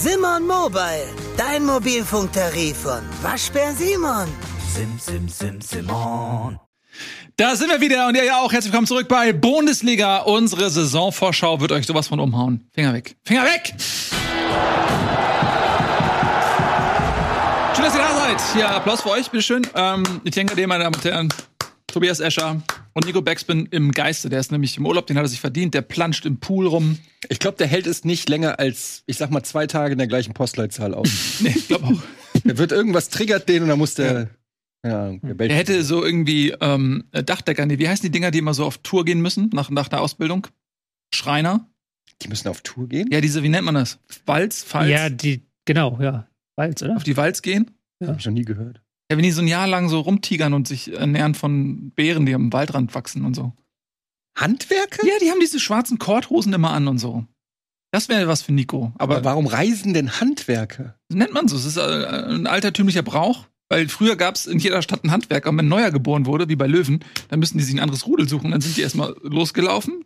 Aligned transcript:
Simon 0.00 0.46
Mobile, 0.46 1.08
dein 1.36 1.64
Mobilfunktarif 1.64 2.76
von 2.76 3.00
Waschbär 3.20 3.72
Simon. 3.74 4.28
Sim, 4.72 4.96
sim, 4.96 5.28
sim, 5.28 5.60
Simon. 5.60 6.60
Da 7.36 7.56
sind 7.56 7.68
wir 7.68 7.80
wieder 7.80 8.06
und 8.06 8.14
ihr 8.16 8.24
ja 8.24 8.38
auch. 8.38 8.52
Herzlich 8.52 8.72
willkommen 8.72 8.86
zurück 8.86 9.08
bei 9.08 9.32
Bundesliga. 9.32 10.18
Unsere 10.18 10.70
Saisonvorschau 10.70 11.60
wird 11.60 11.72
euch 11.72 11.84
sowas 11.84 12.06
von 12.06 12.20
umhauen. 12.20 12.70
Finger 12.72 12.92
weg. 12.92 13.16
Finger 13.26 13.42
weg! 13.42 13.74
Schön, 17.74 17.84
dass 17.84 17.94
ihr 17.96 18.00
da 18.00 18.14
seid. 18.14 18.40
Hier, 18.54 18.70
Applaus 18.70 19.00
für 19.02 19.10
euch, 19.10 19.28
bitteschön. 19.32 19.66
Ähm, 19.74 20.04
ich 20.22 20.30
denke 20.30 20.64
meine 20.68 20.84
Damen 20.84 20.94
und 20.94 21.04
Herren, 21.04 21.28
Tobias 21.88 22.20
Escher 22.20 22.62
und 22.92 23.06
Nico 23.06 23.22
Backspin 23.22 23.66
im 23.70 23.92
Geiste. 23.92 24.28
Der 24.28 24.40
ist 24.40 24.52
nämlich 24.52 24.76
im 24.76 24.86
Urlaub, 24.86 25.06
den 25.06 25.16
hat 25.16 25.24
er 25.24 25.28
sich 25.28 25.40
verdient. 25.40 25.72
Der 25.74 25.82
planscht 25.82 26.26
im 26.26 26.38
Pool 26.38 26.66
rum. 26.66 26.98
Ich 27.28 27.38
glaube, 27.38 27.56
der 27.56 27.66
hält 27.66 27.86
es 27.86 28.04
nicht 28.04 28.28
länger 28.28 28.58
als, 28.58 29.02
ich 29.06 29.16
sag 29.16 29.30
mal, 29.30 29.42
zwei 29.42 29.66
Tage 29.66 29.92
in 29.92 29.98
der 29.98 30.06
gleichen 30.06 30.34
Postleitzahl 30.34 30.94
aus. 30.94 31.08
Nee, 31.40 31.54
ich 31.56 31.66
glaube 31.68 31.86
auch. 31.86 32.02
Der 32.44 32.58
wird 32.58 32.72
irgendwas 32.72 33.08
triggert 33.08 33.48
den 33.48 33.62
und 33.62 33.68
dann 33.68 33.78
muss 33.78 33.94
der. 33.94 34.28
Ja, 34.86 35.10
der 35.10 35.34
bellt- 35.34 35.50
Er 35.50 35.56
hätte 35.56 35.82
so 35.82 36.04
irgendwie 36.04 36.50
ähm, 36.60 37.04
Dachdecker, 37.12 37.66
nee, 37.66 37.78
wie 37.78 37.88
heißen 37.88 38.02
die 38.04 38.10
Dinger, 38.12 38.30
die 38.30 38.38
immer 38.38 38.54
so 38.54 38.64
auf 38.64 38.78
Tour 38.78 39.04
gehen 39.04 39.20
müssen 39.20 39.50
nach, 39.52 39.70
nach 39.70 39.88
der 39.88 40.00
Ausbildung? 40.02 40.46
Schreiner? 41.12 41.68
Die 42.22 42.28
müssen 42.28 42.48
auf 42.48 42.60
Tour 42.60 42.88
gehen? 42.88 43.08
Ja, 43.10 43.20
diese, 43.20 43.42
wie 43.42 43.48
nennt 43.48 43.64
man 43.64 43.74
das? 43.74 43.98
Walz? 44.26 44.62
Falz? 44.62 44.90
Ja, 44.90 45.08
die, 45.10 45.42
genau, 45.64 45.98
ja. 46.00 46.28
Walz, 46.56 46.82
oder? 46.82 46.96
Auf 46.96 47.02
die 47.04 47.16
Walz 47.16 47.42
gehen? 47.42 47.70
Hab 48.04 48.18
ich 48.18 48.26
noch 48.26 48.32
nie 48.32 48.44
gehört. 48.44 48.80
Ja, 49.10 49.16
wenn 49.16 49.22
die 49.24 49.30
so 49.30 49.40
ein 49.40 49.48
Jahr 49.48 49.66
lang 49.66 49.88
so 49.88 50.00
rumtigern 50.00 50.52
und 50.52 50.68
sich 50.68 50.92
ernähren 50.92 51.34
von 51.34 51.90
Beeren, 51.92 52.26
die 52.26 52.34
am 52.34 52.52
Waldrand 52.52 52.94
wachsen 52.94 53.24
und 53.24 53.34
so. 53.34 53.52
Handwerker? 54.36 55.06
Ja, 55.06 55.14
die 55.20 55.30
haben 55.30 55.40
diese 55.40 55.58
schwarzen 55.60 55.98
Korthosen 55.98 56.52
immer 56.52 56.70
an 56.70 56.88
und 56.88 56.98
so. 56.98 57.24
Das 57.90 58.08
wäre 58.10 58.28
was 58.28 58.42
für 58.42 58.52
Nico. 58.52 58.92
Aber 58.98 59.16
Aber 59.16 59.24
warum 59.24 59.46
reisen 59.46 59.94
denn 59.94 60.20
Handwerker? 60.20 60.98
nennt 61.08 61.32
man 61.32 61.48
so. 61.48 61.56
Es 61.56 61.64
ist 61.64 61.78
äh, 61.78 61.80
ein 61.80 62.46
altertümlicher 62.46 63.02
Brauch. 63.02 63.46
Weil 63.70 63.88
früher 63.88 64.16
gab 64.16 64.34
es 64.34 64.46
in 64.46 64.58
jeder 64.58 64.80
Stadt 64.80 65.04
einen 65.04 65.10
Handwerker. 65.12 65.50
Und 65.50 65.58
wenn 65.58 65.66
ein 65.66 65.68
neuer 65.68 65.90
geboren 65.90 66.24
wurde, 66.24 66.48
wie 66.48 66.56
bei 66.56 66.66
Löwen, 66.66 67.04
dann 67.28 67.38
müssten 67.38 67.58
die 67.58 67.64
sich 67.64 67.74
ein 67.74 67.80
anderes 67.80 68.06
Rudel 68.06 68.26
suchen. 68.28 68.50
Dann 68.50 68.60
sind 68.62 68.76
die 68.76 68.80
erstmal 68.82 69.14
losgelaufen 69.22 70.04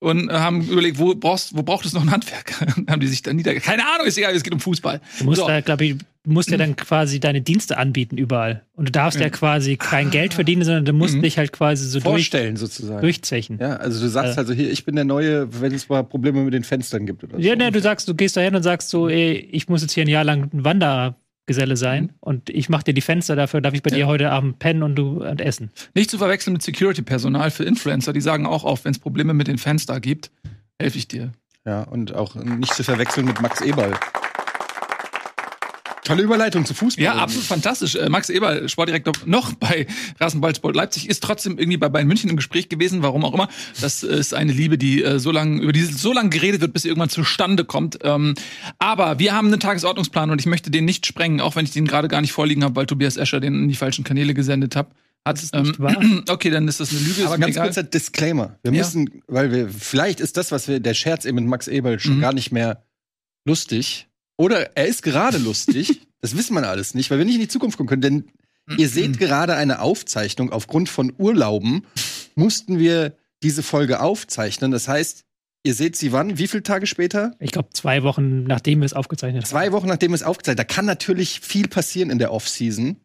und 0.00 0.28
äh, 0.30 0.32
haben 0.32 0.62
überlegt, 0.62 0.98
wo, 0.98 1.14
brauchst, 1.14 1.56
wo 1.56 1.62
braucht 1.62 1.84
es 1.86 1.92
noch 1.92 2.02
einen 2.02 2.10
Handwerker? 2.12 2.66
Haben 2.88 3.00
die 3.00 3.06
sich 3.08 3.22
dann 3.22 3.36
nieder... 3.36 3.54
Keine 3.56 3.84
Ahnung, 3.86 4.06
ist 4.06 4.16
egal, 4.18 4.34
es 4.34 4.42
geht 4.44 4.52
um 4.52 4.60
Fußball. 4.60 5.00
Du 5.18 5.24
musst 5.24 5.40
So. 5.40 5.46
da, 5.48 5.60
glaube 5.60 5.84
ich, 5.84 5.96
du 6.24 6.30
musst 6.30 6.50
ja 6.50 6.56
dann 6.56 6.76
quasi 6.76 7.18
deine 7.20 7.40
Dienste 7.40 7.78
anbieten 7.78 8.16
überall. 8.16 8.64
Und 8.74 8.86
du 8.88 8.92
darfst 8.92 9.18
ja, 9.18 9.28
quasi 9.30 9.76
kein 9.76 10.10
Geld 10.10 10.34
verdienen, 10.34 10.62
sondern 10.64 10.84
du 10.84 10.92
musst 10.92 11.14
Mhm. 11.16 11.22
dich 11.22 11.36
halt 11.38 11.52
quasi 11.52 11.84
so 11.86 11.98
durch, 11.98 12.04
Vorstellen 12.04 12.56
sozusagen. 12.56 13.00
durchzechen. 13.00 13.58
Ja, 13.60 13.76
also 13.76 14.00
du 14.00 14.08
sagst 14.08 14.36
Äh. 14.36 14.40
also 14.40 14.52
hier, 14.52 14.70
ich 14.70 14.84
bin 14.84 14.94
der 14.94 15.04
Neue, 15.04 15.60
wenn 15.60 15.72
es 15.74 15.88
mal 15.88 16.04
Probleme 16.04 16.44
mit 16.44 16.54
den 16.54 16.64
Fenstern 16.64 17.04
gibt 17.06 17.24
oder 17.24 17.36
so. 17.36 17.42
Ja, 17.42 17.56
ne, 17.56 17.72
du 17.72 17.80
sagst, 17.80 18.06
du 18.08 18.14
gehst 18.14 18.36
da 18.36 18.40
hin 18.40 18.54
und 18.54 18.62
sagst 18.62 18.90
so, 18.90 19.08
ey, 19.08 19.32
ich 19.50 19.68
muss 19.68 19.82
jetzt 19.82 19.92
hier 19.94 20.04
ein 20.04 20.08
Jahr 20.08 20.24
lang 20.24 20.50
ein 20.52 20.64
Wandergeselle 21.48 21.76
sein 21.76 22.04
Mhm. 22.04 22.10
und 22.20 22.50
ich 22.50 22.68
mach 22.68 22.82
dir 22.82 22.92
die 22.94 23.00
Fenster 23.00 23.34
dafür, 23.34 23.60
darf 23.60 23.74
ich 23.74 23.82
bei 23.82 23.90
dir 23.90 24.06
heute 24.06 24.30
Abend 24.30 24.58
pennen 24.58 24.82
und 24.82 24.94
du 24.96 25.24
und 25.24 25.40
essen. 25.40 25.70
Nicht 25.94 26.10
zu 26.10 26.18
verwechseln 26.18 26.52
mit 26.52 26.62
Security-Personal 26.62 27.50
für 27.50 27.64
Influencer. 27.64 28.12
Die 28.12 28.20
sagen 28.20 28.46
auch 28.46 28.64
auf, 28.64 28.84
wenn 28.84 28.92
es 28.92 28.98
Probleme 28.98 29.32
mit 29.34 29.48
den 29.48 29.58
Fans 29.58 29.86
da 29.86 29.98
gibt, 29.98 30.30
helfe 30.78 30.98
ich 30.98 31.08
dir. 31.08 31.32
Ja, 31.64 31.82
und 31.82 32.14
auch 32.14 32.34
nicht 32.34 32.74
zu 32.74 32.84
verwechseln 32.84 33.26
mit 33.26 33.40
Max 33.40 33.60
Eberl. 33.60 33.92
Tolle 36.08 36.22
Überleitung 36.22 36.64
zu 36.64 36.74
Fußball. 36.74 37.04
Ja, 37.04 37.14
absolut 37.16 37.44
fantastisch. 37.46 37.94
Äh, 37.94 38.08
Max 38.08 38.28
Eberl, 38.30 38.68
Sportdirektor 38.68 39.12
noch 39.26 39.52
bei 39.52 39.86
Rasenballsport 40.18 40.74
Leipzig, 40.74 41.08
ist 41.08 41.22
trotzdem 41.22 41.58
irgendwie 41.58 41.76
bei 41.76 41.88
Bayern 41.88 42.08
München 42.08 42.30
im 42.30 42.36
Gespräch 42.36 42.68
gewesen, 42.68 43.02
warum 43.02 43.24
auch 43.24 43.34
immer. 43.34 43.48
Das 43.80 44.02
ist 44.02 44.34
eine 44.34 44.52
Liebe, 44.52 44.78
die 44.78 45.02
äh, 45.04 45.18
so 45.18 45.30
lange, 45.30 45.60
über 45.62 45.72
die 45.72 45.82
so 45.84 46.12
lange 46.12 46.30
geredet 46.30 46.60
wird, 46.62 46.72
bis 46.72 46.82
sie 46.82 46.88
irgendwann 46.88 47.10
zustande 47.10 47.64
kommt. 47.64 47.98
Ähm, 48.02 48.34
aber 48.78 49.18
wir 49.18 49.34
haben 49.34 49.48
einen 49.48 49.60
Tagesordnungsplan 49.60 50.30
und 50.30 50.40
ich 50.40 50.46
möchte 50.46 50.70
den 50.70 50.84
nicht 50.84 51.06
sprengen, 51.06 51.40
auch 51.40 51.54
wenn 51.56 51.64
ich 51.64 51.72
den 51.72 51.86
gerade 51.86 52.08
gar 52.08 52.20
nicht 52.20 52.32
vorliegen 52.32 52.64
habe, 52.64 52.74
weil 52.76 52.86
Tobias 52.86 53.16
Escher 53.16 53.38
den 53.40 53.54
in 53.54 53.68
die 53.68 53.76
falschen 53.76 54.02
Kanäle 54.04 54.34
gesendet 54.34 54.74
hat. 54.76 54.90
Hat, 55.26 55.42
ist 55.42 55.54
nicht 55.54 55.78
ähm, 55.78 55.84
wahr. 55.84 55.96
Okay, 56.28 56.48
dann 56.48 56.66
ist 56.68 56.80
das 56.80 56.90
eine 56.90 57.00
Lüge. 57.00 57.26
Aber 57.26 57.36
ganz 57.36 57.50
egal. 57.56 57.66
kurzer 57.66 57.82
Disclaimer. 57.82 58.58
Wir 58.62 58.72
Ja. 58.72 58.78
müssen, 58.78 59.22
weil 59.26 59.52
wir, 59.52 59.68
vielleicht 59.68 60.20
ist 60.20 60.36
das, 60.38 60.52
was 60.52 60.68
wir, 60.68 60.80
der 60.80 60.94
Scherz 60.94 61.24
eben 61.26 61.34
mit 61.36 61.46
Max 61.46 61.68
Eberl 61.68 61.98
schon 62.00 62.16
Mhm. 62.16 62.20
gar 62.20 62.32
nicht 62.32 62.50
mehr 62.52 62.84
lustig. 63.44 64.06
Oder 64.38 64.76
er 64.76 64.86
ist 64.86 65.02
gerade 65.02 65.36
lustig. 65.36 66.00
das 66.22 66.36
wissen 66.36 66.54
wir 66.54 66.66
alles 66.66 66.94
nicht, 66.94 67.10
weil 67.10 67.18
wir 67.18 67.26
nicht 67.26 67.34
in 67.34 67.42
die 67.42 67.48
Zukunft 67.48 67.76
gucken 67.76 68.00
können. 68.00 68.24
Denn 68.68 68.78
ihr 68.78 68.88
seht 68.88 69.18
gerade 69.18 69.54
eine 69.56 69.80
Aufzeichnung. 69.80 70.50
Aufgrund 70.52 70.88
von 70.88 71.12
Urlauben 71.18 71.84
mussten 72.34 72.78
wir 72.78 73.16
diese 73.42 73.62
Folge 73.62 74.00
aufzeichnen. 74.00 74.70
Das 74.70 74.88
heißt, 74.88 75.24
ihr 75.64 75.74
seht 75.74 75.96
sie 75.96 76.12
wann? 76.12 76.38
Wie 76.38 76.48
viele 76.48 76.62
Tage 76.62 76.86
später? 76.86 77.34
Ich 77.40 77.52
glaube, 77.52 77.70
zwei 77.72 78.02
Wochen 78.02 78.44
nachdem 78.44 78.80
wir 78.80 78.86
es 78.86 78.94
aufgezeichnet 78.94 79.42
haben. 79.42 79.50
Zwei 79.50 79.72
Wochen 79.72 79.88
nachdem 79.88 80.14
es 80.14 80.22
aufgezeichnet 80.22 80.60
Da 80.60 80.64
kann 80.64 80.86
natürlich 80.86 81.40
viel 81.40 81.68
passieren 81.68 82.10
in 82.10 82.18
der 82.18 82.32
Offseason. 82.32 82.96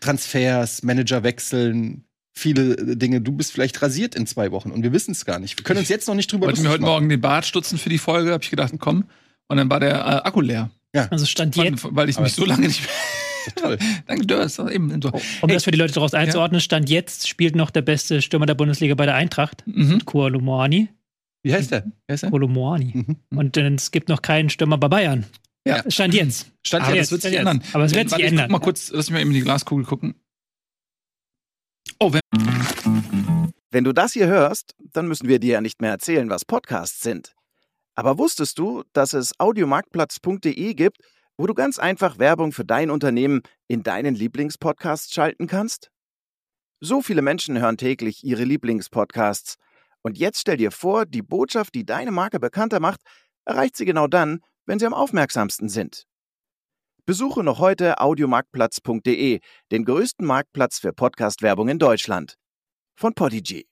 Transfers, 0.00 0.82
Manager 0.82 1.22
wechseln, 1.24 2.04
viele 2.32 2.76
äh, 2.76 2.96
Dinge. 2.96 3.20
Du 3.20 3.32
bist 3.32 3.52
vielleicht 3.52 3.80
rasiert 3.82 4.14
in 4.14 4.26
zwei 4.26 4.50
Wochen 4.50 4.70
und 4.70 4.82
wir 4.82 4.92
wissen 4.92 5.12
es 5.12 5.24
gar 5.24 5.38
nicht. 5.38 5.58
Wir 5.58 5.64
können 5.64 5.80
uns 5.80 5.88
jetzt 5.88 6.06
noch 6.06 6.14
nicht 6.14 6.30
drüber 6.30 6.46
wollte 6.46 6.60
mir 6.60 6.68
heute 6.68 6.78
lustig 6.78 6.82
machen. 6.82 6.92
Morgen 6.92 7.08
den 7.08 7.20
Bart 7.20 7.46
stutzen 7.46 7.78
für 7.78 7.88
die 7.88 7.98
Folge, 7.98 8.32
habe 8.32 8.44
ich 8.44 8.50
gedacht, 8.50 8.74
komm. 8.78 9.04
Und 9.50 9.56
dann 9.56 9.68
war 9.68 9.80
der 9.80 9.94
äh, 9.96 10.26
Akku 10.26 10.40
leer. 10.40 10.70
Also 11.10 11.26
stand 11.26 11.56
jetzt, 11.56 11.86
Weil 11.90 12.08
ich 12.08 12.18
mich 12.18 12.32
so 12.34 12.44
lange 12.44 12.66
nicht 12.66 12.82
Toll. 13.56 13.78
Danke, 14.06 14.26
du 14.26 14.38
hast 14.38 14.58
das 14.58 14.70
eben 14.70 15.00
so. 15.00 15.10
um 15.40 15.48
das 15.48 15.64
für 15.64 15.70
die 15.70 15.78
Leute 15.78 15.94
daraus 15.94 16.14
einzuordnen, 16.14 16.60
stand 16.60 16.90
jetzt, 16.90 17.26
spielt 17.28 17.56
noch 17.56 17.70
der 17.70 17.82
beste 17.82 18.20
Stürmer 18.22 18.46
der 18.46 18.54
Bundesliga 18.54 18.94
bei 18.94 19.06
der 19.06 19.14
Eintracht, 19.14 19.64
Mhm. 19.66 20.04
Koulibaly. 20.04 20.88
Wie 21.42 21.54
heißt 21.54 21.70
der? 21.72 21.84
Er? 22.06 22.18
Koulibaly. 22.18 22.92
Mhm. 22.94 23.16
Und 23.38 23.56
äh, 23.56 23.68
es 23.74 23.90
gibt 23.90 24.08
noch 24.08 24.20
keinen 24.22 24.50
Stürmer 24.50 24.78
bei 24.78 24.88
Bayern. 24.88 25.24
Ja. 25.66 25.82
Stand 25.90 26.14
jetzt. 26.14 26.50
Stand 26.66 26.84
Aber 26.84 26.94
jetzt. 26.94 27.06
das 27.06 27.12
wird 27.12 27.22
sich 27.22 27.34
ändern. 27.34 27.62
Aber 27.72 27.84
es 27.84 27.94
wird 27.94 28.10
sich 28.10 28.20
ändern. 28.22 28.46
Guck 28.50 28.52
mal 28.60 28.64
kurz, 28.64 28.90
lass 28.90 29.08
mich 29.08 29.14
mal 29.14 29.20
eben 29.20 29.30
in 29.30 29.34
die 29.36 29.42
Glaskugel 29.42 29.84
gucken. 29.84 30.14
Oh, 31.98 32.12
wenn, 32.12 32.20
Wenn 33.70 33.84
du 33.84 33.92
das 33.92 34.12
hier 34.12 34.26
hörst, 34.26 34.74
dann 34.92 35.06
müssen 35.08 35.28
wir 35.28 35.38
dir 35.38 35.54
ja 35.54 35.60
nicht 35.60 35.80
mehr 35.80 35.90
erzählen, 35.90 36.28
was 36.30 36.44
Podcasts 36.44 37.02
sind. 37.02 37.34
Aber 38.00 38.16
wusstest 38.16 38.58
du, 38.58 38.82
dass 38.94 39.12
es 39.12 39.38
audiomarktplatz.de 39.38 40.72
gibt, 40.72 40.96
wo 41.36 41.46
du 41.46 41.52
ganz 41.52 41.78
einfach 41.78 42.18
Werbung 42.18 42.50
für 42.50 42.64
dein 42.64 42.90
Unternehmen 42.90 43.42
in 43.68 43.82
deinen 43.82 44.14
Lieblingspodcasts 44.14 45.12
schalten 45.12 45.46
kannst? 45.46 45.90
So 46.80 47.02
viele 47.02 47.20
Menschen 47.20 47.60
hören 47.60 47.76
täglich 47.76 48.24
ihre 48.24 48.44
Lieblingspodcasts. 48.44 49.56
Und 50.00 50.16
jetzt 50.16 50.40
stell 50.40 50.56
dir 50.56 50.70
vor, 50.70 51.04
die 51.04 51.20
Botschaft, 51.20 51.74
die 51.74 51.84
deine 51.84 52.10
Marke 52.10 52.40
bekannter 52.40 52.80
macht, 52.80 53.02
erreicht 53.44 53.76
sie 53.76 53.84
genau 53.84 54.06
dann, 54.06 54.40
wenn 54.64 54.78
sie 54.78 54.86
am 54.86 54.94
aufmerksamsten 54.94 55.68
sind. 55.68 56.06
Besuche 57.04 57.44
noch 57.44 57.58
heute 57.58 58.00
audiomarktplatz.de, 58.00 59.40
den 59.72 59.84
größten 59.84 60.24
Marktplatz 60.24 60.78
für 60.78 60.94
Podcast-Werbung 60.94 61.68
in 61.68 61.78
Deutschland. 61.78 62.36
Von 62.96 63.12
Podigy. 63.12 63.68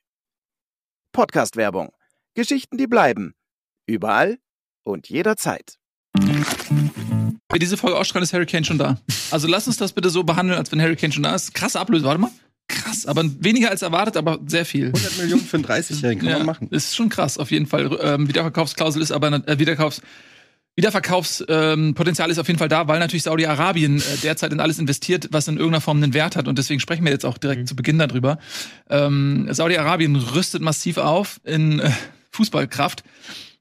Podcast-Werbung. 1.12 1.92
Geschichten, 2.34 2.76
die 2.76 2.86
bleiben. 2.86 3.32
Überall 3.88 4.38
und 4.84 5.08
jederzeit. 5.08 5.78
wir 6.14 7.58
diese 7.58 7.76
Folge 7.78 7.96
ausstrahlen, 7.96 8.22
ist 8.22 8.32
Harry 8.34 8.46
Kane 8.46 8.64
schon 8.64 8.78
da. 8.78 8.98
Also 9.30 9.48
lass 9.48 9.66
uns 9.66 9.78
das 9.78 9.92
bitte 9.92 10.10
so 10.10 10.24
behandeln, 10.24 10.58
als 10.58 10.70
wenn 10.70 10.80
Harry 10.80 10.94
Kane 10.94 11.12
schon 11.12 11.22
da 11.22 11.34
ist. 11.34 11.54
Krasse 11.54 11.80
Ablöse, 11.80 12.04
warte 12.04 12.20
mal. 12.20 12.30
Krass, 12.68 13.06
aber 13.06 13.24
weniger 13.42 13.70
als 13.70 13.80
erwartet, 13.80 14.18
aber 14.18 14.40
sehr 14.46 14.66
viel. 14.66 14.88
100 14.88 15.16
Millionen 15.18 15.42
für 15.42 15.56
einen 15.56 15.64
30-Jährigen 15.64 16.20
kann 16.20 16.28
ja, 16.28 16.36
man 16.36 16.46
machen. 16.46 16.68
Ist 16.70 16.94
schon 16.94 17.08
krass, 17.08 17.38
auf 17.38 17.50
jeden 17.50 17.66
Fall. 17.66 17.98
Ähm, 18.02 18.28
Wiederverkaufsklausel 18.28 19.00
ist 19.00 19.10
aber 19.10 19.32
äh, 19.48 19.58
Wiederkaufs 19.58 20.02
Wiederverkaufspotenzial 20.76 22.28
ähm, 22.28 22.30
ist 22.30 22.38
auf 22.38 22.46
jeden 22.46 22.58
Fall 22.58 22.68
da, 22.68 22.86
weil 22.86 23.00
natürlich 23.00 23.24
Saudi-Arabien 23.24 23.98
äh, 23.98 24.02
derzeit 24.22 24.52
in 24.52 24.60
alles 24.60 24.78
investiert, 24.78 25.28
was 25.32 25.48
in 25.48 25.56
irgendeiner 25.56 25.80
Form 25.80 26.00
einen 26.00 26.14
Wert 26.14 26.36
hat. 26.36 26.46
Und 26.46 26.56
deswegen 26.56 26.78
sprechen 26.78 27.04
wir 27.04 27.10
jetzt 27.10 27.24
auch 27.24 27.36
direkt 27.38 27.62
Mhm. 27.62 27.66
zu 27.66 27.74
Beginn 27.74 27.98
darüber. 27.98 28.38
Ähm, 28.88 29.48
Saudi-Arabien 29.50 30.14
rüstet 30.14 30.62
massiv 30.62 30.98
auf 30.98 31.40
in 31.42 31.80
äh, 31.80 31.90
Fußballkraft, 32.30 33.02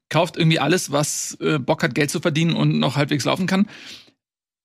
kauft 0.10 0.38
irgendwie 0.38 0.60
alles, 0.60 0.92
was 0.92 1.38
äh, 1.42 1.60
Bock 1.60 1.84
hat, 1.84 1.96
Geld 1.96 2.10
zu 2.12 2.20
verdienen 2.20 2.56
und 2.56 2.80
noch 2.80 2.96
halbwegs 2.96 3.26
laufen 3.26 3.48
kann. 3.48 3.68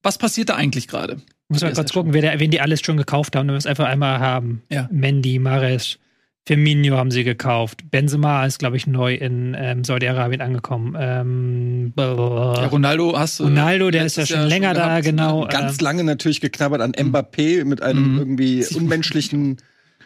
Was 0.02 0.18
passiert 0.18 0.48
da 0.48 0.54
eigentlich 0.56 0.88
gerade? 0.88 1.18
Muss 1.48 1.62
man 1.62 1.74
kurz 1.74 1.92
gucken, 1.92 2.12
wer, 2.14 2.22
der- 2.22 2.40
wen 2.40 2.50
die 2.50 2.60
alles 2.60 2.80
schon 2.80 2.96
gekauft 2.96 3.36
haben, 3.36 3.46
damit 3.46 3.54
wir 3.62 3.66
es 3.66 3.66
einfach 3.66 3.86
einmal 3.86 4.18
haben. 4.20 4.62
Ja. 4.70 4.88
Mendy, 4.90 5.38
Mares, 5.38 5.98
Firmino 6.46 6.96
haben 6.96 7.10
sie 7.12 7.22
gekauft. 7.22 7.88
Benzema 7.90 8.44
ist, 8.46 8.58
glaube 8.58 8.76
ich, 8.76 8.86
neu 8.88 9.14
in 9.14 9.54
ähm, 9.56 9.84
Saudi-Arabien 9.84 10.40
angekommen. 10.40 10.96
Ähm, 10.98 11.92
Ja, 11.96 12.66
Ronaldo 12.66 13.16
hast 13.16 13.38
du. 13.38 13.44
Ronaldo, 13.44 13.90
der 13.92 14.06
ist 14.06 14.16
ja 14.16 14.26
schon 14.26 14.38
Jahr 14.38 14.46
länger 14.48 14.74
da, 14.74 14.86
gehabt. 14.86 15.04
genau. 15.04 15.46
Ganz 15.46 15.74
ähm, 15.78 15.84
lange 15.84 16.04
natürlich 16.04 16.40
geknabbert 16.40 16.80
an 16.80 16.92
Mbappé 16.92 17.64
mit 17.64 17.80
einem 17.82 18.12
Mhm. 18.14 18.18
irgendwie 18.18 18.66
unmenschlichen 18.74 19.58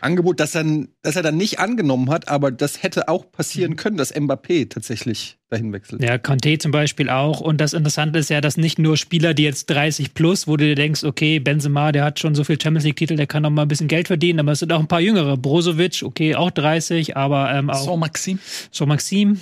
Angebot, 0.06 0.40
das, 0.40 0.52
dann, 0.52 0.88
das 1.02 1.16
er 1.16 1.22
dann 1.22 1.36
nicht 1.36 1.58
angenommen 1.58 2.10
hat, 2.10 2.28
aber 2.28 2.50
das 2.50 2.82
hätte 2.82 3.08
auch 3.08 3.30
passieren 3.30 3.76
können, 3.76 3.96
dass 3.96 4.14
Mbappé 4.14 4.68
tatsächlich 4.70 5.38
dahin 5.50 5.72
wechselt. 5.72 6.02
Ja, 6.02 6.18
Conte 6.18 6.58
zum 6.58 6.72
Beispiel 6.72 7.10
auch. 7.10 7.40
Und 7.40 7.60
das 7.60 7.72
Interessante 7.72 8.18
ist 8.18 8.30
ja, 8.30 8.40
dass 8.40 8.56
nicht 8.56 8.78
nur 8.78 8.96
Spieler, 8.96 9.34
die 9.34 9.42
jetzt 9.44 9.66
30 9.66 10.14
plus, 10.14 10.46
wo 10.46 10.56
du 10.56 10.64
dir 10.64 10.74
denkst, 10.74 11.04
okay, 11.04 11.38
Benzema, 11.38 11.92
der 11.92 12.04
hat 12.04 12.18
schon 12.18 12.34
so 12.34 12.44
viel 12.44 12.60
Champions 12.60 12.84
League-Titel, 12.84 13.16
der 13.16 13.26
kann 13.26 13.42
noch 13.42 13.50
mal 13.50 13.62
ein 13.62 13.68
bisschen 13.68 13.88
Geld 13.88 14.06
verdienen, 14.06 14.40
aber 14.40 14.52
es 14.52 14.60
sind 14.60 14.72
auch 14.72 14.80
ein 14.80 14.88
paar 14.88 15.00
jüngere. 15.00 15.36
Brozovic, 15.36 16.02
okay, 16.04 16.34
auch 16.34 16.50
30, 16.50 17.16
aber 17.16 17.52
ähm, 17.52 17.70
auch 17.70 17.84
So, 17.84 17.96
Maxim. 17.96 18.38
so 18.70 18.86
Maxim, 18.86 19.40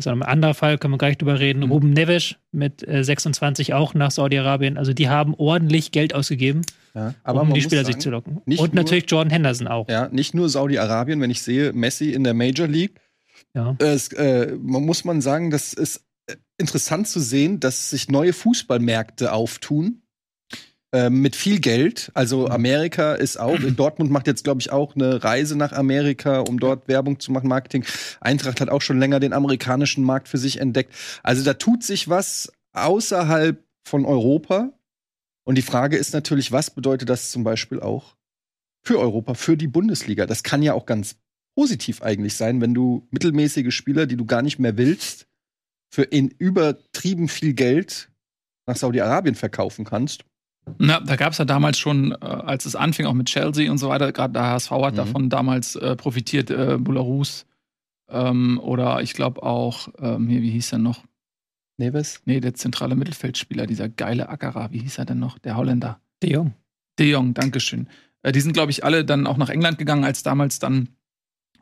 Ist 0.00 0.06
auch 0.08 0.12
ein 0.12 0.22
anderer 0.22 0.54
Fall, 0.54 0.78
können 0.78 0.94
wir 0.94 0.98
gleich 0.98 1.16
drüber 1.18 1.38
reden. 1.38 1.64
Mhm. 1.64 1.70
Ruben 1.70 1.90
Neves 1.92 2.34
mit 2.52 2.86
äh, 2.88 3.04
26 3.04 3.72
auch 3.74 3.94
nach 3.94 4.10
Saudi-Arabien. 4.10 4.76
Also 4.76 4.92
die 4.92 5.08
haben 5.08 5.34
ordentlich 5.36 5.92
Geld 5.92 6.14
ausgegeben, 6.14 6.62
Ja, 6.94 7.14
aber 7.22 7.42
um 7.42 7.52
die 7.54 7.60
Spieler 7.62 7.82
sagen, 7.84 7.92
sich 7.94 8.02
zu 8.02 8.10
locken. 8.10 8.38
Und 8.46 8.56
nur- 8.58 8.68
natürlich 8.74 9.04
Jordan 9.08 9.30
Henderson 9.30 9.68
auch. 9.68 9.88
Ja, 9.88 10.08
nicht 10.08 10.34
nur 10.34 10.48
Saudi-Arabien, 10.48 11.20
wenn 11.20 11.30
ich 11.30 11.42
sehe, 11.42 11.72
Messi 11.72 12.10
in 12.12 12.24
der 12.24 12.34
Major 12.34 12.66
League, 12.66 12.98
Ja. 13.54 13.76
es, 13.78 14.08
äh, 14.12 14.56
man 14.60 14.84
muss 14.84 15.04
man 15.04 15.20
sagen, 15.20 15.50
das 15.50 15.72
ist 15.72 16.02
äh, 16.26 16.36
interessant 16.58 17.06
zu 17.08 17.20
sehen, 17.20 17.60
dass 17.60 17.90
sich 17.90 18.08
neue 18.08 18.32
Fußballmärkte 18.32 19.32
auftun. 19.32 19.99
Äh, 20.92 21.08
Mit 21.08 21.36
viel 21.36 21.60
Geld. 21.60 22.10
Also 22.14 22.48
Amerika 22.48 23.14
ist 23.14 23.38
auch, 23.38 23.58
Dortmund 23.76 24.10
macht 24.10 24.26
jetzt, 24.26 24.42
glaube 24.42 24.60
ich, 24.60 24.72
auch 24.72 24.96
eine 24.96 25.22
Reise 25.22 25.56
nach 25.56 25.72
Amerika, 25.72 26.40
um 26.40 26.58
dort 26.58 26.88
Werbung 26.88 27.20
zu 27.20 27.30
machen, 27.30 27.48
Marketing. 27.48 27.84
Eintracht 28.20 28.60
hat 28.60 28.70
auch 28.70 28.82
schon 28.82 28.98
länger 28.98 29.20
den 29.20 29.32
amerikanischen 29.32 30.02
Markt 30.02 30.28
für 30.28 30.38
sich 30.38 30.60
entdeckt. 30.60 30.92
Also 31.22 31.44
da 31.44 31.54
tut 31.54 31.84
sich 31.84 32.08
was 32.08 32.52
außerhalb 32.72 33.62
von 33.84 34.04
Europa. 34.04 34.72
Und 35.44 35.56
die 35.56 35.62
Frage 35.62 35.96
ist 35.96 36.12
natürlich, 36.12 36.52
was 36.52 36.70
bedeutet 36.70 37.08
das 37.08 37.30
zum 37.30 37.44
Beispiel 37.44 37.80
auch 37.80 38.16
für 38.84 38.98
Europa, 38.98 39.34
für 39.34 39.56
die 39.56 39.68
Bundesliga? 39.68 40.26
Das 40.26 40.42
kann 40.42 40.62
ja 40.62 40.74
auch 40.74 40.86
ganz 40.86 41.16
positiv 41.56 42.02
eigentlich 42.02 42.34
sein, 42.34 42.60
wenn 42.60 42.74
du 42.74 43.06
mittelmäßige 43.10 43.74
Spieler, 43.74 44.06
die 44.06 44.16
du 44.16 44.26
gar 44.26 44.42
nicht 44.42 44.58
mehr 44.58 44.76
willst, 44.76 45.26
für 45.92 46.02
in 46.02 46.28
übertrieben 46.28 47.28
viel 47.28 47.54
Geld 47.54 48.10
nach 48.66 48.76
Saudi-Arabien 48.76 49.34
verkaufen 49.34 49.84
kannst. 49.84 50.24
Na, 50.78 51.00
da 51.00 51.16
gab 51.16 51.32
es 51.32 51.38
ja 51.38 51.44
damals 51.44 51.78
schon, 51.78 52.12
äh, 52.12 52.16
als 52.24 52.64
es 52.66 52.76
anfing, 52.76 53.06
auch 53.06 53.14
mit 53.14 53.26
Chelsea 53.28 53.70
und 53.70 53.78
so 53.78 53.88
weiter, 53.88 54.12
gerade 54.12 54.32
der 54.34 54.42
HSV 54.44 54.70
hat 54.70 54.92
Mhm. 54.92 54.96
davon 54.96 55.30
damals 55.30 55.76
äh, 55.76 55.96
profitiert, 55.96 56.50
äh, 56.50 56.76
Bularus 56.78 57.46
ähm, 58.08 58.60
oder 58.62 59.02
ich 59.02 59.14
glaube 59.14 59.42
auch, 59.42 59.88
ähm, 59.98 60.28
hier, 60.28 60.42
wie 60.42 60.50
hieß 60.50 60.72
er 60.72 60.78
noch? 60.78 61.04
Neves? 61.78 62.20
Nee, 62.26 62.40
der 62.40 62.54
zentrale 62.54 62.94
Mittelfeldspieler, 62.94 63.66
dieser 63.66 63.88
geile 63.88 64.28
Ackerer, 64.28 64.70
wie 64.72 64.78
hieß 64.80 64.98
er 64.98 65.06
denn 65.06 65.18
noch? 65.18 65.38
Der 65.38 65.56
Holländer. 65.56 66.00
De 66.22 66.30
Jong. 66.32 66.52
De 66.98 67.10
Jong, 67.10 67.32
Dankeschön. 67.34 67.88
Äh, 68.22 68.32
die 68.32 68.40
sind, 68.40 68.52
glaube 68.52 68.70
ich, 68.70 68.84
alle 68.84 69.04
dann 69.04 69.26
auch 69.26 69.38
nach 69.38 69.48
England 69.48 69.78
gegangen, 69.78 70.04
als 70.04 70.22
damals 70.22 70.58
dann 70.58 70.90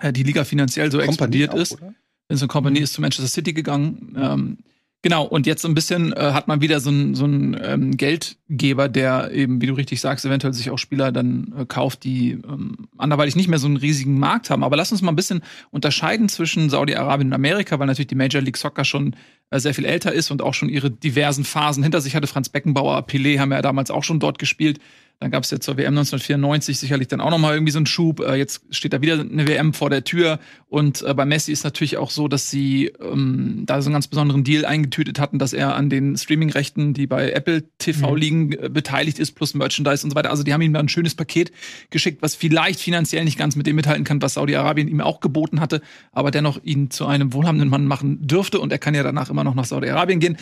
äh, 0.00 0.12
die 0.12 0.24
Liga 0.24 0.44
finanziell 0.44 0.90
so 0.90 0.98
Kompanie 0.98 1.44
explodiert 1.44 1.50
auch, 1.50 1.56
ist. 1.58 1.72
oder? 1.74 1.94
Vincent 2.28 2.50
Company 2.50 2.80
ist 2.80 2.92
zu 2.94 3.00
Manchester 3.00 3.28
City 3.28 3.52
gegangen. 3.54 4.14
Ähm, 4.18 4.58
genau, 5.02 5.24
und 5.24 5.46
jetzt 5.46 5.62
so 5.62 5.68
ein 5.68 5.74
bisschen 5.74 6.12
äh, 6.12 6.32
hat 6.32 6.48
man 6.48 6.60
wieder 6.60 6.80
so 6.80 6.90
einen 6.90 7.14
so 7.14 7.24
einen, 7.24 7.56
ähm, 7.62 7.96
Geldgeber, 7.96 8.88
der 8.88 9.30
eben, 9.32 9.60
wie 9.60 9.66
du 9.66 9.74
richtig 9.74 10.00
sagst, 10.00 10.24
eventuell 10.24 10.52
sich 10.52 10.70
auch 10.70 10.78
Spieler 10.78 11.12
dann 11.12 11.54
äh, 11.56 11.64
kauft, 11.66 12.04
die 12.04 12.32
ähm, 12.32 12.88
anderweitig 12.96 13.36
nicht 13.36 13.48
mehr 13.48 13.58
so 13.58 13.66
einen 13.66 13.76
riesigen 13.76 14.18
Markt 14.18 14.50
haben. 14.50 14.64
Aber 14.64 14.76
lass 14.76 14.92
uns 14.92 15.02
mal 15.02 15.12
ein 15.12 15.16
bisschen 15.16 15.42
unterscheiden 15.70 16.28
zwischen 16.28 16.70
Saudi-Arabien 16.70 17.28
und 17.28 17.34
Amerika, 17.34 17.78
weil 17.78 17.86
natürlich 17.86 18.08
die 18.08 18.14
Major 18.14 18.42
League 18.42 18.56
Soccer 18.56 18.84
schon 18.84 19.16
äh, 19.50 19.60
sehr 19.60 19.74
viel 19.74 19.84
älter 19.84 20.12
ist 20.12 20.30
und 20.30 20.42
auch 20.42 20.54
schon 20.54 20.68
ihre 20.68 20.90
diversen 20.90 21.44
Phasen 21.44 21.82
hinter 21.82 22.00
sich 22.00 22.14
hatte. 22.14 22.26
Franz 22.26 22.48
Beckenbauer, 22.48 23.06
Pelé 23.06 23.38
haben 23.38 23.52
ja 23.52 23.62
damals 23.62 23.90
auch 23.90 24.04
schon 24.04 24.20
dort 24.20 24.38
gespielt. 24.38 24.78
Dann 25.20 25.32
gab 25.32 25.42
es 25.42 25.50
jetzt 25.50 25.64
zur 25.64 25.76
WM 25.76 25.88
1994 25.98 26.78
sicherlich 26.78 27.08
dann 27.08 27.20
auch 27.20 27.30
noch 27.30 27.38
mal 27.38 27.52
irgendwie 27.52 27.72
so 27.72 27.78
einen 27.80 27.86
Schub. 27.86 28.20
Äh, 28.20 28.36
jetzt 28.36 28.62
steht 28.70 28.92
da 28.92 29.00
wieder 29.00 29.18
eine 29.20 29.48
WM 29.48 29.74
vor 29.74 29.90
der 29.90 30.04
Tür. 30.04 30.38
Und 30.68 31.02
äh, 31.02 31.12
bei 31.12 31.24
Messi 31.24 31.50
ist 31.50 31.64
natürlich 31.64 31.96
auch 31.96 32.10
so, 32.10 32.28
dass 32.28 32.50
sie 32.50 32.92
ähm, 33.00 33.64
da 33.66 33.82
so 33.82 33.88
einen 33.88 33.94
ganz 33.94 34.06
besonderen 34.06 34.44
Deal 34.44 34.64
eingetütet 34.64 35.18
hatten, 35.18 35.40
dass 35.40 35.52
er 35.52 35.74
an 35.74 35.90
den 35.90 36.16
Streaming-Rechten, 36.16 36.94
die 36.94 37.08
bei 37.08 37.32
Apple 37.32 37.64
TV 37.78 38.12
Mhm. 38.12 38.16
liegen, 38.16 38.52
äh, 38.52 38.68
beteiligt 38.68 39.18
ist, 39.18 39.32
plus 39.32 39.54
Merchandise 39.54 40.04
und 40.04 40.10
so 40.10 40.14
weiter. 40.14 40.30
Also 40.30 40.44
die 40.44 40.52
haben 40.54 40.62
ihm 40.62 40.72
da 40.72 40.78
ein 40.78 40.88
schönes 40.88 41.16
Paket 41.16 41.50
geschickt, 41.90 42.22
was 42.22 42.36
vielleicht 42.36 42.78
finanziell 42.78 43.24
nicht 43.24 43.38
ganz 43.38 43.56
mit 43.56 43.66
dem 43.66 43.74
mithalten 43.74 44.04
kann, 44.04 44.22
was 44.22 44.34
Saudi-Arabien 44.34 44.86
ihm 44.86 45.00
auch 45.00 45.18
geboten 45.18 45.60
hatte, 45.60 45.80
aber 46.12 46.30
dennoch 46.30 46.62
ihn 46.62 46.90
zu 46.92 47.06
einem 47.06 47.32
wohlhabenden 47.32 47.68
Mann 47.68 47.86
machen 47.86 48.24
dürfte. 48.24 48.60
Und 48.60 48.70
er 48.70 48.78
kann 48.78 48.94
ja 48.94 49.02
danach 49.02 49.30
immer 49.30 49.42
noch 49.42 49.56
nach 49.56 49.64
Saudi-Arabien 49.64 50.20
gehen. 50.20 50.36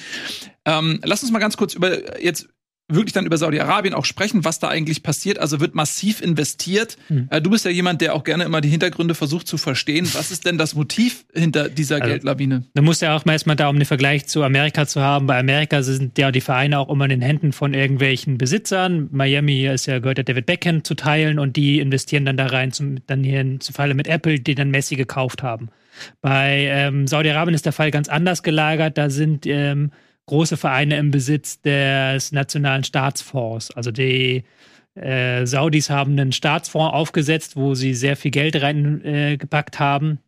Ähm, 0.67 1.00
lass 1.02 1.23
uns 1.23 1.32
mal 1.32 1.38
ganz 1.38 1.56
kurz 1.56 1.75
über 1.75 2.20
jetzt 2.23 2.49
wirklich 2.88 3.12
dann 3.12 3.27
über 3.27 3.37
Saudi-Arabien 3.37 3.94
auch 3.94 4.05
sprechen, 4.05 4.44
was 4.44 4.59
da 4.61 4.69
eigentlich 4.69 5.03
passiert. 5.03 5.38
Also 5.38 5.61
wird 5.61 5.75
massiv 5.75 6.21
investiert. 6.21 6.97
Hm. 7.09 7.27
Äh, 7.31 7.43
du 7.43 7.50
bist 7.50 7.65
ja 7.65 7.71
jemand, 7.71 8.00
der 8.00 8.15
auch 8.15 8.23
gerne 8.23 8.44
immer 8.44 8.61
die 8.61 8.69
Hintergründe 8.69 9.15
versucht 9.15 9.49
zu 9.49 9.59
verstehen. 9.59 10.09
Was 10.12 10.31
ist 10.31 10.47
denn 10.47 10.56
das 10.56 10.75
Motiv 10.75 11.25
hinter 11.35 11.69
dieser 11.69 11.97
Also- 11.97 12.09
Geldlawine? 12.09 12.62
Da 12.75 12.83
muss 12.83 13.00
ja 13.00 13.17
auch 13.17 13.25
mal 13.25 13.33
erstmal 13.33 13.56
da, 13.56 13.69
um 13.69 13.77
den 13.77 13.87
Vergleich 13.87 14.27
zu 14.27 14.44
Amerika 14.44 14.87
zu 14.87 15.00
haben. 15.00 15.27
Bei 15.27 15.38
Amerika 15.38 15.83
sind 15.83 16.17
ja 16.17 16.31
die 16.31 16.41
Vereine 16.41 16.79
auch 16.79 16.88
immer 16.88 17.05
in 17.05 17.11
den 17.11 17.23
Händen 17.23 17.53
von 17.53 17.75
irgendwelchen 17.75 18.38
Besitzern. 18.38 19.09
Miami 19.11 19.67
ist 19.67 19.87
ja, 19.87 19.99
gehört 19.99 20.19
ja 20.19 20.25
David 20.25 20.47
Beckham 20.47 20.85
zu 20.85 20.94
teilen 20.94 21.41
und 21.41 21.56
die 21.56 21.81
investieren 21.81 22.25
dann 22.25 22.37
da 22.37 22.47
rein, 22.47 22.71
zum, 22.71 22.99
dann 23.06 23.25
hier 23.25 23.41
in, 23.41 23.61
zum 23.61 23.75
Falle 23.75 23.94
mit 23.94 24.06
Apple, 24.06 24.38
die 24.38 24.55
dann 24.55 24.71
Messi 24.71 24.94
gekauft 24.94 25.43
haben. 25.43 25.71
Bei 26.21 26.67
ähm, 26.71 27.06
Saudi-Arabien 27.06 27.55
ist 27.55 27.65
der 27.67 27.73
Fall 27.73 27.91
ganz 27.91 28.09
anders 28.09 28.43
gelagert. 28.43 28.97
Da 28.97 29.11
sind 29.11 29.47
ähm, 29.47 29.91
große 30.26 30.56
Vereine 30.56 30.96
im 30.96 31.11
Besitz 31.11 31.61
des 31.62 32.32
nationalen 32.32 32.84
Staatsfonds. 32.84 33.70
Also 33.70 33.90
die 33.90 34.44
äh, 34.94 35.46
Saudis 35.46 35.90
haben 35.90 36.12
einen 36.12 36.32
Staatsfonds 36.32 36.94
aufgesetzt, 36.94 37.56
wo 37.56 37.75
sie 37.75 37.94
sehr 37.94 38.17
viel 38.17 38.31
Geld 38.31 38.61
reingepackt 38.61 39.76
äh, 39.76 39.78
haben. 39.78 40.19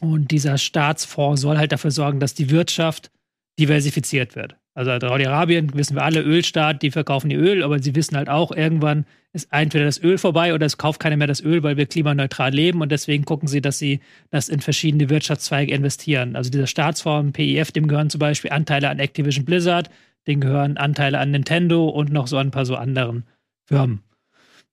Und 0.00 0.30
dieser 0.30 0.58
Staatsfonds 0.58 1.40
soll 1.40 1.58
halt 1.58 1.72
dafür 1.72 1.90
sorgen, 1.90 2.20
dass 2.20 2.34
die 2.34 2.50
Wirtschaft 2.50 3.10
diversifiziert 3.58 4.36
wird. 4.36 4.56
Also 4.74 4.92
Saudi-Arabien, 5.00 5.74
wissen 5.74 5.96
wir 5.96 6.04
alle, 6.04 6.20
Ölstaat, 6.20 6.82
die 6.82 6.92
verkaufen 6.92 7.30
ihr 7.30 7.38
Öl, 7.38 7.64
aber 7.64 7.82
sie 7.82 7.96
wissen 7.96 8.16
halt 8.16 8.28
auch, 8.28 8.52
irgendwann 8.52 9.06
ist 9.32 9.48
entweder 9.50 9.84
das 9.84 10.02
Öl 10.02 10.18
vorbei 10.18 10.54
oder 10.54 10.66
es 10.66 10.78
kauft 10.78 11.00
keiner 11.00 11.16
mehr 11.16 11.26
das 11.26 11.42
Öl, 11.42 11.62
weil 11.62 11.76
wir 11.76 11.86
klimaneutral 11.86 12.52
leben 12.52 12.80
und 12.80 12.90
deswegen 12.90 13.24
gucken 13.24 13.48
sie, 13.48 13.60
dass 13.60 13.78
sie 13.78 14.00
das 14.30 14.48
in 14.48 14.60
verschiedene 14.60 15.10
Wirtschaftszweige 15.10 15.74
investieren. 15.74 16.34
Also 16.34 16.50
dieser 16.50 16.66
Staatsfonds, 16.66 17.32
PIF, 17.32 17.72
dem 17.72 17.88
gehören 17.88 18.10
zum 18.10 18.18
Beispiel 18.20 18.50
Anteile 18.50 18.88
an 18.88 18.98
Activision 18.98 19.44
Blizzard, 19.44 19.90
denen 20.26 20.40
gehören 20.40 20.76
Anteile 20.76 21.18
an 21.18 21.30
Nintendo 21.30 21.88
und 21.88 22.10
noch 22.10 22.26
so 22.26 22.36
ein 22.36 22.50
paar 22.50 22.64
so 22.64 22.76
anderen 22.76 23.24
Firmen. 23.66 24.02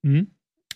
Hm? 0.03 0.27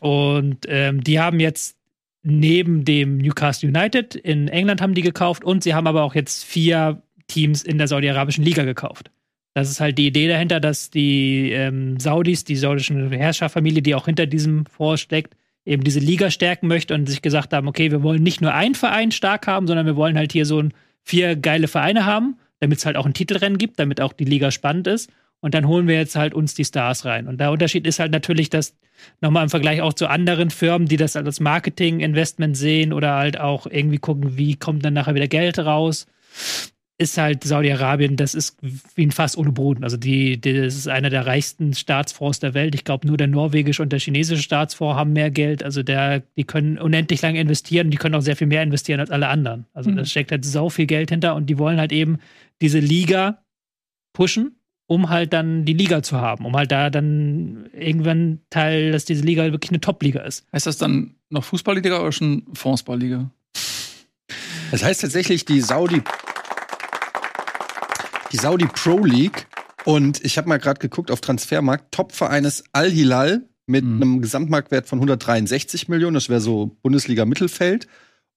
Und 0.01 0.65
ähm, 0.67 1.03
die 1.03 1.19
haben 1.19 1.39
jetzt 1.39 1.77
neben 2.21 2.83
dem 2.85 3.17
Newcastle 3.17 3.69
United 3.69 4.15
in 4.15 4.49
England 4.49 4.81
haben 4.81 4.93
die 4.93 5.01
gekauft 5.01 5.43
und 5.43 5.63
sie 5.63 5.73
haben 5.73 5.87
aber 5.87 6.03
auch 6.03 6.15
jetzt 6.15 6.43
vier 6.43 7.01
Teams 7.27 7.63
in 7.63 7.77
der 7.77 7.87
saudi-arabischen 7.87 8.43
Liga 8.43 8.63
gekauft. 8.63 9.11
Das 9.53 9.69
ist 9.69 9.79
halt 9.79 9.97
die 9.97 10.07
Idee 10.07 10.27
dahinter, 10.27 10.59
dass 10.59 10.89
die 10.89 11.51
ähm, 11.51 11.99
Saudis, 11.99 12.43
die 12.43 12.55
saudische 12.55 13.09
Herrscherfamilie, 13.09 13.81
die 13.81 13.95
auch 13.95 14.05
hinter 14.05 14.25
diesem 14.25 14.65
Fonds 14.67 15.01
steckt, 15.01 15.35
eben 15.65 15.83
diese 15.83 15.99
Liga 15.99 16.31
stärken 16.31 16.67
möchte 16.67 16.93
und 16.93 17.07
sich 17.07 17.21
gesagt 17.21 17.53
haben, 17.53 17.67
okay, 17.67 17.91
wir 17.91 18.03
wollen 18.03 18.23
nicht 18.23 18.41
nur 18.41 18.53
einen 18.53 18.75
Verein 18.75 19.11
stark 19.11 19.47
haben, 19.47 19.67
sondern 19.67 19.85
wir 19.85 19.95
wollen 19.95 20.17
halt 20.17 20.31
hier 20.31 20.45
so 20.45 20.61
ein, 20.61 20.73
vier 21.03 21.35
geile 21.35 21.67
Vereine 21.67 22.05
haben, 22.05 22.37
damit 22.59 22.77
es 22.77 22.85
halt 22.85 22.95
auch 22.95 23.05
ein 23.05 23.13
Titelrennen 23.13 23.57
gibt, 23.57 23.79
damit 23.79 23.99
auch 23.99 24.13
die 24.13 24.25
Liga 24.25 24.51
spannend 24.51 24.87
ist. 24.87 25.09
Und 25.41 25.53
dann 25.53 25.67
holen 25.67 25.87
wir 25.87 25.95
jetzt 25.95 26.15
halt 26.15 26.33
uns 26.33 26.53
die 26.53 26.65
Stars 26.65 27.05
rein. 27.05 27.27
Und 27.27 27.39
der 27.39 27.51
Unterschied 27.51 27.87
ist 27.87 27.99
halt 27.99 28.11
natürlich, 28.11 28.49
dass 28.49 28.75
nochmal 29.21 29.43
im 29.43 29.49
Vergleich 29.49 29.81
auch 29.81 29.93
zu 29.93 30.07
anderen 30.07 30.49
Firmen, 30.49 30.87
die 30.87 30.97
das 30.97 31.15
als 31.15 31.39
Marketing-Investment 31.39 32.57
sehen 32.57 32.91
oder 32.91 33.15
halt 33.15 33.39
auch 33.39 33.65
irgendwie 33.65 33.99
gucken, 33.99 34.37
wie 34.37 34.55
kommt 34.55 34.83
dann 34.83 34.93
nachher 34.93 35.15
wieder 35.15 35.27
Geld 35.27 35.57
raus, 35.57 36.07
ist 36.99 37.17
halt 37.17 37.45
Saudi-Arabien, 37.45 38.17
das 38.17 38.35
ist 38.35 38.57
wie 38.95 39.05
ein 39.05 39.11
Fass 39.11 39.37
ohne 39.37 39.53
Boden. 39.53 39.85
Also 39.85 39.95
die, 39.95 40.39
die, 40.39 40.53
das 40.53 40.75
ist 40.75 40.87
einer 40.89 41.09
der 41.09 41.25
reichsten 41.25 41.73
Staatsfonds 41.73 42.39
der 42.41 42.53
Welt. 42.53 42.75
Ich 42.75 42.83
glaube, 42.83 43.07
nur 43.07 43.15
der 43.15 43.27
norwegische 43.27 43.81
und 43.81 43.91
der 43.93 43.99
chinesische 43.99 44.43
Staatsfonds 44.43 44.97
haben 44.97 45.13
mehr 45.13 45.31
Geld. 45.31 45.63
Also 45.63 45.81
der, 45.81 46.19
die 46.35 46.43
können 46.43 46.77
unendlich 46.77 47.21
lange 47.21 47.39
investieren, 47.39 47.89
die 47.89 47.97
können 47.97 48.15
auch 48.15 48.21
sehr 48.21 48.35
viel 48.35 48.47
mehr 48.47 48.63
investieren 48.63 48.99
als 48.99 49.11
alle 49.11 49.29
anderen. 49.29 49.65
Also 49.73 49.89
Mhm. 49.89 49.95
da 49.95 50.05
steckt 50.05 50.31
halt 50.31 50.43
sau 50.43 50.67
viel 50.69 50.87
Geld 50.87 51.09
hinter 51.09 51.35
und 51.35 51.45
die 51.45 51.57
wollen 51.57 51.79
halt 51.79 51.93
eben 51.93 52.17
diese 52.61 52.79
Liga 52.79 53.41
pushen, 54.11 54.57
um 54.85 55.09
halt 55.09 55.31
dann 55.31 55.63
die 55.63 55.73
Liga 55.73 56.03
zu 56.03 56.17
haben, 56.19 56.45
um 56.45 56.53
halt 56.57 56.71
da 56.73 56.89
dann 56.89 57.69
irgendwann 57.71 58.39
Teil, 58.49 58.91
dass 58.91 59.05
diese 59.05 59.23
Liga 59.23 59.49
wirklich 59.53 59.71
eine 59.71 59.79
Top-Liga 59.79 60.19
ist. 60.21 60.45
Heißt 60.51 60.65
das 60.67 60.77
dann 60.77 61.15
noch 61.29 61.45
Fußballliga 61.45 62.01
oder 62.01 62.11
schon 62.11 62.43
Fondsballliga? 62.53 63.29
Das 64.71 64.83
heißt 64.83 65.01
tatsächlich 65.01 65.45
die 65.45 65.61
Saudi 65.61 66.01
die 68.31 68.37
Saudi 68.37 68.65
Pro 68.67 69.03
League 69.05 69.47
und 69.85 70.23
ich 70.23 70.37
habe 70.37 70.47
mal 70.49 70.57
gerade 70.57 70.79
geguckt 70.79 71.11
auf 71.11 71.21
Transfermarkt. 71.21 71.91
Topverein 71.91 72.45
ist 72.45 72.63
Al 72.73 72.89
Hilal 72.91 73.47
mit 73.67 73.85
Mhm. 73.85 74.01
einem 74.01 74.21
Gesamtmarktwert 74.21 74.87
von 74.87 74.99
163 74.99 75.87
Millionen. 75.87 76.15
Das 76.15 76.29
wäre 76.29 76.41
so 76.41 76.77
Bundesliga 76.81 77.25
Mittelfeld. 77.25 77.87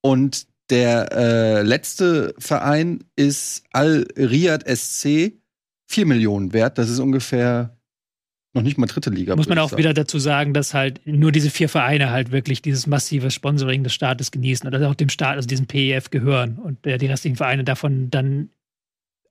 Und 0.02 0.46
der 0.70 1.12
äh, 1.12 1.62
letzte 1.62 2.34
Verein 2.38 3.04
ist 3.16 3.64
Al 3.72 4.06
Riyad 4.16 4.64
SC, 4.68 5.32
4 5.88 6.06
Millionen 6.06 6.52
wert. 6.52 6.78
Das 6.78 6.88
ist 6.88 6.98
ungefähr 6.98 7.76
noch 8.54 8.62
nicht 8.62 8.76
mal 8.78 8.86
dritte 8.86 9.10
Liga. 9.10 9.34
Muss 9.34 9.48
man 9.48 9.58
auch 9.58 9.70
sagen. 9.70 9.78
wieder 9.78 9.94
dazu 9.94 10.18
sagen, 10.18 10.52
dass 10.52 10.74
halt 10.74 11.00
nur 11.06 11.32
diese 11.32 11.48
vier 11.50 11.68
Vereine 11.70 12.10
halt 12.10 12.30
wirklich 12.32 12.60
dieses 12.60 12.86
massive 12.86 13.30
Sponsoring 13.30 13.82
des 13.82 13.94
Staates 13.94 14.30
genießen 14.30 14.66
oder 14.66 14.88
auch 14.90 14.94
dem 14.94 15.08
Staat, 15.08 15.36
also 15.36 15.46
diesem 15.48 15.66
PEF 15.66 16.10
gehören 16.10 16.58
und 16.58 16.86
äh, 16.86 16.98
die 16.98 17.06
restlichen 17.06 17.36
Vereine 17.36 17.64
davon 17.64 18.10
dann 18.10 18.50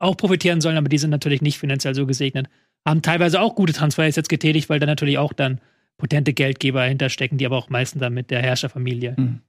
auch 0.01 0.17
profitieren 0.17 0.61
sollen, 0.61 0.77
aber 0.77 0.89
die 0.89 0.97
sind 0.97 1.09
natürlich 1.09 1.41
nicht 1.41 1.59
finanziell 1.59 1.95
so 1.95 2.05
gesegnet. 2.05 2.47
Haben 2.85 3.01
teilweise 3.01 3.39
auch 3.41 3.55
gute 3.55 3.73
Transfers 3.73 4.15
jetzt 4.15 4.29
getätigt, 4.29 4.69
weil 4.69 4.79
da 4.79 4.85
natürlich 4.85 5.17
auch 5.17 5.33
dann 5.33 5.61
potente 5.97 6.33
Geldgeber 6.33 6.83
hinterstecken, 6.83 7.37
die 7.37 7.45
aber 7.45 7.57
auch 7.57 7.69
meistens 7.69 7.99
dann 8.01 8.13
mit 8.13 8.31
der 8.31 8.41
Herrscherfamilie 8.41 9.15
Mhm. 9.17 9.41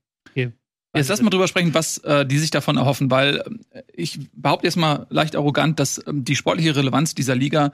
Jetzt 0.95 1.09
lass 1.09 1.23
mal 1.23 1.31
drüber 1.31 1.49
sprechen, 1.49 1.73
was 1.73 1.99
äh, 1.99 2.27
die 2.27 2.39
sich 2.39 2.51
davon 2.51 2.77
erhoffen, 2.77 3.11
weil 3.11 3.43
äh, 3.71 3.83
ich 3.95 4.19
behaupte 4.35 4.67
jetzt 4.67 4.77
mal 4.77 5.07
leicht 5.09 5.37
arrogant, 5.37 5.81
dass 5.81 6.05
ähm, 6.07 6.25
die 6.25 6.37
sportliche 6.37 6.77
Relevanz 6.77 7.15
dieser 7.15 7.35
Liga 7.35 7.73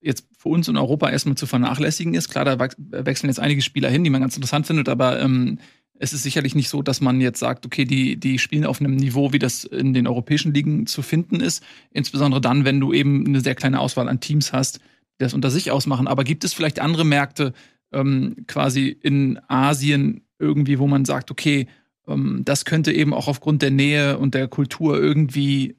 jetzt 0.00 0.26
für 0.38 0.48
uns 0.48 0.68
in 0.68 0.76
Europa 0.76 1.10
erstmal 1.10 1.36
zu 1.36 1.46
vernachlässigen 1.46 2.14
ist. 2.14 2.30
Klar, 2.30 2.44
da 2.44 2.58
wechseln 2.58 3.28
jetzt 3.28 3.40
einige 3.40 3.60
Spieler 3.60 3.90
hin, 3.90 4.02
die 4.02 4.10
man 4.10 4.22
ganz 4.22 4.36
interessant 4.36 4.66
findet, 4.66 4.88
aber 4.88 5.20
ähm, 5.20 5.58
es 5.98 6.12
ist 6.12 6.22
sicherlich 6.24 6.54
nicht 6.54 6.68
so, 6.68 6.82
dass 6.82 7.00
man 7.00 7.20
jetzt 7.20 7.38
sagt, 7.38 7.64
okay, 7.66 7.84
die, 7.84 8.16
die 8.16 8.38
spielen 8.38 8.64
auf 8.64 8.80
einem 8.80 8.96
Niveau, 8.96 9.32
wie 9.32 9.38
das 9.38 9.64
in 9.64 9.94
den 9.94 10.06
europäischen 10.06 10.52
Ligen 10.52 10.86
zu 10.86 11.02
finden 11.02 11.40
ist. 11.40 11.62
Insbesondere 11.92 12.40
dann, 12.40 12.64
wenn 12.64 12.80
du 12.80 12.92
eben 12.92 13.26
eine 13.26 13.40
sehr 13.40 13.54
kleine 13.54 13.80
Auswahl 13.80 14.08
an 14.08 14.20
Teams 14.20 14.52
hast, 14.52 14.78
die 14.78 15.24
das 15.24 15.34
unter 15.34 15.50
sich 15.50 15.70
ausmachen. 15.70 16.08
Aber 16.08 16.24
gibt 16.24 16.44
es 16.44 16.52
vielleicht 16.52 16.80
andere 16.80 17.04
Märkte, 17.04 17.52
ähm, 17.92 18.44
quasi 18.46 18.88
in 18.88 19.38
Asien 19.48 20.22
irgendwie, 20.38 20.78
wo 20.78 20.88
man 20.88 21.04
sagt, 21.04 21.30
okay, 21.30 21.68
ähm, 22.08 22.42
das 22.44 22.64
könnte 22.64 22.92
eben 22.92 23.14
auch 23.14 23.28
aufgrund 23.28 23.62
der 23.62 23.70
Nähe 23.70 24.18
und 24.18 24.34
der 24.34 24.48
Kultur 24.48 25.00
irgendwie 25.00 25.76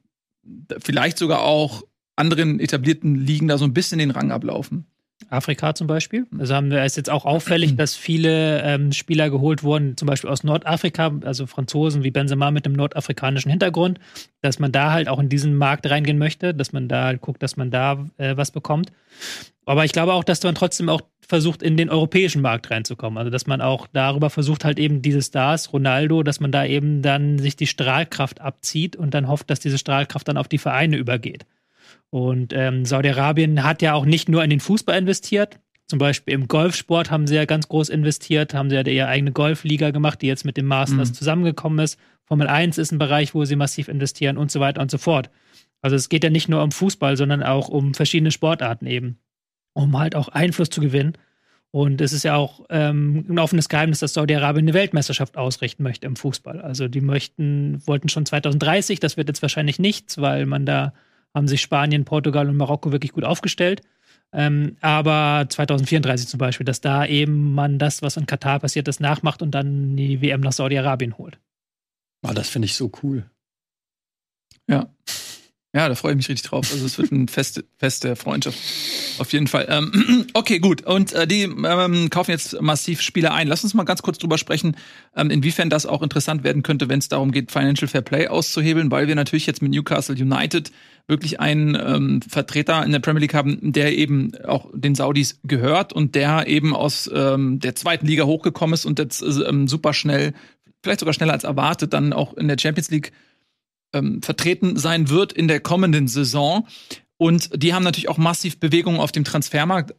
vielleicht 0.79 1.17
sogar 1.17 1.41
auch 1.41 1.83
anderen 2.15 2.59
etablierten 2.59 3.15
Ligen 3.15 3.47
da 3.47 3.57
so 3.57 3.65
ein 3.65 3.73
bisschen 3.73 3.99
den 3.99 4.11
Rang 4.11 4.31
ablaufen? 4.31 4.85
Afrika 5.29 5.75
zum 5.75 5.87
Beispiel. 5.87 6.25
Also 6.37 6.55
haben 6.55 6.71
wir 6.71 6.83
ist 6.83 6.97
jetzt 6.97 7.09
auch 7.09 7.25
auffällig, 7.25 7.75
dass 7.75 7.95
viele 7.95 8.61
ähm, 8.61 8.91
Spieler 8.91 9.29
geholt 9.29 9.63
wurden, 9.63 9.97
zum 9.97 10.07
Beispiel 10.07 10.29
aus 10.29 10.43
Nordafrika, 10.43 11.11
also 11.23 11.47
Franzosen 11.47 12.03
wie 12.03 12.11
Benzema 12.11 12.51
mit 12.51 12.65
einem 12.65 12.75
nordafrikanischen 12.75 13.49
Hintergrund, 13.49 13.99
dass 14.41 14.59
man 14.59 14.71
da 14.71 14.91
halt 14.91 15.09
auch 15.09 15.19
in 15.19 15.29
diesen 15.29 15.55
Markt 15.55 15.89
reingehen 15.89 16.17
möchte, 16.17 16.53
dass 16.53 16.73
man 16.73 16.87
da 16.87 17.05
halt 17.05 17.21
guckt, 17.21 17.41
dass 17.43 17.57
man 17.57 17.71
da 17.71 18.05
äh, 18.17 18.37
was 18.37 18.51
bekommt. 18.51 18.91
Aber 19.65 19.83
ich 19.83 19.91
glaube 19.91 20.13
auch, 20.13 20.23
dass 20.23 20.43
man 20.43 20.55
trotzdem 20.55 20.89
auch 20.89 21.01
versucht, 21.27 21.63
in 21.63 21.75
den 21.75 21.89
europäischen 21.89 22.41
Markt 22.41 22.69
reinzukommen. 22.69 23.17
Also 23.17 23.31
dass 23.31 23.47
man 23.47 23.61
auch 23.61 23.87
darüber 23.91 24.29
versucht, 24.29 24.63
halt 24.63 24.77
eben 24.77 25.01
diese 25.01 25.21
Stars, 25.21 25.73
Ronaldo, 25.73 26.23
dass 26.23 26.39
man 26.39 26.51
da 26.51 26.65
eben 26.65 27.01
dann 27.01 27.39
sich 27.39 27.55
die 27.55 27.67
Strahlkraft 27.67 28.41
abzieht 28.41 28.95
und 28.95 29.13
dann 29.13 29.27
hofft, 29.27 29.49
dass 29.49 29.59
diese 29.59 29.77
Strahlkraft 29.77 30.27
dann 30.27 30.37
auf 30.37 30.47
die 30.47 30.59
Vereine 30.59 30.97
übergeht. 30.97 31.45
Und 32.15 32.53
ähm, 32.53 32.85
Saudi-Arabien 32.85 33.61
hat 33.65 33.81
ja 33.81 33.93
auch 33.93 34.05
nicht 34.05 34.29
nur 34.29 34.41
in 34.41 34.49
den 34.49 34.61
Fußball 34.61 34.97
investiert. 34.97 35.59
Zum 35.85 35.99
Beispiel 35.99 36.33
im 36.33 36.47
Golfsport 36.47 37.11
haben 37.11 37.27
sie 37.27 37.35
ja 37.35 37.43
ganz 37.43 37.67
groß 37.67 37.89
investiert, 37.89 38.53
haben 38.53 38.69
sie 38.69 38.77
ja 38.77 38.87
ihre 38.87 39.07
eigene 39.09 39.33
Golfliga 39.33 39.91
gemacht, 39.91 40.21
die 40.21 40.27
jetzt 40.27 40.45
mit 40.45 40.55
dem 40.55 40.65
Masters 40.65 41.09
mhm. 41.09 41.13
zusammengekommen 41.13 41.79
ist. 41.79 41.99
Formel 42.23 42.47
1 42.47 42.77
ist 42.77 42.93
ein 42.93 42.99
Bereich, 42.99 43.35
wo 43.35 43.43
sie 43.43 43.57
massiv 43.57 43.89
investieren 43.89 44.37
und 44.37 44.49
so 44.49 44.61
weiter 44.61 44.79
und 44.81 44.89
so 44.89 44.97
fort. 44.97 45.29
Also 45.81 45.97
es 45.97 46.07
geht 46.07 46.23
ja 46.23 46.29
nicht 46.29 46.47
nur 46.47 46.63
um 46.63 46.71
Fußball, 46.71 47.17
sondern 47.17 47.43
auch 47.43 47.67
um 47.67 47.93
verschiedene 47.93 48.31
Sportarten 48.31 48.87
eben, 48.87 49.19
um 49.73 49.99
halt 49.99 50.15
auch 50.15 50.29
Einfluss 50.29 50.69
zu 50.69 50.79
gewinnen. 50.79 51.17
Und 51.71 51.99
es 51.99 52.13
ist 52.13 52.23
ja 52.23 52.37
auch 52.37 52.61
ähm, 52.69 53.25
ein 53.27 53.39
offenes 53.39 53.67
Geheimnis, 53.67 53.99
dass 53.99 54.13
Saudi-Arabien 54.13 54.63
eine 54.63 54.73
Weltmeisterschaft 54.73 55.35
ausrichten 55.35 55.83
möchte 55.83 56.07
im 56.07 56.15
Fußball. 56.15 56.61
Also 56.61 56.87
die 56.87 57.01
möchten, 57.01 57.85
wollten 57.85 58.07
schon 58.07 58.25
2030, 58.25 59.01
das 59.01 59.17
wird 59.17 59.27
jetzt 59.27 59.41
wahrscheinlich 59.41 59.79
nichts, 59.79 60.17
weil 60.17 60.45
man 60.45 60.65
da 60.65 60.93
haben 61.35 61.47
sich 61.47 61.61
Spanien, 61.61 62.05
Portugal 62.05 62.49
und 62.49 62.57
Marokko 62.57 62.91
wirklich 62.91 63.11
gut 63.11 63.25
aufgestellt. 63.25 63.81
Ähm, 64.33 64.77
aber 64.81 65.45
2034 65.47 66.27
zum 66.27 66.39
Beispiel, 66.39 66.65
dass 66.65 66.81
da 66.81 67.05
eben 67.05 67.53
man 67.53 67.77
das, 67.77 68.01
was 68.01 68.17
in 68.17 68.25
Katar 68.25 68.59
passiert 68.59 68.87
ist, 68.87 68.99
nachmacht 68.99 69.41
und 69.41 69.51
dann 69.51 69.95
die 69.95 70.21
WM 70.21 70.41
nach 70.41 70.53
Saudi-Arabien 70.53 71.17
holt. 71.17 71.37
Ah, 72.23 72.33
das 72.33 72.49
finde 72.49 72.65
ich 72.65 72.75
so 72.75 72.91
cool. 73.03 73.29
Ja. 74.67 74.87
Ja, 75.75 75.89
da 75.89 75.95
freue 75.95 76.13
ich 76.13 76.15
mich 76.15 76.29
richtig 76.29 76.49
drauf. 76.49 76.71
Also 76.71 76.85
es 76.85 76.97
wird 76.97 77.11
ein 77.11 77.27
Fest, 77.27 77.61
Fest 77.77 78.05
der 78.05 78.15
Freundschaft. 78.15 78.57
Auf 79.17 79.33
jeden 79.33 79.47
Fall. 79.47 79.67
Ähm, 79.69 80.25
okay, 80.33 80.59
gut. 80.59 80.85
Und 80.85 81.11
äh, 81.11 81.27
die 81.27 81.41
ähm, 81.43 82.09
kaufen 82.09 82.31
jetzt 82.31 82.61
massiv 82.61 83.01
Spieler 83.01 83.33
ein. 83.33 83.49
Lass 83.49 83.65
uns 83.65 83.73
mal 83.73 83.83
ganz 83.83 84.01
kurz 84.01 84.17
drüber 84.17 84.37
sprechen, 84.37 84.77
ähm, 85.17 85.29
inwiefern 85.29 85.69
das 85.69 85.85
auch 85.85 86.01
interessant 86.01 86.45
werden 86.45 86.63
könnte, 86.63 86.87
wenn 86.87 86.99
es 86.99 87.09
darum 87.09 87.33
geht, 87.33 87.51
Financial 87.51 87.89
Fair 87.89 88.03
Play 88.03 88.29
auszuhebeln, 88.29 88.89
weil 88.89 89.09
wir 89.09 89.15
natürlich 89.15 89.47
jetzt 89.47 89.61
mit 89.61 89.73
Newcastle 89.73 90.15
United 90.15 90.71
wirklich 91.07 91.41
einen 91.41 91.75
ähm, 91.75 92.21
Vertreter 92.21 92.81
in 92.85 92.93
der 92.93 92.99
Premier 92.99 93.19
League 93.19 93.33
haben, 93.33 93.73
der 93.73 93.97
eben 93.97 94.31
auch 94.45 94.69
den 94.73 94.95
Saudis 94.95 95.41
gehört 95.43 95.91
und 95.91 96.15
der 96.15 96.47
eben 96.47 96.73
aus 96.73 97.11
ähm, 97.13 97.59
der 97.59 97.75
zweiten 97.75 98.07
Liga 98.07 98.23
hochgekommen 98.23 98.75
ist 98.75 98.85
und 98.85 98.97
jetzt 98.97 99.21
ähm, 99.21 99.67
super 99.67 99.93
schnell, 99.93 100.31
vielleicht 100.83 101.01
sogar 101.01 101.13
schneller 101.13 101.33
als 101.33 101.43
erwartet, 101.43 101.91
dann 101.91 102.13
auch 102.13 102.33
in 102.35 102.47
der 102.47 102.55
Champions 102.57 102.89
League 102.91 103.11
ähm, 103.95 104.21
vertreten 104.21 104.77
sein 104.77 105.09
wird 105.09 105.33
in 105.33 105.47
der 105.47 105.59
kommenden 105.59 106.07
Saison. 106.07 106.67
Und 107.17 107.49
die 107.63 107.73
haben 107.73 107.83
natürlich 107.83 108.09
auch 108.09 108.17
massiv 108.17 108.59
Bewegungen 108.59 108.99
auf 108.99 109.11
dem 109.11 109.23
Transfermarkt. 109.23 109.95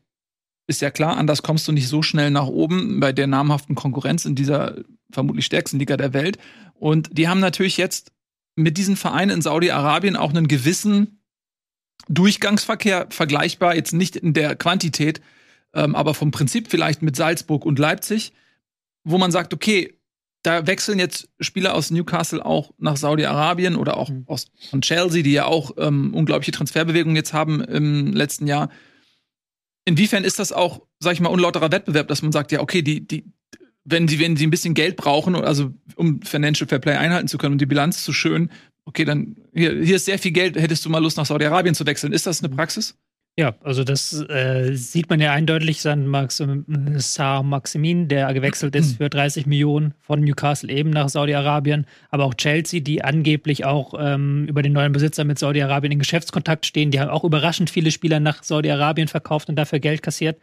Ist 0.68 0.82
ja 0.82 0.90
klar, 0.90 1.16
anders 1.16 1.42
kommst 1.42 1.66
du 1.66 1.72
nicht 1.72 1.88
so 1.88 2.02
schnell 2.02 2.30
nach 2.30 2.46
oben 2.46 3.00
bei 3.00 3.12
der 3.12 3.26
namhaften 3.26 3.74
Konkurrenz 3.74 4.24
in 4.24 4.34
dieser 4.34 4.76
vermutlich 5.10 5.46
stärksten 5.46 5.78
Liga 5.78 5.96
der 5.96 6.12
Welt. 6.12 6.38
Und 6.74 7.16
die 7.16 7.28
haben 7.28 7.40
natürlich 7.40 7.76
jetzt 7.76 8.12
mit 8.56 8.76
diesen 8.76 8.96
Vereinen 8.96 9.30
in 9.30 9.42
Saudi-Arabien 9.42 10.16
auch 10.16 10.30
einen 10.30 10.48
gewissen 10.48 11.20
Durchgangsverkehr 12.08 13.06
vergleichbar, 13.10 13.74
jetzt 13.74 13.92
nicht 13.92 14.16
in 14.16 14.34
der 14.34 14.56
Quantität, 14.56 15.20
ähm, 15.72 15.94
aber 15.94 16.14
vom 16.14 16.30
Prinzip 16.30 16.68
vielleicht 16.70 17.02
mit 17.02 17.16
Salzburg 17.16 17.64
und 17.64 17.78
Leipzig, 17.78 18.32
wo 19.04 19.18
man 19.18 19.30
sagt, 19.32 19.54
okay, 19.54 19.94
da 20.46 20.66
wechseln 20.66 20.98
jetzt 20.98 21.28
Spieler 21.40 21.74
aus 21.74 21.90
Newcastle 21.90 22.44
auch 22.44 22.72
nach 22.78 22.96
Saudi-Arabien 22.96 23.74
oder 23.74 23.96
auch 23.96 24.10
mhm. 24.10 24.24
aus 24.26 24.46
von 24.70 24.80
Chelsea, 24.80 25.22
die 25.22 25.32
ja 25.32 25.46
auch 25.46 25.72
ähm, 25.76 26.14
unglaubliche 26.14 26.52
Transferbewegungen 26.52 27.16
jetzt 27.16 27.32
haben 27.32 27.60
im 27.62 28.12
letzten 28.12 28.46
Jahr. 28.46 28.70
Inwiefern 29.84 30.24
ist 30.24 30.38
das 30.38 30.52
auch, 30.52 30.82
sag 31.00 31.14
ich 31.14 31.20
mal, 31.20 31.28
unlauterer 31.28 31.72
Wettbewerb, 31.72 32.08
dass 32.08 32.22
man 32.22 32.32
sagt, 32.32 32.52
ja, 32.52 32.60
okay, 32.60 32.82
die, 32.82 33.06
die, 33.06 33.24
wenn 33.84 34.08
sie, 34.08 34.20
wenn 34.20 34.36
sie 34.36 34.46
ein 34.46 34.50
bisschen 34.50 34.74
Geld 34.74 34.96
brauchen, 34.96 35.34
also 35.34 35.72
um 35.96 36.22
Financial 36.22 36.68
Fair 36.68 36.78
Play 36.78 36.94
einhalten 36.96 37.28
zu 37.28 37.38
können 37.38 37.52
und 37.52 37.60
die 37.60 37.66
Bilanz 37.66 38.04
zu 38.04 38.12
schön, 38.12 38.50
okay, 38.84 39.04
dann 39.04 39.36
hier, 39.52 39.82
hier 39.82 39.96
ist 39.96 40.04
sehr 40.04 40.18
viel 40.18 40.32
Geld, 40.32 40.56
hättest 40.56 40.84
du 40.84 40.90
mal 40.90 41.02
Lust 41.02 41.16
nach 41.16 41.26
Saudi-Arabien 41.26 41.74
zu 41.74 41.86
wechseln. 41.86 42.12
Ist 42.12 42.26
das 42.26 42.42
eine. 42.42 42.54
Praxis? 42.54 42.96
Ja, 43.38 43.54
also 43.62 43.84
das 43.84 44.18
äh, 44.30 44.72
sieht 44.72 45.10
man 45.10 45.20
ja 45.20 45.30
eindeutig 45.32 45.86
an 45.86 46.06
Max, 46.06 46.42
Saar 46.96 47.42
Maximin, 47.42 48.08
der 48.08 48.32
gewechselt 48.32 48.74
ist 48.74 48.96
für 48.96 49.10
30 49.10 49.44
Millionen 49.44 49.92
von 50.00 50.20
Newcastle 50.22 50.72
eben 50.72 50.88
nach 50.88 51.10
Saudi-Arabien, 51.10 51.86
aber 52.10 52.24
auch 52.24 52.32
Chelsea, 52.32 52.80
die 52.80 53.04
angeblich 53.04 53.66
auch 53.66 53.92
ähm, 53.98 54.46
über 54.48 54.62
den 54.62 54.72
neuen 54.72 54.92
Besitzer 54.92 55.24
mit 55.24 55.38
Saudi-Arabien 55.38 55.92
in 55.92 55.98
Geschäftskontakt 55.98 56.64
stehen, 56.64 56.90
die 56.90 56.98
haben 56.98 57.10
auch 57.10 57.24
überraschend 57.24 57.68
viele 57.68 57.90
Spieler 57.90 58.20
nach 58.20 58.42
Saudi-Arabien 58.42 59.08
verkauft 59.08 59.50
und 59.50 59.56
dafür 59.56 59.80
Geld 59.80 60.02
kassiert. 60.02 60.40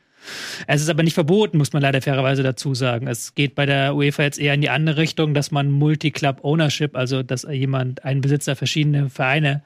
Es 0.67 0.79
ist 0.79 0.89
aber 0.89 1.01
nicht 1.01 1.15
verboten, 1.15 1.57
muss 1.57 1.73
man 1.73 1.81
leider 1.81 1.99
fairerweise 1.99 2.43
dazu 2.43 2.75
sagen. 2.75 3.07
Es 3.07 3.33
geht 3.33 3.55
bei 3.55 3.65
der 3.65 3.95
UEFA 3.95 4.21
jetzt 4.21 4.39
eher 4.39 4.53
in 4.53 4.61
die 4.61 4.69
andere 4.69 4.97
Richtung, 4.97 5.33
dass 5.33 5.49
man 5.49 5.71
Multi-Club-Ownership, 5.71 6.95
also 6.95 7.23
dass 7.23 7.41
jemand, 7.41 8.05
ein 8.05 8.21
Besitzer 8.21 8.55
verschiedene 8.55 9.09
Vereine 9.09 9.63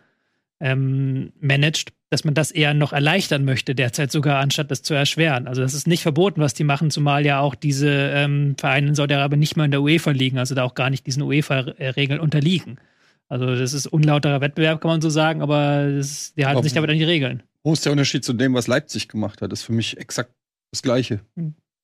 ähm, 0.62 1.34
managt 1.42 1.92
dass 2.10 2.24
man 2.24 2.34
das 2.34 2.52
eher 2.52 2.74
noch 2.74 2.94
erleichtern 2.94 3.44
möchte, 3.44 3.76
derzeit 3.76 4.12
sogar, 4.12 4.40
anstatt 4.40 4.72
das 4.72 4.82
zu 4.82 4.94
erschweren. 4.94 5.48
Also 5.48 5.62
das 5.62 5.74
ist 5.74 5.88
nicht 5.88 6.04
verboten, 6.04 6.40
was 6.40 6.54
die 6.54 6.64
machen, 6.64 6.90
zumal 6.90 7.26
ja 7.26 7.40
auch 7.40 7.56
diese 7.56 7.90
ähm, 7.90 8.56
Vereine 8.58 8.88
in 8.88 8.96
Saudi-Arabien 8.96 9.40
nicht 9.40 9.58
mal 9.58 9.66
in 9.66 9.72
der 9.72 9.82
UEFA 9.82 10.12
liegen, 10.12 10.38
also 10.38 10.56
da 10.56 10.64
auch 10.64 10.76
gar 10.76 10.90
nicht 10.90 11.06
diesen 11.06 11.22
UEFA-Regeln 11.24 12.20
unterliegen. 12.20 12.80
Also 13.28 13.56
das 13.56 13.74
ist 13.74 13.88
unlauterer 13.88 14.40
Wettbewerb, 14.40 14.80
kann 14.80 14.90
man 14.90 15.02
so 15.02 15.10
sagen, 15.10 15.42
aber 15.42 15.92
das, 15.98 16.34
die 16.36 16.46
halten 16.46 16.60
aber 16.60 16.64
sich 16.64 16.74
damit 16.74 16.90
an 16.90 16.98
die 16.98 17.04
Regeln. 17.04 17.44
Wo 17.64 17.74
ist 17.74 17.84
der 17.84 17.92
Unterschied 17.92 18.24
zu 18.24 18.32
dem, 18.32 18.54
was 18.54 18.68
Leipzig 18.68 19.10
gemacht 19.10 19.42
hat? 19.42 19.52
Das 19.52 19.60
ist 19.60 19.66
für 19.66 19.74
mich 19.74 19.98
exakt 19.98 20.32
das 20.72 20.82
Gleiche. 20.82 21.20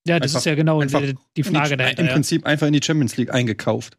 Ja, 0.07 0.19
das 0.19 0.31
einfach, 0.31 0.39
ist 0.39 0.45
ja 0.45 0.55
genau 0.55 0.81
die, 0.81 1.15
die 1.35 1.43
Frage 1.43 1.71
die, 1.71 1.77
dahinter. 1.77 2.03
Im 2.03 2.09
Prinzip 2.09 2.45
einfach 2.45 2.67
in 2.67 2.73
die 2.73 2.81
Champions 2.81 3.17
League 3.17 3.33
eingekauft. 3.33 3.97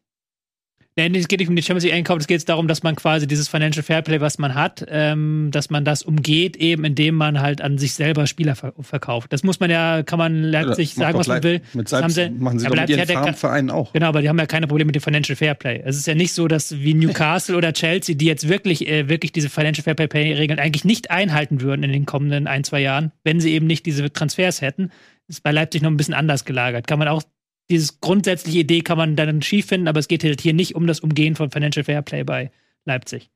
Nein, 0.96 1.12
es 1.16 1.26
geht 1.26 1.40
nicht 1.40 1.48
um 1.48 1.56
die 1.56 1.62
Champions 1.62 1.82
League 1.82 1.94
Einkauf, 1.94 2.20
es 2.20 2.28
geht 2.28 2.48
darum, 2.48 2.68
dass 2.68 2.84
man 2.84 2.94
quasi 2.94 3.26
dieses 3.26 3.48
Financial 3.48 3.82
Fairplay, 3.82 4.20
was 4.20 4.38
man 4.38 4.54
hat, 4.54 4.86
ähm, 4.88 5.48
dass 5.50 5.68
man 5.68 5.84
das 5.84 6.04
umgeht, 6.04 6.56
eben 6.56 6.84
indem 6.84 7.16
man 7.16 7.40
halt 7.40 7.60
an 7.62 7.78
sich 7.78 7.94
selber 7.94 8.28
Spieler 8.28 8.54
ver 8.54 8.72
verkauft. 8.78 9.32
Das 9.32 9.42
muss 9.42 9.58
man 9.58 9.70
ja, 9.70 10.04
kann 10.04 10.20
man 10.20 10.44
Leipzig 10.44 10.94
ja, 10.94 11.06
sagen, 11.06 11.18
was 11.18 11.26
man 11.26 11.42
will. 11.42 11.62
Mit 11.72 11.88
Salz, 11.88 12.02
haben 12.04 12.10
sie, 12.10 12.30
machen 12.30 12.60
sie 12.60 12.66
aber 12.66 12.76
mit 12.76 12.90
ihren 12.90 13.06
Farmvereinen 13.06 13.70
auch. 13.70 13.92
Genau, 13.92 14.06
aber 14.06 14.22
die 14.22 14.28
haben 14.28 14.38
ja 14.38 14.46
keine 14.46 14.68
Probleme 14.68 14.86
mit 14.86 14.94
dem 14.94 15.02
Financial 15.02 15.34
Fairplay. 15.34 15.82
Es 15.84 15.96
ist 15.96 16.06
ja 16.06 16.14
nicht 16.14 16.32
so, 16.32 16.46
dass 16.46 16.78
wie 16.78 16.94
Newcastle 16.94 17.56
oder 17.56 17.72
Chelsea, 17.72 18.14
die 18.14 18.26
jetzt 18.26 18.48
wirklich, 18.48 18.86
äh, 18.86 19.08
wirklich 19.08 19.32
diese 19.32 19.48
Financial 19.50 19.82
Fairplay-Regeln 19.82 20.60
eigentlich 20.60 20.84
nicht 20.84 21.10
einhalten 21.10 21.60
würden 21.60 21.82
in 21.82 21.90
den 21.90 22.06
kommenden 22.06 22.46
ein, 22.46 22.62
zwei 22.62 22.80
Jahren, 22.80 23.10
wenn 23.24 23.40
sie 23.40 23.52
eben 23.52 23.66
nicht 23.66 23.84
diese 23.86 24.12
Transfers 24.12 24.60
hätten. 24.60 24.92
ist 25.26 25.42
bei 25.42 25.50
Leipzig 25.50 25.82
noch 25.82 25.90
ein 25.90 25.96
bisschen 25.96 26.14
anders 26.14 26.44
gelagert. 26.44 26.86
Kann 26.86 27.00
man 27.00 27.08
auch 27.08 27.24
dieses 27.70 28.00
grundsätzliche 28.00 28.60
Idee 28.60 28.82
kann 28.82 28.98
man 28.98 29.16
dann 29.16 29.42
schief 29.42 29.66
finden, 29.66 29.88
aber 29.88 30.00
es 30.00 30.08
geht 30.08 30.24
halt 30.24 30.40
hier 30.40 30.54
nicht 30.54 30.74
um 30.74 30.86
das 30.86 31.00
Umgehen 31.00 31.34
von 31.36 31.50
Financial 31.50 31.84
Fairplay 31.84 32.24
bei 32.24 32.50
Leipzig. 32.84 33.30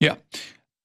Ja, 0.00 0.16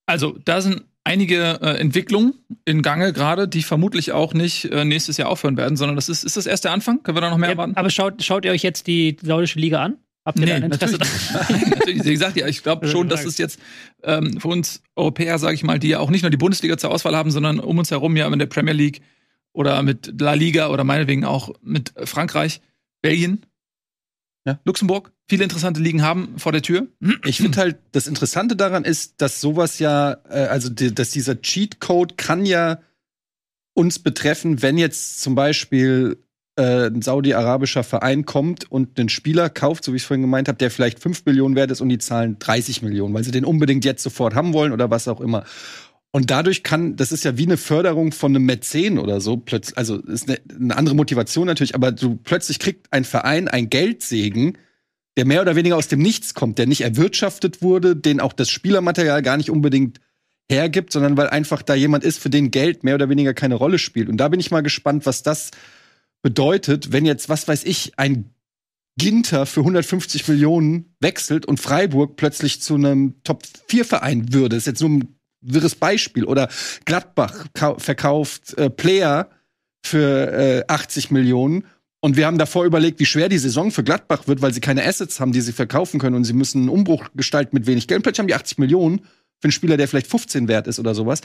also 0.06 0.38
da 0.44 0.62
sind 0.62 0.84
einige 1.04 1.60
äh, 1.62 1.80
Entwicklungen 1.80 2.34
in 2.66 2.82
Gange 2.82 3.14
gerade, 3.14 3.48
die 3.48 3.64
vermutlich 3.64 4.12
auch 4.12 4.34
nicht 4.34 4.66
äh, 4.66 4.86
nächstes 4.86 5.18
Jahr 5.18 5.30
aufhören 5.30 5.58
werden, 5.58 5.78
sondern 5.78 5.96
das 5.96 6.10
ist, 6.10 6.24
ist 6.24 6.38
das 6.38 6.46
erst 6.46 6.66
der 6.66 6.72
Anfang? 6.72 7.02
Können 7.04 7.18
wir 7.18 7.22
da 7.22 7.30
noch 7.30 7.38
mehr 7.38 7.50
ja, 7.50 7.54
erwarten? 7.54 7.76
Aber 7.76 7.90
schaut, 7.90 8.24
schaut 8.24 8.46
ihr 8.46 8.52
euch 8.52 8.64
jetzt 8.64 8.88
die 8.88 9.18
saudische 9.22 9.60
Liga 9.60 9.84
an? 9.84 9.98
Habt 10.26 10.40
ihr 10.40 10.46
nee, 10.46 10.52
da 10.52 10.58
ein 10.58 10.64
Interesse 10.64 10.98
natürlich, 10.98 11.70
natürlich. 11.70 12.04
Wie 12.04 12.12
gesagt, 12.12 12.36
ja, 12.36 12.48
ich 12.48 12.62
glaube 12.62 12.88
schon, 12.90 13.08
dass 13.08 13.24
es 13.24 13.38
jetzt 13.38 13.60
ähm, 14.04 14.42
für 14.42 14.50
uns 14.50 14.84
Europäer, 14.98 15.40
sage 15.40 15.56
ich 15.56 15.64
mal, 15.64 15.80
die 15.80 15.88
ja 15.88 16.00
auch 16.00 16.10
nicht 16.10 16.24
nur 16.24 16.32
die 16.32 16.38
Bundesliga 16.38 16.78
zur 16.78 16.92
Auswahl 16.92 17.16
haben, 17.16 17.32
sondern 17.32 17.62
um 17.62 17.78
uns 17.78 17.92
herum 17.92 18.18
ja 18.18 18.28
in 18.28 18.38
der 18.38 18.48
Premier 18.48 18.74
League 18.74 19.02
oder 19.58 19.82
mit 19.82 20.22
La 20.22 20.34
Liga 20.34 20.70
oder 20.70 20.84
meinetwegen 20.84 21.26
auch 21.26 21.50
mit 21.64 21.92
Frankreich, 22.04 22.62
Belgien. 23.02 23.44
Ja. 24.46 24.60
Luxemburg, 24.66 25.12
viele 25.28 25.44
interessante 25.44 25.82
Ligen 25.82 26.04
haben 26.04 26.38
vor 26.38 26.52
der 26.52 26.62
Tür. 26.62 26.88
Ich 27.26 27.38
finde 27.38 27.58
halt, 27.58 27.78
das 27.92 28.06
Interessante 28.06 28.56
daran 28.56 28.86
ist, 28.86 29.20
dass 29.20 29.42
sowas 29.42 29.80
ja, 29.80 30.18
äh, 30.30 30.46
also 30.46 30.70
die, 30.70 30.94
dass 30.94 31.10
dieser 31.10 31.42
Cheatcode 31.42 32.18
kann 32.20 32.46
ja 32.46 32.80
uns 33.74 33.98
betreffen, 33.98 34.62
wenn 34.62 34.78
jetzt 34.78 35.22
zum 35.22 35.34
Beispiel 35.34 36.24
äh, 36.56 36.88
ein 36.88 37.02
saudi-arabischer 37.02 37.84
Verein 37.84 38.26
kommt 38.26 38.72
und 38.72 39.00
einen 39.00 39.10
Spieler 39.10 39.50
kauft, 39.50 39.84
so 39.84 39.92
wie 39.92 39.98
ich 39.98 40.06
vorhin 40.06 40.22
gemeint 40.22 40.48
habe, 40.48 40.60
der 40.60 40.70
vielleicht 40.70 41.00
5 41.00 41.26
Millionen 41.26 41.56
wert 41.56 41.72
ist 41.72 41.82
und 41.82 41.90
die 41.90 41.98
zahlen 41.98 42.38
30 42.38 42.84
Millionen, 42.84 43.14
weil 43.16 43.24
sie 43.24 43.32
den 43.32 43.46
unbedingt 43.46 43.86
jetzt 43.86 44.04
sofort 44.04 44.36
haben 44.36 44.54
wollen 44.54 44.72
oder 44.72 44.92
was 44.92 45.08
auch 45.08 45.20
immer. 45.20 45.46
Und 46.18 46.32
dadurch 46.32 46.64
kann, 46.64 46.96
das 46.96 47.12
ist 47.12 47.26
ja 47.26 47.38
wie 47.38 47.46
eine 47.46 47.58
Förderung 47.58 48.12
von 48.12 48.36
einem 48.36 48.44
Mäzen 48.44 48.98
oder 48.98 49.22
so, 49.22 49.38
plötzlich, 49.38 49.78
also 49.78 49.98
ist 49.98 50.28
eine, 50.28 50.40
eine 50.60 50.76
andere 50.76 50.96
Motivation 50.96 51.46
natürlich, 51.46 51.76
aber 51.76 51.92
du 51.92 52.16
plötzlich 52.16 52.58
kriegt 52.58 52.92
ein 52.92 53.06
Verein 53.06 53.48
ein 53.48 53.70
Geldsegen, 53.70 54.58
der 55.16 55.26
mehr 55.26 55.44
oder 55.44 55.56
weniger 55.56 55.78
aus 55.78 55.90
dem 55.90 56.00
Nichts 56.00 56.34
kommt, 56.34 56.58
der 56.58 56.66
nicht 56.66 56.82
erwirtschaftet 56.82 57.62
wurde, 57.62 57.96
den 57.96 58.20
auch 58.20 58.34
das 58.34 58.50
Spielermaterial 58.50 59.22
gar 59.22 59.38
nicht 59.38 59.52
unbedingt 59.52 60.00
hergibt, 60.50 60.92
sondern 60.92 61.18
weil 61.18 61.30
einfach 61.30 61.62
da 61.62 61.76
jemand 61.76 62.04
ist, 62.04 62.18
für 62.18 62.32
den 62.32 62.50
Geld 62.50 62.84
mehr 62.84 62.96
oder 62.96 63.10
weniger 63.10 63.36
keine 63.36 63.54
Rolle 63.54 63.78
spielt. 63.78 64.10
Und 64.10 64.18
da 64.18 64.28
bin 64.28 64.40
ich 64.40 64.50
mal 64.50 64.64
gespannt, 64.64 65.06
was 65.06 65.22
das 65.22 65.52
bedeutet, 66.24 66.92
wenn 66.92 67.06
jetzt, 67.06 67.30
was 67.30 67.48
weiß 67.48 67.64
ich, 67.64 67.92
ein 67.98 68.34
Ginter 68.98 69.46
für 69.46 69.60
150 69.60 70.28
Millionen 70.28 70.96
wechselt 71.00 71.46
und 71.46 71.60
Freiburg 71.60 72.16
plötzlich 72.16 72.60
zu 72.60 72.74
einem 72.74 73.22
Top-4-Verein 73.24 74.34
würde. 74.34 74.56
Das 74.56 74.64
ist 74.64 74.66
jetzt 74.66 74.82
nur 74.82 74.90
ein 74.90 75.17
wirres 75.42 75.76
Beispiel. 75.76 76.26
Oder 76.26 76.50
Gladbach 76.86 77.46
kau- 77.54 77.80
verkauft 77.80 78.58
äh, 78.58 78.70
Player 78.70 79.30
für 79.86 80.32
äh, 80.32 80.64
80 80.68 81.12
Millionen. 81.12 81.66
Und 82.00 82.16
wir 82.16 82.26
haben 82.28 82.38
davor 82.38 82.66
überlegt, 82.66 83.00
wie 83.00 83.06
schwer 83.06 83.28
die 83.30 83.38
Saison 83.38 83.72
für 83.72 83.84
Gladbach 83.84 84.28
wird, 84.28 84.42
weil 84.42 84.54
sie 84.54 84.60
keine 84.62 84.86
Assets 84.86 85.20
haben, 85.20 85.32
die 85.32 85.42
sie 85.42 85.52
verkaufen 85.54 86.00
können 86.00 86.16
und 86.16 86.26
sie 86.26 86.34
müssen 86.34 86.62
einen 86.62 86.70
Umbruch 86.70 87.08
gestalten 87.16 87.56
mit 87.56 87.66
wenig 87.68 87.88
Geld. 87.88 88.00
Und 88.00 88.04
plötzlich 88.04 88.20
haben 88.20 88.28
die 88.28 88.36
80 88.36 88.60
Millionen 88.60 89.00
für 89.40 89.46
einen 89.46 89.52
Spieler, 89.52 89.78
der 89.78 89.88
vielleicht 89.88 90.08
15 90.08 90.48
wert 90.48 90.68
ist 90.68 90.80
oder 90.80 90.94
sowas. 90.94 91.22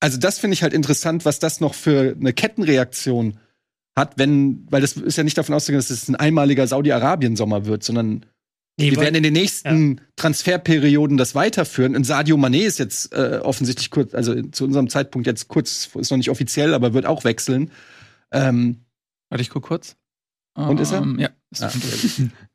Also 0.00 0.18
das 0.18 0.38
finde 0.38 0.54
ich 0.54 0.62
halt 0.62 0.72
interessant, 0.74 1.24
was 1.24 1.38
das 1.38 1.60
noch 1.60 1.74
für 1.74 2.14
eine 2.18 2.32
Kettenreaktion 2.32 3.38
hat, 3.94 4.18
wenn, 4.18 4.66
weil 4.70 4.82
das 4.82 4.92
ist 4.92 5.16
ja 5.16 5.24
nicht 5.24 5.38
davon 5.38 5.54
auszugehen, 5.54 5.78
dass 5.78 5.90
es 5.90 6.08
ein 6.08 6.16
einmaliger 6.16 6.66
Saudi-Arabien-Sommer 6.66 7.64
wird, 7.66 7.82
sondern 7.82 8.26
Nee, 8.78 8.90
wir 8.90 8.96
weil- 8.98 9.04
werden 9.04 9.14
in 9.16 9.22
den 9.22 9.32
nächsten 9.32 10.00
Transferperioden 10.16 11.16
das 11.16 11.34
weiterführen. 11.34 11.96
Und 11.96 12.04
Sadio 12.04 12.36
Mané 12.36 12.66
ist 12.66 12.78
jetzt 12.78 13.12
äh, 13.14 13.40
offensichtlich 13.42 13.90
kurz, 13.90 14.14
also 14.14 14.40
zu 14.42 14.64
unserem 14.64 14.88
Zeitpunkt 14.90 15.26
jetzt 15.26 15.48
kurz, 15.48 15.88
ist 15.94 16.10
noch 16.10 16.18
nicht 16.18 16.30
offiziell, 16.30 16.74
aber 16.74 16.92
wird 16.92 17.06
auch 17.06 17.24
wechseln. 17.24 17.70
Ähm, 18.32 18.84
Warte, 19.30 19.42
ich 19.42 19.50
guck 19.50 19.64
kurz. 19.64 19.96
Und 20.54 20.80
ist 20.80 20.92
er? 20.92 21.02
Ähm, 21.02 21.18
Ja. 21.18 21.28
Ah, 21.60 21.70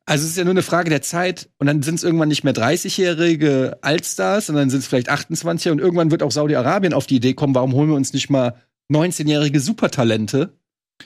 also 0.04 0.24
es 0.24 0.30
ist 0.30 0.36
ja 0.36 0.44
nur 0.44 0.52
eine 0.52 0.62
Frage 0.62 0.90
der 0.90 1.02
Zeit 1.02 1.48
und 1.58 1.66
dann 1.66 1.82
sind 1.82 1.94
es 1.96 2.04
irgendwann 2.04 2.28
nicht 2.28 2.44
mehr 2.44 2.52
30-jährige 2.54 3.78
Altstars, 3.80 4.46
sondern 4.46 4.70
sind 4.70 4.80
es 4.80 4.86
vielleicht 4.86 5.10
28er 5.10 5.70
und 5.70 5.80
irgendwann 5.80 6.10
wird 6.10 6.22
auch 6.22 6.30
Saudi-Arabien 6.30 6.92
auf 6.94 7.06
die 7.06 7.16
Idee 7.16 7.34
kommen, 7.34 7.54
warum 7.54 7.72
holen 7.72 7.88
wir 7.88 7.96
uns 7.96 8.12
nicht 8.12 8.28
mal 8.30 8.54
19-jährige 8.90 9.60
Supertalente? 9.60 10.52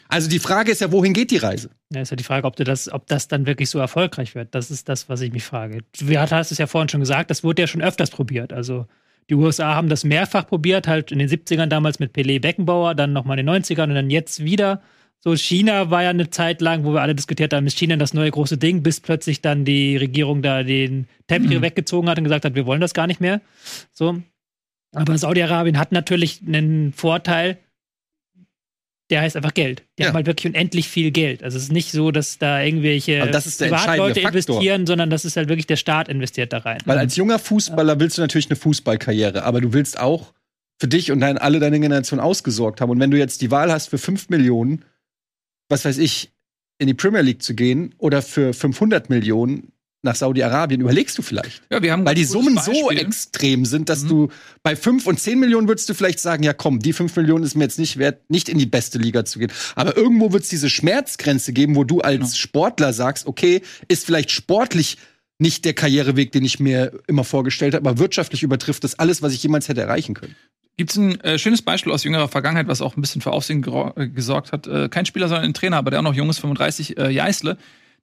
Also 0.08 0.28
die 0.28 0.38
Frage 0.38 0.72
ist 0.72 0.80
ja, 0.80 0.92
wohin 0.92 1.12
geht 1.12 1.30
die 1.30 1.36
Reise? 1.36 1.70
Ja, 1.92 2.00
ist 2.00 2.10
ja 2.10 2.16
die 2.16 2.24
Frage, 2.24 2.46
ob, 2.46 2.56
du 2.56 2.64
das, 2.64 2.92
ob 2.92 3.06
das 3.06 3.28
dann 3.28 3.46
wirklich 3.46 3.70
so 3.70 3.78
erfolgreich 3.78 4.34
wird. 4.34 4.54
Das 4.54 4.70
ist 4.70 4.88
das, 4.88 5.08
was 5.08 5.20
ich 5.20 5.32
mich 5.32 5.44
frage. 5.44 5.82
Du 5.98 6.16
hast 6.18 6.50
es 6.50 6.58
ja 6.58 6.66
vorhin 6.66 6.88
schon 6.88 7.00
gesagt, 7.00 7.30
das 7.30 7.44
wurde 7.44 7.62
ja 7.62 7.68
schon 7.68 7.82
öfters 7.82 8.10
probiert. 8.10 8.52
Also 8.52 8.86
die 9.28 9.34
USA 9.34 9.74
haben 9.74 9.88
das 9.88 10.04
mehrfach 10.04 10.46
probiert, 10.46 10.86
halt 10.86 11.10
in 11.10 11.18
den 11.18 11.28
70ern 11.28 11.66
damals 11.66 11.98
mit 11.98 12.14
Pelé 12.14 12.40
Beckenbauer, 12.40 12.94
dann 12.94 13.12
nochmal 13.12 13.38
in 13.38 13.46
den 13.46 13.62
90ern 13.62 13.84
und 13.84 13.94
dann 13.94 14.10
jetzt 14.10 14.44
wieder. 14.44 14.82
So, 15.20 15.34
China 15.34 15.90
war 15.90 16.04
ja 16.04 16.10
eine 16.10 16.30
Zeit 16.30 16.60
lang, 16.60 16.84
wo 16.84 16.92
wir 16.92 17.02
alle 17.02 17.14
diskutiert 17.14 17.52
haben, 17.52 17.66
ist 17.66 17.78
China 17.78 17.96
das 17.96 18.14
neue 18.14 18.30
große 18.30 18.58
Ding, 18.58 18.82
bis 18.82 19.00
plötzlich 19.00 19.40
dann 19.40 19.64
die 19.64 19.96
Regierung 19.96 20.42
da 20.42 20.62
den 20.62 21.08
Teppich 21.26 21.60
weggezogen 21.60 22.08
hat 22.08 22.18
und 22.18 22.24
gesagt 22.24 22.44
hat, 22.44 22.54
wir 22.54 22.66
wollen 22.66 22.80
das 22.80 22.94
gar 22.94 23.08
nicht 23.08 23.20
mehr. 23.20 23.40
So. 23.92 24.22
Aber 24.94 25.18
Saudi-Arabien 25.18 25.78
hat 25.78 25.90
natürlich 25.90 26.42
einen 26.46 26.92
Vorteil, 26.92 27.58
der 29.10 29.20
heißt 29.20 29.36
einfach 29.36 29.54
Geld. 29.54 29.84
Die 29.98 30.02
Ja. 30.02 30.08
haben 30.08 30.14
halt 30.16 30.26
wirklich 30.26 30.46
unendlich 30.52 30.88
viel 30.88 31.10
Geld. 31.10 31.42
Also 31.42 31.56
es 31.56 31.64
ist 31.64 31.72
nicht 31.72 31.92
so, 31.92 32.10
dass 32.10 32.38
da 32.38 32.60
irgendwelche 32.62 33.20
Privatleute 33.20 34.20
investieren, 34.20 34.86
sondern 34.86 35.10
das 35.10 35.24
ist 35.24 35.36
halt 35.36 35.48
wirklich 35.48 35.66
der 35.66 35.76
Staat 35.76 36.08
investiert 36.08 36.52
da 36.52 36.58
rein. 36.58 36.78
Weil 36.84 36.98
als 36.98 37.16
junger 37.16 37.38
Fußballer 37.38 38.00
willst 38.00 38.18
du 38.18 38.22
natürlich 38.22 38.50
eine 38.50 38.56
Fußballkarriere, 38.56 39.44
aber 39.44 39.60
du 39.60 39.72
willst 39.72 39.98
auch 39.98 40.32
für 40.78 40.88
dich 40.88 41.10
und 41.12 41.20
dein, 41.20 41.38
alle 41.38 41.58
deine 41.60 41.80
Generation 41.80 42.20
ausgesorgt 42.20 42.80
haben. 42.80 42.90
Und 42.90 43.00
wenn 43.00 43.10
du 43.10 43.16
jetzt 43.18 43.40
die 43.42 43.50
Wahl 43.50 43.72
hast, 43.72 43.88
für 43.88 43.98
5 43.98 44.28
Millionen, 44.28 44.84
was 45.68 45.84
weiß 45.84 45.98
ich, 45.98 46.32
in 46.78 46.86
die 46.86 46.94
Premier 46.94 47.22
League 47.22 47.42
zu 47.42 47.54
gehen 47.54 47.94
oder 47.98 48.20
für 48.20 48.52
500 48.52 49.08
Millionen 49.08 49.72
nach 50.06 50.14
Saudi-Arabien, 50.16 50.80
überlegst 50.80 51.18
du 51.18 51.22
vielleicht. 51.22 51.60
Ja, 51.70 51.82
wir 51.82 51.92
haben 51.92 52.06
Weil 52.06 52.14
die 52.14 52.24
Summen 52.24 52.56
so 52.58 52.72
Beispiel. 52.72 52.98
extrem 52.98 53.66
sind, 53.66 53.88
dass 53.90 54.04
Mhm. 54.04 54.08
du 54.08 54.28
bei 54.62 54.74
5 54.74 55.06
und 55.06 55.20
10 55.20 55.38
Millionen 55.38 55.68
würdest 55.68 55.88
du 55.90 55.94
vielleicht 55.94 56.20
sagen, 56.20 56.42
ja 56.42 56.54
komm, 56.54 56.78
die 56.78 56.94
5 56.94 57.14
Millionen 57.16 57.44
ist 57.44 57.54
mir 57.54 57.64
jetzt 57.64 57.78
nicht 57.78 57.98
wert, 57.98 58.30
nicht 58.30 58.48
in 58.48 58.56
die 58.58 58.64
beste 58.66 58.96
Liga 58.98 59.24
zu 59.26 59.38
gehen. 59.38 59.52
Aber 59.74 59.96
irgendwo 59.96 60.32
wird 60.32 60.44
es 60.44 60.48
diese 60.48 60.70
Schmerzgrenze 60.70 61.52
geben, 61.52 61.76
wo 61.76 61.84
du 61.84 62.00
als 62.00 62.16
Genau. 62.16 62.28
Sportler 62.34 62.92
sagst, 62.94 63.26
okay, 63.26 63.60
ist 63.88 64.06
vielleicht 64.06 64.30
sportlich 64.30 64.96
nicht 65.38 65.66
der 65.66 65.74
Karriereweg, 65.74 66.32
den 66.32 66.44
ich 66.46 66.60
mir 66.60 66.92
immer 67.06 67.22
vorgestellt 67.24 67.74
habe, 67.74 67.86
aber 67.88 67.98
wirtschaftlich 67.98 68.42
übertrifft 68.42 68.84
das 68.84 68.98
alles, 68.98 69.20
was 69.20 69.34
ich 69.34 69.42
jemals 69.42 69.68
hätte 69.68 69.82
erreichen 69.82 70.14
können. 70.14 70.34
Gibt 70.78 70.90
es 70.90 70.96
ein 70.96 71.20
äh, 71.22 71.38
schönes 71.38 71.62
Beispiel 71.62 71.90
aus 71.92 72.04
jüngerer 72.04 72.28
Vergangenheit, 72.28 72.68
was 72.68 72.80
auch 72.82 72.96
ein 72.96 73.00
bisschen 73.00 73.20
für 73.22 73.32
Aufsehen 73.32 73.64
äh, 73.96 74.08
gesorgt 74.08 74.52
hat. 74.52 74.66
Äh, 74.66 74.88
kein 74.90 75.04
Spieler, 75.06 75.28
sondern 75.28 75.44
ein 75.46 75.54
Trainer, 75.54 75.76
aber 75.78 75.90
der 75.90 76.00
auch 76.00 76.04
noch 76.04 76.14
jung 76.14 76.28
ist, 76.30 76.38
35, 76.38 76.98
äh, 76.98 77.10
Jeißle, 77.10 77.56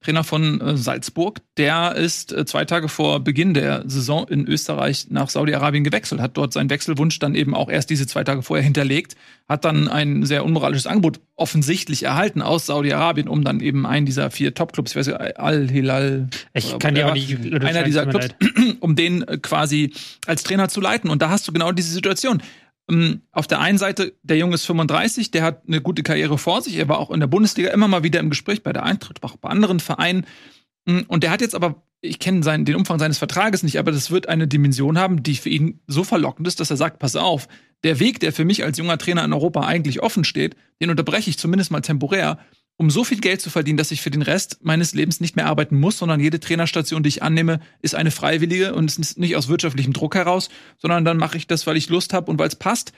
Trainer 0.03 0.23
von 0.23 0.61
äh, 0.61 0.77
Salzburg. 0.77 1.39
Der 1.57 1.95
ist 1.95 2.33
äh, 2.33 2.45
zwei 2.45 2.65
Tage 2.65 2.89
vor 2.89 3.19
Beginn 3.21 3.53
der 3.53 3.83
Saison 3.87 4.27
in 4.27 4.47
Österreich 4.47 5.07
nach 5.09 5.29
Saudi-Arabien 5.29 5.83
gewechselt, 5.83 6.21
hat 6.21 6.37
dort 6.37 6.53
seinen 6.53 6.69
Wechselwunsch 6.69 7.19
dann 7.19 7.35
eben 7.35 7.55
auch 7.55 7.69
erst 7.69 7.89
diese 7.89 8.05
zwei 8.05 8.23
Tage 8.23 8.43
vorher 8.43 8.63
hinterlegt, 8.63 9.15
hat 9.47 9.65
dann 9.65 9.87
ein 9.87 10.25
sehr 10.25 10.45
unmoralisches 10.45 10.87
Angebot 10.87 11.19
offensichtlich 11.35 12.03
erhalten 12.03 12.41
aus 12.41 12.65
Saudi-Arabien, 12.65 13.27
um 13.27 13.43
dann 13.43 13.59
eben 13.59 13.85
einen 13.85 14.05
dieser 14.05 14.29
vier 14.29 14.53
Top-Clubs, 14.53 14.91
ich 14.91 14.97
weiß 14.97 15.07
nicht, 15.07 15.39
Al-Hilal, 15.39 16.29
ich 16.53 16.77
kann 16.79 16.95
dir 16.95 17.05
whatever, 17.05 17.13
nicht. 17.13 17.65
einer 17.65 17.83
dieser 17.83 18.05
Clubs, 18.05 18.29
um 18.79 18.95
den 18.95 19.27
äh, 19.27 19.37
quasi 19.37 19.93
als 20.27 20.43
Trainer 20.43 20.69
zu 20.69 20.81
leiten. 20.81 21.09
Und 21.09 21.21
da 21.21 21.29
hast 21.29 21.47
du 21.47 21.53
genau 21.53 21.71
diese 21.71 21.91
Situation. 21.91 22.41
Ähm, 22.89 23.21
Auf 23.31 23.47
der 23.47 23.59
einen 23.59 23.77
Seite, 23.77 24.13
der 24.23 24.37
Junge 24.37 24.55
ist 24.55 24.65
35, 24.65 25.31
der 25.31 25.43
hat 25.43 25.63
eine 25.67 25.81
gute 25.81 26.03
Karriere 26.03 26.37
vor 26.37 26.61
sich. 26.61 26.75
Er 26.75 26.89
war 26.89 26.99
auch 26.99 27.11
in 27.11 27.19
der 27.19 27.27
Bundesliga 27.27 27.71
immer 27.71 27.87
mal 27.87 28.03
wieder 28.03 28.19
im 28.19 28.29
Gespräch 28.29 28.63
bei 28.63 28.73
der 28.73 28.83
Eintritt, 28.83 29.23
auch 29.23 29.37
bei 29.37 29.49
anderen 29.49 29.79
Vereinen. 29.79 30.25
Mm, 30.85 31.01
Und 31.07 31.23
der 31.23 31.31
hat 31.31 31.41
jetzt 31.41 31.55
aber, 31.55 31.83
ich 32.01 32.19
kenne 32.19 32.41
den 32.63 32.75
Umfang 32.75 32.99
seines 32.99 33.17
Vertrages 33.17 33.63
nicht, 33.63 33.79
aber 33.79 33.91
das 33.91 34.11
wird 34.11 34.27
eine 34.27 34.47
Dimension 34.47 34.97
haben, 34.97 35.23
die 35.23 35.35
für 35.35 35.49
ihn 35.49 35.79
so 35.87 36.03
verlockend 36.03 36.47
ist, 36.47 36.59
dass 36.59 36.69
er 36.69 36.77
sagt, 36.77 36.99
pass 36.99 37.15
auf, 37.15 37.47
der 37.83 37.99
Weg, 37.99 38.19
der 38.19 38.33
für 38.33 38.45
mich 38.45 38.63
als 38.63 38.77
junger 38.77 38.97
Trainer 38.97 39.23
in 39.23 39.33
Europa 39.33 39.61
eigentlich 39.61 40.01
offen 40.01 40.23
steht, 40.23 40.55
den 40.81 40.89
unterbreche 40.89 41.29
ich 41.29 41.37
zumindest 41.37 41.71
mal 41.71 41.81
temporär, 41.81 42.39
um 42.77 42.89
so 42.89 43.03
viel 43.03 43.19
Geld 43.19 43.41
zu 43.41 43.49
verdienen, 43.49 43.77
dass 43.77 43.91
ich 43.91 44.01
für 44.01 44.09
den 44.09 44.23
Rest 44.23 44.57
meines 44.61 44.93
Lebens 44.93 45.19
nicht 45.19 45.35
mehr 45.35 45.45
arbeiten 45.45 45.79
muss, 45.79 45.97
sondern 45.97 46.19
jede 46.19 46.39
Trainerstation, 46.39 47.03
die 47.03 47.09
ich 47.09 47.23
annehme, 47.23 47.59
ist 47.81 47.95
eine 47.95 48.11
freiwillige 48.11 48.73
und 48.73 48.97
ist 48.97 49.17
nicht 49.17 49.35
aus 49.35 49.47
wirtschaftlichem 49.47 49.93
Druck 49.93 50.15
heraus, 50.15 50.49
sondern 50.79 51.05
dann 51.05 51.17
mache 51.17 51.37
ich 51.37 51.47
das, 51.47 51.67
weil 51.67 51.77
ich 51.77 51.89
Lust 51.89 52.13
habe 52.13 52.31
und 52.31 52.39
weil 52.39 52.47
es 52.47 52.55
passt. 52.55 52.91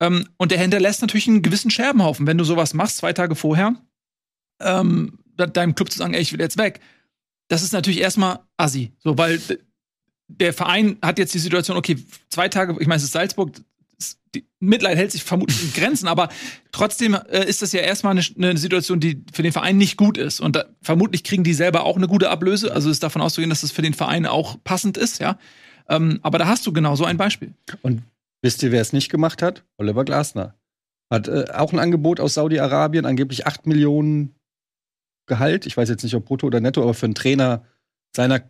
Ähm, 0.00 0.28
und 0.36 0.52
der 0.52 0.60
hinterlässt 0.60 1.00
natürlich 1.00 1.26
einen 1.26 1.42
gewissen 1.42 1.70
Scherbenhaufen. 1.70 2.26
Wenn 2.26 2.38
du 2.38 2.44
sowas 2.44 2.72
machst, 2.74 2.98
zwei 2.98 3.12
Tage 3.12 3.34
vorher, 3.34 3.74
ähm, 4.60 5.18
de- 5.38 5.50
deinem 5.50 5.74
Club 5.74 5.90
zu 5.90 5.98
sagen, 5.98 6.14
ey, 6.14 6.20
ich 6.20 6.32
will 6.32 6.40
jetzt 6.40 6.58
weg, 6.58 6.80
das 7.48 7.62
ist 7.62 7.72
natürlich 7.72 8.00
erstmal 8.00 8.40
assi. 8.56 8.92
So, 8.98 9.18
weil 9.18 9.40
der 10.28 10.52
Verein 10.52 10.98
hat 11.02 11.18
jetzt 11.18 11.34
die 11.34 11.38
Situation, 11.38 11.76
okay, 11.76 11.96
zwei 12.30 12.48
Tage, 12.48 12.76
ich 12.80 12.86
meine, 12.86 12.98
es 12.98 13.04
ist 13.04 13.12
Salzburg, 13.12 13.52
Mitleid 14.60 14.96
hält 14.96 15.12
sich 15.12 15.24
vermutlich 15.24 15.62
in 15.62 15.72
Grenzen, 15.72 16.08
aber 16.08 16.28
trotzdem 16.72 17.14
äh, 17.14 17.48
ist 17.48 17.62
das 17.62 17.72
ja 17.72 17.80
erstmal 17.80 18.12
eine, 18.12 18.24
eine 18.36 18.58
Situation, 18.58 19.00
die 19.00 19.22
für 19.32 19.42
den 19.42 19.52
Verein 19.52 19.76
nicht 19.76 19.96
gut 19.96 20.18
ist. 20.18 20.40
Und 20.40 20.56
da, 20.56 20.66
vermutlich 20.82 21.24
kriegen 21.24 21.44
die 21.44 21.54
selber 21.54 21.84
auch 21.84 21.96
eine 21.96 22.08
gute 22.08 22.30
Ablöse. 22.30 22.72
Also 22.72 22.90
ist 22.90 23.02
davon 23.02 23.22
auszugehen, 23.22 23.50
dass 23.50 23.62
das 23.62 23.72
für 23.72 23.82
den 23.82 23.94
Verein 23.94 24.26
auch 24.26 24.56
passend 24.64 24.96
ist, 24.96 25.20
ja. 25.20 25.38
Ähm, 25.88 26.18
aber 26.22 26.38
da 26.38 26.46
hast 26.48 26.66
du 26.66 26.72
genau 26.72 26.96
so 26.96 27.04
ein 27.04 27.16
Beispiel. 27.16 27.54
Und 27.82 28.02
wisst 28.42 28.62
ihr, 28.62 28.72
wer 28.72 28.80
es 28.80 28.92
nicht 28.92 29.08
gemacht 29.08 29.40
hat? 29.42 29.64
Oliver 29.78 30.04
Glasner. 30.04 30.54
Hat 31.10 31.28
äh, 31.28 31.44
auch 31.54 31.72
ein 31.72 31.78
Angebot 31.78 32.18
aus 32.18 32.34
Saudi-Arabien, 32.34 33.06
angeblich 33.06 33.46
8 33.46 33.66
Millionen 33.66 34.34
Gehalt. 35.26 35.66
Ich 35.66 35.76
weiß 35.76 35.88
jetzt 35.88 36.02
nicht, 36.02 36.14
ob 36.14 36.24
brutto 36.24 36.46
oder 36.46 36.60
netto, 36.60 36.82
aber 36.82 36.94
für 36.94 37.06
einen 37.06 37.14
Trainer 37.14 37.64
seiner 38.14 38.42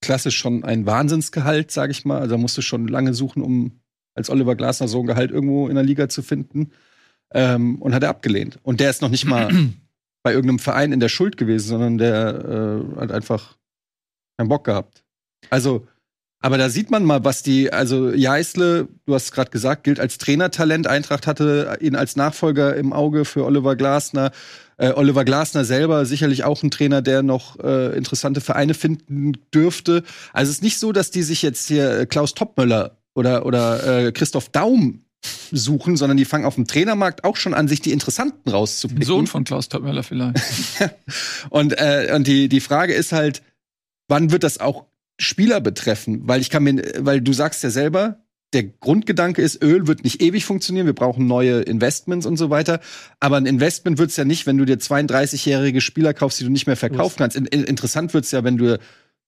Klasse 0.00 0.30
schon 0.30 0.64
ein 0.64 0.86
Wahnsinnsgehalt, 0.86 1.70
sage 1.70 1.92
ich 1.92 2.04
mal. 2.04 2.20
Also 2.20 2.36
da 2.36 2.38
musst 2.38 2.56
du 2.56 2.62
schon 2.62 2.88
lange 2.88 3.14
suchen, 3.14 3.42
um 3.42 3.80
als 4.18 4.28
Oliver 4.28 4.54
Glasner 4.54 4.88
so 4.88 5.00
ein 5.00 5.06
Gehalt 5.06 5.30
irgendwo 5.30 5.68
in 5.68 5.74
der 5.76 5.84
Liga 5.84 6.08
zu 6.08 6.22
finden. 6.22 6.72
Ähm, 7.32 7.80
und 7.82 7.94
hat 7.94 8.02
er 8.02 8.08
abgelehnt. 8.08 8.58
Und 8.62 8.80
der 8.80 8.90
ist 8.90 9.02
noch 9.02 9.10
nicht 9.10 9.26
mal 9.26 9.50
bei 10.22 10.32
irgendeinem 10.32 10.58
Verein 10.58 10.92
in 10.92 11.00
der 11.00 11.10
Schuld 11.10 11.36
gewesen, 11.36 11.68
sondern 11.68 11.98
der 11.98 12.84
äh, 12.96 13.00
hat 13.00 13.12
einfach 13.12 13.56
keinen 14.38 14.48
Bock 14.48 14.64
gehabt. 14.64 15.04
Also 15.50 15.86
Aber 16.40 16.56
da 16.56 16.70
sieht 16.70 16.90
man 16.90 17.04
mal, 17.04 17.24
was 17.24 17.42
die, 17.42 17.72
also 17.72 18.10
Jeißle, 18.10 18.88
du 19.06 19.14
hast 19.14 19.32
gerade 19.32 19.50
gesagt, 19.50 19.84
gilt 19.84 19.98
als 19.98 20.18
Trainertalent. 20.18 20.86
Eintracht 20.86 21.26
hatte 21.26 21.76
ihn 21.80 21.96
als 21.96 22.14
Nachfolger 22.16 22.76
im 22.76 22.92
Auge 22.92 23.24
für 23.24 23.44
Oliver 23.44 23.74
Glasner. 23.74 24.30
Äh, 24.76 24.92
Oliver 24.92 25.24
Glasner 25.24 25.64
selber 25.64 26.06
sicherlich 26.06 26.44
auch 26.44 26.62
ein 26.62 26.70
Trainer, 26.70 27.02
der 27.02 27.22
noch 27.22 27.58
äh, 27.58 27.96
interessante 27.96 28.40
Vereine 28.40 28.74
finden 28.74 29.32
dürfte. 29.52 30.04
Also 30.32 30.50
es 30.50 30.58
ist 30.58 30.62
nicht 30.62 30.78
so, 30.78 30.92
dass 30.92 31.10
die 31.10 31.24
sich 31.24 31.42
jetzt 31.42 31.66
hier 31.66 32.00
äh, 32.00 32.06
Klaus 32.06 32.34
Toppmöller 32.34 32.97
oder, 33.18 33.44
oder 33.44 34.06
äh, 34.06 34.12
Christoph 34.12 34.48
Daum 34.48 35.04
suchen, 35.50 35.96
sondern 35.96 36.16
die 36.16 36.24
fangen 36.24 36.44
auf 36.44 36.54
dem 36.54 36.66
Trainermarkt 36.66 37.24
auch 37.24 37.36
schon 37.36 37.52
an, 37.52 37.68
sich 37.68 37.80
die 37.80 37.92
Interessanten 37.92 38.48
rauszupicken. 38.48 39.04
Sohn 39.04 39.26
von 39.26 39.44
Klaus 39.44 39.68
Toppmöller 39.68 40.02
vielleicht. 40.02 40.38
und 41.50 41.72
äh, 41.78 42.12
und 42.14 42.26
die, 42.26 42.48
die 42.48 42.60
Frage 42.60 42.94
ist 42.94 43.12
halt, 43.12 43.42
wann 44.06 44.30
wird 44.30 44.44
das 44.44 44.58
auch 44.58 44.86
Spieler 45.18 45.60
betreffen? 45.60 46.22
Weil 46.28 46.40
ich 46.40 46.50
kann 46.50 46.62
mir, 46.62 46.82
weil 46.98 47.20
du 47.20 47.32
sagst 47.32 47.62
ja 47.64 47.70
selber, 47.70 48.20
der 48.52 48.62
Grundgedanke 48.62 49.42
ist, 49.42 49.62
Öl 49.62 49.86
wird 49.86 50.04
nicht 50.04 50.22
ewig 50.22 50.44
funktionieren, 50.44 50.86
wir 50.86 50.94
brauchen 50.94 51.26
neue 51.26 51.60
Investments 51.60 52.24
und 52.24 52.36
so 52.36 52.48
weiter. 52.48 52.80
Aber 53.20 53.36
ein 53.36 53.44
Investment 53.44 53.98
wird's 53.98 54.16
ja 54.16 54.24
nicht, 54.24 54.46
wenn 54.46 54.56
du 54.56 54.64
dir 54.64 54.78
32-jährige 54.78 55.80
Spieler 55.80 56.14
kaufst, 56.14 56.40
die 56.40 56.44
du 56.44 56.50
nicht 56.50 56.66
mehr 56.66 56.76
verkaufen 56.76 57.16
kannst. 57.18 57.36
In, 57.36 57.46
in, 57.46 57.64
interessant 57.64 58.14
wird's 58.14 58.30
ja, 58.30 58.44
wenn 58.44 58.56
du 58.56 58.78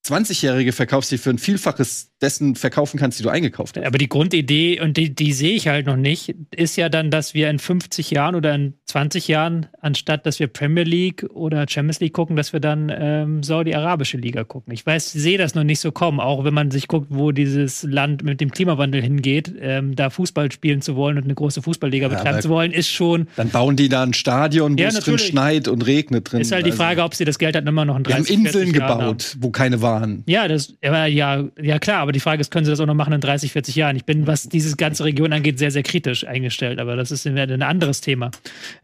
20-Jährige 0.07 0.72
verkaufst, 0.72 1.11
die 1.11 1.18
für 1.18 1.31
ein 1.31 1.38
Vielfaches 1.38 2.10
dessen 2.20 2.54
verkaufen 2.54 2.98
kannst, 2.98 3.18
die 3.18 3.22
du 3.22 3.28
eingekauft 3.30 3.76
hast. 3.76 3.87
Aber 3.87 3.98
die 3.98 4.09
Grundidee, 4.09 4.80
und 4.80 4.96
die, 4.96 5.14
die 5.14 5.33
sehe 5.33 5.52
ich 5.54 5.68
halt 5.68 5.87
noch 5.87 5.96
nicht, 5.96 6.35
ist 6.54 6.76
ja 6.76 6.88
dann, 6.88 7.11
dass 7.11 7.35
wir 7.35 7.48
in 7.50 7.59
50 7.59 8.11
Jahren 8.11 8.35
oder 8.35 8.54
in 8.54 8.74
20 8.87 9.28
Jahren, 9.28 9.66
anstatt 9.80 10.26
dass 10.26 10.38
wir 10.40 10.46
Premier 10.48 10.83
League 10.85 11.24
oder 11.33 11.64
Champions 11.68 12.00
League 12.00 12.12
gucken, 12.12 12.37
dass 12.37 12.52
wir 12.52 12.61
dann 12.61 12.92
ähm, 12.94 13.42
Saudi-Arabische 13.42 14.16
Liga 14.18 14.44
gucken. 14.44 14.72
Ich 14.74 14.85
weiß, 14.85 15.12
sehe 15.12 15.38
das 15.38 15.54
noch 15.54 15.64
nicht 15.64 15.80
so 15.80 15.92
kommen, 15.92 16.20
auch 16.20 16.44
wenn 16.44 16.54
man 16.54 16.70
sich 16.70 16.88
guckt, 16.88 17.06
wo 17.11 17.30
dieses 17.33 17.83
Land 17.85 18.22
mit 18.22 18.40
dem 18.40 18.50
Klimawandel 18.50 19.00
hingeht, 19.02 19.54
ähm, 19.61 19.94
da 19.96 20.11
Fußball 20.11 20.50
spielen 20.52 20.83
zu 20.83 20.96
wollen 20.96 21.16
und 21.16 21.24
eine 21.24 21.35
große 21.35 21.62
Fußballliga 21.62 22.09
Ja, 22.09 22.14
betreiben 22.16 22.40
zu 22.42 22.48
wollen, 22.48 22.72
ist 22.72 22.88
schon, 22.90 23.28
Dann 23.37 23.48
bauen 23.50 23.76
die 23.76 23.88
da 23.88 24.02
ein 24.02 24.12
Stadion, 24.12 24.76
wo 24.78 24.83
Ja, 24.83 24.88
es 24.88 25.00
drin 25.00 25.18
schneit 25.18 25.68
und 25.68 25.87
regnet 25.87 26.30
drin. 26.33 26.40
ist 26.40 26.52
halt 26.52 26.66
die 26.66 26.70
Also, 26.72 26.83
Frage, 26.83 27.02
ob 27.02 27.14
sie 27.14 27.24
das 27.24 27.38
Geld 27.38 27.54
dann 27.54 27.66
immer 27.66 27.85
noch 27.85 27.96
in 27.96 28.02
Die 28.04 28.12
haben 28.12 28.24
30, 28.24 28.37
Inseln 28.37 28.52
40 28.72 28.76
Jahren 28.76 28.90
haben. 28.90 29.00
gebaut, 29.00 29.37
wo 29.40 29.50
keine 29.50 29.80
waren. 29.83 30.24
Ja, 30.26 30.48
das, 30.48 30.74
ja, 30.83 31.06
ja 31.06 31.78
klar, 31.78 31.98
aber 32.00 32.10
die 32.12 32.20
Frage 32.20 32.40
ist, 32.40 32.51
können 32.51 32.64
sie 32.64 32.70
das 32.70 32.81
auch 32.81 32.87
noch 32.87 32.94
machen 32.94 33.12
in 33.12 33.20
30, 33.20 33.53
40 33.53 33.75
Jahren? 33.77 33.96
Ich 33.96 34.05
bin, 34.05 34.27
was 34.27 34.49
diese 34.49 34.77
ganze 34.77 35.05
Region 35.05 35.33
angeht, 35.33 35.59
sehr, 35.59 35.70
sehr 35.70 35.83
kritisch 35.83 36.27
eingestellt, 36.27 36.79
aber 36.79 36.96
das 36.96 37.11
ist 37.11 37.27
ein 37.27 37.62
anderes 37.62 38.01
Thema. 38.01 38.31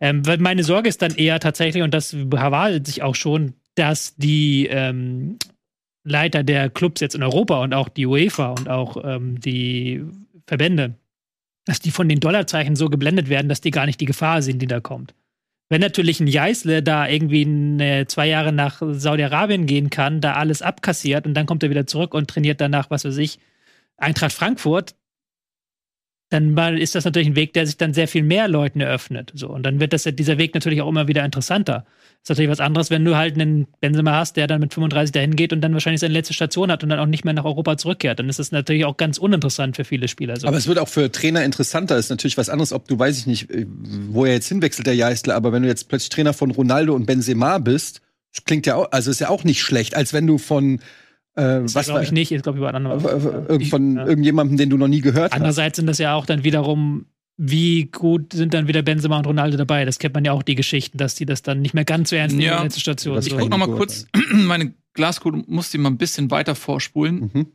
Ähm, 0.01 0.23
meine 0.39 0.65
Sorge 0.65 0.89
ist 0.89 1.03
dann 1.03 1.15
eher 1.15 1.41
tatsächlich, 1.41 1.83
und 1.83 1.95
das 1.95 2.11
verwahlt 2.11 2.87
sich 2.87 3.03
auch 3.03 3.15
schon, 3.15 3.55
dass 3.75 4.17
die 4.17 4.67
ähm, 4.67 5.39
Leiter 6.05 6.45
der 6.45 6.71
Clubs 6.71 7.01
jetzt 7.01 7.15
in 7.15 7.23
Europa 7.23 7.63
und 7.63 7.75
auch 7.75 7.89
die 7.89 8.07
UEFA 8.07 8.51
und 8.51 8.69
auch 8.69 8.97
ähm, 9.05 9.41
die 9.41 10.03
Verbände, 10.47 10.95
dass 11.65 11.81
die 11.81 11.91
von 11.91 12.09
den 12.09 12.21
Dollarzeichen 12.21 12.77
so 12.77 12.89
geblendet 12.89 13.29
werden, 13.29 13.49
dass 13.49 13.61
die 13.61 13.73
gar 13.73 13.87
nicht 13.87 14.01
die 14.01 14.07
Gefahr 14.07 14.41
sehen, 14.41 14.59
die 14.59 14.69
da 14.69 14.81
kommt. 14.81 15.15
Wenn 15.69 15.81
natürlich 15.81 16.21
ein 16.21 16.29
Jeißle 16.29 16.83
da 16.83 17.09
irgendwie 17.09 17.45
eine, 17.45 18.07
zwei 18.07 18.29
Jahre 18.29 18.53
nach 18.53 18.81
Saudi-Arabien 18.81 19.67
gehen 19.67 19.91
kann, 19.91 20.21
da 20.21 20.35
alles 20.35 20.63
abkassiert 20.63 21.27
und 21.27 21.35
dann 21.35 21.47
kommt 21.47 21.63
er 21.65 21.71
wieder 21.71 21.87
zurück 21.87 22.15
und 22.15 22.29
trainiert 22.31 22.61
danach, 22.61 22.91
was 22.91 23.05
weiß 23.05 23.17
ich, 23.17 23.41
Eintracht 23.97 24.33
Frankfurt, 24.33 24.95
dann 26.29 26.57
ist 26.77 26.97
das 26.97 27.05
natürlich 27.05 27.29
ein 27.29 27.37
Weg, 27.37 27.53
der 27.53 27.67
sich 27.67 27.77
dann 27.77 27.95
sehr 27.95 28.09
viel 28.09 28.25
mehr 28.25 28.49
Leuten 28.49 28.81
eröffnet. 28.81 29.33
So. 29.35 29.49
Und 29.49 29.63
dann 29.63 29.79
wird 29.79 29.93
das, 29.93 30.03
dieser 30.05 30.39
Weg 30.39 30.55
natürlich 30.55 30.83
auch 30.83 30.89
immer 30.89 31.07
wieder 31.07 31.25
interessanter. 31.25 31.87
Ist 32.21 32.31
natürlich 32.31 32.51
was 32.51 32.59
anderes, 32.59 32.91
wenn 32.91 33.05
du 33.05 33.17
halt 33.17 33.37
einen 33.37 33.69
Benzema 33.81 34.17
hast, 34.17 34.37
der 34.37 34.49
dann 34.49 34.61
mit 34.61 34.75
35 34.75 35.13
dahin 35.13 35.37
geht 35.37 35.53
und 35.53 35.61
dann 35.61 35.73
wahrscheinlich 35.73 36.01
seine 36.01 36.15
letzte 36.15 36.35
Station 36.35 36.73
hat 36.73 36.83
und 36.83 36.89
dann 36.89 36.99
auch 36.99 37.07
nicht 37.07 37.25
mehr 37.25 37.35
nach 37.35 37.45
Europa 37.45 37.77
zurückkehrt. 37.77 38.19
Dann 38.19 38.29
ist 38.29 38.41
das 38.41 38.51
natürlich 38.51 38.85
auch 38.85 38.97
ganz 38.97 39.19
uninteressant 39.19 39.77
für 39.77 39.85
viele 39.85 40.09
Spieler. 40.09 40.37
So. 40.37 40.49
Aber 40.49 40.57
es 40.57 40.67
wird 40.67 40.81
auch 40.81 40.89
für 40.89 41.13
Trainer 41.13 41.45
interessanter. 41.45 41.97
Ist 41.97 42.11
natürlich 42.11 42.37
was 42.37 42.49
anderes, 42.49 42.73
ob 42.73 42.89
du, 42.89 42.99
weiß 42.99 43.19
ich 43.19 43.27
nicht, 43.27 43.51
äh, 43.53 43.67
wo 43.69 44.25
er 44.25 44.33
jetzt 44.33 44.49
hinwechselt, 44.49 44.89
der 44.89 44.97
Jeißle. 44.97 45.33
Aber 45.33 45.53
wenn 45.53 45.63
du 45.63 45.69
jetzt 45.69 45.89
plötzlich 45.89 46.09
Trainer 46.09 46.33
von 46.33 46.51
Ronaldo 46.51 46.93
und 46.95 47.07
Benzema 47.07 47.59
bist, 47.59 48.01
klingt 48.45 48.67
ja 48.67 48.75
auch, 48.75 48.91
also 48.91 49.13
ist 49.13 49.21
ja 49.21 49.29
auch 49.29 49.45
nicht 49.45 49.63
schlecht, 49.63 49.95
als 49.95 50.13
wenn 50.13 50.27
du 50.27 50.39
von 50.39 50.81
äh, 51.37 51.61
das 51.63 51.75
was 51.75 51.87
glaube 51.87 52.03
ich 52.05 52.13
nicht, 52.13 52.33
ist 52.33 52.43
glaube 52.43 52.59
ich 52.59 52.61
über 52.63 52.75
andere. 52.75 53.49
äh, 53.51 53.55
äh, 53.55 53.65
von 53.67 53.97
Ja. 53.97 54.07
irgendjemandem, 54.07 54.57
den 54.57 54.71
du 54.71 54.77
noch 54.77 54.89
nie 54.89 55.01
gehört 55.01 55.31
hast. 55.31 55.37
Andererseits 55.37 55.77
sind 55.77 55.87
das 55.87 55.99
ja 55.99 56.15
auch 56.15 56.27
dann 56.27 56.45
wiederum, 56.45 57.07
wie 57.39 57.85
gut 57.87 58.33
sind 58.33 58.55
dann 58.55 58.67
wieder 58.67 58.81
Benzema 58.83 59.19
und 59.19 59.27
Ronaldo 59.27 59.57
dabei? 59.59 59.85
Das 59.85 59.99
kennt 59.99 60.15
man 60.15 60.25
ja 60.25 60.33
auch 60.33 60.43
die 60.43 60.55
Geschichten, 60.55 60.97
dass 60.99 61.15
die 61.15 61.27
das 61.27 61.43
dann 61.43 61.61
nicht 61.61 61.75
mehr 61.75 61.85
ganz 61.85 62.11
so 62.11 62.17
ernst 62.17 62.35
nehmen 62.35 62.47
Ja. 62.47 62.53
in 62.53 62.57
der 62.59 62.65
letzten 62.65 62.81
Station. 62.81 63.15
Das 63.17 63.27
Ich 63.27 63.33
So. 63.33 63.39
guck 63.39 63.51
noch 63.51 63.59
mal 63.59 63.67
Gut, 63.67 63.77
kurz, 63.77 64.07
meine 64.33 64.73
Glaskugel 64.95 65.45
muss 65.47 65.71
die 65.71 65.79
mal 65.79 65.91
ein 65.91 65.99
bisschen 65.99 66.31
weiter 66.31 66.55
vorspulen. 66.55 67.31
Mhm. 67.33 67.47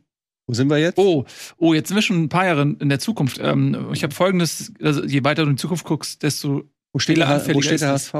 Wo 0.46 0.54
sind 0.54 0.68
wir 0.70 0.78
jetzt? 0.78 0.98
Oh, 0.98 1.24
oh, 1.56 1.72
jetzt 1.74 1.88
sind 1.88 1.96
wir 1.96 2.02
schon 2.02 2.22
ein 2.24 2.28
paar 2.28 2.46
Jahre 2.46 2.62
in 2.78 2.88
der 2.88 2.98
Zukunft. 3.00 3.38
Ähm, 3.42 3.88
ich 3.92 4.02
habe 4.02 4.12
folgendes, 4.14 4.72
also 4.80 5.04
je 5.04 5.22
weiter 5.24 5.42
du 5.44 5.50
in 5.50 5.56
die 5.56 5.60
Zukunft 5.60 5.84
guckst, 5.84 6.22
desto 6.22 6.64
wo 6.92 6.98
steht 6.98 7.16
der, 7.16 7.28
wo 7.54 7.62
steht 7.62 7.80
der 7.80 7.90
HSV? 7.90 8.12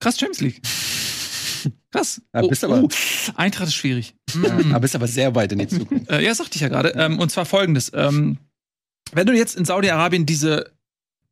krass 0.00 0.18
Champions 0.18 0.40
League. 0.40 0.60
Krass. 1.90 2.20
Ja, 2.34 2.42
oh, 2.42 2.48
bist 2.48 2.64
aber- 2.64 2.82
oh, 2.82 2.88
Eintracht 3.36 3.68
ist 3.68 3.74
schwierig. 3.74 4.14
Ja, 4.42 4.52
aber 4.70 4.80
bist 4.80 4.94
aber 4.94 5.06
sehr 5.08 5.34
weit 5.34 5.52
in 5.52 5.58
die 5.60 5.68
Zukunft. 5.68 6.10
Äh, 6.10 6.22
ja, 6.24 6.34
sagte 6.34 6.56
ich 6.56 6.60
ja 6.60 6.68
gerade. 6.68 6.90
Ähm, 6.96 7.18
und 7.18 7.30
zwar 7.30 7.44
folgendes. 7.44 7.92
Ähm, 7.94 8.38
wenn 9.12 9.26
du 9.26 9.32
jetzt 9.34 9.56
in 9.56 9.64
Saudi-Arabien 9.64 10.26
diese 10.26 10.72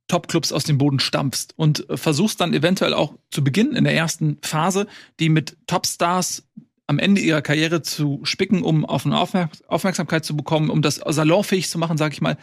Top-Clubs 0.09 0.53
aus 0.53 0.64
dem 0.64 0.79
Boden 0.79 1.01
stampfst 1.01 1.55
und 1.57 1.88
äh, 1.88 1.97
versuchst 1.97 2.40
dann 2.40 2.53
eventuell 2.55 2.95
auch 2.95 3.14
zu 3.31 3.42
Beginn 3.42 3.75
in 3.75 3.85
der 3.85 3.95
ersten 3.95 4.38
Phase, 4.42 4.87
die 5.21 5.29
mit 5.29 5.57
Top-Stars 5.66 6.45
am 6.87 6.99
Ende 6.99 7.21
ihrer 7.21 7.40
Karriere 7.42 7.83
zu 7.83 8.21
spicken, 8.25 8.62
um 8.62 8.85
auf 8.85 9.07
eine 9.07 9.18
Aufmerk 9.18 9.53
Aufmerksamkeit 9.68 10.25
zu 10.25 10.37
bekommen, 10.37 10.68
um 10.68 10.83
das 10.83 10.97
salonfähig 10.97 11.71
zu 11.71 11.79
machen, 11.79 11.97
sag 11.97 12.12
ich 12.12 12.21
mal. 12.21 12.37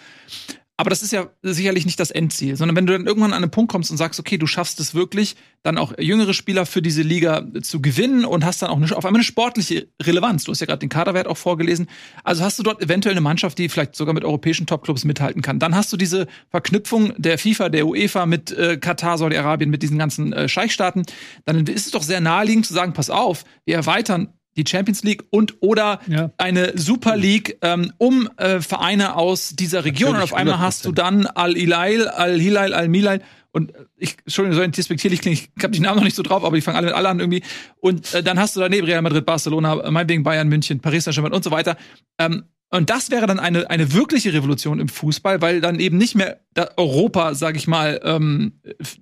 Aber 0.80 0.90
das 0.90 1.04
ist 1.04 1.12
ja 1.12 1.28
sicherlich 1.42 1.86
nicht 1.86 2.00
das 2.00 2.10
Endziel, 2.10 2.56
sondern 2.56 2.78
wenn 2.78 2.86
du 2.86 2.94
dann 2.94 3.06
irgendwann 3.06 3.34
an 3.34 3.44
einen 3.44 3.52
Punkt 3.52 3.70
kommst 3.70 3.92
und 3.92 3.98
sagst, 3.98 4.18
okay, 4.18 4.38
du 4.38 4.48
schaffst 4.48 4.80
es 4.80 4.96
wirklich, 4.96 5.36
dann 5.62 5.78
auch 5.78 5.92
jüngere 6.00 6.34
Spieler 6.34 6.66
für 6.66 6.82
diese 6.82 7.02
Liga 7.02 7.46
zu 7.62 7.82
gewinnen 7.82 8.24
und 8.24 8.46
hast 8.46 8.62
dann 8.62 8.70
auch 8.70 8.78
eine, 8.78 8.86
auf 8.96 9.04
einmal 9.04 9.20
eine 9.20 9.26
sportliche 9.26 9.90
Relevanz. 10.02 10.46
Du 10.46 10.54
hast 10.54 10.62
ja 10.62 10.68
gerade 10.68 10.80
den 10.80 10.88
Kaderwert 10.88 11.28
auch 11.28 11.36
vorgelesen. 11.36 11.90
Also 12.24 12.46
hast 12.46 12.60
du 12.60 12.64
dort 12.64 12.82
eventuell 12.82 13.12
eine 13.12 13.20
Mannschaft, 13.20 13.58
die 13.58 13.68
vielleicht 13.68 13.94
sogar 13.94 14.14
mit 14.14 14.24
europäischen 14.24 14.68
Topclubs 14.68 15.04
mithalten 15.04 15.42
kann. 15.42 15.60
Dann 15.60 15.76
hast 15.76 15.92
du 15.92 15.98
diese 15.98 16.28
Verknüpfung 16.50 17.12
der 17.18 17.38
FIFA, 17.38 17.68
der 17.68 17.86
UEFA 17.86 18.26
mit 18.26 18.54
äh, 18.54 18.78
Katar, 18.78 19.18
Saudi-Arabien, 19.18 19.70
mit 19.70 19.84
diesen 19.84 19.98
ganzen 19.98 20.32
äh, 20.32 20.48
Scheichstaaten. 20.48 21.04
Dann 21.44 21.68
ist 21.68 21.88
es 21.88 21.92
doch 21.92 22.04
sehr 22.04 22.22
naheliegend 22.22 22.66
zu 22.66 22.74
sagen, 22.74 22.94
pass 22.94 23.10
auf, 23.10 23.44
wir 23.66 23.76
erweitern 23.76 24.30
die 24.64 24.70
Champions 24.70 25.04
League 25.04 25.24
und 25.30 25.56
oder 25.62 26.00
Ja. 26.08 26.32
eine 26.38 26.78
Super 26.78 27.16
League 27.16 27.58
ähm, 27.62 27.94
um 27.98 28.30
äh, 28.38 28.60
Vereine 28.62 29.16
aus 29.16 29.56
dieser 29.56 29.86
Region. 29.86 30.14
Natürlich, 30.14 30.32
und 30.32 30.34
auf 30.34 30.40
einmal 30.40 30.60
hast 30.60 30.86
du 30.86 30.90
100%. 30.90 30.94
dann 30.96 31.26
Al-Ilail, 31.28 32.08
Al-Hilal, 32.08 32.74
Al-Milal 32.74 33.22
und 33.52 33.74
ich, 33.98 34.18
Entschuldigung, 34.26 34.62
so 34.64 34.68
despektierlich 34.68 35.22
klingen, 35.22 35.40
ich 35.58 35.64
habe 35.64 35.72
die 35.74 35.80
Namen 35.80 35.98
noch 35.98 36.04
nicht 36.04 36.16
so 36.16 36.22
drauf, 36.22 36.44
aber 36.44 36.56
die 36.56 36.62
fangen 36.62 36.78
alle 36.78 36.88
mit 36.88 36.96
alle 36.96 37.10
an 37.10 37.20
irgendwie. 37.20 37.42
Und 37.78 38.14
äh, 38.14 38.22
dann 38.22 38.38
hast 38.40 38.56
du 38.56 38.60
daneben 38.60 38.86
Real 38.86 39.02
Madrid, 39.02 39.26
Barcelona, 39.26 39.90
meinetwegen 39.90 40.22
Bayern, 40.24 40.48
München, 40.50 40.80
Paris 40.82 41.06
Saint-Germain 41.06 41.34
und 41.34 41.44
so 41.44 41.50
weiter. 41.50 41.76
Ähm, 42.20 42.44
und 42.72 42.92
das 42.92 43.10
wäre 43.10 43.26
dann 43.26 43.40
eine, 43.40 43.68
eine 43.72 43.94
wirkliche 43.94 44.32
Revolution 44.32 44.80
im 44.80 44.88
Fußball, 44.90 45.42
weil 45.42 45.60
dann 45.62 45.80
eben 45.80 45.98
nicht 45.98 46.14
mehr 46.14 46.42
Europa, 46.78 47.34
sag 47.34 47.56
ich 47.56 47.66
mal, 47.66 48.00
ähm, 48.04 48.54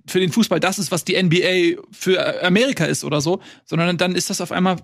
für 0.06 0.20
den 0.20 0.32
Fußball 0.32 0.58
das 0.60 0.78
ist, 0.78 0.90
was 0.90 1.04
die 1.04 1.22
NBA 1.22 1.82
für 1.92 2.16
äh, 2.16 2.46
Amerika 2.46 2.86
ist 2.86 3.04
oder 3.04 3.20
so, 3.20 3.40
sondern 3.66 3.98
dann 3.98 4.14
ist 4.14 4.30
das 4.30 4.40
auf 4.40 4.52
einmal 4.52 4.76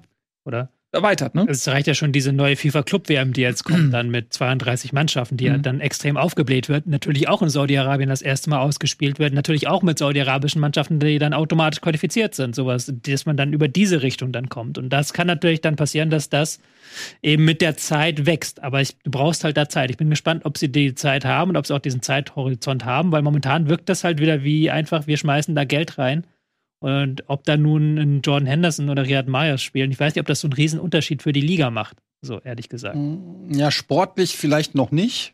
Oder? 0.44 0.70
erweitert, 0.94 1.34
ne? 1.34 1.44
Es 1.48 1.66
reicht 1.68 1.86
ja 1.86 1.94
schon 1.94 2.12
diese 2.12 2.32
neue 2.32 2.56
FIFA 2.56 2.82
Club 2.84 3.08
WM, 3.08 3.32
die 3.32 3.40
jetzt 3.40 3.64
kommt, 3.64 3.92
dann 3.92 4.10
mit 4.10 4.32
32 4.32 4.92
Mannschaften, 4.92 5.36
die 5.36 5.46
ja 5.46 5.58
Mhm. 5.58 5.62
dann 5.62 5.80
extrem 5.80 6.16
aufgebläht 6.16 6.68
wird. 6.68 6.86
Natürlich 6.86 7.28
auch 7.28 7.42
in 7.42 7.48
Saudi-Arabien 7.48 8.08
das 8.08 8.22
erste 8.22 8.48
Mal 8.50 8.60
ausgespielt 8.60 9.18
wird. 9.18 9.34
Natürlich 9.34 9.66
auch 9.66 9.82
mit 9.82 9.98
saudi-arabischen 9.98 10.60
Mannschaften, 10.60 11.00
die 11.00 11.18
dann 11.18 11.34
automatisch 11.34 11.80
qualifiziert 11.80 12.34
sind. 12.34 12.54
Sowas, 12.54 12.92
dass 13.02 13.26
man 13.26 13.36
dann 13.36 13.52
über 13.52 13.66
diese 13.68 14.02
Richtung 14.02 14.30
dann 14.30 14.48
kommt. 14.48 14.78
Und 14.78 14.90
das 14.90 15.12
kann 15.12 15.26
natürlich 15.26 15.60
dann 15.60 15.74
passieren, 15.76 16.10
dass 16.10 16.28
das 16.28 16.60
eben 17.22 17.44
mit 17.44 17.60
der 17.60 17.76
Zeit 17.76 18.24
wächst. 18.24 18.62
Aber 18.62 18.80
ich, 18.80 18.96
du 19.02 19.10
brauchst 19.10 19.42
halt 19.42 19.56
da 19.56 19.68
Zeit. 19.68 19.90
Ich 19.90 19.96
bin 19.96 20.10
gespannt, 20.10 20.44
ob 20.44 20.58
sie 20.58 20.70
die 20.70 20.94
Zeit 20.94 21.24
haben 21.24 21.50
und 21.50 21.56
ob 21.56 21.66
sie 21.66 21.74
auch 21.74 21.80
diesen 21.80 22.02
Zeithorizont 22.02 22.84
haben, 22.84 23.10
weil 23.10 23.22
momentan 23.22 23.68
wirkt 23.68 23.88
das 23.88 24.04
halt 24.04 24.20
wieder 24.20 24.44
wie 24.44 24.70
einfach, 24.70 25.08
wir 25.08 25.16
schmeißen 25.16 25.56
da 25.56 25.64
Geld 25.64 25.98
rein. 25.98 26.24
Und 26.84 27.24
ob 27.28 27.44
da 27.44 27.56
nun 27.56 27.96
ein 27.96 28.20
Jordan 28.20 28.46
Henderson 28.46 28.90
oder 28.90 29.04
Riyad 29.06 29.26
Mahrez 29.26 29.62
spielen, 29.62 29.90
ich 29.90 29.98
weiß 29.98 30.14
nicht, 30.14 30.20
ob 30.20 30.26
das 30.26 30.40
so 30.40 30.48
einen 30.48 30.52
riesen 30.52 30.78
Unterschied 30.78 31.22
für 31.22 31.32
die 31.32 31.40
Liga 31.40 31.70
macht. 31.70 31.96
So 32.20 32.40
ehrlich 32.40 32.68
gesagt. 32.68 32.98
Ja, 33.48 33.70
sportlich 33.70 34.36
vielleicht 34.36 34.74
noch 34.74 34.90
nicht. 34.90 35.32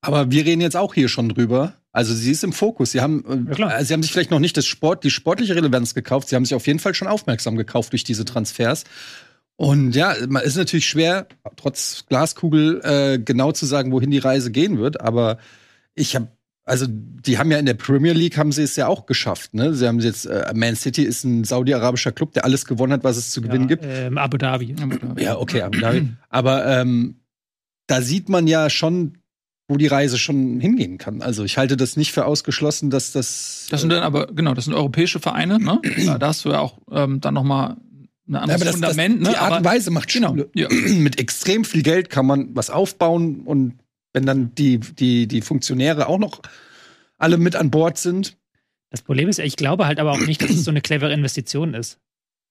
Aber 0.00 0.30
wir 0.30 0.46
reden 0.46 0.60
jetzt 0.60 0.76
auch 0.76 0.94
hier 0.94 1.08
schon 1.08 1.28
drüber. 1.28 1.72
Also 1.90 2.14
sie 2.14 2.30
ist 2.30 2.44
im 2.44 2.52
Fokus. 2.52 2.92
Sie 2.92 3.00
haben, 3.00 3.46
Ja, 3.48 3.54
klar. 3.56 3.80
äh, 3.80 3.84
sie 3.84 3.94
haben 3.94 4.02
sich 4.04 4.12
vielleicht 4.12 4.30
noch 4.30 4.38
nicht 4.38 4.56
das 4.56 4.64
Sport, 4.66 5.02
die 5.02 5.10
sportliche 5.10 5.56
Relevanz 5.56 5.92
gekauft. 5.92 6.28
Sie 6.28 6.36
haben 6.36 6.44
sich 6.44 6.54
auf 6.54 6.68
jeden 6.68 6.78
Fall 6.78 6.94
schon 6.94 7.08
aufmerksam 7.08 7.56
gekauft 7.56 7.90
durch 7.90 8.04
diese 8.04 8.24
Transfers. 8.24 8.84
Und 9.56 9.96
ja, 9.96 10.14
man 10.28 10.44
ist 10.44 10.54
natürlich 10.56 10.86
schwer, 10.86 11.26
trotz 11.56 12.04
Glaskugel 12.08 12.80
äh, 12.84 13.18
genau 13.18 13.50
zu 13.50 13.66
sagen, 13.66 13.90
wohin 13.90 14.12
die 14.12 14.18
Reise 14.18 14.52
gehen 14.52 14.78
wird. 14.78 15.00
Aber 15.00 15.38
ich 15.96 16.14
habe, 16.14 16.28
also 16.66 16.86
die 16.88 17.38
haben 17.38 17.50
ja 17.52 17.58
in 17.58 17.64
der 17.66 17.74
Premier 17.74 18.12
League 18.12 18.36
haben 18.36 18.50
sie 18.50 18.62
es 18.62 18.74
ja 18.74 18.88
auch 18.88 19.06
geschafft. 19.06 19.54
Ne? 19.54 19.72
Sie 19.72 19.86
haben 19.86 20.00
jetzt 20.00 20.26
äh, 20.26 20.52
Man 20.54 20.74
City 20.74 21.04
ist 21.04 21.22
ein 21.24 21.44
saudi-arabischer 21.44 22.10
Club, 22.10 22.32
der 22.32 22.44
alles 22.44 22.66
gewonnen 22.66 22.92
hat, 22.92 23.04
was 23.04 23.16
es 23.16 23.30
zu 23.30 23.40
gewinnen 23.40 23.68
ja, 23.68 23.76
gibt. 23.76 23.84
Ähm, 23.86 24.18
Abu 24.18 24.36
Dhabi. 24.36 24.74
Ja, 25.16 25.38
okay, 25.38 25.62
Abu 25.62 25.78
Dhabi. 25.78 26.08
Aber 26.28 26.66
ähm, 26.66 27.20
da 27.86 28.02
sieht 28.02 28.28
man 28.28 28.48
ja 28.48 28.68
schon, 28.68 29.18
wo 29.68 29.76
die 29.76 29.86
Reise 29.86 30.18
schon 30.18 30.58
hingehen 30.60 30.98
kann. 30.98 31.22
Also 31.22 31.44
ich 31.44 31.56
halte 31.56 31.76
das 31.76 31.96
nicht 31.96 32.10
für 32.12 32.24
ausgeschlossen, 32.24 32.90
dass 32.90 33.12
das. 33.12 33.68
Das 33.70 33.80
sind 33.80 33.90
dann 33.90 34.02
aber, 34.02 34.26
genau, 34.26 34.52
das 34.54 34.64
sind 34.64 34.74
europäische 34.74 35.20
Vereine, 35.20 35.60
ne? 35.60 35.80
Da, 36.04 36.18
da 36.18 36.26
hast 36.28 36.44
du 36.44 36.50
ja 36.50 36.58
auch 36.58 36.78
ähm, 36.90 37.20
dann 37.20 37.34
noch 37.34 37.44
mal 37.44 37.76
ein 38.28 38.34
Ja, 38.34 38.40
anderes 38.40 38.56
aber 38.56 38.64
das, 38.64 38.74
Fundament, 38.74 39.20
das, 39.20 39.28
ne? 39.28 39.34
die 39.34 39.38
Art 39.38 39.58
und 39.58 39.64
Weise 39.64 39.90
macht 39.92 40.12
genau, 40.12 40.30
Schule. 40.30 40.50
ja. 40.54 40.68
Mit 40.98 41.20
extrem 41.20 41.64
viel 41.64 41.82
Geld 41.82 42.10
kann 42.10 42.26
man 42.26 42.48
was 42.56 42.70
aufbauen 42.70 43.42
und 43.42 43.74
wenn 44.16 44.24
dann 44.24 44.54
die, 44.54 44.78
die, 44.80 45.28
die 45.28 45.42
Funktionäre 45.42 46.08
auch 46.08 46.18
noch 46.18 46.40
alle 47.18 47.36
mit 47.36 47.54
an 47.54 47.70
Bord 47.70 47.98
sind. 47.98 48.38
Das 48.88 49.02
Problem 49.02 49.28
ist, 49.28 49.38
ich 49.38 49.56
glaube 49.56 49.86
halt 49.86 50.00
aber 50.00 50.12
auch 50.12 50.26
nicht, 50.26 50.40
dass 50.40 50.48
es 50.48 50.64
so 50.64 50.70
eine 50.70 50.80
clevere 50.80 51.12
Investition 51.12 51.74
ist. 51.74 52.00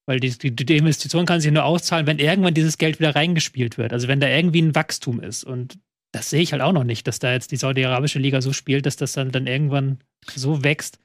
Weil 0.05 0.19
die, 0.19 0.29
die, 0.37 0.55
die 0.55 0.77
Investition 0.77 1.25
kann 1.25 1.41
sich 1.41 1.51
nur 1.51 1.65
auszahlen, 1.65 2.05
wenn 2.05 2.19
irgendwann 2.19 2.53
dieses 2.53 2.77
Geld 2.77 2.99
wieder 2.99 3.15
reingespielt 3.15 3.79
wird. 3.79 3.93
Also 3.93 4.07
wenn 4.07 4.19
da 4.19 4.27
irgendwie 4.27 4.61
ein 4.61 4.75
Wachstum 4.75 5.19
ist. 5.19 5.43
Und 5.43 5.79
das 6.11 6.29
sehe 6.29 6.41
ich 6.43 6.51
halt 6.51 6.61
auch 6.61 6.71
noch 6.71 6.83
nicht, 6.83 7.07
dass 7.07 7.17
da 7.17 7.33
jetzt 7.33 7.51
die 7.51 7.57
saudi-arabische 7.57 8.19
Liga 8.19 8.43
so 8.43 8.53
spielt, 8.53 8.85
dass 8.85 8.95
das 8.95 9.13
dann, 9.13 9.31
dann 9.31 9.47
irgendwann 9.47 9.97
so 10.35 10.63
wächst. 10.63 10.99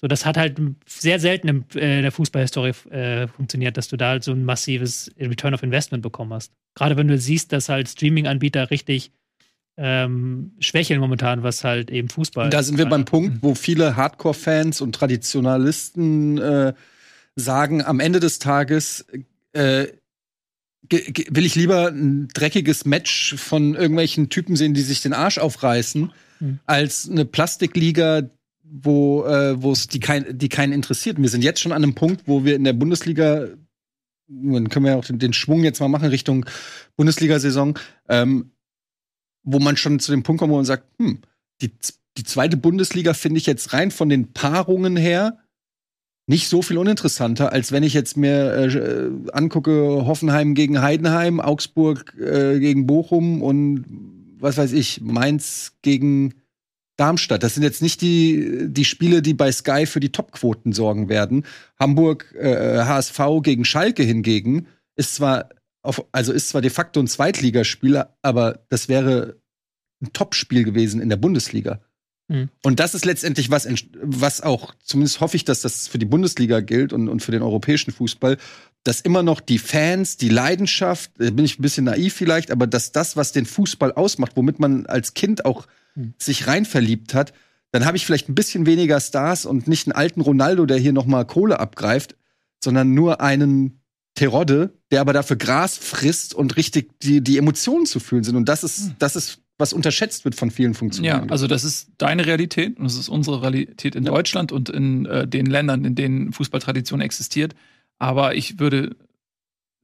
So, 0.00 0.08
das 0.08 0.26
hat 0.26 0.36
halt 0.36 0.60
sehr 0.86 1.20
selten 1.20 1.46
in 1.46 1.78
äh, 1.78 2.02
der 2.02 2.10
Fußballhistorie 2.10 2.72
äh, 2.90 3.28
funktioniert, 3.28 3.76
dass 3.76 3.86
du 3.86 3.96
da 3.96 4.20
ähm, 9.82 10.52
schwächeln 10.60 11.00
momentan, 11.00 11.42
was 11.42 11.64
halt 11.64 11.90
eben 11.90 12.08
Fußball. 12.08 12.44
Und 12.44 12.54
da 12.54 12.62
sind 12.62 12.76
wir 12.76 12.86
beim 12.86 13.06
Punkt, 13.06 13.42
wo 13.42 13.54
viele 13.54 13.96
Hardcore-Fans 13.96 14.80
und 14.80 14.94
Traditionalisten 14.94 16.38
äh, 16.38 16.74
sagen, 17.34 17.82
am 17.84 17.98
Ende 17.98 18.20
des 18.20 18.38
Tages 18.38 19.06
äh, 19.52 19.86
will 20.90 21.46
ich 21.46 21.54
lieber 21.54 21.88
ein 21.88 22.28
dreckiges 22.34 22.84
Match 22.84 23.34
von 23.36 23.74
irgendwelchen 23.74 24.28
Typen 24.28 24.56
sehen, 24.56 24.74
die 24.74 24.82
sich 24.82 25.00
den 25.00 25.12
Arsch 25.12 25.38
aufreißen, 25.38 26.12
Hm. 26.40 26.58
als 26.66 27.08
eine 27.08 27.24
Plastikliga, 27.24 28.22
wo 28.64 29.24
äh, 29.24 29.62
wo 29.62 29.72
es 29.72 29.88
die 29.88 30.00
kein 30.00 30.38
die 30.38 30.48
keinen 30.48 30.72
interessiert. 30.72 31.20
Wir 31.20 31.28
sind 31.28 31.44
jetzt 31.44 31.60
schon 31.60 31.72
an 31.72 31.82
einem 31.82 31.94
Punkt, 31.94 32.22
wo 32.26 32.44
wir 32.44 32.56
in 32.56 32.64
der 32.64 32.72
Bundesliga 32.72 33.48
dann 34.32 34.68
können 34.68 34.84
wir 34.84 34.92
ja 34.92 34.98
auch 34.98 35.04
den, 35.04 35.18
den 35.18 35.32
Schwung 35.32 35.64
jetzt 35.64 35.80
mal 35.80 35.88
machen 35.88 36.08
Richtung 36.08 36.46
Bundesliga-Saison, 36.96 37.76
ähm, 38.08 38.52
wo 39.42 39.58
man 39.58 39.76
schon 39.76 39.98
zu 40.00 40.12
dem 40.12 40.22
Punkt 40.22 40.40
kommt, 40.40 40.52
wo 40.52 40.56
man 40.56 40.64
sagt, 40.64 40.84
hm, 40.98 41.20
die, 41.62 41.72
die 42.16 42.24
zweite 42.24 42.56
Bundesliga 42.56 43.14
finde 43.14 43.38
ich 43.38 43.46
jetzt 43.46 43.72
rein 43.72 43.90
von 43.90 44.08
den 44.08 44.32
Paarungen 44.32 44.96
her 44.96 45.38
nicht 46.26 46.48
so 46.48 46.62
viel 46.62 46.78
uninteressanter, 46.78 47.52
als 47.52 47.72
wenn 47.72 47.82
ich 47.82 47.92
jetzt 47.92 48.16
mir 48.16 48.54
äh, 48.54 49.10
angucke, 49.32 50.06
Hoffenheim 50.06 50.54
gegen 50.54 50.80
Heidenheim, 50.80 51.40
Augsburg 51.40 52.14
äh, 52.20 52.60
gegen 52.60 52.86
Bochum 52.86 53.42
und 53.42 53.84
was 54.38 54.56
weiß 54.56 54.72
ich, 54.72 55.00
Mainz 55.00 55.72
gegen 55.82 56.34
Darmstadt. 56.96 57.42
Das 57.42 57.54
sind 57.54 57.64
jetzt 57.64 57.82
nicht 57.82 58.00
die, 58.00 58.66
die 58.68 58.84
Spiele, 58.84 59.22
die 59.22 59.34
bei 59.34 59.50
Sky 59.50 59.86
für 59.86 60.00
die 60.00 60.12
Topquoten 60.12 60.72
sorgen 60.72 61.08
werden. 61.08 61.44
Hamburg, 61.78 62.32
äh, 62.38 62.84
HSV 62.84 63.20
gegen 63.42 63.64
Schalke 63.64 64.02
hingegen 64.04 64.66
ist 64.96 65.14
zwar 65.16 65.48
auf, 65.82 66.04
also 66.12 66.32
ist 66.32 66.48
zwar 66.48 66.60
de 66.60 66.70
facto 66.70 67.00
ein 67.00 67.06
Zweitligaspiel, 67.06 68.04
aber 68.22 68.64
das 68.68 68.88
wäre 68.88 69.36
ein 70.02 70.12
Topspiel 70.12 70.64
gewesen 70.64 71.00
in 71.00 71.08
der 71.08 71.16
Bundesliga. 71.16 71.80
Mhm. 72.28 72.48
Und 72.62 72.80
das 72.80 72.94
ist 72.94 73.04
letztendlich 73.04 73.50
was, 73.50 73.68
was 74.02 74.40
auch, 74.40 74.74
zumindest 74.82 75.20
hoffe 75.20 75.36
ich, 75.36 75.44
dass 75.44 75.62
das 75.62 75.88
für 75.88 75.98
die 75.98 76.06
Bundesliga 76.06 76.60
gilt 76.60 76.92
und, 76.92 77.08
und 77.08 77.22
für 77.22 77.32
den 77.32 77.42
europäischen 77.42 77.92
Fußball, 77.92 78.36
dass 78.84 79.00
immer 79.00 79.22
noch 79.22 79.40
die 79.40 79.58
Fans, 79.58 80.16
die 80.16 80.28
Leidenschaft, 80.28 81.10
da 81.18 81.30
bin 81.30 81.44
ich 81.44 81.58
ein 81.58 81.62
bisschen 81.62 81.84
naiv 81.84 82.14
vielleicht, 82.14 82.50
aber 82.50 82.66
dass 82.66 82.92
das, 82.92 83.16
was 83.16 83.32
den 83.32 83.46
Fußball 83.46 83.92
ausmacht, 83.92 84.32
womit 84.36 84.58
man 84.58 84.86
als 84.86 85.14
Kind 85.14 85.44
auch 85.44 85.66
Mhm. 85.94 86.14
sich 86.18 86.46
rein 86.46 86.64
verliebt 86.64 87.14
hat, 87.14 87.32
dann 87.72 87.84
habe 87.84 87.96
ich 87.96 88.06
vielleicht 88.06 88.28
ein 88.28 88.34
bisschen 88.34 88.66
weniger 88.66 89.00
Stars 89.00 89.46
und 89.46 89.68
nicht 89.68 89.86
einen 89.86 89.92
alten 89.92 90.20
Ronaldo, 90.20 90.66
der 90.66 90.78
hier 90.78 90.92
noch 90.92 91.06
mal 91.06 91.24
Kohle 91.24 91.60
abgreift, 91.60 92.16
sondern 92.62 92.94
nur 92.94 93.20
einen 93.20 93.79
Terodde, 94.14 94.74
der 94.90 95.00
aber 95.00 95.12
dafür 95.12 95.36
Gras 95.36 95.76
frisst 95.78 96.34
und 96.34 96.56
richtig 96.56 96.98
die, 97.00 97.20
die 97.22 97.38
Emotionen 97.38 97.86
zu 97.86 98.00
fühlen 98.00 98.24
sind. 98.24 98.36
Und 98.36 98.48
das 98.48 98.64
ist, 98.64 98.92
das 98.98 99.16
ist, 99.16 99.40
was 99.56 99.72
unterschätzt 99.72 100.24
wird 100.24 100.34
von 100.34 100.50
vielen 100.50 100.72
Ja, 100.72 100.78
Funktionären. 100.78 101.30
also 101.30 101.46
das 101.46 101.64
ist 101.64 101.90
deine 101.98 102.26
Realität 102.26 102.76
und 102.78 102.84
das 102.84 102.96
ist 102.96 103.08
unsere 103.08 103.42
Realität 103.42 103.94
in 103.94 104.04
Ja. 104.04 104.10
Deutschland 104.12 104.52
und 104.52 104.68
in 104.68 105.06
äh, 105.06 105.26
den 105.28 105.46
Ländern, 105.46 105.84
in 105.84 105.94
denen 105.94 106.32
Fußballtradition 106.32 107.00
existiert. 107.00 107.54
Aber 107.98 108.34
ich 108.34 108.58
würde 108.58 108.96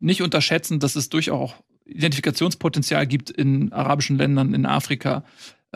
nicht 0.01 0.23
unterschätzen, 0.23 0.81
dass 0.81 0.97
es 0.97 1.09
durchaus 1.09 1.39
auch 1.41 1.55
Identifikationspotenzial 1.85 3.07
gibt 3.07 3.31
in 3.31 3.73
arabischen 3.73 4.19
Ländern, 4.19 4.55
in 4.55 4.67
Afrika, 4.67 5.25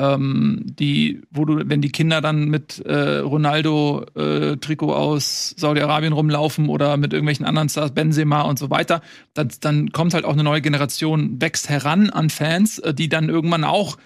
ähm, 0.00 0.62
die, 0.64 1.20
wo 1.30 1.44
du, 1.44 1.68
wenn 1.68 1.82
die 1.82 1.92
Kinder 1.92 2.20
dann 2.20 2.48
mit 2.48 2.78
äh, 2.86 3.18
Ronaldo 3.18 4.06
äh, 4.16 4.56
aus 4.80 5.54
Saudi-Arabien 5.58 6.14
rumlaufen 6.14 6.68
oder 6.68 6.96
mit 6.96 7.12
irgendwelchen 7.12 7.44
anderen 7.44 7.68
Stars, 7.68 7.92
Benzema 7.92 8.42
und 8.42 8.58
so 8.58 8.70
weiter, 8.70 9.02
dann, 9.34 9.50
dann 9.60 9.92
kommt 9.92 10.14
halt 10.14 10.24
auch 10.24 10.32
eine 10.32 10.44
neue 10.44 10.62
Generation, 10.62 11.40
wächst 11.40 11.68
heran 11.68 12.08
an 12.10 12.30
Fans, 12.30 12.78
äh, 12.78 12.94
die 12.94 13.08
dann 13.08 13.28
irgendwann 13.28 13.64
auch 13.64 13.98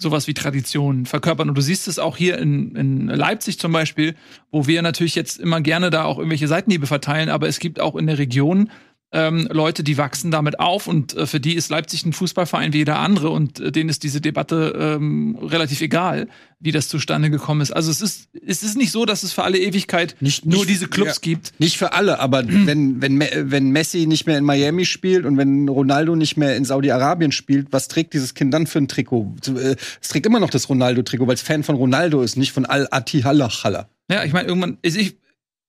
sowas 0.00 0.28
wie 0.28 0.34
Tradition 0.34 1.06
verkörpern. 1.06 1.48
Und 1.48 1.56
du 1.56 1.60
siehst 1.60 1.88
es 1.88 1.98
auch 1.98 2.16
hier 2.16 2.38
in, 2.38 2.74
in 2.76 3.06
Leipzig 3.08 3.58
zum 3.58 3.72
Beispiel, 3.72 4.14
wo 4.50 4.66
wir 4.66 4.80
natürlich 4.82 5.14
jetzt 5.14 5.40
immer 5.40 5.60
gerne 5.60 5.90
da 5.90 6.04
auch 6.04 6.18
irgendwelche 6.18 6.48
Seitenhiebe 6.48 6.86
verteilen, 6.86 7.28
aber 7.28 7.48
es 7.48 7.58
gibt 7.58 7.80
auch 7.80 7.96
in 7.96 8.06
der 8.06 8.18
Region 8.18 8.70
ähm, 9.10 9.48
Leute, 9.50 9.82
die 9.82 9.96
wachsen 9.96 10.30
damit 10.30 10.60
auf 10.60 10.86
und 10.86 11.16
äh, 11.16 11.26
für 11.26 11.40
die 11.40 11.54
ist 11.54 11.70
Leipzig 11.70 12.04
ein 12.04 12.12
Fußballverein 12.12 12.74
wie 12.74 12.78
jeder 12.78 12.98
andere 12.98 13.30
und 13.30 13.58
äh, 13.58 13.72
denen 13.72 13.88
ist 13.88 14.02
diese 14.02 14.20
Debatte 14.20 14.74
ähm, 14.78 15.38
relativ 15.40 15.80
egal, 15.80 16.28
wie 16.60 16.72
das 16.72 16.88
zustande 16.88 17.30
gekommen 17.30 17.62
ist. 17.62 17.70
Also 17.70 17.90
es 17.90 18.02
ist, 18.02 18.28
es 18.46 18.62
ist 18.62 18.76
nicht 18.76 18.90
so, 18.92 19.06
dass 19.06 19.22
es 19.22 19.32
für 19.32 19.44
alle 19.44 19.58
Ewigkeit 19.58 20.14
Nicht- 20.20 20.44
nur 20.44 20.58
nicht- 20.58 20.68
diese 20.68 20.88
Clubs 20.88 21.14
ja. 21.16 21.20
gibt. 21.22 21.58
Nicht 21.58 21.78
für 21.78 21.94
alle, 21.94 22.18
aber 22.20 22.42
wenn, 22.46 23.00
wenn, 23.00 23.18
wenn 23.50 23.70
Messi 23.70 24.06
nicht 24.06 24.26
mehr 24.26 24.36
in 24.36 24.44
Miami 24.44 24.84
spielt 24.84 25.24
und 25.24 25.38
wenn 25.38 25.68
Ronaldo 25.70 26.14
nicht 26.14 26.36
mehr 26.36 26.56
in 26.56 26.66
Saudi-Arabien 26.66 27.32
spielt, 27.32 27.68
was 27.72 27.88
trägt 27.88 28.12
dieses 28.12 28.34
Kind 28.34 28.52
dann 28.52 28.66
für 28.66 28.78
ein 28.78 28.88
Trikot? 28.88 29.34
Äh, 29.46 29.76
Es 30.02 30.08
trägt 30.08 30.26
immer 30.26 30.40
noch 30.40 30.50
das 30.50 30.68
Ronaldo-Trikot, 30.68 31.26
weil 31.26 31.34
es 31.34 31.42
Fan 31.42 31.62
von 31.64 31.76
Ronaldo 31.76 32.20
ist, 32.22 32.36
nicht 32.36 32.52
von 32.52 32.66
Al-Attihalla. 32.66 33.88
Ja, 34.10 34.24
ich 34.24 34.34
meine, 34.34 34.48
irgendwann, 34.48 34.76
also 34.84 34.98
ich 34.98 35.16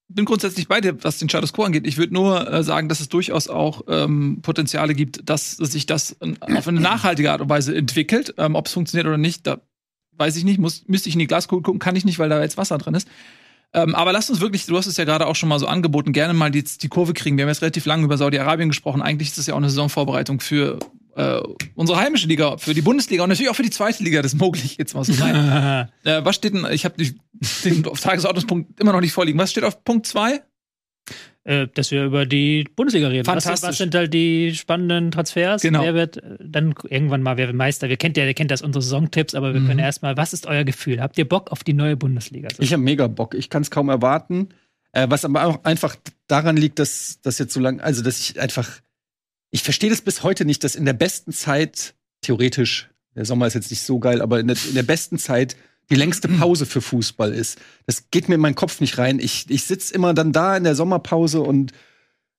bin 0.09 0.25
grundsätzlich 0.25 0.67
bei 0.67 0.81
dir, 0.81 1.03
was 1.03 1.19
den 1.19 1.29
Status 1.29 1.53
quo 1.53 1.63
angeht. 1.63 1.85
Ich 1.85 1.97
würde 1.97 2.13
nur 2.13 2.51
äh, 2.51 2.63
sagen, 2.63 2.89
dass 2.89 2.99
es 2.99 3.09
durchaus 3.09 3.47
auch 3.47 3.83
ähm, 3.87 4.39
Potenziale 4.41 4.95
gibt, 4.95 5.29
dass 5.29 5.51
sich 5.51 5.85
das 5.85 6.17
auf 6.41 6.67
eine 6.67 6.81
nachhaltige 6.81 7.31
Art 7.31 7.41
und 7.41 7.49
Weise 7.49 7.75
entwickelt. 7.75 8.33
Ähm, 8.37 8.55
Ob 8.55 8.67
es 8.67 8.73
funktioniert 8.73 9.07
oder 9.07 9.17
nicht, 9.17 9.45
da 9.45 9.61
weiß 10.17 10.35
ich 10.35 10.43
nicht. 10.43 10.59
Muss, 10.59 10.87
müsste 10.87 11.09
ich 11.09 11.15
in 11.15 11.19
die 11.19 11.27
Glaskugel 11.27 11.63
gucken, 11.63 11.79
kann 11.79 11.95
ich 11.95 12.05
nicht, 12.05 12.19
weil 12.19 12.27
da 12.27 12.41
jetzt 12.41 12.57
Wasser 12.57 12.77
drin 12.79 12.95
ist. 12.95 13.07
Ähm, 13.71 13.93
aber 13.93 14.11
lass 14.11 14.29
uns 14.31 14.41
wirklich, 14.41 14.65
du 14.65 14.75
hast 14.77 14.87
es 14.87 14.97
ja 14.97 15.05
gerade 15.05 15.27
auch 15.27 15.35
schon 15.35 15.47
mal 15.47 15.59
so 15.59 15.67
angeboten, 15.67 16.11
gerne 16.11 16.33
mal 16.33 16.49
die, 16.49 16.63
die 16.63 16.87
Kurve 16.89 17.13
kriegen. 17.13 17.37
Wir 17.37 17.43
haben 17.43 17.49
jetzt 17.49 17.61
relativ 17.61 17.85
lange 17.85 18.03
über 18.03 18.17
Saudi-Arabien 18.17 18.69
gesprochen. 18.69 19.03
Eigentlich 19.03 19.29
ist 19.29 19.37
das 19.37 19.45
ja 19.45 19.53
auch 19.53 19.59
eine 19.59 19.69
Saisonvorbereitung 19.69 20.39
für 20.39 20.79
äh, 21.19 21.41
unsere 21.75 21.99
heimische 21.99 22.27
Liga, 22.27 22.57
für 22.57 22.73
die 22.73 22.81
Bundesliga 22.81 23.23
und 23.23 23.29
natürlich 23.29 23.49
auch 23.51 23.55
für 23.55 23.63
die 23.63 23.69
zweite 23.69 24.03
Liga. 24.03 24.21
Das 24.21 24.33
mogel 24.35 24.61
ich 24.63 24.77
jetzt 24.77 24.93
mal 24.95 25.03
so 25.03 25.13
rein. 25.21 25.89
Äh, 26.03 26.23
was 26.23 26.35
steht 26.35 26.53
denn, 26.53 26.65
ich 26.71 26.85
habe 26.85 26.95
den 26.97 27.85
auf 27.85 27.99
Tagesordnungspunkt 28.01 28.79
immer 28.79 28.93
noch 28.93 29.01
nicht 29.01 29.11
vorliegen. 29.13 29.37
Was 29.39 29.51
steht 29.51 29.63
auf 29.63 29.83
Punkt 29.83 30.05
2? 30.07 30.41
äh, 31.45 31.67
dass 31.73 31.89
wir 31.91 32.03
über 32.05 32.25
die 32.25 32.65
Bundesliga 32.75 33.07
reden. 33.07 33.25
Was, 33.25 33.43
Fantastisch. 33.43 33.69
was 33.69 33.77
sind 33.77 33.95
halt 33.95 34.13
die 34.13 34.53
spannenden 34.53 35.09
Transfers? 35.11 35.61
Genau. 35.61 35.81
Wer 35.81 35.93
wird 35.95 36.21
dann 36.39 36.75
irgendwann 36.89 37.23
mal, 37.23 37.37
wer 37.37 37.47
wird 37.47 37.55
Meister? 37.55 37.89
Wir 37.89 37.97
kennt 37.97 38.17
ja, 38.17 38.25
ihr 38.25 38.33
kennt 38.33 38.51
das 38.51 38.61
unsere 38.61 38.81
Saisontipps, 38.83 39.33
aber 39.35 39.53
wir 39.53 39.61
Mhm. 39.61 39.67
können 39.67 39.79
erstmal, 39.79 40.15
was 40.17 40.33
ist 40.33 40.45
euer 40.45 40.63
Gefühl? 40.63 41.01
Habt 41.01 41.17
ihr 41.17 41.27
Bock 41.27 41.51
auf 41.51 41.63
die 41.63 41.73
neue 41.73 41.97
Bundesliga? 41.97 42.49
Ich 42.59 42.71
habe 42.73 42.83
mega 42.83 43.07
Bock. 43.07 43.33
Ich 43.33 43.49
kann 43.49 43.61
es 43.63 43.71
kaum 43.71 43.89
erwarten. 43.89 44.49
Äh, 44.91 45.07
was 45.09 45.23
aber 45.25 45.45
auch 45.45 45.63
einfach 45.63 45.95
daran 46.27 46.57
liegt, 46.57 46.77
dass 46.79 47.19
das 47.23 47.39
jetzt 47.39 47.53
so 47.53 47.59
lang, 47.59 47.79
also 47.79 48.01
dass 48.03 48.19
ich 48.19 48.39
einfach, 48.39 48.69
ich 49.51 49.63
verstehe 49.63 49.89
das 49.89 50.01
bis 50.01 50.23
heute 50.23 50.45
nicht, 50.45 50.63
dass 50.63 50.75
in 50.75 50.85
der 50.85 50.93
besten 50.93 51.31
Zeit, 51.31 51.95
theoretisch, 52.21 52.89
der 53.15 53.25
Sommer 53.25 53.47
ist 53.47 53.55
jetzt 53.55 53.71
nicht 53.71 53.81
so 53.81 53.99
geil, 53.99 54.21
aber 54.21 54.39
in 54.39 54.47
der, 54.47 54.57
in 54.67 54.75
der 54.75 54.83
besten 54.83 55.17
Zeit 55.17 55.55
die 55.89 55.95
längste 55.95 56.27
Pause 56.27 56.65
für 56.65 56.81
Fußball 56.81 57.33
ist. 57.33 57.57
Das 57.85 58.11
geht 58.11 58.29
mir 58.29 58.35
in 58.35 58.41
meinen 58.41 58.55
Kopf 58.55 58.79
nicht 58.79 58.97
rein. 58.97 59.19
Ich, 59.19 59.45
ich 59.49 59.63
sitze 59.63 59.93
immer 59.93 60.13
dann 60.13 60.31
da 60.31 60.55
in 60.55 60.63
der 60.63 60.75
Sommerpause 60.75 61.41
und 61.41 61.73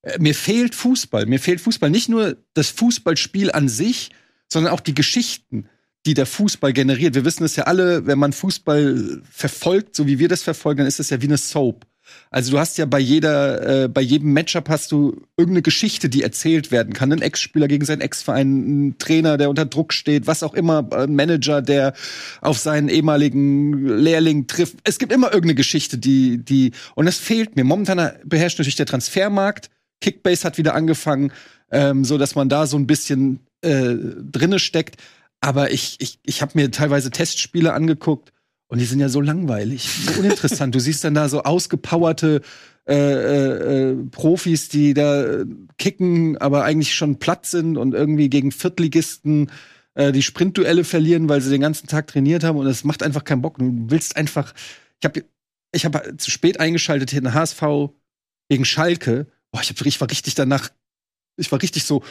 äh, 0.03 0.18
mir 0.18 0.35
fehlt 0.35 0.75
Fußball. 0.75 1.27
Mir 1.27 1.40
fehlt 1.40 1.61
Fußball. 1.61 1.90
Nicht 1.90 2.09
nur 2.09 2.37
das 2.55 2.70
Fußballspiel 2.70 3.51
an 3.51 3.68
sich, 3.68 4.11
sondern 4.49 4.73
auch 4.73 4.81
die 4.81 4.94
Geschichten, 4.94 5.68
die 6.07 6.14
der 6.14 6.27
Fußball 6.27 6.73
generiert. 6.73 7.14
Wir 7.14 7.25
wissen 7.25 7.44
es 7.44 7.57
ja 7.57 7.64
alle, 7.64 8.07
wenn 8.07 8.18
man 8.18 8.33
Fußball 8.33 9.20
verfolgt, 9.31 9.96
so 9.96 10.07
wie 10.07 10.18
wir 10.18 10.29
das 10.29 10.42
verfolgen, 10.42 10.79
dann 10.79 10.87
ist 10.87 11.01
es 11.01 11.11
ja 11.11 11.20
wie 11.20 11.27
eine 11.27 11.37
Soap. 11.37 11.87
Also 12.32 12.52
du 12.52 12.58
hast 12.60 12.78
ja 12.78 12.86
bei 12.86 13.00
jeder, 13.00 13.84
äh, 13.84 13.88
bei 13.88 14.00
jedem 14.00 14.32
Matchup 14.32 14.68
hast 14.68 14.92
du 14.92 15.20
irgendeine 15.36 15.62
Geschichte, 15.62 16.08
die 16.08 16.22
erzählt 16.22 16.70
werden 16.70 16.92
kann. 16.92 17.12
Ein 17.12 17.22
Ex-Spieler 17.22 17.66
gegen 17.66 17.84
seinen 17.84 18.02
Ex-Verein, 18.02 18.88
ein 18.88 18.98
Trainer, 18.98 19.36
der 19.36 19.50
unter 19.50 19.66
Druck 19.66 19.92
steht, 19.92 20.28
was 20.28 20.44
auch 20.44 20.54
immer, 20.54 20.86
ein 20.92 21.16
Manager, 21.16 21.60
der 21.60 21.92
auf 22.40 22.56
seinen 22.58 22.88
ehemaligen 22.88 23.84
Lehrling 23.98 24.46
trifft. 24.46 24.78
Es 24.84 25.00
gibt 25.00 25.12
immer 25.12 25.26
irgendeine 25.26 25.56
Geschichte, 25.56 25.98
die, 25.98 26.38
die, 26.38 26.70
und 26.94 27.06
das 27.06 27.18
fehlt 27.18 27.56
mir. 27.56 27.64
Momentan 27.64 28.12
beherrscht 28.24 28.58
natürlich 28.58 28.76
der 28.76 28.86
Transfermarkt. 28.86 29.68
Kickbase 30.00 30.44
hat 30.44 30.56
wieder 30.56 30.74
angefangen, 30.76 31.32
ähm, 31.72 32.04
so 32.04 32.16
dass 32.16 32.36
man 32.36 32.48
da 32.48 32.68
so 32.68 32.76
ein 32.76 32.86
bisschen 32.86 33.40
äh, 33.62 33.96
drinne 34.30 34.60
steckt. 34.60 34.98
Aber 35.40 35.72
ich, 35.72 35.96
ich, 35.98 36.20
ich 36.22 36.42
habe 36.42 36.52
mir 36.54 36.70
teilweise 36.70 37.10
Testspiele 37.10 37.72
angeguckt 37.72 38.30
und 38.70 38.78
die 38.78 38.85
sind 38.87 39.00
ja 39.00 39.09
so 39.09 39.20
langweilig, 39.20 39.88
so 40.06 40.20
uninteressant. 40.20 40.74
du 40.74 40.80
siehst 40.80 41.04
dann 41.04 41.14
da 41.14 41.28
so 41.28 41.42
ausgepowerte 41.42 42.40
äh, 42.88 42.94
äh, 42.94 43.90
äh, 43.90 43.96
Profis, 44.11 44.68
die 44.68 44.94
da 44.94 45.44
kicken, 45.76 46.38
aber 46.38 46.64
eigentlich 46.64 46.94
schon 46.94 47.18
platt 47.18 47.46
sind 47.46 47.76
und 47.76 47.92
irgendwie 47.94 48.30
gegen 48.30 48.50
Viertligisten 48.52 49.50
äh, 49.94 50.12
die 50.12 50.22
Sprintduelle 50.22 50.85
verlieren, 50.85 51.28
weil 51.28 51.40
sie 51.40 51.50
den 51.50 51.61
ganzen 51.61 51.88
Tag 51.88 52.06
trainiert 52.06 52.42
haben 52.42 52.56
und 52.59 52.66
es 52.66 52.83
macht 52.85 53.02
einfach 53.02 53.24
keinen 53.24 53.42
Bock. 53.42 53.59
Du 53.59 53.70
willst 53.88 54.16
einfach. 54.16 54.54
Ich 55.00 55.04
habe 55.04 55.24
ich 55.72 55.85
hab 55.85 56.20
zu 56.20 56.30
spät 56.30 56.59
eingeschaltet 56.59 57.11
hier 57.11 57.20
in 57.20 57.35
HSV 57.35 57.62
gegen 58.48 58.64
Schalke. 58.64 59.26
Boah, 59.52 59.61
ich, 59.62 59.70
hab, 59.70 59.85
ich 59.85 60.00
war 60.00 60.11
richtig 60.11 60.35
danach. 60.35 60.70
Ich 61.37 61.50
war 61.52 61.61
richtig 61.62 61.85
so. 61.85 62.02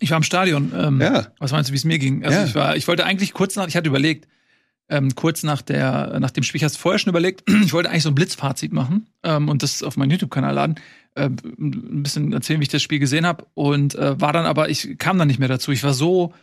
Ich 0.00 0.10
war 0.10 0.16
im 0.16 0.22
Stadion. 0.24 0.72
Ähm, 0.76 1.00
Ja. 1.00 1.28
Was 1.38 1.52
meinst 1.52 1.70
du, 1.70 1.72
wie 1.72 1.78
es 1.78 1.84
mir 1.84 1.98
ging? 1.98 2.24
Also 2.24 2.38
Ja. 2.38 2.44
ich, 2.44 2.54
war, 2.54 2.76
ich 2.76 2.88
wollte 2.88 3.04
eigentlich 3.04 3.32
kurz 3.32 3.56
nach, 3.56 3.68
ich 3.68 3.76
hatte 3.76 3.88
überlegt, 3.88 4.26
ähm, 4.88 5.14
kurz 5.14 5.42
nach, 5.42 5.62
der, 5.62 6.18
nach 6.20 6.30
dem 6.30 6.44
Spiel, 6.44 6.58
ich 6.58 6.62
es 6.62 6.76
vorher 6.76 6.98
schon 6.98 7.10
überlegt, 7.10 7.48
ich 7.64 7.72
wollte 7.72 7.90
eigentlich 7.90 8.02
so 8.02 8.10
ein 8.10 8.14
Blitzfazit 8.14 8.72
machen 8.72 9.06
ähm, 9.22 9.48
und 9.48 9.62
das 9.62 9.82
auf 9.82 9.96
meinen 9.96 10.10
YouTube-Kanal 10.10 10.54
laden, 10.54 10.74
äh, 11.14 11.26
ein 11.26 12.02
bisschen 12.02 12.32
erzählen, 12.32 12.60
wie 12.60 12.64
ich 12.64 12.68
das 12.68 12.82
Spiel 12.82 12.98
gesehen 12.98 13.26
habe 13.26 13.46
und 13.54 13.94
äh, 13.94 14.20
war 14.20 14.32
dann 14.32 14.46
aber, 14.46 14.68
ich 14.68 14.98
kam 14.98 15.18
dann 15.18 15.28
nicht 15.28 15.38
mehr 15.38 15.48
dazu. 15.48 15.72
Ich 15.72 15.84
war 15.84 15.94
so 15.94 16.34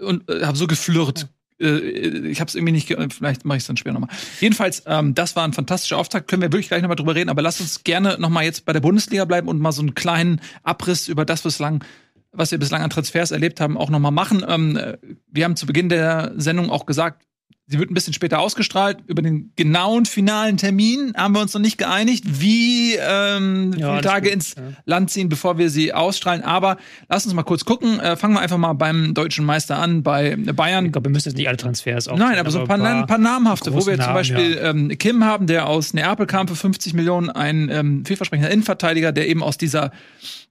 und 0.00 0.28
äh, 0.28 0.44
habe 0.44 0.56
so 0.56 0.66
geflirrt. 0.66 1.28
Äh, 1.60 2.28
Ich 2.28 2.40
habe 2.40 2.48
es 2.48 2.54
irgendwie 2.54 2.72
nicht, 2.72 2.94
vielleicht 3.10 3.44
mache 3.44 3.58
ich 3.58 3.62
es 3.62 3.66
dann 3.66 3.76
später 3.76 3.94
nochmal. 3.94 4.10
Jedenfalls, 4.40 4.82
ähm, 4.86 5.14
das 5.14 5.36
war 5.36 5.44
ein 5.44 5.52
fantastischer 5.52 5.98
Auftakt. 5.98 6.28
Können 6.28 6.42
wir 6.42 6.52
wirklich 6.52 6.68
gleich 6.68 6.82
nochmal 6.82 6.96
drüber 6.96 7.14
reden. 7.14 7.30
Aber 7.30 7.42
lasst 7.42 7.60
uns 7.60 7.84
gerne 7.84 8.16
nochmal 8.18 8.44
jetzt 8.44 8.64
bei 8.64 8.72
der 8.72 8.80
Bundesliga 8.80 9.24
bleiben 9.24 9.48
und 9.48 9.60
mal 9.60 9.72
so 9.72 9.82
einen 9.82 9.94
kleinen 9.94 10.40
Abriss 10.62 11.08
über 11.08 11.24
das 11.24 11.42
bislang 11.42 11.84
was 12.32 12.50
wir 12.50 12.58
bislang 12.58 12.82
an 12.82 12.88
Transfers 12.88 13.30
erlebt 13.30 13.60
haben, 13.60 13.76
auch 13.76 13.90
nochmal 13.90 14.10
machen. 14.10 14.42
Ähm, 14.48 14.76
äh, 14.76 14.96
wir 15.26 15.44
haben 15.44 15.54
zu 15.54 15.66
Beginn 15.66 15.90
der 15.90 16.32
Sendung 16.36 16.70
auch 16.70 16.86
gesagt, 16.86 17.26
sie 17.66 17.78
wird 17.78 17.90
ein 17.90 17.94
bisschen 17.94 18.12
später 18.12 18.40
ausgestrahlt. 18.40 18.98
Über 19.06 19.22
den 19.22 19.52
genauen 19.56 20.04
finalen 20.04 20.56
Termin 20.56 21.14
haben 21.16 21.34
wir 21.34 21.40
uns 21.40 21.54
noch 21.54 21.60
nicht 21.60 21.78
geeinigt, 21.78 22.24
wie 22.40 22.94
ähm, 22.96 23.72
Ja, 23.76 23.90
viele 23.92 24.02
Tage 24.02 24.26
gut, 24.28 24.34
ins 24.34 24.54
ja. 24.56 24.62
Land 24.84 25.10
ziehen, 25.10 25.28
bevor 25.28 25.58
wir 25.58 25.70
sie 25.70 25.92
ausstrahlen. 25.94 26.42
Aber 26.42 26.76
lass 27.08 27.24
uns 27.24 27.34
mal 27.34 27.42
kurz 27.44 27.64
gucken. 27.64 27.98
Äh, 28.00 28.16
fangen 28.16 28.34
wir 28.34 28.40
einfach 28.40 28.58
mal 28.58 28.72
beim 28.74 29.14
deutschen 29.14 29.44
Meister 29.44 29.78
an, 29.78 30.02
bei 30.02 30.36
Bayern. 30.36 30.86
Ich 30.86 30.92
glaube, 30.92 31.08
wir 31.08 31.12
müssen 31.12 31.28
jetzt 31.28 31.36
nicht 31.38 31.48
alle 31.48 31.56
Transfers 31.56 32.08
auf. 32.08 32.18
Nein, 32.18 32.38
aber 32.38 32.50
so 32.50 32.60
ein 32.60 32.68
paar, 32.68 32.80
ein 32.82 33.06
paar 33.06 33.18
namhafte, 33.18 33.72
wo 33.72 33.86
wir 33.86 33.98
zum 33.98 34.12
Beispiel 34.12 34.56
ja. 34.56 34.70
ähm, 34.70 34.88
Kim 34.98 35.24
haben, 35.24 35.46
der 35.46 35.68
aus 35.68 35.94
Neapel 35.94 36.26
kam 36.26 36.48
für 36.48 36.56
50 36.56 36.94
Millionen, 36.94 37.30
ein 37.30 37.68
ähm, 37.70 38.04
vielversprechender 38.04 38.50
Innenverteidiger, 38.50 39.12
der 39.12 39.28
eben 39.28 39.42
aus 39.42 39.56
dieser 39.56 39.92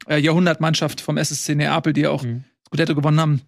äh, 0.08 0.17
Jahrhundertmannschaft 0.17 1.02
vom 1.02 1.17
SSC 1.17 1.56
Neapel, 1.56 1.93
die 1.93 2.08
auch 2.08 2.24
Mhm. 2.24 2.43
Scudetto 2.67 2.95
gewonnen 2.95 3.19
haben, 3.19 3.41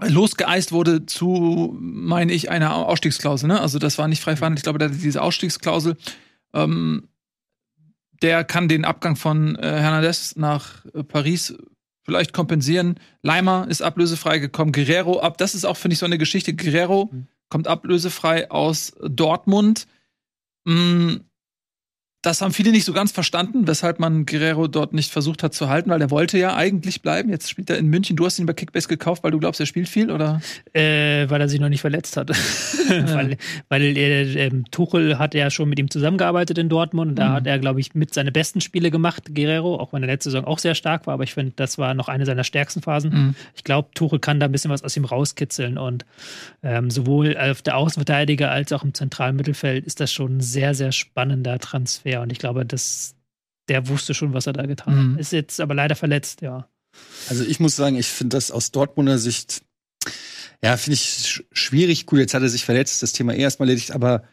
losgeeist 0.00 0.72
wurde 0.72 1.06
zu, 1.06 1.76
meine 1.80 2.32
ich, 2.32 2.50
einer 2.50 2.74
Ausstiegsklausel. 2.74 3.48
Ne? 3.48 3.60
Also 3.60 3.78
das 3.78 3.98
war 3.98 4.08
nicht 4.08 4.22
frei 4.22 4.36
verhandelt. 4.36 4.60
Ich 4.60 4.64
glaube, 4.64 4.90
diese 4.90 5.22
Ausstiegsklausel. 5.22 5.96
Ähm, 6.54 7.08
der 8.22 8.44
kann 8.44 8.68
den 8.68 8.84
Abgang 8.84 9.16
von 9.16 9.56
äh, 9.56 9.62
Hernandez 9.80 10.36
nach 10.36 10.84
äh, 10.94 11.02
Paris 11.02 11.54
vielleicht 12.04 12.32
kompensieren. 12.32 12.98
Leimer 13.22 13.66
ist 13.68 13.82
ablösefrei 13.82 14.38
gekommen. 14.38 14.72
Guerrero 14.72 15.20
ab. 15.20 15.38
Das 15.38 15.54
ist 15.54 15.64
auch, 15.64 15.76
finde 15.76 15.94
ich, 15.94 15.98
so 15.98 16.06
eine 16.06 16.18
Geschichte. 16.18 16.54
Guerrero 16.54 17.10
Mhm. 17.12 17.26
kommt 17.48 17.68
ablösefrei 17.68 18.50
aus 18.50 18.92
Dortmund. 19.02 19.86
Mm, 20.64 21.16
Das 22.22 22.40
haben 22.40 22.52
viele 22.52 22.70
nicht 22.70 22.84
so 22.84 22.92
ganz 22.92 23.10
verstanden, 23.10 23.66
weshalb 23.66 23.98
man 23.98 24.26
Guerrero 24.26 24.68
dort 24.68 24.92
nicht 24.92 25.10
versucht 25.10 25.42
hat 25.42 25.54
zu 25.54 25.68
halten, 25.68 25.90
weil 25.90 25.98
der 25.98 26.12
wollte 26.12 26.38
ja 26.38 26.54
eigentlich 26.54 27.02
bleiben. 27.02 27.30
Jetzt 27.30 27.50
spielt 27.50 27.68
er 27.68 27.78
in 27.78 27.88
München. 27.88 28.14
Du 28.14 28.24
hast 28.24 28.38
ihn 28.38 28.46
bei 28.46 28.52
Kickbase 28.52 28.86
gekauft, 28.86 29.24
weil 29.24 29.32
du 29.32 29.40
glaubst, 29.40 29.58
er 29.58 29.66
spielt 29.66 29.88
viel, 29.88 30.08
oder? 30.08 30.40
Äh, 30.72 31.28
weil 31.28 31.40
er 31.40 31.48
sich 31.48 31.58
noch 31.58 31.68
nicht 31.68 31.80
verletzt 31.80 32.16
hat. 32.16 32.30
weil 32.88 33.36
weil 33.68 33.82
äh, 33.96 34.50
Tuchel 34.70 35.18
hat 35.18 35.34
ja 35.34 35.50
schon 35.50 35.68
mit 35.68 35.80
ihm 35.80 35.90
zusammengearbeitet 35.90 36.58
in 36.58 36.68
Dortmund 36.68 37.10
und 37.10 37.16
da 37.16 37.30
Mhm. 37.30 37.32
hat 37.34 37.46
er, 37.48 37.58
glaube 37.58 37.80
ich, 37.80 37.94
mit 37.94 38.14
seine 38.14 38.30
besten 38.30 38.60
Spiele 38.60 38.92
gemacht, 38.92 39.34
Guerrero, 39.34 39.80
auch 39.80 39.92
wenn 39.92 40.02
er 40.04 40.06
letzte 40.06 40.30
Saison 40.30 40.44
auch 40.46 40.58
sehr 40.60 40.76
stark 40.76 41.08
war, 41.08 41.14
aber 41.14 41.24
ich 41.24 41.34
finde, 41.34 41.54
das 41.56 41.76
war 41.78 41.92
noch 41.94 42.08
eine 42.08 42.24
seiner 42.24 42.44
stärksten 42.44 42.82
Phasen. 42.82 43.10
Mhm. 43.12 43.34
Ich 43.56 43.64
glaube, 43.64 43.88
Tuchel 43.94 44.20
kann 44.20 44.38
da 44.38 44.46
ein 44.46 44.52
bisschen 44.52 44.70
was 44.70 44.84
aus 44.84 44.96
ihm 44.96 45.04
rauskitzeln 45.04 45.76
und 45.76 46.04
ähm, 46.62 46.88
sowohl 46.90 47.36
auf 47.36 47.62
der 47.62 47.76
Außenverteidiger 47.76 48.48
als 48.50 48.72
auch 48.72 48.84
im 48.84 48.94
zentralen 48.94 49.34
Mittelfeld 49.34 49.84
ist 49.86 49.98
das 49.98 50.12
schon 50.12 50.36
ein 50.36 50.40
sehr, 50.40 50.74
sehr 50.76 50.92
spannender 50.92 51.58
Transfer 51.58 52.11
und 52.20 52.30
ich 52.30 52.38
glaube, 52.38 52.66
dass 52.66 53.14
der 53.68 53.88
wusste 53.88 54.12
schon, 54.12 54.34
was 54.34 54.46
er 54.46 54.52
da 54.52 54.66
getan 54.66 54.94
Mhm. 55.10 55.12
hat. 55.14 55.20
Ist 55.20 55.32
jetzt 55.32 55.60
aber 55.60 55.74
leider 55.74 55.94
verletzt, 55.94 56.42
ja. 56.42 56.68
Also 57.28 57.44
ich 57.44 57.58
muss 57.60 57.76
sagen, 57.76 57.96
ich 57.96 58.06
finde 58.08 58.36
das 58.36 58.50
aus 58.50 58.70
Dortmunder 58.70 59.16
Sicht, 59.18 59.62
ja, 60.62 60.76
finde 60.76 60.94
ich 60.94 61.02
sch 61.26 61.42
schwierig. 61.52 62.04
Gut, 62.06 62.18
jetzt 62.18 62.34
hat 62.34 62.42
er 62.42 62.48
sich 62.48 62.64
verletzt, 62.64 63.02
das 63.02 63.12
Thema 63.12 63.32
eh 63.34 63.40
erstmal 63.40 63.68
erledigt, 63.68 63.92
aber 63.92 64.24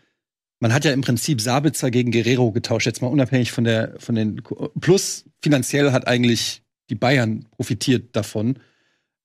man 0.60 0.74
hat 0.74 0.84
ja 0.84 0.92
im 0.92 1.02
Prinzip 1.02 1.40
Sabitzer 1.40 1.90
gegen 1.90 2.12
Guerrero 2.12 2.52
getauscht, 2.52 2.86
jetzt 2.86 3.02
mal 3.02 3.08
unabhängig 3.08 3.52
von 3.54 3.64
der, 3.64 3.96
von 4.00 4.16
den, 4.16 4.44
plus 4.82 5.24
finanziell 5.42 5.92
hat 5.94 6.06
eigentlich 6.08 6.62
die 6.90 6.96
Bayern 6.96 7.46
profitiert 7.52 8.14
davon. 8.16 8.60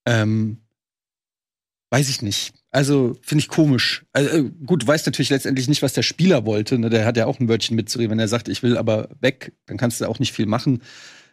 Ähm, 0.07 0.59
weiß 1.91 2.09
ich 2.09 2.23
nicht. 2.23 2.55
Also 2.75 3.17
finde 3.23 3.43
ich 3.43 3.49
komisch. 3.49 4.05
Also, 4.13 4.31
äh, 4.31 4.51
gut, 4.67 4.83
du 4.83 4.87
weißt 4.89 5.07
natürlich 5.07 5.31
letztendlich 5.31 5.69
nicht, 5.69 5.83
was 5.83 5.93
der 5.93 6.03
Spieler 6.03 6.45
wollte. 6.45 6.77
Ne? 6.77 6.91
Der 6.91 7.07
hat 7.07 7.17
ja 7.17 7.27
auch 7.27 7.39
ein 7.39 7.49
Wörtchen 7.49 7.77
mitzureden. 7.77 8.11
Wenn 8.11 8.19
er 8.19 8.27
sagt, 8.27 8.49
ich 8.49 8.65
will 8.65 8.77
aber 8.77 9.11
weg, 9.21 9.53
dann 9.67 9.77
kannst 9.77 10.01
du 10.01 10.07
auch 10.07 10.19
nicht 10.19 10.33
viel 10.33 10.47
machen. 10.47 10.83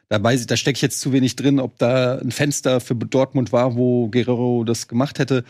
Da 0.07 0.21
weiß 0.21 0.45
da 0.45 0.55
stecke 0.55 0.77
ich 0.77 0.83
jetzt 0.83 1.01
zu 1.01 1.13
wenig 1.13 1.35
drin, 1.35 1.59
ob 1.59 1.79
da 1.79 2.19
ein 2.19 2.29
Fenster 2.29 2.79
für 2.79 2.93
Dortmund 2.93 3.51
war, 3.51 3.75
wo 3.75 4.07
Guerrero 4.09 4.63
das 4.63 4.87
gemacht 4.87 5.17
hätte. 5.17 5.43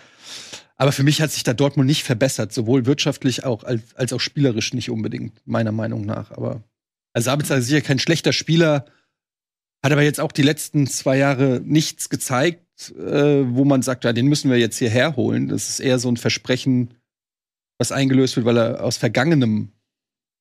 Aber 0.78 0.94
für 0.94 1.04
mich 1.04 1.22
hat 1.22 1.32
sich 1.32 1.44
da 1.44 1.54
Dortmund 1.54 1.88
nicht 1.88 2.04
verbessert, 2.04 2.54
sowohl 2.54 2.86
wirtschaftlich 2.86 3.44
auch 3.44 3.66
als, 3.66 3.82
als 3.96 4.14
auch 4.14 4.22
spielerisch 4.22 4.74
nicht 4.74 4.90
unbedingt, 4.92 5.46
meiner 5.46 5.74
Meinung 5.74 6.06
nach. 6.06 6.32
Aber 6.32 6.64
also 7.12 7.26
Sabitzer 7.26 7.58
ist 7.58 7.66
sicher 7.66 7.82
kein 7.82 8.00
schlechter 8.00 8.32
Spieler, 8.32 8.86
hat 9.84 9.92
aber 9.92 10.04
jetzt 10.04 10.22
auch 10.22 10.32
die 10.32 10.42
letzten 10.42 10.88
zwei 10.88 11.18
Jahre 11.18 11.60
nichts 11.62 12.08
gezeigt, 12.10 12.62
äh, 12.90 13.46
wo 13.56 13.64
man 13.66 13.82
sagt, 13.82 14.04
ja, 14.04 14.14
den 14.14 14.28
müssen 14.28 14.50
wir 14.50 14.58
jetzt 14.58 14.78
hierher 14.78 15.16
holen. 15.16 15.48
Das 15.48 15.70
ist 15.70 15.80
eher 15.80 16.00
so 16.00 16.10
ein 16.10 16.18
Versprechen, 16.18 16.94
was 17.80 17.92
eingelöst 17.92 18.36
wird, 18.36 18.46
weil 18.46 18.58
er 18.58 18.84
aus 18.84 18.98
Vergangenem 18.98 19.70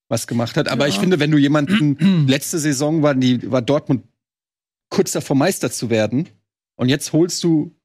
was 0.09 0.27
gemacht 0.27 0.57
hat. 0.57 0.69
Aber 0.69 0.87
Ja. 0.87 0.89
ich 0.95 0.99
finde, 0.99 1.21
wenn 1.21 1.31
du 1.31 1.39
jemanden 1.39 2.27
letzte 2.29 2.59
Saison 2.59 3.03
war, 3.03 3.15
die, 3.15 3.51
war 3.51 3.63
Dortmund 3.63 4.05
kurz 4.91 5.13
davor 5.13 5.37
Meister 5.37 5.71
zu 5.71 5.91
werden. 5.91 6.29
Und 6.77 6.89
jetzt 6.89 7.13
holst 7.13 7.45
du 7.45 7.77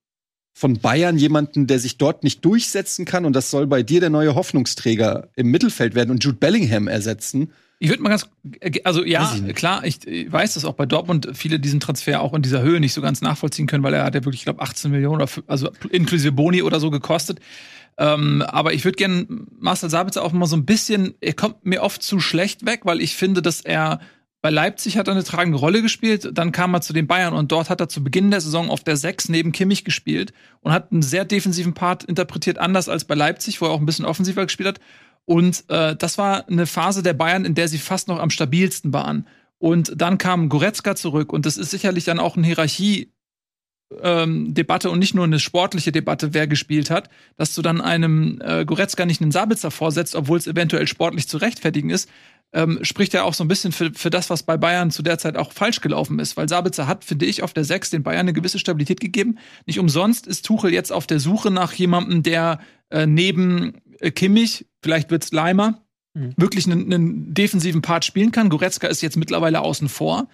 von 0.57 0.79
Bayern 0.79 1.17
jemanden, 1.17 1.67
der 1.67 1.79
sich 1.79 1.97
dort 1.97 2.23
nicht 2.23 2.43
durchsetzen 2.45 3.05
kann. 3.05 3.25
Und 3.25 3.33
das 3.33 3.51
soll 3.51 3.67
bei 3.67 3.83
dir 3.83 3.99
der 3.99 4.09
neue 4.09 4.35
Hoffnungsträger 4.35 5.29
im 5.35 5.51
Mittelfeld 5.51 5.95
werden 5.95 6.11
und 6.11 6.23
Jude 6.23 6.37
Bellingham 6.37 6.87
ersetzen. 6.87 7.51
Ich 7.85 7.91
würde 7.91 8.01
mal 8.01 8.09
ganz, 8.09 8.27
also 8.83 9.05
ja, 9.05 9.31
klar, 9.53 9.85
ich, 9.85 10.07
ich 10.07 10.31
weiß, 10.31 10.55
dass 10.55 10.65
auch 10.65 10.73
bei 10.73 10.87
Dortmund 10.87 11.29
viele 11.35 11.59
diesen 11.59 11.79
Transfer 11.79 12.19
auch 12.19 12.33
in 12.33 12.41
dieser 12.41 12.63
Höhe 12.63 12.79
nicht 12.79 12.93
so 12.93 13.01
ganz 13.01 13.21
nachvollziehen 13.21 13.67
können, 13.67 13.83
weil 13.83 13.93
er 13.93 14.05
hat 14.05 14.15
ja 14.15 14.25
wirklich, 14.25 14.41
ich 14.41 14.45
glaube, 14.45 14.63
18 14.63 14.89
Millionen, 14.89 15.21
oder, 15.21 15.29
also 15.45 15.69
inklusive 15.91 16.31
Boni 16.31 16.63
oder 16.63 16.79
so 16.79 16.89
gekostet. 16.89 17.39
Ähm, 17.99 18.41
aber 18.41 18.73
ich 18.73 18.85
würde 18.85 18.95
gerne 18.95 19.27
Marcel 19.59 19.91
Sabitzer 19.91 20.23
auch 20.23 20.31
mal 20.31 20.47
so 20.47 20.55
ein 20.55 20.65
bisschen, 20.65 21.13
er 21.21 21.33
kommt 21.33 21.63
mir 21.63 21.83
oft 21.83 22.01
zu 22.01 22.19
schlecht 22.19 22.65
weg, 22.65 22.81
weil 22.85 23.01
ich 23.01 23.15
finde, 23.15 23.43
dass 23.43 23.61
er 23.61 23.99
bei 24.45 24.51
Leipzig 24.51 24.99
hat 24.99 25.07
er 25.07 25.15
eine 25.15 25.23
tragende 25.23 25.57
Rolle 25.57 25.81
gespielt, 25.81 26.29
dann 26.31 26.51
kam 26.51 26.75
er 26.75 26.81
zu 26.81 26.93
den 26.93 27.07
Bayern 27.07 27.33
und 27.33 27.51
dort 27.51 27.71
hat 27.71 27.81
er 27.81 27.89
zu 27.89 28.03
Beginn 28.03 28.29
der 28.29 28.41
Saison 28.41 28.69
auf 28.69 28.83
der 28.83 28.95
6 28.95 29.29
neben 29.29 29.51
Kimmich 29.51 29.83
gespielt 29.83 30.33
und 30.61 30.71
hat 30.71 30.91
einen 30.91 31.01
sehr 31.01 31.25
defensiven 31.25 31.73
Part 31.73 32.03
interpretiert, 32.03 32.59
anders 32.59 32.87
als 32.87 33.05
bei 33.05 33.15
Leipzig, 33.15 33.59
wo 33.59 33.65
er 33.65 33.71
auch 33.71 33.79
ein 33.79 33.87
bisschen 33.87 34.05
offensiver 34.05 34.45
gespielt 34.45 34.67
hat. 34.67 34.79
Und 35.25 35.63
äh, 35.69 35.95
das 35.95 36.19
war 36.19 36.47
eine 36.47 36.67
Phase 36.67 37.01
der 37.01 37.13
Bayern, 37.13 37.43
in 37.43 37.55
der 37.55 37.67
sie 37.67 37.79
fast 37.79 38.07
noch 38.07 38.19
am 38.19 38.29
stabilsten 38.29 38.93
waren. 38.93 39.25
Und 39.57 39.99
dann 39.99 40.19
kam 40.19 40.47
Goretzka 40.47 40.95
zurück 40.95 41.33
und 41.33 41.47
das 41.47 41.57
ist 41.57 41.71
sicherlich 41.71 42.03
dann 42.03 42.19
auch 42.19 42.37
eine 42.37 42.45
Hierarchie. 42.45 43.11
Ähm, 44.01 44.53
Debatte 44.53 44.89
und 44.91 44.99
nicht 44.99 45.13
nur 45.15 45.25
eine 45.25 45.39
sportliche 45.39 45.91
Debatte, 45.91 46.33
wer 46.33 46.47
gespielt 46.47 46.89
hat, 46.89 47.09
dass 47.37 47.53
du 47.53 47.61
dann 47.61 47.81
einem 47.81 48.41
äh, 48.43 48.65
Goretzka 48.65 49.05
nicht 49.05 49.21
einen 49.21 49.31
Sabitzer 49.31 49.69
vorsetzt, 49.69 50.15
obwohl 50.15 50.39
es 50.39 50.47
eventuell 50.47 50.87
sportlich 50.87 51.27
zu 51.27 51.37
rechtfertigen 51.37 51.91
ist, 51.91 52.09
ähm, 52.55 52.79
spricht 52.81 53.13
ja 53.13 53.23
auch 53.23 53.35
so 53.35 53.43
ein 53.43 53.47
bisschen 53.47 53.71
für, 53.71 53.91
für 53.93 54.09
das, 54.09 54.29
was 54.31 54.43
bei 54.43 54.57
Bayern 54.57 54.89
zu 54.89 55.03
der 55.03 55.19
Zeit 55.19 55.37
auch 55.37 55.51
falsch 55.51 55.81
gelaufen 55.81 56.17
ist. 56.19 56.37
Weil 56.37 56.49
Sabitzer 56.49 56.87
hat, 56.87 57.03
finde 57.05 57.25
ich, 57.25 57.43
auf 57.43 57.53
der 57.53 57.65
6 57.65 57.91
den 57.91 58.01
Bayern 58.01 58.21
eine 58.21 58.33
gewisse 58.33 58.57
Stabilität 58.57 58.99
gegeben. 58.99 59.37
Nicht 59.67 59.77
umsonst 59.77 60.25
ist 60.25 60.45
Tuchel 60.45 60.73
jetzt 60.73 60.91
auf 60.91 61.05
der 61.05 61.19
Suche 61.19 61.51
nach 61.51 61.73
jemandem, 61.73 62.23
der 62.23 62.59
äh, 62.89 63.05
neben 63.05 63.73
äh, 63.99 64.09
Kimmich, 64.09 64.65
vielleicht 64.81 65.11
wird's 65.11 65.31
Leimer, 65.31 65.81
Mhm. 66.15 66.33
wirklich 66.37 66.65
einen, 66.65 66.93
einen 66.93 67.33
defensiven 67.33 67.81
Part 67.81 68.05
spielen 68.05 68.31
kann. 68.31 68.49
Goretzka 68.49 68.87
ist 68.87 69.01
jetzt 69.01 69.17
mittlerweile 69.17 69.59
außen 69.59 69.89
vor. 69.89 70.29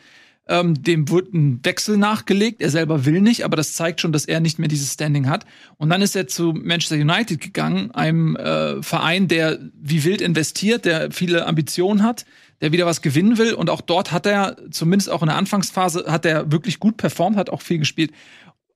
Ähm, 0.51 0.83
dem 0.83 1.09
wird 1.09 1.33
ein 1.33 1.63
Wechsel 1.63 1.95
nachgelegt. 1.95 2.61
Er 2.61 2.69
selber 2.69 3.05
will 3.05 3.21
nicht, 3.21 3.45
aber 3.45 3.55
das 3.55 3.71
zeigt 3.71 4.01
schon, 4.01 4.11
dass 4.11 4.25
er 4.25 4.41
nicht 4.41 4.59
mehr 4.59 4.67
dieses 4.67 4.91
Standing 4.91 5.29
hat. 5.29 5.45
Und 5.77 5.89
dann 5.89 6.01
ist 6.01 6.13
er 6.13 6.27
zu 6.27 6.51
Manchester 6.51 6.97
United 6.97 7.39
gegangen, 7.39 7.91
einem 7.91 8.35
äh, 8.35 8.83
Verein, 8.83 9.29
der 9.29 9.59
wie 9.81 10.03
wild 10.03 10.19
investiert, 10.19 10.83
der 10.83 11.09
viele 11.11 11.47
Ambitionen 11.47 12.03
hat, 12.03 12.25
der 12.59 12.73
wieder 12.73 12.85
was 12.85 13.01
gewinnen 13.01 13.37
will. 13.37 13.53
Und 13.53 13.69
auch 13.69 13.79
dort 13.79 14.11
hat 14.11 14.25
er, 14.25 14.57
zumindest 14.71 15.09
auch 15.09 15.21
in 15.21 15.29
der 15.29 15.37
Anfangsphase, 15.37 16.03
hat 16.07 16.25
er 16.25 16.51
wirklich 16.51 16.79
gut 16.79 16.97
performt, 16.97 17.37
hat 17.37 17.49
auch 17.49 17.61
viel 17.61 17.79
gespielt. 17.79 18.11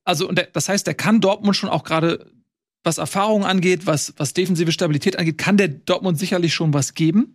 Also, 0.02 0.26
und 0.26 0.38
der, 0.38 0.48
das 0.50 0.70
heißt, 0.70 0.86
der 0.86 0.94
kann 0.94 1.20
Dortmund 1.20 1.56
schon 1.56 1.68
auch 1.68 1.84
gerade 1.84 2.24
was 2.84 2.96
Erfahrung 2.96 3.44
angeht, 3.44 3.84
was, 3.84 4.14
was 4.16 4.32
defensive 4.32 4.72
Stabilität 4.72 5.18
angeht, 5.18 5.36
kann 5.36 5.58
der 5.58 5.68
Dortmund 5.68 6.18
sicherlich 6.18 6.54
schon 6.54 6.72
was 6.72 6.94
geben. 6.94 7.34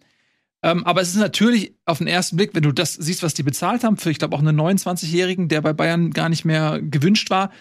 Ähm, 0.64 0.86
aber 0.86 1.02
es 1.02 1.10
ist 1.10 1.16
natürlich 1.16 1.74
auf 1.86 1.98
den 1.98 2.08
ersten 2.08 2.38
Blick, 2.38 2.54
wenn 2.54 2.64
du 2.64 2.72
das 2.72 2.94
siehst, 2.94 3.24
was 3.24 3.34
die 3.34 3.44
bezahlt 3.44 3.84
haben, 3.84 3.98
für 3.98 4.12
ich 4.12 4.20
glaube 4.20 4.36
auch 4.36 4.42
einen 4.42 4.60
29-Jährigen, 4.60 5.48
der 5.48 5.62
bei 5.62 5.74
Bayern 5.74 6.12
gar 6.12 6.30
nicht 6.30 6.46
mehr 6.46 6.80
gewünscht 6.82 7.30
war, 7.30 7.52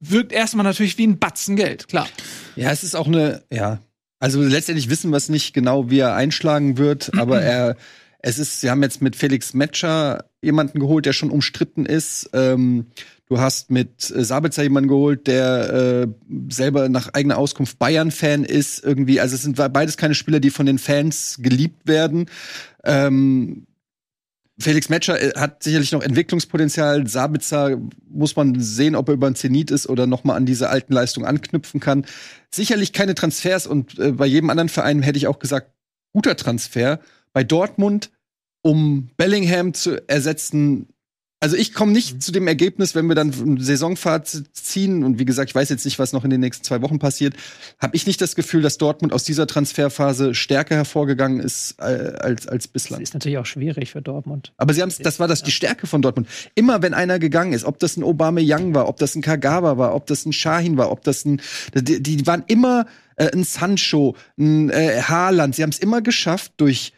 wirkt 0.00 0.32
erstmal 0.32 0.64
natürlich 0.64 0.98
wie 0.98 1.06
ein 1.06 1.18
Batzen 1.18 1.56
Geld, 1.56 1.88
klar. 1.88 2.08
Ja, 2.56 2.70
es 2.70 2.82
ist 2.82 2.94
auch 2.96 3.06
eine, 3.06 3.44
ja. 3.50 3.80
Also 4.18 4.42
letztendlich 4.42 4.90
wissen 4.90 5.10
wir 5.10 5.16
es 5.16 5.28
nicht 5.28 5.54
genau, 5.54 5.90
wie 5.90 5.98
er 5.98 6.14
einschlagen 6.14 6.78
wird, 6.78 7.12
aber 7.18 7.42
er, 7.42 7.76
es 8.18 8.38
ist, 8.38 8.60
sie 8.60 8.70
haben 8.70 8.82
jetzt 8.82 9.02
mit 9.02 9.16
Felix 9.16 9.54
Metscher 9.54 10.24
jemanden 10.42 10.80
geholt, 10.80 11.06
der 11.06 11.12
schon 11.12 11.30
umstritten 11.30 11.84
ist. 11.84 12.30
Ähm, 12.32 12.86
du 13.26 13.38
hast 13.38 13.70
mit 13.70 14.10
äh, 14.10 14.24
Sabitzer 14.24 14.62
jemanden 14.62 14.88
geholt, 14.88 15.26
der 15.26 15.72
äh, 15.72 16.06
selber 16.48 16.88
nach 16.88 17.12
eigener 17.14 17.38
Auskunft 17.38 17.78
Bayern-Fan 17.78 18.44
ist. 18.44 18.84
Irgendwie, 18.84 19.20
also 19.20 19.34
es 19.34 19.42
sind 19.42 19.56
beides 19.56 19.96
keine 19.96 20.14
Spieler, 20.14 20.40
die 20.40 20.50
von 20.50 20.66
den 20.66 20.78
Fans 20.78 21.38
geliebt 21.40 21.86
werden. 21.86 22.26
Ähm, 22.84 23.66
Felix 24.58 24.88
Metscher 24.88 25.20
äh, 25.20 25.32
hat 25.38 25.62
sicherlich 25.62 25.92
noch 25.92 26.02
Entwicklungspotenzial. 26.02 27.06
Sabitzer 27.06 27.78
muss 28.08 28.36
man 28.36 28.60
sehen, 28.60 28.94
ob 28.94 29.08
er 29.08 29.14
über 29.14 29.30
den 29.30 29.34
Zenit 29.34 29.70
ist 29.70 29.88
oder 29.88 30.06
noch 30.06 30.24
mal 30.24 30.36
an 30.36 30.46
diese 30.46 30.70
alten 30.70 30.92
Leistungen 30.92 31.26
anknüpfen 31.26 31.80
kann. 31.80 32.06
Sicherlich 32.50 32.92
keine 32.92 33.14
Transfers 33.14 33.66
und 33.66 33.98
äh, 33.98 34.12
bei 34.12 34.26
jedem 34.26 34.50
anderen 34.50 34.68
Verein 34.68 35.02
hätte 35.02 35.18
ich 35.18 35.26
auch 35.26 35.38
gesagt, 35.38 35.72
guter 36.12 36.36
Transfer. 36.36 37.00
Bei 37.32 37.42
Dortmund, 37.42 38.10
um 38.62 39.08
Bellingham 39.16 39.74
zu 39.74 40.08
ersetzen, 40.08 40.88
also 41.44 41.56
ich 41.56 41.74
komme 41.74 41.92
nicht 41.92 42.14
mhm. 42.14 42.20
zu 42.22 42.32
dem 42.32 42.48
Ergebnis, 42.48 42.94
wenn 42.94 43.06
wir 43.06 43.14
dann 43.14 43.28
ein 43.28 43.60
Saisonfahrt 43.60 44.44
ziehen 44.54 45.04
und 45.04 45.18
wie 45.18 45.26
gesagt, 45.26 45.50
ich 45.50 45.54
weiß 45.54 45.68
jetzt 45.68 45.84
nicht, 45.84 45.98
was 45.98 46.14
noch 46.14 46.24
in 46.24 46.30
den 46.30 46.40
nächsten 46.40 46.64
zwei 46.64 46.80
Wochen 46.80 46.98
passiert, 46.98 47.34
habe 47.78 47.94
ich 47.94 48.06
nicht 48.06 48.18
das 48.22 48.34
Gefühl, 48.34 48.62
dass 48.62 48.78
Dortmund 48.78 49.12
aus 49.12 49.24
dieser 49.24 49.46
Transferphase 49.46 50.34
stärker 50.34 50.74
hervorgegangen 50.74 51.40
ist 51.40 51.74
äh, 51.80 52.14
als 52.18 52.48
als 52.48 52.66
bislang. 52.66 53.00
Das 53.00 53.10
ist 53.10 53.12
natürlich 53.12 53.36
auch 53.36 53.44
schwierig 53.44 53.92
für 53.92 54.00
Dortmund. 54.00 54.54
Aber 54.56 54.72
sie 54.72 54.80
haben 54.80 54.90
das 55.00 55.20
war 55.20 55.28
das 55.28 55.42
die 55.42 55.50
Stärke 55.50 55.86
von 55.86 56.00
Dortmund. 56.00 56.28
Immer 56.54 56.80
wenn 56.80 56.94
einer 56.94 57.18
gegangen 57.18 57.52
ist, 57.52 57.66
ob 57.66 57.78
das 57.78 57.98
ein 57.98 58.04
Obama 58.04 58.40
Young 58.42 58.74
war, 58.74 58.88
ob 58.88 58.96
das 58.96 59.14
ein 59.14 59.20
Kagawa 59.20 59.76
war, 59.76 59.94
ob 59.94 60.06
das 60.06 60.24
ein 60.24 60.32
Shahin 60.32 60.78
war, 60.78 60.90
ob 60.90 61.04
das 61.04 61.26
ein 61.26 61.42
die, 61.74 62.02
die 62.02 62.26
waren 62.26 62.44
immer 62.46 62.86
äh, 63.16 63.30
ein 63.30 63.44
Sancho, 63.44 64.16
ein 64.38 64.70
äh, 64.70 65.02
Haaland, 65.02 65.56
sie 65.56 65.62
haben 65.62 65.70
es 65.70 65.78
immer 65.78 66.00
geschafft 66.00 66.52
durch 66.56 66.93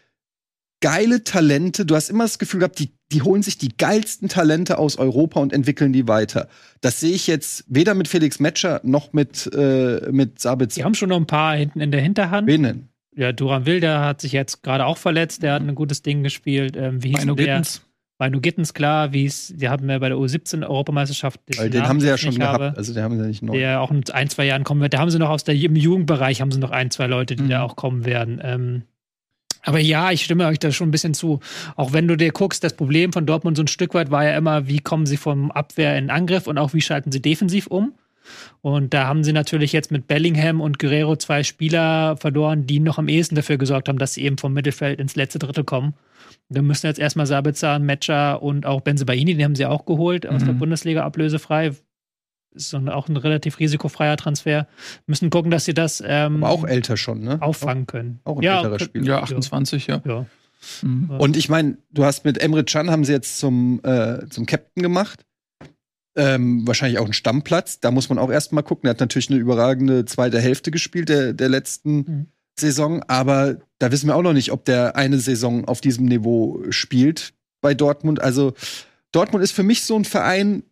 geile 0.87 1.25
Talente. 1.25 1.85
Du 1.85 1.97
hast 1.97 2.11
immer 2.11 2.25
das 2.25 2.39
Gefühl 2.39 2.61
gehabt, 2.61 2.79
die, 2.79 2.93
die 3.11 3.23
holen 3.23 3.43
sich 3.43 3.59
die 3.59 3.77
geilsten 3.77 4.29
Talente 4.29 4.79
aus 4.79 4.99
Europa 4.99 5.41
und 5.41 5.53
entwickeln 5.53 5.93
die 5.93 6.07
weiter. 6.07 6.49
Das 6.81 7.01
sehe 7.01 7.13
ich 7.13 7.27
jetzt 7.27 7.65
weder 7.67 7.95
mit 7.95 8.07
Felix 8.07 8.39
Metscher 8.39 8.81
noch 8.85 9.13
mit, 9.13 9.51
äh, 9.53 10.13
mit 10.13 10.39
Sabitzer. 10.39 10.81
Die 10.81 10.85
haben 10.85 10.95
schon 10.95 11.09
noch 11.09 11.17
ein 11.17 11.27
paar 11.27 11.57
hinten 11.57 11.81
in 11.81 11.91
der 11.91 12.01
Hinterhand. 12.01 12.47
Wen 12.47 12.63
denn? 12.63 12.89
Ja, 13.17 13.33
Duran 13.33 13.67
Wilder 13.67 14.05
hat 14.05 14.21
sich 14.21 14.31
jetzt 14.31 14.63
gerade 14.63 14.87
auch 14.87 14.97
verletzt. 14.99 15.43
Der 15.43 15.55
hat 15.55 15.63
ein 15.63 15.75
gutes 15.75 16.03
Ding 16.03 16.23
gespielt. 16.23 16.77
Ähm, 16.77 17.03
wie 17.03 17.09
hieß 17.09 17.21
Mino 17.21 17.35
der? 17.35 17.47
Gittens. 17.47 17.83
Manu 18.19 18.41
Gittens, 18.41 18.73
klar. 18.73 19.13
Wie 19.13 19.27
es, 19.27 19.53
die 19.57 19.69
haben 19.69 19.89
wir 19.89 19.99
bei 19.99 20.09
der 20.09 20.19
U17-Europameisterschaft. 20.19 21.41
Weil 21.57 21.69
den 21.69 21.89
haben 21.89 22.01
sie 22.01 22.07
ja 22.07 22.17
schon 22.17 22.35
gehabt. 22.35 22.79
Also 22.79 22.95
den 22.95 23.03
haben 23.03 23.17
sie 23.17 23.23
ja 23.23 23.27
nicht 23.29 23.43
neu. 23.43 23.59
Der 23.59 23.81
auch 23.81 23.91
in 23.91 24.05
ein, 24.13 24.31
zwei 24.31 24.47
Jahren 24.47 24.63
kommen 24.65 24.81
wird. 24.81 24.95
Da 24.95 24.99
haben 24.99 25.11
sie 25.11 25.19
noch 25.19 25.31
aus 25.31 25.43
der, 25.45 25.55
im 25.57 25.75
Jugendbereich 25.75 26.41
haben 26.41 26.53
sie 26.53 26.61
noch 26.61 26.71
ein, 26.71 26.91
zwei 26.91 27.07
Leute, 27.07 27.35
die 27.37 27.43
Mhm. 27.43 27.49
da 27.51 27.63
auch 27.63 27.77
kommen 27.77 28.05
werden. 28.05 28.41
Ähm, 28.43 28.83
aber 29.67 29.81
ja, 29.81 30.11
ich 30.13 30.25
stimme 30.25 30.47
euch 30.47 30.59
da 30.59 30.71
schon 30.73 30.89
ein 30.89 30.93
bisschen 30.93 31.13
zu. 31.13 31.41
Auch 31.77 31.93
wenn 31.93 32.09
du 32.09 32.17
dir 32.17 32.33
guckst, 32.33 32.65
das 32.65 32.75
Problem 32.75 33.13
von 33.13 33.27
Dortmund 33.27 33.57
so 33.57 33.63
ein 33.65 33.69
Stück 33.69 33.93
weit 33.95 34.11
war 34.11 34.25
ja 34.25 34.37
immer, 34.37 34.67
wie 34.69 34.79
kommen 34.81 35.05
sie 35.07 35.17
vom 35.19 35.51
Abwehr 35.51 35.99
in 35.99 36.09
Angriff 36.09 36.47
und 36.47 36.57
auch 36.57 36.73
wie 36.73 36.81
schalten 36.81 37.13
sie 37.13 37.21
defensiv 37.21 37.67
um. 37.67 37.93
Und 38.61 38.95
da 38.95 39.07
haben 39.07 39.23
sie 39.23 39.33
natürlich 39.33 39.73
jetzt 39.73 39.93
mit 39.93 40.09
Bellingham 40.09 40.61
und 40.61 40.79
Guerrero 40.81 41.17
zwei 41.17 41.43
Spieler 41.45 42.17
verloren, 42.17 42.67
die 42.67 42.81
noch 42.81 42.99
am 42.99 43.09
ehesten 43.09 43.37
dafür 43.37 43.57
gesorgt 43.59 43.89
haben, 43.89 43.99
dass 43.99 44.15
sie 44.15 44.23
eben 44.25 44.39
vom 44.39 44.53
Mittelfeld 44.53 44.99
ins 44.99 45.15
letzte 45.15 45.39
Drittel 45.39 45.63
kommen. 45.65 45.95
Da 46.49 46.63
müssen 46.63 46.87
jetzt 46.87 46.99
erstmal 46.99 47.27
Sabitzer, 47.27 47.79
Metscher 47.79 48.43
und 48.43 48.67
auch 48.67 48.81
Benzebaini, 48.81 49.35
den 49.35 49.45
haben 49.45 49.55
sie 49.57 49.67
auch 49.67 49.85
geholt 49.85 50.27
aus 50.27 50.43
Mhm. 50.43 50.47
der 50.47 50.53
Bundesliga 50.55 51.05
ablösefrei. 51.05 51.73
Ist 52.57 52.71
so 52.71 52.79
ein, 52.79 52.89
auch 52.89 53.09
ein 53.09 53.17
relativ 53.17 53.59
risikofreier 53.59 54.17
Transfer. 54.17 54.67
Müssen 55.07 55.31
gucken, 55.31 55.51
dass 55.51 55.65
sie 55.65 55.75
das 55.75 56.03
ähm, 56.05 56.43
Aber 56.43 56.53
auch 56.53 56.65
älter 56.65 56.97
schon, 56.97 57.21
ne? 57.21 57.41
auffangen 57.41 57.87
können. 57.87 58.21
Auch 58.25 58.39
ein 58.39 58.43
ja, 58.43 58.59
älterer 58.59 58.79
Spieler. 58.81 59.07
Ja, 59.07 59.23
28, 59.23 59.87
ja. 59.87 60.03
ja. 60.05 60.27
Mhm. 60.83 61.11
Und 61.11 61.37
ich 61.37 61.49
meine, 61.49 61.79
du 61.91 62.05
hast 62.05 62.25
mit 62.25 62.39
Emre 62.39 62.65
Can 62.65 62.91
haben 62.91 63.05
sie 63.05 63.13
jetzt 63.13 63.39
zum, 63.39 63.81
äh, 63.85 64.27
zum 64.31 64.47
Captain 64.47 64.83
gemacht. 64.83 65.25
Ähm, 66.17 66.67
wahrscheinlich 66.67 66.99
auch 66.99 67.07
ein 67.07 67.13
Stammplatz. 67.13 67.79
Da 67.81 67.91
muss 67.91 68.09
man 68.09 68.19
auch 68.19 68.31
erstmal 68.31 68.63
gucken. 68.63 68.89
Er 68.89 68.91
hat 68.91 69.01
natürlich 69.01 69.31
eine 69.31 69.39
überragende 69.39 70.07
zweite 70.07 70.41
Hälfte 70.41 70.71
gespielt 70.71 71.11
der, 71.11 71.35
der 71.35 71.51
letzten 71.51 71.97
Mhm. 71.97 72.27
Saison, 72.59 73.03
aber 73.07 73.59
da 73.79 73.93
wissen 73.93 74.09
wir 74.09 74.17
auch 74.17 74.23
noch 74.23 74.33
nicht, 74.33 74.51
ob 74.51 74.65
der 74.65 74.97
eine 74.97 75.19
Saison 75.19 75.67
auf 75.67 75.81
diesem 75.81 76.07
Niveau 76.07 76.63
spielt 76.71 77.35
bei 77.61 77.75
Dortmund. 77.75 78.21
Also 78.23 78.55
Dortmund 79.13 79.45
ist 79.45 79.53
für 79.53 79.63
mich 79.63 79.85
so 79.85 79.97
ein 79.97 80.05
Verein, 80.05 80.63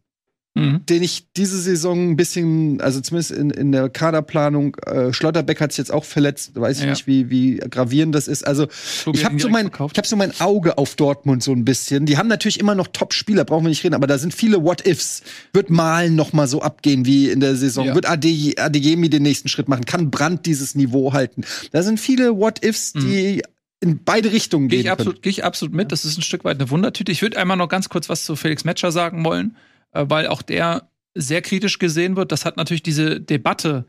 Mhm. 0.57 0.87
den 0.87 1.03
ich 1.03 1.27
diese 1.37 1.61
Saison 1.61 2.11
ein 2.13 2.17
bisschen, 2.17 2.81
also 2.81 3.01
zumindest 3.01 3.33
in, 3.33 3.51
in 3.51 3.73
der 3.73 3.89
Kaderplanung, 3.89 4.77
äh, 4.87 5.13
Schlotterbeck 5.13 5.61
hat 5.61 5.73
sich 5.73 5.79
jetzt 5.79 5.93
auch 5.93 6.05
verletzt, 6.05 6.53
weiß 6.55 6.77
ich 6.79 6.85
Ja. 6.85 6.91
nicht, 6.91 7.09
wie, 7.09 7.29
wie 7.29 7.57
gravierend 7.57 8.15
das 8.15 8.29
ist. 8.29 8.47
Also 8.47 8.69
Tobi 9.03 9.19
ich 9.19 9.25
habe 9.25 9.41
so, 9.41 9.49
mein, 9.49 9.67
ich 9.67 9.99
hab 9.99 10.07
so 10.07 10.15
mein 10.15 10.33
Auge 10.41 10.79
auf 10.79 10.95
Dortmund 10.95 11.43
so 11.43 11.51
ein 11.51 11.65
bisschen. 11.65 12.07
Die 12.07 12.19
haben 12.19 12.29
natürlich 12.29 12.61
immer 12.61 12.77
noch 12.77 12.87
Top-Spieler, 12.87 13.45
brauchen 13.45 13.65
wir 13.65 13.69
nicht 13.71 13.83
reden, 13.83 13.97
aber 13.97 14.07
da 14.07 14.17
sind 14.17 14.33
viele 14.33 14.63
What-Ifs. 14.63 15.23
Wird 15.53 15.71
Malen 15.71 16.15
noch 16.15 16.33
mal 16.33 16.47
so 16.47 16.63
abgehen 16.63 17.05
wie 17.05 17.31
in 17.31 17.41
der 17.41 17.57
Saison? 17.57 17.87
Ja. 17.87 17.95
Wird 17.97 18.09
Ade- 18.09 18.55
Adeyemi 18.57 19.11
den 19.11 19.25
nächsten 19.25 19.49
Schritt 19.49 19.69
machen? 19.69 19.85
Kann 19.87 20.13
Brandt 20.13 20.47
dieses 20.47 20.77
Niveau 20.77 21.13
halten? 21.13 21.43
Da 21.73 21.83
sind 21.83 21.99
viele 21.99 22.37
What-Ifs, 22.39 22.93
die 22.93 23.43
in 23.81 24.05
beide 24.05 24.31
Richtungen 24.33 24.67
Mhm. 24.67 24.69
Gehe 24.69 24.79
gehen 24.79 24.87
ich, 24.87 24.93
absolut, 24.93 25.21
geh 25.21 25.31
ich 25.31 25.43
absolut 25.45 25.75
mit. 25.75 25.91
Das 25.91 26.05
ist 26.05 26.17
ein 26.17 26.23
Stück 26.23 26.45
weit 26.45 26.61
eine 26.61 26.71
Wundertüte. 26.71 27.11
Ich 27.11 27.23
würde 27.23 27.39
einmal 27.39 27.57
noch 27.57 27.69
ganz 27.69 27.89
kurz 27.89 28.09
was 28.09 28.25
zu 28.25 28.37
Felix 28.37 28.63
Metscher 28.65 28.93
sagen 28.93 29.25
wollen, 29.25 29.57
weil 29.95 30.27
auch 30.27 30.43
der 30.43 30.89
sehr 31.15 31.43
kritisch 31.43 31.79
gesehen 31.79 32.17
wird. 32.17 32.33
Das 32.33 32.45
hat 32.45 32.57
natürlich 32.57 32.83
diese 32.83 33.21
Debatte, 33.21 33.87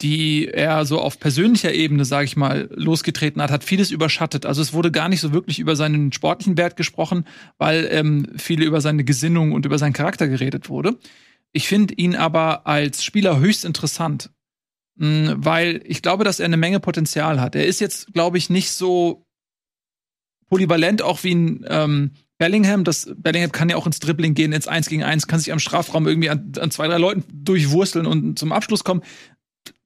die 0.00 0.46
er 0.46 0.84
so 0.84 1.00
auf 1.00 1.18
persönlicher 1.18 1.72
Ebene, 1.72 2.04
sage 2.04 2.24
ich 2.24 2.36
mal, 2.36 2.68
losgetreten 2.72 3.42
hat, 3.42 3.50
hat 3.50 3.64
vieles 3.64 3.90
überschattet. 3.90 4.46
Also 4.46 4.62
es 4.62 4.72
wurde 4.72 4.92
gar 4.92 5.08
nicht 5.08 5.20
so 5.20 5.32
wirklich 5.32 5.58
über 5.58 5.74
seinen 5.74 6.12
sportlichen 6.12 6.56
Wert 6.56 6.76
gesprochen, 6.76 7.24
weil 7.58 7.88
ähm, 7.90 8.26
viele 8.36 8.64
über 8.64 8.80
seine 8.80 9.02
Gesinnung 9.02 9.52
und 9.52 9.66
über 9.66 9.78
seinen 9.78 9.92
Charakter 9.92 10.28
geredet 10.28 10.68
wurde. 10.68 10.96
Ich 11.52 11.66
finde 11.66 11.94
ihn 11.94 12.14
aber 12.14 12.66
als 12.66 13.02
Spieler 13.02 13.40
höchst 13.40 13.64
interessant, 13.64 14.30
mh, 14.96 15.36
weil 15.38 15.82
ich 15.84 16.02
glaube, 16.02 16.22
dass 16.22 16.38
er 16.38 16.46
eine 16.46 16.56
Menge 16.56 16.78
Potenzial 16.78 17.40
hat. 17.40 17.56
Er 17.56 17.66
ist 17.66 17.80
jetzt, 17.80 18.12
glaube 18.12 18.38
ich, 18.38 18.50
nicht 18.50 18.70
so 18.70 19.26
polyvalent 20.48 21.02
auch 21.02 21.24
wie 21.24 21.34
ein 21.34 21.66
ähm, 21.68 22.10
Bellingham. 22.38 22.84
Das 22.84 23.10
Bellingham 23.16 23.52
kann 23.52 23.68
ja 23.68 23.76
auch 23.76 23.86
ins 23.86 23.98
Dribbling 23.98 24.34
gehen, 24.34 24.52
ins 24.52 24.68
Eins 24.68 24.88
gegen 24.88 25.02
Eins, 25.02 25.26
kann 25.26 25.40
sich 25.40 25.52
am 25.52 25.58
Strafraum 25.58 26.06
irgendwie 26.06 26.30
an, 26.30 26.52
an 26.58 26.70
zwei, 26.70 26.88
drei 26.88 26.98
Leuten 26.98 27.24
durchwursteln 27.32 28.06
und 28.06 28.38
zum 28.38 28.52
Abschluss 28.52 28.84
kommen. 28.84 29.02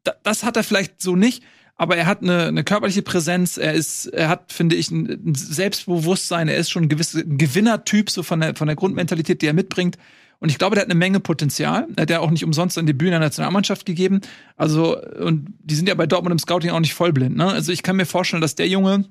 Da, 0.05 0.15
das 0.23 0.45
hat 0.45 0.57
er 0.57 0.65
vielleicht 0.65 1.01
so 1.01 1.17
nicht, 1.17 1.43
aber 1.77 1.97
er 1.97 2.07
hat 2.07 2.23
eine, 2.23 2.47
eine 2.47 2.65
körperliche 2.65 3.03
Präsenz. 3.03 3.57
Er 3.57 3.73
ist, 3.73 4.07
er 4.07 4.29
hat, 4.29 4.53
finde 4.53 4.77
ich, 4.77 4.91
ein, 4.91 5.09
ein 5.09 5.35
Selbstbewusstsein. 5.35 6.49
Er 6.49 6.57
ist 6.57 6.71
schon 6.71 6.85
ein 6.85 6.89
gewisser 6.89 7.23
Gewinnertyp 7.25 8.11
so 8.11 8.23
von 8.23 8.41
der 8.41 8.55
von 8.55 8.67
der 8.67 8.77
Grundmentalität, 8.77 9.43
die 9.43 9.47
er 9.47 9.55
mitbringt. 9.55 9.97
Und 10.43 10.49
ich 10.49 10.59
glaube, 10.59 10.75
der 10.75 10.83
hat 10.83 10.91
eine 10.91 10.99
Menge 10.99 11.21
Potenzial. 11.21 11.87
Er 11.95 12.03
hat 12.03 12.11
ja 12.11 12.19
auch 12.19 12.33
nicht 12.33 12.45
umsonst 12.45 12.77
ein 12.77 12.85
Debüt 12.85 13.07
in 13.07 13.13
der 13.13 13.21
Nationalmannschaft 13.21 13.87
gegeben. 13.87 14.23
Also, 14.57 15.01
und 15.01 15.55
die 15.63 15.77
sind 15.77 15.89
ja 15.89 15.95
bei 15.95 16.07
Dortmund 16.07 16.33
im 16.33 16.41
Scouting 16.41 16.71
auch 16.71 16.81
nicht 16.81 16.95
vollblind. 16.95 17.37
Ne? 17.37 17.47
Also 17.47 17.71
ich 17.71 17.85
kann 17.85 17.95
mir 17.95 18.07
vorstellen, 18.07 18.41
dass 18.41 18.57
der 18.57 18.67
Junge 18.67 19.05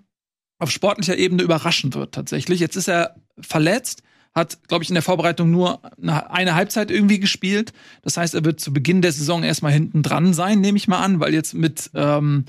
auf 0.61 0.71
sportlicher 0.71 1.17
Ebene 1.17 1.43
überraschen 1.43 1.93
wird 1.93 2.13
tatsächlich. 2.13 2.59
Jetzt 2.59 2.75
ist 2.75 2.87
er 2.87 3.15
verletzt, 3.39 4.03
hat, 4.33 4.59
glaube 4.67 4.83
ich, 4.83 4.89
in 4.89 4.93
der 4.93 5.03
Vorbereitung 5.03 5.51
nur 5.51 5.81
eine, 6.01 6.55
Halbzeit 6.55 6.91
irgendwie 6.91 7.19
gespielt. 7.19 7.73
Das 8.01 8.15
heißt, 8.15 8.35
er 8.35 8.45
wird 8.45 8.59
zu 8.59 8.71
Beginn 8.71 9.01
der 9.01 9.11
Saison 9.11 9.43
erstmal 9.43 9.73
hinten 9.73 10.03
dran 10.03 10.33
sein, 10.33 10.61
nehme 10.61 10.77
ich 10.77 10.87
mal 10.87 10.99
an, 10.99 11.19
weil 11.19 11.33
jetzt 11.33 11.53
mit 11.53 11.89
ähm, 11.95 12.45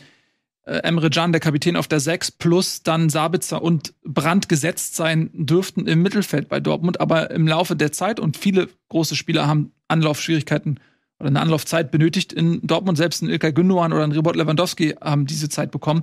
äh, 0.65 0.75
Emre 0.83 1.11
Can, 1.11 1.33
der 1.33 1.41
Kapitän 1.41 1.75
auf 1.75 1.89
der 1.89 2.01
6, 2.01 2.33
plus 2.33 2.83
dann 2.83 3.09
Sabitzer 3.09 3.63
und 3.63 3.95
Brandt 4.05 4.49
gesetzt 4.49 4.95
sein 4.95 5.31
dürften 5.33 5.87
im 5.87 6.03
Mittelfeld 6.03 6.49
bei 6.49 6.61
Dortmund. 6.61 7.01
Aber 7.01 7.31
im 7.31 7.49
Laufe 7.49 7.75
der 7.75 7.93
Zeit 7.93 8.21
und 8.21 8.37
viele 8.37 8.69
große 8.91 9.17
Spieler 9.17 9.47
haben 9.47 9.73
Anlaufschwierigkeiten 9.89 10.79
oder 11.19 11.29
eine 11.29 11.41
Anlaufzeit 11.41 11.91
benötigt 11.91 12.33
in 12.33 12.61
Dortmund. 12.63 12.99
Selbst 12.99 13.23
ein 13.23 13.29
Ilkay 13.29 13.53
Gündogan 13.53 13.93
oder 13.93 14.05
ein 14.05 14.13
Ribot 14.13 14.37
Lewandowski 14.37 14.97
haben 15.01 15.27
diese 15.27 15.49
Zeit 15.49 15.71
bekommen. 15.71 16.03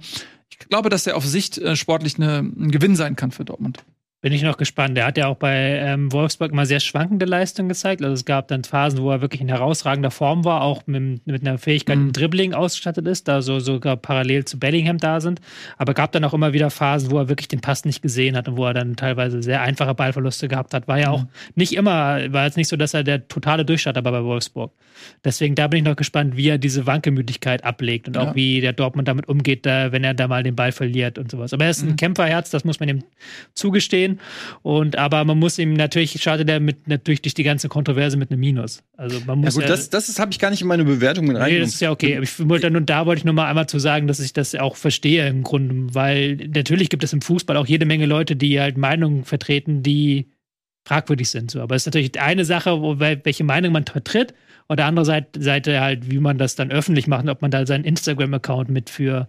Ich 0.50 0.60
glaube, 0.60 0.90
dass 0.90 1.08
er 1.08 1.16
auf 1.16 1.26
Sicht 1.26 1.58
äh, 1.58 1.76
sportlich 1.76 2.16
eine, 2.18 2.40
ein 2.40 2.72
Gewinn 2.72 2.96
sein 2.96 3.16
kann 3.16 3.32
für 3.32 3.46
Dortmund. 3.46 3.84
Bin 4.22 4.34
ich 4.34 4.44
noch 4.44 4.58
gespannt. 4.58 4.98
Er 4.98 5.06
hat 5.06 5.18
ja 5.18 5.28
auch 5.28 5.38
bei 5.38 5.56
ähm, 5.78 6.12
Wolfsburg 6.12 6.52
immer 6.52 6.66
sehr 6.66 6.82
schwankende 6.82 7.26
Leistungen 7.26 7.70
gezeigt. 7.70 8.02
Also 8.02 8.14
es 8.16 8.26
gab 8.26 8.50
dann 8.50 8.66
Phasen, 8.66 9.00
wo 9.02 9.10
er 9.12 9.22
wirklich 9.22 9.40
in 9.40 9.48
herausragender 9.48 10.12
Form 10.12 10.44
war, 10.44 10.62
auch 10.62 10.86
mit, 10.88 11.26
mit 11.26 11.42
einer 11.48 11.58
Fähigkeit 11.58 11.98
Mhm. 11.98 12.08
im 12.08 12.12
Dribbling 12.12 12.54
ausgestattet 12.54 13.08
ist, 13.08 13.30
da 13.30 13.42
so 13.42 13.62
sogar 13.62 13.96
parallel 13.96 14.44
zu 14.44 14.60
Bellingham 14.60 14.98
da 14.98 15.22
sind. 15.22 15.40
Aber 15.78 15.94
gab 15.94 16.12
dann 16.12 16.26
auch 16.26 16.34
immer 16.34 16.52
wieder 16.52 16.70
Phasen, 16.70 17.12
wo 17.12 17.18
er 17.18 17.30
wirklich 17.30 17.48
den 17.48 17.62
Pass 17.62 17.86
nicht 17.86 18.02
gesehen 18.02 18.36
hat 18.36 18.50
und 18.50 18.58
wo 18.58 18.66
er 18.66 18.74
dann 18.74 18.98
teilweise 18.98 19.42
sehr 19.42 19.62
einfache 19.62 19.96
Ballverluste 19.96 20.50
gehabt 20.50 20.74
hat. 20.74 20.90
War 20.90 21.00
ja 21.00 21.12
auch 21.12 21.24
nicht 21.56 21.72
immer, 21.72 22.20
war 22.34 22.44
jetzt 22.44 22.58
nicht 22.58 22.68
so, 22.68 22.76
dass 22.76 22.94
er 22.94 23.06
der 23.06 23.26
totale 23.30 23.64
Durchstarter 23.64 24.04
war 24.04 24.12
bei 24.12 24.24
Wolfsburg. 24.26 24.74
Deswegen 25.24 25.56
da 25.56 25.68
bin 25.68 25.78
ich 25.78 25.86
noch 25.86 25.96
gespannt, 25.96 26.36
wie 26.36 26.50
er 26.50 26.58
diese 26.58 26.86
Wankemüdigkeit 26.86 27.64
ablegt 27.64 28.10
und 28.10 28.18
auch 28.18 28.26
Ja. 28.28 28.36
wie 28.36 28.60
der 28.60 28.74
Dortmund 28.74 29.08
damit 29.08 29.30
umgeht, 29.30 29.66
da, 29.66 29.94
wenn 29.94 30.04
er 30.04 30.14
da 30.14 30.28
mal 30.28 30.44
den 30.44 30.58
Ball 30.58 30.74
verliert 30.74 31.18
und 31.18 31.32
sowas. 31.32 31.54
Aber 31.54 31.64
er 31.64 31.72
ist 31.72 31.84
ein 31.84 31.92
Mhm. 31.92 31.96
Kämpferherz, 31.96 32.50
das 32.50 32.66
muss 32.66 32.82
man 32.82 32.90
ihm 32.90 33.04
zugestehen. 33.54 34.09
Und 34.62 34.98
aber 34.98 35.24
man 35.26 35.38
muss 35.38 35.60
ihm 35.60 35.74
natürlich, 35.74 36.20
startet 36.22 36.50
er 36.50 36.60
mit 36.60 36.88
natürlich 36.88 37.22
durch 37.22 37.34
die 37.34 37.44
ganze 37.44 37.70
Kontroverse 37.70 38.18
mit 38.18 38.32
einem 38.32 38.40
Minus. 38.40 38.84
Also 38.98 39.20
man 39.26 39.40
Ja 39.40 39.46
muss 39.46 39.56
gut, 39.56 39.70
das, 39.70 39.90
das 39.90 40.18
habe 40.20 40.32
ich 40.32 40.40
gar 40.40 40.50
nicht 40.50 40.62
in 40.62 40.68
meine 40.68 40.84
Bewertung 40.86 41.26
mit 41.26 41.36
Nee, 41.36 41.42
reingenommen. 41.42 41.66
das 41.68 41.76
ist 41.76 41.82
ja 41.82 41.92
okay. 41.92 42.20
Ich 42.22 42.48
wollte 42.50 42.72
nur, 42.72 42.82
da 42.82 43.06
wollte 43.06 43.20
ich 43.20 43.26
nur 43.26 43.34
mal 43.34 43.48
einmal 43.50 43.68
zu 43.68 43.80
sagen, 43.80 44.08
dass 44.08 44.20
ich 44.20 44.34
das 44.34 44.56
auch 44.56 44.76
verstehe 44.76 45.28
im 45.28 45.44
Grunde, 45.44 45.94
weil 45.94 46.36
natürlich 46.54 46.90
gibt 46.90 47.04
es 47.04 47.14
im 47.14 47.22
Fußball 47.22 47.58
auch 47.58 47.68
jede 47.68 47.86
Menge 47.86 48.06
Leute, 48.06 48.36
die 48.36 48.60
halt 48.60 48.78
Meinungen 48.78 49.24
vertreten, 49.26 49.84
die 49.84 50.28
fragwürdig 50.86 51.30
sind. 51.30 51.52
So. 51.52 51.62
Aber 51.62 51.76
es 51.76 51.84
ist 51.84 51.88
natürlich 51.88 52.20
eine 52.20 52.46
Sache, 52.46 52.82
wo, 52.82 52.94
wel- 52.94 53.20
welche 53.24 53.44
Meinung 53.44 53.74
man 53.74 53.86
vertritt 53.86 54.34
und 54.68 54.78
der 54.80 54.86
andere 54.88 55.06
Seite, 55.06 55.42
Seite 55.42 55.82
halt, 55.82 56.10
wie 56.10 56.20
man 56.20 56.38
das 56.38 56.56
dann 56.56 56.72
öffentlich 56.72 57.06
macht, 57.08 57.28
ob 57.28 57.42
man 57.42 57.52
da 57.52 57.66
seinen 57.68 57.84
Instagram-Account 57.84 58.70
mit 58.70 58.90
für 58.90 59.28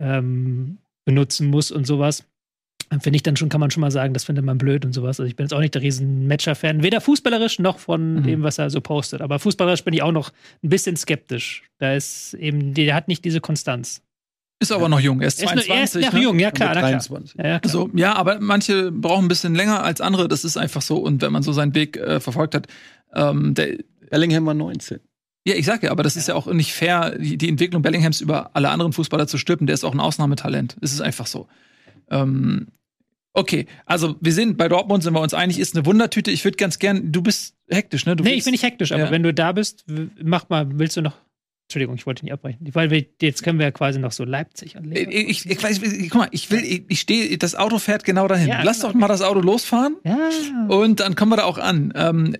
ähm, 0.00 0.78
benutzen 1.04 1.48
muss 1.48 1.70
und 1.70 1.86
sowas. 1.86 2.24
Finde 3.00 3.16
ich 3.16 3.22
dann 3.22 3.36
schon, 3.36 3.48
kann 3.50 3.60
man 3.60 3.70
schon 3.70 3.82
mal 3.82 3.90
sagen, 3.90 4.14
das 4.14 4.24
findet 4.24 4.44
man 4.44 4.56
blöd 4.56 4.84
und 4.84 4.92
sowas. 4.94 5.20
Also 5.20 5.28
ich 5.28 5.36
bin 5.36 5.44
jetzt 5.44 5.52
auch 5.52 5.60
nicht 5.60 5.74
der 5.74 5.82
riesen 5.82 6.26
Matcher-Fan, 6.26 6.82
weder 6.82 7.00
fußballerisch 7.02 7.58
noch 7.58 7.78
von 7.78 8.14
Mhm. 8.16 8.22
dem, 8.22 8.42
was 8.42 8.58
er 8.58 8.70
so 8.70 8.80
postet. 8.80 9.20
Aber 9.20 9.38
fußballerisch 9.38 9.84
bin 9.84 9.92
ich 9.94 10.02
auch 10.02 10.12
noch 10.12 10.30
ein 10.64 10.70
bisschen 10.70 10.96
skeptisch. 10.96 11.64
Da 11.78 11.92
ist 11.94 12.32
eben, 12.34 12.72
der 12.74 12.94
hat 12.94 13.06
nicht 13.08 13.24
diese 13.24 13.40
Konstanz. 13.40 14.00
Ist 14.60 14.72
aber 14.72 14.88
noch 14.88 15.00
jung. 15.00 15.20
Er 15.20 15.28
ist 15.28 15.40
Er 15.40 15.50
ist, 15.50 15.54
nur, 15.54 15.64
22. 15.64 16.02
er 16.02 16.08
ist 16.08 16.12
noch 16.12 16.18
ne? 16.18 16.24
jung, 16.24 16.38
ja 16.38 16.50
klar, 16.50 16.70
na 16.74 16.80
klar. 16.80 16.90
23. 16.92 17.38
Ja, 17.38 17.46
ja, 17.46 17.58
klar. 17.60 17.70
So, 17.70 17.90
ja, 17.94 18.14
aber 18.16 18.40
manche 18.40 18.90
brauchen 18.90 19.26
ein 19.26 19.28
bisschen 19.28 19.54
länger 19.54 19.84
als 19.84 20.00
andere. 20.00 20.26
Das 20.26 20.44
ist 20.44 20.56
einfach 20.56 20.82
so. 20.82 20.96
Und 20.96 21.20
wenn 21.22 21.30
man 21.32 21.42
so 21.42 21.52
seinen 21.52 21.74
Weg 21.74 21.96
äh, 21.96 22.18
verfolgt 22.20 22.54
hat, 22.54 22.66
ähm, 23.14 23.54
der, 23.54 23.76
Bellingham 24.10 24.46
war 24.46 24.54
19. 24.54 24.98
ja, 25.46 25.54
ich 25.54 25.66
sag 25.66 25.82
ja, 25.82 25.90
aber 25.90 26.02
das 26.02 26.16
ist 26.16 26.26
ja 26.28 26.34
auch 26.34 26.46
nicht 26.46 26.72
fair, 26.72 27.16
die, 27.18 27.36
die 27.36 27.48
Entwicklung 27.48 27.82
Bellinghams 27.82 28.20
über 28.22 28.50
alle 28.54 28.70
anderen 28.70 28.92
Fußballer 28.94 29.26
zu 29.26 29.36
stülpen. 29.38 29.66
Der 29.66 29.74
ist 29.74 29.84
auch 29.84 29.92
ein 29.92 30.00
Ausnahmetalent. 30.00 30.76
Es 30.80 30.92
ist 30.92 31.02
einfach 31.02 31.26
so. 31.26 31.46
Ähm, 32.10 32.68
okay, 33.38 33.66
also 33.86 34.16
wir 34.20 34.32
sind 34.32 34.56
bei 34.58 34.68
Dortmund 34.68 35.02
sind 35.02 35.14
wir 35.14 35.20
uns 35.20 35.34
einig, 35.34 35.58
ist 35.58 35.74
eine 35.76 35.86
Wundertüte. 35.86 36.30
Ich 36.30 36.44
würde 36.44 36.56
ganz 36.56 36.78
gern, 36.78 37.12
du 37.12 37.22
bist 37.22 37.54
hektisch, 37.70 38.06
ne? 38.06 38.16
Du 38.16 38.24
Nee, 38.24 38.30
willst- 38.30 38.38
ich 38.38 38.44
bin 38.44 38.52
nicht 38.52 38.62
hektisch, 38.64 38.92
aber 38.92 39.04
Ja. 39.04 39.10
wenn 39.10 39.22
du 39.22 39.32
da 39.32 39.52
bist, 39.52 39.84
mach 40.22 40.48
mal, 40.48 40.66
willst 40.78 40.96
du 40.96 41.02
noch. 41.02 41.16
Entschuldigung, 41.66 41.96
ich 41.96 42.06
wollte 42.06 42.24
nicht 42.24 42.32
abbrechen. 42.32 42.66
Weil 42.72 42.90
wir, 42.90 43.04
jetzt 43.20 43.42
können 43.42 43.58
wir 43.58 43.66
ja 43.66 43.70
quasi 43.70 43.98
noch 43.98 44.12
so 44.12 44.24
Leipzig 44.24 44.76
und 44.76 44.84
Leverkusen. 44.86 45.20
Ich, 45.20 45.28
ich, 45.44 45.50
ich, 45.50 45.62
weiß, 45.62 45.82
ich, 45.82 46.08
guck 46.08 46.20
mal, 46.22 46.28
ich 46.30 46.50
will, 46.50 46.64
ich, 46.64 46.84
ich 46.88 47.00
stehe, 47.00 47.36
das 47.36 47.54
Auto 47.54 47.78
fährt 47.78 48.04
genau 48.04 48.26
dahin. 48.26 48.48
Ja, 48.48 48.62
Lass 48.62 48.78
genau. 48.80 48.92
doch 48.94 48.98
mal 48.98 49.08
das 49.08 49.20
Auto 49.20 49.40
losfahren. 49.40 49.96
Ja. 50.02 50.16
Und 50.68 51.00
dann 51.00 51.14
kommen 51.14 51.30
wir 51.32 51.36
da 51.36 51.44
auch 51.44 51.58
an. 51.58 51.92
Ähm, 51.94 52.34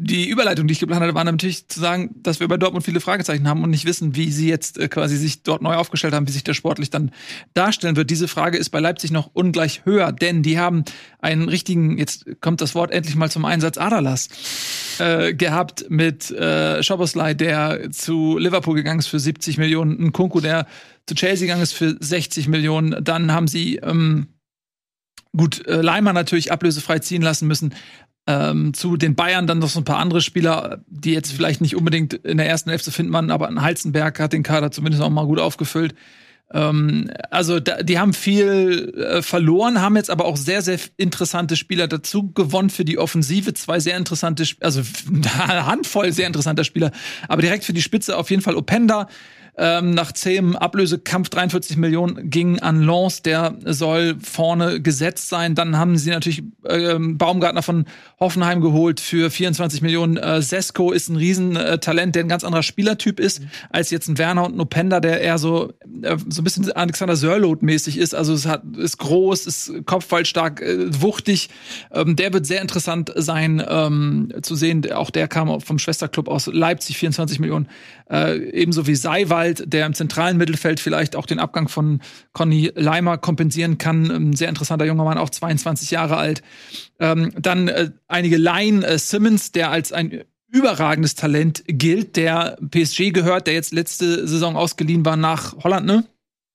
die 0.00 0.28
Überleitung, 0.28 0.68
die 0.68 0.72
ich 0.72 0.78
geplant 0.78 1.02
hatte, 1.02 1.14
war 1.16 1.24
natürlich 1.24 1.66
zu 1.66 1.80
sagen, 1.80 2.14
dass 2.22 2.38
wir 2.38 2.46
bei 2.46 2.56
Dortmund 2.56 2.84
viele 2.84 3.00
Fragezeichen 3.00 3.48
haben 3.48 3.64
und 3.64 3.70
nicht 3.70 3.84
wissen, 3.84 4.14
wie 4.14 4.30
sie 4.30 4.48
jetzt 4.48 4.78
äh, 4.78 4.86
quasi 4.86 5.16
sich 5.16 5.42
dort 5.42 5.60
neu 5.60 5.74
aufgestellt 5.74 6.14
haben, 6.14 6.28
wie 6.28 6.32
sich 6.32 6.44
das 6.44 6.56
sportlich 6.56 6.90
dann 6.90 7.10
darstellen 7.52 7.96
wird. 7.96 8.08
Diese 8.08 8.28
Frage 8.28 8.58
ist 8.58 8.70
bei 8.70 8.78
Leipzig 8.78 9.10
noch 9.10 9.30
ungleich 9.32 9.84
höher, 9.84 10.12
denn 10.12 10.44
die 10.44 10.56
haben 10.56 10.84
einen 11.18 11.48
richtigen, 11.48 11.98
jetzt 11.98 12.26
kommt 12.40 12.60
das 12.60 12.76
Wort 12.76 12.92
endlich 12.92 13.16
mal 13.16 13.28
zum 13.28 13.44
Einsatz, 13.44 13.76
Adalas 13.76 14.28
äh, 15.00 15.34
gehabt 15.34 15.86
mit 15.88 16.30
äh, 16.30 16.80
Schoboslai, 16.80 17.34
der 17.34 17.90
zu 17.90 18.38
Liverpool 18.38 18.76
gegangen 18.76 19.00
ist 19.00 19.08
für 19.08 19.18
70 19.18 19.58
Millionen, 19.58 19.98
ein 20.00 20.12
Kunku, 20.12 20.40
der 20.40 20.68
zu 21.06 21.16
Chelsea 21.16 21.46
gegangen 21.46 21.62
ist 21.62 21.74
für 21.74 21.96
60 21.98 22.46
Millionen. 22.46 23.02
Dann 23.02 23.32
haben 23.32 23.48
sie 23.48 23.76
ähm, 23.76 24.28
gut 25.36 25.66
äh, 25.66 25.80
Leimer 25.80 26.12
natürlich 26.12 26.52
ablösefrei 26.52 27.00
ziehen 27.00 27.22
lassen 27.22 27.48
müssen. 27.48 27.74
Ähm, 28.30 28.74
zu 28.74 28.98
den 28.98 29.14
Bayern 29.14 29.46
dann 29.46 29.58
noch 29.58 29.70
so 29.70 29.80
ein 29.80 29.84
paar 29.84 29.96
andere 29.96 30.20
Spieler, 30.20 30.82
die 30.86 31.14
jetzt 31.14 31.32
vielleicht 31.32 31.62
nicht 31.62 31.74
unbedingt 31.74 32.12
in 32.12 32.36
der 32.36 32.46
ersten 32.46 32.68
Hälfte 32.68 32.90
findet 32.90 33.10
man, 33.10 33.30
aber 33.30 33.48
ein 33.48 33.62
Heizenberg 33.62 34.20
hat 34.20 34.34
den 34.34 34.42
Kader 34.42 34.70
zumindest 34.70 35.02
auch 35.02 35.08
mal 35.08 35.24
gut 35.24 35.38
aufgefüllt. 35.38 35.94
Ähm, 36.52 37.10
also 37.30 37.58
da, 37.58 37.82
die 37.82 37.98
haben 37.98 38.12
viel 38.12 38.94
äh, 38.96 39.22
verloren, 39.22 39.80
haben 39.80 39.96
jetzt 39.96 40.10
aber 40.10 40.26
auch 40.26 40.36
sehr, 40.36 40.60
sehr 40.60 40.78
interessante 40.98 41.56
Spieler 41.56 41.88
dazu 41.88 42.30
gewonnen 42.32 42.68
für 42.68 42.84
die 42.84 42.98
Offensive. 42.98 43.54
Zwei 43.54 43.80
sehr 43.80 43.96
interessante, 43.96 44.44
also 44.60 44.82
eine 45.48 45.64
Handvoll 45.64 46.12
sehr 46.12 46.26
interessanter 46.26 46.64
Spieler, 46.64 46.90
aber 47.28 47.40
direkt 47.40 47.64
für 47.64 47.72
die 47.72 47.80
Spitze 47.80 48.14
auf 48.14 48.28
jeden 48.28 48.42
Fall 48.42 48.56
Openda. 48.56 49.08
Ähm, 49.60 49.90
nach 49.90 50.12
zähem 50.12 50.54
Ablösekampf 50.54 51.30
43 51.30 51.76
Millionen 51.76 52.30
ging 52.30 52.60
an 52.60 52.80
Lens, 52.80 53.22
der 53.22 53.56
soll 53.64 54.16
vorne 54.22 54.80
gesetzt 54.80 55.28
sein. 55.28 55.56
Dann 55.56 55.76
haben 55.76 55.98
sie 55.98 56.10
natürlich 56.10 56.44
ähm, 56.68 57.18
Baumgartner 57.18 57.62
von 57.62 57.86
Hoffenheim 58.20 58.60
geholt 58.60 59.00
für 59.00 59.30
24 59.30 59.82
Millionen. 59.82 60.16
Äh, 60.16 60.42
Sesko 60.42 60.92
ist 60.92 61.08
ein 61.08 61.16
Riesentalent, 61.16 62.14
der 62.14 62.24
ein 62.24 62.28
ganz 62.28 62.44
anderer 62.44 62.62
Spielertyp 62.62 63.18
ist, 63.18 63.42
als 63.70 63.90
jetzt 63.90 64.08
ein 64.08 64.16
Werner 64.16 64.44
und 64.44 64.56
ein 64.56 64.60
Openda, 64.60 65.00
der 65.00 65.20
eher 65.20 65.38
so, 65.38 65.72
äh, 66.02 66.16
so 66.28 66.40
ein 66.40 66.44
bisschen 66.44 66.70
Alexander 66.70 67.16
Sörloth-mäßig 67.16 67.98
ist. 67.98 68.14
Also 68.14 68.34
es 68.34 68.46
hat, 68.46 68.62
ist 68.76 68.98
groß, 68.98 69.46
ist 69.46 69.72
kopfballstark, 69.86 70.60
äh, 70.60 71.02
wuchtig. 71.02 71.50
Ähm, 71.90 72.14
der 72.14 72.32
wird 72.32 72.46
sehr 72.46 72.62
interessant 72.62 73.12
sein 73.16 73.60
ähm, 73.68 74.32
zu 74.42 74.54
sehen. 74.54 74.88
Auch 74.92 75.10
der 75.10 75.26
kam 75.26 75.60
vom 75.60 75.80
Schwesterclub 75.80 76.28
aus 76.28 76.46
Leipzig, 76.46 76.98
24 76.98 77.40
Millionen. 77.40 77.68
Äh, 78.10 78.50
ebenso 78.50 78.86
wie 78.86 78.94
Seiwald, 78.94 79.64
der 79.72 79.86
im 79.86 79.94
zentralen 79.94 80.36
Mittelfeld 80.36 80.80
vielleicht 80.80 81.16
auch 81.16 81.26
den 81.26 81.38
Abgang 81.38 81.68
von 81.68 82.00
Conny 82.32 82.72
Leimer 82.74 83.18
kompensieren 83.18 83.78
kann. 83.78 84.10
Ein 84.10 84.36
sehr 84.36 84.48
interessanter 84.48 84.86
junger 84.86 85.04
Mann, 85.04 85.18
auch 85.18 85.30
22 85.30 85.90
Jahre 85.90 86.16
alt. 86.16 86.42
Ähm, 86.98 87.32
dann 87.38 87.68
äh, 87.68 87.90
einige 88.06 88.36
Laien, 88.36 88.82
äh, 88.82 88.98
Simmons, 88.98 89.52
der 89.52 89.70
als 89.70 89.92
ein 89.92 90.22
überragendes 90.50 91.14
Talent 91.14 91.62
gilt, 91.66 92.16
der 92.16 92.56
PSG 92.70 93.10
gehört, 93.12 93.46
der 93.46 93.54
jetzt 93.54 93.72
letzte 93.72 94.26
Saison 94.26 94.56
ausgeliehen 94.56 95.04
war 95.04 95.16
nach 95.16 95.56
Holland, 95.62 95.86
ne? 95.86 96.04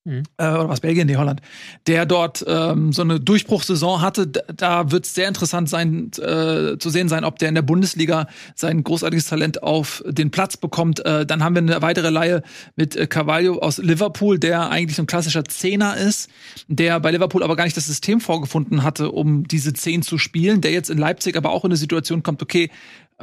Mhm. 0.05 0.23
Äh, 0.37 0.49
oder 0.49 0.67
was 0.67 0.81
Belgien, 0.81 1.07
nee, 1.07 1.15
Holland, 1.15 1.41
der 1.87 2.05
dort 2.05 2.43
ähm, 2.45 2.91
so 2.91 3.03
eine 3.03 3.21
Durchbruchssaison 3.21 4.01
hatte. 4.01 4.27
Da 4.27 4.91
wird 4.91 5.05
es 5.05 5.15
sehr 5.15 5.29
interessant 5.29 5.69
sein, 5.69 6.11
äh, 6.17 6.77
zu 6.77 6.89
sehen 6.89 7.07
sein, 7.07 7.23
ob 7.23 7.39
der 7.39 7.47
in 7.47 7.55
der 7.55 7.61
Bundesliga 7.61 8.27
sein 8.53 8.83
großartiges 8.83 9.27
Talent 9.27 9.63
auf 9.63 10.03
den 10.05 10.29
Platz 10.29 10.57
bekommt. 10.57 11.05
Äh, 11.05 11.25
dann 11.25 11.41
haben 11.41 11.55
wir 11.55 11.61
eine 11.61 11.81
weitere 11.81 12.09
Leihe 12.09 12.43
mit 12.75 12.97
äh, 12.97 13.07
Carvalho 13.07 13.59
aus 13.59 13.77
Liverpool, 13.77 14.39
der 14.39 14.69
eigentlich 14.69 14.97
so 14.97 15.03
ein 15.03 15.07
klassischer 15.07 15.45
Zehner 15.45 15.95
ist, 15.95 16.29
der 16.67 16.99
bei 16.99 17.11
Liverpool 17.11 17.41
aber 17.41 17.55
gar 17.55 17.63
nicht 17.63 17.77
das 17.77 17.85
System 17.85 18.19
vorgefunden 18.19 18.83
hatte, 18.83 19.09
um 19.09 19.47
diese 19.47 19.71
Zehn 19.71 20.01
zu 20.01 20.17
spielen, 20.17 20.59
der 20.59 20.71
jetzt 20.71 20.89
in 20.89 20.97
Leipzig 20.97 21.37
aber 21.37 21.51
auch 21.51 21.63
in 21.63 21.71
eine 21.71 21.77
Situation 21.77 22.23
kommt, 22.23 22.41
okay, 22.41 22.69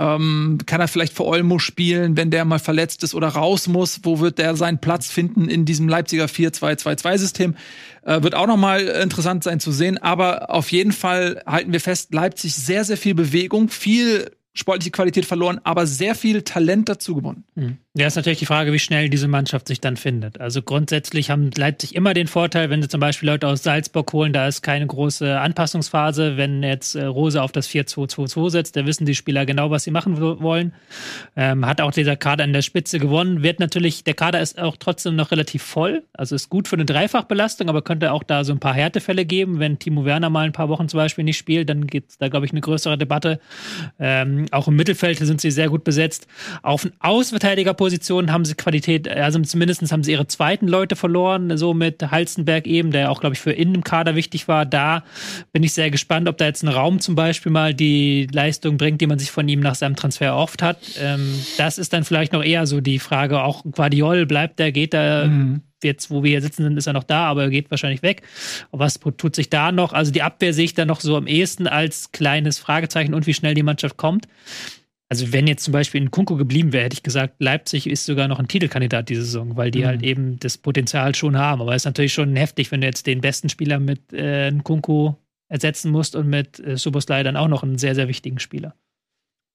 ähm, 0.00 0.56
kann 0.64 0.80
er 0.80 0.88
vielleicht 0.88 1.12
für 1.12 1.26
Olmo 1.26 1.58
spielen, 1.58 2.16
wenn 2.16 2.30
der 2.30 2.46
mal 2.46 2.58
verletzt 2.58 3.02
ist 3.02 3.14
oder 3.14 3.28
raus 3.28 3.68
muss? 3.68 4.00
Wo 4.02 4.18
wird 4.18 4.38
der 4.38 4.56
seinen 4.56 4.78
Platz 4.78 5.10
finden 5.10 5.48
in 5.48 5.66
diesem 5.66 5.88
Leipziger 5.88 6.24
4-2-2-2-System? 6.24 7.54
Äh, 8.02 8.22
wird 8.22 8.34
auch 8.34 8.46
noch 8.46 8.56
mal 8.56 8.80
interessant 8.80 9.44
sein 9.44 9.60
zu 9.60 9.72
sehen. 9.72 9.98
Aber 9.98 10.48
auf 10.48 10.72
jeden 10.72 10.92
Fall 10.92 11.42
halten 11.46 11.72
wir 11.72 11.80
fest, 11.80 12.14
Leipzig 12.14 12.54
sehr, 12.54 12.84
sehr 12.84 12.96
viel 12.96 13.14
Bewegung, 13.14 13.68
viel 13.68 14.30
sportliche 14.54 14.90
Qualität 14.90 15.26
verloren, 15.26 15.60
aber 15.64 15.86
sehr 15.86 16.14
viel 16.14 16.42
Talent 16.42 16.88
dazu 16.88 17.14
gewonnen. 17.14 17.44
Hm. 17.54 17.76
Ja, 17.96 18.06
ist 18.06 18.14
natürlich 18.14 18.38
die 18.38 18.46
Frage, 18.46 18.72
wie 18.72 18.78
schnell 18.78 19.08
diese 19.10 19.26
Mannschaft 19.26 19.66
sich 19.66 19.80
dann 19.80 19.96
findet. 19.96 20.40
Also 20.40 20.62
grundsätzlich 20.62 21.28
haben 21.28 21.50
Leipzig 21.56 21.96
immer 21.96 22.14
den 22.14 22.28
Vorteil, 22.28 22.70
wenn 22.70 22.80
sie 22.80 22.86
zum 22.88 23.00
Beispiel 23.00 23.28
Leute 23.28 23.48
aus 23.48 23.64
Salzburg 23.64 24.12
holen, 24.12 24.32
da 24.32 24.46
ist 24.46 24.62
keine 24.62 24.86
große 24.86 25.40
Anpassungsphase. 25.40 26.36
Wenn 26.36 26.62
jetzt 26.62 26.94
äh, 26.94 27.02
Rose 27.06 27.42
auf 27.42 27.50
das 27.50 27.68
4-2-2-2 27.68 28.50
setzt, 28.50 28.76
da 28.76 28.86
wissen 28.86 29.06
die 29.06 29.16
Spieler 29.16 29.44
genau, 29.44 29.72
was 29.72 29.82
sie 29.82 29.90
machen 29.90 30.20
wo- 30.20 30.40
wollen. 30.40 30.72
Ähm, 31.34 31.66
hat 31.66 31.80
auch 31.80 31.90
dieser 31.90 32.14
Kader 32.14 32.44
in 32.44 32.52
der 32.52 32.62
Spitze 32.62 33.00
gewonnen. 33.00 33.42
Wird 33.42 33.58
natürlich, 33.58 34.04
der 34.04 34.14
Kader 34.14 34.40
ist 34.40 34.60
auch 34.60 34.76
trotzdem 34.78 35.16
noch 35.16 35.32
relativ 35.32 35.64
voll. 35.64 36.04
Also 36.12 36.36
ist 36.36 36.48
gut 36.48 36.68
für 36.68 36.76
eine 36.76 36.84
Dreifachbelastung, 36.84 37.68
aber 37.68 37.82
könnte 37.82 38.12
auch 38.12 38.22
da 38.22 38.44
so 38.44 38.52
ein 38.52 38.60
paar 38.60 38.74
Härtefälle 38.74 39.24
geben. 39.24 39.58
Wenn 39.58 39.80
Timo 39.80 40.04
Werner 40.04 40.30
mal 40.30 40.46
ein 40.46 40.52
paar 40.52 40.68
Wochen 40.68 40.88
zum 40.88 40.98
Beispiel 40.98 41.24
nicht 41.24 41.38
spielt, 41.38 41.68
dann 41.68 41.88
gibt 41.88 42.10
es 42.12 42.18
da, 42.18 42.28
glaube 42.28 42.46
ich, 42.46 42.52
eine 42.52 42.60
größere 42.60 42.96
Debatte. 42.96 43.40
Ähm, 43.98 44.46
auch 44.52 44.68
im 44.68 44.76
Mittelfeld 44.76 45.18
sind 45.18 45.40
sie 45.40 45.50
sehr 45.50 45.68
gut 45.68 45.82
besetzt. 45.82 46.28
Auf 46.62 46.82
den 46.82 46.92
Außenverteidigerpositionen 47.80 48.32
haben 48.32 48.44
sie 48.44 48.54
Qualität, 48.54 49.08
also 49.08 49.40
zumindest 49.40 49.90
haben 49.90 50.04
sie 50.04 50.12
ihre 50.12 50.26
zweiten 50.26 50.68
Leute 50.68 50.96
verloren, 50.96 51.56
so 51.56 51.74
mit 51.74 52.10
Halstenberg 52.10 52.66
eben, 52.66 52.90
der 52.90 53.10
auch, 53.10 53.20
glaube 53.20 53.34
ich, 53.34 53.40
für 53.40 53.52
innen 53.52 53.76
im 53.76 53.84
Kader 53.84 54.14
wichtig 54.14 54.48
war. 54.48 54.66
Da 54.66 55.02
bin 55.52 55.62
ich 55.62 55.72
sehr 55.72 55.90
gespannt, 55.90 56.28
ob 56.28 56.36
da 56.36 56.44
jetzt 56.44 56.62
ein 56.62 56.68
Raum 56.68 57.00
zum 57.00 57.14
Beispiel 57.14 57.50
mal 57.50 57.74
die 57.74 58.28
Leistung 58.30 58.76
bringt, 58.76 59.00
die 59.00 59.06
man 59.06 59.18
sich 59.18 59.30
von 59.30 59.48
ihm 59.48 59.60
nach 59.60 59.74
seinem 59.74 59.96
Transfer 59.96 60.36
oft 60.36 60.62
hat. 60.62 60.78
Ähm, 61.00 61.34
das 61.56 61.78
ist 61.78 61.92
dann 61.92 62.04
vielleicht 62.04 62.32
noch 62.32 62.44
eher 62.44 62.66
so 62.66 62.80
die 62.80 62.98
Frage, 62.98 63.42
auch 63.42 63.64
Guardiol, 63.64 64.26
bleibt 64.26 64.58
der, 64.58 64.72
geht 64.72 64.94
er, 64.94 65.30
jetzt, 65.82 66.10
wo 66.10 66.22
wir 66.22 66.30
hier 66.30 66.42
sitzen 66.42 66.62
sind, 66.62 66.76
ist 66.76 66.86
er 66.86 66.92
noch 66.92 67.04
da, 67.04 67.24
aber 67.24 67.44
er 67.44 67.50
geht 67.50 67.70
wahrscheinlich 67.70 68.02
weg. 68.02 68.22
Was 68.70 69.00
tut 69.16 69.34
sich 69.34 69.48
da 69.48 69.72
noch? 69.72 69.94
Also 69.94 70.12
die 70.12 70.20
Abwehr 70.20 70.52
sehe 70.52 70.66
ich 70.66 70.74
da 70.74 70.84
noch 70.84 71.00
so 71.00 71.16
am 71.16 71.26
ehesten 71.26 71.66
als 71.66 72.12
kleines 72.12 72.58
Fragezeichen 72.58 73.14
und 73.14 73.26
wie 73.26 73.32
schnell 73.32 73.54
die 73.54 73.62
Mannschaft 73.62 73.96
kommt. 73.96 74.26
Also 75.10 75.32
wenn 75.32 75.48
jetzt 75.48 75.64
zum 75.64 75.72
Beispiel 75.72 76.00
in 76.00 76.10
Kunku 76.12 76.36
geblieben 76.36 76.72
wäre, 76.72 76.84
hätte 76.84 76.94
ich 76.94 77.02
gesagt, 77.02 77.34
Leipzig 77.40 77.88
ist 77.88 78.04
sogar 78.06 78.28
noch 78.28 78.38
ein 78.38 78.46
Titelkandidat 78.46 79.08
diese 79.08 79.22
Saison, 79.24 79.56
weil 79.56 79.72
die 79.72 79.80
Mhm. 79.80 79.86
halt 79.86 80.02
eben 80.04 80.38
das 80.38 80.56
Potenzial 80.56 81.14
schon 81.16 81.36
haben. 81.36 81.60
Aber 81.60 81.74
es 81.74 81.82
ist 81.82 81.86
natürlich 81.86 82.12
schon 82.14 82.36
heftig, 82.36 82.70
wenn 82.70 82.80
du 82.80 82.86
jetzt 82.86 83.06
den 83.08 83.20
besten 83.20 83.48
Spieler 83.48 83.80
mit 83.80 84.12
äh, 84.12 84.52
Kunku 84.62 85.14
ersetzen 85.48 85.90
musst 85.90 86.14
und 86.14 86.28
mit 86.28 86.60
äh, 86.60 86.76
Suboslai 86.76 87.24
dann 87.24 87.36
auch 87.36 87.48
noch 87.48 87.64
einen 87.64 87.76
sehr, 87.76 87.96
sehr 87.96 88.06
wichtigen 88.06 88.38
Spieler. 88.38 88.76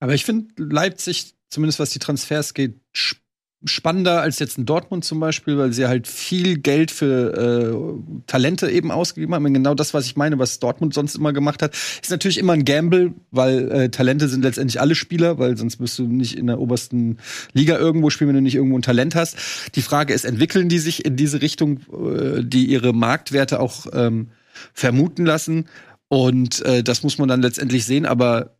Aber 0.01 0.13
ich 0.13 0.25
finde 0.25 0.53
Leipzig, 0.57 1.35
zumindest 1.49 1.79
was 1.79 1.91
die 1.91 1.99
Transfers 1.99 2.53
geht, 2.53 2.75
sp- 2.91 3.23
spannender 3.65 4.21
als 4.21 4.39
jetzt 4.39 4.57
in 4.57 4.65
Dortmund 4.65 5.03
zum 5.03 5.19
Beispiel, 5.19 5.57
weil 5.57 5.73
sie 5.73 5.87
halt 5.87 6.07
viel 6.07 6.57
Geld 6.57 6.91
für 6.91 7.33
äh, 7.33 8.21
Talente 8.27 8.69
eben 8.69 8.91
ausgegeben 8.91 9.33
haben. 9.33 9.45
Und 9.45 9.53
genau 9.53 9.73
das, 9.73 9.93
was 9.93 10.05
ich 10.05 10.15
meine, 10.15 10.39
was 10.39 10.59
Dortmund 10.59 10.93
sonst 10.93 11.15
immer 11.15 11.33
gemacht 11.33 11.61
hat, 11.61 11.73
ist 12.01 12.11
natürlich 12.11 12.37
immer 12.37 12.53
ein 12.53 12.65
Gamble, 12.65 13.13
weil 13.31 13.71
äh, 13.71 13.89
Talente 13.89 14.27
sind 14.27 14.43
letztendlich 14.43 14.79
alle 14.79 14.95
Spieler, 14.95 15.37
weil 15.39 15.57
sonst 15.57 15.79
wirst 15.79 15.99
du 15.99 16.03
nicht 16.03 16.37
in 16.37 16.47
der 16.47 16.59
obersten 16.59 17.17
Liga 17.53 17.77
irgendwo 17.77 18.09
spielen, 18.09 18.29
wenn 18.29 18.35
du 18.35 18.41
nicht 18.41 18.55
irgendwo 18.55 18.77
ein 18.77 18.83
Talent 18.83 19.15
hast. 19.15 19.37
Die 19.75 19.81
Frage 19.81 20.13
ist, 20.13 20.25
entwickeln 20.25 20.69
die 20.69 20.79
sich 20.79 21.05
in 21.05 21.15
diese 21.15 21.41
Richtung, 21.41 21.79
äh, 21.91 22.43
die 22.43 22.65
ihre 22.65 22.93
Marktwerte 22.93 23.59
auch 23.59 23.87
ähm, 23.93 24.29
vermuten 24.73 25.25
lassen? 25.25 25.65
Und 26.07 26.63
äh, 26.65 26.83
das 26.83 27.03
muss 27.03 27.17
man 27.17 27.27
dann 27.27 27.41
letztendlich 27.41 27.85
sehen, 27.85 28.05
aber 28.05 28.54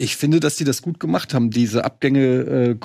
ich 0.00 0.16
finde, 0.16 0.38
dass 0.38 0.54
die 0.54 0.64
das 0.64 0.80
gut 0.80 1.00
gemacht 1.00 1.34
haben, 1.34 1.50
diese 1.50 1.84
Abgänge, 1.84 2.20
äh, 2.20 2.76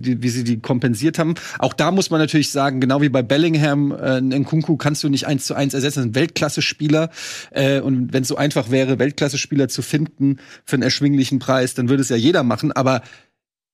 die, 0.00 0.22
wie 0.22 0.28
sie 0.28 0.44
die 0.44 0.60
kompensiert 0.60 1.18
haben. 1.18 1.34
Auch 1.58 1.74
da 1.74 1.90
muss 1.90 2.10
man 2.10 2.20
natürlich 2.20 2.52
sagen, 2.52 2.80
genau 2.80 3.02
wie 3.02 3.08
bei 3.08 3.22
Bellingham, 3.22 3.90
äh, 3.90 4.20
Nkunku 4.20 4.76
kannst 4.76 5.02
du 5.02 5.08
nicht 5.08 5.26
eins 5.26 5.44
zu 5.44 5.54
eins 5.54 5.74
ersetzen, 5.74 5.98
das 5.98 6.06
ein 6.06 6.14
Weltklasse-Spieler. 6.14 7.10
Äh, 7.50 7.80
und 7.80 8.12
wenn 8.12 8.22
es 8.22 8.28
so 8.28 8.36
einfach 8.36 8.70
wäre, 8.70 9.00
Weltklasse-Spieler 9.00 9.68
zu 9.68 9.82
finden 9.82 10.38
für 10.64 10.76
einen 10.76 10.84
erschwinglichen 10.84 11.40
Preis, 11.40 11.74
dann 11.74 11.88
würde 11.88 12.02
es 12.02 12.08
ja 12.08 12.16
jeder 12.16 12.44
machen. 12.44 12.70
Aber 12.70 13.02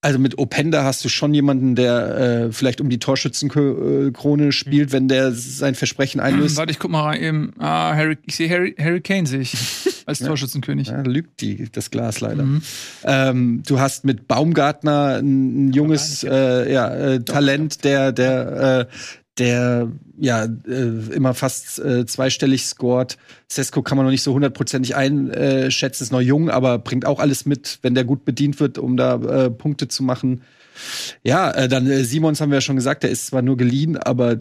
also 0.00 0.18
mit 0.18 0.38
Openda 0.38 0.84
hast 0.84 1.04
du 1.04 1.08
schon 1.08 1.34
jemanden, 1.34 1.74
der 1.74 2.18
äh, 2.48 2.52
vielleicht 2.52 2.80
um 2.80 2.88
die 2.88 2.98
Torschützenkrone 3.00 4.52
spielt, 4.52 4.92
wenn 4.92 5.08
der 5.08 5.32
sein 5.32 5.74
Versprechen 5.74 6.20
einlöst. 6.20 6.56
Warte, 6.56 6.70
ich 6.70 6.78
guck 6.78 6.90
mal 6.90 7.02
rein. 7.02 7.22
Eben. 7.22 7.52
Ah, 7.58 7.94
Harry, 7.94 8.16
ich 8.24 8.36
sehe 8.36 8.48
Harry, 8.48 8.76
Harry 8.78 9.00
Kane 9.00 9.26
sehe 9.26 9.40
ich 9.40 9.56
als 10.06 10.20
Torschützenkönig. 10.20 10.88
Ja, 10.88 11.02
lügt 11.02 11.40
die, 11.40 11.68
das 11.72 11.90
Glas 11.90 12.20
leider. 12.20 12.44
Mhm. 12.44 12.62
Ähm, 13.04 13.62
du 13.66 13.80
hast 13.80 14.04
mit 14.04 14.28
Baumgartner 14.28 15.16
ein, 15.16 15.68
ein 15.68 15.72
junges 15.72 16.22
äh, 16.22 16.72
ja, 16.72 16.94
äh, 16.94 17.20
Talent, 17.20 17.84
der, 17.84 18.12
der, 18.12 18.88
äh, 18.88 18.94
der 19.38 19.90
ja 20.18 20.44
äh, 20.44 21.14
immer 21.14 21.34
fast 21.34 21.78
äh, 21.78 22.06
zweistellig 22.06 22.64
scored. 22.66 23.16
Sesko 23.48 23.82
kann 23.82 23.96
man 23.96 24.06
noch 24.06 24.10
nicht 24.10 24.22
so 24.22 24.34
hundertprozentig 24.34 24.96
einschätzen, 24.96 26.02
ist 26.02 26.12
noch 26.12 26.20
jung, 26.20 26.50
aber 26.50 26.78
bringt 26.78 27.06
auch 27.06 27.20
alles 27.20 27.46
mit, 27.46 27.78
wenn 27.82 27.94
der 27.94 28.04
gut 28.04 28.24
bedient 28.24 28.58
wird, 28.60 28.78
um 28.78 28.96
da 28.96 29.14
äh, 29.14 29.50
Punkte 29.50 29.88
zu 29.88 30.02
machen. 30.02 30.42
Ja, 31.22 31.50
äh, 31.50 31.68
dann 31.68 31.86
äh, 31.86 32.04
Simons 32.04 32.40
haben 32.40 32.50
wir 32.50 32.58
ja 32.58 32.62
schon 32.62 32.76
gesagt, 32.76 33.02
der 33.02 33.10
ist 33.10 33.26
zwar 33.26 33.42
nur 33.42 33.56
geliehen, 33.56 33.96
aber 33.96 34.40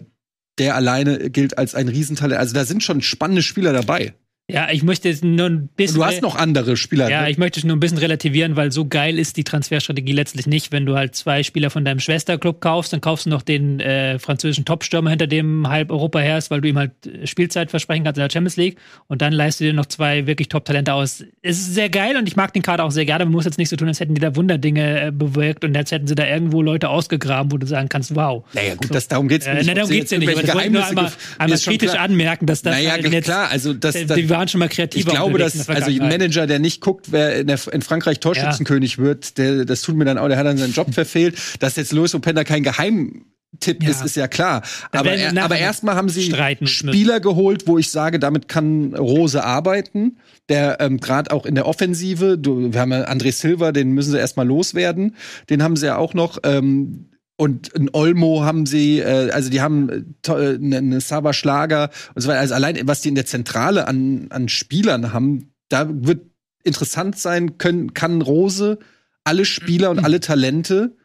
der 0.58 0.74
alleine 0.74 1.30
gilt 1.30 1.56
als 1.56 1.74
ein 1.74 1.88
Riesentalent. 1.88 2.40
Also 2.40 2.54
da 2.54 2.64
sind 2.64 2.82
schon 2.82 3.00
spannende 3.00 3.42
Spieler 3.42 3.72
dabei. 3.72 4.14
Ja, 4.50 4.68
ich 4.70 4.82
möchte 4.82 5.10
jetzt 5.10 5.22
nur 5.22 5.46
ein 5.46 5.68
bisschen. 5.68 5.96
du 5.98 6.06
hast 6.06 6.22
noch 6.22 6.34
andere 6.34 6.78
Spieler. 6.78 7.10
Ja, 7.10 7.22
ne? 7.22 7.30
ich 7.30 7.36
möchte 7.36 7.60
es 7.60 7.64
nur 7.64 7.76
ein 7.76 7.80
bisschen 7.80 7.98
relativieren, 7.98 8.56
weil 8.56 8.72
so 8.72 8.86
geil 8.86 9.18
ist 9.18 9.36
die 9.36 9.44
Transferstrategie 9.44 10.12
letztlich 10.12 10.46
nicht. 10.46 10.72
Wenn 10.72 10.86
du 10.86 10.96
halt 10.96 11.14
zwei 11.14 11.42
Spieler 11.42 11.68
von 11.68 11.84
deinem 11.84 12.00
Schwesterclub 12.00 12.62
kaufst, 12.62 12.90
dann 12.94 13.02
kaufst 13.02 13.26
du 13.26 13.30
noch 13.30 13.42
den 13.42 13.78
äh, 13.80 14.18
französischen 14.18 14.64
Topstürmer, 14.64 15.10
hinter 15.10 15.26
dem 15.26 15.68
halb 15.68 15.90
Europa 15.90 16.20
her 16.20 16.38
ist, 16.38 16.50
weil 16.50 16.62
du 16.62 16.68
ihm 16.68 16.78
halt 16.78 16.92
äh, 17.06 17.26
Spielzeit 17.26 17.68
versprechen 17.68 18.04
kannst 18.04 18.16
in 18.16 18.22
der 18.22 18.30
Champions 18.32 18.56
League. 18.56 18.78
Und 19.06 19.20
dann 19.20 19.34
leistest 19.34 19.60
du 19.60 19.64
dir 19.64 19.74
noch 19.74 19.84
zwei 19.84 20.26
wirklich 20.26 20.48
Top-Talente 20.48 20.94
aus. 20.94 21.22
Es 21.42 21.58
ist 21.58 21.74
sehr 21.74 21.90
geil 21.90 22.16
und 22.16 22.26
ich 22.26 22.34
mag 22.36 22.54
den 22.54 22.62
Kader 22.62 22.84
auch 22.84 22.90
sehr 22.90 23.04
gerne. 23.04 23.26
Man 23.26 23.32
muss 23.32 23.44
jetzt 23.44 23.58
nicht 23.58 23.68
so 23.68 23.76
tun, 23.76 23.88
als 23.88 24.00
hätten 24.00 24.14
die 24.14 24.20
da 24.22 24.34
Wunderdinge 24.34 25.08
äh, 25.08 25.10
bewirkt 25.12 25.62
und 25.62 25.76
als 25.76 25.90
hätten 25.92 26.06
sie 26.06 26.14
da 26.14 26.26
irgendwo 26.26 26.62
Leute 26.62 26.88
ausgegraben, 26.88 27.52
wo 27.52 27.58
du 27.58 27.66
sagen 27.66 27.90
kannst, 27.90 28.14
wow. 28.16 28.44
Naja, 28.54 28.76
gut, 28.76 28.94
das, 28.94 29.08
darum 29.08 29.28
geht's 29.28 29.44
mir 29.44 29.52
Äh, 29.52 29.56
nicht. 29.58 29.68
ob 29.68 29.74
darum 29.74 29.90
geht's 29.90 30.10
jetzt 30.10 30.12
ja 30.12 30.18
nicht, 30.20 30.30
aber 30.30 30.40
das 30.46 30.54
wollte 30.54 30.66
ich 30.68 30.72
nur 30.72 30.86
einmal, 30.86 31.12
einmal 31.36 31.58
kritisch 31.58 31.94
anmerken, 31.94 32.46
dass 32.46 32.62
das 32.62 32.76
Naja, 32.76 32.92
halt 32.92 33.12
jetzt, 33.12 33.26
klar, 33.26 33.50
also 33.50 33.74
das, 33.74 33.94
äh, 33.94 34.06
das 34.06 34.16
waren 34.38 34.48
schon 34.48 34.60
mal 34.60 34.66
ich 34.66 34.72
kreativer 34.72 35.10
glaube, 35.10 35.38
dass 35.38 35.68
also 35.68 35.90
ein. 35.90 35.98
Manager, 35.98 36.46
der 36.46 36.58
nicht 36.58 36.80
guckt, 36.80 37.12
wer 37.12 37.36
in, 37.40 37.46
der, 37.46 37.58
in 37.72 37.82
Frankreich 37.82 38.20
Torschützenkönig 38.20 38.98
wird, 38.98 39.36
der, 39.36 39.64
das 39.64 39.82
tut 39.82 39.96
mir 39.96 40.04
dann 40.04 40.18
auch, 40.18 40.28
der 40.28 40.38
hat 40.38 40.46
dann 40.46 40.56
seinen 40.56 40.72
Job 40.72 40.94
verfehlt. 40.94 41.36
Dass 41.60 41.76
jetzt 41.76 41.92
Louis 41.92 42.14
Openda 42.14 42.44
kein 42.44 42.62
Geheimtipp 42.62 43.82
Ja. 43.82 43.90
ist, 43.90 44.04
ist 44.04 44.16
ja 44.16 44.28
klar. 44.28 44.62
Aber, 44.92 45.12
er, 45.12 45.36
aber 45.42 45.58
erstmal 45.58 45.96
haben 45.96 46.08
sie. 46.08 46.32
Spieler 46.64 47.20
geholt, 47.20 47.66
wo 47.66 47.78
ich 47.78 47.90
sage, 47.90 48.18
damit 48.18 48.48
kann 48.48 48.94
Rose 48.94 49.42
arbeiten. 49.44 50.18
Der 50.48 50.80
ähm, 50.80 50.98
gerade 51.00 51.30
auch 51.32 51.44
in 51.44 51.54
der 51.54 51.66
Offensive, 51.66 52.38
du, 52.38 52.72
wir 52.72 52.80
haben 52.80 52.92
ja 52.92 53.08
André 53.08 53.32
Silva, 53.32 53.72
den 53.72 53.90
müssen 53.90 54.12
sie 54.12 54.18
erstmal 54.18 54.46
loswerden. 54.46 55.16
Den 55.50 55.62
haben 55.62 55.76
sie 55.76 55.86
ja 55.86 55.96
auch 55.96 56.14
noch. 56.14 56.38
Ähm, 56.44 57.10
und 57.38 57.74
ein 57.74 57.88
Olmo 57.92 58.42
haben 58.42 58.66
sie, 58.66 58.98
äh, 58.98 59.30
also 59.30 59.48
die 59.48 59.60
haben 59.60 59.88
äh, 59.88 60.02
to- 60.22 60.36
äh, 60.36 60.56
eine 60.56 60.78
eine 60.78 61.00
Saba 61.00 61.32
Schlager 61.32 61.88
und 62.14 62.20
so 62.20 62.28
weiter. 62.28 62.40
Also 62.40 62.54
allein, 62.54 62.76
was 62.84 63.00
die 63.00 63.08
in 63.08 63.14
der 63.14 63.26
Zentrale 63.26 63.86
an, 63.86 64.26
an 64.30 64.48
Spielern 64.48 65.12
haben, 65.12 65.52
da 65.68 65.86
wird 65.88 66.26
interessant 66.64 67.16
sein, 67.16 67.56
können, 67.56 67.94
kann 67.94 68.20
Rose 68.22 68.78
alle 69.24 69.44
Spieler 69.44 69.90
und 69.90 70.00
alle 70.00 70.20
Talente 70.20 70.96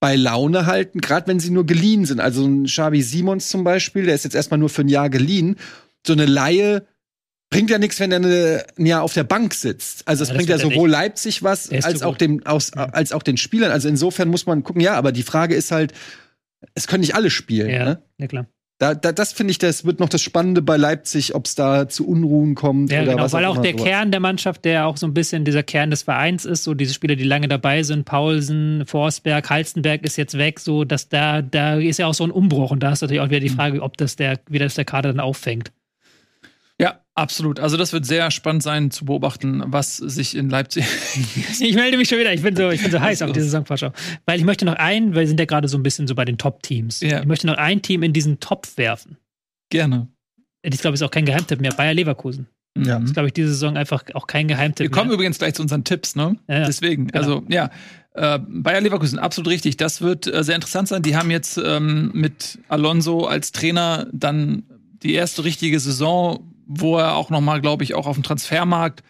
bei 0.00 0.16
Laune 0.16 0.66
halten, 0.66 1.00
gerade 1.00 1.28
wenn 1.28 1.38
sie 1.40 1.50
nur 1.50 1.64
geliehen 1.64 2.04
sind. 2.06 2.20
Also 2.20 2.44
ein 2.44 2.64
Xavi 2.64 3.02
Simons 3.02 3.48
zum 3.48 3.62
Beispiel, 3.62 4.04
der 4.04 4.14
ist 4.16 4.24
jetzt 4.24 4.34
erstmal 4.34 4.58
nur 4.58 4.68
für 4.68 4.82
ein 4.82 4.88
Jahr 4.88 5.10
geliehen. 5.10 5.56
So 6.06 6.12
eine 6.12 6.26
Laie 6.26 6.86
bringt 7.50 7.70
ja 7.70 7.78
nichts, 7.78 7.98
wenn 8.00 8.12
er 8.12 8.16
eine, 8.18 8.64
ein 8.78 8.86
Jahr 8.86 9.02
auf 9.02 9.14
der 9.14 9.24
Bank 9.24 9.54
sitzt. 9.54 10.06
Also 10.06 10.22
es 10.22 10.28
Ja, 10.30 10.34
bringt 10.36 10.48
ja 10.48 10.58
sowohl 10.58 10.90
Leipzig 10.90 11.42
was, 11.42 11.70
als 11.70 12.02
auch, 12.02 12.16
dem, 12.16 12.44
aus, 12.46 12.72
als 12.74 13.12
auch 13.12 13.22
den 13.22 13.36
Spielern. 13.36 13.70
Also 13.70 13.88
insofern 13.88 14.28
muss 14.28 14.46
man 14.46 14.62
gucken, 14.62 14.82
ja, 14.82 14.94
aber 14.94 15.12
die 15.12 15.22
Frage 15.22 15.54
ist 15.54 15.70
halt, 15.70 15.92
es 16.74 16.86
können 16.86 17.00
nicht 17.00 17.14
alle 17.14 17.30
spielen. 17.30 17.70
Ja, 17.70 17.84
Ne? 17.84 18.02
ja 18.18 18.26
klar. 18.26 18.46
Da, 18.80 18.94
da, 18.94 19.10
das 19.10 19.32
finde 19.32 19.50
ich, 19.50 19.58
das 19.58 19.84
wird 19.84 19.98
noch 19.98 20.08
das 20.08 20.22
Spannende 20.22 20.62
bei 20.62 20.76
Leipzig, 20.76 21.34
ob 21.34 21.46
es 21.46 21.56
da 21.56 21.88
zu 21.88 22.06
Unruhen 22.06 22.54
kommt 22.54 22.92
Ja, 22.92 23.02
oder 23.02 23.12
genau, 23.12 23.24
was 23.24 23.32
weil 23.32 23.44
auch 23.44 23.54
immer 23.54 23.62
der 23.62 23.72
sowas. 23.72 23.84
Kern 23.86 24.10
der 24.12 24.20
Mannschaft, 24.20 24.64
der 24.64 24.86
auch 24.86 24.96
so 24.96 25.06
ein 25.08 25.14
bisschen 25.14 25.44
dieser 25.44 25.64
Kern 25.64 25.90
des 25.90 26.02
Vereins 26.04 26.44
ist, 26.44 26.62
so 26.62 26.74
diese 26.74 26.94
Spieler, 26.94 27.16
die 27.16 27.24
lange 27.24 27.48
dabei 27.48 27.82
sind, 27.82 28.04
Paulsen, 28.04 28.84
Forsberg, 28.86 29.50
Halstenberg 29.50 30.04
ist 30.04 30.16
jetzt 30.16 30.38
weg, 30.38 30.60
so 30.60 30.84
dass 30.84 31.08
da, 31.08 31.42
da 31.42 31.74
ist 31.74 31.98
ja 31.98 32.06
auch 32.06 32.14
so 32.14 32.22
ein 32.22 32.30
Umbruch 32.30 32.70
und 32.70 32.80
da 32.80 32.92
ist 32.92 33.00
natürlich 33.00 33.20
auch 33.20 33.30
wieder 33.30 33.40
die 33.40 33.48
Frage, 33.48 33.82
ob 33.82 33.96
das 33.96 34.14
der, 34.14 34.38
wie 34.48 34.60
das 34.60 34.76
der 34.76 34.84
Kader 34.84 35.08
dann 35.08 35.18
auffängt. 35.20 35.72
Ja, 36.80 37.00
absolut. 37.14 37.58
Also 37.58 37.76
das 37.76 37.92
wird 37.92 38.06
sehr 38.06 38.30
spannend 38.30 38.62
sein 38.62 38.90
zu 38.92 39.04
beobachten, 39.04 39.62
was 39.66 39.96
sich 39.96 40.36
in 40.36 40.48
Leipzig. 40.48 40.84
Ich 41.60 41.74
melde 41.74 41.96
mich 41.96 42.08
schon 42.08 42.18
wieder, 42.18 42.32
ich 42.32 42.42
bin 42.42 42.54
so, 42.54 42.70
ich 42.70 42.80
bin 42.82 42.90
so 42.92 43.00
heiß 43.00 43.22
auf 43.22 43.28
los? 43.28 43.34
diese 43.34 43.46
Saisonvorschau. 43.46 43.92
Weil 44.26 44.38
ich 44.38 44.44
möchte 44.44 44.64
noch 44.64 44.74
ein, 44.76 45.14
weil 45.14 45.22
wir 45.22 45.26
sind 45.28 45.40
ja 45.40 45.46
gerade 45.46 45.66
so 45.66 45.76
ein 45.76 45.82
bisschen 45.82 46.06
so 46.06 46.14
bei 46.14 46.24
den 46.24 46.38
Top-Teams. 46.38 47.00
Ja. 47.00 47.20
Ich 47.20 47.26
möchte 47.26 47.46
noch 47.48 47.56
ein 47.56 47.82
Team 47.82 48.02
in 48.04 48.12
diesen 48.12 48.38
Topf 48.38 48.76
werfen. 48.76 49.16
Gerne. 49.70 50.08
Ich 50.62 50.78
glaube, 50.80 50.94
es 50.94 51.00
ist 51.00 51.06
auch 51.06 51.10
kein 51.10 51.24
Geheimtipp 51.24 51.60
mehr. 51.60 51.72
Bayer 51.72 51.94
Leverkusen. 51.94 52.46
Ja. 52.76 52.82
Mhm. 52.98 53.02
Das 53.02 53.04
ist, 53.10 53.12
glaube 53.14 53.26
ich, 53.28 53.32
diese 53.32 53.48
Saison 53.48 53.76
einfach 53.76 54.04
auch 54.14 54.26
kein 54.28 54.46
Geheimtipp 54.46 54.84
Wir 54.84 54.90
kommen 54.90 55.08
mehr. 55.08 55.14
übrigens 55.14 55.38
gleich 55.38 55.54
zu 55.54 55.62
unseren 55.62 55.82
Tipps, 55.82 56.14
ne? 56.14 56.36
Ja, 56.48 56.60
ja. 56.60 56.66
Deswegen, 56.66 57.08
Genau. 57.08 57.18
also 57.18 57.42
ja, 57.48 57.70
äh, 58.14 58.38
Bayer 58.46 58.80
Leverkusen, 58.80 59.18
absolut 59.18 59.50
richtig. 59.50 59.76
Das 59.78 60.00
wird 60.00 60.26
äh, 60.32 60.44
sehr 60.44 60.54
interessant 60.54 60.86
sein. 60.88 61.02
Die 61.02 61.16
haben 61.16 61.30
jetzt 61.32 61.58
ähm, 61.62 62.10
mit 62.14 62.58
Alonso 62.68 63.26
als 63.26 63.50
Trainer 63.52 64.06
dann 64.12 64.62
die 65.02 65.14
erste 65.14 65.44
richtige 65.44 65.78
Saison, 65.80 66.52
wo 66.68 66.98
er 66.98 67.16
auch 67.16 67.30
noch 67.30 67.40
mal, 67.40 67.60
glaube 67.60 67.82
ich, 67.82 67.94
auch 67.94 68.06
auf 68.06 68.16
dem 68.16 68.22
Transfermarkt 68.22 69.02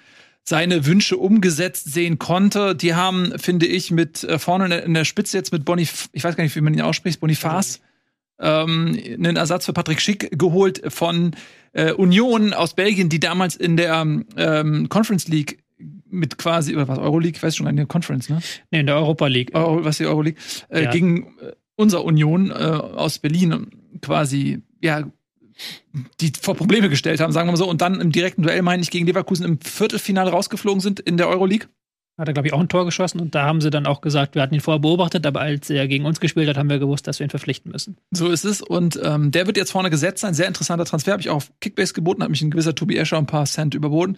seine 0.44 0.86
Wünsche 0.86 1.18
umgesetzt 1.18 1.92
sehen 1.92 2.18
konnte. 2.18 2.74
Die 2.74 2.94
haben, 2.94 3.38
finde 3.38 3.66
ich, 3.66 3.90
mit 3.90 4.24
äh, 4.24 4.38
vorne 4.38 4.78
in 4.78 4.94
der, 4.94 5.04
Spitze 5.04 5.36
jetzt 5.36 5.52
mit 5.52 5.66
Bonif, 5.66 6.08
ich 6.12 6.24
weiß 6.24 6.36
gar 6.36 6.44
nicht, 6.44 6.56
wie 6.56 6.62
man 6.62 6.72
ihn 6.72 6.80
ausspricht, 6.80 7.20
Bonifaz, 7.20 7.80
ähm, 8.40 8.98
einen 9.06 9.36
Ersatz 9.36 9.66
für 9.66 9.74
Patrick 9.74 10.00
Schick 10.00 10.38
geholt 10.38 10.80
von 10.88 11.32
äh, 11.72 11.92
Union 11.92 12.54
aus 12.54 12.74
Belgien, 12.74 13.10
die 13.10 13.20
damals 13.20 13.56
in 13.56 13.76
der 13.76 14.00
ähm, 14.36 14.88
Conference 14.88 15.28
League 15.28 15.58
mit 16.10 16.38
quasi, 16.38 16.74
oder 16.74 16.88
was, 16.88 16.98
Euroleague, 16.98 17.36
ich 17.36 17.42
weiß 17.42 17.56
schon, 17.56 17.66
in 17.66 17.76
der 17.76 17.86
Conference, 17.86 18.30
ne? 18.30 18.40
Nee, 18.70 18.80
in 18.80 18.86
der 18.86 18.96
Europa 18.96 19.26
League. 19.26 19.54
Euro, 19.54 19.84
was 19.84 19.98
die 19.98 20.06
Euroleague, 20.06 20.40
äh, 20.70 20.84
Ja. 20.84 20.90
gegen 20.90 21.36
äh, 21.40 21.52
unser 21.76 22.04
Union 22.04 22.50
äh, 22.50 22.54
aus 22.54 23.18
Berlin 23.18 23.68
quasi, 24.00 24.62
ja, 24.80 25.10
die 26.20 26.32
vor 26.40 26.54
Probleme 26.54 26.88
gestellt 26.88 27.20
haben, 27.20 27.32
sagen 27.32 27.48
wir 27.48 27.52
mal 27.52 27.56
so, 27.56 27.68
und 27.68 27.80
dann 27.80 28.00
im 28.00 28.12
direkten 28.12 28.42
Duell, 28.42 28.62
meine 28.62 28.82
ich, 28.82 28.90
gegen 28.90 29.06
Leverkusen 29.06 29.44
im 29.44 29.60
Viertelfinale 29.60 30.30
rausgeflogen 30.30 30.80
sind 30.80 31.00
in 31.00 31.16
der 31.16 31.28
Euroleague. 31.28 31.68
Hat 32.18 32.26
er, 32.26 32.34
glaube 32.34 32.48
ich, 32.48 32.52
auch 32.52 32.58
ein 32.58 32.68
Tor 32.68 32.84
geschossen 32.84 33.20
und 33.20 33.36
da 33.36 33.44
haben 33.44 33.60
sie 33.60 33.70
dann 33.70 33.86
auch 33.86 34.00
gesagt, 34.00 34.34
wir 34.34 34.42
hatten 34.42 34.54
ihn 34.54 34.60
vorher 34.60 34.80
beobachtet, 34.80 35.24
aber 35.24 35.40
als 35.40 35.70
er 35.70 35.86
gegen 35.86 36.04
uns 36.04 36.18
gespielt 36.18 36.48
hat, 36.48 36.56
haben 36.56 36.68
wir 36.68 36.80
gewusst, 36.80 37.06
dass 37.06 37.20
wir 37.20 37.26
ihn 37.26 37.30
verpflichten 37.30 37.70
müssen. 37.70 37.96
So 38.10 38.28
ist 38.28 38.44
es. 38.44 38.60
Und 38.60 38.98
ähm, 39.04 39.30
der 39.30 39.46
wird 39.46 39.56
jetzt 39.56 39.70
vorne 39.70 39.88
gesetzt 39.88 40.22
sein. 40.22 40.34
Sehr 40.34 40.48
interessanter 40.48 40.84
Transfer. 40.84 41.12
Habe 41.12 41.20
ich 41.20 41.30
auch 41.30 41.36
auf 41.36 41.52
Kickbase 41.60 41.94
geboten, 41.94 42.24
hat 42.24 42.30
mich 42.30 42.42
ein 42.42 42.50
gewisser 42.50 42.74
Tobi 42.74 42.96
Escher 42.96 43.18
ein 43.18 43.26
paar 43.26 43.46
Cent 43.46 43.74
überboten. 43.74 44.16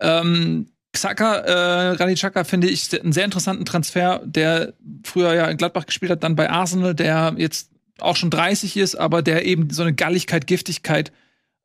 Ähm, 0.00 0.68
Xhaka, 0.94 1.92
äh, 1.92 1.96
Granit 1.96 2.16
Xhaka 2.16 2.44
finde 2.44 2.68
ich 2.68 2.88
einen 2.98 3.12
sehr 3.12 3.26
interessanten 3.26 3.66
Transfer, 3.66 4.22
der 4.24 4.72
früher 5.02 5.34
ja 5.34 5.46
in 5.46 5.58
Gladbach 5.58 5.84
gespielt 5.84 6.12
hat, 6.12 6.22
dann 6.24 6.36
bei 6.36 6.48
Arsenal, 6.48 6.94
der 6.94 7.34
jetzt 7.36 7.73
auch 8.00 8.16
schon 8.16 8.30
30 8.30 8.76
ist, 8.76 8.96
aber 8.96 9.22
der 9.22 9.44
eben 9.46 9.70
so 9.70 9.82
eine 9.82 9.94
Galligkeit, 9.94 10.46
Giftigkeit 10.46 11.12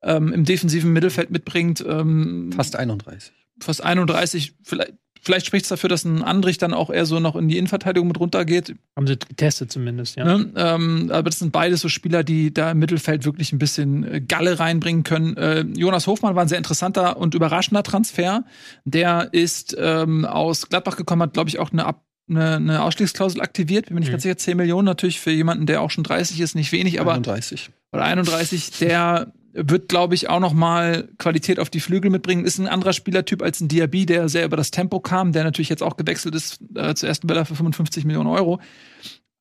ähm, 0.02 0.32
im 0.34 0.46
defensiven 0.46 0.94
Mittelfeld 0.94 1.32
mitbringt. 1.32 1.84
Ähm, 1.88 2.52
Fast 2.56 2.76
31. 2.76 3.34
fast 3.60 3.84
31. 3.84 4.54
Vielleicht, 4.64 4.94
vielleicht 5.22 5.46
spricht 5.48 5.66
es 5.66 5.70
dafür, 5.70 5.90
dass 5.90 6.06
ein 6.06 6.24
Andrich 6.24 6.58
dann 6.58 6.74
auch 6.74 6.90
eher 6.90 7.06
so 7.06 7.20
noch 7.20 7.36
in 7.36 7.48
die 7.48 7.58
Innenverteidigung 7.58 8.08
mit 8.08 8.20
runtergeht. 8.20 8.76
Haben 8.96 9.08
sie 9.08 9.18
getestet 9.18 9.72
zumindest, 9.72 10.16
ja. 10.16 10.24
Ne? 10.24 10.52
Ähm, 10.56 11.10
aber 11.12 11.30
das 11.30 11.40
sind 11.40 11.52
beides 11.52 11.82
so 11.82 11.90
Spieler, 11.90 12.24
die 12.24 12.54
da 12.54 12.72
im 12.72 12.80
Mittelfeld 12.80 13.26
wirklich 13.26 13.52
ein 13.52 13.60
bisschen 13.60 14.04
äh, 14.04 14.22
Galle 14.22 14.60
reinbringen 14.60 15.04
können. 15.04 15.36
Äh, 15.36 15.62
Jonas 15.62 16.08
Hofmann 16.08 16.36
war 16.36 16.44
ein 16.44 16.48
sehr 16.48 16.58
interessanter 16.58 17.18
und 17.18 17.34
überraschender 17.34 17.84
Transfer. 17.84 18.46
Der 18.86 19.30
ist 19.34 19.76
ähm, 19.78 20.26
aus 20.26 20.70
Gladbach 20.70 20.96
gekommen, 20.96 21.24
hat, 21.24 21.34
glaube 21.34 21.50
ich, 21.50 21.60
auch 21.60 21.72
eine, 21.72 21.86
Ab 21.86 22.06
eine, 22.30 22.56
eine 22.56 22.84
Ausstiegsklausel 22.84 23.42
aktiviert. 23.42 23.86
Bin 23.88 23.96
mir 23.96 24.00
nicht 24.02 24.10
Mhm. 24.10 24.14
ganz 24.14 24.24
sicher. 24.24 24.38
10 24.38 24.58
Millionen 24.58 24.86
natürlich 24.86 25.20
für 25.20 25.32
jemanden, 25.32 25.66
der 25.66 25.82
auch 25.82 25.92
schon 25.92 26.04
30 26.04 26.40
ist, 26.40 26.56
nicht 26.56 26.72
wenig, 26.72 27.00
aber 27.02 27.14
31. 27.14 27.70
oder 27.92 28.04
31, 28.04 28.72
der 28.80 29.34
wird, 29.54 29.90
glaube 29.90 30.14
ich, 30.14 30.30
auch 30.30 30.40
noch 30.40 30.54
mal 30.54 31.10
Qualität 31.18 31.60
auf 31.60 31.70
die 31.72 31.80
Flügel 31.80 32.12
mitbringen. 32.12 32.46
Ist 32.46 32.60
ein 32.60 32.68
anderer 32.68 32.94
Spielertyp 32.94 33.42
als 33.42 33.60
ein 33.60 33.68
Diaby, 33.68 34.06
der 34.06 34.30
sehr 34.30 34.46
über 34.46 34.58
das 34.58 34.70
Tempo 34.72 35.00
kam, 35.00 35.32
der 35.32 35.44
natürlich 35.44 35.70
jetzt 35.70 35.82
auch 35.82 35.98
gewechselt 35.98 36.36
ist 36.36 36.60
äh, 36.76 36.94
zur 36.94 37.10
ersten 37.10 37.28
Villa 37.28 37.46
für 37.46 37.56
55 37.56 38.06
Millionen 38.06 38.30
Euro. 38.30 38.60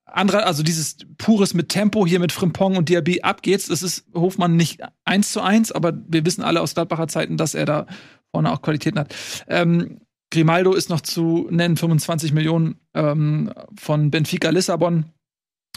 Anderer, 0.07 0.47
also 0.47 0.62
dieses 0.62 0.97
pures 1.18 1.53
mit 1.53 1.68
Tempo 1.68 2.07
hier 2.07 2.18
mit 2.18 2.32
Frimpong 2.32 2.76
und 2.78 2.89
Diaby, 2.89 3.20
ab 3.20 3.43
geht's. 3.43 3.66
Das 3.66 3.82
ist 3.82 4.07
Hofmann 4.14 4.57
nicht 4.57 4.80
eins 5.05 5.30
zu 5.32 5.43
eins, 5.43 5.70
aber 5.70 5.93
wir 6.09 6.24
wissen 6.24 6.43
alle 6.43 6.62
aus 6.62 6.72
Gladbacher 6.72 7.09
Zeiten, 7.09 7.36
dass 7.36 7.55
er 7.55 7.66
da 7.66 7.86
vorne 8.32 8.51
auch 8.51 8.62
Qualitäten 8.62 8.99
hat. 8.99 9.14
Ähm, 9.47 9.99
Grimaldo 10.31 10.74
ist 10.74 10.91
noch 10.91 11.01
zu 11.01 11.49
nennen, 11.51 11.76
25 11.76 12.33
Millionen 12.33 12.81
ähm, 12.95 13.53
von 13.79 14.11
Benfica 14.11 14.51
Lissabon. 14.51 15.07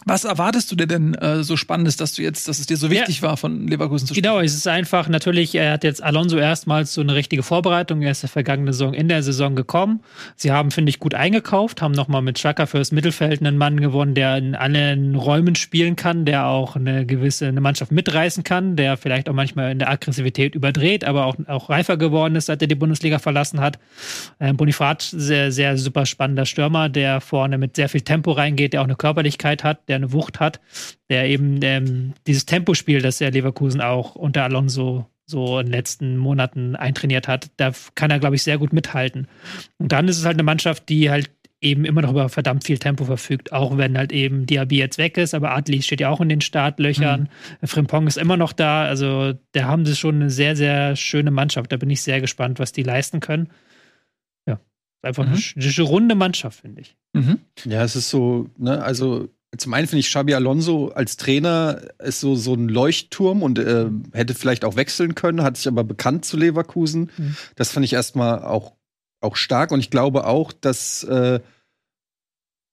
Was 0.06 0.24
erwartest 0.24 0.72
du 0.72 0.76
dir 0.76 0.88
denn 0.88 1.14
äh, 1.14 1.44
so 1.44 1.58
Spannendes, 1.58 1.96
dass 1.96 2.14
du 2.14 2.24
jetzt, 2.24 2.48
dass 2.48 2.58
es 2.58 2.66
dir 2.66 2.78
so 2.78 2.90
wichtig 2.90 3.22
war, 3.22 3.38
von 3.38 3.68
Leverkusen 3.68 4.08
zu 4.08 4.14
spielen? 4.14 4.24
Genau, 4.24 4.40
es 4.40 4.56
ist 4.56 4.68
einfach, 4.68 5.08
natürlich, 5.08 5.54
er 5.54 5.74
hat 5.74 5.84
jetzt 5.84 6.02
Alonso 6.02 6.38
erstmals 6.38 6.94
so 6.94 7.02
eine 7.02 7.14
richtige 7.14 7.44
Vorbereitung. 7.44 8.02
Er 8.02 8.12
ist 8.12 8.24
der 8.24 8.30
vergangene 8.30 8.74
Saison 8.74 8.96
in 8.96 9.08
der 9.08 9.22
Saison 9.22 9.56
gekommen. 9.56 10.00
Sie 10.36 10.52
haben, 10.52 10.72
finde 10.72 10.90
ich, 10.90 11.00
gut 11.00 11.14
eingekauft, 11.14 11.84
haben 11.84 11.92
nochmal 11.92 12.24
mit 12.24 12.40
Chaka 12.40 12.66
fürs 12.66 12.92
Mittelfeld 12.92 13.42
einen 13.42 13.58
Mann 13.58 13.80
gewonnen, 13.80 14.16
der 14.16 14.38
in 14.38 14.56
allen 14.56 15.16
Räumen 15.16 15.54
spielen 15.54 15.96
kann, 15.96 16.26
der 16.26 16.48
auch 16.48 16.76
eine 16.76 17.06
gewisse 17.06 17.48
eine 17.48 17.62
Mannschaft 17.62 17.92
mitreißen 17.92 18.44
kann, 18.44 18.76
der 18.76 18.98
vielleicht 18.98 19.30
auch 19.30 19.34
manchmal 19.34 19.72
in 19.72 19.78
der 19.78 19.90
Aggressivität 19.92 20.56
überdreht, 20.56 21.04
aber 21.04 21.26
auch, 21.26 21.36
auch 21.48 21.70
reifer 21.70 21.98
geworden 21.98 22.36
ist, 22.36 22.48
seit 22.48 22.62
er 22.64 22.68
die 22.68 22.76
Bundesliga 22.76 23.20
verlassen 23.20 23.60
hat. 23.60 23.78
Ähm, 24.40 24.58
Bonifat, 24.58 25.04
sehr, 25.04 25.52
sehr 25.52 25.78
super 25.78 26.08
spannender 26.08 26.48
Stürmer, 26.48 26.90
der 26.90 27.22
vorne 27.22 27.60
mit 27.60 27.76
sehr 27.76 27.88
viel 27.88 28.02
Tempo 28.02 28.32
reingeht, 28.32 28.74
der 28.74 28.82
auch 28.82 28.86
eine 28.86 28.96
Körperlichkeit 28.96 29.64
hat, 29.64 29.78
der 29.92 29.98
eine 29.98 30.12
Wucht 30.14 30.40
hat, 30.40 30.60
der 31.10 31.28
eben 31.30 31.60
ähm, 31.62 32.14
dieses 32.26 32.46
Tempospiel, 32.48 33.02
das 33.02 33.20
der 33.20 33.30
Leverkusen 33.32 33.80
auch 33.82 34.16
unter 34.16 34.44
Alonso 34.44 35.06
so 35.28 35.60
in 35.60 35.68
den 35.68 35.72
letzten 35.74 36.18
Monaten 36.18 36.76
eintrainiert 36.76 37.28
hat, 37.28 37.52
da 37.58 37.72
kann 37.96 38.12
er, 38.12 38.20
glaube 38.20 38.36
ich, 38.36 38.44
sehr 38.44 38.58
gut 38.58 38.74
mithalten. 38.74 39.28
Und 39.78 39.92
dann 39.92 40.08
ist 40.08 40.18
es 40.18 40.26
halt 40.26 40.36
eine 40.36 40.44
Mannschaft, 40.44 40.90
die 40.90 41.10
halt 41.10 41.30
eben 41.62 41.86
immer 41.86 42.02
noch 42.02 42.10
über 42.10 42.28
verdammt 42.28 42.64
viel 42.64 42.80
Tempo 42.80 43.06
verfügt, 43.06 43.54
auch 43.54 43.78
wenn 43.78 43.96
halt 43.96 44.12
eben 44.12 44.48
Diaby 44.48 44.78
jetzt 44.80 44.98
weg 44.98 45.18
ist, 45.18 45.36
aber 45.36 45.52
Adli 45.56 45.84
steht 45.84 46.02
ja 46.02 46.10
auch 46.10 46.20
in 46.20 46.28
den 46.28 46.42
Startlöchern, 46.42 47.30
Frimpong 47.64 48.08
ist 48.08 48.18
immer 48.18 48.36
noch 48.36 48.52
da, 48.52 48.86
also 48.86 49.34
da 49.52 49.66
haben 49.66 49.86
sie 49.86 49.96
schon 49.96 50.16
eine 50.16 50.30
sehr, 50.32 50.56
sehr 50.56 50.96
schöne 50.96 51.30
Mannschaft, 51.30 51.72
da 51.72 51.78
bin 51.78 51.92
ich 51.92 52.02
sehr 52.02 52.20
gespannt, 52.20 52.58
was 52.58 52.72
die 52.72 52.82
leisten 52.82 53.20
können. 53.20 53.50
Ja, 54.48 54.60
einfach 55.04 55.24
Mhm. 55.26 55.34
eine, 55.56 55.66
eine 55.78 55.82
runde 55.84 56.16
Mannschaft, 56.16 56.62
finde 56.62 56.82
ich. 56.82 56.96
Mhm. 57.14 57.38
Ja, 57.66 57.84
es 57.84 57.96
ist 57.96 58.10
so, 58.10 58.50
ne, 58.58 58.82
also 58.84 59.30
zum 59.58 59.74
einen 59.74 59.88
finde 59.88 60.00
ich 60.00 60.08
Xabi 60.08 60.34
Alonso 60.34 60.90
als 60.90 61.18
Trainer 61.18 61.82
ist 62.00 62.22
so, 62.22 62.36
so 62.36 62.54
ein 62.54 62.70
Leuchtturm 62.70 63.44
und 63.44 63.60
äh, 63.60 63.88
hätte 64.14 64.34
vielleicht 64.34 64.64
auch 64.64 64.78
wechseln 64.78 65.14
können, 65.14 65.44
hat 65.44 65.58
sich 65.58 65.68
aber 65.68 65.84
bekannt 65.84 66.24
zu 66.24 66.38
Leverkusen. 66.38 67.12
Mhm. 67.18 67.36
Das 67.56 67.72
fand 67.72 67.86
ich 67.86 67.94
erstmal 67.94 68.44
auch, 68.44 68.74
auch 69.20 69.36
stark 69.36 69.72
und 69.72 69.82
ich 69.82 69.90
glaube 69.90 70.26
auch, 70.26 70.54
dass, 70.54 71.04
äh, 71.04 71.42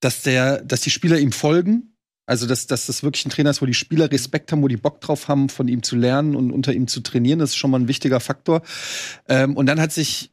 dass, 0.01 0.23
der, 0.23 0.63
dass 0.63 0.81
die 0.81 0.91
Spieler 0.91 1.19
ihm 1.19 1.33
folgen. 1.33 1.95
Also, 2.27 2.47
dass, 2.47 2.67
dass 2.67 2.85
das 2.85 3.03
wirklich 3.03 3.25
ein 3.25 3.31
Trainer 3.31 3.49
ist, 3.49 3.63
wo 3.63 3.67
die 3.67 3.73
Spieler 3.73 4.13
Respekt 4.13 4.53
haben, 4.53 4.63
wo 4.63 4.69
die 4.69 4.77
Bock 4.77 5.01
drauf 5.01 5.29
haben, 5.29 5.49
von 5.49 5.67
ihm 5.67 5.83
zu 5.83 5.97
lernen 5.97 6.37
und 6.37 6.53
unter 6.53 6.75
ihm 6.75 6.87
zu 6.87 7.01
trainieren. 7.01 7.39
Das 7.39 7.51
ist 7.51 7.57
schon 7.57 7.71
mal 7.71 7.81
ein 7.81 7.89
wichtiger 7.89 8.21
Faktor. 8.21 8.61
Ähm, 9.29 9.57
und 9.57 9.65
dann 9.65 9.81
hat 9.81 9.93
sich 9.93 10.31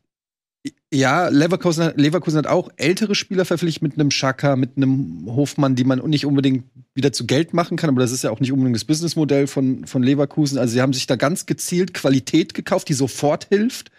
ja, 0.94 1.28
Leverkusen, 1.28 1.86
hat- 1.86 1.98
Leverkusen 2.00 2.38
hat 2.38 2.48
auch 2.48 2.70
ältere 2.78 3.16
Spieler 3.16 3.46
verpflichtet 3.46 3.84
mit 3.84 3.94
einem 3.94 4.12
Schaka, 4.12 4.56
mit 4.56 4.78
einem 4.78 5.24
Hofmann, 5.28 5.76
die 5.76 5.84
man 5.84 6.00
nicht 6.10 6.26
unbedingt 6.26 6.64
wieder 6.94 7.12
zu 7.12 7.26
Geld 7.26 7.54
machen 7.54 7.78
kann, 7.78 7.90
aber 7.90 8.02
das 8.02 8.12
ist 8.12 8.24
ja 8.24 8.32
auch 8.32 8.40
nicht 8.40 8.52
unbedingt 8.52 8.76
das 8.76 8.86
Businessmodell 8.86 9.48
von, 9.48 9.86
von 9.86 10.02
Leverkusen. 10.04 10.58
Also 10.58 10.74
sie 10.74 10.82
haben 10.82 10.94
sich 10.94 11.08
da 11.08 11.18
ganz 11.18 11.46
gezielt 11.46 11.94
Qualität 11.94 12.54
gekauft, 12.54 12.88
die 12.90 12.94
sofort 12.94 13.48
hilft. 13.50 13.92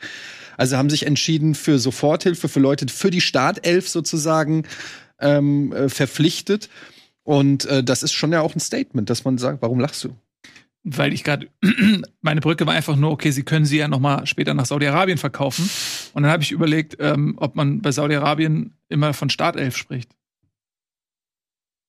Also 0.56 0.78
haben 0.78 0.88
sich 0.88 1.04
entschieden 1.06 1.54
für 1.54 1.78
Soforthilfe, 1.78 2.48
für 2.48 2.60
Leute, 2.60 2.86
für 2.88 3.10
die 3.10 3.20
Startelf 3.20 3.88
sozusagen 3.88 4.64
ähm, 5.20 5.72
äh, 5.72 5.88
verpflichtet. 5.90 6.70
Und 7.22 7.66
äh, 7.66 7.84
das 7.84 8.02
ist 8.02 8.12
schon 8.12 8.32
ja 8.32 8.40
auch 8.40 8.54
ein 8.54 8.60
Statement, 8.60 9.10
dass 9.10 9.24
man 9.24 9.36
sagt, 9.36 9.60
warum 9.60 9.80
lachst 9.80 10.02
du? 10.04 10.16
Weil 10.84 11.12
ich 11.12 11.24
gerade, 11.24 11.48
meine 12.22 12.40
Brücke 12.40 12.66
war 12.66 12.72
einfach 12.74 12.96
nur, 12.96 13.10
okay, 13.10 13.32
sie 13.32 13.42
können 13.42 13.66
sie 13.66 13.76
ja 13.76 13.88
noch 13.88 13.98
mal 14.00 14.24
später 14.26 14.54
nach 14.54 14.66
Saudi-Arabien 14.66 15.18
verkaufen. 15.18 15.68
Und 16.16 16.22
dann 16.22 16.32
habe 16.32 16.42
ich 16.42 16.50
überlegt, 16.50 16.96
ähm, 16.98 17.34
ob 17.36 17.56
man 17.56 17.82
bei 17.82 17.92
Saudi-Arabien 17.92 18.72
immer 18.88 19.12
von 19.12 19.28
Startelf 19.28 19.76
spricht. 19.76 20.16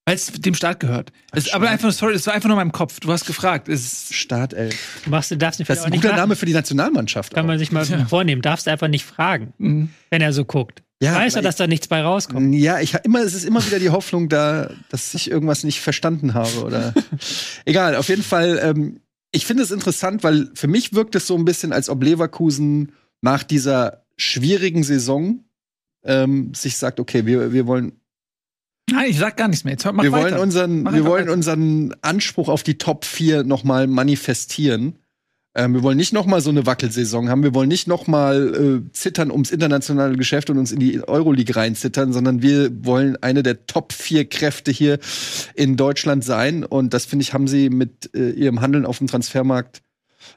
Weil 0.06 0.16
es 0.16 0.26
dem 0.26 0.54
Staat 0.54 0.82
gehört. 0.82 1.14
Das, 1.32 1.54
aber 1.54 1.70
einfach, 1.70 1.94
sorry, 1.94 2.12
das 2.12 2.28
war 2.28 2.34
einfach 2.34 2.50
nur 2.50 2.56
in 2.56 2.68
meinem 2.68 2.74
Kopf. 2.74 3.00
Du 3.00 3.10
hast 3.10 3.26
gefragt. 3.26 3.70
Es 3.70 3.86
ist, 3.86 4.14
Startelf. 4.14 5.02
Du 5.06 5.12
machst, 5.12 5.32
du 5.32 5.38
darfst 5.38 5.60
nicht, 5.62 5.70
Das 5.70 5.80
ist 5.80 5.86
ein 5.86 5.94
guter 5.94 6.10
machen. 6.10 6.18
Name 6.18 6.36
für 6.36 6.46
die 6.46 6.52
Nationalmannschaft. 6.52 7.34
Kann 7.34 7.46
auch. 7.46 7.48
man 7.48 7.58
sich 7.58 7.72
mal 7.72 7.86
Ja. 7.86 8.06
vornehmen. 8.06 8.42
Darfst 8.42 8.68
einfach 8.68 8.90
nicht 8.90 9.06
fragen, 9.06 9.54
mh. 9.60 9.88
wenn 10.10 10.22
er 10.22 10.34
so 10.34 10.44
guckt. 10.44 10.84
Ja, 11.02 11.16
Weiß 11.16 11.36
er, 11.38 11.42
dass 11.42 11.56
da 11.56 11.66
nichts 11.66 11.88
bei 11.88 12.02
rauskommt. 12.02 12.54
Ja, 12.54 12.82
ich 12.82 12.96
immer, 13.06 13.22
es 13.22 13.34
ist 13.34 13.46
immer 13.46 13.66
wieder 13.66 13.80
die 13.80 13.92
Hoffnung 13.92 14.28
da, 14.28 14.72
dass 14.90 15.14
ich 15.14 15.32
irgendwas 15.32 15.64
nicht 15.64 15.80
verstanden 15.80 16.34
habe 16.34 16.66
oder. 16.66 16.94
Egal, 17.66 17.96
auf 17.96 18.10
jeden 18.10 18.24
Fall. 18.24 18.60
Ähm, 18.62 19.00
ich 19.32 19.46
finde 19.46 19.64
es 19.64 19.72
interessant, 19.72 20.22
weil 20.26 20.50
für 20.54 20.68
mich 20.68 20.92
wirkt 20.92 21.16
es 21.16 21.28
so 21.28 21.38
ein 21.38 21.46
bisschen, 21.46 21.72
als 21.72 21.88
ob 21.88 22.04
Leverkusen 22.04 22.92
nach 23.22 23.44
dieser 23.44 24.04
schwierigen 24.18 24.84
Saison 24.84 25.44
ähm, 26.04 26.54
sich 26.54 26.78
sagt, 26.78 27.00
okay, 27.00 27.26
wir, 27.26 27.54
wir 27.54 27.68
wollen, 27.68 27.94
Nein, 28.90 29.10
ich 29.10 29.18
sag 29.18 29.36
gar 29.36 29.50
nichts 29.50 29.66
mehr. 29.66 29.74
Jetzt 29.74 29.86
mach 29.86 30.02
wir 30.02 30.12
wollen 30.14 30.26
weiter. 30.26 30.42
unseren, 30.42 30.84
Mach 30.84 30.94
wir 30.94 31.04
wollen 31.06 31.24
weiter. 31.26 31.34
unseren 31.34 31.94
Anspruch 32.02 32.48
auf 32.48 32.64
die 32.64 32.78
Top 32.78 33.04
4 33.04 33.44
nochmal 33.44 33.86
manifestieren. 33.86 35.00
Ähm, 35.56 35.74
wir 35.74 35.84
wollen 35.84 35.98
nicht 35.98 36.14
nochmal 36.14 36.40
so 36.40 36.52
eine 36.52 36.66
Wackelsaison 36.66 37.30
haben. 37.30 37.44
Wir 37.44 37.54
wollen 37.54 37.68
nicht 37.68 37.88
nochmal 37.88 38.86
äh, 38.88 38.92
zittern 38.94 39.30
ums 39.30 39.52
internationale 39.52 40.16
Geschäft 40.16 40.50
und 40.50 40.58
uns 40.58 40.72
in 40.72 40.80
die 40.80 41.06
Euroleague 41.06 41.54
reinzittern, 41.54 42.14
sondern 42.14 42.42
wir 42.42 42.86
wollen 42.86 43.18
eine 43.22 43.44
der 43.44 43.66
Top 43.66 43.92
4 43.92 44.30
Kräfte 44.30 44.72
hier 44.72 45.00
in 45.54 45.76
Deutschland 45.76 46.24
sein. 46.24 46.64
Und 46.64 46.94
das, 46.94 47.06
finde 47.06 47.24
ich, 47.24 47.34
haben 47.34 47.50
sie 47.50 47.70
mit 47.70 48.12
äh, 48.16 48.30
ihrem 48.30 48.62
Handeln 48.62 48.86
auf 48.86 49.00
dem 49.00 49.08
Transfermarkt 49.08 49.82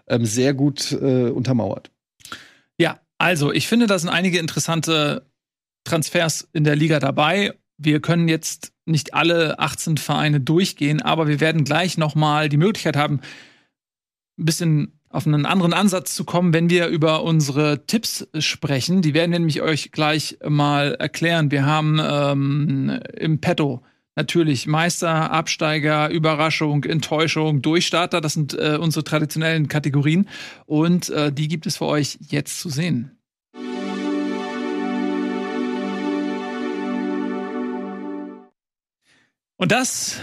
ähm, 0.08 0.24
sehr 0.24 0.54
gut 0.54 0.90
äh, 0.90 1.28
untermauert. 1.28 1.92
Also 3.20 3.52
ich 3.52 3.68
finde, 3.68 3.86
da 3.86 3.98
sind 3.98 4.08
einige 4.08 4.38
interessante 4.38 5.30
Transfers 5.84 6.48
in 6.54 6.64
der 6.64 6.74
Liga 6.74 7.00
dabei. 7.00 7.52
Wir 7.76 8.00
können 8.00 8.28
jetzt 8.28 8.72
nicht 8.86 9.12
alle 9.12 9.58
18 9.58 9.98
Vereine 9.98 10.40
durchgehen, 10.40 11.02
aber 11.02 11.28
wir 11.28 11.38
werden 11.38 11.64
gleich 11.64 11.98
noch 11.98 12.14
mal 12.14 12.48
die 12.48 12.56
Möglichkeit 12.56 12.96
haben, 12.96 13.20
ein 14.38 14.44
bisschen 14.46 14.98
auf 15.10 15.26
einen 15.26 15.44
anderen 15.44 15.74
Ansatz 15.74 16.14
zu 16.14 16.24
kommen, 16.24 16.54
wenn 16.54 16.70
wir 16.70 16.86
über 16.86 17.22
unsere 17.22 17.84
Tipps 17.86 18.26
sprechen. 18.38 19.02
Die 19.02 19.12
werden 19.12 19.32
wir 19.32 19.38
nämlich 19.38 19.60
euch 19.60 19.92
gleich 19.92 20.38
mal 20.48 20.94
erklären. 20.94 21.50
Wir 21.50 21.66
haben 21.66 22.00
ähm, 22.02 23.00
im 23.18 23.42
Petto 23.42 23.82
natürlich 24.20 24.66
Meister, 24.66 25.30
Absteiger, 25.30 26.10
Überraschung, 26.10 26.84
Enttäuschung, 26.84 27.62
Durchstarter. 27.62 28.20
Das 28.20 28.34
sind 28.34 28.52
äh, 28.52 28.76
unsere 28.78 29.02
traditionellen 29.02 29.66
Kategorien 29.66 30.28
und 30.66 31.08
äh, 31.08 31.32
die 31.32 31.48
gibt 31.48 31.66
es 31.66 31.78
für 31.78 31.86
euch 31.86 32.18
jetzt 32.28 32.60
zu 32.60 32.68
sehen. 32.68 33.16
Und 39.56 39.72
das 39.72 40.20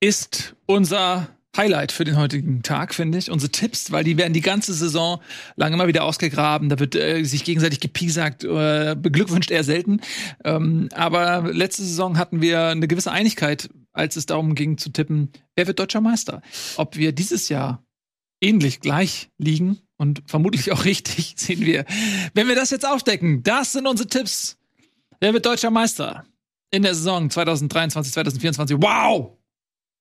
ist 0.00 0.56
unser 0.66 1.28
Highlight 1.58 1.92
für 1.92 2.04
den 2.04 2.16
heutigen 2.16 2.62
Tag, 2.62 2.94
finde 2.94 3.18
ich. 3.18 3.30
Unsere 3.30 3.50
Tipps, 3.50 3.90
weil 3.90 4.04
die 4.04 4.16
werden 4.16 4.32
die 4.32 4.40
ganze 4.40 4.72
Saison 4.72 5.20
lang 5.56 5.72
immer 5.74 5.88
wieder 5.88 6.04
ausgegraben. 6.04 6.68
Da 6.68 6.78
wird 6.78 6.94
äh, 6.94 7.24
sich 7.24 7.44
gegenseitig 7.44 7.80
gepiesackt, 7.80 8.44
äh, 8.44 8.96
beglückwünscht 8.96 9.50
eher 9.50 9.64
selten. 9.64 10.00
Ähm, 10.44 10.88
aber 10.94 11.52
letzte 11.52 11.82
Saison 11.82 12.16
hatten 12.16 12.40
wir 12.40 12.68
eine 12.68 12.86
gewisse 12.86 13.10
Einigkeit, 13.10 13.68
als 13.92 14.16
es 14.16 14.26
darum 14.26 14.54
ging 14.54 14.78
zu 14.78 14.90
tippen, 14.90 15.32
wer 15.56 15.66
wird 15.66 15.80
deutscher 15.80 16.00
Meister. 16.00 16.42
Ob 16.76 16.96
wir 16.96 17.12
dieses 17.12 17.48
Jahr 17.48 17.84
ähnlich 18.40 18.80
gleich 18.80 19.30
liegen 19.38 19.80
und 19.96 20.22
vermutlich 20.26 20.70
auch 20.70 20.84
richtig, 20.84 21.34
sehen 21.36 21.60
wir, 21.60 21.84
wenn 22.34 22.46
wir 22.46 22.54
das 22.54 22.70
jetzt 22.70 22.86
aufdecken. 22.86 23.42
Das 23.42 23.72
sind 23.72 23.86
unsere 23.86 24.08
Tipps. 24.08 24.56
Wer 25.20 25.34
wird 25.34 25.44
deutscher 25.44 25.72
Meister 25.72 26.24
in 26.70 26.82
der 26.82 26.94
Saison 26.94 27.28
2023, 27.28 28.12
2024? 28.12 28.76
Wow! 28.80 29.37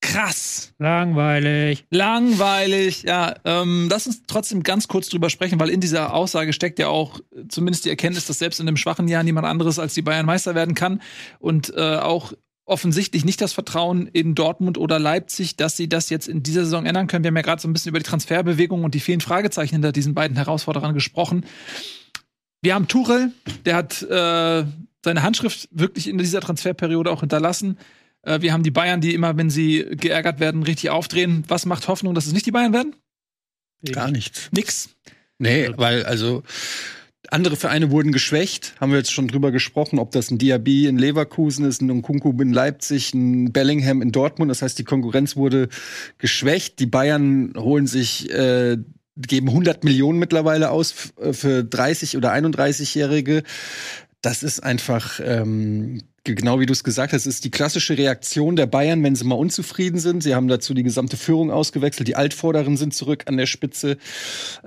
Krass. 0.02 0.74
Langweilig. 0.78 1.86
Langweilig, 1.90 3.04
ja. 3.04 3.36
Ähm, 3.46 3.88
lass 3.90 4.08
uns 4.08 4.24
trotzdem 4.28 4.64
ganz 4.64 4.88
kurz 4.88 5.10
drüber 5.10 5.30
sprechen, 5.30 5.60
weil 5.60 5.70
in 5.70 5.82
dieser 5.82 6.14
Aussage 6.14 6.54
steckt 6.54 6.80
ja 6.80 6.88
auch 6.88 7.20
zumindest 7.50 7.86
die 7.86 7.90
Erkenntnis, 7.90 8.26
dass 8.26 8.40
selbst 8.40 8.60
in 8.60 8.68
einem 8.68 8.78
schwachen 8.78 9.08
Jahr 9.08 9.24
niemand 9.24 9.48
anderes 9.48 9.80
als 9.80 9.94
die 9.94 10.02
Bayern 10.02 10.26
Meister 10.26 10.56
werden 10.56 10.76
kann. 10.76 11.02
Und 11.40 11.74
äh, 11.76 11.98
auch 11.98 12.34
offensichtlich 12.68 13.26
nicht 13.26 13.42
das 13.42 13.54
Vertrauen 13.54 14.08
in 14.08 14.36
Dortmund 14.36 14.78
oder 14.78 15.00
Leipzig, 15.00 15.56
dass 15.56 15.78
sie 15.78 15.88
das 15.88 16.10
jetzt 16.10 16.28
in 16.28 16.44
dieser 16.44 16.66
Saison 16.66 16.86
ändern 16.86 17.08
können. 17.08 17.24
Wir 17.24 17.30
haben 17.30 17.38
ja 17.38 17.42
gerade 17.42 17.62
so 17.62 17.68
ein 17.68 17.74
bisschen 17.74 17.90
über 17.90 18.00
die 18.00 18.06
Transferbewegung 18.06 18.84
und 18.84 18.94
die 18.94 19.00
vielen 19.00 19.22
Fragezeichen 19.22 19.76
hinter 19.76 19.94
diesen 19.94 20.14
beiden 20.14 20.36
Herausforderern 20.36 20.94
gesprochen. 20.94 21.46
Wir 22.62 22.76
haben 22.76 22.88
Tuchel, 22.88 23.32
der 23.66 23.76
hat 23.76 24.02
äh, 24.02 24.66
seine 25.04 25.24
Handschrift 25.24 25.70
wirklich 25.72 26.10
in 26.10 26.18
dieser 26.18 26.42
Transferperiode 26.42 27.10
auch 27.10 27.22
hinterlassen. 27.22 27.78
Äh, 28.28 28.42
wir 28.42 28.54
haben 28.54 28.64
die 28.64 28.72
Bayern, 28.72 29.02
die 29.02 29.14
immer, 29.14 29.38
wenn 29.38 29.50
sie 29.50 29.86
geärgert 29.92 30.40
werden, 30.40 30.64
richtig 30.64 30.90
aufdrehen. 30.90 31.44
Was 31.48 31.66
macht 31.66 31.88
Hoffnung, 31.88 32.14
dass 32.14 32.28
es 32.28 32.34
nicht 32.34 32.46
die 32.46 32.52
Bayern 32.52 32.74
werden? 32.74 32.96
Gar 33.92 34.12
nichts. 34.12 34.50
Nix. 34.52 34.90
Nee, 35.40 35.70
weil 35.78 36.04
also 36.06 36.44
andere 37.30 37.58
Vereine 37.58 37.92
wurden 37.92 38.12
geschwächt, 38.12 38.74
haben 38.80 38.92
wir 38.92 39.00
jetzt 39.00 39.12
schon 39.12 39.28
drüber 39.28 39.52
gesprochen, 39.52 40.00
ob 40.00 40.12
das 40.12 40.32
ein 40.32 40.38
Diaby 40.38 40.88
in 40.88 40.98
Leverkusen 40.98 41.66
ist, 41.66 41.82
ein 41.82 41.90
Nkunku 41.90 42.32
in 42.42 42.54
Leipzig, 42.54 43.14
ein 43.14 43.52
Bellingham 43.52 44.02
in 44.02 44.12
Dortmund. 44.12 44.50
Das 44.50 44.62
heißt, 44.62 44.80
die 44.80 44.86
Konkurrenz 44.86 45.36
wurde 45.36 45.68
geschwächt. 46.18 46.80
Die 46.80 46.86
Bayern 46.86 47.54
holen 47.58 47.86
sich, 47.86 48.32
äh, 48.32 48.78
geben 49.18 49.50
100 49.50 49.84
Millionen 49.84 50.20
mittlerweile 50.20 50.70
aus 50.72 50.92
f- 50.92 51.38
für 51.38 51.64
30 51.64 52.16
oder 52.18 52.32
31-Jährige. 52.34 53.44
Das 54.22 54.42
ist 54.42 54.62
einfach 54.64 55.20
ähm, 55.24 56.02
genau 56.36 56.60
wie 56.60 56.66
du 56.66 56.74
es 56.74 56.84
gesagt 56.84 57.14
hast, 57.14 57.26
ist 57.26 57.44
die 57.44 57.52
klassische 57.52 57.98
Reaktion 57.98 58.56
der 58.56 58.66
Bayern, 58.66 59.04
wenn 59.04 59.16
sie 59.16 59.26
mal 59.26 59.36
unzufrieden 59.36 60.00
sind. 60.00 60.24
Sie 60.24 60.36
haben 60.36 60.48
dazu 60.48 60.74
die 60.74 60.84
gesamte 60.84 61.18
Führung 61.18 61.52
ausgewechselt, 61.52 62.08
die 62.08 62.16
Altvorderen 62.16 62.78
sind 62.78 62.94
zurück 62.94 63.24
an 63.28 63.38
der 63.38 63.46
Spitze. 63.46 63.98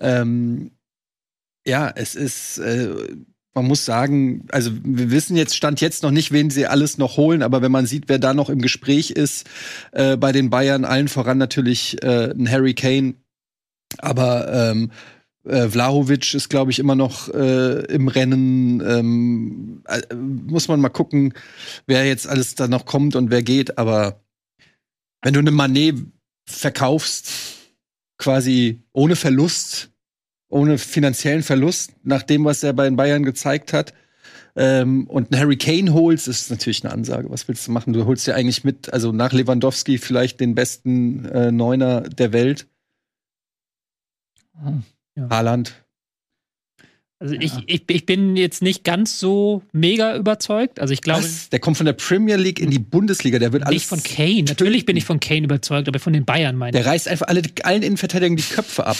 Ähm, 0.00 0.72
ja, 1.66 1.90
es 1.94 2.14
ist, 2.14 2.58
äh, 2.58 2.88
man 3.54 3.66
muss 3.66 3.84
sagen, 3.84 4.46
also 4.50 4.70
wir 4.82 5.10
wissen 5.10 5.36
jetzt, 5.36 5.56
stand 5.56 5.80
jetzt 5.80 6.02
noch 6.02 6.10
nicht, 6.10 6.32
wen 6.32 6.50
sie 6.50 6.66
alles 6.66 6.98
noch 6.98 7.16
holen, 7.16 7.42
aber 7.42 7.62
wenn 7.62 7.72
man 7.72 7.86
sieht, 7.86 8.04
wer 8.08 8.18
da 8.18 8.32
noch 8.32 8.48
im 8.48 8.60
Gespräch 8.60 9.10
ist 9.10 9.48
äh, 9.92 10.16
bei 10.16 10.32
den 10.32 10.50
Bayern, 10.50 10.84
allen 10.84 11.08
voran 11.08 11.38
natürlich 11.38 12.02
äh, 12.02 12.30
ein 12.30 12.50
Harry 12.50 12.74
Kane, 12.74 13.14
aber 13.98 14.70
ähm, 14.70 14.90
äh, 15.44 15.68
Vlahovic 15.68 16.34
ist, 16.34 16.48
glaube 16.48 16.70
ich, 16.70 16.78
immer 16.78 16.94
noch 16.94 17.28
äh, 17.28 17.84
im 17.86 18.08
Rennen. 18.08 18.80
Ähm, 18.80 19.82
äh, 19.86 20.14
muss 20.14 20.68
man 20.68 20.80
mal 20.80 20.88
gucken, 20.90 21.34
wer 21.86 22.06
jetzt 22.06 22.26
alles 22.26 22.54
da 22.54 22.68
noch 22.68 22.84
kommt 22.84 23.16
und 23.16 23.30
wer 23.30 23.42
geht. 23.42 23.78
Aber 23.78 24.22
wenn 25.22 25.34
du 25.34 25.40
eine 25.40 25.50
Manet 25.50 25.96
verkaufst, 26.44 27.30
quasi 28.18 28.82
ohne 28.92 29.16
Verlust, 29.16 29.90
ohne 30.48 30.78
finanziellen 30.78 31.42
Verlust, 31.42 31.92
nach 32.02 32.22
dem, 32.22 32.44
was 32.44 32.62
er 32.62 32.72
bei 32.72 32.84
den 32.84 32.96
Bayern 32.96 33.22
gezeigt 33.22 33.72
hat, 33.72 33.94
ähm, 34.56 35.06
und 35.06 35.32
einen 35.32 35.40
Harry 35.40 35.56
Kane 35.56 35.94
holst, 35.94 36.26
ist 36.28 36.50
natürlich 36.50 36.84
eine 36.84 36.92
Ansage. 36.92 37.30
Was 37.30 37.46
willst 37.46 37.66
du 37.66 37.72
machen? 37.72 37.92
Du 37.92 38.04
holst 38.04 38.26
ja 38.26 38.34
eigentlich 38.34 38.64
mit, 38.64 38.92
also 38.92 39.12
nach 39.12 39.32
Lewandowski 39.32 39.98
vielleicht 39.98 40.40
den 40.40 40.54
besten 40.54 41.24
äh, 41.26 41.52
Neuner 41.52 42.02
der 42.02 42.32
Welt. 42.32 42.66
Ja. 45.20 45.28
Haaland. 45.30 45.74
Also 47.22 47.34
ich, 47.34 47.52
ich, 47.66 47.82
ich 47.86 48.06
bin 48.06 48.34
jetzt 48.34 48.62
nicht 48.62 48.82
ganz 48.82 49.20
so 49.20 49.62
mega 49.72 50.16
überzeugt. 50.16 50.80
Also 50.80 50.94
ich 50.94 51.02
glaube 51.02 51.22
Was? 51.22 51.50
Der 51.50 51.58
kommt 51.58 51.76
von 51.76 51.84
der 51.84 51.92
Premier 51.92 52.36
League 52.36 52.58
in 52.58 52.70
die 52.70 52.78
Bundesliga. 52.78 53.38
Der 53.38 53.52
wird 53.52 53.64
alles 53.64 53.74
nicht 53.74 53.86
von 53.86 54.02
Kane. 54.02 54.44
Natürlich 54.44 54.86
bin 54.86 54.96
ich 54.96 55.04
von 55.04 55.20
Kane 55.20 55.44
überzeugt, 55.44 55.86
aber 55.86 55.98
von 55.98 56.14
den 56.14 56.24
Bayern 56.24 56.56
meine 56.56 56.70
ich. 56.70 56.82
Der 56.82 56.90
reißt 56.90 57.08
einfach 57.08 57.28
alle, 57.28 57.42
allen 57.62 57.82
Innenverteidigern 57.82 58.36
die 58.36 58.42
Köpfe 58.42 58.86
ab. 58.86 58.96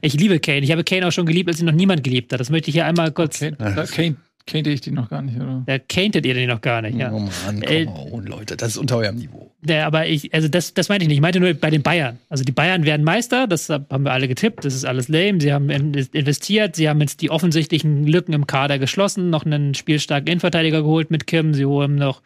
Ich 0.00 0.14
liebe 0.14 0.40
Kane. 0.40 0.62
Ich 0.62 0.72
habe 0.72 0.82
Kane 0.82 1.06
auch 1.06 1.12
schon 1.12 1.24
geliebt, 1.24 1.48
als 1.48 1.60
ihn 1.60 1.66
noch 1.66 1.72
niemand 1.72 2.02
geliebt 2.02 2.32
hat. 2.32 2.40
Das 2.40 2.50
möchte 2.50 2.68
ich 2.70 2.74
hier 2.74 2.84
einmal 2.84 3.12
kurz. 3.12 3.38
Da 3.38 3.86
Kane, 3.86 4.16
Kane 4.46 4.68
ich 4.70 4.80
die 4.80 4.90
noch 4.90 5.08
gar 5.08 5.22
nicht, 5.22 5.36
oder? 5.36 5.62
Da 5.66 5.78
cantet 5.78 6.26
ihr 6.26 6.34
den 6.34 6.48
noch 6.48 6.60
gar 6.60 6.82
nicht, 6.82 6.98
ja. 6.98 7.12
Oh 7.12 7.18
Mann, 7.20 7.62
Äh, 7.62 7.86
come 7.86 8.12
on, 8.12 8.26
Leute. 8.26 8.56
Das 8.56 8.70
ist 8.70 8.76
unter 8.76 8.96
eurem 8.98 9.16
Niveau. 9.16 9.50
Ja, 9.66 9.86
aber 9.86 10.06
ich, 10.08 10.34
also 10.34 10.48
das, 10.48 10.74
das 10.74 10.88
meinte 10.88 11.04
ich 11.04 11.08
nicht. 11.08 11.18
Ich 11.18 11.22
meinte 11.22 11.38
nur 11.38 11.54
bei 11.54 11.70
den 11.70 11.82
Bayern. 11.82 12.18
Also 12.28 12.42
die 12.42 12.50
Bayern 12.52 12.84
werden 12.84 13.04
Meister, 13.04 13.46
das 13.46 13.68
haben 13.68 14.04
wir 14.04 14.12
alle 14.12 14.26
getippt, 14.26 14.64
das 14.64 14.74
ist 14.74 14.84
alles 14.84 15.08
lame. 15.08 15.40
Sie 15.40 15.52
haben 15.52 15.70
in- 15.70 15.94
investiert, 15.94 16.74
sie 16.74 16.88
haben 16.88 17.00
jetzt 17.00 17.20
die 17.20 17.30
offensichtlichen 17.30 18.06
Lücken 18.06 18.32
im 18.32 18.46
Kader 18.48 18.78
geschlossen, 18.80 19.30
noch 19.30 19.46
einen 19.46 19.74
spielstarken 19.74 20.26
Innenverteidiger 20.26 20.82
geholt 20.82 21.10
mit 21.12 21.26
Kim. 21.28 21.54
Sie 21.54 21.64
holen 21.64 21.94
noch 21.94 22.22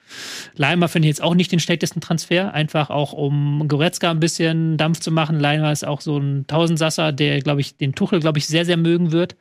Leimer, 0.54 0.88
finde 0.88 1.08
ich 1.08 1.10
jetzt 1.10 1.22
auch 1.22 1.34
nicht 1.34 1.52
den 1.52 1.60
schlechtesten 1.60 2.00
Transfer, 2.00 2.54
einfach 2.54 2.88
auch 2.88 3.12
um 3.12 3.68
Goretzka 3.68 4.10
ein 4.10 4.20
bisschen 4.20 4.78
Dampf 4.78 5.00
zu 5.00 5.10
machen. 5.10 5.38
Leimer 5.38 5.70
ist 5.72 5.86
auch 5.86 6.00
so 6.00 6.16
ein 6.18 6.46
Tausendsasser, 6.46 7.12
der, 7.12 7.40
glaube 7.40 7.60
ich, 7.60 7.76
den 7.76 7.94
Tuchel, 7.94 8.20
glaube 8.20 8.38
ich, 8.38 8.46
sehr, 8.46 8.64
sehr 8.64 8.78
mögen 8.78 9.12
wird. 9.12 9.36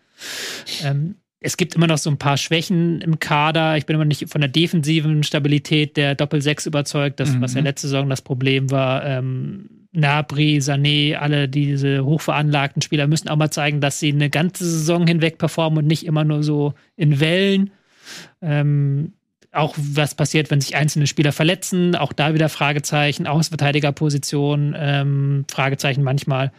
Ähm, 0.83 1.15
es 1.45 1.57
gibt 1.57 1.75
immer 1.75 1.87
noch 1.87 1.99
so 1.99 2.09
ein 2.09 2.17
paar 2.17 2.37
Schwächen 2.37 3.01
im 3.01 3.19
Kader. 3.19 3.77
Ich 3.77 3.85
bin 3.85 3.95
immer 3.95 4.05
nicht 4.05 4.29
von 4.29 4.41
der 4.41 4.49
defensiven 4.49 5.23
Stabilität 5.23 5.95
der 5.95 6.15
Doppel-6 6.15 6.67
überzeugt, 6.67 7.19
das, 7.19 7.39
was 7.39 7.53
ja 7.53 7.61
letzte 7.61 7.87
Saison 7.87 8.09
das 8.09 8.21
Problem 8.23 8.71
war. 8.71 9.05
Ähm, 9.05 9.69
Nabri, 9.91 10.57
Sané, 10.57 11.15
alle 11.15 11.47
diese 11.47 12.03
hochveranlagten 12.03 12.81
Spieler 12.81 13.07
müssen 13.07 13.29
auch 13.29 13.37
mal 13.37 13.51
zeigen, 13.51 13.79
dass 13.79 13.99
sie 13.99 14.11
eine 14.11 14.29
ganze 14.29 14.65
Saison 14.65 15.07
hinweg 15.07 15.37
performen 15.37 15.79
und 15.79 15.87
nicht 15.87 16.05
immer 16.05 16.23
nur 16.23 16.43
so 16.43 16.73
in 16.95 17.19
Wellen. 17.19 17.71
Ähm, 18.41 19.13
auch 19.51 19.75
was 19.77 20.15
passiert, 20.15 20.51
wenn 20.51 20.59
sich 20.59 20.75
einzelne 20.75 21.07
Spieler 21.07 21.31
verletzen, 21.31 21.95
auch 21.95 22.11
da 22.11 22.33
wieder 22.33 22.49
Fragezeichen, 22.49 23.27
Außenverteidigerposition, 23.27 24.75
ähm, 24.77 25.45
Fragezeichen 25.49 26.03
manchmal 26.03 26.51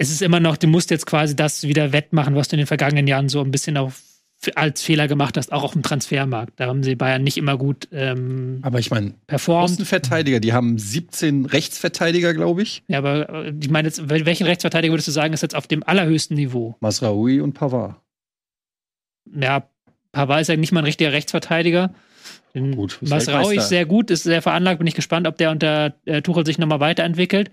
es 0.00 0.10
ist 0.10 0.22
immer 0.22 0.40
noch, 0.40 0.56
du 0.56 0.66
musst 0.66 0.90
jetzt 0.90 1.04
quasi 1.06 1.36
das 1.36 1.62
wieder 1.64 1.92
wettmachen, 1.92 2.34
was 2.34 2.48
du 2.48 2.56
in 2.56 2.58
den 2.60 2.66
vergangenen 2.66 3.06
Jahren 3.06 3.28
so 3.28 3.40
ein 3.42 3.50
bisschen 3.50 3.76
auch 3.76 3.88
f- 3.88 4.52
als 4.54 4.82
Fehler 4.82 5.08
gemacht 5.08 5.36
hast, 5.36 5.52
auch 5.52 5.62
auf 5.62 5.72
dem 5.74 5.82
Transfermarkt. 5.82 6.54
Da 6.58 6.66
haben 6.68 6.82
sie 6.82 6.94
Bayern 6.96 7.22
nicht 7.22 7.36
immer 7.36 7.58
gut 7.58 7.86
ähm, 7.92 8.60
Aber 8.62 8.78
ich 8.78 8.90
meine, 8.90 9.12
performt. 9.26 9.64
Außenverteidiger, 9.72 10.40
die 10.40 10.54
haben 10.54 10.78
17 10.78 11.44
Rechtsverteidiger, 11.44 12.32
glaube 12.32 12.62
ich. 12.62 12.82
Ja, 12.88 12.98
aber 12.98 13.28
äh, 13.46 13.52
ich 13.60 13.68
meine, 13.68 13.88
jetzt, 13.88 14.08
welchen 14.08 14.46
Rechtsverteidiger 14.46 14.92
würdest 14.92 15.08
du 15.08 15.12
sagen, 15.12 15.34
ist 15.34 15.42
jetzt 15.42 15.54
auf 15.54 15.66
dem 15.66 15.82
allerhöchsten 15.82 16.34
Niveau? 16.36 16.76
Masraoui 16.80 17.40
und 17.40 17.52
Pavard. 17.52 17.96
Ja, 19.38 19.68
Pavard 20.12 20.40
ist 20.40 20.48
ja 20.48 20.56
nicht 20.56 20.72
mal 20.72 20.80
ein 20.80 20.86
richtiger 20.86 21.12
Rechtsverteidiger. 21.12 21.94
Den 22.52 22.74
Gut, 22.74 23.00
Weltmeister. 23.00 23.52
ist 23.54 23.68
sehr 23.68 23.86
gut, 23.86 24.10
ist 24.10 24.24
sehr 24.24 24.42
veranlagt, 24.42 24.78
bin 24.78 24.86
ich 24.88 24.94
gespannt, 24.96 25.28
ob 25.28 25.36
der 25.38 25.52
unter 25.52 25.94
äh, 26.04 26.20
Tuchel 26.20 26.44
sich 26.44 26.58
nochmal 26.58 26.80
weiterentwickelt. 26.80 27.50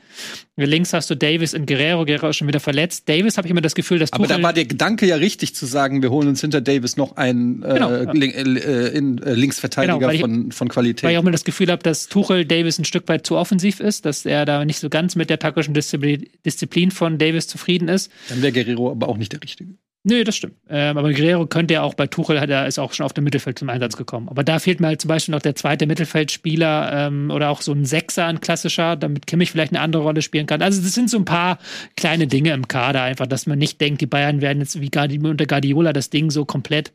Links 0.55 0.91
hast 0.91 1.07
du 1.11 1.15
Davis 1.15 1.53
und 1.53 1.67
Guerrero, 1.67 2.03
Guerrero 2.03 2.29
ist 2.29 2.37
schon 2.37 2.47
wieder 2.47 2.59
verletzt. 2.59 3.07
Davis 3.07 3.37
habe 3.37 3.47
ich 3.47 3.51
immer 3.51 3.61
das 3.61 3.75
Gefühl, 3.75 3.99
dass 3.99 4.11
Aber 4.11 4.23
Tuchel 4.23 4.37
da 4.37 4.43
war 4.43 4.53
der 4.53 4.65
Gedanke 4.65 5.05
ja 5.05 5.17
richtig 5.17 5.53
zu 5.53 5.67
sagen, 5.67 6.01
wir 6.01 6.09
holen 6.09 6.27
uns 6.29 6.41
hinter 6.41 6.61
Davis 6.61 6.97
noch 6.97 7.15
einen 7.15 7.61
äh, 7.61 7.73
Genau. 7.75 8.11
Lin- 8.11 8.31
äh, 8.57 8.87
in, 8.87 9.21
äh, 9.21 9.33
Linksverteidiger 9.35 9.99
Genau, 9.99 10.09
ich- 10.11 10.21
von, 10.21 10.51
von 10.51 10.67
weil 10.67 10.69
ich 10.69 10.73
Qualität. 10.73 11.15
auch 11.15 11.21
immer 11.21 11.31
das 11.31 11.43
Gefühl 11.43 11.69
habe, 11.69 11.83
dass 11.83 12.07
Tuchel 12.07 12.45
Davis 12.45 12.79
ein 12.79 12.85
Stück 12.85 13.07
weit 13.07 13.25
zu 13.27 13.37
offensiv 13.37 13.79
ist, 13.79 14.05
dass 14.05 14.25
er 14.25 14.45
da 14.45 14.65
nicht 14.65 14.79
so 14.79 14.89
ganz 14.89 15.15
mit 15.15 15.29
der 15.29 15.37
taktischen 15.37 15.75
Disziplin, 15.75 16.27
Disziplin 16.43 16.89
von 16.89 17.19
Davis 17.19 17.45
zufrieden 17.47 17.87
ist. 17.87 18.11
Dann 18.29 18.41
wäre 18.41 18.51
Guerrero 18.51 18.89
aber 18.89 19.09
auch 19.09 19.17
nicht 19.17 19.31
der 19.31 19.43
Richtige. 19.43 19.75
Nö, 20.09 20.23
das 20.23 20.37
stimmt. 20.37 20.55
Ähm, 20.69 20.97
aber 20.97 21.11
Guerrero 21.11 21.47
könnte 21.47 21.73
ja 21.73 21.81
auch 21.81 21.93
bei 21.93 22.07
Tuchel, 22.07 22.39
hat 22.39 22.49
er 22.49 22.65
ist 22.65 22.79
auch 22.79 22.93
schon 22.93 23.05
auf 23.05 23.11
dem 23.11 23.25
Mittelfeld 23.25 23.59
zum 23.59 23.69
Einsatz 23.69 23.97
gekommen. 23.97 24.29
Aber 24.29 24.41
da 24.41 24.57
fehlt 24.59 24.79
mir 24.79 24.87
halt 24.87 25.01
zum 25.01 25.09
Beispiel 25.09 25.33
noch 25.33 25.41
der 25.41 25.55
zweite 25.55 25.85
Mittelfeldspieler 25.85 27.07
ähm, 27.07 27.29
oder 27.29 27.49
auch 27.49 27.61
so 27.61 27.73
ein 27.73 27.83
Sechser, 27.83 28.25
ein 28.25 28.39
klassischer, 28.39 28.95
damit 28.95 29.27
Kimmich 29.27 29.51
vielleicht 29.51 29.73
eine 29.73 29.81
andere 29.81 30.03
Rolle 30.03 30.21
spielen 30.21 30.45
kann. 30.45 30.61
Also 30.61 30.81
das 30.81 30.93
sind 30.93 31.09
so 31.09 31.17
ein 31.17 31.25
paar 31.25 31.59
kleine 31.97 32.25
Dinge 32.25 32.53
im 32.53 32.69
Kader 32.69 33.01
einfach, 33.01 33.27
dass 33.27 33.47
man 33.47 33.59
nicht 33.59 33.81
denkt, 33.81 33.99
die 33.99 34.05
Bayern 34.05 34.39
werden 34.39 34.59
jetzt 34.59 34.79
wie 34.79 34.89
Guardi 34.89 35.19
unter 35.19 35.45
Guardiola 35.45 35.91
das 35.91 36.09
Ding 36.09 36.31
so 36.31 36.45
komplett 36.45 36.93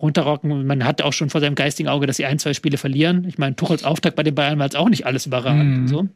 runterrocken. 0.00 0.66
Man 0.66 0.84
hat 0.84 1.00
auch 1.02 1.12
schon 1.12 1.30
vor 1.30 1.40
seinem 1.40 1.54
geistigen 1.54 1.88
Auge, 1.88 2.08
dass 2.08 2.16
sie 2.16 2.26
ein, 2.26 2.40
zwei 2.40 2.54
Spiele 2.54 2.76
verlieren. 2.76 3.24
Ich 3.28 3.38
meine, 3.38 3.54
Tuchels 3.54 3.84
Auftakt 3.84 4.16
bei 4.16 4.24
den 4.24 4.34
Bayern 4.34 4.58
war 4.58 4.66
jetzt 4.66 4.76
auch 4.76 4.88
nicht 4.88 5.06
alles 5.06 5.26
überragend. 5.26 5.82
Mhm. 5.82 5.88
So. 5.88 6.08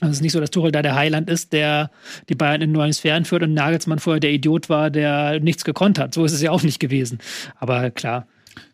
Also 0.00 0.10
es 0.12 0.16
ist 0.18 0.22
nicht 0.22 0.32
so, 0.32 0.40
dass 0.40 0.50
Tuchel 0.50 0.72
da 0.72 0.80
der 0.82 0.94
Heiland 0.94 1.28
ist, 1.28 1.52
der 1.52 1.90
die 2.28 2.34
Bayern 2.34 2.62
in 2.62 2.72
neuen 2.72 2.92
Sphären 2.92 3.24
führt 3.26 3.42
und 3.42 3.52
Nagelsmann 3.52 3.98
vorher 3.98 4.20
der 4.20 4.32
Idiot 4.32 4.68
war, 4.70 4.90
der 4.90 5.40
nichts 5.40 5.64
gekonnt 5.64 5.98
hat. 5.98 6.14
So 6.14 6.24
ist 6.24 6.32
es 6.32 6.40
ja 6.40 6.50
auch 6.52 6.62
nicht 6.62 6.80
gewesen. 6.80 7.18
Aber 7.56 7.90
klar, 7.90 8.26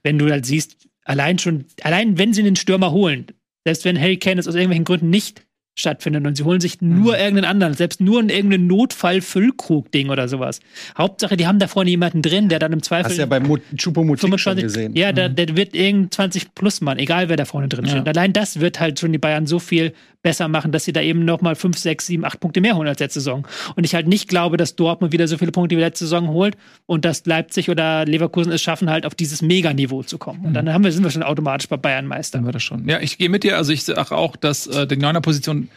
wenn 0.05 0.19
du 0.19 0.31
halt 0.31 0.47
siehst, 0.47 0.77
allein 1.05 1.39
schon, 1.39 1.65
allein 1.83 2.17
wenn 2.19 2.33
sie 2.33 2.43
einen 2.43 2.55
Stürmer 2.57 2.93
holen, 2.93 3.27
selbst 3.65 3.85
wenn 3.85 4.01
Harry 4.01 4.19
Kane 4.19 4.39
es 4.39 4.47
aus 4.47 4.55
irgendwelchen 4.55 4.85
Gründen 4.85 5.11
nicht 5.11 5.43
stattfindet 5.79 6.27
und 6.27 6.37
sie 6.37 6.45
holen 6.45 6.61
sich 6.61 6.81
nur 6.81 7.19
irgendeinen 7.19 7.45
anderen, 7.51 7.75
selbst 7.75 8.01
nur 8.01 8.19
in 8.21 8.31
irgendeinen 8.31 8.67
Notfall-Füllkrug-Ding 8.67 10.09
oder 10.09 10.27
sowas. 10.29 10.61
Hauptsache, 10.97 11.37
die 11.37 11.47
haben 11.47 11.59
da 11.59 11.69
vorne 11.69 11.91
jemanden 11.91 12.23
drin, 12.23 12.49
der 12.49 12.59
dann 12.59 12.73
im 12.73 12.83
Zweifel 12.83 13.11
Hast 13.11 13.17
du 13.17 13.21
ja 13.21 13.27
bei 13.27 13.41
Choupo-Moting 13.41 14.39
schon 14.39 14.57
gesehen. 14.57 14.95
ja, 14.97 15.13
der, 15.13 15.29
der 15.29 15.57
wird 15.57 15.75
irgendein 15.75 16.11
20 16.11 16.55
plus 16.55 16.81
Mann, 16.81 16.99
egal 16.99 17.29
wer 17.29 17.37
da 17.37 17.45
vorne 17.45 17.69
drin 17.69 17.85
Ja. 17.85 17.91
steht. 17.91 18.09
Allein 18.09 18.33
das 18.33 18.61
wird 18.61 18.81
halt 18.81 18.99
schon 19.01 19.13
die 19.13 19.19
Bayern 19.19 19.47
so 19.47 19.59
viel 19.59 19.93
besser 20.27 20.49
machen, 20.49 20.73
dass 20.73 20.85
sie 20.85 20.93
da 20.93 21.01
eben 21.01 21.25
noch 21.25 21.41
mal 21.41 21.55
fünf, 21.55 21.79
sechs, 21.79 22.09
sieben, 22.09 22.25
acht 22.25 22.41
Punkte 22.41 22.61
mehr 22.61 22.75
holen 22.75 22.89
als 22.89 22.99
letzte 22.99 23.21
Saison. 23.21 23.47
Und 23.77 23.85
ich 23.85 23.95
halt 23.95 24.09
nicht 24.09 24.29
glaube, 24.29 24.57
dass 24.57 24.75
Dortmund 24.75 25.13
wieder 25.13 25.29
so 25.29 25.39
viele 25.39 25.53
Punkte 25.53 25.77
wie 25.77 25.81
letzte 25.81 26.05
Saison 26.05 26.31
holt 26.31 26.57
und 26.87 27.05
dass 27.05 27.25
Leipzig 27.27 27.71
oder 27.71 28.05
Leverkusen 28.05 28.51
es 28.51 28.61
schaffen, 28.61 28.91
halt 28.91 29.07
auf 29.07 29.15
dieses 29.15 29.41
Meganiveau 29.41 30.03
zu 30.03 30.19
kommen. 30.19 30.45
Und 30.45 30.55
dann 30.55 30.73
haben 30.73 30.83
wir, 30.83 30.91
sind 30.91 31.05
wir 31.05 31.13
schon 31.13 31.23
automatisch 31.23 31.69
bei 31.69 31.77
Bayern 31.77 32.09
Meister. 32.09 32.39
Dann 32.39 32.45
wird 32.45 32.57
das 32.57 32.65
schon. 32.65 32.89
Ja, 32.89 32.99
ich 32.99 33.19
gehe 33.19 33.29
mit 33.29 33.45
dir. 33.45 33.57
Also 33.57 33.73
ich 33.73 33.85
sage 33.85 34.17
auch, 34.17 34.35
dass 34.35 34.67
äh, 34.67 34.85
die 34.89 34.97
Neuner-Position 34.97 35.69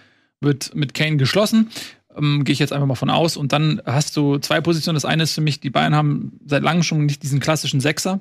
wird 0.41 0.73
mit 0.73 0.95
Kane 0.95 1.17
geschlossen. 1.17 1.69
Ähm, 2.17 2.43
Gehe 2.43 2.53
ich 2.53 2.59
jetzt 2.59 2.73
einfach 2.73 2.87
mal 2.87 2.95
von 2.95 3.11
aus. 3.11 3.37
Und 3.37 3.53
dann 3.53 3.83
hast 3.85 4.17
du 4.17 4.39
zwei 4.39 4.61
Positionen. 4.61 4.95
Das 4.95 5.05
eine 5.05 5.21
ist 5.21 5.35
für 5.35 5.41
mich, 5.41 5.59
die 5.59 5.69
Bayern 5.69 5.93
haben 5.93 6.39
seit 6.47 6.63
langem 6.63 6.81
schon 6.81 7.05
nicht 7.05 7.21
diesen 7.21 7.39
klassischen 7.39 7.81
Sechser. 7.81 8.19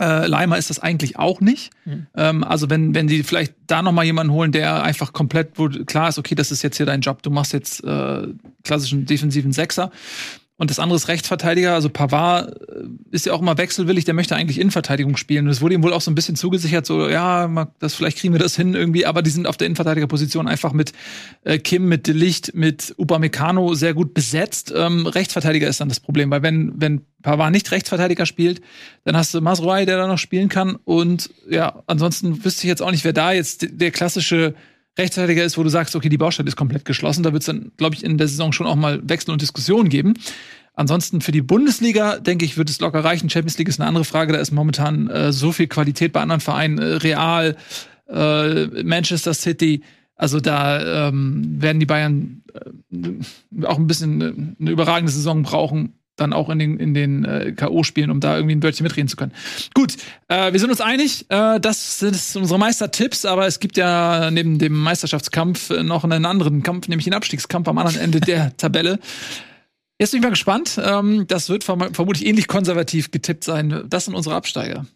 Äh, 0.00 0.26
Leimer 0.26 0.58
ist 0.58 0.70
das 0.70 0.78
eigentlich 0.78 1.18
auch 1.18 1.40
nicht. 1.40 1.70
Mhm. 1.84 2.06
Ähm, 2.16 2.44
also 2.44 2.70
wenn, 2.70 2.94
wenn 2.94 3.06
die 3.06 3.22
vielleicht 3.22 3.54
da 3.66 3.82
noch 3.82 3.92
mal 3.92 4.04
jemanden 4.04 4.32
holen, 4.32 4.52
der 4.52 4.82
einfach 4.82 5.12
komplett, 5.12 5.58
wo 5.58 5.68
klar 5.68 6.08
ist, 6.08 6.18
okay, 6.18 6.34
das 6.34 6.50
ist 6.50 6.62
jetzt 6.62 6.76
hier 6.76 6.86
dein 6.86 7.02
Job, 7.02 7.22
du 7.22 7.30
machst 7.30 7.52
jetzt 7.52 7.84
äh, 7.84 8.26
klassischen 8.64 9.06
defensiven 9.06 9.52
Sechser. 9.52 9.90
Und 10.62 10.70
das 10.70 10.78
andere 10.78 10.94
ist 10.96 11.08
Rechtsverteidiger. 11.08 11.74
Also 11.74 11.88
Pavard 11.88 12.54
äh, 12.70 12.84
ist 13.10 13.26
ja 13.26 13.32
auch 13.32 13.40
immer 13.40 13.58
wechselwillig, 13.58 14.04
der 14.04 14.14
möchte 14.14 14.36
eigentlich 14.36 14.60
Innenverteidigung 14.60 15.16
spielen. 15.16 15.46
Und 15.46 15.50
es 15.50 15.60
wurde 15.60 15.74
ihm 15.74 15.82
wohl 15.82 15.92
auch 15.92 16.00
so 16.00 16.08
ein 16.08 16.14
bisschen 16.14 16.36
zugesichert, 16.36 16.86
so, 16.86 17.08
ja, 17.08 17.66
das, 17.80 17.96
vielleicht 17.96 18.18
kriegen 18.18 18.32
wir 18.32 18.38
das 18.38 18.54
hin 18.54 18.76
irgendwie, 18.76 19.04
aber 19.04 19.22
die 19.22 19.30
sind 19.30 19.48
auf 19.48 19.56
der 19.56 19.66
Innenverteidigerposition 19.66 20.46
einfach 20.46 20.72
mit 20.72 20.92
äh, 21.42 21.58
Kim, 21.58 21.88
mit 21.88 22.06
De 22.06 22.14
Licht, 22.14 22.54
mit 22.54 22.94
Upamecano 22.96 23.74
sehr 23.74 23.92
gut 23.92 24.14
besetzt. 24.14 24.72
Ähm, 24.72 25.08
Rechtsverteidiger 25.08 25.66
ist 25.66 25.80
dann 25.80 25.88
das 25.88 25.98
Problem, 25.98 26.30
weil 26.30 26.44
wenn, 26.44 26.74
wenn 26.76 27.00
Pavard 27.22 27.50
nicht 27.50 27.68
Rechtsverteidiger 27.72 28.24
spielt, 28.24 28.60
dann 29.02 29.16
hast 29.16 29.34
du 29.34 29.40
Masrouai, 29.40 29.84
der 29.84 29.96
da 29.96 30.06
noch 30.06 30.18
spielen 30.18 30.48
kann. 30.48 30.76
Und 30.84 31.30
ja, 31.50 31.82
ansonsten 31.88 32.44
wüsste 32.44 32.62
ich 32.62 32.68
jetzt 32.68 32.82
auch 32.82 32.92
nicht, 32.92 33.02
wer 33.02 33.12
da 33.12 33.32
jetzt 33.32 33.66
der 33.68 33.90
klassische 33.90 34.54
Rechtsverteidiger 34.98 35.44
ist, 35.44 35.56
wo 35.56 35.62
du 35.62 35.70
sagst, 35.70 35.96
okay, 35.96 36.08
die 36.08 36.18
Baustelle 36.18 36.48
ist 36.48 36.56
komplett 36.56 36.84
geschlossen. 36.84 37.22
Da 37.22 37.32
wird 37.32 37.42
es 37.42 37.46
dann, 37.46 37.72
glaube 37.76 37.94
ich, 37.94 38.04
in 38.04 38.18
der 38.18 38.28
Saison 38.28 38.52
schon 38.52 38.66
auch 38.66 38.76
mal 38.76 39.00
Wechsel 39.08 39.30
und 39.30 39.40
Diskussionen 39.40 39.88
geben. 39.88 40.14
Ansonsten 40.74 41.20
für 41.20 41.32
die 41.32 41.42
Bundesliga, 41.42 42.18
denke 42.18 42.44
ich, 42.44 42.56
wird 42.56 42.70
es 42.70 42.80
locker 42.80 43.04
reichen. 43.04 43.28
Champions 43.28 43.58
League 43.58 43.68
ist 43.68 43.80
eine 43.80 43.88
andere 43.88 44.04
Frage. 44.04 44.32
Da 44.32 44.38
ist 44.38 44.52
momentan 44.52 45.08
äh, 45.08 45.32
so 45.32 45.52
viel 45.52 45.66
Qualität 45.66 46.12
bei 46.12 46.20
anderen 46.20 46.40
Vereinen. 46.40 46.78
Äh, 46.78 46.84
Real, 46.96 47.56
äh, 48.08 48.66
Manchester 48.82 49.34
City. 49.34 49.82
Also 50.14 50.40
da 50.40 51.08
ähm, 51.08 51.60
werden 51.60 51.80
die 51.80 51.86
Bayern 51.86 52.42
äh, 52.54 53.66
auch 53.66 53.78
ein 53.78 53.86
bisschen 53.86 54.20
äh, 54.20 54.32
eine 54.60 54.70
überragende 54.70 55.12
Saison 55.12 55.42
brauchen. 55.42 55.94
Dann 56.16 56.32
auch 56.32 56.50
in 56.50 56.58
den, 56.58 56.78
in 56.78 56.94
den 56.94 57.24
äh, 57.24 57.52
K.O.-Spielen, 57.52 58.10
um 58.10 58.20
da 58.20 58.36
irgendwie 58.36 58.54
ein 58.56 58.62
Wörtchen 58.62 58.84
mitreden 58.84 59.08
zu 59.08 59.16
können. 59.16 59.32
Gut, 59.74 59.96
äh, 60.28 60.52
wir 60.52 60.60
sind 60.60 60.70
uns 60.70 60.80
einig. 60.80 61.26
Äh, 61.30 61.58
das 61.58 62.00
sind 62.00 62.16
unsere 62.36 62.58
Meistertipps, 62.58 63.24
aber 63.24 63.46
es 63.46 63.60
gibt 63.60 63.76
ja 63.76 64.30
neben 64.30 64.58
dem 64.58 64.74
Meisterschaftskampf 64.74 65.70
äh, 65.70 65.82
noch 65.82 66.04
einen 66.04 66.26
anderen 66.26 66.62
Kampf, 66.62 66.88
nämlich 66.88 67.04
den 67.04 67.14
Abstiegskampf 67.14 67.66
am 67.68 67.78
anderen 67.78 67.98
Ende 67.98 68.20
der 68.20 68.56
Tabelle. 68.56 68.98
Jetzt 69.98 70.10
bin 70.10 70.18
ich 70.18 70.24
mal 70.24 70.30
gespannt. 70.30 70.78
Ähm, 70.82 71.26
das 71.28 71.48
wird 71.48 71.64
verm 71.64 71.94
vermutlich 71.94 72.26
ähnlich 72.26 72.46
konservativ 72.46 73.10
getippt 73.10 73.44
sein. 73.44 73.84
Das 73.88 74.04
sind 74.04 74.14
unsere 74.14 74.34
Absteiger. 74.34 74.86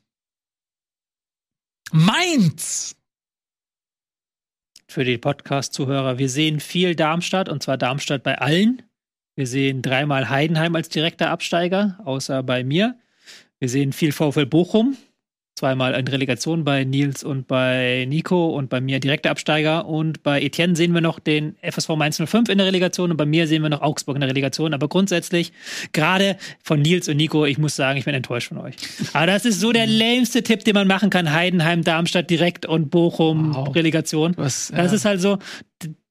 Mainz! 1.93 2.97
für 4.97 5.05
die 5.05 5.19
Podcast-Zuhörer. 5.19 6.19
Wir 6.19 6.29
sehen 6.29 6.61
viel 6.61 6.95
Darmstadt 6.95 7.49
und 7.49 7.63
zwar 7.63 7.77
Darmstadt 7.77 8.23
bei 8.23 8.39
allen. 8.39 8.83
Wir 9.37 9.47
sehen 9.47 9.83
dreimal 9.83 10.31
Heidenheim 10.31 10.75
als 10.77 10.89
direkter 10.89 11.29
Absteiger, 11.31 11.99
außer 12.05 12.43
bei 12.43 12.65
mir. 12.65 12.97
Wir 13.59 13.69
sehen 13.69 13.93
viel 13.93 14.13
VfL 14.13 14.47
Bochum, 14.47 14.97
zweimal 15.55 15.93
in 15.93 16.09
Relegation 16.09 16.65
bei 16.65 16.85
Nils 16.85 17.23
und 17.23 17.47
bei 17.47 18.07
Nico 18.09 18.47
und 18.47 18.71
bei 18.71 18.81
mir 18.81 18.99
direkter 18.99 19.31
Absteiger. 19.31 19.87
Und 19.87 20.23
bei 20.23 20.41
Etienne 20.41 20.75
sehen 20.75 20.95
wir 20.95 21.03
noch 21.03 21.19
den 21.19 21.55
FSV 21.61 21.91
Mainz 21.97 22.17
05 22.17 22.49
in 22.49 22.57
der 22.57 22.67
Relegation 22.67 23.11
und 23.11 23.19
bei 23.19 23.27
mir 23.27 23.47
sehen 23.47 23.61
wir 23.63 23.69
noch 23.69 23.83
Augsburg 23.83 24.17
in 24.17 24.21
der 24.21 24.31
Relegation. 24.31 24.73
Aber 24.73 24.89
grundsätzlich, 24.89 25.53
gerade 25.93 26.39
von 26.63 26.81
Nils 26.81 27.07
und 27.07 27.19
Nico, 27.19 27.45
ich 27.45 27.59
muss 27.59 27.77
sagen, 27.77 27.99
ich 27.99 28.07
bin 28.07 28.15
enttäuscht 28.15 28.49
von 28.49 28.57
euch. 28.59 28.77
Aber 29.13 29.27
das 29.27 29.45
ist 29.45 29.61
so 29.61 29.71
der 29.71 29.87
lämste 29.87 30.43
Tipp, 30.43 30.65
den 30.65 30.73
man 30.73 30.87
machen 30.89 31.11
kann. 31.11 31.31
Heidenheim, 31.31 31.85
Darmstadt 31.85 32.31
direkt 32.31 32.65
und 32.65 32.91
Bochum 32.91 33.55
Wow. 33.55 33.75
Relegation. 33.75 34.33
Was, 34.39 34.73
Das 34.75 34.95
ist 34.95 35.05
halt 35.05 35.21
so, 35.21 35.39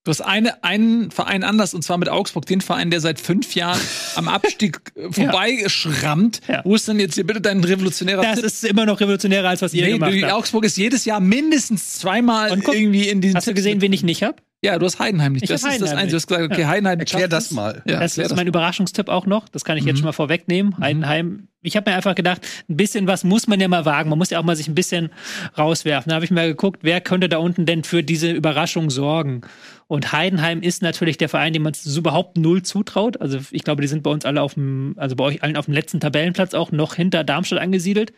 Du 0.05 0.11
hast 0.11 0.21
eine, 0.21 0.63
einen 0.63 1.11
Verein 1.11 1.43
anders, 1.43 1.73
und 1.73 1.81
zwar 1.83 1.97
mit 1.97 2.09
Augsburg, 2.09 2.45
den 2.45 2.61
Verein, 2.61 2.91
der 2.91 3.01
seit 3.01 3.19
fünf 3.19 3.55
Jahren 3.55 3.79
am 4.15 4.27
Abstieg 4.29 4.79
äh, 4.95 5.11
vorbeischrammt. 5.11 6.41
Ja. 6.47 6.61
Wo 6.63 6.75
ist 6.75 6.87
denn 6.87 6.99
jetzt 6.99 7.15
hier 7.15 7.25
bitte 7.25 7.41
dein 7.41 7.63
revolutionärer 7.63 8.21
das 8.21 8.35
Tipp? 8.35 8.45
ist 8.45 8.63
immer 8.65 8.85
noch 8.85 8.99
revolutionärer, 9.01 9.49
als 9.49 9.61
was 9.61 9.73
ihr 9.73 9.85
Nee, 9.85 9.93
gemacht 9.93 10.13
du, 10.13 10.21
habt. 10.21 10.33
Augsburg 10.33 10.63
ist 10.65 10.77
jedes 10.77 11.05
Jahr 11.05 11.19
mindestens 11.19 11.93
zweimal 11.99 12.51
Und 12.51 12.63
guck, 12.63 12.75
irgendwie 12.75 13.09
in 13.09 13.19
diesen 13.21 13.35
Hast 13.37 13.47
du 13.47 13.51
Tipps 13.51 13.57
gesehen, 13.57 13.73
mit- 13.77 13.81
wen 13.81 13.93
ich 13.93 14.03
nicht 14.03 14.23
habe? 14.23 14.35
Ja, 14.63 14.79
du 14.79 14.85
hast 14.85 14.97
Heidenheim 14.99 15.33
nicht. 15.33 15.43
Ich 15.43 15.49
das 15.49 15.63
hab 15.63 15.71
ist 15.71 15.81
das 15.81 15.89
Heidenheim 15.89 15.97
Einzige. 16.05 16.11
Du 16.11 16.15
hast 16.17 16.27
gesagt, 16.27 16.51
okay, 16.51 16.61
Ja. 16.61 16.67
Heidenheim. 16.69 16.99
Erklär 16.99 17.27
das 17.27 17.51
mal. 17.51 17.83
Ja, 17.85 17.99
das 17.99 18.17
ist 18.17 18.35
mein 18.35 18.47
Überraschungstipp 18.47 19.09
auch 19.09 19.25
noch. 19.27 19.47
Das 19.49 19.63
kann 19.65 19.77
ich 19.77 19.83
jetzt 19.85 19.95
Mhm. 19.95 19.97
schon 19.99 20.05
mal 20.05 20.11
vorwegnehmen. 20.13 20.75
Heidenheim. 20.79 21.47
Ich 21.65 21.75
habe 21.75 21.89
mir 21.89 21.95
einfach 21.95 22.15
gedacht, 22.15 22.41
ein 22.69 22.77
bisschen 22.77 23.07
was 23.07 23.23
muss 23.23 23.47
man 23.47 23.59
ja 23.59 23.67
mal 23.67 23.85
wagen. 23.85 24.09
Man 24.09 24.17
muss 24.17 24.29
ja 24.29 24.39
auch 24.39 24.43
mal 24.43 24.55
sich 24.55 24.67
ein 24.67 24.75
bisschen 24.75 25.09
rauswerfen. 25.57 26.09
Da 26.09 26.15
habe 26.15 26.25
ich 26.25 26.31
mal 26.31 26.47
geguckt, 26.47 26.79
wer 26.83 27.01
könnte 27.01 27.29
da 27.29 27.37
unten 27.37 27.65
denn 27.65 27.83
für 27.83 28.03
diese 28.03 28.31
Überraschung 28.31 28.89
sorgen. 28.89 29.41
Und 29.87 30.11
Heidenheim 30.11 30.61
ist 30.61 30.81
natürlich 30.81 31.17
der 31.17 31.29
Verein, 31.29 31.53
dem 31.53 31.63
man 31.63 31.73
es 31.73 31.97
überhaupt 31.97 32.37
null 32.37 32.63
zutraut. 32.63 33.21
Also 33.21 33.39
ich 33.51 33.63
glaube, 33.63 33.81
die 33.81 33.87
sind 33.87 34.03
bei 34.03 34.09
uns 34.09 34.25
alle 34.25 34.41
auf 34.41 34.55
dem, 34.55 34.95
also 34.97 35.15
bei 35.15 35.23
euch 35.23 35.43
allen 35.43 35.57
auf 35.57 35.65
dem 35.65 35.73
letzten 35.73 35.99
Tabellenplatz 35.99 36.53
auch 36.53 36.71
noch 36.71 36.95
hinter 36.95 37.23
Darmstadt 37.23 37.59
angesiedelt. 37.59 38.13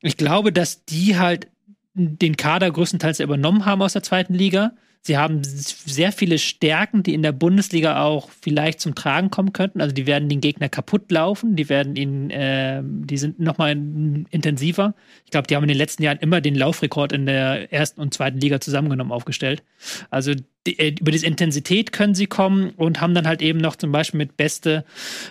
Ich 0.00 0.16
glaube, 0.16 0.52
dass 0.52 0.84
die 0.84 1.16
halt 1.16 1.48
den 1.94 2.36
Kader 2.36 2.70
größtenteils 2.70 3.20
übernommen 3.20 3.64
haben 3.64 3.82
aus 3.82 3.94
der 3.94 4.02
zweiten 4.02 4.34
Liga. 4.34 4.72
Sie 5.06 5.16
haben 5.16 5.42
sehr 5.44 6.10
viele 6.10 6.36
Stärken, 6.36 7.04
die 7.04 7.14
in 7.14 7.22
der 7.22 7.30
Bundesliga 7.30 8.02
auch 8.02 8.28
vielleicht 8.42 8.80
zum 8.80 8.96
Tragen 8.96 9.30
kommen 9.30 9.52
könnten. 9.52 9.80
Also 9.80 9.94
die 9.94 10.08
werden 10.08 10.28
den 10.28 10.40
Gegner 10.40 10.68
kaputt 10.68 11.12
laufen, 11.12 11.54
die 11.54 11.68
werden 11.68 11.94
ihn, 11.94 12.30
ähm, 12.32 13.06
die 13.06 13.16
sind 13.16 13.38
noch 13.38 13.56
mal 13.56 13.70
intensiver. 13.70 14.96
Ich 15.24 15.30
glaube, 15.30 15.46
die 15.46 15.54
haben 15.54 15.62
in 15.62 15.68
den 15.68 15.78
letzten 15.78 16.02
Jahren 16.02 16.18
immer 16.18 16.40
den 16.40 16.56
Laufrekord 16.56 17.12
in 17.12 17.24
der 17.24 17.72
ersten 17.72 18.00
und 18.00 18.14
zweiten 18.14 18.40
Liga 18.40 18.60
zusammengenommen 18.60 19.12
aufgestellt. 19.12 19.62
Also 20.10 20.32
die, 20.66 20.76
äh, 20.76 20.96
über 20.98 21.12
diese 21.12 21.26
Intensität 21.26 21.92
können 21.92 22.16
sie 22.16 22.26
kommen 22.26 22.70
und 22.70 23.00
haben 23.00 23.14
dann 23.14 23.28
halt 23.28 23.42
eben 23.42 23.60
noch 23.60 23.76
zum 23.76 23.92
Beispiel 23.92 24.18
mit 24.18 24.36
beste 24.36 24.84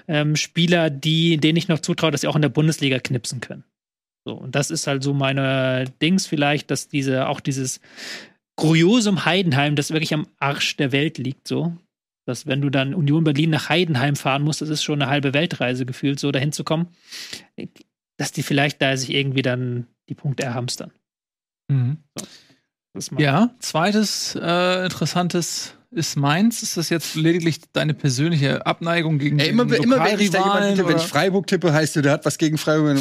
ähm, 0.08 0.38
Spieler, 0.38 0.90
die 0.90 1.36
denen 1.36 1.58
ich 1.58 1.68
noch 1.68 1.80
zutraue, 1.80 2.12
dass 2.12 2.22
sie 2.22 2.28
auch 2.28 2.38
in 2.38 2.42
der 2.42 2.48
Bundesliga 2.48 3.00
knipsen 3.00 3.42
können. 3.42 3.66
So, 4.24 4.36
und 4.36 4.56
das 4.56 4.72
ist 4.72 4.88
halt 4.88 5.04
so 5.04 5.14
meine 5.14 5.84
Dings 6.02 6.28
vielleicht, 6.28 6.72
dass 6.72 6.88
diese, 6.88 7.28
auch 7.28 7.42
dieses 7.42 7.82
Kuriosum 8.56 9.26
Heidenheim, 9.26 9.76
das 9.76 9.92
wirklich 9.92 10.14
am 10.14 10.28
Arsch 10.40 10.78
der 10.78 10.92
Welt 10.92 11.18
liegt, 11.18 11.48
so. 11.48 11.76
Dass 12.26 12.48
wenn 12.48 12.62
du 12.62 12.70
dann 12.72 12.96
Union 12.96 13.24
Berlin 13.24 13.52
nach 13.52 13.70
Heidenheim 13.70 14.16
fahren 14.16 14.42
musst, 14.44 14.62
das 14.62 14.70
ist 14.70 14.84
schon 14.84 15.02
eine 15.02 15.12
halbe 15.12 15.34
Weltreise 15.34 15.86
gefühlt, 15.86 16.20
so 16.20 16.32
dahin 16.32 16.52
zu 16.52 16.64
kommen, 16.64 16.88
dass 18.18 18.32
die 18.32 18.42
vielleicht 18.44 18.82
da 18.82 18.98
sich 18.98 19.12
irgendwie 19.12 19.44
dann 19.44 19.88
die 20.10 20.16
Punkte 20.16 20.44
erhamstern. 20.44 20.92
Mhm. 21.68 21.98
Mal- 23.12 23.22
Ja, 23.22 23.56
zweites 23.60 24.36
äh, 24.42 24.86
interessantes 24.86 25.76
ist 25.92 26.16
Mainz. 26.16 26.64
Ist 26.64 26.78
das 26.78 26.90
jetzt 26.90 27.16
lediglich 27.16 27.60
deine 27.74 27.94
persönliche 27.94 28.66
Abneigung 28.66 29.20
gegen 29.20 29.38
Ey, 29.40 29.50
immer, 29.50 29.66
den 29.66 29.84
immer 29.84 30.04
wenn 30.04 30.20
ich 30.20 30.30
tippe, 30.32 30.88
wenn 30.88 30.98
ich 30.98 31.04
Freiburg 31.04 31.48
tippe, 31.48 31.74
heißt 31.74 31.96
du, 31.96 32.02
der 32.02 32.14
hat 32.14 32.26
was 32.26 32.38
gegen 32.38 32.58
Freiburg. 32.58 32.98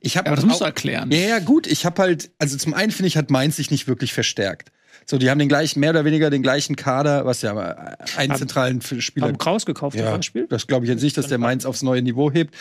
Ich 0.00 0.16
habe 0.16 0.26
Ja, 0.26 0.32
aber 0.32 0.36
das 0.36 0.44
musst 0.44 0.60
du 0.60 0.64
erklären. 0.64 1.10
Ja, 1.12 1.18
ja, 1.18 1.38
gut. 1.38 1.66
Ich 1.66 1.86
habe 1.86 2.02
halt, 2.02 2.30
also 2.38 2.56
zum 2.56 2.74
einen 2.74 2.90
finde 2.92 3.08
ich, 3.08 3.16
hat 3.16 3.30
Mainz 3.30 3.56
sich 3.56 3.70
nicht 3.70 3.86
wirklich 3.88 4.12
verstärkt. 4.12 4.70
So, 5.08 5.18
die 5.18 5.30
haben 5.30 5.38
den 5.38 5.48
gleichen, 5.48 5.78
mehr 5.78 5.90
oder 5.90 6.04
weniger 6.04 6.30
den 6.30 6.42
gleichen 6.42 6.74
Kader, 6.74 7.24
was 7.24 7.40
ja 7.40 7.52
aber 7.52 7.96
einen 8.16 8.32
Haben- 8.32 8.38
zentralen 8.38 8.82
Spieler. 8.82 9.28
Haben 9.28 9.38
Kraus 9.38 9.64
gekauft 9.64 9.96
Ja, 9.96 10.10
Beispiel? 10.16 10.46
das 10.48 10.66
glaube 10.66 10.84
ich 10.84 10.90
jetzt 10.90 11.02
nicht, 11.02 11.16
dass 11.16 11.28
der 11.28 11.38
Mainz 11.38 11.64
aufs 11.64 11.82
neue 11.82 12.02
Niveau 12.02 12.32
hebt. 12.32 12.54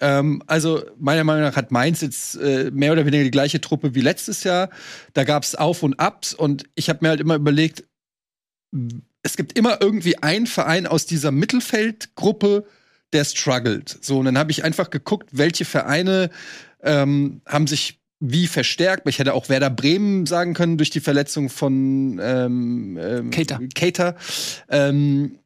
Ähm, 0.00 0.42
also 0.48 0.82
meiner 0.98 1.22
Meinung 1.22 1.42
nach 1.44 1.54
hat 1.54 1.70
Mainz 1.70 2.00
jetzt 2.00 2.34
äh, 2.36 2.70
mehr 2.72 2.92
oder 2.92 3.06
weniger 3.06 3.22
die 3.22 3.30
gleiche 3.30 3.60
Truppe 3.60 3.94
wie 3.94 4.00
letztes 4.00 4.42
Jahr. 4.42 4.70
Da 5.12 5.22
gab 5.22 5.44
es 5.44 5.54
Auf 5.54 5.84
und 5.84 6.00
Abs 6.00 6.34
und 6.34 6.64
ich 6.74 6.88
habe 6.88 6.98
mir 7.02 7.10
halt 7.10 7.20
immer 7.20 7.36
überlegt, 7.36 7.84
es 9.22 9.36
gibt 9.36 9.56
immer 9.56 9.80
irgendwie 9.80 10.20
einen 10.20 10.48
Verein 10.48 10.86
aus 10.88 11.06
dieser 11.06 11.30
Mittelfeldgruppe, 11.30 12.66
der 13.12 13.24
struggelt. 13.24 13.98
So, 14.00 14.18
und 14.18 14.24
dann 14.24 14.36
habe 14.36 14.50
ich 14.50 14.64
einfach 14.64 14.90
geguckt, 14.90 15.28
welche 15.32 15.64
Vereine 15.64 16.30
ähm, 16.82 17.40
haben 17.46 17.68
sich 17.68 18.00
wie 18.20 18.46
verstärkt. 18.46 19.08
Ich 19.08 19.18
hätte 19.18 19.34
auch 19.34 19.48
Werder 19.48 19.70
Bremen 19.70 20.26
sagen 20.26 20.54
können 20.54 20.78
durch 20.78 20.90
die 20.90 21.00
Verletzung 21.00 21.48
von 21.48 22.20
ähm, 22.22 22.98
ähm, 23.00 23.30
Keita. 23.30 23.60
Keita. 23.74 24.16
Ähm, 24.68 25.38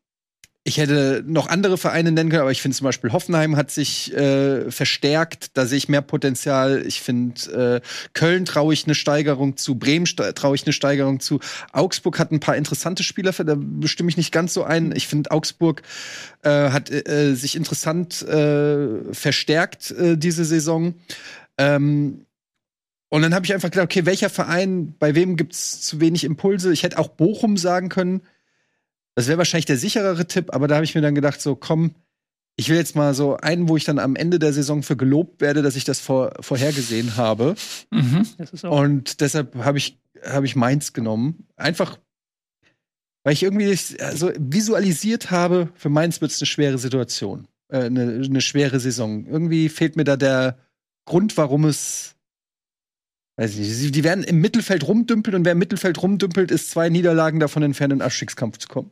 ich 0.69 0.77
hätte 0.77 1.25
noch 1.27 1.49
andere 1.49 1.79
Vereine 1.79 2.13
nennen 2.13 2.29
können, 2.29 2.43
aber 2.43 2.51
ich 2.51 2.61
finde 2.61 2.77
zum 2.77 2.85
Beispiel 2.85 3.11
Hoffenheim 3.11 3.57
hat 3.57 3.71
sich 3.71 4.15
äh, 4.15 4.71
verstärkt. 4.71 5.57
Da 5.57 5.65
sehe 5.65 5.79
ich 5.79 5.89
mehr 5.89 6.03
Potenzial. 6.03 6.85
Ich 6.87 7.01
finde 7.01 7.81
äh, 7.83 7.89
Köln 8.13 8.45
traue 8.45 8.75
ich 8.75 8.85
eine 8.85 8.95
Steigerung 8.95 9.57
zu, 9.57 9.77
Bremen 9.77 10.05
traue 10.05 10.57
ich 10.57 10.67
eine 10.67 10.75
Steigerung 10.75 11.21
zu. 11.21 11.41
Augsburg 11.73 12.19
hat 12.19 12.33
ein 12.33 12.41
paar 12.41 12.55
interessante 12.55 13.03
Spieler, 13.03 13.33
da 13.33 13.55
bestimme 13.57 14.11
ich 14.11 14.19
nicht 14.19 14.31
ganz 14.31 14.53
so 14.53 14.63
ein. 14.63 14.93
Ich 14.95 15.09
finde 15.09 15.31
Augsburg 15.31 15.81
äh, 16.43 16.69
hat 16.69 16.91
äh, 16.91 17.35
sich 17.35 17.57
interessant 17.57 18.21
äh, 18.29 19.15
verstärkt 19.15 19.91
äh, 19.93 20.19
diese 20.19 20.45
Saison. 20.45 20.97
Ähm, 21.57 22.27
Und 23.11 23.23
dann 23.23 23.35
habe 23.35 23.47
ich 23.47 23.55
einfach 23.55 23.71
gedacht, 23.71 23.87
okay, 23.87 24.07
welcher 24.07 24.31
Verein, 24.31 24.95
bei 24.99 25.15
wem 25.15 25.37
gibt 25.37 25.55
es 25.55 25.81
zu 25.81 26.01
wenig 26.01 26.25
Impulse? 26.25 26.73
Ich 26.73 26.83
hätte 26.83 26.99
auch 26.99 27.09
Bochum 27.09 27.57
sagen 27.57 27.89
können. 27.89 28.23
Das 29.15 29.29
wäre 29.29 29.39
wahrscheinlich 29.39 29.65
der 29.65 29.79
sicherere 29.79 30.27
Tipp, 30.27 30.55
aber 30.55 30.69
da 30.69 30.77
habe 30.77 30.85
ich 30.85 30.95
mir 30.95 31.01
dann 31.01 31.15
gedacht, 31.15 31.41
so 31.41 31.57
komm, 31.57 31.95
ich 32.57 32.69
will 32.69 32.77
jetzt 32.77 32.97
mal 32.97 33.15
so 33.15 33.37
einen, 33.37 33.69
wo 33.69 33.77
ich 33.77 33.85
dann 33.85 33.99
am 33.99 34.17
Ende 34.17 34.39
der 34.39 34.53
Saison 34.53 34.83
für 34.83 34.97
gelobt 34.97 35.41
werde, 35.41 35.63
dass 35.63 35.77
ich 35.77 35.85
das 35.85 36.01
vor, 36.01 36.33
vorhergesehen 36.41 37.17
habe. 37.17 37.55
Mhm. 37.91 38.27
Das 38.37 38.53
ist 38.53 38.65
auch 38.65 38.81
Und 38.81 39.21
deshalb 39.21 39.55
habe 39.57 39.79
ich, 39.79 40.01
hab 40.23 40.45
ich 40.45 40.57
Mainz 40.57 40.93
genommen. 40.93 41.47
Einfach, 41.57 41.99
weil 43.23 43.33
ich 43.33 43.43
irgendwie 43.43 43.75
so 43.75 44.33
visualisiert 44.39 45.31
habe, 45.31 45.69
für 45.75 45.89
Mainz 45.89 46.21
wird 46.21 46.33
es 46.33 46.41
eine 46.41 46.47
schwere 46.47 46.79
Situation. 46.79 47.47
Äh, 47.69 47.85
eine, 47.85 48.23
eine 48.25 48.41
schwere 48.41 48.81
Saison. 48.81 49.27
Irgendwie 49.27 49.69
fehlt 49.69 49.97
mir 49.97 50.05
da 50.05 50.17
der 50.17 50.59
Grund, 51.05 51.37
warum 51.37 51.65
es. 51.65 52.17
Weiß 53.39 53.57
ich 53.57 53.61
nicht. 53.83 53.95
Die 53.95 54.05
werden 54.05 54.25
im 54.25 54.41
Mittelfeld 54.41 54.87
rumdümpeln 54.87 55.37
und 55.37 55.45
wer 55.45 55.53
im 55.53 55.59
Mittelfeld 55.59 56.03
rumdümpelt, 56.03 56.51
ist 56.51 56.71
zwei 56.71 56.89
Niederlagen 56.89 57.39
davon 57.41 57.63
entfernt, 57.63 57.93
in 57.93 58.01
den 58.01 58.05
Abstiegskampf 58.05 58.59
zu 58.59 58.67
kommen. 58.69 58.91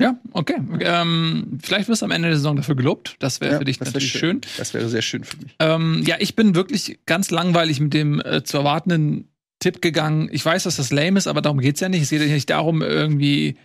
Ja, 0.00 0.18
okay. 0.32 0.56
Ähm, 0.80 1.58
vielleicht 1.62 1.88
wirst 1.88 2.00
du 2.02 2.06
am 2.06 2.10
Ende 2.10 2.28
der 2.28 2.36
Saison 2.36 2.56
dafür 2.56 2.74
gelobt. 2.76 3.16
Das 3.18 3.40
wäre 3.40 3.52
Ja, 3.52 3.58
für 3.58 3.64
dich 3.64 3.80
natürlich 3.80 4.10
schön. 4.12 4.40
Das 4.56 4.72
wäre 4.74 4.88
sehr 4.88 5.02
schön 5.02 5.24
für 5.24 5.36
mich. 5.38 5.54
Ähm, 5.58 6.02
ja, 6.06 6.16
ich 6.18 6.34
bin 6.36 6.54
wirklich 6.54 6.98
ganz 7.06 7.30
langweilig 7.30 7.80
mit 7.80 7.92
dem 7.94 8.20
äh, 8.20 8.42
zu 8.42 8.58
erwartenden 8.58 9.28
Tipp 9.58 9.80
gegangen. 9.82 10.28
Ich 10.32 10.44
weiß, 10.44 10.64
dass 10.64 10.76
das 10.76 10.92
lame 10.92 11.18
ist, 11.18 11.26
aber 11.26 11.42
darum 11.42 11.58
geht's 11.60 11.80
ja 11.80 11.88
nicht. 11.88 12.02
Es 12.02 12.10
geht 12.10 12.20
ja 12.22 12.26
nicht 12.26 12.48
darum, 12.50 12.82
irgendwie 12.82 13.56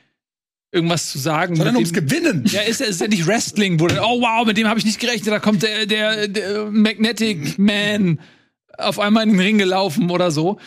irgendwas 0.74 1.12
zu 1.12 1.18
sagen. 1.18 1.56
Sondern 1.58 1.76
ums 1.76 1.92
dem- 1.92 2.08
Gewinnen. 2.08 2.44
Ja, 2.48 2.62
ist, 2.62 2.80
ja- 2.82 2.88
ist 2.88 3.02
ja 3.02 3.08
nicht 3.08 3.28
Wrestling, 3.28 3.80
wo 3.80 3.88
dann, 3.88 4.00
oh 4.00 4.22
wow, 4.22 4.46
mit 4.46 4.58
dem 4.58 4.68
habe 4.68 4.80
ich 4.80 4.86
nicht 4.86 5.00
gerechnet, 5.00 5.28
da 5.34 5.40
kommt 5.40 5.64
der, 5.64 5.86
der, 5.86 6.28
der 6.30 6.66
Magnetic 6.72 7.58
Man 7.60 8.20
auf 8.78 9.00
einmal 9.00 9.24
in 9.24 9.32
den 9.32 9.40
Ring 9.40 9.58
gelaufen 9.58 10.10
oder 10.10 10.32
so. 10.32 10.60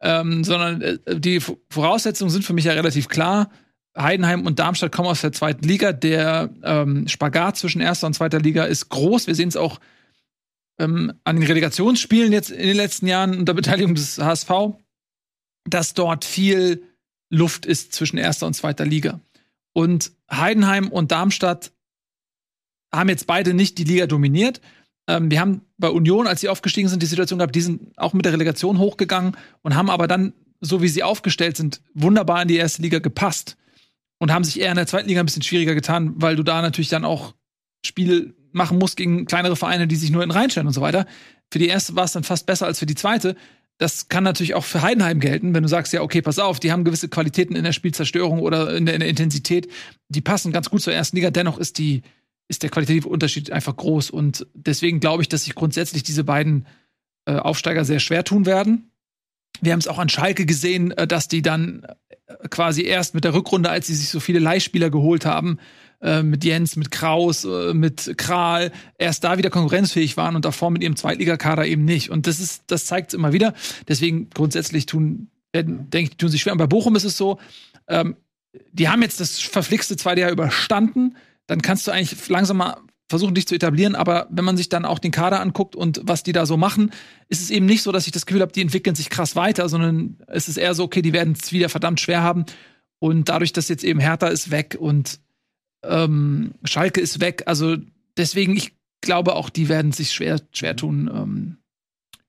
Ähm, 0.00 0.42
sondern 0.42 0.82
äh, 0.82 0.98
die 1.18 1.40
Voraussetzungen 1.70 2.30
sind 2.30 2.44
für 2.44 2.54
mich 2.54 2.64
ja 2.64 2.72
relativ 2.72 3.08
klar. 3.08 3.50
Heidenheim 3.96 4.46
und 4.46 4.58
Darmstadt 4.58 4.92
kommen 4.92 5.08
aus 5.08 5.20
der 5.20 5.32
zweiten 5.32 5.66
Liga. 5.66 5.92
Der 5.92 6.50
ähm, 6.62 7.06
Spagat 7.08 7.56
zwischen 7.56 7.80
erster 7.80 8.06
und 8.06 8.14
zweiter 8.14 8.40
Liga 8.40 8.64
ist 8.64 8.88
groß. 8.88 9.26
Wir 9.26 9.34
sehen 9.34 9.48
es 9.48 9.56
auch 9.56 9.80
ähm, 10.78 11.12
an 11.24 11.36
den 11.36 11.46
Relegationsspielen 11.46 12.32
jetzt 12.32 12.50
in 12.50 12.66
den 12.66 12.76
letzten 12.76 13.06
Jahren 13.06 13.38
unter 13.38 13.54
Beteiligung 13.54 13.94
des 13.94 14.18
HSV, 14.18 14.50
dass 15.68 15.94
dort 15.94 16.24
viel 16.24 16.82
Luft 17.30 17.66
ist 17.66 17.92
zwischen 17.92 18.18
erster 18.18 18.46
und 18.46 18.54
zweiter 18.54 18.84
Liga. 18.84 19.20
Und 19.74 20.12
Heidenheim 20.30 20.88
und 20.88 21.12
Darmstadt 21.12 21.72
haben 22.92 23.08
jetzt 23.08 23.26
beide 23.26 23.54
nicht 23.54 23.78
die 23.78 23.84
Liga 23.84 24.06
dominiert. 24.06 24.60
Ähm, 25.08 25.30
wir 25.30 25.40
haben 25.40 25.62
bei 25.78 25.88
Union, 25.88 26.26
als 26.26 26.40
sie 26.40 26.48
aufgestiegen 26.48 26.88
sind, 26.88 27.02
die 27.02 27.06
Situation 27.06 27.38
gehabt, 27.38 27.54
die 27.54 27.60
sind 27.60 27.96
auch 27.98 28.12
mit 28.12 28.24
der 28.24 28.32
Relegation 28.32 28.78
hochgegangen 28.78 29.36
und 29.62 29.74
haben 29.74 29.90
aber 29.90 30.06
dann, 30.06 30.32
so 30.60 30.82
wie 30.82 30.88
sie 30.88 31.02
aufgestellt 31.02 31.56
sind, 31.56 31.80
wunderbar 31.94 32.42
in 32.42 32.48
die 32.48 32.56
erste 32.56 32.82
Liga 32.82 32.98
gepasst 32.98 33.56
und 34.18 34.32
haben 34.32 34.44
sich 34.44 34.60
eher 34.60 34.70
in 34.70 34.76
der 34.76 34.86
zweiten 34.86 35.08
Liga 35.08 35.20
ein 35.20 35.26
bisschen 35.26 35.42
schwieriger 35.42 35.74
getan, 35.74 36.14
weil 36.16 36.36
du 36.36 36.42
da 36.42 36.62
natürlich 36.62 36.88
dann 36.88 37.04
auch 37.04 37.34
Spiele 37.84 38.34
machen 38.52 38.78
musst 38.78 38.96
gegen 38.96 39.26
kleinere 39.26 39.56
Vereine, 39.56 39.88
die 39.88 39.96
sich 39.96 40.10
nur 40.10 40.22
hinten 40.22 40.36
reinstellen 40.36 40.66
und 40.68 40.74
so 40.74 40.80
weiter. 40.80 41.06
Für 41.50 41.58
die 41.58 41.68
erste 41.68 41.96
war 41.96 42.04
es 42.04 42.12
dann 42.12 42.22
fast 42.22 42.46
besser 42.46 42.66
als 42.66 42.78
für 42.78 42.86
die 42.86 42.94
zweite. 42.94 43.34
Das 43.78 44.08
kann 44.08 44.22
natürlich 44.22 44.54
auch 44.54 44.64
für 44.64 44.82
Heidenheim 44.82 45.18
gelten, 45.18 45.54
wenn 45.54 45.64
du 45.64 45.68
sagst, 45.68 45.92
ja, 45.92 46.02
okay, 46.02 46.22
pass 46.22 46.38
auf, 46.38 46.60
die 46.60 46.70
haben 46.70 46.84
gewisse 46.84 47.08
Qualitäten 47.08 47.56
in 47.56 47.64
der 47.64 47.72
Spielzerstörung 47.72 48.38
oder 48.38 48.76
in 48.76 48.86
der, 48.86 48.94
in 48.94 49.00
der 49.00 49.08
Intensität, 49.08 49.68
die 50.08 50.20
passen 50.20 50.52
ganz 50.52 50.70
gut 50.70 50.82
zur 50.82 50.92
ersten 50.92 51.16
Liga. 51.16 51.30
Dennoch 51.30 51.58
ist 51.58 51.78
die, 51.78 52.02
ist 52.52 52.62
der 52.62 52.70
qualitative 52.70 53.08
Unterschied 53.08 53.50
einfach 53.50 53.74
groß. 53.74 54.10
Und 54.10 54.46
deswegen 54.52 55.00
glaube 55.00 55.22
ich, 55.22 55.28
dass 55.28 55.44
sich 55.44 55.54
grundsätzlich 55.54 56.02
diese 56.02 56.22
beiden 56.22 56.66
äh, 57.24 57.36
Aufsteiger 57.36 57.86
sehr 57.86 57.98
schwer 57.98 58.24
tun 58.24 58.44
werden. 58.44 58.90
Wir 59.62 59.72
haben 59.72 59.78
es 59.78 59.88
auch 59.88 59.98
an 59.98 60.10
Schalke 60.10 60.44
gesehen, 60.44 60.90
äh, 60.90 61.06
dass 61.06 61.28
die 61.28 61.40
dann 61.40 61.86
äh, 62.26 62.48
quasi 62.50 62.82
erst 62.82 63.14
mit 63.14 63.24
der 63.24 63.32
Rückrunde, 63.32 63.70
als 63.70 63.86
sie 63.86 63.94
sich 63.94 64.10
so 64.10 64.20
viele 64.20 64.38
Leihspieler 64.38 64.90
geholt 64.90 65.24
haben, 65.24 65.58
äh, 66.02 66.22
mit 66.22 66.44
Jens, 66.44 66.76
mit 66.76 66.90
Kraus, 66.90 67.44
äh, 67.44 67.72
mit 67.72 68.18
Kral, 68.18 68.70
erst 68.98 69.24
da 69.24 69.38
wieder 69.38 69.48
konkurrenzfähig 69.48 70.18
waren 70.18 70.36
und 70.36 70.44
davor 70.44 70.70
mit 70.70 70.82
ihrem 70.82 70.96
Zweitligakader 70.96 71.66
eben 71.66 71.86
nicht. 71.86 72.10
Und 72.10 72.26
das 72.26 72.38
ist, 72.38 72.64
das 72.66 72.84
zeigt 72.84 73.08
es 73.08 73.14
immer 73.14 73.32
wieder. 73.32 73.54
Deswegen 73.88 74.28
grundsätzlich 74.28 74.84
tun, 74.84 75.28
denke 75.54 76.02
ich, 76.02 76.16
tun 76.18 76.28
sie 76.28 76.38
schwer. 76.38 76.52
Und 76.52 76.58
bei 76.58 76.66
Bochum 76.66 76.96
ist 76.96 77.04
es 77.04 77.16
so, 77.16 77.38
ähm, 77.88 78.16
die 78.72 78.90
haben 78.90 79.00
jetzt 79.00 79.20
das 79.20 79.38
verflixte 79.38 79.96
zweite 79.96 80.20
Jahr 80.20 80.30
überstanden. 80.30 81.16
Dann 81.52 81.60
kannst 81.60 81.86
du 81.86 81.90
eigentlich 81.90 82.28
langsam 82.30 82.56
mal 82.56 82.78
versuchen, 83.10 83.34
dich 83.34 83.46
zu 83.46 83.54
etablieren. 83.54 83.94
Aber 83.94 84.26
wenn 84.30 84.46
man 84.46 84.56
sich 84.56 84.70
dann 84.70 84.86
auch 84.86 84.98
den 84.98 85.10
Kader 85.10 85.40
anguckt 85.40 85.76
und 85.76 86.00
was 86.04 86.22
die 86.22 86.32
da 86.32 86.46
so 86.46 86.56
machen, 86.56 86.92
ist 87.28 87.42
es 87.42 87.50
eben 87.50 87.66
nicht 87.66 87.82
so, 87.82 87.92
dass 87.92 88.06
ich 88.06 88.12
das 88.12 88.24
Gefühl 88.24 88.40
habe, 88.40 88.52
die 88.52 88.62
entwickeln 88.62 88.96
sich 88.96 89.10
krass 89.10 89.36
weiter, 89.36 89.68
sondern 89.68 90.16
es 90.28 90.48
ist 90.48 90.56
eher 90.56 90.72
so, 90.72 90.84
okay, 90.84 91.02
die 91.02 91.12
werden 91.12 91.36
es 91.38 91.52
wieder 91.52 91.68
verdammt 91.68 92.00
schwer 92.00 92.22
haben. 92.22 92.46
Und 93.00 93.28
dadurch, 93.28 93.52
dass 93.52 93.68
jetzt 93.68 93.84
eben 93.84 94.00
Hertha 94.00 94.28
ist 94.28 94.50
weg 94.50 94.78
und 94.80 95.20
ähm, 95.82 96.54
Schalke 96.64 97.02
ist 97.02 97.20
weg, 97.20 97.42
also 97.44 97.76
deswegen, 98.16 98.56
ich 98.56 98.72
glaube 99.02 99.34
auch, 99.34 99.50
die 99.50 99.68
werden 99.68 99.92
sich 99.92 100.12
schwer, 100.12 100.40
schwer 100.52 100.74
tun, 100.74 101.10
ähm, 101.12 101.56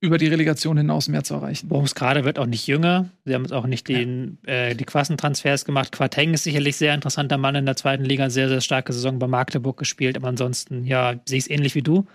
über 0.03 0.17
die 0.17 0.27
Relegation 0.27 0.75
hinaus 0.75 1.07
mehr 1.07 1.23
zu 1.23 1.35
erreichen. 1.35 1.69
Bochums 1.69 1.95
gerade 1.95 2.25
wird 2.25 2.37
auch 2.37 2.45
nicht 2.45 2.67
jünger. 2.67 3.09
Sie 3.23 3.33
haben 3.33 3.43
jetzt 3.43 3.53
auch 3.53 3.65
nicht 3.65 3.87
den, 3.87 4.37
äh, 4.45 4.75
die 4.75 4.83
Quassentransfers 4.83 5.63
gemacht. 5.63 5.93
Quateng 5.93 6.33
ist 6.33 6.43
sicherlich 6.43 6.75
sehr 6.75 6.93
interessanter 6.93 7.37
Mann 7.37 7.55
in 7.55 7.65
der 7.65 7.77
zweiten 7.77 8.03
Liga, 8.03 8.29
sehr, 8.29 8.49
sehr 8.49 8.59
starke 8.59 8.91
Saison 8.91 9.17
bei 9.17 9.27
Magdeburg 9.27 9.77
gespielt. 9.77 10.17
Aber 10.17 10.27
ansonsten, 10.27 10.85
ja, 10.85 11.13
sehe 11.25 11.37
ich 11.37 11.45
es 11.45 11.49
ähnlich 11.49 11.73
wie 11.75 11.83
du. 11.83 12.05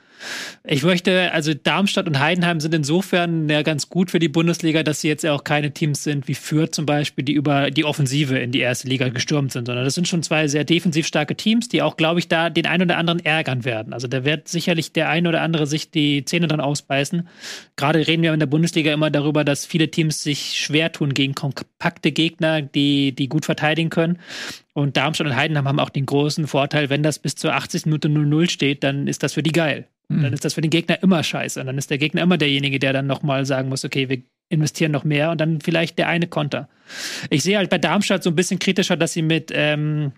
Ich 0.65 0.83
möchte, 0.83 1.33
also 1.33 1.55
Darmstadt 1.55 2.07
und 2.07 2.19
Heidenheim 2.19 2.61
sind 2.61 2.75
insofern 2.75 3.49
ja 3.49 3.63
ganz 3.63 3.89
gut 3.89 4.11
für 4.11 4.19
die 4.19 4.29
Bundesliga, 4.29 4.83
dass 4.83 5.01
sie 5.01 5.09
jetzt 5.09 5.25
ja 5.25 5.33
auch 5.33 5.45
keine 5.45 5.73
Teams 5.73 6.03
sind 6.05 6.29
wie 6.29 6.35
Fürth 6.35 6.75
zum 6.75 6.87
Beispiel, 6.87 7.25
die 7.25 7.33
über 7.33 7.71
die 7.71 7.85
Offensive 7.85 8.39
in 8.39 8.53
die 8.53 8.61
erste 8.61 8.89
Liga 8.89 9.09
gestürmt 9.09 9.53
sind, 9.53 9.67
sondern 9.67 9.85
das 9.85 9.95
sind 9.95 10.09
schon 10.09 10.23
zwei 10.23 10.49
sehr 10.49 10.65
defensiv 10.65 11.07
starke 11.07 11.37
Teams, 11.37 11.69
die 11.69 11.83
auch, 11.83 11.97
glaube 11.97 12.21
ich, 12.21 12.29
da 12.29 12.51
den 12.51 12.67
einen 12.67 12.85
oder 12.85 12.99
anderen 12.99 13.25
ärgern 13.25 13.65
werden. 13.65 13.93
Also 13.93 14.09
da 14.09 14.25
wird 14.25 14.49
sicherlich 14.49 14.93
der 14.93 15.09
ein 15.09 15.27
oder 15.27 15.41
andere 15.43 15.67
sich 15.67 15.91
die 15.91 16.25
Zähne 16.25 16.49
dann 16.49 16.61
ausbeißen. 16.61 17.29
Gerade 17.77 18.07
reden 18.07 18.23
wir 18.23 18.33
in 18.33 18.41
der 18.41 18.47
Bundesliga 18.47 18.93
immer 18.93 19.11
darüber, 19.11 19.45
dass 19.45 19.67
viele 19.67 19.91
Teams 19.91 20.23
sich 20.23 20.59
schwer 20.59 20.93
tun 20.93 21.15
gegen 21.15 21.35
kompakte 21.35 22.13
Gegner, 22.13 22.63
die, 22.63 23.13
die 23.13 23.29
gut 23.29 23.45
verteidigen 23.45 23.91
können. 23.91 24.19
Und 24.79 24.97
Darmstadt 24.97 25.27
und 25.27 25.35
Heidenheim 25.35 25.67
haben 25.67 25.81
auch 25.81 25.91
den 25.91 26.07
großen 26.07 26.47
Vorteil, 26.47 26.89
wenn 26.89 27.03
das 27.03 27.19
bis 27.19 27.35
zur 27.35 27.53
80. 27.53 27.87
Minute 27.87 28.07
0-0 28.07 28.49
steht, 28.49 28.85
dann 28.85 29.09
ist 29.09 29.25
das 29.25 29.35
für 29.35 29.43
die 29.43 29.51
geil. 29.51 29.89
Und 30.09 30.23
dann 30.23 30.33
ist 30.33 30.45
das 30.45 30.55
für 30.55 30.61
den 30.61 30.71
Gegner 30.71 31.03
immer 31.03 31.21
scheiße. 31.25 31.59
Und 31.61 31.67
dann 31.67 31.79
ist 31.79 31.91
der 31.91 31.99
Gegner 31.99 32.23
immer 32.23 32.39
derjenige, 32.39 32.79
der 32.79 32.93
dann 32.93 33.09
nochmal 33.09 33.45
sagen 33.45 33.71
muss, 33.71 33.85
okay, 33.85 34.09
wir 34.09 34.23
investieren 34.51 34.93
noch 34.93 35.03
mehr 35.03 35.33
und 35.33 35.41
dann 35.41 35.61
vielleicht 35.61 35.99
der 35.99 36.07
eine 36.07 36.29
Konter. 36.29 36.69
Ich 37.29 37.43
sehe 37.43 37.59
halt 37.59 37.71
bei 37.71 37.79
Darmstadt 37.79 38.23
so 38.23 38.31
ein 38.31 38.37
bisschen 38.37 38.61
kritischer, 38.61 38.97
dass 38.97 39.15
sie 39.15 39.23
mit, 39.23 39.51
ähm, 39.53 40.13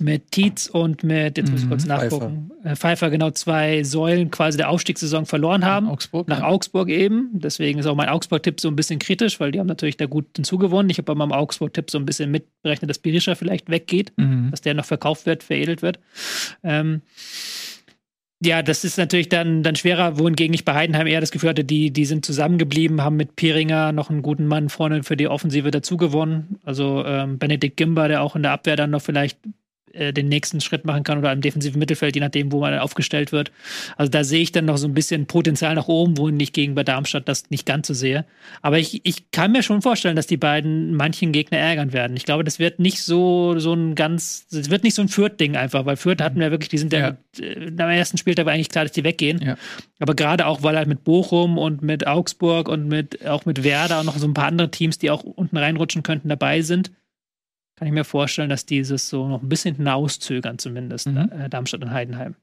mit 0.00 0.32
Tietz 0.32 0.66
und 0.66 1.02
mit, 1.04 1.36
jetzt 1.38 1.50
muss 1.50 1.60
ich 1.60 1.66
Mhm, 1.66 1.70
kurz 1.70 1.86
nachgucken, 1.86 2.50
Pfeiffer. 2.62 2.76
Pfeiffer 2.76 3.10
genau 3.10 3.30
zwei 3.30 3.82
Säulen 3.84 4.30
quasi 4.30 4.56
der 4.56 4.70
Aufstiegssaison 4.70 5.26
verloren 5.26 5.64
haben. 5.64 5.88
Augsburg. 5.88 6.28
Nach 6.28 6.40
ja. 6.40 6.46
Augsburg 6.46 6.88
eben. 6.88 7.30
Deswegen 7.34 7.78
ist 7.78 7.86
auch 7.86 7.94
mein 7.94 8.08
Augsburg-Tipp 8.08 8.60
so 8.60 8.68
ein 8.68 8.76
bisschen 8.76 8.98
kritisch, 8.98 9.40
weil 9.40 9.52
die 9.52 9.60
haben 9.60 9.66
natürlich 9.66 9.96
da 9.96 10.06
gut 10.06 10.26
hinzugewonnen. 10.36 10.90
Ich 10.90 10.98
habe 10.98 11.06
bei 11.06 11.14
meinem 11.14 11.32
Augsburg-Tipp 11.32 11.90
so 11.90 11.98
ein 11.98 12.06
bisschen 12.06 12.30
mitberechnet, 12.30 12.88
dass 12.90 12.98
Berisha 12.98 13.34
vielleicht 13.34 13.70
weggeht, 13.70 14.12
Mhm. 14.16 14.50
dass 14.50 14.60
der 14.60 14.74
noch 14.74 14.84
verkauft 14.84 15.26
wird, 15.26 15.42
veredelt 15.42 15.82
wird. 15.82 15.98
Ähm, 16.62 17.02
ja, 18.42 18.62
das 18.62 18.84
ist 18.84 18.96
natürlich 18.96 19.28
dann, 19.28 19.62
dann 19.62 19.76
schwerer, 19.76 20.18
wohingegen 20.18 20.54
ich 20.54 20.64
bei 20.64 20.72
Heidenheim 20.72 21.06
eher 21.06 21.20
das 21.20 21.30
Gefühl 21.30 21.50
hatte, 21.50 21.62
die, 21.64 21.90
die 21.90 22.06
sind 22.06 22.24
zusammengeblieben, 22.24 23.02
haben 23.02 23.16
mit 23.16 23.36
Piringer 23.36 23.92
noch 23.92 24.08
einen 24.08 24.22
guten 24.22 24.46
Mann 24.46 24.70
vorne 24.70 25.02
für 25.02 25.14
die 25.14 25.28
Offensive 25.28 25.70
dazugewonnen. 25.70 26.58
Also 26.64 27.04
ähm, 27.04 27.38
Benedikt 27.38 27.76
Gimba, 27.76 28.08
der 28.08 28.22
auch 28.22 28.36
in 28.36 28.42
der 28.42 28.52
Abwehr 28.52 28.76
dann 28.76 28.90
noch 28.90 29.02
vielleicht 29.02 29.38
äh, 29.92 30.12
den 30.12 30.28
nächsten 30.28 30.60
Schritt 30.60 30.84
machen 30.84 31.02
kann 31.04 31.18
oder 31.18 31.32
im 31.32 31.40
defensiven 31.40 31.78
Mittelfeld, 31.78 32.14
je 32.14 32.20
nachdem, 32.20 32.52
wo 32.52 32.60
man 32.60 32.78
aufgestellt 32.78 33.32
wird. 33.32 33.50
Also 33.96 34.10
da 34.10 34.24
sehe 34.24 34.40
ich 34.40 34.52
dann 34.52 34.64
noch 34.64 34.76
so 34.76 34.86
ein 34.86 34.94
bisschen 34.94 35.26
Potenzial 35.26 35.74
nach 35.74 35.88
oben, 35.88 36.16
wo 36.18 36.28
ich 36.28 36.52
gegen 36.52 36.74
bei 36.74 36.84
Darmstadt 36.84 37.28
das 37.28 37.50
nicht 37.50 37.66
ganz 37.66 37.86
so 37.88 37.94
sehe. 37.94 38.24
Aber 38.62 38.78
ich, 38.78 39.00
ich 39.04 39.30
kann 39.30 39.52
mir 39.52 39.62
schon 39.62 39.82
vorstellen, 39.82 40.16
dass 40.16 40.26
die 40.26 40.36
beiden 40.36 40.94
manchen 40.94 41.32
Gegner 41.32 41.58
ärgern 41.58 41.92
werden. 41.92 42.16
Ich 42.16 42.24
glaube, 42.24 42.44
das 42.44 42.58
wird 42.58 42.78
nicht 42.78 43.02
so, 43.02 43.58
so 43.58 43.74
ein 43.74 43.94
ganz, 43.94 44.46
das 44.48 44.70
wird 44.70 44.84
nicht 44.84 44.94
so 44.94 45.02
ein 45.02 45.08
Fürth-Ding 45.08 45.56
einfach, 45.56 45.86
weil 45.86 45.96
Fürth 45.96 46.20
hatten 46.22 46.40
wir 46.40 46.50
wirklich, 46.50 46.68
die 46.68 46.78
sind 46.78 46.92
ja, 46.92 47.16
Ja. 47.38 47.44
äh, 47.44 47.66
am 47.78 47.90
ersten 47.90 48.18
Spieltag 48.18 48.46
war 48.46 48.52
eigentlich 48.52 48.68
klar, 48.68 48.84
dass 48.84 48.92
die 48.92 49.04
weggehen. 49.04 49.40
Ja. 49.42 49.56
Aber 49.98 50.14
gerade 50.14 50.46
auch, 50.46 50.62
weil 50.62 50.76
halt 50.76 50.88
mit 50.88 51.04
Bochum 51.04 51.58
und 51.58 51.82
mit 51.82 52.06
Augsburg 52.06 52.68
und 52.68 52.88
mit 52.88 53.26
auch 53.26 53.44
mit 53.44 53.64
Werder 53.64 54.00
und 54.00 54.06
noch 54.06 54.16
so 54.18 54.26
ein 54.26 54.34
paar 54.34 54.46
andere 54.46 54.70
Teams, 54.70 54.98
die 54.98 55.10
auch 55.10 55.22
unten 55.22 55.56
reinrutschen 55.56 56.02
könnten, 56.02 56.28
dabei 56.28 56.62
sind, 56.62 56.90
kann 57.80 57.88
ich 57.88 57.94
mir 57.94 58.04
vorstellen, 58.04 58.50
dass 58.50 58.66
dieses 58.66 59.08
so 59.08 59.26
noch 59.26 59.40
ein 59.42 59.48
bisschen 59.48 59.74
hinauszögern, 59.76 60.58
zumindest, 60.58 61.06
Mhm. 61.06 61.30
äh, 61.32 61.48
Darmstadt 61.48 61.80
und 61.82 61.90
Heidenheim. 61.92 62.36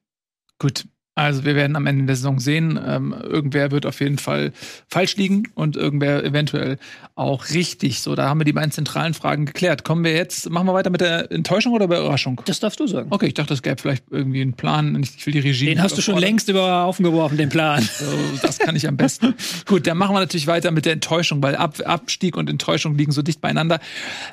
Gut. 0.57 0.87
Also 1.17 1.45
wir 1.45 1.55
werden 1.55 1.75
am 1.75 1.87
Ende 1.87 2.05
der 2.05 2.15
Saison 2.15 2.39
sehen, 2.39 2.79
ähm, 2.85 3.15
irgendwer 3.23 3.71
wird 3.71 3.87
auf 3.87 4.01
jeden 4.01 4.19
Fall 4.19 4.53
falsch 4.87 5.15
liegen 5.15 5.43
und 5.55 5.75
irgendwer 5.75 6.23
eventuell 6.23 6.77
auch 7.15 7.49
richtig. 7.49 8.01
So, 8.01 8.13
da 8.13 8.29
haben 8.29 8.39
wir 8.39 8.45
die 8.45 8.53
beiden 8.53 8.71
zentralen 8.71 9.15
Fragen 9.15 9.47
geklärt. 9.47 9.83
Kommen 9.83 10.03
wir 10.03 10.13
jetzt, 10.13 10.47
machen 10.51 10.67
wir 10.67 10.75
weiter 10.75 10.91
mit 10.91 11.01
der 11.01 11.31
Enttäuschung 11.31 11.73
oder 11.73 11.85
Überraschung? 11.85 12.39
Das 12.45 12.59
darfst 12.59 12.79
du 12.79 12.85
sagen. 12.85 13.07
Okay, 13.09 13.25
ich 13.25 13.33
dachte, 13.33 13.55
es 13.55 13.63
gäbe 13.63 13.81
vielleicht 13.81 14.03
irgendwie 14.11 14.41
einen 14.41 14.53
Plan. 14.53 14.95
Ich 15.01 15.25
will 15.25 15.33
die 15.33 15.39
Regie. 15.39 15.65
Den 15.65 15.81
hast 15.81 15.97
du 15.97 16.03
schon 16.03 16.19
längst 16.19 16.49
über 16.49 16.83
Haufen 16.83 17.03
geworfen, 17.03 17.37
den 17.37 17.49
Plan. 17.49 17.87
So, 17.97 18.05
das 18.43 18.59
kann 18.59 18.75
ich 18.75 18.87
am 18.87 18.95
besten. 18.95 19.33
Gut, 19.65 19.87
dann 19.87 19.97
machen 19.97 20.15
wir 20.15 20.19
natürlich 20.19 20.45
weiter 20.45 20.69
mit 20.69 20.85
der 20.85 20.93
Enttäuschung, 20.93 21.41
weil 21.41 21.55
Ab 21.55 21.77
Abstieg 21.83 22.37
und 22.37 22.47
Enttäuschung 22.47 22.95
liegen 22.95 23.11
so 23.11 23.23
dicht 23.23 23.41
beieinander. 23.41 23.79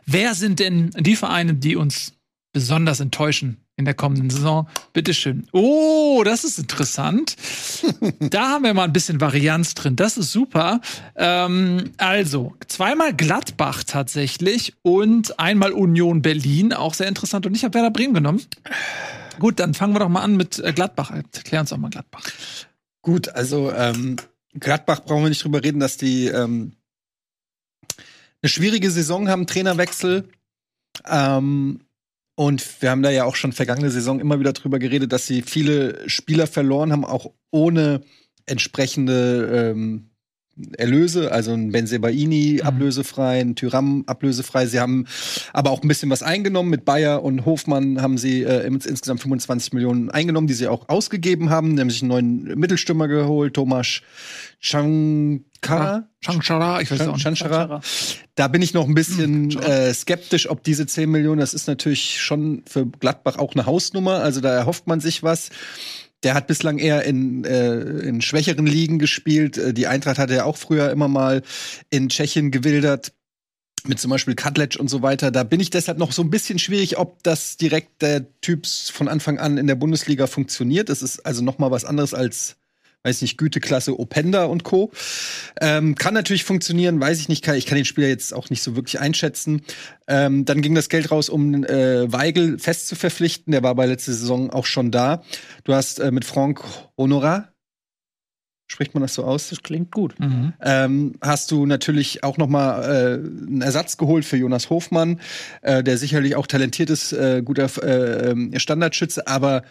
Wer 0.05 0.35
sind 0.35 0.59
denn 0.59 0.91
die 0.99 1.17
Vereine, 1.17 1.55
die 1.55 1.77
uns 1.77 2.14
besonders 2.55 3.01
enttäuschen 3.01 3.59
in 3.77 3.85
der 3.85 3.93
kommenden 3.93 4.31
Saison? 4.31 4.67
Bitteschön. 4.95 5.47
Oh, 5.53 6.23
das 6.25 6.45
ist 6.45 6.59
interessant. 6.59 7.37
da 8.21 8.53
haben 8.53 8.65
wir 8.65 8.73
mal 8.73 8.85
ein 8.85 8.93
bisschen 8.95 9.21
Varianz 9.21 9.75
drin. 9.75 9.97
Das 9.97 10.17
ist 10.17 10.33
super. 10.33 10.81
Ähm, 11.17 11.91
also, 11.99 12.55
zweimal 12.67 13.13
Gladbach 13.13 13.85
tatsächlich 13.85 14.75
und 14.81 15.39
einmal 15.39 15.73
Union 15.73 16.23
Berlin, 16.23 16.73
auch 16.73 16.95
sehr 16.95 17.09
interessant. 17.09 17.45
Und 17.45 17.55
ich 17.55 17.65
habe 17.65 17.75
Werder 17.75 17.91
Bremen 17.91 18.15
genommen. 18.15 18.41
Gut, 19.39 19.59
dann 19.59 19.75
fangen 19.75 19.95
wir 19.95 19.99
doch 19.99 20.09
mal 20.09 20.23
an 20.23 20.37
mit 20.37 20.59
äh, 20.61 20.73
Gladbach. 20.73 21.11
Erklär 21.11 21.61
uns 21.61 21.71
doch 21.71 21.77
mal 21.77 21.91
Gladbach. 21.91 22.23
Gut, 23.03 23.29
also 23.29 23.71
ähm, 23.73 24.17
Gladbach 24.55 25.01
brauchen 25.01 25.25
wir 25.25 25.29
nicht 25.29 25.45
drüber 25.45 25.63
reden, 25.63 25.81
dass 25.81 25.97
die 25.97 26.29
ähm, 26.29 26.73
eine 28.41 28.49
schwierige 28.49 28.91
Saison 28.91 29.29
haben, 29.29 29.47
Trainerwechsel. 29.47 30.29
Ähm, 31.07 31.81
und 32.37 32.83
wir 32.83 32.91
haben 32.91 33.03
da 33.03 33.11
ja 33.11 33.25
auch 33.25 33.37
schon 33.37 33.53
vergangene 33.53 33.91
Saison 33.91 34.21
immer 34.21 34.41
wieder 34.41 34.53
drüber 34.53 34.79
geredet, 34.79 35.13
dass 35.13 35.27
sie 35.27 35.43
viele 35.43 36.09
Spieler 36.09 36.47
verloren 36.47 36.93
haben, 36.93 37.05
auch 37.05 37.33
ohne 37.51 38.03
entsprechende 38.47 39.73
ähm, 39.73 40.11
Erlöse, 40.77 41.33
also 41.33 41.53
ein 41.53 41.73
Benzebaini 41.73 42.61
Mhm. 42.61 42.67
ablösefrei, 42.67 43.41
ein 43.41 43.57
Tyram 43.57 44.05
ablösefrei. 44.07 44.67
Sie 44.67 44.79
haben 44.79 45.07
aber 45.53 45.71
auch 45.71 45.83
ein 45.83 45.89
bisschen 45.89 46.11
was 46.11 46.23
eingenommen. 46.23 46.71
Mit 46.71 46.85
Bayer 46.85 47.23
und 47.23 47.45
Hofmann 47.45 48.01
haben 48.01 48.19
sie 48.19 48.43
äh, 48.43 48.67
ins, 48.67 48.87
insgesamt 48.87 49.21
25 49.23 49.73
Millionen 49.73 50.11
eingenommen, 50.11 50.47
die 50.47 50.55
sie 50.55 50.69
auch 50.69 50.89
ausgegeben 50.89 51.51
haben, 51.51 51.75
nämlich 51.75 52.03
einen 52.03 52.09
neuen 52.09 52.45
Mittelstürmer 52.59 53.09
geholt, 53.09 53.55
Thomas 53.55 54.01
Shankara. 54.61 56.09
Changchara, 56.21 56.81
ich 56.81 56.91
weiß 56.91 57.03
auch 57.03 57.15
nicht. 57.15 57.23
Chanchara. 57.23 57.81
Da 58.35 58.49
bin 58.49 58.63
ich 58.63 58.75
noch 58.75 58.87
ein 58.89 58.95
bisschen 58.95 59.51
Hm, 59.51 59.61
äh, 59.61 59.93
skeptisch, 59.95 60.49
ob 60.49 60.63
diese 60.65 60.87
10 60.87 61.11
Millionen, 61.11 61.41
das 61.41 61.55
ist 61.55 61.67
natürlich 61.67 62.21
schon 62.21 62.63
für 62.67 62.87
Gladbach 62.87 63.37
auch 63.39 63.55
eine 63.55 63.67
Hausnummer, 63.67 64.21
also 64.21 64.41
da 64.41 64.55
erhofft 64.55 64.87
man 64.87 65.01
sich 65.01 65.23
was. 65.23 65.51
Der 66.25 66.35
hat 66.35 66.47
bislang 66.47 66.79
eher 66.79 67.05
in, 67.05 67.45
äh, 67.45 67.81
in 67.81 68.23
schwächeren 68.23 68.67
Ligen 68.67 68.99
gespielt. 68.99 69.59
Äh, 69.59 69.75
Die 69.75 69.87
Eintracht 69.87 70.19
hatte 70.19 70.35
ja 70.35 70.45
auch 70.45 70.57
früher 70.57 70.91
immer 70.91 71.09
mal 71.09 71.43
in 71.91 72.09
Tschechien 72.09 72.51
gewildert. 72.51 73.13
Mit 73.87 74.01
zum 74.01 74.11
Beispiel 74.11 74.35
Kadlec 74.35 74.77
und 74.81 74.89
so 74.89 75.03
weiter. 75.03 75.31
Da 75.31 75.45
bin 75.45 75.61
ich 75.61 75.69
deshalb 75.69 75.99
noch 75.99 76.13
so 76.13 76.23
ein 76.23 76.31
bisschen 76.31 76.59
schwierig, 76.59 76.97
ob 76.97 77.23
das 77.23 77.59
direkt 77.59 78.01
der 78.01 78.25
Typ 78.41 78.67
von 78.67 79.09
Anfang 79.09 79.39
an 79.39 79.59
in 79.59 79.67
der 79.67 79.75
Bundesliga 79.75 80.27
funktioniert. 80.27 80.89
Das 80.89 81.03
ist 81.03 81.21
also 81.27 81.45
noch 81.45 81.59
mal 81.59 81.71
was 81.71 81.85
anderes 81.85 82.15
als 82.15 82.57
weiß 83.05 83.23
nicht, 83.23 83.37
Güteklasse 83.37 83.99
Openda 83.99 84.45
und 84.45 84.65
Co. 84.65 84.91
Ähm, 85.61 85.95
kann 85.95 86.15
natürlich 86.15 86.45
funktionieren, 86.45 86.99
weiß 87.01 87.21
ich 87.21 87.29
nicht, 87.29 87.45
kann, 87.45 87.55
ich 87.55 87.67
kann 87.67 87.77
den 87.77 87.85
Spieler 87.85 88.09
jetzt 88.09 88.33
auch 88.33 88.51
nicht 88.51 88.63
so 88.63 88.77
wirklich 88.77 88.99
einschätzen. 88.99 89.63
Ähm, 90.09 90.45
dann 90.45 90.63
ging 90.63 90.75
das 90.75 90.89
Geld 90.89 91.11
raus, 91.11 91.29
um 91.29 91.65
äh, 91.65 92.11
Weigel 92.11 92.59
fest 92.59 92.89
zu 92.89 92.97
verpflichten. 92.97 93.53
Der 93.53 93.63
war 93.63 93.75
bei 93.75 93.87
letzter 93.87 94.13
Saison 94.13 94.51
auch 94.51 94.67
schon 94.67 94.91
da. 94.91 95.23
Du 95.65 95.75
hast 95.75 96.01
äh, 96.01 96.11
mit 96.11 96.25
Franck 96.25 96.63
Honorat, 96.97 97.53
spricht 98.67 98.95
man 98.95 99.03
das 99.03 99.15
so 99.15 99.25
aus? 99.25 99.51
Das 99.51 99.63
klingt 99.63 99.93
gut. 99.93 100.19
Mhm. 100.19 100.55
ähm, 100.63 101.15
hast 101.21 101.51
du 101.51 101.67
natürlich 101.67 102.25
auch 102.25 102.39
noch 102.39 102.49
mal 102.49 102.83
äh, 102.83 103.15
einen 103.15 103.61
Ersatz 103.61 103.99
geholt 103.99 104.25
für 104.25 104.39
Jonas 104.39 104.71
Hofmann, 104.71 105.21
äh, 105.61 105.83
der 105.83 105.99
sicherlich 105.99 106.37
auch 106.37 106.47
talentiert 106.47 106.89
ist, 106.89 107.13
äh, 107.13 107.43
guter 107.45 107.65
äh, 107.83 108.59
Standardschütze, 108.59 109.27
aber 109.27 109.63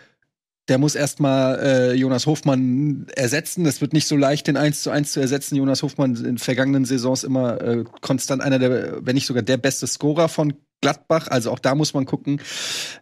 der 0.69 0.77
muss 0.77 0.95
erstmal 0.95 1.59
äh, 1.59 1.93
Jonas 1.93 2.25
Hofmann 2.25 3.07
ersetzen. 3.15 3.63
Das 3.65 3.81
wird 3.81 3.93
nicht 3.93 4.07
so 4.07 4.15
leicht, 4.15 4.47
den 4.47 4.57
1 4.57 4.83
zu 4.83 4.91
1 4.91 5.11
zu 5.11 5.19
ersetzen. 5.19 5.55
Jonas 5.55 5.83
Hofmann 5.83 6.15
in 6.15 6.37
vergangenen 6.37 6.85
Saisons 6.85 7.23
immer 7.23 7.61
äh, 7.61 7.83
konstant 8.01 8.41
einer 8.41 8.59
der, 8.59 9.05
wenn 9.05 9.15
nicht 9.15 9.25
sogar 9.25 9.43
der 9.43 9.57
beste 9.57 9.87
Scorer 9.87 10.29
von 10.29 10.53
Gladbach. 10.81 11.27
Also 11.27 11.51
auch 11.51 11.59
da 11.59 11.75
muss 11.75 11.93
man 11.93 12.05
gucken. 12.05 12.41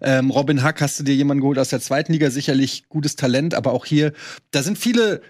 Ähm, 0.02 0.32
Robin 0.32 0.64
Hack 0.64 0.82
hast 0.82 1.00
du 1.00 1.04
dir 1.04 1.16
jemanden 1.16 1.42
geholt 1.42 1.60
aus 1.60 1.70
der 1.70 1.82
zweiten 1.82 2.14
Liga, 2.14 2.32
sicherlich 2.32 2.90
gutes 2.90 3.16
Talent, 3.16 3.54
aber 3.54 3.74
auch 3.74 3.86
hier, 3.86 4.14
da 4.52 4.64
sind 4.64 4.78
viele, 4.78 5.22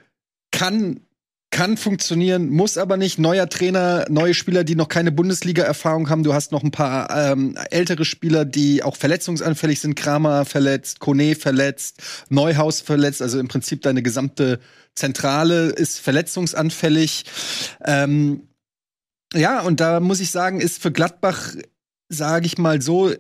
kann 0.52 1.02
kann 1.52 1.76
funktionieren, 1.76 2.49
muss 2.49 2.78
aber 2.78 2.95
nicht. 2.95 3.19
Neuer 3.19 3.48
Trainer, 3.49 4.06
neue 4.10 4.34
Spieler, 4.34 4.64
die 4.64 4.76
noch 4.76 4.88
keine 4.88 5.11
Bundesliga-Erfahrung 5.11 6.10
haben. 6.10 6.23
Du 6.23 6.34
hast 6.34 6.53
noch 6.53 6.64
ein 6.64 6.72
paar 6.72 7.10
ähm, 7.15 7.57
ältere 7.69 8.06
Spieler, 8.06 8.45
die 8.45 8.84
auch 8.84 8.95
verletzungsanfällig 8.95 9.82
sind. 9.82 9.95
Kramer 9.95 10.45
verletzt, 10.45 10.99
Kone 11.02 11.36
verletzt, 11.36 12.02
Neuhaus 12.30 12.80
verletzt. 12.80 13.22
Also 13.22 13.38
im 13.38 13.49
Prinzip 13.49 13.82
deine 13.82 14.02
gesamte 14.02 14.60
Zentrale 14.95 15.68
ist 15.68 15.99
verletzungsanfällig. 15.99 17.26
Ähm, 17.86 18.48
ja, 19.34 19.61
und 19.61 19.82
da 19.82 19.99
muss 19.99 20.22
ich 20.22 20.32
sagen, 20.32 20.61
ist 20.61 20.82
für 20.82 20.91
Gladbach, 20.91 21.53
sage 22.07 22.45
ich 22.45 22.57
mal 22.57 22.82
so, 22.82 23.11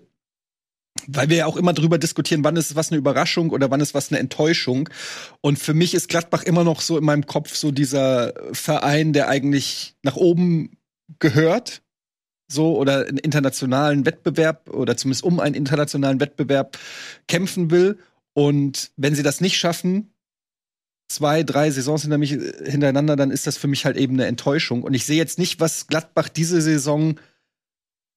weil 1.07 1.29
wir 1.29 1.37
ja 1.37 1.45
auch 1.45 1.57
immer 1.57 1.73
drüber 1.73 1.97
diskutieren, 1.97 2.43
wann 2.43 2.55
ist 2.55 2.75
was 2.75 2.91
eine 2.91 2.97
Überraschung 2.97 3.51
oder 3.51 3.71
wann 3.71 3.81
ist 3.81 3.93
was 3.93 4.11
eine 4.11 4.19
Enttäuschung. 4.19 4.89
Und 5.41 5.57
für 5.57 5.73
mich 5.73 5.93
ist 5.93 6.09
Gladbach 6.09 6.43
immer 6.43 6.63
noch 6.63 6.81
so 6.81 6.97
in 6.97 7.03
meinem 7.03 7.25
Kopf 7.25 7.55
so 7.55 7.71
dieser 7.71 8.33
Verein, 8.53 9.13
der 9.13 9.27
eigentlich 9.29 9.95
nach 10.03 10.15
oben 10.15 10.77
gehört, 11.19 11.81
so 12.51 12.77
oder 12.77 13.07
einen 13.07 13.17
internationalen 13.17 14.05
Wettbewerb 14.05 14.69
oder 14.69 14.97
zumindest 14.97 15.23
um 15.23 15.39
einen 15.39 15.55
internationalen 15.55 16.19
Wettbewerb 16.19 16.77
kämpfen 17.27 17.71
will. 17.71 17.97
Und 18.33 18.91
wenn 18.97 19.15
sie 19.15 19.23
das 19.23 19.41
nicht 19.41 19.57
schaffen, 19.57 20.13
zwei, 21.09 21.43
drei 21.43 21.71
Saisons 21.71 22.03
hintereinander, 22.03 23.15
dann 23.15 23.31
ist 23.31 23.47
das 23.47 23.57
für 23.57 23.67
mich 23.67 23.85
halt 23.85 23.97
eben 23.97 24.13
eine 24.13 24.27
Enttäuschung. 24.27 24.83
Und 24.83 24.93
ich 24.93 25.05
sehe 25.05 25.17
jetzt 25.17 25.39
nicht, 25.39 25.59
was 25.59 25.87
Gladbach 25.87 26.29
diese 26.29 26.61
Saison 26.61 27.15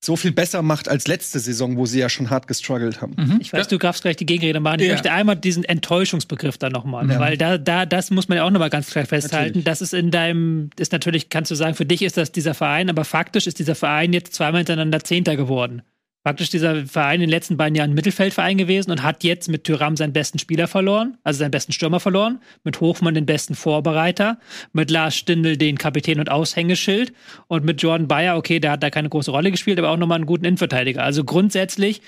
so 0.04 0.16
viel 0.16 0.32
besser 0.32 0.62
macht 0.62 0.88
als 0.88 1.06
letzte 1.06 1.38
Saison, 1.38 1.76
wo 1.76 1.86
sie 1.86 1.98
ja 2.00 2.08
schon 2.08 2.30
hart 2.30 2.46
gestruggelt 2.46 3.00
haben. 3.00 3.14
Mhm. 3.16 3.38
Ich 3.40 3.52
weiß, 3.52 3.68
du 3.68 3.78
darfst 3.78 4.02
gleich 4.02 4.16
die 4.16 4.26
Gegenrede 4.26 4.60
machen. 4.60 4.80
Ich 4.80 4.86
Ja. 4.86 4.92
möchte 4.92 5.12
einmal 5.12 5.36
diesen 5.36 5.64
Enttäuschungsbegriff 5.64 6.58
da 6.58 6.70
nochmal, 6.70 7.08
Ja. 7.10 7.18
weil 7.20 7.36
da, 7.36 7.58
da, 7.58 7.86
das 7.86 8.10
muss 8.10 8.28
man 8.28 8.36
ja 8.36 8.44
auch 8.44 8.50
nochmal 8.50 8.70
ganz 8.70 8.90
klar 8.90 9.06
festhalten. 9.06 9.46
Natürlich. 9.60 9.64
Das 9.64 9.80
ist 9.82 9.94
in 9.94 10.10
deinem, 10.10 10.70
ist 10.78 10.92
natürlich, 10.92 11.28
kannst 11.30 11.50
du 11.50 11.54
sagen, 11.54 11.74
für 11.74 11.86
dich 11.86 12.02
ist 12.02 12.16
das 12.16 12.32
dieser 12.32 12.54
Verein, 12.54 12.90
aber 12.90 13.04
faktisch 13.04 13.46
ist 13.46 13.58
dieser 13.58 13.74
Verein 13.74 14.12
jetzt 14.12 14.34
zweimal 14.34 14.58
hintereinander 14.60 15.00
Zehnter 15.04 15.36
geworden. 15.36 15.82
Faktisch 16.26 16.48
dieser 16.48 16.86
Verein 16.86 17.16
in 17.16 17.20
den 17.20 17.28
letzten 17.28 17.58
beiden 17.58 17.74
Jahren 17.74 17.90
ein 17.90 17.94
Mittelfeldverein 17.94 18.56
gewesen 18.56 18.90
und 18.90 19.02
hat 19.02 19.24
jetzt 19.24 19.50
mit 19.50 19.64
Tyram 19.64 19.94
seinen 19.94 20.14
besten 20.14 20.38
Spieler 20.38 20.66
verloren, 20.66 21.18
also 21.22 21.40
seinen 21.40 21.50
besten 21.50 21.72
Stürmer 21.72 22.00
verloren, 22.00 22.40
mit 22.64 22.80
Hofmann 22.80 23.12
den 23.12 23.26
besten 23.26 23.54
Vorbereiter, 23.54 24.38
mit 24.72 24.90
Lars 24.90 25.16
Stindl 25.16 25.58
den 25.58 25.76
Kapitän 25.76 26.18
und 26.20 26.30
Aushängeschild 26.30 27.12
und 27.46 27.66
mit 27.66 27.82
Jordan 27.82 28.08
Bayer, 28.08 28.38
okay, 28.38 28.58
der 28.58 28.70
hat 28.70 28.82
da 28.82 28.88
keine 28.88 29.10
große 29.10 29.30
Rolle 29.30 29.50
gespielt, 29.50 29.78
aber 29.78 29.90
auch 29.90 29.98
nochmal 29.98 30.16
einen 30.16 30.24
guten 30.24 30.46
Innenverteidiger. 30.46 31.02
Also 31.02 31.24
grundsätzlich 31.24 32.00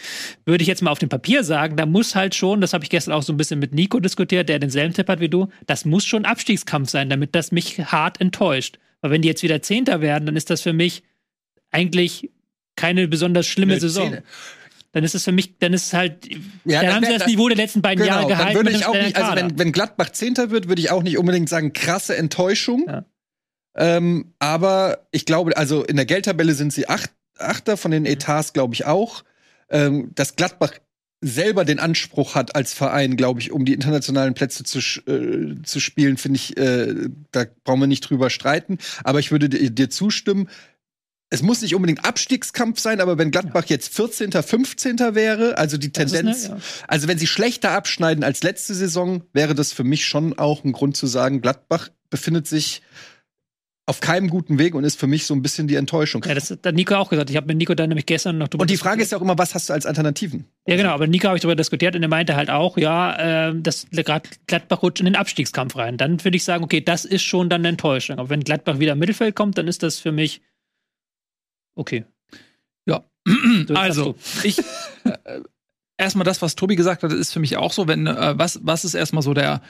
würde 0.47 0.62
ich 0.62 0.68
jetzt 0.68 0.80
mal 0.80 0.93
auf 0.93 0.98
dem 0.98 1.10
Papier 1.10 1.44
sagen, 1.44 1.76
da 1.76 1.84
muss 1.84 2.14
halt 2.14 2.34
schon, 2.34 2.62
das 2.62 2.72
habe 2.72 2.84
ich 2.84 2.90
gestern 2.90 3.12
auch 3.12 3.22
so 3.22 3.34
ein 3.34 3.36
bisschen 3.36 3.59
mit 3.59 3.74
Nico 3.74 4.01
diskutiert, 4.01 4.48
der 4.48 4.59
denselben 4.59 4.94
Tipp 4.94 5.09
hat 5.09 5.20
wie 5.20 5.28
du, 5.28 5.48
das 5.66 5.84
muss 5.84 6.06
schon 6.06 6.24
Abstiegskampf 6.24 6.88
sein, 6.88 7.10
damit 7.10 7.34
das 7.34 7.52
mich 7.52 7.84
hart 7.93 8.18
enttäuscht. 8.18 8.78
Weil 9.02 9.10
wenn 9.10 9.20
die 9.20 9.28
jetzt 9.28 9.43
wieder 9.43 9.60
Zehnter 9.60 10.01
werden, 10.01 10.24
dann 10.24 10.36
ist 10.36 10.48
das 10.48 10.62
für 10.62 10.72
mich 10.72 11.02
eigentlich 11.70 12.30
keine 12.77 13.09
besonders 13.09 13.47
schlimme 13.47 13.74
Nö, 13.74 13.81
Saison. 13.81 14.11
Zehn- 14.12 14.23
Dann 14.93 15.05
ist 15.05 15.15
es 15.15 15.24
für 15.24 15.32
mich, 15.32 15.59
dann 15.59 15.73
ist 15.74 15.86
es 15.89 15.93
halt, 15.93 16.27
Ja, 16.65 16.81
dann 16.81 16.86
dann 16.86 16.94
haben 16.94 17.05
sie 17.05 17.11
wär- 17.11 17.19
das 17.19 17.27
Niveau 17.28 17.48
der 17.48 17.57
letzten 17.57 17.82
beiden 17.82 18.05
Jahre 18.05 18.20
Genau, 18.27 18.28
dann 18.31 18.39
gehalten. 18.39 18.57
würde 18.59 18.70
mit 18.70 18.81
ich 18.81 18.86
auch 18.86 18.94
nicht, 18.94 19.16
also 19.16 19.36
wenn, 19.36 19.59
wenn 19.59 19.73
Gladbach 19.73 20.11
Zehnter 20.11 20.51
wird, 20.51 20.69
würde 20.69 20.81
ich 20.81 20.90
auch 20.90 21.03
nicht 21.03 21.19
unbedingt 21.19 21.48
sagen, 21.48 21.73
krasse 21.74 22.16
Enttäuschung. 22.16 22.86
Ja. 22.89 23.05
Ähm, 23.77 24.32
aber 24.39 25.07
ich 25.11 25.27
glaube, 25.27 25.55
also 25.57 25.85
in 25.85 25.97
der 25.97 26.07
Geldtabelle 26.07 26.55
sind 26.55 26.73
sie 26.73 26.89
acht, 26.89 27.11
Achter, 27.39 27.77
von 27.77 27.90
den. 27.90 28.07
Etats 28.07 28.55
glaube 28.55 28.73
ich 28.73 28.86
auch. 28.86 29.23
Ähm, 29.69 30.12
dass 30.15 30.36
Gladbach 30.36 30.73
selber 31.20 31.66
den 31.66 31.78
Anspruch 31.78 32.35
hat 32.35 32.55
als 32.57 32.73
Verein, 32.73 33.16
glaube 33.16 33.40
ich, 33.40 33.51
um 33.53 33.66
die 33.66 33.74
internationalen 33.74 34.32
Plätze 34.32 34.65
zu, 34.65 34.78
äh, 34.78 35.61
zu 35.62 35.81
spielen, 35.81 36.16
finde 36.16 36.36
ich, 36.36 36.57
äh, 36.57 36.94
da 37.32 37.44
brauchen 37.65 37.81
wir 37.81 37.86
nicht 37.86 38.01
drüber 38.09 38.31
streiten. 38.31 38.78
Aber 39.05 39.19
ich 39.19 39.31
würde 39.32 39.51
dir, 39.51 39.69
dir 39.70 39.90
zustimmen. 39.90 40.48
Es 41.28 41.43
muss 41.43 41.61
nicht 41.61 41.74
unbedingt 41.74 42.05
Abstiegskampf 42.05 42.78
sein, 42.78 43.01
aber 43.01 43.19
wenn 43.19 43.32
Gladbach 43.32 43.65
jetzt 43.66 43.93
14., 43.94 44.31
15. 44.31 44.98
wäre, 45.15 45.59
also 45.59 45.77
die 45.77 45.93
Das 45.93 46.12
Tendenz, 46.12 46.44
eine- 46.44 46.55
ja. 46.57 46.61
also 46.86 47.09
wenn 47.09 47.19
sie 47.19 47.27
schlechter 47.27 47.73
abschneiden 47.73 48.23
als 48.23 48.43
letzte 48.44 48.74
Saison, 48.74 49.23
wäre 49.32 49.55
das 49.57 49.73
für 49.73 49.82
mich 49.85 50.05
schon 50.07 50.39
auch 50.39 50.62
ein 50.62 50.70
Grund 50.73 50.97
zu 50.97 51.07
sagen, 51.09 51.40
Gladbach 51.40 51.89
befindet 52.11 52.47
sich 52.47 52.81
auf 53.89 54.01
keinem 54.01 54.31
guten 54.31 54.59
Weg 54.59 54.74
und 54.74 54.82
ist 54.82 54.98
für 54.98 55.07
mich 55.07 55.27
so 55.27 55.35
ein 55.35 55.43
bisschen 55.43 55.69
die 55.69 55.77
Enttäuschung. 55.77 56.24
Ja, 56.27 56.35
das 56.35 56.51
hat 56.51 56.65
Nico 56.74 56.94
auch 56.97 57.09
gesagt. 57.09 57.31
Ich 57.31 57.36
habe 57.36 57.47
mit 57.47 57.57
Nico 57.57 57.74
dann 57.74 57.89
nämlich 57.89 58.07
gestern 58.07 58.36
noch 58.39 58.48
drüber 58.48 58.62
Und 58.62 58.70
die 58.70 58.77
Frage 58.77 59.01
ist 59.03 59.12
ja 59.12 59.19
auch 59.19 59.23
immer, 59.23 59.39
was 59.39 59.55
hast 59.55 59.69
du 59.69 59.73
als 59.73 59.86
Alternativen? 59.86 60.44
Ja, 60.66 60.74
genau, 60.77 60.90
aber 60.90 61.07
Nico 61.07 61.28
habe 61.28 61.36
ich 61.36 61.43
darüber 61.43 61.55
diskutiert 61.55 61.94
und 61.94 62.03
er 62.03 62.09
meinte 62.09 62.35
halt 62.35 62.51
auch, 62.51 62.77
ja, 62.78 63.48
äh, 63.51 63.55
dass 63.61 63.86
gerade 63.93 64.28
Gladbach 64.48 64.82
rutscht 64.82 65.01
in 65.01 65.05
den 65.07 65.15
Abstiegskampf 65.15 65.77
rein. 65.77 65.98
Dann 65.98 66.23
würde 66.24 66.36
ich 66.36 66.43
sagen, 66.43 66.65
okay, 66.65 66.81
das 66.81 67.05
ist 67.05 67.23
schon 67.23 67.48
dann 67.48 67.61
eine 67.61 67.69
Enttäuschung. 67.69 68.19
Aber 68.19 68.28
wenn 68.28 68.40
Gladbach 68.40 68.81
wieder 68.81 68.93
im 68.94 68.98
Mittelfeld 68.98 69.36
kommt, 69.36 69.57
dann 69.57 69.69
ist 69.69 69.85
das 69.85 69.98
für 70.01 70.11
mich 70.12 70.40
okay. 71.77 72.05
Ja. 72.86 73.05
Also, 73.74 74.16
ich 74.43 74.59
äh, 75.05 75.40
erstmal 75.97 76.24
das, 76.24 76.43
was 76.43 76.57
Tobi 76.57 76.77
gesagt 76.77 77.03
hat, 77.03 77.12
ist 77.12 77.32
für 77.32 77.40
mich 77.40 77.57
auch 77.57 77.73
so, 77.73 77.89
wenn 77.89 78.07
äh, 78.07 78.39
was 78.39 78.61
was 78.62 78.85
ist 78.85 78.94
erstmal 78.94 79.23
so 79.23 79.35
der 79.35 79.62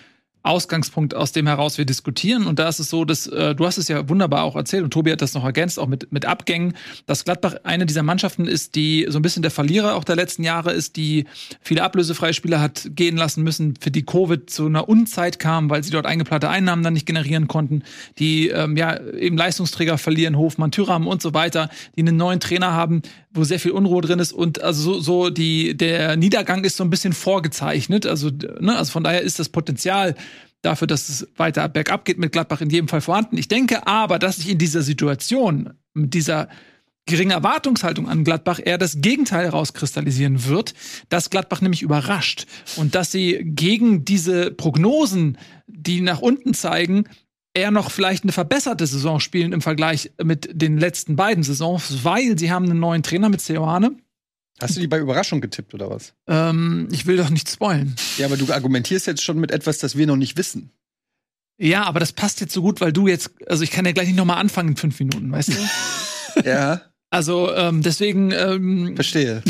Ausgangspunkt, 0.46 1.14
aus 1.14 1.32
dem 1.32 1.46
heraus 1.46 1.78
wir 1.78 1.84
diskutieren. 1.84 2.46
Und 2.46 2.58
da 2.58 2.68
ist 2.68 2.78
es 2.78 2.90
so, 2.90 3.04
dass 3.04 3.26
äh, 3.26 3.54
du 3.54 3.66
hast 3.66 3.78
es 3.78 3.88
ja 3.88 4.08
wunderbar 4.08 4.44
auch 4.44 4.56
erzählt 4.56 4.84
und 4.84 4.90
Tobi 4.90 5.12
hat 5.12 5.22
das 5.22 5.34
noch 5.34 5.44
ergänzt, 5.44 5.78
auch 5.78 5.86
mit, 5.86 6.12
mit 6.12 6.24
Abgängen, 6.24 6.74
dass 7.06 7.24
Gladbach 7.24 7.56
eine 7.64 7.86
dieser 7.86 8.02
Mannschaften 8.02 8.46
ist, 8.46 8.74
die 8.74 9.06
so 9.08 9.18
ein 9.18 9.22
bisschen 9.22 9.42
der 9.42 9.50
Verlierer 9.50 9.94
auch 9.94 10.04
der 10.04 10.16
letzten 10.16 10.42
Jahre 10.42 10.72
ist, 10.72 10.96
die 10.96 11.26
viele 11.60 11.82
ablösefreie 11.82 12.34
Spieler 12.34 12.60
hat 12.60 12.88
gehen 12.90 13.16
lassen 13.16 13.42
müssen, 13.42 13.74
für 13.80 13.90
die 13.90 14.04
Covid 14.04 14.48
zu 14.48 14.66
einer 14.66 14.88
Unzeit 14.88 15.38
kam, 15.38 15.70
weil 15.70 15.82
sie 15.82 15.90
dort 15.90 16.06
eingeplante 16.06 16.48
Einnahmen 16.48 16.82
dann 16.82 16.94
nicht 16.94 17.06
generieren 17.06 17.48
konnten, 17.48 17.82
die 18.18 18.48
ähm, 18.48 18.76
ja 18.76 18.98
eben 19.00 19.36
Leistungsträger 19.36 19.98
verlieren, 19.98 20.36
Hofmann, 20.36 20.70
Thüram 20.70 21.06
und 21.06 21.22
so 21.22 21.34
weiter, 21.34 21.68
die 21.96 22.00
einen 22.00 22.16
neuen 22.16 22.40
Trainer 22.40 22.72
haben, 22.72 23.02
wo 23.36 23.44
sehr 23.44 23.60
viel 23.60 23.72
Unruhe 23.72 24.02
drin 24.02 24.18
ist 24.18 24.32
und 24.32 24.62
also 24.62 24.94
so, 24.94 25.00
so 25.00 25.30
die 25.30 25.76
der 25.76 26.16
Niedergang 26.16 26.64
ist 26.64 26.76
so 26.76 26.84
ein 26.84 26.90
bisschen 26.90 27.12
vorgezeichnet, 27.12 28.06
also 28.06 28.30
ne, 28.60 28.76
also 28.76 28.92
von 28.92 29.04
daher 29.04 29.22
ist 29.22 29.38
das 29.38 29.48
Potenzial 29.48 30.14
dafür, 30.62 30.86
dass 30.86 31.08
es 31.08 31.28
weiter 31.36 31.68
bergab 31.68 32.04
geht 32.04 32.18
mit 32.18 32.32
Gladbach 32.32 32.60
in 32.60 32.70
jedem 32.70 32.88
Fall 32.88 33.00
vorhanden. 33.00 33.38
Ich 33.38 33.48
denke 33.48 33.86
aber, 33.86 34.18
dass 34.18 34.36
sich 34.36 34.48
in 34.48 34.58
dieser 34.58 34.82
Situation 34.82 35.74
mit 35.94 36.14
dieser 36.14 36.48
geringen 37.06 37.30
Erwartungshaltung 37.30 38.08
an 38.08 38.24
Gladbach 38.24 38.60
eher 38.62 38.78
das 38.78 39.00
Gegenteil 39.00 39.44
herauskristallisieren 39.44 40.46
wird, 40.46 40.74
dass 41.08 41.30
Gladbach 41.30 41.60
nämlich 41.60 41.82
überrascht 41.82 42.46
und 42.76 42.96
dass 42.96 43.12
sie 43.12 43.40
gegen 43.44 44.04
diese 44.04 44.50
Prognosen, 44.50 45.38
die 45.68 46.00
nach 46.00 46.20
unten 46.20 46.52
zeigen, 46.52 47.04
eher 47.56 47.70
noch 47.70 47.90
vielleicht 47.90 48.22
eine 48.22 48.32
verbesserte 48.32 48.86
Saison 48.86 49.18
spielen 49.18 49.52
im 49.52 49.62
Vergleich 49.62 50.12
mit 50.22 50.48
den 50.52 50.78
letzten 50.78 51.16
beiden 51.16 51.42
Saisons, 51.42 52.04
weil 52.04 52.38
sie 52.38 52.50
haben 52.50 52.66
einen 52.66 52.78
neuen 52.78 53.02
Trainer 53.02 53.28
mit 53.28 53.40
Seoane. 53.40 53.96
Hast 54.60 54.76
du 54.76 54.80
die 54.80 54.86
bei 54.86 54.98
Überraschung 54.98 55.40
getippt 55.40 55.74
oder 55.74 55.90
was? 55.90 56.14
Ähm, 56.26 56.88
ich 56.90 57.06
will 57.06 57.16
doch 57.16 57.30
nicht 57.30 57.50
spoilen. 57.50 57.96
Ja, 58.16 58.26
aber 58.26 58.36
du 58.36 58.50
argumentierst 58.52 59.06
jetzt 59.06 59.22
schon 59.22 59.38
mit 59.38 59.50
etwas, 59.50 59.78
das 59.78 59.96
wir 59.96 60.06
noch 60.06 60.16
nicht 60.16 60.36
wissen. 60.36 60.70
Ja, 61.58 61.84
aber 61.84 62.00
das 62.00 62.12
passt 62.12 62.40
jetzt 62.40 62.52
so 62.52 62.62
gut, 62.62 62.80
weil 62.80 62.92
du 62.92 63.08
jetzt, 63.08 63.30
also 63.48 63.64
ich 63.64 63.70
kann 63.70 63.84
ja 63.86 63.92
gleich 63.92 64.06
nicht 64.08 64.16
nochmal 64.16 64.38
anfangen 64.38 64.70
in 64.70 64.76
fünf 64.76 64.98
Minuten, 64.98 65.32
weißt 65.32 65.48
du? 65.48 65.54
Ja, 66.44 66.82
Also 67.10 67.54
ähm, 67.54 67.82
deswegen 67.82 68.32
ähm, 68.32 68.96
verstehe. 68.96 69.42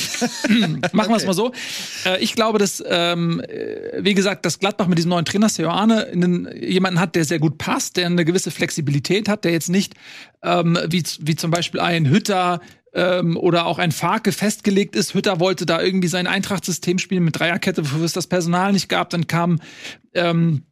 machen 0.92 1.10
wir 1.10 1.16
es 1.16 1.24
mal 1.24 1.32
so. 1.32 1.52
Äh, 2.04 2.22
ich 2.22 2.34
glaube, 2.34 2.58
dass, 2.58 2.84
ähm, 2.86 3.40
äh, 3.40 4.04
wie 4.04 4.12
gesagt, 4.12 4.44
dass 4.44 4.58
Gladbach 4.58 4.88
mit 4.88 4.98
diesem 4.98 5.08
neuen 5.08 5.24
Trainer 5.24 5.48
Seoane 5.48 6.06
einen, 6.06 6.48
jemanden 6.54 7.00
hat, 7.00 7.14
der 7.14 7.24
sehr 7.24 7.38
gut 7.38 7.56
passt, 7.56 7.96
der 7.96 8.06
eine 8.06 8.26
gewisse 8.26 8.50
Flexibilität 8.50 9.28
hat, 9.28 9.44
der 9.44 9.52
jetzt 9.52 9.70
nicht 9.70 9.94
ähm, 10.42 10.78
wie, 10.88 11.02
wie 11.20 11.34
zum 11.34 11.50
Beispiel 11.50 11.80
ein 11.80 12.10
Hütter 12.10 12.60
ähm, 12.92 13.38
oder 13.38 13.64
auch 13.66 13.78
ein 13.78 13.92
Farke 13.92 14.32
festgelegt 14.32 14.94
ist. 14.94 15.14
Hütter 15.14 15.40
wollte 15.40 15.64
da 15.64 15.80
irgendwie 15.80 16.08
sein 16.08 16.26
Eintracht-System 16.26 16.98
spielen 16.98 17.24
mit 17.24 17.38
Dreierkette, 17.38 17.84
wofür 17.84 18.04
es 18.04 18.12
das 18.12 18.26
Personal 18.26 18.72
nicht 18.72 18.90
gab. 18.90 19.08
Dann 19.10 19.26
kam 19.26 19.60
ähm, 20.12 20.64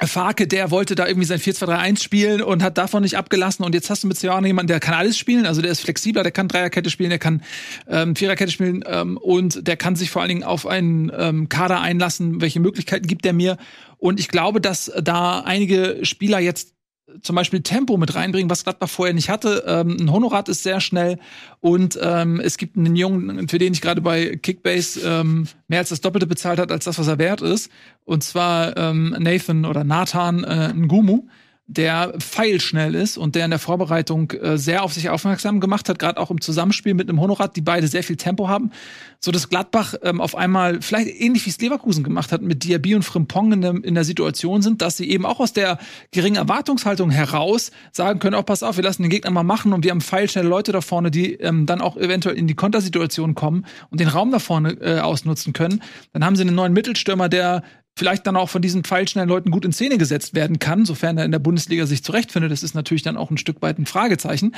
Farke, 0.00 0.46
der 0.46 0.70
wollte 0.70 0.94
da 0.94 1.06
irgendwie 1.06 1.26
sein 1.26 1.38
4-2-3-1 1.38 2.02
spielen 2.02 2.42
und 2.42 2.62
hat 2.62 2.78
davon 2.78 3.02
nicht 3.02 3.16
abgelassen. 3.16 3.64
Und 3.64 3.74
jetzt 3.74 3.90
hast 3.90 4.04
du 4.04 4.08
mit 4.08 4.18
Seoane 4.18 4.46
jemanden, 4.46 4.68
der 4.68 4.80
kann 4.80 4.94
alles 4.94 5.16
spielen. 5.16 5.46
Also 5.46 5.62
der 5.62 5.70
ist 5.70 5.80
flexibler, 5.80 6.22
der 6.22 6.32
kann 6.32 6.48
Dreierkette 6.48 6.90
spielen, 6.90 7.10
der 7.10 7.18
kann 7.18 7.42
ähm, 7.88 8.16
Viererkette 8.16 8.50
spielen 8.50 8.84
ähm, 8.86 9.16
und 9.16 9.66
der 9.66 9.76
kann 9.76 9.96
sich 9.96 10.10
vor 10.10 10.22
allen 10.22 10.30
Dingen 10.30 10.44
auf 10.44 10.66
einen 10.66 11.12
ähm, 11.16 11.48
Kader 11.48 11.80
einlassen. 11.80 12.40
Welche 12.40 12.60
Möglichkeiten 12.60 13.06
gibt 13.06 13.24
er 13.24 13.32
mir? 13.32 13.56
Und 13.98 14.20
ich 14.20 14.28
glaube, 14.28 14.60
dass 14.60 14.92
da 15.00 15.40
einige 15.40 16.00
Spieler 16.02 16.38
jetzt 16.38 16.73
zum 17.22 17.36
Beispiel 17.36 17.62
Tempo 17.62 17.96
mit 17.96 18.14
reinbringen, 18.14 18.50
was 18.50 18.64
Gladbach 18.64 18.88
vorher 18.88 19.14
nicht 19.14 19.28
hatte. 19.28 19.64
Ähm, 19.66 19.96
ein 20.00 20.12
Honorat 20.12 20.48
ist 20.48 20.62
sehr 20.62 20.80
schnell 20.80 21.18
und 21.60 21.98
ähm, 22.02 22.40
es 22.40 22.58
gibt 22.58 22.76
einen 22.76 22.96
Jungen, 22.96 23.48
für 23.48 23.58
den 23.58 23.72
ich 23.72 23.80
gerade 23.80 24.00
bei 24.00 24.36
Kickbase 24.36 25.00
ähm, 25.04 25.46
mehr 25.68 25.80
als 25.80 25.88
das 25.90 26.00
Doppelte 26.00 26.26
bezahlt 26.26 26.58
hat, 26.58 26.72
als 26.72 26.84
das, 26.84 26.98
was 26.98 27.06
er 27.06 27.18
wert 27.18 27.40
ist. 27.40 27.70
Und 28.04 28.24
zwar 28.24 28.76
ähm, 28.76 29.16
Nathan 29.18 29.64
oder 29.64 29.84
Nathan 29.84 30.44
äh, 30.44 30.72
Ngumu 30.74 31.24
der 31.66 32.12
feilschnell 32.18 32.94
ist 32.94 33.16
und 33.16 33.34
der 33.34 33.46
in 33.46 33.50
der 33.50 33.58
Vorbereitung 33.58 34.30
äh, 34.32 34.58
sehr 34.58 34.82
auf 34.82 34.92
sich 34.92 35.08
aufmerksam 35.08 35.60
gemacht 35.60 35.88
hat, 35.88 35.98
gerade 35.98 36.20
auch 36.20 36.30
im 36.30 36.42
Zusammenspiel 36.42 36.92
mit 36.92 37.08
einem 37.08 37.20
Honorat, 37.20 37.56
die 37.56 37.62
beide 37.62 37.88
sehr 37.88 38.02
viel 38.02 38.16
Tempo 38.16 38.48
haben, 38.48 38.70
so 39.18 39.32
dass 39.32 39.48
Gladbach 39.48 39.94
ähm, 40.02 40.20
auf 40.20 40.36
einmal 40.36 40.82
vielleicht 40.82 41.08
ähnlich 41.08 41.46
wie 41.46 41.50
es 41.50 41.58
Leverkusen 41.58 42.04
gemacht 42.04 42.32
hat 42.32 42.42
mit 42.42 42.64
Diaby 42.64 42.94
und 42.94 43.02
Frimpong 43.02 43.52
in 43.52 43.60
der, 43.62 43.74
in 43.82 43.94
der 43.94 44.04
Situation 44.04 44.60
sind, 44.60 44.82
dass 44.82 44.98
sie 44.98 45.08
eben 45.08 45.24
auch 45.24 45.40
aus 45.40 45.54
der 45.54 45.78
geringen 46.10 46.36
Erwartungshaltung 46.36 47.08
heraus 47.08 47.70
sagen 47.92 48.18
können, 48.18 48.34
auch 48.34 48.44
pass 48.44 48.62
auf, 48.62 48.76
wir 48.76 48.84
lassen 48.84 49.02
den 49.02 49.10
Gegner 49.10 49.30
mal 49.30 49.42
machen 49.42 49.72
und 49.72 49.84
wir 49.84 49.90
haben 49.90 50.02
feilschnelle 50.02 50.48
Leute 50.48 50.70
da 50.72 50.82
vorne, 50.82 51.10
die 51.10 51.32
ähm, 51.32 51.64
dann 51.64 51.80
auch 51.80 51.96
eventuell 51.96 52.36
in 52.36 52.46
die 52.46 52.54
Kontersituation 52.54 53.34
kommen 53.34 53.64
und 53.90 54.00
den 54.00 54.08
Raum 54.08 54.30
da 54.30 54.38
vorne 54.38 54.72
äh, 54.82 55.00
ausnutzen 55.00 55.54
können. 55.54 55.82
Dann 56.12 56.26
haben 56.26 56.36
sie 56.36 56.42
einen 56.42 56.54
neuen 56.54 56.74
Mittelstürmer, 56.74 57.30
der 57.30 57.62
vielleicht 57.96 58.26
dann 58.26 58.36
auch 58.36 58.48
von 58.48 58.60
diesen 58.60 58.82
pfeilschnellen 58.82 59.28
Leuten 59.28 59.50
gut 59.50 59.64
in 59.64 59.72
Szene 59.72 59.98
gesetzt 59.98 60.34
werden 60.34 60.58
kann, 60.58 60.84
sofern 60.84 61.16
er 61.16 61.24
in 61.24 61.30
der 61.30 61.38
Bundesliga 61.38 61.86
sich 61.86 62.02
zurechtfindet. 62.02 62.50
Das 62.50 62.62
ist 62.62 62.74
natürlich 62.74 63.02
dann 63.02 63.16
auch 63.16 63.30
ein 63.30 63.38
Stück 63.38 63.62
weit 63.62 63.78
ein 63.78 63.86
Fragezeichen. 63.86 64.54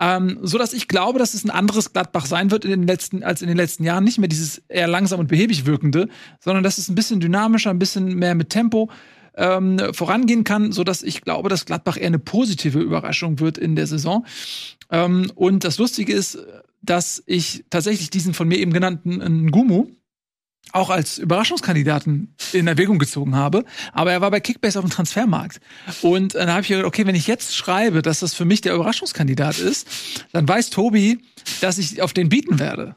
Ähm, 0.00 0.38
so 0.42 0.60
ich 0.72 0.88
glaube, 0.88 1.18
dass 1.18 1.34
es 1.34 1.44
ein 1.44 1.50
anderes 1.50 1.92
Gladbach 1.92 2.26
sein 2.26 2.50
wird 2.50 2.64
in 2.64 2.70
den 2.70 2.86
letzten, 2.86 3.22
als 3.22 3.42
in 3.42 3.48
den 3.48 3.56
letzten 3.56 3.84
Jahren. 3.84 4.04
Nicht 4.04 4.18
mehr 4.18 4.28
dieses 4.28 4.62
eher 4.68 4.86
langsam 4.86 5.20
und 5.20 5.28
behäbig 5.28 5.66
wirkende, 5.66 6.08
sondern 6.40 6.62
dass 6.62 6.78
es 6.78 6.88
ein 6.88 6.94
bisschen 6.94 7.20
dynamischer, 7.20 7.70
ein 7.70 7.78
bisschen 7.78 8.14
mehr 8.14 8.34
mit 8.34 8.50
Tempo 8.50 8.90
ähm, 9.36 9.80
vorangehen 9.92 10.44
kann, 10.44 10.72
so 10.72 10.84
dass 10.84 11.02
ich 11.02 11.22
glaube, 11.22 11.48
dass 11.48 11.66
Gladbach 11.66 11.96
eher 11.96 12.06
eine 12.06 12.18
positive 12.18 12.78
Überraschung 12.78 13.40
wird 13.40 13.58
in 13.58 13.76
der 13.76 13.86
Saison. 13.86 14.24
Ähm, 14.90 15.30
und 15.34 15.64
das 15.64 15.78
Lustige 15.78 16.12
ist, 16.12 16.38
dass 16.82 17.22
ich 17.26 17.64
tatsächlich 17.70 18.10
diesen 18.10 18.32
von 18.32 18.48
mir 18.48 18.58
eben 18.58 18.72
genannten 18.72 19.46
Ngumu, 19.46 19.88
auch 20.72 20.90
als 20.90 21.18
Überraschungskandidaten 21.18 22.34
in 22.52 22.66
Erwägung 22.66 22.98
gezogen 22.98 23.36
habe. 23.36 23.64
Aber 23.92 24.12
er 24.12 24.20
war 24.20 24.30
bei 24.30 24.40
Kickbase 24.40 24.78
auf 24.78 24.84
dem 24.84 24.90
Transfermarkt. 24.90 25.60
Und 26.02 26.34
dann 26.34 26.50
habe 26.50 26.62
ich 26.62 26.68
gedacht, 26.68 26.86
okay, 26.86 27.06
wenn 27.06 27.14
ich 27.14 27.26
jetzt 27.26 27.56
schreibe, 27.56 28.02
dass 28.02 28.20
das 28.20 28.34
für 28.34 28.44
mich 28.44 28.60
der 28.60 28.74
Überraschungskandidat 28.74 29.58
ist, 29.58 29.86
dann 30.32 30.46
weiß 30.46 30.70
Tobi, 30.70 31.20
dass 31.60 31.78
ich 31.78 32.02
auf 32.02 32.12
den 32.12 32.28
bieten 32.28 32.58
werde. 32.58 32.96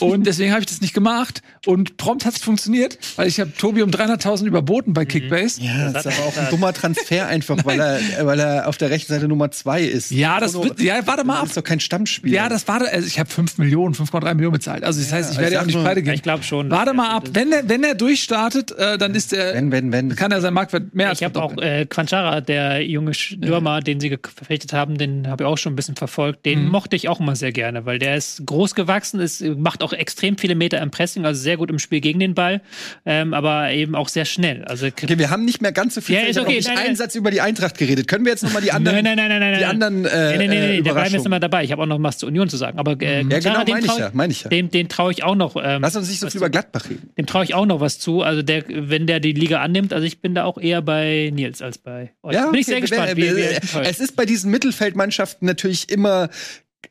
Und 0.00 0.26
deswegen 0.26 0.50
habe 0.52 0.60
ich 0.60 0.66
das 0.66 0.80
nicht 0.80 0.94
gemacht. 0.94 1.42
Und 1.66 1.96
prompt 1.96 2.24
hat 2.24 2.34
es 2.36 2.42
funktioniert, 2.42 2.98
weil 3.16 3.26
ich 3.28 3.40
habe 3.40 3.52
Tobi 3.56 3.82
um 3.82 3.90
300.000 3.90 4.44
überboten 4.46 4.92
bei 4.92 5.04
Kickbase. 5.04 5.60
Ja, 5.60 5.90
das 5.90 6.06
ist 6.06 6.18
aber 6.18 6.28
auch 6.28 6.36
ein 6.36 6.48
dummer 6.50 6.72
Transfer 6.72 7.26
einfach, 7.26 7.58
weil 7.64 7.80
er, 7.80 8.00
weil 8.26 8.38
er 8.40 8.68
auf 8.68 8.76
der 8.76 8.90
rechten 8.90 9.12
Seite 9.12 9.28
Nummer 9.28 9.50
zwei 9.50 9.82
ist. 9.82 10.10
Ja, 10.10 10.38
das 10.40 10.54
wird, 10.54 10.80
ja, 10.80 11.06
warte 11.06 11.24
mal 11.24 11.34
Das 11.34 11.40
ab. 11.42 11.46
ist 11.48 11.56
doch 11.56 11.64
kein 11.64 11.80
Stammspieler. 11.80 12.34
Ja, 12.34 12.48
das 12.48 12.66
war, 12.68 12.80
also 12.82 13.06
ich 13.06 13.18
habe 13.18 13.28
5 13.30 13.58
Millionen, 13.58 13.94
5,3 13.94 14.34
Millionen 14.34 14.52
bezahlt. 14.54 14.84
Also 14.84 15.00
das 15.00 15.12
heißt, 15.12 15.32
ich 15.32 15.38
werde 15.38 15.54
ja 15.54 15.62
auch 15.62 15.66
nicht 15.66 15.78
pleite 15.80 16.00
Ja, 16.00 16.04
gehen. 16.04 16.14
ich 16.14 16.22
glaube 16.22 16.42
schon. 16.42 16.70
Warte 16.70 16.92
mal 16.94 17.10
ab. 17.10 17.24
Wenn 17.32 17.52
er, 17.52 17.68
wenn 17.68 17.82
er 17.84 17.94
durchstartet, 17.94 18.72
äh, 18.72 18.98
dann 18.98 19.14
ist 19.14 19.32
der, 19.32 19.54
Wenn, 19.54 19.72
wenn, 19.72 19.92
wenn. 19.92 20.14
kann 20.16 20.30
er 20.32 20.40
seinen 20.40 20.54
Marktwert 20.54 20.94
mehr 20.94 21.08
als 21.10 21.20
Ich 21.20 21.24
habe 21.24 21.42
auch 21.42 21.56
äh, 21.58 21.86
Quanchara, 21.86 22.40
der 22.40 22.84
junge 22.86 23.14
Stürmer, 23.14 23.80
den 23.80 24.00
sie 24.00 24.08
verpflichtet 24.10 24.72
haben, 24.72 24.98
den 24.98 25.28
habe 25.28 25.44
ich 25.44 25.46
auch 25.48 25.58
schon 25.58 25.72
ein 25.72 25.76
bisschen 25.76 25.96
verfolgt. 25.96 26.44
Den 26.46 26.64
Mhm. 26.64 26.70
mochte 26.70 26.96
ich 26.96 27.08
auch 27.08 27.20
immer 27.20 27.36
sehr 27.36 27.52
gerne, 27.52 27.86
weil 27.86 27.98
der 27.98 28.16
ist 28.16 28.42
groß 28.46 28.74
gewachsen, 28.74 29.20
ist, 29.20 29.42
macht 29.42 29.75
auch 29.82 29.92
extrem 29.92 30.36
viele 30.38 30.54
Meter 30.54 30.80
im 30.80 30.90
Pressing, 30.90 31.24
also 31.24 31.40
sehr 31.40 31.56
gut 31.56 31.70
im 31.70 31.78
Spiel 31.78 32.00
gegen 32.00 32.20
den 32.20 32.34
Ball, 32.34 32.60
ähm, 33.04 33.34
aber 33.34 33.70
eben 33.72 33.94
auch 33.94 34.08
sehr 34.08 34.24
schnell. 34.24 34.64
Also 34.64 34.86
Okay, 34.86 35.18
wir 35.18 35.30
haben 35.30 35.44
nicht 35.44 35.60
mehr 35.62 35.72
ganz 35.72 35.94
so 35.94 36.00
viel 36.00 36.14
Ja, 36.16 36.20
Zeit. 36.22 36.30
ist 36.30 36.36
Ich 36.36 36.42
okay. 36.42 36.56
nicht 36.56 36.68
Nein, 36.68 36.76
einen 36.78 36.86
nein. 36.88 36.96
Satz 36.96 37.14
über 37.14 37.30
die 37.30 37.40
Eintracht 37.40 37.78
geredet. 37.78 38.08
Können 38.08 38.24
wir 38.24 38.32
jetzt 38.32 38.42
noch 38.42 38.52
mal 38.52 38.60
die 38.62 38.72
anderen, 38.72 39.02
nein, 39.04 39.16
nein, 39.16 39.28
nein, 39.28 39.40
nein, 39.40 39.50
nein, 39.52 39.58
die 39.58 39.64
anderen 39.64 40.04
äh, 40.04 40.38
nee, 40.38 40.48
nee, 40.48 40.78
äh, 40.78 40.82
da 40.82 40.92
bleiben 40.92 41.08
wir 41.10 41.16
jetzt 41.16 41.24
nochmal 41.24 41.40
dabei. 41.40 41.64
Ich 41.64 41.72
habe 41.72 41.82
auch 41.82 41.86
noch 41.86 42.02
was 42.02 42.18
zur 42.18 42.28
Union 42.28 42.48
zu 42.48 42.56
sagen. 42.56 42.78
Aber 42.78 42.92
äh, 43.00 43.22
Ja, 43.22 43.22
Quintana, 43.22 43.64
genau, 43.64 43.72
meine 43.76 43.86
ich 43.86 43.96
ja, 43.98 44.10
meine 44.12 44.32
ich 44.32 44.42
ja. 44.44 44.50
Dem, 44.50 44.70
den 44.70 44.88
traue 44.88 45.12
ich 45.12 45.22
auch 45.24 45.34
noch. 45.34 45.56
Ähm, 45.56 45.82
Lass 45.82 45.96
uns 45.96 46.08
nicht 46.08 46.20
so 46.20 46.28
viel 46.30 46.38
über 46.38 46.50
Gladbach 46.50 46.88
reden. 46.88 47.10
Dem 47.18 47.26
traue 47.26 47.44
ich 47.44 47.54
auch 47.54 47.66
noch 47.66 47.80
was 47.80 47.98
zu. 47.98 48.22
Also 48.22 48.42
der, 48.42 48.64
wenn 48.68 49.06
der 49.06 49.20
die 49.20 49.32
Liga 49.32 49.60
annimmt, 49.60 49.92
also 49.92 50.06
ich 50.06 50.20
bin 50.20 50.34
da 50.34 50.44
auch 50.44 50.58
eher 50.58 50.82
bei 50.82 51.30
Nils 51.34 51.62
als 51.62 51.78
bei 51.78 52.12
euch. 52.22 52.36
bin 52.50 52.54
ich 52.60 52.66
sehr 52.66 52.76
okay, 52.76 52.80
gespannt, 52.82 53.08
wenn- 53.10 53.16
wie, 53.16 53.22
wie 53.22 53.40
äh, 53.40 53.52
er 53.52 53.62
enttäuscht. 53.62 53.90
Es 53.90 54.00
ist 54.00 54.16
bei 54.16 54.24
diesen 54.26 54.50
Mittelfeldmannschaften 54.50 55.46
natürlich 55.46 55.88
immer 55.90 56.28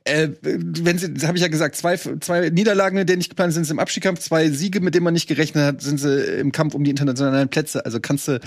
äh, 0.05 0.29
wenn 0.41 0.97
sie, 0.97 1.13
das 1.13 1.25
habe 1.25 1.37
ich 1.37 1.41
ja 1.41 1.49
gesagt, 1.49 1.75
zwei, 1.75 1.97
zwei 1.97 2.49
Niederlagen, 2.49 2.95
mit 2.95 3.09
denen 3.09 3.17
nicht 3.17 3.29
geplant 3.29 3.53
sind, 3.53 3.65
sind 3.65 3.75
im 3.75 3.79
Abstiegskampf, 3.79 4.19
zwei 4.19 4.49
Siege, 4.49 4.79
mit 4.79 4.93
denen 4.93 5.03
man 5.03 5.13
nicht 5.13 5.27
gerechnet 5.27 5.63
hat, 5.63 5.81
sind 5.81 5.99
sie 5.99 6.23
im 6.39 6.51
Kampf 6.51 6.75
um 6.75 6.83
die 6.83 6.91
internationalen 6.91 7.49
Plätze. 7.49 7.83
Also 7.85 7.99
kannst 7.99 8.27
du. 8.27 8.39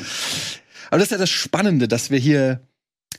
Aber 0.90 0.98
das 0.98 1.05
ist 1.05 1.10
ja 1.10 1.18
das 1.18 1.30
Spannende, 1.30 1.89
dass 1.89 2.10
wir 2.10 2.18
hier 2.18 2.60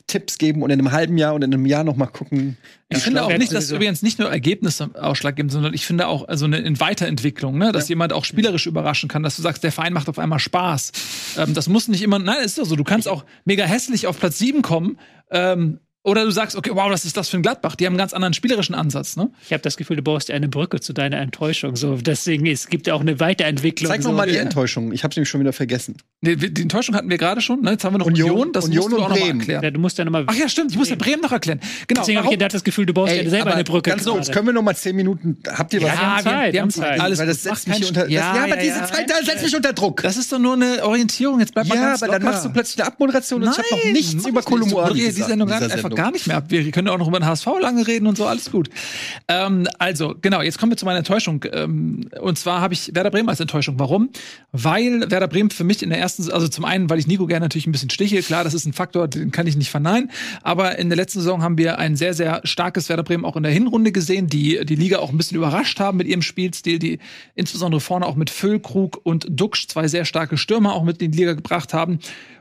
Tipps 0.08 0.38
geben 0.38 0.64
und 0.64 0.72
in 0.72 0.80
einem 0.80 0.92
halben 0.92 1.18
Jahr 1.18 1.36
und 1.36 1.44
in 1.44 1.54
einem 1.54 1.66
Jahr 1.66 1.84
noch 1.84 1.96
mal 1.96 2.08
gucken. 2.08 2.58
Ich 2.88 3.00
finde 3.00 3.24
auch 3.24 3.30
nicht, 3.30 3.52
dass 3.52 3.66
sowieso. 3.66 3.76
übrigens 3.76 4.02
nicht 4.02 4.20
nur 4.20 4.30
Ergebnisse 4.30 4.90
ausschlaggebend, 4.96 5.52
sondern 5.52 5.74
ich 5.74 5.86
finde 5.86 6.08
auch 6.08 6.28
also 6.28 6.46
eine 6.46 6.58
in 6.60 6.80
Weiterentwicklung, 6.80 7.58
ne? 7.58 7.72
dass 7.72 7.90
jemand 7.90 8.14
auch 8.14 8.26
spielerisch 8.26 8.66
überraschen 8.66 9.08
kann, 9.08 9.22
dass 9.22 9.36
du 9.36 9.42
sagst, 9.42 9.64
der 9.64 9.72
Verein 9.72 9.94
macht 9.94 10.10
auf 10.10 10.18
einmal 10.18 10.40
Spaß. 10.40 10.92
Ähm, 11.38 11.54
das 11.54 11.70
muss 11.70 11.88
nicht 11.88 12.02
immer, 12.02 12.18
nein, 12.18 12.44
ist 12.44 12.58
doch 12.58 12.66
so, 12.66 12.76
du 12.76 12.84
kannst 12.84 13.08
auch 13.08 13.24
mega 13.46 13.66
hässlich 13.66 14.08
auf 14.08 14.20
Platz 14.20 14.40
7 14.40 14.62
kommen 14.64 14.98
ähm, 15.30 15.80
Oder 16.10 16.26
du 16.26 16.32
sagst, 16.32 16.56
okay, 16.56 16.72
wow, 16.74 16.90
was 16.90 17.06
ist 17.06 17.16
das 17.18 17.30
für 17.30 17.38
ein 17.38 17.44
Gladbach? 17.44 17.76
Die 17.76 17.86
haben 17.86 17.94
einen 17.94 18.00
ganz 18.00 18.14
anderen 18.14 18.34
spielerischen 18.34 18.74
Ansatz, 18.74 19.16
ne? 19.16 19.30
Ich 19.46 19.54
habe 19.54 19.62
das 19.62 19.78
Gefühl, 19.78 19.98
du 19.98 20.02
brauchst 20.02 20.32
eine 20.32 20.48
Brücke 20.48 20.80
zu 20.80 20.92
deiner 20.92 21.18
Enttäuschung. 21.18 21.76
So, 21.76 21.98
deswegen 21.98 22.48
es 22.48 22.68
gibt 22.68 22.88
ja 22.88 22.96
auch 22.96 23.02
eine 23.02 23.20
Weiterentwicklung. 23.20 23.92
Zeig 23.92 24.02
so. 24.02 24.10
noch 24.10 24.18
mal 24.18 24.28
die 24.28 24.34
ja. 24.34 24.42
Enttäuschung. 24.42 24.92
Ich 24.92 25.04
habe 25.04 25.14
nämlich 25.16 25.30
schon 25.30 25.40
wieder 25.40 25.54
vergessen. 25.54 25.98
Nee, 26.22 26.36
die 26.36 26.64
Enttäuschung 26.64 26.96
hatten 26.96 27.10
wir 27.12 27.18
gerade 27.20 27.42
schon, 27.42 27.62
ne? 27.62 27.72
Jetzt 27.72 27.84
haben 27.84 27.94
wir 27.94 28.00
noch 28.00 28.08
Union, 28.08 28.32
Union- 28.32 28.52
das 28.54 28.66
Union 28.66 28.86
musst 28.86 28.92
du 28.92 28.98
und 28.98 29.04
auch 29.04 29.10
noch 29.10 29.16
mal 29.18 29.24
Bremen. 29.24 29.40
erklären. 29.40 29.64
Ja, 29.64 29.72
du 29.72 29.80
musst 29.80 29.98
ja 30.00 30.06
nochmal. 30.06 30.26
Ach 30.26 30.36
ja, 30.36 30.50
stimmt, 30.50 30.72
ich 30.72 30.78
muss 30.78 30.90
ja 30.90 30.96
Bremen 30.96 31.22
noch 31.22 31.32
erklären. 31.32 31.60
Genau. 31.88 32.02
Deswegen 32.02 32.18
habe 32.18 32.28
ich 32.28 32.32
gedacht, 32.32 32.54
das 32.56 32.64
Gefühl, 32.64 32.88
du 32.88 32.94
baust 32.94 33.16
ja 33.16 33.30
selber 33.30 33.54
eine 33.54 33.64
Brücke. 33.64 33.92
Ganz 33.92 34.06
kurz, 34.06 34.32
können 34.32 34.48
wir 34.48 34.54
noch 34.54 34.64
mal 34.64 34.76
zehn 34.76 34.96
Minuten. 34.96 35.38
Habt 35.48 35.74
ihr 35.74 35.82
was? 35.84 35.90
Ja, 35.90 35.96
wir 35.96 36.02
haben 36.02 36.24
Zeit, 36.24 36.54
wir 36.54 36.62
haben 36.62 36.72
Zeit. 36.72 37.00
Alles 37.00 37.20
weil 37.20 37.28
das 37.28 37.44
setzt 37.44 37.68
macht 37.68 37.80
mich 37.80 37.88
keinen 37.88 37.88
unter. 38.00 38.10
Ja, 38.10 38.20
das, 38.20 38.36
ja, 38.36 38.44
aber 38.44 38.56
ja, 38.56 38.62
diese 38.62 38.80
ja. 38.80 38.86
Zeit 38.86 39.10
da 39.10 39.16
setzt 39.24 39.44
mich 39.44 39.56
unter 39.56 39.74
Druck. 39.74 40.02
Das 40.02 40.18
ist 40.18 40.32
doch 40.32 40.40
nur 40.40 40.54
eine 40.56 40.84
Orientierung. 40.84 41.40
Jetzt 41.40 41.54
bleib 41.54 41.68
mal 41.68 41.76
ja, 41.76 41.90
ganz 41.90 42.04
aber 42.04 42.14
dann 42.14 42.22
locker. 42.22 42.34
machst 42.34 42.46
du 42.46 42.50
plötzlich 42.50 42.80
eine 42.80 42.88
Abmoderation 42.88 43.44
und 43.44 43.52
ich 43.52 43.58
habe 43.58 43.68
noch 43.72 43.92
nichts 43.94 44.26
über 44.26 44.42
Kolumbuani 44.42 44.90
moderiere 44.90 45.08
die 45.10 45.14
gesagt 45.14 45.30
Sendung 45.30 45.48
dieser 45.48 45.74
einfach. 45.74 45.90
Gar 46.00 46.12
nicht 46.12 46.28
mehr 46.28 46.38
ab. 46.38 46.46
Wir 46.48 46.72
können 46.72 46.88
auch 46.88 46.98
noch 46.98 47.10
über 47.10 47.20
den 47.20 47.26
HSV 47.26 47.46
lange 47.62 47.86
reden 47.86 48.08
und 48.08 48.18
so, 48.18 48.26
alles 48.26 48.52
gut. 48.52 48.70
Ähm, 49.28 49.68
also, 49.80 50.16
genau, 50.22 50.42
jetzt 50.42 50.58
kommen 50.58 50.72
wir 50.72 50.78
zu 50.78 50.86
meiner 50.86 51.00
Enttäuschung. 51.00 51.44
Ähm, 51.52 52.10
und 52.22 52.40
zwar 52.40 52.62
habe 52.62 52.74
ich 52.74 52.96
Werder 52.96 53.12
Bremen 53.12 53.28
als 53.28 53.42
Enttäuschung. 53.42 53.78
Warum? 53.80 54.10
Weil 54.54 55.12
Werder 55.12 55.28
Bremen 55.28 55.50
für 55.50 55.66
mich 55.66 55.84
in 55.84 55.90
der 55.90 56.00
ersten, 56.00 56.32
also 56.32 56.48
zum 56.48 56.64
einen, 56.64 56.90
weil 56.90 57.00
ich 57.00 57.08
Nico 57.08 57.28
gerne 57.28 57.44
natürlich 57.44 57.68
ein 57.68 57.74
bisschen 57.74 57.90
stiche. 57.90 58.22
Klar, 58.22 58.46
das 58.46 58.54
ist 58.54 58.66
ein 58.66 58.72
Faktor, 58.72 59.10
den 59.10 59.32
kann 59.32 59.46
ich 59.46 59.58
nicht 59.58 59.72
verneinen. 59.72 60.10
Aber 60.42 60.80
in 60.80 60.88
der 60.88 60.96
letzten 60.96 61.20
Saison 61.20 61.44
haben 61.44 61.58
wir 61.58 61.80
ein 61.80 61.98
sehr, 61.98 62.14
sehr 62.14 62.40
starkes 62.46 62.88
Werder 62.88 63.04
Bremen 63.04 63.26
auch 63.26 63.36
in 63.36 63.44
der 63.44 63.52
Hinrunde 63.52 63.92
gesehen, 63.92 64.28
die 64.28 64.64
die 64.64 64.76
Liga 64.76 65.00
auch 65.00 65.10
ein 65.10 65.18
bisschen 65.18 65.36
überrascht 65.36 65.82
haben 65.82 65.98
mit 65.98 66.08
ihrem 66.08 66.22
Spielstil, 66.22 66.80
die 66.80 67.00
insbesondere 67.36 67.82
vorne 67.82 68.06
auch 68.06 68.16
mit 68.16 68.30
Füllkrug 68.30 69.02
und 69.04 69.28
Duxch 69.30 69.68
zwei 69.68 69.90
sehr 69.90 70.06
starke 70.06 70.38
Stürmer 70.38 70.76
auch 70.76 70.86
mit 70.86 71.02
in 71.02 71.12
die 71.12 71.18
Liga 71.18 71.34
gebracht 71.34 71.74
haben. 71.74 72.00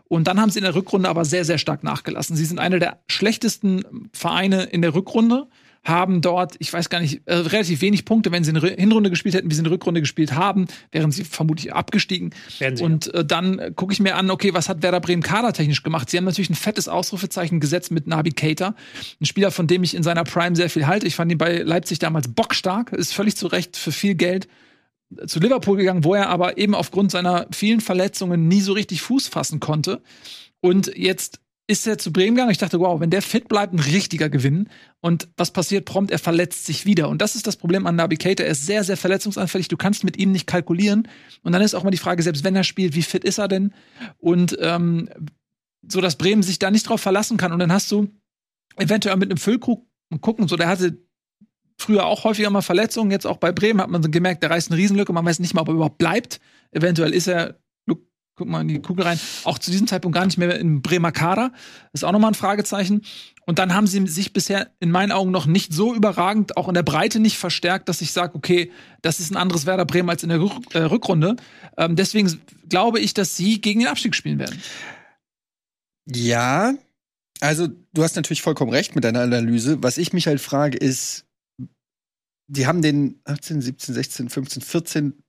Und 0.08 0.26
dann 0.26 0.40
haben 0.40 0.50
sie 0.50 0.58
in 0.58 0.64
der 0.64 0.74
Rückrunde 0.74 1.08
aber 1.08 1.24
sehr, 1.24 1.44
sehr 1.44 1.58
stark 1.58 1.84
nachgelassen. 1.84 2.36
Sie 2.36 2.44
sind 2.44 2.58
einer 2.58 2.78
der 2.78 2.98
schlechtesten 3.08 4.08
Vereine 4.12 4.64
in 4.64 4.82
der 4.82 4.94
Rückrunde, 4.94 5.46
haben 5.84 6.20
dort, 6.20 6.56
ich 6.58 6.72
weiß 6.72 6.90
gar 6.90 7.00
nicht, 7.00 7.22
äh, 7.26 7.34
relativ 7.34 7.80
wenig 7.80 8.04
Punkte, 8.04 8.32
wenn 8.32 8.44
sie 8.44 8.50
eine 8.50 8.60
Hinrunde 8.60 9.10
gespielt 9.10 9.34
hätten, 9.34 9.50
wie 9.50 9.54
sie 9.54 9.62
eine 9.62 9.70
Rückrunde 9.70 10.00
gespielt 10.00 10.34
haben, 10.34 10.66
wären 10.92 11.10
sie 11.10 11.24
vermutlich 11.24 11.72
abgestiegen. 11.72 12.34
Sie, 12.48 12.64
Und 12.82 13.12
äh, 13.14 13.24
dann 13.24 13.58
äh, 13.58 13.72
gucke 13.74 13.92
ich 13.92 14.00
mir 14.00 14.16
an, 14.16 14.30
okay, 14.30 14.52
was 14.54 14.68
hat 14.68 14.82
Werder 14.82 15.00
Bremen 15.00 15.22
kadertechnisch 15.22 15.82
gemacht? 15.82 16.10
Sie 16.10 16.16
haben 16.16 16.24
natürlich 16.24 16.50
ein 16.50 16.56
fettes 16.56 16.88
Ausrufezeichen 16.88 17.60
gesetzt 17.60 17.90
mit 17.90 18.06
Nabi 18.06 18.32
Keita, 18.32 18.74
ein 19.20 19.26
Spieler, 19.26 19.50
von 19.50 19.66
dem 19.66 19.82
ich 19.82 19.94
in 19.94 20.02
seiner 20.02 20.24
Prime 20.24 20.56
sehr 20.56 20.68
viel 20.68 20.86
halte. 20.86 21.06
Ich 21.06 21.14
fand 21.14 21.32
ihn 21.32 21.38
bei 21.38 21.58
Leipzig 21.58 21.98
damals 21.98 22.28
bockstark, 22.28 22.92
ist 22.92 23.14
völlig 23.14 23.36
zu 23.36 23.46
Recht 23.46 23.76
für 23.76 23.92
viel 23.92 24.14
Geld 24.14 24.48
zu 25.26 25.40
Liverpool 25.40 25.76
gegangen, 25.76 26.04
wo 26.04 26.14
er 26.14 26.28
aber 26.28 26.58
eben 26.58 26.74
aufgrund 26.74 27.10
seiner 27.10 27.46
vielen 27.50 27.80
Verletzungen 27.80 28.48
nie 28.48 28.60
so 28.60 28.72
richtig 28.72 29.02
Fuß 29.02 29.28
fassen 29.28 29.60
konnte. 29.60 30.02
Und 30.60 30.92
jetzt 30.96 31.40
ist 31.70 31.86
er 31.86 31.98
zu 31.98 32.12
Bremen 32.12 32.34
gegangen. 32.34 32.50
Ich 32.50 32.58
dachte, 32.58 32.80
wow, 32.80 32.98
wenn 32.98 33.10
der 33.10 33.20
fit 33.20 33.46
bleibt, 33.46 33.74
ein 33.74 33.78
richtiger 33.78 34.30
Gewinn. 34.30 34.70
Und 35.00 35.28
was 35.36 35.50
passiert 35.50 35.84
prompt? 35.84 36.10
Er 36.10 36.18
verletzt 36.18 36.64
sich 36.64 36.86
wieder. 36.86 37.08
Und 37.08 37.20
das 37.20 37.34
ist 37.34 37.46
das 37.46 37.56
Problem 37.56 37.86
an 37.86 37.94
Naby 37.94 38.16
Keita. 38.16 38.42
Er 38.42 38.50
ist 38.50 38.64
sehr, 38.64 38.84
sehr 38.84 38.96
verletzungsanfällig. 38.96 39.68
Du 39.68 39.76
kannst 39.76 40.02
mit 40.02 40.16
ihm 40.16 40.32
nicht 40.32 40.46
kalkulieren. 40.46 41.08
Und 41.42 41.52
dann 41.52 41.60
ist 41.60 41.74
auch 41.74 41.84
mal 41.84 41.90
die 41.90 41.98
Frage, 41.98 42.22
selbst 42.22 42.42
wenn 42.42 42.56
er 42.56 42.64
spielt, 42.64 42.94
wie 42.94 43.02
fit 43.02 43.22
ist 43.22 43.38
er 43.38 43.48
denn? 43.48 43.74
Und 44.18 44.56
ähm, 44.60 45.10
so, 45.86 46.00
dass 46.00 46.16
Bremen 46.16 46.42
sich 46.42 46.58
da 46.58 46.70
nicht 46.70 46.88
drauf 46.88 47.02
verlassen 47.02 47.36
kann. 47.36 47.52
Und 47.52 47.58
dann 47.58 47.72
hast 47.72 47.92
du 47.92 48.08
eventuell 48.76 49.16
mit 49.16 49.30
einem 49.30 49.38
Füllkrug 49.38 49.86
gucken, 50.22 50.48
so 50.48 50.56
der 50.56 50.68
hatte 50.68 50.98
früher 51.78 52.06
auch 52.06 52.24
häufiger 52.24 52.50
mal 52.50 52.62
Verletzungen, 52.62 53.10
jetzt 53.10 53.26
auch 53.26 53.38
bei 53.38 53.52
Bremen 53.52 53.80
hat 53.80 53.90
man 53.90 54.02
gemerkt, 54.10 54.42
der 54.42 54.50
reißt 54.50 54.70
eine 54.70 54.78
Riesenlücke, 54.78 55.12
man 55.12 55.24
weiß 55.24 55.38
nicht 55.38 55.54
mal, 55.54 55.62
ob 55.62 55.68
er 55.68 55.74
überhaupt 55.74 55.98
bleibt. 55.98 56.40
Eventuell 56.72 57.14
ist 57.14 57.28
er, 57.28 57.58
guck, 58.38 58.48
mal 58.48 58.62
in 58.62 58.68
die 58.68 58.80
Kugel 58.80 59.04
rein, 59.04 59.18
auch 59.44 59.58
zu 59.58 59.70
diesem 59.70 59.86
Zeitpunkt 59.86 60.14
gar 60.14 60.24
nicht 60.24 60.38
mehr 60.38 60.58
im 60.58 60.80
Bremer 60.80 61.12
Kader. 61.12 61.52
Ist 61.92 62.04
auch 62.04 62.12
nochmal 62.12 62.30
ein 62.30 62.34
Fragezeichen. 62.34 63.02
Und 63.46 63.58
dann 63.58 63.74
haben 63.74 63.86
sie 63.86 64.06
sich 64.06 64.32
bisher 64.32 64.70
in 64.80 64.90
meinen 64.90 65.12
Augen 65.12 65.30
noch 65.30 65.46
nicht 65.46 65.72
so 65.72 65.94
überragend, 65.94 66.56
auch 66.56 66.68
in 66.68 66.74
der 66.74 66.82
Breite 66.82 67.18
nicht 67.18 67.38
verstärkt, 67.38 67.88
dass 67.88 68.00
ich 68.00 68.12
sage, 68.12 68.34
okay, 68.34 68.70
das 69.02 69.20
ist 69.20 69.30
ein 69.30 69.36
anderes 69.36 69.66
Werder 69.66 69.84
Bremen 69.84 70.08
als 70.08 70.22
in 70.22 70.28
der 70.28 70.38
äh, 70.38 70.78
Rückrunde. 70.78 71.36
Ähm, 71.76 71.96
deswegen 71.96 72.40
glaube 72.68 73.00
ich, 73.00 73.14
dass 73.14 73.36
sie 73.36 73.60
gegen 73.60 73.80
den 73.80 73.88
Abstieg 73.88 74.14
spielen 74.14 74.38
werden. 74.38 74.62
Ja, 76.06 76.74
also 77.40 77.68
du 77.92 78.02
hast 78.02 78.16
natürlich 78.16 78.42
vollkommen 78.42 78.70
recht 78.70 78.94
mit 78.94 79.04
deiner 79.04 79.20
Analyse. 79.20 79.82
Was 79.82 79.98
ich 79.98 80.12
mich 80.12 80.26
halt 80.26 80.40
frage, 80.40 80.78
ist, 80.78 81.27
die 82.48 82.66
haben 82.66 82.82
den 82.82 83.20
18, 83.24 83.60
17, 83.60 83.94
16, 83.94 84.28
15, 84.30 84.62
14 84.62 85.22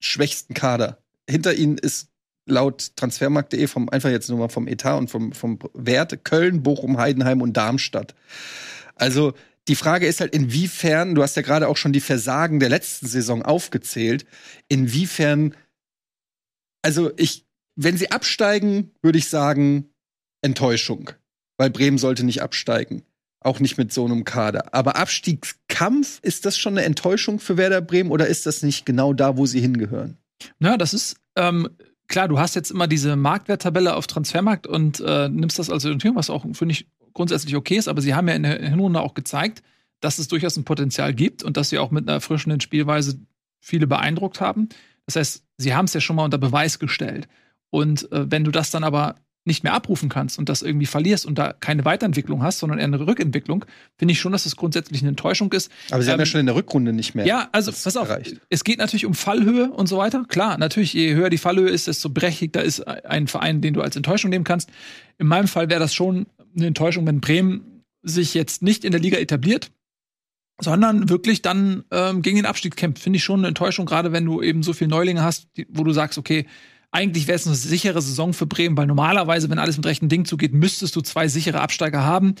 schwächsten 0.00 0.54
Kader. 0.54 1.02
Hinter 1.28 1.54
ihnen 1.54 1.78
ist 1.78 2.08
laut 2.46 2.96
Transfermarkt.de 2.96 3.66
vom 3.66 3.88
einfach 3.88 4.10
jetzt 4.10 4.28
nur 4.28 4.38
mal 4.38 4.48
vom 4.48 4.68
Etat 4.68 4.96
und 4.96 5.10
vom, 5.10 5.32
vom 5.32 5.58
Wert 5.74 6.24
Köln, 6.24 6.62
Bochum, 6.62 6.98
Heidenheim 6.98 7.42
und 7.42 7.56
Darmstadt. 7.56 8.14
Also 8.94 9.34
die 9.68 9.74
Frage 9.74 10.06
ist 10.06 10.20
halt, 10.20 10.34
inwiefern, 10.34 11.14
du 11.14 11.22
hast 11.22 11.36
ja 11.36 11.42
gerade 11.42 11.68
auch 11.68 11.76
schon 11.76 11.92
die 11.92 12.00
Versagen 12.00 12.60
der 12.60 12.68
letzten 12.68 13.06
Saison 13.08 13.42
aufgezählt, 13.42 14.24
inwiefern, 14.68 15.54
also 16.82 17.10
ich, 17.16 17.46
wenn 17.74 17.96
sie 17.96 18.12
absteigen, 18.12 18.92
würde 19.02 19.18
ich 19.18 19.28
sagen, 19.28 19.90
Enttäuschung. 20.40 21.10
Weil 21.58 21.70
Bremen 21.70 21.98
sollte 21.98 22.22
nicht 22.22 22.42
absteigen. 22.42 23.02
Auch 23.40 23.60
nicht 23.60 23.78
mit 23.78 23.92
so 23.92 24.04
einem 24.04 24.24
Kader. 24.24 24.74
Aber 24.74 24.96
Abstiegskampf, 24.96 26.18
ist 26.22 26.46
das 26.46 26.58
schon 26.58 26.74
eine 26.74 26.86
Enttäuschung 26.86 27.38
für 27.38 27.56
Werder 27.56 27.80
Bremen 27.80 28.10
oder 28.10 28.26
ist 28.26 28.46
das 28.46 28.62
nicht 28.62 28.86
genau 28.86 29.12
da, 29.12 29.36
wo 29.36 29.46
sie 29.46 29.60
hingehören? 29.60 30.16
Na, 30.58 30.76
das 30.76 30.94
ist 30.94 31.16
ähm, 31.36 31.68
klar, 32.08 32.28
du 32.28 32.38
hast 32.38 32.54
jetzt 32.54 32.70
immer 32.70 32.86
diese 32.86 33.16
Marktwerttabelle 33.16 33.94
auf 33.94 34.06
Transfermarkt 34.06 34.66
und 34.66 35.00
äh, 35.00 35.28
nimmst 35.28 35.58
das 35.58 35.70
als 35.70 35.84
Orientierung, 35.84 36.16
was 36.16 36.30
auch, 36.30 36.44
finde 36.52 36.72
ich, 36.72 36.86
grundsätzlich 37.12 37.56
okay 37.56 37.76
ist, 37.76 37.88
aber 37.88 38.02
sie 38.02 38.14
haben 38.14 38.28
ja 38.28 38.34
in 38.34 38.42
der 38.42 38.58
Hinrunde 38.68 39.00
auch 39.00 39.14
gezeigt, 39.14 39.62
dass 40.00 40.18
es 40.18 40.28
durchaus 40.28 40.56
ein 40.56 40.64
Potenzial 40.64 41.14
gibt 41.14 41.42
und 41.42 41.56
dass 41.56 41.70
sie 41.70 41.78
auch 41.78 41.90
mit 41.90 42.04
einer 42.04 42.14
erfrischenden 42.14 42.60
Spielweise 42.60 43.18
viele 43.60 43.86
beeindruckt 43.86 44.40
haben. 44.40 44.68
Das 45.06 45.16
heißt, 45.16 45.44
sie 45.56 45.74
haben 45.74 45.86
es 45.86 45.94
ja 45.94 46.00
schon 46.00 46.16
mal 46.16 46.24
unter 46.24 46.38
Beweis 46.38 46.78
gestellt. 46.78 47.28
Und 47.70 48.10
äh, 48.12 48.30
wenn 48.30 48.44
du 48.44 48.50
das 48.50 48.70
dann 48.70 48.84
aber 48.84 49.16
nicht 49.46 49.64
mehr 49.64 49.72
abrufen 49.72 50.08
kannst 50.08 50.38
und 50.38 50.48
das 50.48 50.62
irgendwie 50.62 50.86
verlierst 50.86 51.26
und 51.26 51.36
da 51.38 51.52
keine 51.52 51.84
Weiterentwicklung 51.84 52.42
hast, 52.42 52.58
sondern 52.58 52.78
eher 52.78 52.84
eine 52.86 53.06
Rückentwicklung, 53.06 53.64
finde 53.96 54.12
ich 54.12 54.20
schon, 54.20 54.32
dass 54.32 54.44
das 54.44 54.56
grundsätzlich 54.56 55.02
eine 55.02 55.10
Enttäuschung 55.10 55.52
ist. 55.52 55.70
Aber 55.90 56.02
sie 56.02 56.10
haben 56.10 56.16
Ähm, 56.16 56.20
ja 56.20 56.26
schon 56.26 56.40
in 56.40 56.46
der 56.46 56.54
Rückrunde 56.54 56.92
nicht 56.92 57.14
mehr. 57.14 57.26
Ja, 57.26 57.48
also 57.52 57.70
pass 57.72 57.96
auf, 57.96 58.08
erreicht. 58.08 58.40
es 58.50 58.64
geht 58.64 58.78
natürlich 58.78 59.06
um 59.06 59.14
Fallhöhe 59.14 59.70
und 59.70 59.86
so 59.86 59.98
weiter. 59.98 60.24
Klar, 60.28 60.58
natürlich, 60.58 60.92
je 60.92 61.14
höher 61.14 61.30
die 61.30 61.38
Fallhöhe 61.38 61.68
ist, 61.68 61.86
desto 61.86 62.10
berechtigter 62.10 62.62
ist 62.62 62.80
ein 62.86 63.26
Verein, 63.28 63.60
den 63.60 63.74
du 63.74 63.82
als 63.82 63.96
Enttäuschung 63.96 64.30
nehmen 64.30 64.44
kannst. 64.44 64.70
In 65.18 65.26
meinem 65.26 65.48
Fall 65.48 65.70
wäre 65.70 65.80
das 65.80 65.94
schon 65.94 66.26
eine 66.56 66.66
Enttäuschung, 66.66 67.06
wenn 67.06 67.20
Bremen 67.20 67.82
sich 68.02 68.34
jetzt 68.34 68.62
nicht 68.62 68.84
in 68.84 68.92
der 68.92 69.00
Liga 69.00 69.18
etabliert, 69.18 69.70
sondern 70.60 71.08
wirklich 71.08 71.42
dann 71.42 71.84
ähm, 71.90 72.22
gegen 72.22 72.36
den 72.36 72.46
Abstieg 72.46 72.76
kämpft. 72.76 73.02
Finde 73.02 73.18
ich 73.18 73.24
schon 73.24 73.40
eine 73.40 73.48
Enttäuschung, 73.48 73.84
gerade 73.84 74.12
wenn 74.12 74.24
du 74.24 74.40
eben 74.42 74.62
so 74.62 74.72
viele 74.72 74.88
Neulinge 74.88 75.22
hast, 75.22 75.48
die, 75.56 75.66
wo 75.68 75.84
du 75.84 75.92
sagst, 75.92 76.18
okay, 76.18 76.46
eigentlich 76.90 77.26
wäre 77.26 77.36
es 77.36 77.46
eine 77.46 77.56
sichere 77.56 78.00
Saison 78.00 78.32
für 78.32 78.46
Bremen, 78.46 78.76
weil 78.76 78.86
normalerweise, 78.86 79.50
wenn 79.50 79.58
alles 79.58 79.76
mit 79.76 79.86
rechten 79.86 80.08
Ding 80.08 80.24
zugeht, 80.24 80.52
müsstest 80.54 80.96
du 80.96 81.00
zwei 81.00 81.28
sichere 81.28 81.60
Absteiger 81.60 82.04
haben. 82.04 82.34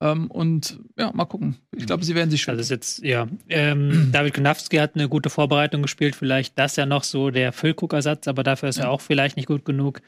Ähm, 0.00 0.30
und 0.30 0.80
ja, 0.98 1.12
mal 1.12 1.24
gucken. 1.24 1.56
Ich 1.76 1.86
glaube, 1.86 2.04
sie 2.04 2.14
werden 2.14 2.30
sich 2.30 2.42
schön. 2.42 2.52
Also 2.52 2.62
ist 2.62 2.70
jetzt, 2.70 3.02
ja. 3.04 3.28
Ähm, 3.48 4.08
David 4.12 4.34
Konowski 4.34 4.76
hat 4.76 4.96
eine 4.96 5.08
gute 5.08 5.30
Vorbereitung 5.30 5.82
gespielt. 5.82 6.16
Vielleicht 6.16 6.58
das 6.58 6.76
ja 6.76 6.84
noch 6.86 7.04
so 7.04 7.30
der 7.30 7.52
Füllkuckersatz, 7.52 8.26
aber 8.28 8.42
dafür 8.42 8.68
ist 8.68 8.78
Ja. 8.78 8.84
er 8.84 8.90
auch 8.90 9.00
vielleicht 9.00 9.36
nicht 9.36 9.46
gut 9.46 9.64
genug. 9.64 10.00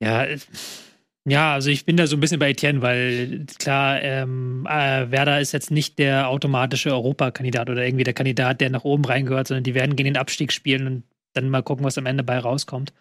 Ja, 0.00 0.24
äh, 0.24 0.38
ja, 1.26 1.52
also 1.52 1.68
ich 1.68 1.84
bin 1.84 1.96
da 1.96 2.06
so 2.06 2.16
ein 2.16 2.20
bisschen 2.20 2.38
bei 2.38 2.50
Etienne, 2.50 2.80
weil 2.80 3.44
klar, 3.58 4.00
ähm, 4.02 4.66
äh, 4.70 5.10
Werder 5.10 5.40
ist 5.40 5.52
jetzt 5.52 5.70
nicht 5.70 5.98
der 5.98 6.28
automatische 6.28 6.90
Europakandidat 6.92 7.68
oder 7.68 7.84
irgendwie 7.84 8.04
der 8.04 8.14
Kandidat, 8.14 8.60
der 8.60 8.70
nach 8.70 8.84
oben 8.84 9.04
reingehört, 9.04 9.48
sondern 9.48 9.64
die 9.64 9.74
werden 9.74 9.96
gegen 9.96 10.06
den 10.14 10.16
Abstieg 10.16 10.52
spielen 10.52 10.86
und 10.86 11.02
dann 11.34 11.48
mal 11.48 11.62
gucken, 11.62 11.84
was 11.84 11.98
am 11.98 12.06
Ende 12.06 12.22
bei 12.22 12.38
rauskommt. 12.38 12.92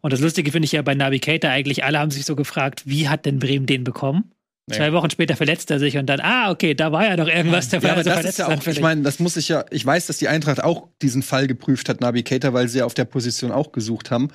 Und 0.00 0.12
das 0.12 0.20
Lustige 0.20 0.52
finde 0.52 0.66
ich 0.66 0.72
ja 0.72 0.82
bei 0.82 0.94
Navigator 0.94 1.50
eigentlich, 1.50 1.84
alle 1.84 1.98
haben 1.98 2.10
sich 2.10 2.24
so 2.24 2.36
gefragt, 2.36 2.82
wie 2.86 3.08
hat 3.08 3.26
denn 3.26 3.38
Bremen 3.38 3.66
den 3.66 3.84
bekommen? 3.84 4.32
Nee. 4.68 4.76
Zwei 4.76 4.92
Wochen 4.92 5.10
später 5.10 5.36
verletzt 5.36 5.70
er 5.70 5.78
sich 5.78 5.96
und 5.96 6.06
dann, 6.06 6.18
ah, 6.20 6.50
okay, 6.50 6.74
da 6.74 6.90
war 6.90 7.04
ja 7.04 7.16
doch 7.16 7.28
irgendwas, 7.28 7.68
der 7.68 7.80
Ja, 7.80 7.84
war 7.84 7.92
aber 7.92 8.02
so 8.02 8.10
das 8.10 8.24
ist 8.24 8.38
ja 8.38 8.48
auch, 8.48 8.66
ich 8.66 8.80
meine, 8.80 9.02
das 9.02 9.20
muss 9.20 9.36
ich 9.36 9.48
ja, 9.48 9.64
ich 9.70 9.86
weiß, 9.86 10.06
dass 10.06 10.16
die 10.18 10.26
Eintracht 10.26 10.62
auch 10.62 10.88
diesen 11.02 11.22
Fall 11.22 11.46
geprüft 11.46 11.88
hat, 11.88 12.00
Navigator, 12.00 12.52
weil 12.52 12.68
sie 12.68 12.78
ja 12.78 12.84
auf 12.84 12.94
der 12.94 13.04
Position 13.04 13.52
auch 13.52 13.70
gesucht 13.70 14.10
haben. 14.10 14.28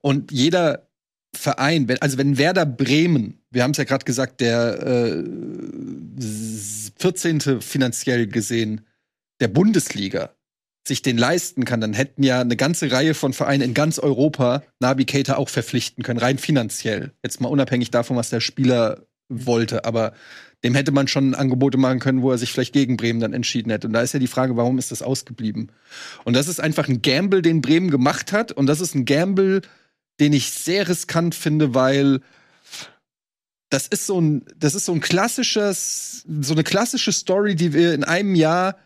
Und 0.00 0.32
jeder 0.32 0.88
Verein, 1.36 1.86
wenn, 1.88 2.00
also 2.00 2.16
wenn 2.16 2.38
Werder 2.38 2.64
Bremen, 2.64 3.42
wir 3.50 3.62
haben 3.62 3.72
es 3.72 3.76
ja 3.76 3.84
gerade 3.84 4.06
gesagt, 4.06 4.40
der 4.40 4.82
äh, 4.86 5.22
14. 6.98 7.60
finanziell 7.60 8.26
gesehen 8.26 8.86
der 9.40 9.48
Bundesliga 9.48 10.30
sich 10.86 11.02
den 11.02 11.16
leisten 11.16 11.64
kann, 11.64 11.80
dann 11.80 11.94
hätten 11.94 12.22
ja 12.22 12.40
eine 12.40 12.56
ganze 12.56 12.92
Reihe 12.92 13.14
von 13.14 13.32
Vereinen 13.32 13.62
in 13.62 13.74
ganz 13.74 13.98
Europa 13.98 14.62
Navigator 14.80 15.38
auch 15.38 15.48
verpflichten 15.48 16.04
können, 16.04 16.18
rein 16.18 16.38
finanziell. 16.38 17.12
Jetzt 17.22 17.40
mal 17.40 17.48
unabhängig 17.48 17.90
davon, 17.90 18.16
was 18.16 18.30
der 18.30 18.40
Spieler 18.40 19.06
wollte, 19.28 19.84
aber 19.84 20.12
dem 20.62 20.74
hätte 20.74 20.92
man 20.92 21.08
schon 21.08 21.34
Angebote 21.34 21.78
machen 21.78 22.00
können, 22.00 22.22
wo 22.22 22.30
er 22.30 22.38
sich 22.38 22.52
vielleicht 22.52 22.72
gegen 22.72 22.96
Bremen 22.96 23.20
dann 23.20 23.34
entschieden 23.34 23.70
hätte. 23.70 23.86
Und 23.86 23.92
da 23.92 24.00
ist 24.00 24.14
ja 24.14 24.18
die 24.18 24.26
Frage, 24.26 24.56
warum 24.56 24.78
ist 24.78 24.90
das 24.90 25.02
ausgeblieben? 25.02 25.70
Und 26.24 26.34
das 26.34 26.48
ist 26.48 26.60
einfach 26.60 26.88
ein 26.88 27.02
Gamble, 27.02 27.42
den 27.42 27.60
Bremen 27.60 27.90
gemacht 27.90 28.32
hat. 28.32 28.52
Und 28.52 28.66
das 28.66 28.80
ist 28.80 28.94
ein 28.94 29.04
Gamble, 29.04 29.60
den 30.20 30.32
ich 30.32 30.50
sehr 30.50 30.88
riskant 30.88 31.34
finde, 31.34 31.74
weil 31.74 32.20
das 33.68 33.86
ist 33.88 34.06
so 34.06 34.20
ein, 34.20 34.44
das 34.56 34.74
ist 34.74 34.86
so 34.86 34.92
ein 34.92 35.00
klassisches, 35.00 36.24
so 36.40 36.54
eine 36.54 36.64
klassische 36.64 37.12
Story, 37.12 37.56
die 37.56 37.74
wir 37.74 37.92
in 37.92 38.04
einem 38.04 38.34
Jahr 38.34 38.76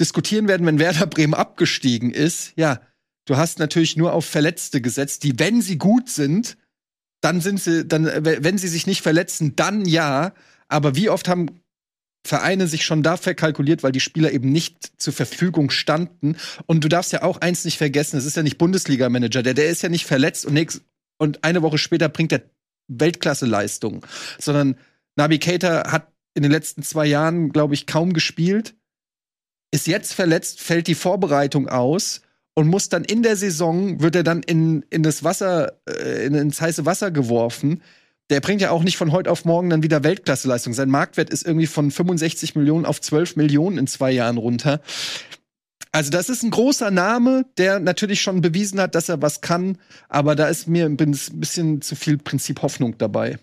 diskutieren 0.00 0.48
werden, 0.48 0.66
wenn 0.66 0.78
Werder 0.78 1.06
Bremen 1.06 1.34
abgestiegen 1.34 2.10
ist. 2.10 2.52
Ja, 2.56 2.80
du 3.26 3.36
hast 3.36 3.58
natürlich 3.58 3.96
nur 3.96 4.12
auf 4.12 4.24
Verletzte 4.24 4.80
gesetzt, 4.80 5.24
die, 5.24 5.38
wenn 5.38 5.62
sie 5.62 5.78
gut 5.78 6.08
sind, 6.08 6.56
dann 7.20 7.40
sind 7.40 7.60
sie, 7.60 7.86
dann, 7.86 8.04
wenn 8.04 8.58
sie 8.58 8.68
sich 8.68 8.86
nicht 8.86 9.02
verletzen, 9.02 9.56
dann 9.56 9.84
ja. 9.84 10.32
Aber 10.68 10.94
wie 10.94 11.10
oft 11.10 11.28
haben 11.28 11.60
Vereine 12.24 12.66
sich 12.66 12.84
schon 12.84 13.02
da 13.02 13.16
verkalkuliert, 13.16 13.82
weil 13.82 13.92
die 13.92 14.00
Spieler 14.00 14.32
eben 14.32 14.52
nicht 14.52 15.00
zur 15.00 15.12
Verfügung 15.12 15.70
standen. 15.70 16.36
Und 16.66 16.84
du 16.84 16.88
darfst 16.88 17.12
ja 17.12 17.22
auch 17.22 17.38
eins 17.38 17.64
nicht 17.64 17.78
vergessen, 17.78 18.18
es 18.18 18.26
ist 18.26 18.36
ja 18.36 18.42
nicht 18.42 18.58
Bundesliga-Manager, 18.58 19.42
der, 19.42 19.54
der 19.54 19.68
ist 19.68 19.82
ja 19.82 19.88
nicht 19.88 20.04
verletzt 20.04 20.44
und, 20.44 20.54
nix, 20.54 20.82
und 21.18 21.42
eine 21.44 21.62
Woche 21.62 21.78
später 21.78 22.08
bringt 22.08 22.32
er 22.32 22.42
Weltklasse-Leistung, 22.88 24.04
sondern 24.38 24.76
Nabi 25.16 25.38
Keita 25.38 25.90
hat 25.90 26.12
in 26.34 26.42
den 26.42 26.52
letzten 26.52 26.82
zwei 26.82 27.06
Jahren, 27.06 27.50
glaube 27.50 27.74
ich, 27.74 27.86
kaum 27.86 28.12
gespielt, 28.12 28.74
ist 29.70 29.86
jetzt 29.86 30.14
verletzt, 30.14 30.60
fällt 30.60 30.86
die 30.86 30.94
Vorbereitung 30.94 31.68
aus 31.68 32.22
und 32.54 32.68
muss 32.68 32.88
dann 32.88 33.04
in 33.04 33.22
der 33.22 33.36
Saison, 33.36 34.00
wird 34.00 34.16
er 34.16 34.22
dann 34.22 34.42
in, 34.42 34.84
in 34.90 35.02
das 35.02 35.24
Wasser, 35.24 35.78
äh, 35.88 36.26
in, 36.26 36.34
ins 36.34 36.60
heiße 36.60 36.86
Wasser 36.86 37.10
geworfen 37.10 37.82
der 38.30 38.40
bringt 38.40 38.60
ja 38.60 38.70
auch 38.70 38.82
nicht 38.82 38.96
von 38.96 39.12
heute 39.12 39.30
auf 39.30 39.44
morgen 39.44 39.70
dann 39.70 39.82
wieder 39.82 40.04
Weltklasseleistung. 40.04 40.74
Sein 40.74 40.90
Marktwert 40.90 41.30
ist 41.30 41.46
irgendwie 41.46 41.66
von 41.66 41.90
65 41.90 42.54
Millionen 42.56 42.84
auf 42.84 43.00
12 43.00 43.36
Millionen 43.36 43.78
in 43.78 43.86
zwei 43.86 44.10
Jahren 44.10 44.36
runter. 44.36 44.80
Also 45.92 46.10
das 46.10 46.28
ist 46.28 46.42
ein 46.42 46.50
großer 46.50 46.90
Name, 46.90 47.46
der 47.56 47.80
natürlich 47.80 48.20
schon 48.20 48.42
bewiesen 48.42 48.80
hat, 48.80 48.94
dass 48.94 49.08
er 49.08 49.22
was 49.22 49.40
kann, 49.40 49.78
aber 50.08 50.36
da 50.36 50.48
ist 50.48 50.68
mir 50.68 50.84
ein 50.84 50.96
bisschen 50.96 51.80
zu 51.80 51.96
viel 51.96 52.18
Prinzip 52.18 52.60
Hoffnung 52.60 52.98
dabei. 52.98 53.38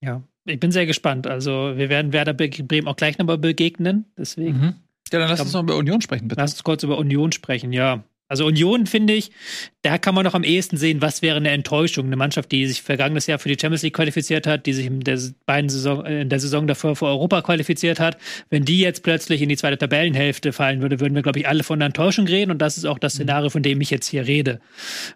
Ja, 0.00 0.22
ich 0.44 0.60
bin 0.60 0.70
sehr 0.70 0.86
gespannt. 0.86 1.26
Also 1.26 1.72
wir 1.76 1.88
werden 1.88 2.12
Werder 2.12 2.34
Bremen 2.34 2.86
auch 2.86 2.96
gleich 2.96 3.18
nochmal 3.18 3.38
begegnen. 3.38 4.04
Deswegen. 4.16 4.58
Mhm. 4.58 4.74
Ja, 5.12 5.18
dann 5.18 5.28
lass 5.28 5.40
uns 5.40 5.52
noch 5.52 5.62
über 5.62 5.76
Union 5.76 6.00
sprechen, 6.00 6.28
bitte. 6.28 6.40
Lass 6.40 6.52
uns 6.52 6.64
kurz 6.64 6.82
über 6.82 6.98
Union 6.98 7.32
sprechen, 7.32 7.72
ja. 7.72 8.04
Also 8.26 8.46
Union, 8.46 8.86
finde 8.86 9.12
ich, 9.12 9.30
da 9.82 9.98
kann 9.98 10.14
man 10.14 10.24
noch 10.24 10.32
am 10.32 10.44
ehesten 10.44 10.78
sehen, 10.78 11.02
was 11.02 11.20
wäre 11.20 11.36
eine 11.36 11.50
Enttäuschung. 11.50 12.06
Eine 12.06 12.16
Mannschaft, 12.16 12.50
die 12.52 12.66
sich 12.66 12.80
vergangenes 12.80 13.26
Jahr 13.26 13.38
für 13.38 13.50
die 13.50 13.58
Champions 13.60 13.82
League 13.82 13.94
qualifiziert 13.94 14.46
hat, 14.46 14.64
die 14.64 14.72
sich 14.72 14.86
in 14.86 15.00
der, 15.00 15.18
beiden 15.44 15.68
Saison, 15.68 16.06
äh, 16.06 16.22
in 16.22 16.30
der 16.30 16.40
Saison 16.40 16.66
davor 16.66 16.96
für 16.96 17.04
Europa 17.04 17.42
qualifiziert 17.42 18.00
hat. 18.00 18.16
Wenn 18.48 18.64
die 18.64 18.80
jetzt 18.80 19.02
plötzlich 19.02 19.42
in 19.42 19.50
die 19.50 19.58
zweite 19.58 19.76
Tabellenhälfte 19.76 20.54
fallen 20.54 20.80
würde, 20.80 21.00
würden 21.00 21.14
wir, 21.14 21.20
glaube 21.20 21.38
ich, 21.38 21.46
alle 21.46 21.64
von 21.64 21.76
einer 21.76 21.86
Enttäuschung 21.86 22.26
reden. 22.26 22.50
Und 22.50 22.62
das 22.62 22.78
ist 22.78 22.86
auch 22.86 22.98
das 22.98 23.14
mhm. 23.14 23.18
Szenario, 23.18 23.50
von 23.50 23.62
dem 23.62 23.82
ich 23.82 23.90
jetzt 23.90 24.08
hier 24.08 24.26
rede. 24.26 24.60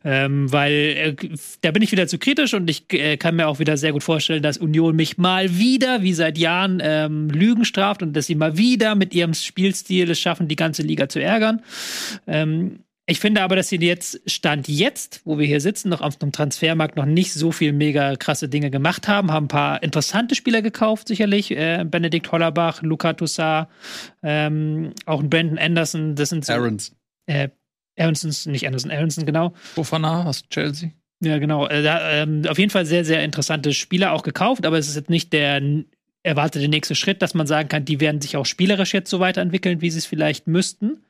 Ähm, 0.05 0.53
weil 0.53 0.73
äh, 0.73 1.15
da 1.63 1.71
bin 1.71 1.83
ich 1.83 1.93
wieder 1.93 2.09
zu 2.09 2.19
kritisch 2.19 2.53
und 2.53 2.69
ich 2.69 2.93
äh, 2.93 3.17
kann 3.17 3.37
mir 3.37 3.49
auch 3.49 3.59
wieder 3.59 3.79
sehr 3.79 3.93
gut 3.93 4.03
vorstellen, 4.03 4.43
dass 4.43 4.59
Union 4.59 4.95
mich 4.97 5.17
mal 5.17 5.57
wieder, 5.57 6.03
wie 6.03 6.13
seit 6.13 6.37
Jahren, 6.37 6.83
ähm, 6.85 7.31
Lügen 7.31 7.65
straft 7.65 8.03
und 8.03 8.13
dass 8.15 8.27
sie 8.27 8.35
mal 8.35 8.59
wieder 8.59 8.95
mit 8.97 9.15
ihrem 9.15 9.33
Spielstil 9.33 10.11
es 10.11 10.21
schaffen, 10.21 10.47
die 10.47 10.57
ganze 10.57 10.83
Liga 10.83 11.09
zu 11.09 11.23
ärgern. 11.23 11.63
Ähm, 12.27 12.81
ich 13.11 13.21
finde 13.21 13.41
aber, 13.41 13.57
dass 13.57 13.69
sie 13.69 13.77
jetzt, 13.77 14.21
Stand 14.31 14.69
jetzt, 14.69 15.23
wo 15.25 15.39
wir 15.39 15.47
hier 15.47 15.63
sitzen, 15.63 15.89
noch 15.89 16.03
auf 16.03 16.19
dem 16.19 16.31
Transfermarkt 16.31 16.97
noch 16.97 17.07
nicht 17.07 17.33
so 17.33 17.53
viel 17.53 17.73
mega 17.73 18.17
krasse 18.17 18.51
Dinge 18.51 18.71
gemacht 18.71 19.09
haben. 19.09 19.33
Haben 19.33 19.47
ein 19.47 19.49
paar 19.49 19.83
interessante 19.83 20.35
Spieler 20.35 20.61
gekauft, 20.61 21.09
sicherlich. 21.09 21.51
Äh, 21.51 21.87
Benedikt 21.89 22.31
Hollerbach, 22.31 22.83
Luca 22.83 23.15
Toussaint, 23.15 23.69
ähm, 24.23 24.93
auch 25.07 25.21
ein 25.21 25.31
Brandon 25.31 25.57
Anderson. 25.57 26.17
Das 26.17 26.29
sind 26.29 26.45
so. 26.45 26.53
Aarons. 26.53 26.95
Äh, 27.25 27.49
Aaronsons, 27.99 28.45
nicht 28.45 28.67
Anderson, 28.67 28.91
Aronson, 28.91 29.25
genau. 29.25 29.55
Fofana 29.75 30.27
aus 30.27 30.47
Chelsea. 30.51 30.91
Ja, 31.21 31.39
genau. 31.39 31.67
Äh, 31.67 31.83
da, 31.83 32.11
ähm, 32.11 32.43
auf 32.47 32.59
jeden 32.59 32.71
Fall 32.71 32.85
sehr, 32.85 33.07
sehr 33.07 33.25
interessante 33.25 33.73
Spieler 33.73 34.13
auch 34.13 34.23
gekauft, 34.23 34.67
aber 34.67 34.77
es 34.77 34.87
ist 34.87 34.97
jetzt 34.97 35.09
nicht 35.09 35.33
der 35.33 35.63
erwartete 36.23 36.69
nächste 36.69 36.95
Schritt, 36.95 37.23
dass 37.23 37.33
man 37.33 37.47
sagen 37.47 37.71
kann, 37.71 37.87
die 37.87 38.01
werden 38.01 38.21
sich 38.21 38.37
auch 38.37 38.45
spielerisch 38.45 38.93
jetzt 38.93 39.09
so 39.09 39.19
weiterentwickeln, 39.19 39.81
wie 39.81 39.91
sie 39.91 39.99
es 39.99 40.07
vielleicht 40.07 40.47
müssten. 40.47 41.03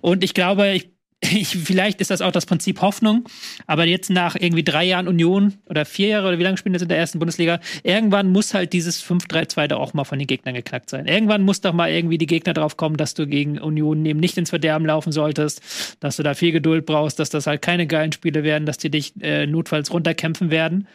Und 0.00 0.22
ich 0.22 0.34
glaube, 0.34 0.68
ich 0.70 0.92
ich, 1.22 1.48
vielleicht 1.48 2.00
ist 2.00 2.10
das 2.10 2.20
auch 2.20 2.32
das 2.32 2.46
Prinzip 2.46 2.80
Hoffnung, 2.80 3.28
aber 3.66 3.84
jetzt 3.84 4.10
nach 4.10 4.34
irgendwie 4.34 4.64
drei 4.64 4.84
Jahren 4.84 5.06
Union 5.06 5.54
oder 5.66 5.84
vier 5.84 6.08
Jahre 6.08 6.28
oder 6.28 6.38
wie 6.38 6.42
lange 6.42 6.56
spielen 6.56 6.72
das 6.72 6.82
in 6.82 6.88
der 6.88 6.98
ersten 6.98 7.20
Bundesliga, 7.20 7.60
irgendwann 7.84 8.30
muss 8.30 8.54
halt 8.54 8.72
dieses 8.72 9.02
5-3-2 9.04 9.68
da 9.68 9.76
auch 9.76 9.94
mal 9.94 10.04
von 10.04 10.18
den 10.18 10.26
Gegnern 10.26 10.54
geknackt 10.54 10.90
sein. 10.90 11.06
Irgendwann 11.06 11.42
muss 11.42 11.60
doch 11.60 11.72
mal 11.72 11.90
irgendwie 11.90 12.18
die 12.18 12.26
Gegner 12.26 12.54
drauf 12.54 12.76
kommen, 12.76 12.96
dass 12.96 13.14
du 13.14 13.26
gegen 13.28 13.58
Union 13.58 14.04
eben 14.04 14.18
nicht 14.18 14.36
ins 14.36 14.50
Verderben 14.50 14.84
laufen 14.84 15.12
solltest, 15.12 15.62
dass 16.00 16.16
du 16.16 16.24
da 16.24 16.34
viel 16.34 16.50
Geduld 16.50 16.86
brauchst, 16.86 17.20
dass 17.20 17.30
das 17.30 17.46
halt 17.46 17.62
keine 17.62 17.86
geilen 17.86 18.10
Spiele 18.10 18.42
werden, 18.42 18.66
dass 18.66 18.78
die 18.78 18.90
dich 18.90 19.12
äh, 19.22 19.46
notfalls 19.46 19.92
runterkämpfen 19.92 20.50
werden. 20.50 20.88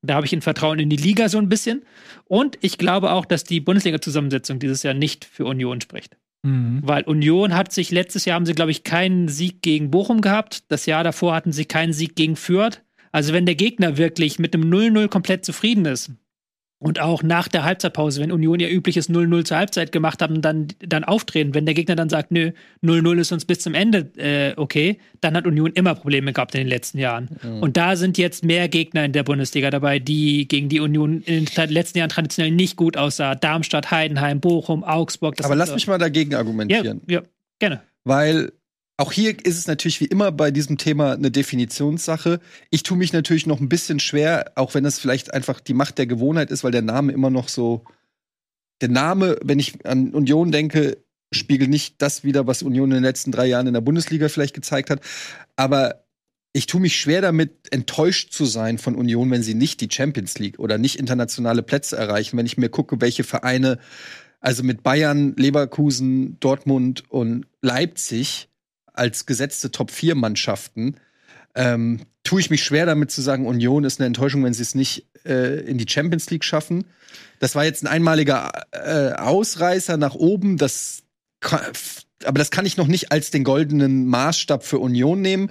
Da 0.00 0.14
habe 0.14 0.26
ich 0.26 0.32
ein 0.32 0.42
Vertrauen 0.42 0.78
in 0.78 0.88
die 0.88 0.96
Liga 0.96 1.28
so 1.28 1.38
ein 1.38 1.48
bisschen. 1.48 1.82
Und 2.26 2.58
ich 2.62 2.78
glaube 2.78 3.12
auch, 3.12 3.26
dass 3.26 3.44
die 3.44 3.60
Bundesliga-Zusammensetzung 3.60 4.58
dieses 4.58 4.82
Jahr 4.82 4.94
nicht 4.94 5.24
für 5.24 5.44
Union 5.44 5.80
spricht. 5.80 6.16
Mhm. 6.44 6.80
Weil 6.82 7.02
Union 7.04 7.54
hat 7.54 7.72
sich 7.72 7.90
letztes 7.90 8.26
Jahr 8.26 8.36
haben 8.36 8.46
sie, 8.46 8.52
glaube 8.52 8.70
ich, 8.70 8.84
keinen 8.84 9.28
Sieg 9.28 9.62
gegen 9.62 9.90
Bochum 9.90 10.20
gehabt. 10.20 10.70
Das 10.70 10.86
Jahr 10.86 11.02
davor 11.02 11.34
hatten 11.34 11.52
sie 11.52 11.64
keinen 11.64 11.92
Sieg 11.92 12.14
gegen 12.14 12.36
Fürth. 12.36 12.82
Also 13.12 13.32
wenn 13.32 13.46
der 13.46 13.54
Gegner 13.54 13.96
wirklich 13.96 14.38
mit 14.38 14.54
einem 14.54 14.70
0-0 14.70 15.08
komplett 15.08 15.44
zufrieden 15.44 15.86
ist, 15.86 16.10
und 16.78 17.00
auch 17.00 17.22
nach 17.22 17.48
der 17.48 17.64
Halbzeitpause, 17.64 18.20
wenn 18.20 18.30
Union 18.30 18.60
ihr 18.60 18.70
übliches 18.70 19.08
0-0 19.08 19.44
zur 19.44 19.56
Halbzeit 19.56 19.92
gemacht 19.92 20.20
hat 20.20 20.30
und 20.30 20.42
dann, 20.42 20.68
dann 20.80 21.04
auftreten, 21.04 21.54
wenn 21.54 21.64
der 21.64 21.74
Gegner 21.74 21.96
dann 21.96 22.08
sagt, 22.08 22.30
nö, 22.30 22.50
0-0 22.82 23.20
ist 23.20 23.32
uns 23.32 23.44
bis 23.44 23.60
zum 23.60 23.74
Ende 23.74 24.10
äh, 24.16 24.52
okay, 24.56 24.98
dann 25.20 25.34
hat 25.34 25.46
Union 25.46 25.72
immer 25.72 25.94
Probleme 25.94 26.32
gehabt 26.32 26.54
in 26.54 26.60
den 26.60 26.68
letzten 26.68 26.98
Jahren. 26.98 27.30
Mhm. 27.42 27.60
Und 27.60 27.76
da 27.76 27.96
sind 27.96 28.18
jetzt 28.18 28.44
mehr 28.44 28.68
Gegner 28.68 29.04
in 29.04 29.12
der 29.12 29.22
Bundesliga 29.22 29.70
dabei, 29.70 29.98
die 29.98 30.46
gegen 30.46 30.68
die 30.68 30.80
Union 30.80 31.22
in 31.22 31.46
den 31.46 31.70
letzten 31.70 31.98
Jahren 31.98 32.10
traditionell 32.10 32.52
nicht 32.52 32.76
gut 32.76 32.96
aussah. 32.96 33.34
Darmstadt, 33.34 33.90
Heidenheim, 33.90 34.40
Bochum, 34.40 34.84
Augsburg. 34.84 35.42
Aber 35.42 35.56
lass 35.56 35.70
so. 35.70 35.74
mich 35.76 35.86
mal 35.86 35.98
dagegen 35.98 36.34
argumentieren. 36.34 37.00
Ja, 37.08 37.20
ja 37.20 37.22
gerne. 37.58 37.82
Weil 38.04 38.52
auch 38.96 39.12
hier 39.12 39.44
ist 39.44 39.58
es 39.58 39.66
natürlich 39.66 40.00
wie 40.00 40.06
immer 40.06 40.30
bei 40.30 40.50
diesem 40.50 40.78
Thema 40.78 41.12
eine 41.12 41.30
Definitionssache. 41.30 42.40
Ich 42.70 42.84
tue 42.84 42.96
mich 42.96 43.12
natürlich 43.12 43.46
noch 43.46 43.60
ein 43.60 43.68
bisschen 43.68 43.98
schwer, 43.98 44.52
auch 44.54 44.74
wenn 44.74 44.84
es 44.84 44.98
vielleicht 44.98 45.34
einfach 45.34 45.60
die 45.60 45.74
Macht 45.74 45.98
der 45.98 46.06
Gewohnheit 46.06 46.50
ist, 46.50 46.62
weil 46.62 46.70
der 46.70 46.82
Name 46.82 47.12
immer 47.12 47.30
noch 47.30 47.48
so. 47.48 47.84
Der 48.80 48.88
Name, 48.88 49.38
wenn 49.42 49.58
ich 49.58 49.84
an 49.86 50.14
Union 50.14 50.52
denke, 50.52 50.98
spiegelt 51.32 51.70
nicht 51.70 51.96
das 51.98 52.22
wieder, 52.22 52.46
was 52.46 52.62
Union 52.62 52.90
in 52.90 52.96
den 52.96 53.02
letzten 53.02 53.32
drei 53.32 53.46
Jahren 53.46 53.66
in 53.66 53.74
der 53.74 53.80
Bundesliga 53.80 54.28
vielleicht 54.28 54.54
gezeigt 54.54 54.90
hat. 54.90 55.00
Aber 55.56 56.04
ich 56.52 56.66
tue 56.66 56.80
mich 56.80 56.96
schwer 56.96 57.20
damit, 57.20 57.72
enttäuscht 57.72 58.32
zu 58.32 58.44
sein 58.44 58.78
von 58.78 58.94
Union, 58.94 59.28
wenn 59.30 59.42
sie 59.42 59.54
nicht 59.54 59.80
die 59.80 59.88
Champions 59.90 60.38
League 60.38 60.60
oder 60.60 60.78
nicht 60.78 61.00
internationale 61.00 61.64
Plätze 61.64 61.96
erreichen. 61.96 62.36
Wenn 62.36 62.46
ich 62.46 62.58
mir 62.58 62.68
gucke, 62.68 63.00
welche 63.00 63.24
Vereine, 63.24 63.78
also 64.38 64.62
mit 64.62 64.84
Bayern, 64.84 65.34
Leverkusen, 65.36 66.38
Dortmund 66.38 67.02
und 67.08 67.46
Leipzig, 67.60 68.48
als 68.94 69.26
gesetzte 69.26 69.70
Top-4-Mannschaften, 69.70 70.96
ähm, 71.54 72.00
tue 72.24 72.40
ich 72.40 72.50
mich 72.50 72.64
schwer 72.64 72.86
damit 72.86 73.10
zu 73.10 73.20
sagen, 73.20 73.46
Union 73.46 73.84
ist 73.84 74.00
eine 74.00 74.06
Enttäuschung, 74.06 74.42
wenn 74.44 74.54
sie 74.54 74.62
es 74.62 74.74
nicht 74.74 75.06
äh, 75.24 75.60
in 75.60 75.78
die 75.78 75.88
Champions 75.88 76.30
League 76.30 76.44
schaffen. 76.44 76.84
Das 77.38 77.54
war 77.54 77.64
jetzt 77.64 77.84
ein 77.84 77.88
einmaliger 77.88 78.50
äh, 78.72 79.12
Ausreißer 79.12 79.96
nach 79.96 80.14
oben. 80.14 80.56
Das 80.56 81.02
aber 82.24 82.38
das 82.38 82.50
kann 82.50 82.66
ich 82.66 82.76
noch 82.76 82.86
nicht 82.86 83.12
als 83.12 83.30
den 83.30 83.44
goldenen 83.44 84.06
Maßstab 84.06 84.64
für 84.64 84.78
Union 84.78 85.20
nehmen. 85.20 85.50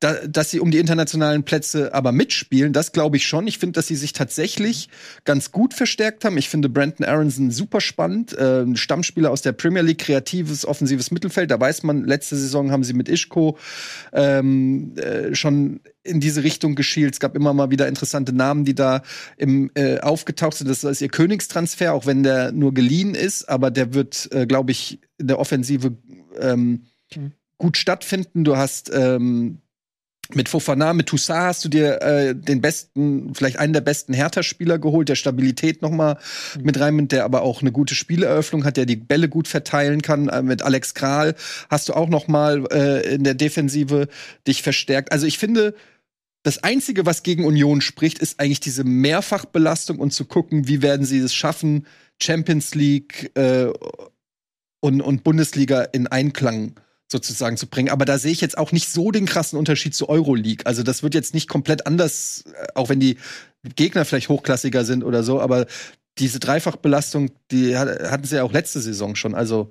Da, 0.00 0.14
dass 0.26 0.50
sie 0.50 0.60
um 0.60 0.70
die 0.70 0.78
internationalen 0.78 1.44
Plätze 1.44 1.94
aber 1.94 2.12
mitspielen, 2.12 2.72
das 2.72 2.92
glaube 2.92 3.16
ich 3.16 3.26
schon. 3.26 3.46
Ich 3.46 3.58
finde, 3.58 3.74
dass 3.74 3.86
sie 3.86 3.96
sich 3.96 4.12
tatsächlich 4.12 4.88
ganz 5.24 5.52
gut 5.52 5.74
verstärkt 5.74 6.24
haben. 6.24 6.36
Ich 6.38 6.48
finde 6.48 6.68
Brandon 6.68 7.06
Aronson 7.06 7.50
super 7.50 7.80
spannend. 7.80 8.36
Äh, 8.36 8.64
Stammspieler 8.74 9.30
aus 9.30 9.42
der 9.42 9.52
Premier 9.52 9.82
League, 9.82 9.98
kreatives, 9.98 10.66
offensives 10.66 11.10
Mittelfeld. 11.10 11.50
Da 11.50 11.60
weiß 11.60 11.84
man, 11.84 12.04
letzte 12.04 12.36
Saison 12.36 12.72
haben 12.72 12.84
sie 12.84 12.94
mit 12.94 13.08
Ischko 13.08 13.56
ähm, 14.12 14.94
äh, 14.96 15.34
schon 15.34 15.80
in 16.04 16.20
diese 16.20 16.42
Richtung 16.42 16.74
geschielt. 16.74 17.14
Es 17.14 17.20
gab 17.20 17.36
immer 17.36 17.54
mal 17.54 17.70
wieder 17.70 17.88
interessante 17.88 18.32
Namen, 18.32 18.64
die 18.64 18.74
da 18.74 19.02
im, 19.36 19.70
äh, 19.74 20.00
aufgetaucht 20.00 20.56
sind. 20.56 20.68
Das 20.68 20.84
ist 20.84 21.00
ihr 21.00 21.08
Königstransfer, 21.08 21.92
auch 21.94 22.06
wenn 22.06 22.22
der 22.22 22.52
nur 22.52 22.74
geliehen 22.74 23.14
ist, 23.14 23.48
aber 23.48 23.70
der 23.70 23.94
wird, 23.94 24.28
äh, 24.32 24.46
glaube 24.46 24.72
ich, 24.72 25.00
in 25.18 25.28
der 25.28 25.38
Offensive 25.38 25.96
ähm, 26.40 26.86
mhm. 27.14 27.32
gut 27.58 27.76
stattfinden. 27.76 28.44
Du 28.44 28.56
hast 28.56 28.90
ähm, 28.92 29.58
mit 30.34 30.48
Fofana, 30.48 30.92
mit 30.92 31.08
Toussaint 31.08 31.44
hast 31.44 31.64
du 31.64 31.68
dir 31.68 32.00
äh, 32.00 32.34
den 32.34 32.60
besten, 32.60 33.34
vielleicht 33.34 33.58
einen 33.58 33.72
der 33.72 33.80
besten 33.80 34.14
Hertha-Spieler 34.14 34.78
geholt, 34.78 35.08
der 35.08 35.14
Stabilität 35.14 35.82
noch 35.82 35.90
mal 35.90 36.18
mhm. 36.56 36.62
mit 36.64 36.80
reinnimmt, 36.80 37.12
der 37.12 37.24
aber 37.24 37.42
auch 37.42 37.60
eine 37.60 37.72
gute 37.72 37.94
Spieleröffnung 37.94 38.64
hat, 38.64 38.76
der 38.76 38.86
die 38.86 38.96
Bälle 38.96 39.28
gut 39.28 39.48
verteilen 39.48 40.02
kann. 40.02 40.28
Äh, 40.28 40.42
mit 40.42 40.62
Alex 40.62 40.94
Kral 40.94 41.34
hast 41.70 41.88
du 41.88 41.94
auch 41.94 42.08
noch 42.08 42.28
mal 42.28 42.64
äh, 42.72 43.14
in 43.14 43.24
der 43.24 43.34
Defensive 43.34 44.08
dich 44.46 44.62
verstärkt. 44.62 45.12
Also 45.12 45.26
ich 45.26 45.38
finde, 45.38 45.74
das 46.42 46.62
Einzige, 46.64 47.06
was 47.06 47.22
gegen 47.22 47.44
Union 47.44 47.80
spricht, 47.80 48.18
ist 48.18 48.40
eigentlich 48.40 48.60
diese 48.60 48.84
Mehrfachbelastung 48.84 49.98
und 49.98 50.12
zu 50.12 50.24
gucken, 50.24 50.66
wie 50.66 50.82
werden 50.82 51.06
sie 51.06 51.18
es 51.18 51.34
schaffen, 51.34 51.86
Champions 52.20 52.74
League 52.74 53.30
äh, 53.36 53.66
und, 54.80 55.00
und 55.00 55.22
Bundesliga 55.24 55.82
in 55.82 56.06
Einklang 56.08 56.74
sozusagen 57.10 57.56
zu 57.56 57.66
bringen. 57.66 57.90
Aber 57.90 58.04
da 58.04 58.18
sehe 58.18 58.32
ich 58.32 58.40
jetzt 58.40 58.58
auch 58.58 58.72
nicht 58.72 58.88
so 58.88 59.10
den 59.10 59.26
krassen 59.26 59.58
Unterschied 59.58 59.94
zu 59.94 60.08
Euroleague. 60.08 60.66
Also 60.66 60.82
das 60.82 61.02
wird 61.02 61.14
jetzt 61.14 61.34
nicht 61.34 61.48
komplett 61.48 61.86
anders, 61.86 62.44
äh, 62.46 62.68
auch 62.74 62.88
wenn 62.88 63.00
die 63.00 63.18
Gegner 63.76 64.04
vielleicht 64.04 64.28
hochklassiger 64.28 64.84
sind 64.84 65.04
oder 65.04 65.22
so, 65.22 65.40
aber 65.40 65.66
diese 66.18 66.40
Dreifachbelastung, 66.40 67.30
die 67.50 67.76
hat- 67.76 68.10
hatten 68.10 68.24
sie 68.24 68.36
ja 68.36 68.42
auch 68.42 68.52
letzte 68.52 68.80
Saison 68.80 69.14
schon. 69.14 69.34
Also 69.34 69.70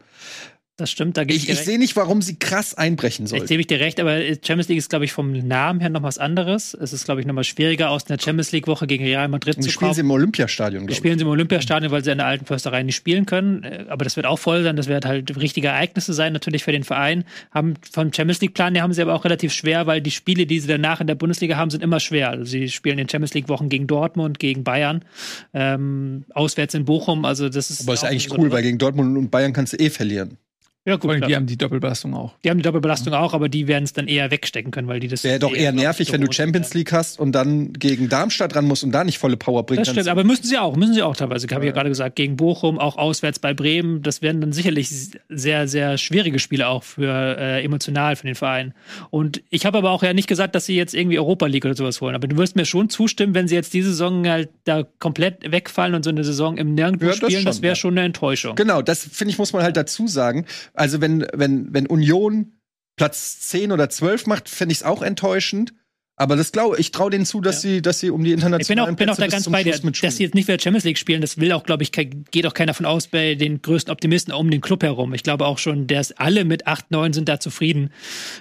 Das 0.81 0.89
stimmt, 0.89 1.15
da 1.15 1.21
ich, 1.21 1.29
ich, 1.43 1.49
ich 1.49 1.59
sehe 1.59 1.77
nicht, 1.77 1.95
warum 1.95 2.23
sie 2.23 2.37
krass 2.37 2.73
einbrechen 2.73 3.25
Ich 3.25 3.29
sollten. 3.29 3.45
gebe 3.45 3.61
ich 3.61 3.67
dir 3.67 3.79
recht, 3.79 3.99
aber 3.99 4.17
Champions 4.19 4.67
League 4.67 4.79
ist, 4.79 4.89
glaube 4.89 5.05
ich, 5.05 5.11
vom 5.13 5.31
Namen 5.31 5.79
her 5.79 5.89
noch 5.89 6.01
was 6.01 6.17
anderes. 6.17 6.73
Es 6.73 6.91
ist, 6.91 7.05
glaube 7.05 7.21
ich, 7.21 7.27
noch 7.27 7.35
mal 7.35 7.43
schwieriger, 7.43 7.91
aus 7.91 8.09
einer 8.09 8.19
Champions 8.19 8.51
League-Woche 8.51 8.87
gegen 8.87 9.03
Real 9.03 9.27
Madrid 9.27 9.57
Und 9.57 9.61
zu 9.63 9.69
spielen 9.69 9.89
kommen. 9.89 9.93
sie 9.93 10.01
im 10.01 10.09
Olympiastadion, 10.11 10.81
glaube 10.81 10.91
ich. 10.93 10.97
spielen 10.97 11.19
sie 11.19 11.23
im 11.23 11.29
Olympiastadion, 11.29 11.91
weil 11.91 12.03
sie 12.03 12.09
in 12.11 12.17
der 12.17 12.25
alten 12.25 12.45
Försterei 12.45 12.81
nicht 12.81 12.95
spielen 12.95 13.27
können. 13.27 13.63
Äh, 13.63 13.85
Aber 13.89 14.03
das 14.03 14.15
wird 14.15 14.25
auch 14.25 14.39
voll 14.39 14.63
sein. 14.63 14.75
Das 14.75 14.87
wird 14.87 15.05
halt 15.05 15.37
richtige 15.39 15.67
Ereignisse 15.67 16.13
sein, 16.13 16.33
natürlich 16.33 16.63
für 16.63 16.71
den 16.71 16.83
Verein. 16.83 17.25
Haben 17.51 17.75
vom 17.93 18.11
Champions 18.11 18.41
League-Plan 18.41 18.73
her 18.73 18.81
haben 18.83 18.93
sie 18.93 19.03
aber 19.03 19.13
auch 19.13 19.23
relativ 19.23 19.53
schwer, 19.53 19.85
weil 19.85 20.01
die 20.01 20.09
Spiele, 20.11 20.47
die 20.47 20.59
sie 20.59 20.67
danach 20.67 20.99
in 20.99 21.05
der 21.05 21.15
Bundesliga 21.15 21.57
haben, 21.57 21.69
sind 21.69 21.83
immer 21.83 21.99
schwer. 21.99 22.29
Also 22.31 22.45
sie 22.45 22.69
spielen 22.69 22.97
in 22.97 23.07
Champions 23.07 23.35
League-Wochen 23.35 23.69
gegen 23.69 23.85
Dortmund, 23.85 24.39
gegen 24.39 24.63
Bayern, 24.63 25.05
ähm, 25.53 26.25
auswärts 26.33 26.73
in 26.73 26.85
Bochum. 26.85 27.25
Also 27.25 27.49
das 27.49 27.69
ist. 27.69 27.81
Aber 27.83 27.93
ist 27.93 28.03
eigentlich 28.03 28.29
so- 28.29 28.37
cool, 28.37 28.51
weil 28.51 28.63
gegen 28.63 28.77
Dortmund 28.79 29.17
und 29.17 29.29
Bayern 29.29 29.53
kannst 29.53 29.73
du 29.73 29.77
eh 29.77 29.89
verlieren. 29.91 30.37
Ja, 30.83 30.93
Vor 30.93 31.01
gut. 31.01 31.11
allem, 31.11 31.27
die 31.27 31.35
haben 31.35 31.45
die 31.45 31.57
Doppelbelastung 31.57 32.15
auch. 32.15 32.33
Die 32.43 32.49
haben 32.49 32.57
die 32.57 32.63
Doppelbelastung 32.63 33.13
auch, 33.13 33.35
aber 33.35 33.49
die 33.49 33.67
werden 33.67 33.83
es 33.83 33.93
dann 33.93 34.07
eher 34.07 34.31
wegstecken 34.31 34.71
können, 34.71 34.87
weil 34.87 34.99
die 34.99 35.07
das. 35.07 35.23
Wäre 35.23 35.37
doch 35.37 35.53
eher 35.53 35.71
nervig, 35.71 36.11
wenn 36.11 36.21
du 36.21 36.31
Champions. 36.31 36.73
League 36.73 36.91
hast 36.91 37.19
und 37.19 37.33
dann 37.33 37.73
gegen 37.73 38.09
Darmstadt 38.09 38.55
ran 38.55 38.65
musst 38.65 38.83
und 38.83 38.91
da 38.91 39.03
nicht 39.03 39.17
volle 39.19 39.37
Power 39.37 39.65
bringen 39.65 39.83
Das 39.83 39.91
stimmt, 39.91 40.07
aber 40.07 40.23
müssen 40.23 40.43
sie 40.43 40.57
auch, 40.57 40.75
müssen 40.75 40.93
sie 40.93 41.03
auch 41.03 41.15
teilweise. 41.15 41.45
Ich 41.45 41.53
habe 41.53 41.65
ja 41.65 41.71
gerade 41.71 41.89
gesagt, 41.89 42.15
gegen 42.15 42.35
Bochum, 42.37 42.79
auch 42.79 42.97
auswärts 42.97 43.39
bei 43.39 43.53
Bremen, 43.53 44.01
das 44.01 44.21
werden 44.21 44.41
dann 44.41 44.53
sicherlich 44.53 44.89
sehr, 45.29 45.67
sehr 45.67 45.97
schwierige 45.97 46.39
Spiele 46.39 46.67
auch 46.67 46.83
für 46.83 47.37
äh, 47.37 47.63
emotional 47.63 48.15
für 48.15 48.25
den 48.25 48.35
Verein. 48.35 48.73
Und 49.09 49.43
ich 49.49 49.65
habe 49.65 49.77
aber 49.77 49.91
auch 49.91 50.01
ja 50.01 50.13
nicht 50.13 50.27
gesagt, 50.27 50.55
dass 50.55 50.65
sie 50.65 50.75
jetzt 50.75 50.93
irgendwie 50.93 51.19
Europa 51.19 51.45
League 51.45 51.65
oder 51.65 51.75
sowas 51.75 52.01
holen. 52.01 52.15
Aber 52.15 52.27
du 52.27 52.37
wirst 52.37 52.55
mir 52.55 52.65
schon 52.65 52.89
zustimmen, 52.89 53.35
wenn 53.35 53.47
sie 53.47 53.55
jetzt 53.55 53.73
diese 53.73 53.89
Saison 53.89 54.27
halt 54.27 54.49
da 54.63 54.83
komplett 54.99 55.51
wegfallen 55.51 55.93
und 55.93 56.03
so 56.03 56.09
eine 56.09 56.23
Saison 56.23 56.57
im 56.57 56.73
Nirgendwo 56.73 57.05
Ja, 57.05 57.11
das 57.11 57.17
spielen, 57.17 57.45
das 57.45 57.57
schon, 57.57 57.63
wäre 57.63 57.71
ja. 57.71 57.75
schon 57.75 57.97
eine 57.97 58.05
Enttäuschung. 58.05 58.55
Genau, 58.55 58.81
das 58.81 59.03
finde 59.05 59.31
ich, 59.31 59.37
muss 59.37 59.53
man 59.53 59.63
halt 59.63 59.77
dazu 59.77 60.07
sagen. 60.07 60.45
Also, 60.73 61.01
wenn, 61.01 61.25
wenn, 61.33 61.73
wenn 61.73 61.87
Union 61.87 62.53
Platz 62.95 63.39
10 63.41 63.71
oder 63.71 63.89
12 63.89 64.27
macht, 64.27 64.49
finde 64.49 64.73
ich 64.73 64.79
es 64.79 64.83
auch 64.83 65.01
enttäuschend. 65.01 65.73
Aber 66.21 66.35
das 66.35 66.51
glaube 66.51 66.77
ich, 66.77 66.91
traue 66.91 67.09
denen 67.09 67.25
zu, 67.25 67.41
dass 67.41 67.61
sie, 67.61 67.81
dass 67.81 67.99
sie 67.99 68.11
um 68.11 68.23
die 68.23 68.29
Ich 68.29 68.35
bin 68.35 68.43
internationalen 68.43 68.93
auch, 68.93 68.97
bin 68.97 69.09
auch 69.09 69.15
Plätze 69.15 69.31
da 69.31 69.37
ganz 69.37 69.49
bei 69.49 69.63
dir, 69.63 69.71
dass 69.71 70.17
sie 70.17 70.23
jetzt 70.23 70.35
nicht 70.35 70.47
wieder 70.47 70.59
Champions 70.59 70.83
League 70.83 70.99
spielen. 70.99 71.19
Das 71.19 71.39
will 71.39 71.51
auch, 71.51 71.63
glaube 71.63 71.81
ich, 71.81 71.91
geht 71.91 72.45
auch 72.45 72.53
keiner 72.53 72.75
von 72.75 72.85
aus 72.85 73.07
bei 73.07 73.33
den 73.33 73.63
größten 73.63 73.91
Optimisten 73.91 74.31
um 74.31 74.51
den 74.51 74.61
Club 74.61 74.83
herum. 74.83 75.15
Ich 75.15 75.23
glaube 75.23 75.47
auch 75.47 75.57
schon, 75.57 75.87
dass 75.87 76.11
alle 76.11 76.45
mit 76.45 76.67
8, 76.67 76.91
9 76.91 77.13
sind 77.13 77.27
da 77.27 77.39
zufrieden. 77.39 77.89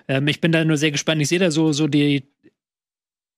Ähm, 0.08 0.28
ich 0.28 0.42
bin 0.42 0.52
da 0.52 0.62
nur 0.62 0.76
sehr 0.76 0.90
gespannt. 0.90 1.22
Ich 1.22 1.28
sehe 1.28 1.38
da 1.38 1.50
so, 1.50 1.72
so 1.72 1.86
die, 1.86 2.24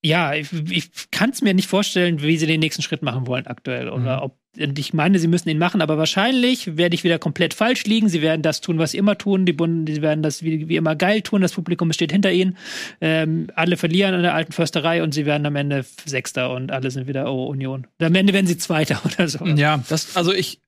ja, 0.05 0.35
ich, 0.35 0.49
ich 0.69 0.91
kann 1.11 1.31
es 1.31 1.43
mir 1.43 1.55
nicht 1.55 1.69
vorstellen, 1.69 2.23
wie 2.23 2.37
sie 2.37 2.47
den 2.47 2.61
nächsten 2.61 2.83
Schritt 2.83 3.03
machen 3.03 3.27
wollen 3.27 3.47
aktuell. 3.47 3.89
Oder 3.89 4.17
Mhm. 4.19 4.23
ob, 4.23 4.39
und 4.59 4.79
ich 4.79 4.93
meine, 4.93 5.19
sie 5.19 5.29
müssen 5.29 5.49
ihn 5.49 5.59
machen, 5.59 5.81
aber 5.81 5.97
wahrscheinlich 5.97 6.77
werde 6.77 6.95
ich 6.95 7.05
wieder 7.05 7.19
komplett 7.19 7.55
falsch 7.55 7.85
liegen. 7.85 8.09
Sie 8.09 8.21
werden 8.21 8.43
das 8.43 8.61
tun, 8.61 8.79
was 8.79 8.91
sie 8.91 8.99
immer 8.99 9.17
tun. 9.17 9.47
Die 9.47 9.53
Bund, 9.53 9.89
sie 9.89 10.03
werden 10.03 10.23
das 10.23 10.43
wie, 10.43 10.69
wie 10.69 10.77
immer 10.77 10.97
geil 10.97 11.23
tun. 11.23 11.41
Das 11.41 11.53
Publikum 11.53 11.93
steht 11.93 12.13
hinter 12.13 12.33
ihnen. 12.33 12.57
Ähm, 13.01 13.47
alle 13.55 13.77
verlieren 13.77 14.15
in 14.15 14.23
der 14.23 14.35
alten 14.35 14.53
Försterei 14.53 15.03
und 15.03 15.15
sie 15.15 15.25
werden 15.25 15.47
am 15.47 15.57
Ende 15.57 15.87
Sechster 16.05 16.53
und 16.53 16.73
alle 16.73 16.91
sind 16.91 17.07
wieder 17.07 17.33
oh, 17.33 17.47
Union. 17.47 17.87
Und 17.99 18.07
am 18.07 18.15
Ende 18.15 18.33
werden 18.33 18.47
sie 18.47 18.59
Zweiter 18.59 19.01
oder 19.07 19.29
so. 19.29 19.47
Ja, 19.47 19.83
das, 19.89 20.17
also 20.17 20.33
ich 20.35 20.61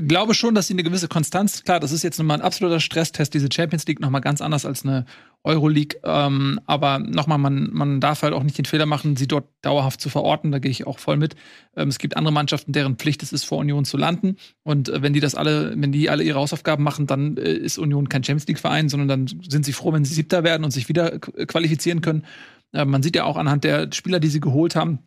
glaube 0.00 0.34
schon, 0.34 0.54
dass 0.54 0.66
sie 0.68 0.74
eine 0.74 0.82
gewisse 0.82 1.08
Konstanz, 1.08 1.62
klar, 1.62 1.80
das 1.80 1.92
ist 1.92 2.02
jetzt 2.02 2.18
nochmal 2.18 2.38
ein 2.38 2.44
absoluter 2.44 2.80
Stresstest, 2.80 3.34
diese 3.34 3.48
Champions 3.52 3.86
League 3.86 4.00
nochmal 4.00 4.20
ganz 4.20 4.40
anders 4.40 4.64
als 4.64 4.84
eine 4.84 5.04
Euroleague. 5.44 5.98
Ähm, 6.04 6.60
aber 6.66 7.00
nochmal, 7.00 7.38
man, 7.38 7.70
man 7.72 8.00
darf 8.00 8.22
halt 8.22 8.32
auch 8.32 8.44
nicht 8.44 8.58
den 8.58 8.64
Fehler 8.64 8.86
machen, 8.86 9.16
sie 9.16 9.26
dort 9.26 9.48
dauerhaft 9.62 10.00
zu 10.00 10.08
verorten. 10.08 10.52
Da 10.52 10.60
gehe 10.60 10.70
ich 10.70 10.86
auch 10.86 10.98
voll 10.98 11.16
mit. 11.16 11.34
Ähm, 11.76 11.88
es 11.88 11.98
gibt 11.98 12.16
andere 12.16 12.32
Mannschaften, 12.32 12.72
deren 12.72 12.96
Pflicht 12.96 13.22
es 13.22 13.32
ist, 13.32 13.44
vor 13.44 13.58
Union 13.58 13.84
zu 13.84 13.96
landen. 13.96 14.36
Und 14.62 14.88
äh, 14.88 15.02
wenn 15.02 15.12
die 15.12 15.20
das 15.20 15.34
alle, 15.34 15.74
wenn 15.76 15.90
die 15.90 16.10
alle 16.10 16.22
ihre 16.22 16.38
Hausaufgaben 16.38 16.84
machen, 16.84 17.06
dann 17.06 17.36
äh, 17.36 17.52
ist 17.52 17.78
Union 17.78 18.08
kein 18.08 18.22
Champions 18.22 18.46
League-Verein, 18.46 18.88
sondern 18.88 19.08
dann 19.08 19.40
sind 19.48 19.64
sie 19.64 19.72
froh, 19.72 19.92
wenn 19.92 20.04
sie 20.04 20.14
Siebter 20.14 20.44
werden 20.44 20.64
und 20.64 20.70
sich 20.70 20.88
wieder 20.88 21.14
qu- 21.16 21.46
qualifizieren 21.46 22.02
können. 22.02 22.24
Äh, 22.72 22.84
man 22.84 23.02
sieht 23.02 23.16
ja 23.16 23.24
auch 23.24 23.36
anhand 23.36 23.64
der 23.64 23.90
Spieler, 23.92 24.20
die 24.20 24.28
sie 24.28 24.40
geholt 24.40 24.76
haben, 24.76 25.00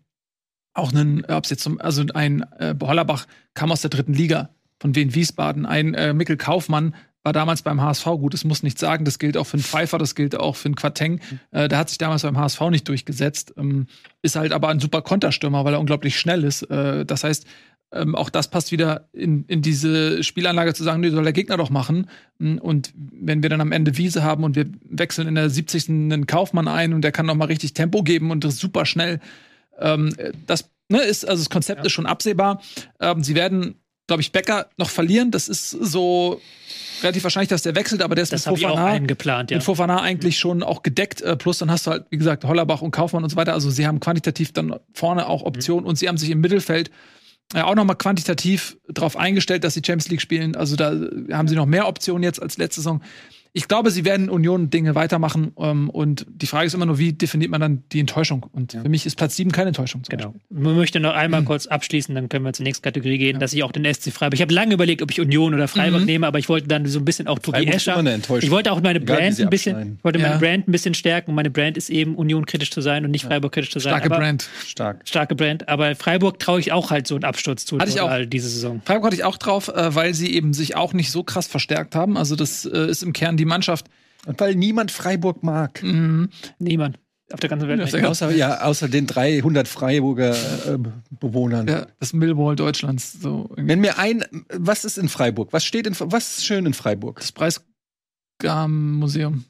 auch 0.73 0.91
einen, 0.91 1.23
ob 1.25 1.45
es 1.45 1.49
jetzt 1.51 1.63
zum, 1.63 1.79
also 1.79 2.03
ein 2.13 2.41
äh, 2.59 2.75
Hollerbach 2.81 3.27
kam 3.53 3.71
aus 3.71 3.79
der 3.79 3.89
dritten 3.89 4.13
Liga 4.13 4.49
von 4.79 4.95
Wien 4.95 5.15
Wiesbaden, 5.15 5.65
ein 5.65 5.93
äh, 5.93 6.13
Mikkel 6.13 6.37
Kaufmann 6.37 6.95
war 7.23 7.33
damals 7.33 7.63
beim 7.63 7.81
HSV 7.81 8.05
gut, 8.05 8.35
das 8.35 8.43
muss 8.43 8.61
nicht 8.61 8.77
sagen, 8.77 9.03
das 9.03 9.17
gilt 9.17 9.35
auch 9.35 9.45
für 9.45 9.55
einen 9.55 9.63
Pfeiffer, 9.63 9.97
das 9.97 10.13
gilt 10.13 10.39
auch 10.39 10.55
für 10.55 10.67
einen 10.67 10.75
Quateng. 10.75 11.21
Äh, 11.51 11.67
der 11.67 11.79
hat 11.79 11.89
sich 11.89 11.97
damals 11.97 12.21
beim 12.21 12.37
HSV 12.37 12.61
nicht 12.69 12.87
durchgesetzt, 12.87 13.55
ähm, 13.57 13.87
ist 14.21 14.35
halt 14.35 14.53
aber 14.53 14.69
ein 14.69 14.79
super 14.79 15.01
Konterstürmer, 15.01 15.65
weil 15.65 15.73
er 15.73 15.79
unglaublich 15.79 16.19
schnell 16.19 16.43
ist. 16.43 16.61
Äh, 16.69 17.03
das 17.03 17.23
heißt, 17.23 17.47
ähm, 17.91 18.13
auch 18.13 18.29
das 18.29 18.49
passt 18.49 18.71
wieder 18.71 19.09
in, 19.11 19.45
in 19.45 19.63
diese 19.63 20.23
Spielanlage 20.23 20.73
zu 20.75 20.83
sagen, 20.83 21.01
nee, 21.01 21.09
soll 21.09 21.23
der 21.23 21.33
Gegner 21.33 21.57
doch 21.57 21.71
machen. 21.71 22.09
Mm, 22.37 22.57
Und 22.57 22.93
wenn 22.95 23.41
wir 23.41 23.49
dann 23.49 23.61
am 23.61 23.71
Ende 23.71 23.97
Wiese 23.97 24.23
haben 24.23 24.43
und 24.43 24.55
wir 24.55 24.65
wechseln 24.87 25.27
in 25.27 25.35
der 25.35 25.49
70. 25.49 25.89
einen 25.89 26.27
Kaufmann 26.27 26.67
ein 26.67 26.93
und 26.93 27.01
der 27.01 27.11
kann 27.11 27.25
noch 27.25 27.35
mal 27.35 27.45
richtig 27.45 27.73
Tempo 27.73 28.03
geben 28.03 28.29
und 28.29 28.43
das 28.43 28.55
ist 28.55 28.59
super 28.59 28.85
schnell, 28.85 29.19
ähm, 29.79 30.15
das 30.45 30.69
ne, 30.89 31.01
ist, 31.01 31.27
also 31.27 31.41
das 31.41 31.49
Konzept 31.49 31.85
ist 31.85 31.91
schon 31.91 32.05
absehbar. 32.05 32.61
Ähm, 32.99 33.23
sie 33.23 33.35
werden, 33.35 33.75
glaube 34.07 34.21
ich, 34.21 34.31
Becker 34.31 34.67
noch 34.77 34.89
verlieren. 34.89 35.31
Das 35.31 35.47
ist 35.47 35.69
so 35.69 36.41
relativ 37.01 37.23
wahrscheinlich, 37.23 37.49
dass 37.49 37.63
der 37.63 37.75
wechselt, 37.75 38.01
aber 38.01 38.15
der 38.15 38.23
ist 38.23 38.33
Das 38.33 38.45
mit 38.45 38.59
Fofana, 38.59 38.85
eingeplant, 38.85 39.51
ja. 39.51 39.57
mit 39.57 39.63
Fofana 39.63 40.01
eigentlich 40.01 40.37
schon 40.37 40.63
auch 40.63 40.83
gedeckt. 40.83 41.21
Äh, 41.21 41.35
plus 41.35 41.57
dann 41.57 41.71
hast 41.71 41.87
du 41.87 41.91
halt, 41.91 42.05
wie 42.09 42.17
gesagt, 42.17 42.43
Hollerbach 42.45 42.81
und 42.81 42.91
Kaufmann 42.91 43.23
und 43.23 43.29
so 43.29 43.35
weiter. 43.35 43.53
Also 43.53 43.69
sie 43.69 43.87
haben 43.87 43.99
quantitativ 43.99 44.53
dann 44.53 44.75
vorne 44.93 45.27
auch 45.27 45.43
Optionen 45.43 45.85
und 45.85 45.97
sie 45.97 46.07
haben 46.07 46.17
sich 46.17 46.29
im 46.29 46.41
Mittelfeld 46.41 46.91
äh, 47.53 47.61
auch 47.61 47.75
noch 47.75 47.85
mal 47.85 47.95
quantitativ 47.95 48.77
darauf 48.87 49.17
eingestellt, 49.17 49.63
dass 49.63 49.73
sie 49.73 49.81
Champions 49.85 50.09
League 50.09 50.21
spielen. 50.21 50.55
Also 50.55 50.75
da 50.75 50.93
haben 51.31 51.47
sie 51.47 51.55
noch 51.55 51.65
mehr 51.65 51.87
Optionen 51.87 52.23
jetzt 52.23 52.41
als 52.41 52.57
letzte 52.57 52.81
Saison. 52.81 53.01
Ich 53.57 53.69
glaube, 53.69 53.89
sie 53.89 54.03
werden 54.03 54.29
Union 54.29 54.69
Dinge 54.69 54.95
weitermachen. 54.95 55.53
Ähm, 55.57 55.89
und 55.89 56.25
die 56.29 56.45
Frage 56.45 56.67
ist 56.67 56.73
immer 56.73 56.85
nur, 56.85 56.99
wie 56.99 57.13
definiert 57.13 57.49
man 57.51 57.61
dann 57.61 57.83
die 57.93 58.01
Enttäuschung? 58.01 58.45
Und 58.51 58.73
für 58.73 58.89
mich 58.89 59.05
ist 59.05 59.15
Platz 59.15 59.37
7 59.37 59.49
keine 59.53 59.69
Enttäuschung. 59.69 60.01
Genau. 60.09 60.31
Beispiel. 60.31 60.41
Man 60.49 60.75
möchte 60.75 60.99
noch 60.99 61.13
einmal 61.13 61.41
kurz 61.43 61.65
abschließen, 61.65 62.13
dann 62.13 62.27
können 62.27 62.43
wir 62.43 62.51
zur 62.51 62.65
nächsten 62.65 62.83
Kategorie 62.83 63.17
gehen, 63.17 63.39
dass 63.39 63.53
ich 63.53 63.63
auch 63.63 63.71
den 63.71 63.85
SC 63.85 64.11
Freiburg. 64.11 64.33
Ich 64.33 64.41
habe 64.41 64.53
lange 64.53 64.73
überlegt, 64.73 65.01
ob 65.01 65.09
ich 65.09 65.21
Union 65.21 65.53
oder 65.53 65.69
Freiburg 65.69 66.03
nehme, 66.03 66.27
aber 66.27 66.37
ich 66.37 66.49
wollte 66.49 66.67
dann 66.67 66.85
so 66.85 66.99
ein 66.99 67.05
bisschen 67.05 67.29
auch 67.29 67.39
Tobi 67.39 67.65
Escher. 67.65 67.93
immer 67.93 67.99
eine 68.01 68.11
Enttäuschung. 68.11 68.45
Ich 68.45 68.51
wollte 68.51 68.73
auch 68.73 68.81
meine 68.81 68.99
Egal, 68.99 69.19
Brand 69.19 69.39
ein 69.39 69.49
bisschen, 69.49 69.99
wollte 70.03 70.19
meine 70.19 70.33
Ja. 70.33 70.37
Brand 70.37 70.67
ein 70.67 70.71
bisschen 70.73 70.93
stärken. 70.93 71.33
Meine 71.33 71.49
Brand 71.49 71.77
ist 71.77 71.89
eben 71.89 72.15
Union 72.15 72.45
kritisch 72.45 72.71
zu 72.71 72.81
sein 72.81 73.05
und 73.05 73.11
nicht 73.11 73.23
Freiburg 73.23 73.53
kritisch 73.53 73.71
zu 73.71 73.79
sein. 73.79 73.91
Starke 73.91 74.07
aber, 74.07 74.17
Brand. 74.17 74.49
Stark. 74.67 74.99
Starke 75.05 75.33
Brand. 75.33 75.69
Aber 75.69 75.95
Freiburg 75.95 76.39
traue 76.39 76.59
ich 76.59 76.73
auch 76.73 76.91
halt 76.91 77.07
so 77.07 77.15
einen 77.15 77.23
Absturz 77.23 77.65
zu. 77.65 77.79
Hatte 77.79 77.89
ich 77.89 78.01
auch. 78.01 78.11
diese 78.27 78.49
Saison. 78.49 78.81
Freiburg 78.83 79.05
hatte 79.05 79.15
ich 79.15 79.23
auch 79.23 79.37
drauf, 79.37 79.69
äh, 79.69 79.95
weil 79.95 80.13
sie 80.13 80.33
eben 80.33 80.53
sich 80.53 80.75
auch 80.75 80.91
nicht 80.91 81.09
so 81.09 81.23
krass 81.23 81.47
verstärkt 81.47 81.95
haben. 81.95 82.17
Also 82.17 82.35
das 82.35 82.65
äh, 82.65 82.89
ist 82.89 83.01
im 83.01 83.13
Kern 83.13 83.37
die 83.37 83.44
Mannschaft. 83.45 83.87
Und 84.25 84.39
weil 84.39 84.55
niemand 84.55 84.91
Freiburg 84.91 85.43
mag. 85.43 85.81
Niemand 86.59 86.99
auf 87.31 87.39
der 87.39 87.49
ganzen 87.49 87.67
Welt. 87.67 87.79
Ja, 87.79 87.85
nicht. 87.85 88.05
Außer, 88.05 88.31
ja, 88.35 88.61
außer 88.61 88.87
den 88.87 89.07
300 89.07 89.67
Freiburger 89.67 90.35
äh, 90.73 90.77
Bewohnern. 91.11 91.67
Ja, 91.67 91.87
das 91.99 92.13
Millwall 92.13 92.55
Deutschlands. 92.55 93.13
So 93.21 93.47
irgendwie. 93.51 93.67
Wenn 93.67 93.81
mir 93.81 93.97
ein, 93.97 94.23
was 94.53 94.85
ist 94.85 94.97
in 94.97 95.09
Freiburg? 95.09 95.51
Was 95.53 95.63
steht 95.65 95.87
in, 95.87 95.95
was 95.99 96.37
ist 96.37 96.45
schön 96.45 96.65
in 96.65 96.73
Freiburg? 96.73 97.19
das 97.19 97.31
Preismuseum. 98.39 99.45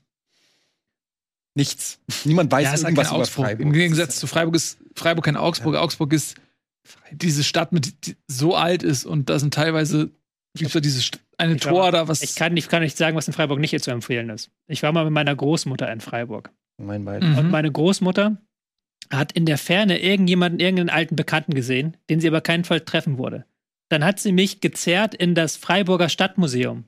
Nichts. 1.57 1.99
Niemand 2.25 2.51
weiß 2.51 2.63
Ja, 2.63 2.73
ist 2.73 2.83
halt 2.83 2.91
irgendwas 2.91 3.07
über 3.11 3.17
Augsburg. 3.21 3.45
Freiburg. 3.45 3.65
Im 3.65 3.71
Gegensatz 3.73 4.19
zu 4.19 4.27
Freiburg 4.27 4.55
ist 4.55 4.77
Freiburg 4.93 5.23
kein 5.25 5.37
Augsburg. 5.37 5.75
Augsburg 5.75 6.11
ist 6.11 6.35
diese 7.11 7.43
Stadt, 7.43 7.71
mit, 7.71 8.05
die 8.07 8.15
so 8.27 8.55
alt 8.55 8.83
ist 8.83 9.05
und 9.05 9.29
da 9.29 9.39
sind 9.39 9.53
teilweise 9.53 10.11
gibt 10.57 10.71
so 10.71 10.79
dieses 10.79 11.03
St- 11.03 11.19
eine 11.37 11.55
Ich 11.55 11.61
Tor 11.61 11.91
da, 11.91 12.07
was 12.07 12.21
Ich 12.21 12.35
kann, 12.35 12.55
ich 12.57 12.69
kann 12.69 12.81
nicht 12.81 12.97
sagen, 12.97 13.15
was 13.15 13.27
in 13.27 13.33
Freiburg 13.33 13.59
nicht 13.59 13.79
zu 13.83 13.91
empfehlen 13.91 14.29
ist. 14.29 14.51
Ich 14.67 14.83
war 14.83 14.91
mal 14.91 15.05
mit 15.05 15.13
meiner 15.13 15.35
Großmutter 15.35 15.91
in 15.91 16.01
Freiburg. 16.01 16.51
Mein 16.77 17.05
beiden. 17.05 17.31
Mhm. 17.31 17.37
Und 17.37 17.51
meine 17.51 17.71
Großmutter 17.71 18.37
hat 19.11 19.31
in 19.33 19.45
der 19.45 19.57
Ferne 19.57 19.99
irgendjemanden, 19.99 20.59
irgendeinen 20.59 20.89
alten 20.89 21.15
Bekannten 21.15 21.53
gesehen, 21.53 21.97
den 22.09 22.19
sie 22.19 22.27
aber 22.27 22.41
keinen 22.41 22.63
Fall 22.63 22.81
treffen 22.81 23.17
wurde. 23.17 23.45
Dann 23.89 24.03
hat 24.03 24.19
sie 24.19 24.31
mich 24.31 24.61
gezerrt 24.61 25.13
in 25.13 25.35
das 25.35 25.57
Freiburger 25.57 26.09
Stadtmuseum. 26.09 26.85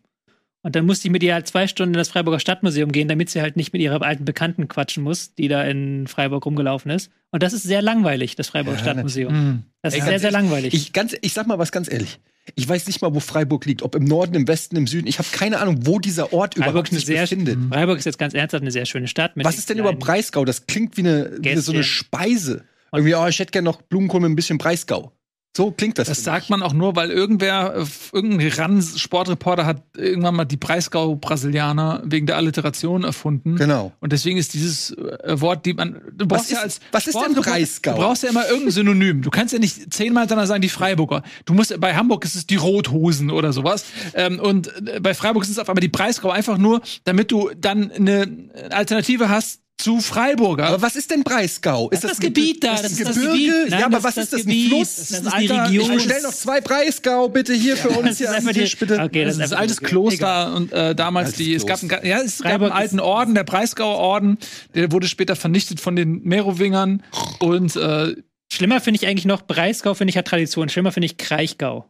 Und 0.63 0.75
dann 0.75 0.85
musste 0.85 1.07
ich 1.07 1.11
mit 1.11 1.23
ihr 1.23 1.33
halt 1.33 1.47
zwei 1.47 1.67
Stunden 1.67 1.93
in 1.93 1.97
das 1.97 2.09
Freiburger 2.09 2.39
Stadtmuseum 2.39 2.91
gehen, 2.91 3.07
damit 3.07 3.29
sie 3.29 3.41
halt 3.41 3.55
nicht 3.55 3.71
mit 3.71 3.81
ihrer 3.81 4.01
alten 4.01 4.25
Bekannten 4.25 4.67
quatschen 4.67 5.03
muss, 5.03 5.33
die 5.35 5.47
da 5.47 5.63
in 5.63 6.07
Freiburg 6.07 6.45
rumgelaufen 6.45 6.91
ist. 6.91 7.11
Und 7.31 7.43
das 7.43 7.53
ist 7.53 7.63
sehr 7.63 7.81
langweilig, 7.81 8.35
das 8.35 8.49
Freiburger 8.49 8.79
Ja, 8.79 8.83
Stadtmuseum. 8.83 9.33
Mhm. 9.33 9.63
Das 9.81 9.93
Ey, 9.93 9.99
ist 9.99 10.05
sehr, 10.07 10.19
sehr 10.19 10.31
langweilig. 10.31 10.73
Ich, 10.73 10.91
ganz, 10.91 11.15
ich 11.21 11.33
sag 11.33 11.47
mal 11.47 11.59
was 11.59 11.71
ganz 11.71 11.89
ehrlich. 11.89 12.19
Ich 12.55 12.67
weiß 12.67 12.87
nicht 12.87 13.01
mal, 13.01 13.13
wo 13.13 13.19
Freiburg 13.19 13.65
liegt. 13.65 13.81
Ob 13.83 13.95
im 13.95 14.05
Norden, 14.05 14.35
im 14.35 14.47
Westen, 14.47 14.75
im 14.75 14.87
Süden. 14.87 15.07
Ich 15.07 15.19
habe 15.19 15.27
keine 15.31 15.59
Ahnung, 15.59 15.85
wo 15.85 15.99
dieser 15.99 16.33
Ort 16.33 16.55
Freiburg 16.55 16.69
überhaupt 16.71 16.89
sich 16.89 17.05
sehr, 17.05 17.21
befindet. 17.21 17.57
Freiburg 17.69 17.97
ist 17.99 18.05
jetzt 18.05 18.17
ganz 18.17 18.33
ernsthaft 18.33 18.61
eine 18.61 18.71
sehr 18.71 18.85
schöne 18.85 19.07
Stadt. 19.07 19.31
Was 19.35 19.57
ist 19.57 19.69
denn 19.69 19.79
über 19.79 19.93
Breisgau? 19.93 20.45
Das 20.45 20.67
klingt 20.67 20.97
wie 20.97 21.01
eine, 21.01 21.37
wie 21.39 21.55
so 21.57 21.71
eine. 21.71 21.83
Speise. 21.83 22.63
Irgendwie, 22.93 23.15
oh, 23.15 23.27
ich 23.27 23.39
hätte 23.39 23.51
gerne 23.51 23.65
noch 23.65 23.81
Blumenkohl 23.81 24.21
mit 24.21 24.31
ein 24.31 24.35
bisschen 24.35 24.57
Breisgau. 24.57 25.11
So 25.55 25.71
klingt 25.71 25.97
das. 25.97 26.07
Das 26.07 26.23
sagt 26.23 26.51
man 26.51 26.61
auch 26.61 26.73
nur, 26.73 26.95
weil 26.95 27.09
irgendwer, 27.09 27.75
äh, 27.77 27.85
irgendein 28.13 28.47
Rans-Sportreporter 28.51 29.65
hat 29.65 29.81
irgendwann 29.95 30.35
mal 30.35 30.45
die 30.45 30.57
Breisgau-Brasilianer 30.57 32.03
wegen 32.05 32.27
der 32.27 32.37
Alliteration 32.37 33.03
erfunden. 33.03 33.55
Genau. 33.55 33.91
Und 33.99 34.13
deswegen 34.13 34.37
ist 34.37 34.53
dieses 34.53 34.91
äh, 34.91 35.41
Wort, 35.41 35.65
die 35.65 35.73
man, 35.73 35.99
du 36.13 36.27
brauchst 36.27 36.45
Was 36.45 36.51
ja 36.51 36.57
ist- 36.59 36.63
als 36.63 36.79
was 36.91 37.07
ist 37.07 37.15
denn 37.19 37.33
Breisgau? 37.33 37.93
Du 37.93 37.97
brauchst 37.97 38.23
ja 38.23 38.29
immer 38.29 38.47
irgendein 38.47 38.71
Synonym. 38.71 39.21
Du 39.23 39.29
kannst 39.31 39.51
ja 39.53 39.59
nicht 39.59 39.91
zehnmal 39.93 40.23
hintereinander 40.23 40.47
sagen, 40.47 40.61
die 40.61 40.69
Freiburger. 40.69 41.23
Du 41.45 41.53
musst, 41.53 41.79
bei 41.79 41.95
Hamburg 41.95 42.23
ist 42.25 42.35
es 42.35 42.45
die 42.45 42.55
Rothosen 42.55 43.31
oder 43.31 43.51
sowas. 43.51 43.85
Ähm, 44.13 44.39
und 44.39 44.67
äh, 44.87 44.99
bei 44.99 45.13
Freiburg 45.13 45.43
ist 45.43 45.49
es 45.49 45.57
auf 45.59 45.69
einmal 45.69 45.81
die 45.81 45.87
Breisgau 45.87 46.29
einfach 46.29 46.57
nur, 46.59 46.81
damit 47.03 47.31
du 47.31 47.49
dann 47.57 47.91
eine 47.91 48.49
Alternative 48.69 49.29
hast 49.29 49.61
zu 49.77 49.99
Freiburger. 50.01 50.65
Aber 50.67 50.81
was 50.81 50.95
ist 50.95 51.11
denn 51.11 51.23
Breisgau? 51.23 51.89
Ist 51.89 52.03
Das 52.03 52.09
das, 52.09 52.11
ist 52.13 52.17
das 52.23 52.25
Gebiet 52.25 52.63
da, 52.63 52.71
Das 52.71 52.81
das 52.81 52.91
ist 52.93 52.99
ist 52.99 53.07
das 53.09 53.15
Gebirge? 53.15 53.37
Gebiet. 53.37 53.69
Nein, 53.69 53.79
ja, 53.79 53.85
aber 53.85 53.95
das 53.97 54.03
was 54.05 54.17
ist 54.17 54.23
ist 54.23 54.33
das 54.33 54.41
das? 54.43 54.51
Ein. 54.53 54.67
Fluss? 54.67 54.95
Das 54.95 55.11
ist 55.11 55.27
Alter, 55.27 55.67
die 55.69 55.77
Region. 55.77 55.97
Ich 55.97 56.03
bestell 56.05 56.21
noch 56.23 56.33
zwei 56.33 56.61
Breisgau 56.61 57.29
bitte 57.29 57.53
hier 57.53 57.77
für 57.77 57.89
uns 57.89 58.07
Das 58.09 58.17
hier 58.17 58.29
ist 58.29 58.35
an 58.47 58.53
die- 58.53 58.59
Tisch, 58.59 58.77
bitte. 58.77 58.99
Okay, 58.99 59.23
Das 59.25 59.37
ist 59.37 59.53
ein 59.53 59.59
altes 59.59 59.79
Kloster 59.79 60.53
und 60.55 60.71
äh, 60.73 60.95
damals 60.95 61.27
Altes 61.27 61.37
die, 61.37 61.53
es 61.53 61.65
gab, 61.65 61.79
einen, 61.81 62.05
ja, 62.05 62.21
es 62.21 62.39
gab 62.41 62.61
einen 62.61 62.71
alten 62.71 62.95
ist- 62.97 63.01
Orden, 63.03 63.35
der 63.35 63.43
Breisgauer 63.43 63.97
Orden, 63.97 64.37
der 64.73 64.91
wurde 64.91 65.07
später 65.07 65.35
vernichtet 65.35 65.79
von 65.79 65.95
den 65.95 66.23
Merowingern 66.23 67.03
und 67.39 67.75
äh, 67.75 68.15
Schlimmer 68.51 68.81
finde 68.81 68.99
ich 69.01 69.07
eigentlich 69.07 69.25
noch, 69.25 69.41
Breisgau 69.45 69.93
finde 69.93 70.09
ich 70.11 70.17
hat 70.17 70.25
Tradition. 70.25 70.69
Schlimmer 70.69 70.91
finde 70.91 71.05
ich 71.07 71.17
Kraichgau. 71.17 71.85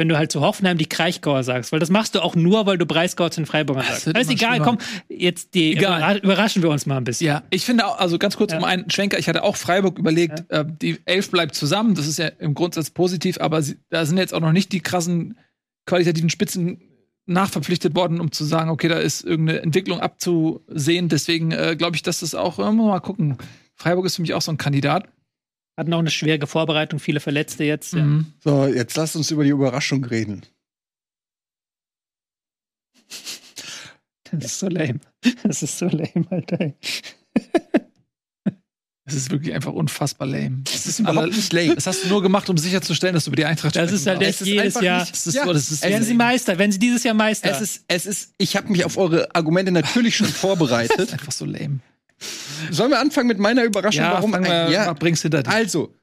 Wenn 0.00 0.08
du 0.08 0.16
halt 0.16 0.32
zu 0.32 0.40
Hoffenheim 0.40 0.78
die 0.78 0.86
Kraichgauer 0.86 1.44
sagst, 1.44 1.72
weil 1.72 1.78
das 1.78 1.90
machst 1.90 2.14
du 2.14 2.20
auch 2.22 2.34
nur, 2.34 2.64
weil 2.64 2.78
du 2.78 2.86
Breisgau 2.86 3.28
zu 3.28 3.40
den 3.42 3.46
Freiburgern 3.46 3.84
sagst. 3.86 4.08
Alles 4.14 4.30
egal, 4.30 4.52
schlimmer. 4.56 4.64
komm, 4.64 4.78
jetzt 5.10 5.52
die 5.54 5.72
Egal. 5.72 6.00
überra- 6.16 6.22
überraschen 6.22 6.62
wir 6.62 6.70
uns 6.70 6.86
mal 6.86 6.96
ein 6.96 7.04
bisschen. 7.04 7.26
ja, 7.26 7.42
ich 7.50 7.66
finde 7.66 7.86
auch, 7.86 7.98
also 7.98 8.18
ganz 8.18 8.38
kurz 8.38 8.52
Ja. 8.52 8.58
um 8.58 8.64
einen 8.64 8.88
Schwenker, 8.90 9.18
ich 9.18 9.28
hatte 9.28 9.42
auch 9.42 9.56
Freiburg 9.56 9.98
überlegt, 9.98 10.44
äh, 10.48 10.64
die 10.66 10.98
Elf 11.04 11.30
bleibt 11.30 11.54
zusammen, 11.54 11.94
das 11.94 12.06
ist 12.06 12.18
ja 12.18 12.28
im 12.38 12.54
Grundsatz 12.54 12.88
positiv, 12.90 13.38
aber 13.40 13.60
sie, 13.60 13.76
da 13.90 14.06
sind 14.06 14.16
jetzt 14.16 14.32
auch 14.32 14.40
noch 14.40 14.52
nicht 14.52 14.72
die 14.72 14.80
krassen 14.80 15.36
qualitativen 15.84 16.30
Spitzen 16.30 16.80
nachverpflichtet 17.26 17.94
worden, 17.94 18.20
um 18.20 18.32
zu 18.32 18.44
sagen, 18.44 18.70
okay, 18.70 18.88
da 18.88 18.98
ist 18.98 19.22
irgendeine 19.24 19.60
Entwicklung 19.60 20.00
abzusehen. 20.00 21.08
Deswegen 21.08 21.52
äh, 21.52 21.76
glaube 21.76 21.94
ich, 21.96 22.02
dass 22.02 22.20
das 22.20 22.34
auch, 22.34 22.58
äh, 22.58 22.72
mal 22.72 23.00
gucken. 23.00 23.36
Freiburg 23.76 24.06
ist 24.06 24.16
für 24.16 24.22
mich 24.22 24.34
auch 24.34 24.42
so 24.42 24.50
ein 24.50 24.56
Kandidat. 24.56 25.04
Hatten 25.80 25.94
auch 25.94 25.98
eine 26.00 26.10
schwere 26.10 26.46
Vorbereitung, 26.46 26.98
viele 27.00 27.20
Verletzte 27.20 27.64
jetzt. 27.64 27.94
Ja. 27.94 28.02
Mhm. 28.04 28.26
So, 28.44 28.66
jetzt 28.66 28.94
lasst 28.96 29.16
uns 29.16 29.30
über 29.30 29.44
die 29.44 29.50
Überraschung 29.50 30.04
reden. 30.04 30.42
Das 34.30 34.44
ist 34.44 34.58
so 34.58 34.68
lame. 34.68 35.00
Das 35.42 35.62
ist 35.62 35.78
so 35.78 35.86
lame, 35.86 36.26
Alter. 36.28 36.74
Es 39.06 39.14
ist 39.14 39.30
wirklich 39.30 39.54
einfach 39.54 39.72
unfassbar 39.72 40.28
lame. 40.28 40.60
Das 40.64 40.86
ist 40.86 41.00
überhaupt 41.00 41.28
nicht 41.34 41.52
lame. 41.52 41.74
Das 41.74 41.86
hast 41.86 42.04
du 42.04 42.08
nur 42.08 42.22
gemacht, 42.22 42.48
um 42.50 42.58
sicherzustellen, 42.58 43.14
dass 43.14 43.24
du 43.24 43.30
über 43.30 43.36
die 43.36 43.46
Eintracht 43.46 43.74
Das 43.74 43.90
ist 43.90 44.06
halt 44.06 44.20
jetzt 44.20 44.42
jedes 44.42 44.80
Jahr. 44.80 45.00
nicht- 45.00 45.12
Das 45.14 45.26
ist 45.26 45.34
Ja, 45.34 45.46
so, 45.46 45.52
das 45.54 45.70
ist 45.72 45.82
Werden 45.82 46.04
Sie 46.04 46.14
Meister, 46.14 46.58
wenn 46.58 46.70
Sie 46.70 46.78
dieses 46.78 47.02
Jahr 47.04 47.14
Meister. 47.14 47.50
Es 47.50 47.60
ist, 47.62 47.84
es 47.88 48.04
ist, 48.06 48.34
ich 48.36 48.54
habe 48.54 48.68
mich 48.70 48.84
auf 48.84 48.98
eure 48.98 49.34
Argumente 49.34 49.72
natürlich 49.72 50.14
schon 50.14 50.26
vorbereitet. 50.28 51.12
einfach 51.14 51.32
so 51.32 51.46
lame. 51.46 51.80
Sollen 52.70 52.90
wir 52.90 53.00
anfangen 53.00 53.28
mit 53.28 53.38
meiner 53.38 53.64
Überraschung? 53.64 54.02
Ja, 54.02 54.12
warum? 54.12 54.32
wir, 54.32 54.70
ja, 54.70 54.86
mal, 54.86 54.94
bring's 54.94 55.22
hinter 55.22 55.42
dich. 55.42 55.52
Also, 55.52 55.94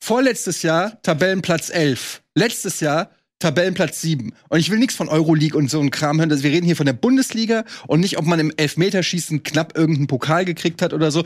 vorletztes 0.00 0.62
Jahr 0.62 1.00
Tabellenplatz 1.02 1.70
11. 1.70 2.22
Letztes 2.34 2.80
Jahr 2.80 3.10
Tabellenplatz 3.42 4.00
7. 4.00 4.32
Und 4.48 4.58
ich 4.60 4.70
will 4.70 4.78
nichts 4.78 4.94
von 4.94 5.08
Euroleague 5.08 5.58
und 5.58 5.68
so 5.68 5.80
ein 5.80 5.90
Kram 5.90 6.20
hören. 6.20 6.30
Wir 6.30 6.50
reden 6.50 6.64
hier 6.64 6.76
von 6.76 6.86
der 6.86 6.92
Bundesliga 6.92 7.64
und 7.88 8.00
nicht, 8.00 8.16
ob 8.18 8.24
man 8.24 8.38
im 8.38 8.52
Elfmeterschießen 8.56 9.42
knapp 9.42 9.76
irgendeinen 9.76 10.06
Pokal 10.06 10.44
gekriegt 10.44 10.80
hat 10.80 10.92
oder 10.92 11.10
so. 11.10 11.24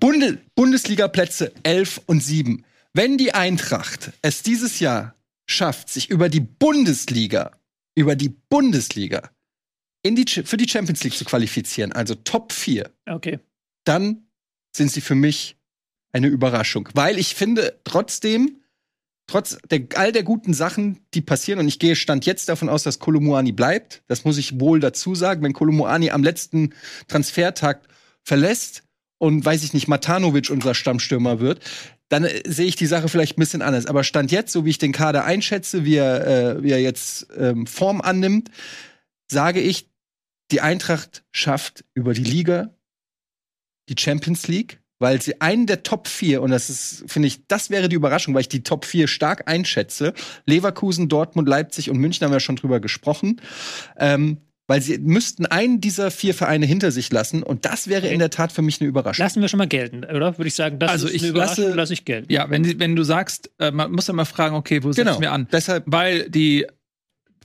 Bunde 0.00 0.38
Bundesliga-Plätze 0.56 1.52
11 1.62 2.02
und 2.06 2.22
7. 2.22 2.64
Wenn 2.94 3.16
die 3.16 3.32
Eintracht 3.32 4.12
es 4.22 4.42
dieses 4.42 4.80
Jahr 4.80 5.14
schafft, 5.46 5.88
sich 5.88 6.10
über 6.10 6.28
die 6.28 6.40
Bundesliga, 6.40 7.52
über 7.94 8.16
die 8.16 8.28
Bundesliga 8.28 9.30
in 10.02 10.16
die, 10.16 10.24
für 10.26 10.56
die 10.56 10.68
Champions 10.68 11.04
League 11.04 11.14
zu 11.14 11.24
qualifizieren, 11.24 11.92
also 11.92 12.16
Top 12.16 12.52
4, 12.52 12.90
okay. 13.08 13.38
Dann 13.84 14.26
sind 14.74 14.90
sie 14.90 15.00
für 15.00 15.14
mich 15.14 15.56
eine 16.12 16.28
Überraschung. 16.28 16.88
Weil 16.94 17.18
ich 17.18 17.34
finde, 17.34 17.80
trotzdem, 17.84 18.62
trotz 19.26 19.58
der, 19.70 19.86
all 19.94 20.12
der 20.12 20.22
guten 20.22 20.54
Sachen, 20.54 21.00
die 21.14 21.20
passieren, 21.20 21.60
und 21.60 21.68
ich 21.68 21.78
gehe 21.78 21.96
Stand 21.96 22.26
jetzt 22.26 22.48
davon 22.48 22.68
aus, 22.68 22.82
dass 22.82 22.98
Kolumuani 22.98 23.52
bleibt, 23.52 24.02
das 24.08 24.24
muss 24.24 24.38
ich 24.38 24.60
wohl 24.60 24.80
dazu 24.80 25.14
sagen, 25.14 25.42
wenn 25.42 25.52
Kolumuani 25.52 26.10
am 26.10 26.22
letzten 26.22 26.74
Transfertag 27.08 27.82
verlässt 28.22 28.84
und, 29.18 29.44
weiß 29.44 29.64
ich 29.64 29.72
nicht, 29.72 29.88
Matanovic 29.88 30.50
unser 30.50 30.74
Stammstürmer 30.74 31.40
wird, 31.40 31.60
dann 32.08 32.24
äh, 32.24 32.42
sehe 32.46 32.66
ich 32.66 32.76
die 32.76 32.86
Sache 32.86 33.08
vielleicht 33.08 33.38
ein 33.38 33.40
bisschen 33.40 33.62
anders. 33.62 33.86
Aber 33.86 34.04
Stand 34.04 34.30
jetzt, 34.30 34.52
so 34.52 34.64
wie 34.64 34.70
ich 34.70 34.78
den 34.78 34.92
Kader 34.92 35.24
einschätze, 35.24 35.84
wie 35.84 35.96
er, 35.96 36.26
äh, 36.26 36.62
wie 36.62 36.70
er 36.70 36.80
jetzt 36.80 37.28
ähm, 37.36 37.66
Form 37.66 38.00
annimmt, 38.00 38.50
sage 39.30 39.60
ich, 39.60 39.88
die 40.50 40.60
Eintracht 40.60 41.24
schafft 41.32 41.84
über 41.94 42.12
die 42.12 42.24
Liga 42.24 42.74
die 43.88 43.94
Champions 43.98 44.48
League, 44.48 44.80
weil 44.98 45.20
sie 45.20 45.40
einen 45.40 45.66
der 45.66 45.82
Top 45.82 46.06
4, 46.08 46.40
und 46.42 46.50
das 46.52 46.70
ist, 46.70 47.04
finde 47.08 47.26
ich, 47.28 47.46
das 47.48 47.70
wäre 47.70 47.88
die 47.88 47.96
Überraschung, 47.96 48.34
weil 48.34 48.42
ich 48.42 48.48
die 48.48 48.62
Top 48.62 48.84
4 48.84 49.08
stark 49.08 49.48
einschätze. 49.50 50.14
Leverkusen, 50.46 51.08
Dortmund, 51.08 51.48
Leipzig 51.48 51.90
und 51.90 51.98
München 51.98 52.24
haben 52.24 52.32
wir 52.32 52.40
schon 52.40 52.56
drüber 52.56 52.78
gesprochen. 52.80 53.40
Ähm, 53.96 54.38
weil 54.68 54.80
sie 54.80 54.96
müssten 54.98 55.44
einen 55.44 55.80
dieser 55.80 56.12
vier 56.12 56.34
Vereine 56.34 56.64
hinter 56.66 56.92
sich 56.92 57.10
lassen 57.12 57.42
und 57.42 57.64
das 57.64 57.88
wäre 57.88 58.06
in 58.08 58.20
der 58.20 58.30
Tat 58.30 58.52
für 58.52 58.62
mich 58.62 58.80
eine 58.80 58.88
Überraschung. 58.88 59.22
Lassen 59.24 59.40
wir 59.42 59.48
schon 59.48 59.58
mal 59.58 59.66
gelten, 59.66 60.04
oder? 60.04 60.38
Würde 60.38 60.46
ich 60.46 60.54
sagen, 60.54 60.78
das 60.78 60.88
Also 60.90 61.08
ist 61.08 61.14
ich 61.14 61.22
eine 61.22 61.30
Überraschung, 61.32 61.64
lasse- 61.64 61.76
lasse 61.76 61.92
ich 61.92 62.04
gelten. 62.04 62.32
Ja, 62.32 62.48
wenn, 62.48 62.78
wenn 62.78 62.94
du 62.94 63.02
sagst, 63.02 63.50
äh, 63.58 63.72
man 63.72 63.90
muss 63.90 64.06
ja 64.06 64.14
mal 64.14 64.24
fragen, 64.24 64.54
okay, 64.54 64.82
wo 64.84 64.92
setzen 64.92 65.08
Genau. 65.08 65.20
wir 65.20 65.32
an? 65.32 65.48
Deshalb 65.50 65.82
Weil 65.88 66.30
die 66.30 66.64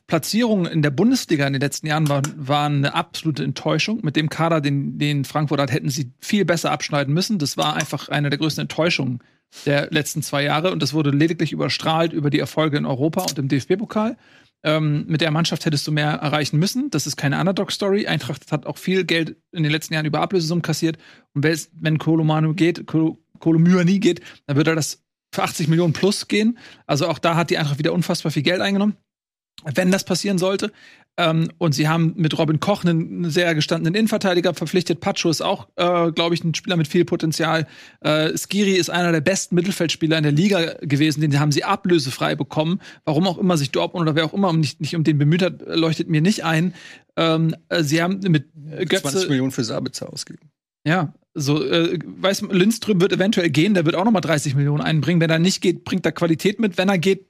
Platzierungen 0.07 0.71
in 0.71 0.81
der 0.81 0.89
Bundesliga 0.89 1.45
in 1.45 1.53
den 1.53 1.61
letzten 1.61 1.85
Jahren 1.85 2.07
waren, 2.07 2.23
waren 2.37 2.77
eine 2.77 2.95
absolute 2.95 3.43
Enttäuschung. 3.43 3.99
Mit 4.03 4.15
dem 4.15 4.29
Kader, 4.29 4.61
den, 4.61 4.97
den 4.97 5.25
Frankfurt 5.25 5.59
hat, 5.59 5.71
hätten 5.71 5.89
sie 5.89 6.13
viel 6.21 6.45
besser 6.45 6.71
abschneiden 6.71 7.13
müssen. 7.13 7.39
Das 7.39 7.57
war 7.57 7.75
einfach 7.75 8.07
eine 8.07 8.29
der 8.29 8.39
größten 8.39 8.63
Enttäuschungen 8.63 9.19
der 9.65 9.89
letzten 9.91 10.21
zwei 10.23 10.43
Jahre 10.43 10.71
und 10.71 10.81
das 10.81 10.93
wurde 10.93 11.09
lediglich 11.11 11.51
überstrahlt 11.51 12.13
über 12.13 12.29
die 12.29 12.39
Erfolge 12.39 12.77
in 12.77 12.85
Europa 12.85 13.23
und 13.23 13.37
im 13.37 13.47
DFB-Pokal. 13.47 14.17
Ähm, 14.63 15.05
mit 15.07 15.21
der 15.21 15.31
Mannschaft 15.31 15.65
hättest 15.65 15.85
du 15.87 15.91
mehr 15.91 16.11
erreichen 16.11 16.57
müssen. 16.57 16.89
Das 16.89 17.05
ist 17.05 17.17
keine 17.17 17.39
Underdog-Story. 17.39 18.07
Eintracht 18.07 18.51
hat 18.51 18.65
auch 18.65 18.77
viel 18.77 19.03
Geld 19.03 19.37
in 19.51 19.63
den 19.63 19.71
letzten 19.71 19.93
Jahren 19.93 20.05
über 20.05 20.21
Ablösesummen 20.21 20.61
kassiert. 20.61 20.97
Und 21.33 21.45
wenn 21.45 21.97
Kolomanu 21.97 22.53
geht, 22.53 22.87
Kolo- 22.87 23.17
Kolomyani 23.39 23.99
geht, 23.99 24.21
dann 24.47 24.55
würde 24.55 24.73
das 24.73 25.03
für 25.33 25.43
80 25.43 25.67
Millionen 25.67 25.93
plus 25.93 26.27
gehen. 26.27 26.57
Also 26.87 27.07
auch 27.07 27.19
da 27.19 27.35
hat 27.35 27.49
die 27.49 27.57
Eintracht 27.57 27.77
wieder 27.77 27.93
unfassbar 27.93 28.31
viel 28.31 28.43
Geld 28.43 28.61
eingenommen 28.61 28.97
wenn 29.75 29.91
das 29.91 30.03
passieren 30.03 30.37
sollte. 30.37 30.71
Ähm, 31.19 31.49
und 31.57 31.73
sie 31.73 31.87
haben 31.87 32.13
mit 32.15 32.37
Robin 32.37 32.59
Koch 32.59 32.85
einen 32.85 33.29
sehr 33.31 33.55
gestandenen 33.55 33.95
Innenverteidiger 33.95 34.53
verpflichtet. 34.53 34.99
Pacho 34.99 35.29
ist 35.29 35.41
auch, 35.41 35.67
äh, 35.75 36.11
glaube 36.11 36.35
ich, 36.35 36.43
ein 36.43 36.53
Spieler 36.53 36.77
mit 36.77 36.87
viel 36.87 37.05
Potenzial. 37.05 37.65
Äh, 38.01 38.37
Skiri 38.37 38.73
ist 38.73 38.91
einer 38.91 39.11
der 39.11 39.21
besten 39.21 39.55
Mittelfeldspieler 39.55 40.17
in 40.17 40.23
der 40.23 40.31
Liga 40.31 40.75
gewesen. 40.81 41.21
Den 41.21 41.39
haben 41.39 41.51
sie 41.51 41.63
ablösefrei 41.63 42.35
bekommen. 42.35 42.79
Warum 43.03 43.25
auch 43.27 43.39
immer 43.39 43.57
sich 43.57 43.71
Dortmund 43.71 44.03
oder 44.03 44.15
wer 44.15 44.25
auch 44.25 44.33
immer 44.33 44.53
nicht, 44.53 44.79
nicht 44.79 44.95
um 44.95 45.03
den 45.03 45.17
bemüht 45.17 45.41
hat, 45.41 45.63
leuchtet 45.65 46.07
mir 46.07 46.21
nicht 46.21 46.45
ein. 46.45 46.75
Ähm, 47.15 47.55
äh, 47.69 47.81
sie 47.81 48.03
haben 48.03 48.19
mit 48.19 48.45
äh, 48.69 48.85
20 48.85 48.89
Götze, 48.89 49.27
Millionen 49.27 49.51
für 49.51 49.63
Sabitzer 49.63 50.13
ausgegeben. 50.13 50.51
ja, 50.85 51.13
so, 51.33 51.63
äh, 51.63 51.99
weiß 52.05 52.41
Lindström 52.51 53.01
wird 53.01 53.13
eventuell 53.13 53.49
gehen, 53.49 53.73
der 53.73 53.85
wird 53.85 53.95
auch 53.95 54.05
nochmal 54.05 54.21
30 54.21 54.55
Millionen 54.55 54.81
einbringen. 54.81 55.21
Wenn 55.21 55.29
er 55.29 55.39
nicht 55.39 55.61
geht, 55.61 55.83
bringt 55.83 56.05
er 56.05 56.11
Qualität 56.11 56.59
mit. 56.59 56.77
Wenn 56.77 56.89
er 56.89 56.97
geht, 56.97 57.25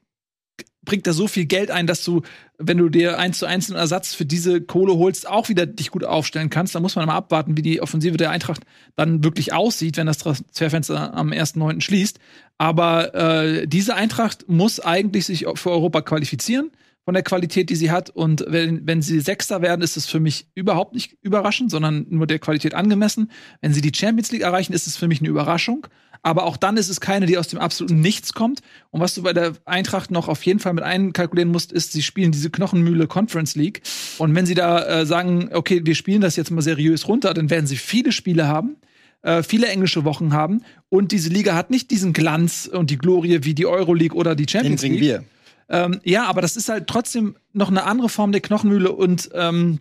bringt 0.88 1.05
er 1.05 1.14
so 1.14 1.27
viel 1.27 1.45
Geld 1.45 1.69
ein, 1.69 1.85
dass 1.85 2.03
du, 2.03 2.22
wenn 2.57 2.77
du 2.77 2.89
dir 2.89 3.19
eins 3.19 3.38
zu 3.38 3.45
eins 3.45 3.69
einen 3.69 3.77
Ersatz 3.77 4.15
für 4.15 4.26
diese 4.26 4.61
Kohle 4.61 4.95
holst, 4.95 5.27
auch 5.27 5.49
wieder 5.49 5.65
dich 5.68 5.91
gut 5.91 6.05
aufstellen 6.05 6.49
kannst. 6.49 6.73
Da 6.73 6.80
muss 6.80 6.95
man 6.95 7.05
mal 7.05 7.15
abwarten, 7.15 7.57
wie 7.57 7.61
die 7.61 7.81
Offensive 7.81 8.18
der 8.18 8.31
Eintracht 8.31 8.64
dann 8.95 9.23
wirklich 9.23 9.53
aussieht, 9.53 9.97
wenn 9.97 10.07
das 10.07 10.18
Transferfenster 10.18 11.14
am 11.14 11.31
1.9. 11.31 11.81
schließt. 11.81 12.19
Aber 12.57 13.14
äh, 13.14 13.68
diese 13.68 13.95
Eintracht 13.95 14.47
muss 14.47 14.80
eigentlich 14.80 15.26
sich 15.26 15.45
für 15.55 15.72
Europa 15.72 16.01
qualifizieren 16.01 16.72
von 17.03 17.14
der 17.14 17.23
Qualität, 17.23 17.69
die 17.69 17.76
sie 17.76 17.91
hat. 17.91 18.09
Und 18.09 18.45
wenn, 18.47 18.88
wenn 18.88 19.01
sie 19.01 19.19
Sechster 19.19 19.61
werden, 19.61 19.81
ist 19.81 19.97
es 19.97 20.07
für 20.07 20.19
mich 20.22 20.47
überhaupt 20.55 20.93
nicht 20.93 21.18
überraschend, 21.22 21.69
sondern 21.69 22.05
nur 22.09 22.27
der 22.27 22.39
Qualität 22.39 22.73
angemessen. 22.73 23.31
Wenn 23.61 23.73
sie 23.73 23.81
die 23.81 23.97
Champions 23.97 24.31
League 24.31 24.41
erreichen, 24.41 24.73
ist 24.73 24.88
es 24.88 24.97
für 24.97 25.07
mich 25.07 25.19
eine 25.19 25.30
Überraschung. 25.30 25.88
Aber 26.22 26.44
auch 26.44 26.57
dann 26.57 26.77
ist 26.77 26.89
es 26.89 26.99
keine, 27.02 27.26
die 27.26 27.38
aus 27.38 27.48
dem 27.48 27.60
absoluten 27.60 27.99
Nichts 28.02 28.34
kommt. 28.34 28.61
Und 28.91 29.02
was 29.02 29.15
du 29.15 29.23
bei 29.23 29.34
der 29.34 29.53
Eintracht 29.65 30.11
noch 30.11 30.27
auf 30.27 30.44
jeden 30.44 30.60
Fall 30.60 30.73
mit 30.73 30.84
einkalkulieren 30.84 31.52
musst, 31.52 31.72
ist, 31.72 31.94
sie 31.94 32.02
spielen 32.02 32.31
diese 32.31 32.49
Knochenmühle 32.49 33.07
Conference 33.07 33.56
League. 33.56 33.81
Und 34.18 34.35
wenn 34.35 34.45
sie 34.45 34.56
da 34.56 34.84
äh, 34.85 35.06
sagen, 35.06 35.49
okay, 35.53 35.81
wir 35.84 35.95
spielen 35.95 36.22
das 36.22 36.35
jetzt 36.35 36.52
mal 36.52 36.61
seriös 36.61 37.07
runter, 37.07 37.34
dann 37.34 37.49
werden 37.49 37.68
sie 37.68 37.77
viele 37.77 38.11
Spiele 38.11 38.48
haben 38.48 38.77
äh, 39.23 39.44
viele 39.44 39.68
englische 39.68 40.06
Wochen 40.06 40.34
haben 40.34 40.64
und 40.89 41.11
diese 41.11 41.30
Liga 41.30 41.56
hat 41.56 41.72
nicht 41.72 41.91
diesen 41.91 42.14
Glanz 42.14 42.69
und 42.72 42.89
die 42.89 42.98
Glorie 42.98 43.39
wie 43.44 43.53
die 43.53 43.65
Euroleague 43.65 44.15
oder 44.15 44.35
die 44.35 44.45
Den 44.45 44.49
Champions 44.49 44.81
bringen 44.81 44.95
League. 44.95 45.03
wir. 45.03 45.23
Ähm, 45.69 45.99
ja, 46.03 46.26
aber 46.27 46.41
das 46.41 46.56
ist 46.56 46.69
halt 46.69 46.88
trotzdem 46.88 47.35
noch 47.52 47.69
eine 47.69 47.84
andere 47.84 48.10
Form 48.10 48.31
der 48.31 48.41
Knochenmühle 48.41 48.91
und 48.91 49.30
ähm, 49.34 49.80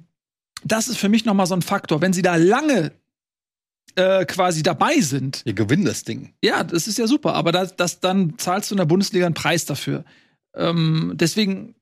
das 0.64 0.88
ist 0.88 0.96
für 0.96 1.08
mich 1.08 1.24
noch 1.24 1.34
mal 1.34 1.46
so 1.46 1.54
ein 1.54 1.62
Faktor. 1.62 2.00
Wenn 2.00 2.12
sie 2.12 2.22
da 2.22 2.36
lange 2.36 2.92
äh, 3.96 4.24
quasi 4.24 4.62
dabei 4.62 5.00
sind, 5.00 5.42
Wir 5.44 5.54
gewinnen 5.54 5.84
das 5.84 6.04
Ding. 6.04 6.32
ja, 6.42 6.62
das 6.64 6.86
ist 6.86 6.98
ja 6.98 7.06
super, 7.06 7.34
aber 7.34 7.50
das, 7.52 7.76
das 7.76 8.00
dann 8.00 8.38
zahlst 8.38 8.70
du 8.70 8.74
in 8.74 8.78
der 8.78 8.84
Bundesliga 8.86 9.26
einen 9.26 9.34
Preis 9.34 9.64
dafür. 9.64 10.04
Ähm, 10.54 11.12
deswegen, 11.14 11.74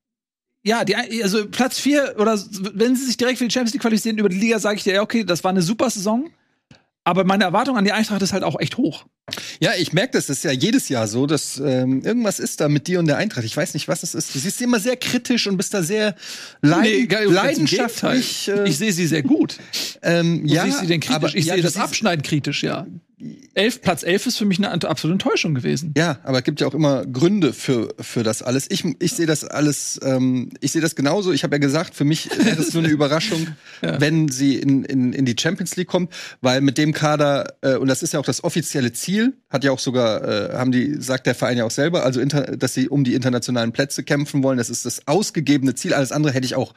ja, 0.65 0.85
die, 0.85 0.95
also 1.23 1.47
Platz 1.49 1.79
vier 1.79 2.15
oder 2.19 2.35
s- 2.35 2.49
wenn 2.75 2.97
sie 2.97 3.05
sich 3.07 3.17
direkt 3.17 3.39
für 3.39 3.45
die 3.47 3.53
Champions 3.53 3.73
League 3.75 3.83
qualifizieren 3.83 4.19
über 4.19 4.29
die 4.29 4.39
Liga, 4.39 4.59
sage 4.59 4.79
ich 4.79 4.85
dir, 4.85 4.95
ja, 4.95 5.03
okay, 5.03 5.25
das 5.25 5.45
war 5.45 5.51
eine 5.51 5.63
super 5.63 5.91
Saison. 5.91 6.31
Aber 7.05 7.25
meine 7.25 7.45
Erwartung 7.45 7.77
an 7.77 7.85
die 7.85 7.93
Eintracht 7.93 8.23
ist 8.23 8.33
halt 8.33 8.43
auch 8.43 8.59
echt 8.59 8.79
hoch. 8.79 9.05
Ja, 9.61 9.73
ich 9.79 9.93
merke 9.93 10.13
das, 10.13 10.27
das 10.27 10.39
ist 10.39 10.45
ja 10.45 10.53
jedes 10.53 10.89
Jahr 10.89 11.07
so, 11.07 11.27
dass 11.27 11.59
ähm, 11.59 12.03
irgendwas 12.03 12.39
ist 12.39 12.61
da 12.61 12.69
mit 12.69 12.87
dir 12.87 12.99
und 12.99 13.07
der 13.07 13.19
Eintracht. 13.19 13.45
Ich 13.45 13.57
weiß 13.57 13.75
nicht, 13.75 13.89
was 13.89 14.03
es 14.03 14.15
ist. 14.15 14.35
Du 14.35 14.39
siehst 14.39 14.59
sie 14.59 14.65
immer 14.65 14.81
sehr 14.81 14.97
kritisch 14.97 15.47
und 15.47 15.59
bist 15.59 15.75
da 15.75 15.83
sehr 15.83 16.15
leid 16.63 17.13
im 17.13 17.33
leidenschaftlich. 17.33 18.49
Äh, 18.49 18.69
ich 18.69 18.79
sehe 18.79 18.93
sie 18.93 19.07
sehr 19.07 19.23
gut. 19.23 19.59
ähm, 20.03 20.43
Wo 20.45 20.55
ja, 20.55 20.65
siehst 20.65 20.81
sie 20.81 20.87
denn 20.87 21.01
kritisch? 21.01 21.17
aber, 21.17 21.29
ich 21.29 21.45
ja, 21.45 21.55
sehe 21.55 21.63
das 21.63 21.77
Abschneiden 21.77 22.23
kritisch, 22.23 22.63
ja. 22.63 22.87
Elf, 23.55 23.81
Platz 23.81 24.03
11 24.03 24.27
ist 24.27 24.39
für 24.39 24.45
mich 24.45 24.59
eine 24.59 24.73
absolute 24.73 25.13
Enttäuschung 25.13 25.55
gewesen. 25.55 25.95
Ja, 25.97 26.19
aber 26.25 26.39
es 26.39 26.45
gibt 26.45 26.61
ja 26.61 26.67
auch 26.67 26.75
immer 26.75 27.07
Gründe 27.07 27.53
für, 27.53 27.95
für 28.01 28.25
das 28.25 28.43
alles. 28.43 28.67
Ich, 28.71 28.85
ich 28.99 29.13
sehe 29.13 29.27
das 29.27 29.45
alles, 29.45 30.01
ähm, 30.03 30.51
ich 30.61 30.73
sehe 30.73 30.83
das 30.83 30.97
genauso. 30.97 31.33
Ich 31.33 31.45
habe 31.45 31.55
ja 31.55 31.59
gesagt, 31.59 31.95
für 31.95 32.05
mich 32.05 32.29
wäre 32.37 32.57
das 32.57 32.75
nur 32.75 32.83
eine 32.83 32.93
Überraschung, 32.93 33.47
wenn 33.81 34.29
sie 34.29 34.57
in, 34.57 34.85
in, 34.85 35.13
in 35.13 35.25
die 35.25 35.37
Champions 35.39 35.77
League 35.77 35.87
kommt, 35.87 36.13
weil 36.41 36.61
mit 36.61 36.77
dem 36.77 36.93
Kader, 36.93 37.55
äh, 37.61 37.77
und 37.77 37.87
das 37.87 38.03
ist 38.03 38.13
ja 38.13 38.21
auch 38.21 38.25
das 38.25 38.43
offizielle 38.43 38.93
Ziel, 38.93 39.35
hat 39.49 39.63
ja 39.63 39.71
auch 39.71 39.79
sogar, 39.79 40.25
äh, 40.25 40.57
haben 40.57 40.73
die, 40.73 41.01
sagt 41.01 41.27
der 41.27 41.37
Verein 41.37 41.57
ja 41.57 41.65
auch 41.65 41.71
selber, 41.71 42.05
also 42.05 42.21
inter, 42.21 42.57
dass 42.57 42.75
sie 42.75 42.89
um 42.89 43.05
die 43.05 43.15
internationalen 43.15 43.71
Plätze 43.71 44.03
kämpfen 44.03 44.43
wollen. 44.43 44.59
Das 44.59 44.71
ist 44.71 44.85
das 44.85 45.07
ausgegebene 45.07 45.75
Ziel. 45.75 45.95
Alles 45.95 46.11
andere 46.11 46.33
hätte 46.33 46.47
ich 46.47 46.57
auch 46.57 46.75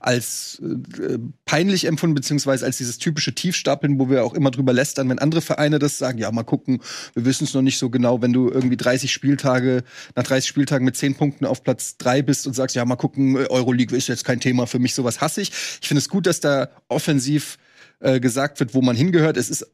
als 0.00 0.62
äh, 0.62 1.18
peinlich 1.44 1.84
empfunden, 1.84 2.14
beziehungsweise 2.14 2.64
als 2.64 2.78
dieses 2.78 2.96
typische 2.96 3.34
Tiefstapeln, 3.34 3.98
wo 3.98 4.08
wir 4.08 4.24
auch 4.24 4.32
immer 4.32 4.50
drüber 4.50 4.72
lästern, 4.72 5.10
wenn 5.10 5.18
andere 5.18 5.42
Vereine 5.42 5.73
das 5.78 5.98
sagen, 5.98 6.18
ja, 6.18 6.30
mal 6.30 6.42
gucken, 6.42 6.80
wir 7.14 7.24
wissen 7.24 7.44
es 7.44 7.54
noch 7.54 7.62
nicht 7.62 7.78
so 7.78 7.90
genau, 7.90 8.22
wenn 8.22 8.32
du 8.32 8.50
irgendwie 8.50 8.76
30 8.76 9.12
Spieltage, 9.12 9.84
nach 10.14 10.24
30 10.24 10.48
Spieltagen 10.48 10.84
mit 10.84 10.96
10 10.96 11.14
Punkten 11.14 11.46
auf 11.46 11.62
Platz 11.62 11.96
3 11.98 12.22
bist 12.22 12.46
und 12.46 12.54
sagst, 12.54 12.76
ja, 12.76 12.84
mal 12.84 12.96
gucken, 12.96 13.36
Euroleague 13.36 13.96
ist 13.96 14.08
jetzt 14.08 14.24
kein 14.24 14.40
Thema 14.40 14.66
für 14.66 14.78
mich, 14.78 14.94
sowas 14.94 15.20
hasse 15.20 15.40
ich. 15.40 15.50
Ich 15.80 15.88
finde 15.88 15.98
es 15.98 16.08
gut, 16.08 16.26
dass 16.26 16.40
da 16.40 16.68
offensiv 16.88 17.58
äh, 18.00 18.20
gesagt 18.20 18.60
wird, 18.60 18.74
wo 18.74 18.82
man 18.82 18.96
hingehört. 18.96 19.36
Es 19.36 19.50
ist 19.50 19.66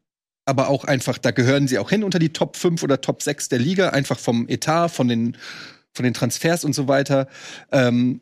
aber 0.44 0.68
auch 0.68 0.84
einfach, 0.84 1.18
da 1.18 1.30
gehören 1.30 1.68
sie 1.68 1.78
auch 1.78 1.90
hin 1.90 2.02
unter 2.04 2.18
die 2.18 2.32
Top 2.32 2.56
5 2.56 2.82
oder 2.82 3.00
Top 3.00 3.22
6 3.22 3.48
der 3.48 3.58
Liga, 3.58 3.90
einfach 3.90 4.18
vom 4.18 4.48
Etat, 4.48 4.88
von 4.88 5.08
den, 5.08 5.36
von 5.92 6.04
den 6.04 6.14
Transfers 6.14 6.64
und 6.64 6.74
so 6.74 6.88
weiter. 6.88 7.28
Ähm, 7.72 8.20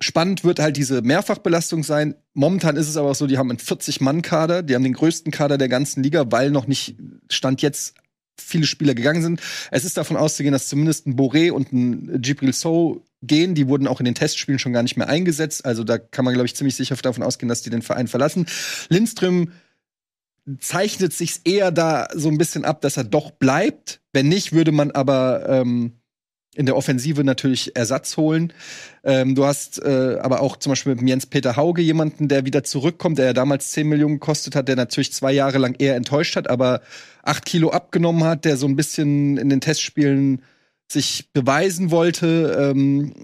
Spannend 0.00 0.44
wird 0.44 0.60
halt 0.60 0.76
diese 0.76 1.02
Mehrfachbelastung 1.02 1.82
sein. 1.82 2.14
Momentan 2.34 2.76
ist 2.76 2.88
es 2.88 2.96
aber 2.96 3.10
auch 3.10 3.14
so, 3.14 3.26
die 3.26 3.38
haben 3.38 3.50
einen 3.50 3.58
40-Mann-Kader, 3.58 4.62
die 4.62 4.74
haben 4.74 4.84
den 4.84 4.92
größten 4.92 5.32
Kader 5.32 5.58
der 5.58 5.68
ganzen 5.68 6.02
Liga, 6.02 6.26
weil 6.30 6.50
noch 6.50 6.66
nicht 6.66 6.96
Stand 7.28 7.62
jetzt 7.62 7.94
viele 8.40 8.66
Spieler 8.66 8.94
gegangen 8.94 9.22
sind. 9.22 9.40
Es 9.70 9.84
ist 9.84 9.96
davon 9.96 10.16
auszugehen, 10.16 10.52
dass 10.52 10.68
zumindest 10.68 11.06
ein 11.06 11.16
Boré 11.16 11.50
und 11.50 11.72
ein 11.72 12.22
Gibril 12.22 12.52
So 12.52 13.04
gehen. 13.22 13.54
Die 13.54 13.68
wurden 13.68 13.88
auch 13.88 14.00
in 14.00 14.04
den 14.04 14.14
Testspielen 14.14 14.58
schon 14.58 14.72
gar 14.72 14.82
nicht 14.82 14.96
mehr 14.96 15.08
eingesetzt. 15.08 15.64
Also 15.64 15.84
da 15.84 15.98
kann 15.98 16.24
man, 16.24 16.34
glaube 16.34 16.46
ich, 16.46 16.54
ziemlich 16.54 16.76
sicher 16.76 16.96
davon 16.96 17.22
ausgehen, 17.22 17.48
dass 17.48 17.62
die 17.62 17.70
den 17.70 17.82
Verein 17.82 18.08
verlassen. 18.08 18.46
Lindström 18.88 19.52
zeichnet 20.60 21.12
sich 21.12 21.40
eher 21.44 21.70
da 21.70 22.08
so 22.14 22.28
ein 22.28 22.38
bisschen 22.38 22.64
ab, 22.64 22.80
dass 22.80 22.96
er 22.96 23.04
doch 23.04 23.32
bleibt. 23.32 24.00
Wenn 24.12 24.28
nicht, 24.28 24.52
würde 24.52 24.72
man 24.72 24.90
aber 24.92 25.46
ähm, 25.48 25.98
in 26.58 26.66
der 26.66 26.76
Offensive 26.76 27.22
natürlich 27.22 27.76
Ersatz 27.76 28.16
holen. 28.16 28.52
Ähm, 29.04 29.36
du 29.36 29.44
hast 29.44 29.80
äh, 29.80 30.18
aber 30.20 30.40
auch 30.40 30.56
zum 30.56 30.72
Beispiel 30.72 30.92
mit 30.92 31.00
dem 31.00 31.06
Jens-Peter 31.06 31.54
Hauge 31.56 31.82
jemanden, 31.82 32.26
der 32.26 32.44
wieder 32.44 32.64
zurückkommt, 32.64 33.18
der 33.18 33.26
ja 33.26 33.32
damals 33.32 33.70
10 33.70 33.88
Millionen 33.88 34.14
gekostet 34.14 34.56
hat, 34.56 34.66
der 34.66 34.74
natürlich 34.74 35.12
zwei 35.12 35.32
Jahre 35.32 35.58
lang 35.58 35.76
eher 35.78 35.94
enttäuscht 35.94 36.34
hat, 36.34 36.50
aber 36.50 36.82
acht 37.22 37.44
Kilo 37.44 37.70
abgenommen 37.70 38.24
hat, 38.24 38.44
der 38.44 38.56
so 38.56 38.66
ein 38.66 38.74
bisschen 38.74 39.36
in 39.36 39.50
den 39.50 39.60
Testspielen 39.60 40.42
sich 40.90 41.30
beweisen 41.32 41.92
wollte. 41.92 42.56
Ähm, 42.58 43.14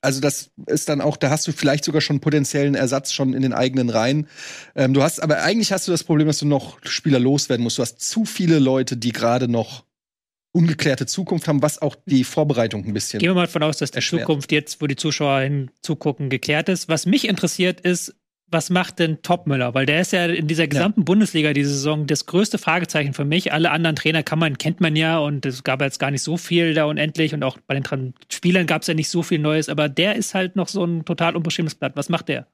also 0.00 0.20
das 0.20 0.50
ist 0.66 0.88
dann 0.88 1.00
auch, 1.00 1.16
da 1.16 1.30
hast 1.30 1.48
du 1.48 1.52
vielleicht 1.52 1.84
sogar 1.84 2.00
schon 2.00 2.20
potenziellen 2.20 2.76
Ersatz 2.76 3.12
schon 3.12 3.34
in 3.34 3.42
den 3.42 3.52
eigenen 3.52 3.90
Reihen. 3.90 4.28
Ähm, 4.76 4.94
du 4.94 5.02
hast, 5.02 5.20
aber 5.20 5.42
eigentlich 5.42 5.72
hast 5.72 5.88
du 5.88 5.92
das 5.92 6.04
Problem, 6.04 6.28
dass 6.28 6.38
du 6.38 6.46
noch 6.46 6.78
Spieler 6.84 7.18
loswerden 7.18 7.64
musst. 7.64 7.78
Du 7.78 7.82
hast 7.82 8.00
zu 8.00 8.24
viele 8.24 8.60
Leute, 8.60 8.96
die 8.96 9.10
gerade 9.10 9.48
noch 9.48 9.84
ungeklärte 10.52 11.06
Zukunft 11.06 11.48
haben, 11.48 11.62
was 11.62 11.80
auch 11.80 11.96
die 12.06 12.24
Vorbereitung 12.24 12.84
ein 12.84 12.92
bisschen. 12.92 13.18
Gehen 13.20 13.30
wir 13.30 13.34
mal 13.34 13.46
davon 13.46 13.62
aus, 13.62 13.78
dass 13.78 13.90
die 13.90 13.96
erschwert. 13.96 14.22
Zukunft 14.22 14.52
jetzt, 14.52 14.80
wo 14.80 14.86
die 14.86 14.96
Zuschauer 14.96 15.40
hinzugucken, 15.40 16.30
geklärt 16.30 16.68
ist. 16.68 16.88
Was 16.88 17.06
mich 17.06 17.26
interessiert 17.26 17.80
ist, 17.80 18.14
was 18.52 18.70
macht 18.70 18.98
denn 18.98 19.22
Topmüller? 19.22 19.74
Weil 19.74 19.86
der 19.86 20.00
ist 20.00 20.12
ja 20.12 20.26
in 20.26 20.46
dieser 20.46 20.68
gesamten 20.68 21.04
Bundesliga 21.04 21.52
diese 21.52 21.70
Saison 21.70 22.06
das 22.06 22.26
größte 22.26 22.58
Fragezeichen 22.58 23.14
für 23.14 23.24
mich. 23.24 23.52
Alle 23.52 23.70
anderen 23.70 23.96
Trainer 23.96 24.22
kann 24.22 24.38
man, 24.38 24.58
kennt 24.58 24.80
man 24.80 24.94
ja 24.94 25.18
und 25.18 25.46
es 25.46 25.64
gab 25.64 25.80
jetzt 25.80 25.98
gar 25.98 26.10
nicht 26.10 26.22
so 26.22 26.36
viel 26.36 26.74
da 26.74 26.84
unendlich 26.84 27.34
und 27.34 27.42
auch 27.42 27.58
bei 27.66 27.78
den 27.78 28.14
Spielern 28.30 28.66
gab 28.66 28.82
es 28.82 28.88
ja 28.88 28.94
nicht 28.94 29.08
so 29.08 29.22
viel 29.22 29.38
Neues, 29.38 29.68
aber 29.68 29.88
der 29.88 30.16
ist 30.16 30.34
halt 30.34 30.56
noch 30.56 30.68
so 30.68 30.84
ein 30.84 31.04
total 31.04 31.36
unbeschriebenes 31.36 31.74
Blatt. 31.74 31.92
Was 31.96 32.08
macht 32.08 32.28
der? 32.28 32.46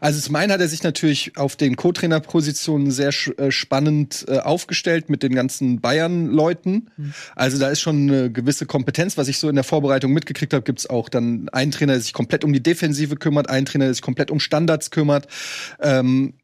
Also 0.00 0.20
zum 0.20 0.36
einen 0.36 0.52
hat 0.52 0.60
er 0.60 0.68
sich 0.68 0.82
natürlich 0.82 1.36
auf 1.36 1.56
den 1.56 1.74
Co-Trainer-Positionen 1.76 2.90
sehr 2.90 3.10
äh, 3.38 3.50
spannend 3.50 4.24
äh, 4.28 4.38
aufgestellt 4.38 5.10
mit 5.10 5.22
den 5.22 5.34
ganzen 5.34 5.80
Bayern-Leuten. 5.80 6.90
Also 7.34 7.58
da 7.58 7.68
ist 7.68 7.80
schon 7.80 8.08
eine 8.08 8.30
gewisse 8.30 8.66
Kompetenz. 8.66 9.16
Was 9.16 9.28
ich 9.28 9.38
so 9.38 9.48
in 9.48 9.56
der 9.56 9.64
Vorbereitung 9.64 10.12
mitgekriegt 10.12 10.52
habe, 10.52 10.62
gibt's 10.62 10.88
auch 10.88 11.08
dann 11.08 11.48
einen 11.50 11.72
Trainer, 11.72 11.94
der 11.94 12.02
sich 12.02 12.12
komplett 12.12 12.44
um 12.44 12.52
die 12.52 12.62
Defensive 12.62 13.16
kümmert, 13.16 13.50
einen 13.50 13.66
Trainer, 13.66 13.86
der 13.86 13.94
sich 13.94 14.02
komplett 14.02 14.30
um 14.30 14.38
Standards 14.38 14.90
kümmert. 14.90 15.26
Ähm, 15.80 16.34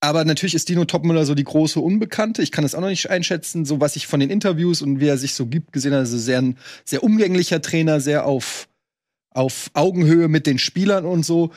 aber 0.00 0.24
natürlich 0.24 0.56
ist 0.56 0.68
Dino 0.68 0.84
Topmüller 0.84 1.24
so 1.24 1.36
die 1.36 1.44
große 1.44 1.78
Unbekannte. 1.78 2.42
Ich 2.42 2.50
kann 2.50 2.62
das 2.62 2.74
auch 2.74 2.80
noch 2.80 2.88
nicht 2.88 3.08
einschätzen. 3.08 3.64
So 3.64 3.80
was 3.80 3.94
ich 3.94 4.08
von 4.08 4.18
den 4.18 4.30
Interviews 4.30 4.82
und 4.82 4.98
wie 4.98 5.06
er 5.06 5.16
sich 5.16 5.34
so 5.34 5.46
gibt 5.46 5.72
gesehen 5.72 5.92
habe, 5.92 6.00
also 6.00 6.18
sehr 6.18 6.42
ein 6.42 6.58
sehr 6.84 7.04
umgänglicher 7.04 7.62
Trainer, 7.62 8.00
sehr 8.00 8.26
auf 8.26 8.68
auf 9.30 9.70
Augenhöhe 9.74 10.28
mit 10.28 10.46
den 10.46 10.58
Spielern 10.58 11.04
und 11.04 11.24
so. 11.24 11.52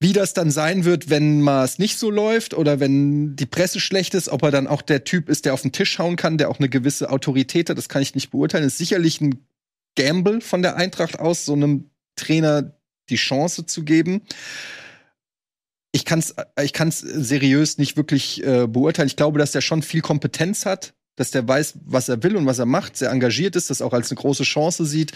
Wie 0.00 0.12
das 0.12 0.34
dann 0.34 0.50
sein 0.50 0.84
wird, 0.84 1.08
wenn 1.08 1.40
mal 1.40 1.64
es 1.64 1.78
nicht 1.78 1.98
so 1.98 2.10
läuft 2.10 2.54
oder 2.54 2.80
wenn 2.80 3.36
die 3.36 3.46
Presse 3.46 3.80
schlecht 3.80 4.14
ist, 4.14 4.28
ob 4.28 4.42
er 4.42 4.50
dann 4.50 4.66
auch 4.66 4.82
der 4.82 5.04
Typ 5.04 5.28
ist, 5.28 5.44
der 5.44 5.54
auf 5.54 5.62
den 5.62 5.72
Tisch 5.72 5.98
hauen 5.98 6.16
kann, 6.16 6.36
der 6.36 6.50
auch 6.50 6.58
eine 6.58 6.68
gewisse 6.68 7.10
Autorität 7.10 7.70
hat, 7.70 7.78
das 7.78 7.88
kann 7.88 8.02
ich 8.02 8.14
nicht 8.14 8.30
beurteilen. 8.30 8.66
ist 8.66 8.78
sicherlich 8.78 9.20
ein 9.20 9.46
Gamble 9.94 10.40
von 10.40 10.62
der 10.62 10.76
Eintracht 10.76 11.18
aus, 11.18 11.44
so 11.44 11.52
einem 11.52 11.90
Trainer 12.16 12.74
die 13.08 13.16
Chance 13.16 13.66
zu 13.66 13.84
geben. 13.84 14.22
Ich 15.94 16.04
kann 16.04 16.18
es 16.18 16.34
ich 16.60 16.72
kann's 16.72 16.98
seriös 16.98 17.78
nicht 17.78 17.96
wirklich 17.96 18.44
äh, 18.44 18.66
beurteilen. 18.66 19.06
Ich 19.06 19.14
glaube, 19.14 19.38
dass 19.38 19.52
der 19.52 19.60
schon 19.60 19.80
viel 19.80 20.00
Kompetenz 20.00 20.66
hat, 20.66 20.92
dass 21.14 21.30
der 21.30 21.46
weiß, 21.46 21.74
was 21.84 22.08
er 22.08 22.20
will 22.24 22.34
und 22.34 22.46
was 22.46 22.58
er 22.58 22.66
macht, 22.66 22.96
sehr 22.96 23.12
engagiert 23.12 23.54
ist, 23.54 23.70
das 23.70 23.80
auch 23.80 23.92
als 23.92 24.10
eine 24.10 24.18
große 24.18 24.42
Chance 24.42 24.86
sieht. 24.86 25.12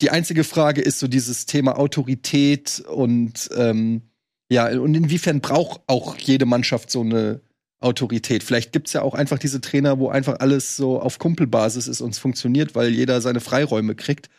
Die 0.00 0.10
einzige 0.10 0.44
Frage 0.44 0.80
ist 0.80 1.00
so 1.00 1.08
dieses 1.08 1.44
Thema 1.44 1.76
Autorität 1.76 2.84
und 2.86 3.50
ähm, 3.56 4.02
ja, 4.48 4.68
und 4.68 4.94
inwiefern 4.94 5.40
braucht 5.40 5.80
auch 5.88 6.16
jede 6.16 6.46
Mannschaft 6.46 6.92
so 6.92 7.00
eine 7.00 7.40
Autorität? 7.80 8.44
Vielleicht 8.44 8.70
gibt's 8.70 8.92
ja 8.92 9.02
auch 9.02 9.14
einfach 9.14 9.40
diese 9.40 9.60
Trainer, 9.60 9.98
wo 9.98 10.08
einfach 10.08 10.38
alles 10.38 10.76
so 10.76 11.00
auf 11.00 11.18
Kumpelbasis 11.18 11.88
ist 11.88 12.00
und 12.00 12.10
es 12.10 12.20
funktioniert, 12.20 12.76
weil 12.76 12.90
jeder 12.90 13.20
seine 13.20 13.40
Freiräume 13.40 13.96
kriegt. 13.96 14.30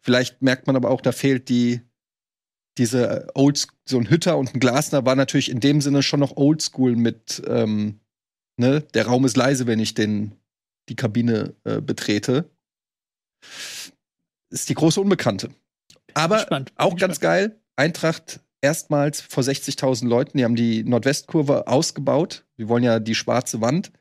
Vielleicht 0.00 0.40
merkt 0.40 0.68
man 0.68 0.76
aber 0.76 0.90
auch, 0.90 1.00
da 1.00 1.10
fehlt 1.10 1.48
die 1.48 1.80
diese 2.78 3.28
Old 3.34 3.66
so 3.84 3.98
ein 3.98 4.08
Hütter 4.08 4.38
und 4.38 4.54
ein 4.54 4.60
Glasner 4.60 5.04
war 5.04 5.16
natürlich 5.16 5.50
in 5.50 5.60
dem 5.60 5.80
Sinne 5.80 6.02
schon 6.02 6.20
noch 6.20 6.36
Oldschool 6.36 6.96
mit 6.96 7.42
ähm, 7.46 8.00
ne, 8.56 8.82
der 8.94 9.06
Raum 9.06 9.24
ist 9.24 9.36
leise, 9.36 9.66
wenn 9.66 9.80
ich 9.80 9.94
den 9.94 10.32
die 10.88 10.96
Kabine 10.96 11.54
äh, 11.64 11.80
betrete. 11.80 12.50
Ist 14.50 14.68
die 14.68 14.74
große 14.74 15.00
Unbekannte. 15.00 15.50
Aber 16.14 16.64
auch 16.76 16.96
ganz 16.96 17.20
geil, 17.20 17.60
Eintracht 17.76 18.40
erstmals 18.60 19.20
vor 19.20 19.42
60.000 19.42 20.08
Leuten. 20.08 20.38
Die 20.38 20.44
haben 20.44 20.56
die 20.56 20.84
Nordwestkurve 20.84 21.66
ausgebaut. 21.68 22.44
Die 22.58 22.68
wollen 22.68 22.82
ja 22.82 22.98
die 22.98 23.14
schwarze 23.14 23.60
Wand. 23.60 23.92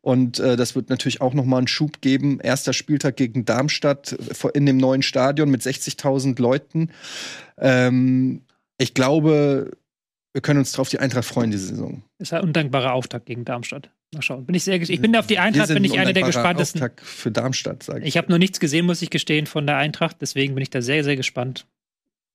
Und 0.00 0.38
äh, 0.38 0.56
das 0.56 0.76
wird 0.76 0.90
natürlich 0.90 1.20
auch 1.20 1.34
noch 1.34 1.44
mal 1.44 1.58
einen 1.58 1.66
Schub 1.66 2.00
geben. 2.00 2.38
Erster 2.38 2.72
Spieltag 2.72 3.16
gegen 3.16 3.44
Darmstadt 3.44 4.12
äh, 4.12 4.48
in 4.54 4.66
dem 4.66 4.76
neuen 4.76 5.02
Stadion 5.02 5.50
mit 5.50 5.62
60.000 5.62 6.40
Leuten. 6.40 6.90
Ähm, 7.58 8.42
ich 8.78 8.94
glaube, 8.94 9.70
wir 10.32 10.42
können 10.42 10.58
uns 10.58 10.72
drauf 10.72 10.88
die 10.88 10.98
Eintracht 10.98 11.24
freuen 11.24 11.50
diese 11.50 11.68
Saison. 11.68 12.02
Ist 12.18 12.32
ein 12.32 12.42
undankbarer 12.42 12.92
Auftakt 12.92 13.26
gegen 13.26 13.44
Darmstadt. 13.44 13.90
Mal 14.14 14.22
schauen. 14.22 14.46
Bin 14.46 14.54
ich 14.54 14.64
sehr 14.64 14.80
ich 14.80 15.00
bin 15.00 15.16
auf 15.16 15.26
die 15.26 15.38
Eintracht, 15.38 15.68
bin 15.68 15.82
ich 15.82 15.94
ein 15.94 16.00
einer 16.00 16.12
der 16.12 16.24
undankbarer 16.24 16.54
gespanntesten. 16.54 16.82
Auftakt 16.82 17.00
für 17.00 17.30
Darmstadt, 17.30 17.82
sage 17.82 18.00
ich. 18.00 18.08
Ich 18.08 18.16
habe 18.16 18.30
noch 18.30 18.38
nichts 18.38 18.60
gesehen, 18.60 18.86
muss 18.86 19.02
ich 19.02 19.10
gestehen, 19.10 19.46
von 19.46 19.66
der 19.66 19.76
Eintracht. 19.78 20.18
Deswegen 20.20 20.54
bin 20.54 20.62
ich 20.62 20.70
da 20.70 20.82
sehr, 20.82 21.02
sehr 21.04 21.16
gespannt. 21.16 21.66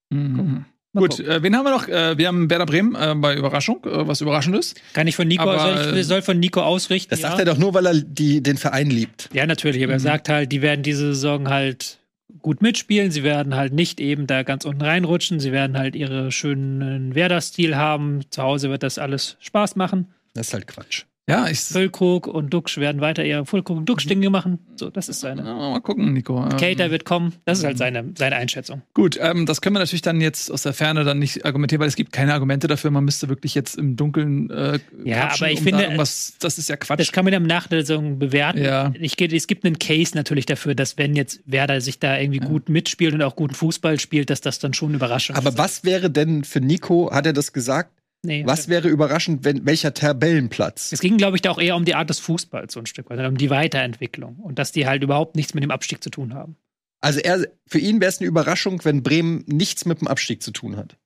Mhm. 0.09 0.65
Gut, 0.93 1.21
äh, 1.21 1.41
wen 1.41 1.55
haben 1.55 1.63
wir 1.63 1.71
noch? 1.71 1.87
Äh, 1.87 2.17
wir 2.17 2.27
haben 2.27 2.49
Werder 2.49 2.65
Bremen 2.65 2.95
äh, 2.95 3.15
bei 3.15 3.37
Überraschung, 3.37 3.81
äh, 3.85 4.07
was 4.07 4.19
Überraschendes. 4.19 4.75
Kann 4.91 5.07
ich 5.07 5.15
von 5.15 5.25
Nico, 5.25 5.43
aber, 5.43 5.59
soll, 5.85 5.97
ich, 5.97 6.05
soll 6.05 6.21
von 6.21 6.37
Nico 6.37 6.61
ausrichten? 6.61 7.11
Das 7.11 7.21
ja? 7.21 7.29
sagt 7.29 7.39
er 7.39 7.45
doch 7.45 7.57
nur, 7.57 7.73
weil 7.73 7.85
er 7.85 7.93
die, 7.93 8.43
den 8.43 8.57
Verein 8.57 8.89
liebt. 8.89 9.29
Ja, 9.31 9.45
natürlich, 9.45 9.81
aber 9.83 9.93
er 9.93 9.99
Mhm. 9.99 10.03
sagt 10.03 10.27
halt, 10.27 10.51
die 10.51 10.61
werden 10.61 10.83
diese 10.83 11.13
Saison 11.13 11.49
halt 11.49 12.00
gut 12.41 12.61
mitspielen. 12.61 13.11
Sie 13.11 13.23
werden 13.23 13.55
halt 13.55 13.73
nicht 13.73 13.99
eben 13.99 14.27
da 14.27 14.43
ganz 14.43 14.65
unten 14.65 14.81
reinrutschen. 14.81 15.39
Sie 15.39 15.51
werden 15.51 15.77
halt 15.77 15.95
ihre 15.95 16.31
schönen 16.31 17.15
Werder-Stil 17.15 17.75
haben. 17.75 18.21
Zu 18.29 18.41
Hause 18.43 18.69
wird 18.69 18.83
das 18.83 18.97
alles 18.97 19.37
Spaß 19.39 19.75
machen. 19.75 20.13
Das 20.33 20.47
ist 20.47 20.53
halt 20.53 20.67
Quatsch. 20.67 21.05
Ja, 21.29 21.47
ich. 21.47 21.59
Füllkrug 21.61 22.27
und 22.27 22.51
Duxch 22.51 22.77
werden 22.77 22.99
weiter 22.99 23.23
ihre 23.23 23.45
Füllkrug 23.45 23.77
und 23.77 23.85
Duxch-Dinge 23.87 24.29
machen. 24.31 24.59
So, 24.75 24.89
das 24.89 25.07
ist 25.07 25.21
seine. 25.21 25.43
Ja, 25.43 25.53
mal 25.55 25.79
gucken, 25.79 26.13
Nico. 26.13 26.41
Ähm, 26.43 26.49
Cater 26.57 26.89
wird 26.91 27.05
kommen. 27.05 27.33
Das 27.45 27.59
ist 27.59 27.63
halt 27.63 27.77
seine, 27.77 28.11
seine 28.17 28.35
Einschätzung. 28.35 28.81
Gut, 28.95 29.17
ähm, 29.21 29.45
das 29.45 29.61
können 29.61 29.75
wir 29.75 29.79
natürlich 29.79 30.01
dann 30.01 30.19
jetzt 30.19 30.51
aus 30.51 30.63
der 30.63 30.73
Ferne 30.73 31.03
dann 31.03 31.19
nicht 31.19 31.45
argumentieren, 31.45 31.79
weil 31.79 31.87
es 31.87 31.95
gibt 31.95 32.11
keine 32.11 32.33
Argumente 32.33 32.67
dafür. 32.67 32.89
Man 32.91 33.05
müsste 33.05 33.29
wirklich 33.29 33.53
jetzt 33.55 33.77
im 33.77 33.95
Dunkeln 33.95 34.49
äh, 34.49 34.79
Ja, 35.05 35.31
aber 35.33 35.51
ich 35.51 35.59
um 35.59 35.63
finde, 35.65 35.87
da 35.89 35.95
das 35.95 36.33
ist 36.57 36.67
ja 36.69 36.75
Quatsch. 36.75 36.99
Das 36.99 37.11
kann 37.11 37.23
man 37.23 37.31
dann 37.31 37.43
nach 37.43 37.67
der 37.67 37.81
Saison 37.85 38.17
bewerten. 38.17 38.61
Ja. 38.61 38.91
Ich, 38.99 39.15
gehe- 39.15 39.33
es 39.33 39.45
gibt 39.47 39.63
einen 39.63 39.77
Case 39.79 40.15
natürlich 40.15 40.47
dafür, 40.47 40.73
dass 40.75 40.97
wenn 40.97 41.15
jetzt 41.15 41.39
Werder 41.45 41.81
sich 41.81 41.99
da 41.99 42.17
irgendwie 42.19 42.39
gut 42.39 42.67
mitspielt 42.67 43.13
und 43.13 43.21
auch 43.21 43.35
guten 43.35 43.53
Fußball 43.53 43.99
spielt, 43.99 44.31
dass 44.31 44.41
das 44.41 44.57
dann 44.59 44.73
schon 44.73 44.95
überraschend 44.95 45.37
Aber 45.37 45.49
ist. 45.49 45.57
was 45.59 45.83
wäre 45.83 46.09
denn 46.09 46.43
für 46.43 46.59
Nico, 46.61 47.11
hat 47.13 47.25
er 47.27 47.33
das 47.33 47.53
gesagt? 47.53 47.91
Nee. 48.23 48.45
Was 48.45 48.67
wäre 48.67 48.87
überraschend, 48.87 49.43
wenn 49.43 49.65
welcher 49.65 49.93
Tabellenplatz? 49.93 50.91
Es 50.91 50.99
ging, 50.99 51.17
glaube 51.17 51.37
ich, 51.37 51.41
da 51.41 51.49
auch 51.49 51.59
eher 51.59 51.75
um 51.75 51.85
die 51.85 51.95
Art 51.95 52.09
des 52.09 52.19
Fußballs 52.19 52.73
so 52.73 52.79
ein 52.79 52.85
Stück 52.85 53.09
weit, 53.09 53.19
um 53.27 53.37
die 53.37 53.49
Weiterentwicklung 53.49 54.35
und 54.37 54.59
dass 54.59 54.71
die 54.71 54.85
halt 54.85 55.01
überhaupt 55.01 55.35
nichts 55.35 55.55
mit 55.55 55.63
dem 55.63 55.71
Abstieg 55.71 56.03
zu 56.03 56.11
tun 56.11 56.35
haben. 56.35 56.55
Also 57.01 57.19
er, 57.19 57.47
für 57.65 57.79
ihn 57.79 57.99
wäre 57.99 58.09
es 58.09 58.19
eine 58.19 58.27
Überraschung, 58.27 58.85
wenn 58.85 59.01
Bremen 59.01 59.43
nichts 59.47 59.85
mit 59.85 60.01
dem 60.01 60.07
Abstieg 60.07 60.43
zu 60.43 60.51
tun 60.51 60.77
hat. 60.77 60.97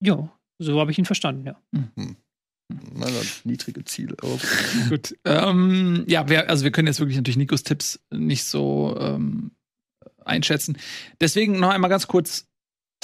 Jo, 0.00 0.30
so 0.58 0.78
habe 0.78 0.92
ich 0.92 0.98
ihn 0.98 1.06
verstanden, 1.06 1.44
ja. 1.46 1.60
Na, 2.68 3.06
das 3.06 3.44
niedrige 3.44 3.84
Ziele. 3.84 4.16
Oh. 4.22 4.38
Gut. 4.88 5.16
Ähm, 5.24 6.04
ja, 6.06 6.28
wir, 6.28 6.48
also 6.48 6.62
wir 6.62 6.70
können 6.70 6.86
jetzt 6.86 7.00
wirklich 7.00 7.16
natürlich 7.16 7.36
Nikos 7.36 7.64
Tipps 7.64 8.00
nicht 8.12 8.44
so 8.44 8.96
ähm, 9.00 9.50
einschätzen. 10.24 10.78
Deswegen 11.20 11.58
noch 11.58 11.70
einmal 11.70 11.90
ganz 11.90 12.06
kurz 12.06 12.46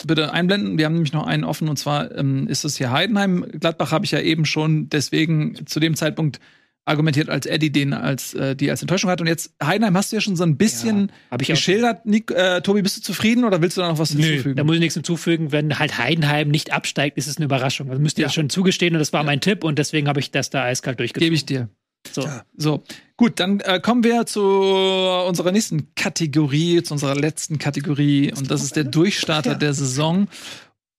bitte 0.06 0.32
einblenden. 0.32 0.78
Wir 0.78 0.86
haben 0.86 0.94
nämlich 0.94 1.12
noch 1.12 1.26
einen 1.26 1.44
offen 1.44 1.68
und 1.68 1.76
zwar 1.78 2.14
ähm, 2.16 2.46
ist 2.48 2.64
es 2.64 2.76
hier 2.76 2.90
Heidenheim. 2.90 3.44
Gladbach 3.58 3.92
habe 3.92 4.04
ich 4.04 4.10
ja 4.10 4.20
eben 4.20 4.44
schon 4.44 4.88
deswegen 4.88 5.66
zu 5.66 5.80
dem 5.80 5.94
Zeitpunkt 5.96 6.40
argumentiert, 6.86 7.28
als 7.28 7.46
Eddie 7.46 7.70
den 7.70 7.92
als 7.92 8.34
äh, 8.34 8.56
die 8.56 8.70
als 8.70 8.80
Enttäuschung 8.82 9.10
hat. 9.10 9.20
Und 9.20 9.26
jetzt 9.26 9.52
Heidenheim 9.62 9.96
hast 9.96 10.10
du 10.10 10.16
ja 10.16 10.20
schon 10.20 10.34
so 10.34 10.42
ein 10.44 10.56
bisschen 10.56 11.12
auch. 11.30 11.38
geschildert. 11.38 12.06
Nick, 12.06 12.30
äh, 12.32 12.62
Tobi, 12.62 12.82
bist 12.82 12.96
du 12.96 13.02
zufrieden 13.02 13.44
oder 13.44 13.60
willst 13.62 13.76
du 13.76 13.82
da 13.82 13.88
noch 13.88 13.98
was 13.98 14.14
Nö, 14.14 14.22
hinzufügen? 14.22 14.56
da 14.56 14.64
muss 14.64 14.74
ich 14.74 14.80
nichts 14.80 14.94
hinzufügen. 14.94 15.52
Wenn 15.52 15.78
halt 15.78 15.98
Heidenheim 15.98 16.48
nicht 16.48 16.72
absteigt, 16.72 17.16
ist 17.18 17.26
es 17.28 17.36
eine 17.36 17.44
Überraschung. 17.44 17.90
Also 17.90 18.00
müsst 18.02 18.18
ihr 18.18 18.22
Ja. 18.22 18.26
das 18.28 18.34
schon 18.34 18.50
zugestehen 18.50 18.94
und 18.94 18.98
das 18.98 19.12
war 19.12 19.22
mein 19.22 19.40
Tipp 19.40 19.62
und 19.62 19.78
deswegen 19.78 20.08
habe 20.08 20.20
ich 20.20 20.30
das 20.30 20.50
da 20.50 20.64
eiskalt 20.64 20.98
durchgezogen. 20.98 21.26
Gebe 21.26 21.34
ich 21.36 21.46
dir. 21.46 21.68
So. 22.12 22.26
So, 22.56 22.82
gut, 23.20 23.38
dann 23.38 23.60
äh, 23.60 23.80
kommen 23.80 24.02
wir 24.02 24.24
zu 24.24 24.40
unserer 24.40 25.52
nächsten 25.52 25.94
Kategorie, 25.94 26.82
zu 26.82 26.94
unserer 26.94 27.14
letzten 27.14 27.58
Kategorie. 27.58 28.32
Und 28.32 28.50
das 28.50 28.62
ist 28.62 28.76
der 28.76 28.84
Durchstarter 28.84 29.54
der 29.56 29.74
Saison. 29.74 30.26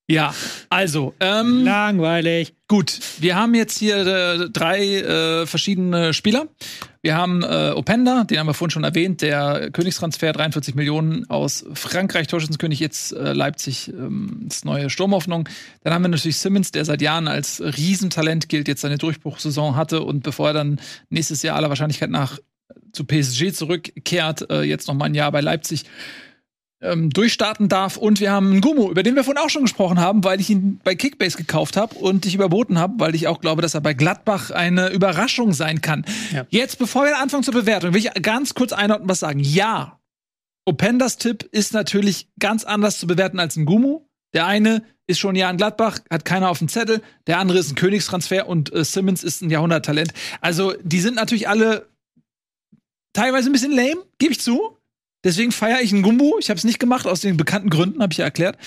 Ja, 0.08 0.32
also, 0.70 1.16
ähm, 1.20 1.64
Langweilig. 1.66 2.54
Gut, 2.72 3.02
wir 3.20 3.36
haben 3.36 3.54
jetzt 3.54 3.78
hier 3.78 3.98
äh, 3.98 4.50
drei 4.50 4.80
äh, 4.80 5.46
verschiedene 5.46 6.14
Spieler. 6.14 6.48
Wir 7.02 7.18
haben 7.18 7.44
äh, 7.44 7.74
Openda, 7.76 8.24
den 8.24 8.40
haben 8.40 8.48
wir 8.48 8.54
vorhin 8.54 8.72
schon 8.72 8.86
erwähnt, 8.86 9.22
der 9.22 9.72
Königstransfer, 9.74 10.32
43 10.32 10.76
Millionen 10.76 11.30
aus 11.30 11.66
Frankreich, 11.74 12.28
Torschützenkönig, 12.28 12.80
jetzt 12.80 13.12
äh, 13.12 13.34
Leipzig, 13.34 13.90
ähm, 13.90 14.46
das 14.46 14.64
neue 14.64 14.90
Sturmhoffnung. 14.90 15.50
Dann 15.84 15.94
haben 15.94 16.02
wir 16.04 16.08
natürlich 16.08 16.38
Simmons, 16.38 16.72
der 16.72 16.86
seit 16.86 17.02
Jahren 17.02 17.28
als 17.28 17.62
Riesentalent 17.62 18.48
gilt, 18.48 18.70
jetzt 18.70 18.80
seine 18.80 18.98
Durchbruchssaison 18.98 19.76
hatte 19.76 20.00
und 20.00 20.24
bevor 20.24 20.48
er 20.48 20.54
dann 20.54 20.80
nächstes 21.10 21.44
Jahr 21.44 21.58
aller 21.58 21.68
Wahrscheinlichkeit 21.68 22.10
nach 22.10 22.40
zu 22.94 23.04
PSG 23.04 23.52
zurückkehrt, 23.52 24.50
äh, 24.50 24.62
jetzt 24.62 24.88
noch 24.88 24.96
mal 24.96 25.08
ein 25.08 25.16
Jahr 25.16 25.34
bei 25.34 25.42
Leipzig 25.42 25.84
ähm, 26.82 27.10
durchstarten 27.10 27.70
darf. 27.70 27.98
Und 27.98 28.20
wir 28.20 28.32
haben 28.32 28.52
einen 28.52 28.62
Gumu, 28.62 28.90
über 28.90 29.04
den 29.04 29.16
wir 29.16 29.24
vorhin 29.24 29.44
auch 29.44 29.50
schon 29.50 29.64
gesprochen 29.64 30.00
haben, 30.00 30.24
weil 30.24 30.40
ich 30.40 30.50
ihn 30.50 30.80
bei 30.84 30.96
Kickbase 30.96 31.38
gekauft 31.38 31.78
habe 31.78 31.96
und 31.96 32.26
dich 32.26 32.36
überboten 32.36 32.80
habe, 32.80 32.96
weil 32.98 33.16
ich 33.16 33.28
auch 33.28 33.42
glaube, 33.42 33.62
dass 33.62 33.74
er 33.74 33.82
bei 33.82 33.94
Gladbach 33.94 34.52
eine 34.52 34.90
Überraschung 34.90 35.54
sein 35.54 35.82
kann. 35.82 36.06
Ja. 36.34 36.46
Jetzt, 36.50 36.80
bevor 36.80 37.06
wir 37.06 37.18
anfangen 37.18 37.44
zur 37.44 37.54
Bewertung, 37.54 37.94
will 37.94 38.00
ich 38.00 38.12
ganz 38.22 38.54
kurz 38.54 38.74
einordnen, 38.74 39.10
was 39.10 39.20
sagen. 39.20 39.40
Ja, 39.40 40.00
Opendas 40.66 41.18
Tipp 41.18 41.44
ist 41.52 41.74
natürlich 41.74 42.28
ganz 42.40 42.64
anders 42.64 43.00
zu 43.00 43.08
bewerten 43.08 43.40
als 43.40 43.56
ein 43.56 43.66
Gumu. 43.66 44.02
Der 44.34 44.46
eine 44.46 44.84
ist 45.08 45.20
schon 45.20 45.34
ein 45.34 45.38
Jahr 45.38 45.52
in 45.52 45.58
Gladbach, 45.58 46.00
hat 46.10 46.26
keiner 46.26 46.50
auf 46.50 46.60
dem 46.60 46.70
Zettel. 46.70 47.02
Der 47.28 47.40
andere 47.40 47.60
ist 47.60 47.72
ein 47.72 47.76
Königstransfer 47.76 48.48
und 48.48 48.74
äh, 48.74 48.86
Simmons 48.86 49.24
ist 49.24 49.42
ein 49.42 49.50
Jahrhunderttalent. 49.50 50.14
Also, 50.40 50.74
die 50.84 51.02
sind 51.02 51.16
natürlich 51.16 51.50
alle 51.50 51.90
teilweise 53.14 53.50
ein 53.50 53.54
bisschen 53.54 53.74
lame, 53.74 54.04
gebe 54.20 54.32
ich 54.32 54.40
zu. 54.40 54.78
Deswegen 55.24 55.52
feiere 55.52 55.82
ich 55.82 55.94
einen 55.94 56.02
Gumbo. 56.02 56.38
Ich 56.40 56.50
habe 56.50 56.58
es 56.58 56.64
nicht 56.64 56.80
gemacht, 56.80 57.06
aus 57.06 57.22
den 57.22 57.38
bekannten 57.38 57.70
Gründen, 57.70 58.02
habe 58.02 58.12
ich 58.12 58.18
ja 58.18 58.26
erklärt. 58.26 58.58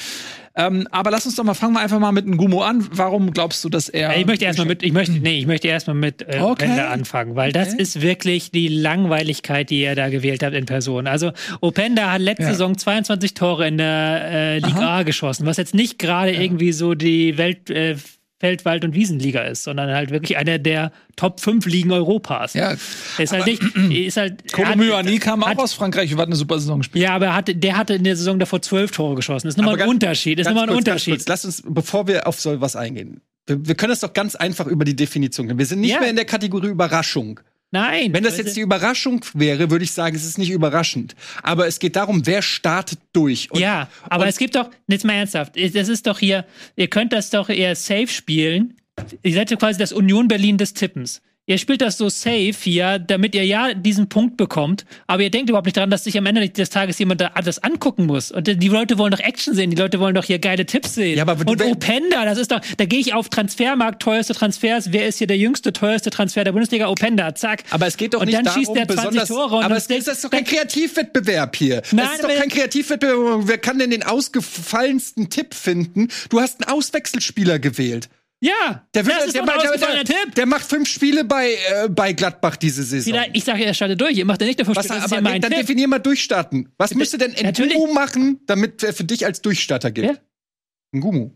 Ähm, 0.56 0.86
aber 0.92 1.10
lass 1.10 1.26
uns 1.26 1.34
doch 1.34 1.42
mal, 1.42 1.54
fangen 1.54 1.72
wir 1.74 1.80
einfach 1.80 1.98
mal 1.98 2.12
mit 2.12 2.26
einem 2.26 2.36
Gummo 2.36 2.62
an. 2.62 2.86
Warum 2.92 3.32
glaubst 3.32 3.64
du, 3.64 3.68
dass 3.68 3.88
er. 3.88 4.16
ich 4.16 4.24
möchte 4.24 4.44
erstmal 4.44 4.68
mit, 4.68 4.84
ich 4.84 4.92
möchte, 4.92 5.10
nee, 5.14 5.36
ich 5.40 5.46
möchte 5.48 5.66
erstmal 5.66 5.96
mit 5.96 6.22
äh, 6.22 6.38
Okay. 6.40 6.42
Openda 6.66 6.90
anfangen, 6.90 7.34
weil 7.34 7.50
das 7.50 7.72
Okay. 7.72 7.82
ist 7.82 8.00
wirklich 8.02 8.52
die 8.52 8.68
Langweiligkeit, 8.68 9.68
die 9.68 9.80
er 9.80 9.96
da 9.96 10.10
gewählt 10.10 10.44
hat 10.44 10.54
in 10.54 10.64
Person. 10.66 11.08
Also 11.08 11.32
Openda 11.60 12.12
hat 12.12 12.20
letzte 12.20 12.44
Ja. 12.44 12.50
Saison 12.50 12.78
22 12.78 13.34
Tore 13.34 13.66
in 13.66 13.78
der 13.78 14.20
äh, 14.30 14.58
Liga 14.60 14.98
A 14.98 15.02
geschossen, 15.02 15.44
was 15.46 15.56
jetzt 15.56 15.74
nicht 15.74 15.98
gerade 15.98 16.30
irgendwie 16.32 16.70
so 16.70 16.94
die 16.94 17.36
Welt, 17.36 17.68
äh, 17.70 17.96
Feld-, 18.40 18.64
Wald- 18.64 18.84
und 18.84 18.94
Wiesenliga 18.94 19.42
ist, 19.42 19.62
sondern 19.64 19.90
halt 19.94 20.10
wirklich 20.10 20.36
einer 20.36 20.58
der 20.58 20.90
Top 21.16 21.40
5 21.40 21.66
Ligen 21.66 21.92
Europas. 21.92 22.54
Ja, 22.54 22.72
ist 23.18 23.32
halt 23.32 23.46
nicht, 23.46 23.62
ist 23.90 24.16
halt. 24.16 24.42
er 24.42 24.52
Kolo 24.52 24.68
hat- 24.68 24.76
Myani 24.76 25.18
kam 25.18 25.42
auch 25.42 25.48
hat- 25.48 25.58
aus 25.58 25.72
Frankreich 25.72 26.12
und 26.12 26.18
hat 26.20 26.26
eine 26.26 26.36
super 26.36 26.58
Saison 26.58 26.78
gespielt. 26.78 27.02
Ja, 27.04 27.14
aber 27.14 27.26
er 27.26 27.34
hatte, 27.36 27.54
der 27.54 27.76
hatte 27.76 27.94
in 27.94 28.04
der 28.04 28.16
Saison 28.16 28.38
davor 28.38 28.60
zwölf 28.60 28.90
Tore 28.90 29.14
geschossen. 29.14 29.46
Das 29.46 29.54
ist 29.54 29.58
nochmal 29.58 29.74
ein 29.74 29.78
ganz- 29.78 29.90
Unterschied. 29.90 30.38
Das 30.38 30.46
ist 30.46 30.50
nochmal 30.50 30.64
ein 30.68 30.74
kurz, 30.74 30.78
Unterschied. 30.86 31.14
kurz. 31.14 31.28
Lass 31.28 31.44
uns, 31.44 31.62
bevor 31.66 32.06
wir 32.08 32.26
auf 32.26 32.40
so 32.40 32.60
was 32.60 32.74
eingehen, 32.76 33.20
wir, 33.46 33.66
wir 33.66 33.74
können 33.76 33.92
es 33.92 34.00
doch 34.00 34.12
ganz 34.12 34.34
einfach 34.34 34.66
über 34.66 34.84
die 34.84 34.96
Definition 34.96 35.46
gehen. 35.48 35.58
Wir 35.58 35.66
sind 35.66 35.80
nicht 35.80 35.92
Ja. 35.92 36.00
mehr 36.00 36.10
in 36.10 36.16
der 36.16 36.24
Kategorie 36.24 36.68
Überraschung. 36.68 37.40
Nein. 37.74 38.12
Wenn 38.12 38.22
das 38.22 38.38
jetzt 38.38 38.54
die 38.56 38.60
Überraschung 38.60 39.24
wäre, 39.34 39.68
würde 39.68 39.84
ich 39.84 39.90
sagen, 39.90 40.14
es 40.14 40.24
ist 40.24 40.38
nicht 40.38 40.50
überraschend. 40.50 41.16
Aber 41.42 41.66
es 41.66 41.80
geht 41.80 41.96
darum, 41.96 42.24
wer 42.24 42.40
startet 42.40 43.00
durch. 43.12 43.50
Und- 43.50 43.58
ja, 43.58 43.88
aber 44.08 44.28
es 44.28 44.38
gibt 44.38 44.54
doch, 44.54 44.70
jetzt 44.86 45.04
mal 45.04 45.14
ernsthaft, 45.14 45.56
das 45.56 45.88
ist 45.88 46.06
doch 46.06 46.20
hier, 46.20 46.44
ihr 46.76 46.86
könnt 46.86 47.12
das 47.12 47.30
doch 47.30 47.48
eher 47.48 47.74
safe 47.74 48.06
spielen. 48.06 48.76
Ihr 49.24 49.34
seid 49.34 49.50
ja 49.50 49.56
quasi 49.56 49.76
das 49.76 49.92
Union 49.92 50.28
Berlin 50.28 50.56
des 50.56 50.72
Tippens. 50.72 51.20
Ihr 51.46 51.58
spielt 51.58 51.82
das 51.82 51.98
so 51.98 52.08
safe 52.08 52.54
hier, 52.58 52.98
damit 52.98 53.34
ihr 53.34 53.44
ja 53.44 53.74
diesen 53.74 54.08
Punkt 54.08 54.38
bekommt, 54.38 54.86
aber 55.06 55.22
ihr 55.24 55.30
denkt 55.30 55.50
überhaupt 55.50 55.66
nicht 55.66 55.76
daran, 55.76 55.90
dass 55.90 56.04
sich 56.04 56.16
am 56.16 56.24
Ende 56.24 56.48
des 56.48 56.70
Tages 56.70 56.98
jemand 56.98 57.20
da 57.20 57.32
das 57.44 57.62
angucken 57.62 58.06
muss. 58.06 58.32
Und 58.32 58.46
die 58.46 58.68
Leute 58.68 58.96
wollen 58.96 59.10
doch 59.10 59.20
Action 59.20 59.54
sehen, 59.54 59.68
die 59.68 59.76
Leute 59.76 60.00
wollen 60.00 60.14
doch 60.14 60.24
hier 60.24 60.38
geile 60.38 60.64
Tipps 60.64 60.94
sehen. 60.94 61.18
Ja, 61.18 61.26
aber 61.26 61.46
Und 61.46 61.60
Openda, 61.62 62.24
das 62.24 62.38
ist 62.38 62.50
doch, 62.50 62.60
da 62.78 62.86
gehe 62.86 62.98
ich 62.98 63.12
auf 63.12 63.28
Transfermarkt, 63.28 64.00
teuerste 64.00 64.32
Transfers, 64.32 64.90
wer 64.92 65.06
ist 65.06 65.18
hier 65.18 65.26
der 65.26 65.36
jüngste, 65.36 65.74
teuerste 65.74 66.08
Transfer 66.08 66.44
der 66.44 66.52
Bundesliga? 66.52 66.88
Openda, 66.88 67.34
zack. 67.34 67.64
Aber 67.70 67.86
es 67.86 67.98
geht 67.98 68.14
doch 68.14 68.20
und 68.20 68.26
nicht 68.26 68.38
dann 68.38 68.44
darum, 68.44 68.60
schießt 68.64 68.74
der 68.74 68.88
20 68.88 68.96
besonders, 68.96 69.28
Tore 69.28 69.56
und 69.56 69.64
aber 69.64 69.68
dann 69.68 69.76
es 69.76 69.86
ist, 69.86 70.08
das 70.08 70.16
ist 70.16 70.24
doch 70.24 70.30
kein 70.30 70.44
dann- 70.44 70.54
Kreativwettbewerb 70.54 71.56
hier. 71.56 71.82
Nein, 71.92 72.06
das 72.06 72.14
ist 72.14 72.24
doch 72.24 72.34
kein 72.34 72.48
Kreativwettbewerb. 72.48 73.40
Wer 73.44 73.58
kann 73.58 73.78
denn 73.78 73.90
den 73.90 74.02
ausgefallensten 74.02 75.28
Tipp 75.28 75.52
finden? 75.54 76.08
Du 76.30 76.40
hast 76.40 76.62
einen 76.66 76.74
Auswechselspieler 76.74 77.58
gewählt. 77.58 78.08
Ja, 78.40 78.86
Der, 78.94 79.02
das 79.04 79.26
ist 79.26 79.34
der, 79.34 79.42
der, 79.44 79.78
der, 79.78 80.04
Tipp. 80.04 80.34
der 80.34 80.44
macht 80.44 80.64
fünf 80.64 80.86
Spiele 80.88 81.24
bei, 81.24 81.52
äh, 81.52 81.88
bei 81.88 82.12
Gladbach 82.12 82.56
diese 82.56 82.82
Saison. 82.82 83.12
Vielleicht, 83.14 83.36
ich 83.36 83.44
sage, 83.44 83.64
er 83.64 83.72
startet 83.72 83.98
durch. 84.00 84.18
Ihr 84.18 84.26
macht 84.26 84.40
ja 84.42 84.46
nicht 84.46 84.60
dafür 84.60 84.76
Was, 84.76 84.84
Spiel, 84.84 84.98
aber 84.98 85.14
ja 85.14 85.20
mein 85.22 85.40
dann 85.40 85.50
Tipp. 85.50 85.60
definier 85.60 85.88
mal 85.88 85.98
Durchstarten. 85.98 86.68
Was 86.76 86.94
müsste 86.94 87.16
denn. 87.16 87.32
Ngumu 87.32 87.92
machen, 87.94 88.40
damit 88.46 88.82
er 88.82 88.92
für 88.92 89.04
dich 89.04 89.24
als 89.24 89.40
Durchstarter 89.40 89.90
gilt? 89.90 90.08
Wer? 90.08 91.00
Ngumu. 91.00 91.30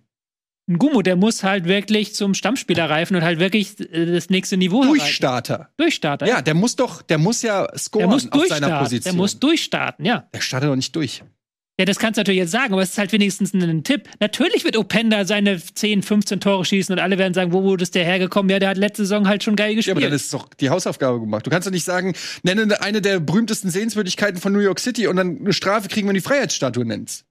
Ein 0.68 0.76
Gummo, 0.76 1.00
der 1.00 1.16
muss 1.16 1.44
halt 1.44 1.64
wirklich 1.64 2.14
zum 2.14 2.34
Stammspieler 2.34 2.90
reifen 2.90 3.16
und 3.16 3.22
halt 3.22 3.38
wirklich 3.38 3.80
äh, 3.80 4.04
das 4.04 4.28
nächste 4.28 4.58
Niveau 4.58 4.82
erreichen. 4.82 4.98
Durchstarter. 4.98 5.70
Durchstarter. 5.78 6.26
Ja, 6.26 6.42
der 6.42 6.52
muss 6.52 6.76
doch, 6.76 7.00
der 7.00 7.16
muss 7.16 7.40
ja 7.40 7.66
der 7.66 7.78
scoren 7.78 8.10
muss 8.10 8.30
auf 8.30 8.46
seiner 8.48 8.78
Position. 8.80 9.14
Der 9.14 9.18
muss 9.18 9.40
durchstarten, 9.40 10.04
ja. 10.04 10.28
der 10.34 10.40
startet 10.42 10.68
doch 10.68 10.76
nicht 10.76 10.94
durch. 10.94 11.24
Ja, 11.78 11.84
das 11.84 11.98
kannst 12.00 12.16
du 12.16 12.20
natürlich 12.22 12.40
jetzt 12.40 12.50
sagen, 12.50 12.72
aber 12.72 12.82
es 12.82 12.90
ist 12.90 12.98
halt 12.98 13.12
wenigstens 13.12 13.54
ein 13.54 13.84
Tipp. 13.84 14.08
Natürlich 14.18 14.64
wird 14.64 14.76
Openda 14.76 15.24
seine 15.24 15.62
10, 15.62 16.02
15 16.02 16.40
Tore 16.40 16.64
schießen 16.64 16.92
und 16.92 16.98
alle 16.98 17.18
werden 17.18 17.34
sagen, 17.34 17.52
wo 17.52 17.62
wurde 17.62 17.84
es 17.84 17.92
der 17.92 18.04
hergekommen? 18.04 18.50
Ja, 18.50 18.58
der 18.58 18.70
hat 18.70 18.78
letzte 18.78 19.04
Saison 19.04 19.28
halt 19.28 19.44
schon 19.44 19.54
geil 19.54 19.70
Ja, 19.70 19.76
gespielt. 19.76 19.96
aber 19.96 20.06
dann 20.06 20.12
ist 20.12 20.34
doch 20.34 20.48
die 20.54 20.70
Hausaufgabe 20.70 21.20
gemacht. 21.20 21.46
Du 21.46 21.50
kannst 21.50 21.68
doch 21.68 21.72
nicht 21.72 21.84
sagen, 21.84 22.14
nenne 22.42 22.80
eine 22.80 23.00
der 23.00 23.20
berühmtesten 23.20 23.70
Sehenswürdigkeiten 23.70 24.40
von 24.40 24.52
New 24.52 24.58
York 24.58 24.80
City 24.80 25.06
und 25.06 25.14
dann 25.16 25.38
eine 25.38 25.52
Strafe 25.52 25.86
kriegen, 25.88 26.08
wenn 26.08 26.14
du 26.14 26.20
die 26.20 26.26
Freiheitsstatue 26.26 26.84
nennst. 26.84 27.24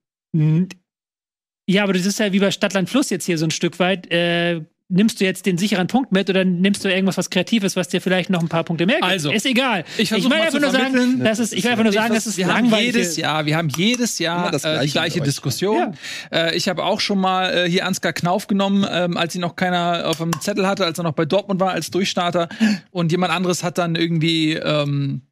Ja, 1.68 1.82
aber 1.82 1.92
das 1.92 2.06
ist 2.06 2.18
ja 2.18 2.32
wie 2.32 2.38
bei 2.38 2.50
Stadtland 2.50 2.88
Fluss 2.88 3.10
jetzt 3.10 3.26
hier 3.26 3.36
so 3.36 3.44
ein 3.44 3.50
Stück 3.50 3.78
weit. 3.78 4.10
Äh, 4.10 4.62
nimmst 4.88 5.20
du 5.20 5.24
jetzt 5.24 5.44
den 5.44 5.58
sicheren 5.58 5.86
Punkt 5.86 6.12
mit 6.12 6.30
oder 6.30 6.44
nimmst 6.44 6.84
du 6.84 6.88
irgendwas 6.88 7.18
was 7.18 7.28
Kreatives, 7.28 7.76
was 7.76 7.88
dir 7.88 8.00
vielleicht 8.00 8.30
noch 8.30 8.40
ein 8.40 8.48
paar 8.48 8.64
Punkte 8.64 8.86
mehr 8.86 8.96
gibt? 8.96 9.08
Also, 9.08 9.30
ist 9.30 9.44
egal. 9.44 9.84
ich 9.98 10.08
versuch 10.08 10.30
will 10.30 10.38
einfach 10.38 10.60
nur 10.60 10.70
sagen, 10.70 11.22
dass 11.22 11.38
es, 11.38 11.52
ich 11.52 11.62
will 11.64 11.72
einfach 11.72 11.84
nur 11.84 11.92
sagen, 11.92 12.14
dass 12.14 12.26
es 12.26 12.36
wir 12.38 12.46
haben 12.46 12.64
langweilig 12.64 12.86
jedes 12.86 13.08
ist. 13.08 13.16
Jahr, 13.18 13.46
wir 13.46 13.56
haben 13.56 13.68
jedes 13.68 14.18
Jahr 14.18 14.50
das 14.50 14.64
äh, 14.64 14.68
die 14.68 14.74
Gleiche 14.74 14.92
gleiche 14.92 15.18
mit 15.18 15.22
euch. 15.22 15.34
Diskussion. 15.34 15.94
Äh, 16.32 16.56
ich 16.56 16.68
habe 16.68 16.84
auch 16.84 17.00
schon 17.00 17.20
mal 17.20 17.54
äh, 17.54 17.70
hier 17.70 17.86
Ansgar 17.86 18.12
Knauf 18.12 18.46
genommen, 18.46 18.86
ähm, 18.90 19.16
als 19.16 19.34
ihn 19.34 19.42
noch 19.42 19.56
keiner 19.56 20.08
auf 20.08 20.18
dem 20.18 20.38
Zettel 20.40 20.66
hatte, 20.66 20.84
als 20.84 20.98
er 20.98 21.04
noch 21.04 21.12
bei 21.12 21.26
Dortmund 21.26 21.60
war 21.60 21.70
als 21.72 21.90
Durchstarter. 21.90 22.48
Und 22.90 23.12
jemand 23.12 23.32
anderes 23.32 23.62
hat 23.62 23.76
dann 23.76 23.94
irgendwie 23.94 24.54
ähm, 24.54 25.22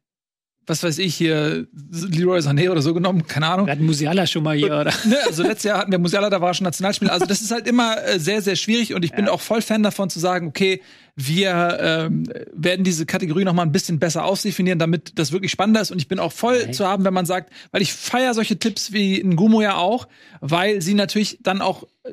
was 0.67 0.83
weiß 0.83 0.97
ich, 0.99 1.15
hier 1.15 1.65
Leroy 1.91 2.39
Sané 2.39 2.69
oder 2.69 2.81
so 2.81 2.93
genommen, 2.93 3.25
keine 3.25 3.47
Ahnung. 3.47 3.65
Wir 3.67 3.71
hatten 3.71 3.85
Musiala 3.85 4.27
schon 4.27 4.43
mal 4.43 4.55
hier, 4.55 4.67
oder? 4.67 4.93
Ne, 5.05 5.17
also 5.25 5.43
letztes 5.43 5.63
Jahr 5.63 5.79
hatten 5.79 5.91
wir 5.91 5.97
Musiala, 5.97 6.29
da 6.29 6.41
war 6.41 6.49
er 6.49 6.53
schon 6.53 6.65
Nationalspieler. 6.65 7.13
Also 7.13 7.25
das 7.25 7.41
ist 7.41 7.51
halt 7.51 7.67
immer 7.67 8.05
äh, 8.05 8.19
sehr, 8.19 8.41
sehr 8.41 8.57
schwierig 8.57 8.93
und 8.93 9.03
ich 9.05 9.13
bin 9.13 9.29
auch 9.29 9.39
voll 9.39 9.61
Fan 9.61 9.81
davon 9.81 10.09
zu 10.09 10.19
sagen, 10.19 10.47
okay, 10.47 10.81
wir 11.15 11.77
ähm, 11.81 12.23
werden 12.53 12.83
diese 12.83 13.05
Kategorie 13.05 13.45
noch 13.45 13.53
mal 13.53 13.63
ein 13.63 13.71
bisschen 13.71 13.97
besser 13.97 14.25
ausdefinieren, 14.25 14.77
damit 14.77 15.17
das 15.17 15.31
wirklich 15.31 15.51
spannender 15.51 15.81
ist. 15.81 15.89
Und 15.89 15.97
ich 15.97 16.07
bin 16.07 16.19
auch 16.19 16.31
voll 16.31 16.59
Nein. 16.65 16.73
zu 16.73 16.85
haben, 16.85 17.05
wenn 17.05 17.13
man 17.13 17.25
sagt, 17.25 17.51
weil 17.71 17.81
ich 17.81 17.93
feiere 17.93 18.33
solche 18.33 18.59
Tipps 18.59 18.91
wie 18.91 19.23
Ngumo 19.23 19.61
ja 19.61 19.77
auch, 19.77 20.07
weil 20.41 20.81
sie 20.81 20.93
natürlich 20.93 21.39
dann 21.41 21.61
auch 21.61 21.87
äh, 22.03 22.11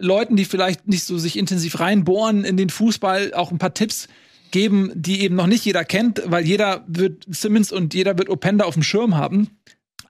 Leuten, 0.00 0.36
die 0.36 0.44
vielleicht 0.44 0.88
nicht 0.88 1.04
so 1.04 1.16
sich 1.16 1.38
intensiv 1.38 1.78
reinbohren 1.80 2.44
in 2.44 2.56
den 2.56 2.68
Fußball, 2.68 3.32
auch 3.32 3.52
ein 3.52 3.58
paar 3.58 3.72
Tipps 3.72 4.08
geben, 4.50 4.90
die 4.94 5.22
eben 5.22 5.36
noch 5.36 5.46
nicht 5.46 5.64
jeder 5.64 5.84
kennt, 5.84 6.22
weil 6.24 6.44
jeder 6.44 6.84
wird 6.86 7.24
Simmons 7.28 7.72
und 7.72 7.94
jeder 7.94 8.18
wird 8.18 8.28
Openda 8.28 8.64
auf 8.64 8.74
dem 8.74 8.82
Schirm 8.82 9.16
haben. 9.16 9.58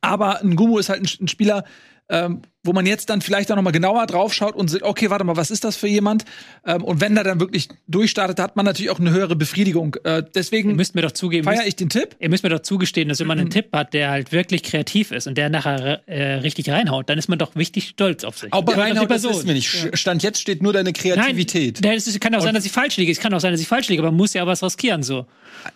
Aber 0.00 0.40
ein 0.42 0.56
Gumu 0.56 0.78
ist 0.78 0.88
halt 0.88 1.02
ein, 1.02 1.24
ein 1.24 1.28
Spieler, 1.28 1.64
ähm, 2.08 2.42
wo 2.62 2.72
man 2.72 2.86
jetzt 2.86 3.10
dann 3.10 3.20
vielleicht 3.20 3.50
auch 3.50 3.56
noch 3.56 3.62
mal 3.62 3.70
genauer 3.70 4.06
drauf 4.06 4.34
schaut 4.34 4.54
und 4.54 4.68
sieht, 4.68 4.82
okay, 4.82 5.10
warte 5.10 5.24
mal, 5.24 5.36
was 5.36 5.50
ist 5.50 5.64
das 5.64 5.76
für 5.76 5.86
jemand? 5.86 6.24
Ähm, 6.64 6.82
und 6.84 7.00
wenn 7.00 7.14
der 7.14 7.24
dann 7.24 7.40
wirklich 7.40 7.68
durchstartet, 7.86 8.38
hat 8.40 8.56
man 8.56 8.64
natürlich 8.64 8.90
auch 8.90 8.98
eine 8.98 9.10
höhere 9.10 9.36
Befriedigung. 9.36 9.96
Äh, 10.04 10.16
Ihr 10.16 10.22
deswegen 10.22 10.76
müsst 10.76 10.94
mir 10.94 11.02
doch 11.02 11.12
zugeben, 11.12 11.44
feiere 11.44 11.66
ich 11.66 11.76
den 11.76 11.88
Tipp. 11.88 12.16
ihr 12.18 12.28
müsst 12.28 12.42
mir 12.42 12.50
doch 12.50 12.60
zugestehen, 12.60 13.08
dass 13.08 13.20
wenn 13.20 13.26
man 13.26 13.38
einen 13.38 13.50
Tipp 13.50 13.68
hat, 13.72 13.94
der 13.94 14.10
halt 14.10 14.32
wirklich 14.32 14.62
kreativ 14.62 15.12
ist 15.12 15.26
und 15.26 15.36
der 15.38 15.48
nachher 15.48 16.02
äh, 16.06 16.34
richtig 16.34 16.70
reinhaut, 16.70 17.08
dann 17.08 17.18
ist 17.18 17.28
man 17.28 17.38
doch 17.38 17.56
richtig 17.56 17.88
stolz 17.88 18.24
auf 18.24 18.38
sich. 18.38 18.52
Aber 18.52 18.72
Ja, 18.76 18.82
Reinhard, 18.82 19.10
das 19.10 19.24
wissen 19.24 19.46
wir 19.46 19.54
nicht. 19.54 19.96
Stand 19.96 20.22
jetzt 20.22 20.40
steht 20.40 20.62
nur 20.62 20.72
deine 20.72 20.92
Kreativität. 20.92 21.80
Nein, 21.82 21.96
ist, 21.96 22.20
kann 22.20 22.34
auch 22.34 22.40
sein, 22.40 22.54
dass 22.54 22.64
ich 22.64 22.72
falsch 22.72 22.96
liege. 22.96 23.12
Es 23.12 23.20
kann 23.20 23.32
auch 23.34 23.40
sein, 23.40 23.52
dass 23.52 23.60
ich 23.60 23.68
falsch 23.68 23.88
liege, 23.88 24.02
aber 24.02 24.10
man 24.10 24.16
muss 24.16 24.34
ja 24.34 24.42
auch 24.42 24.46
was 24.46 24.62
riskieren 24.62 25.02
so. 25.02 25.26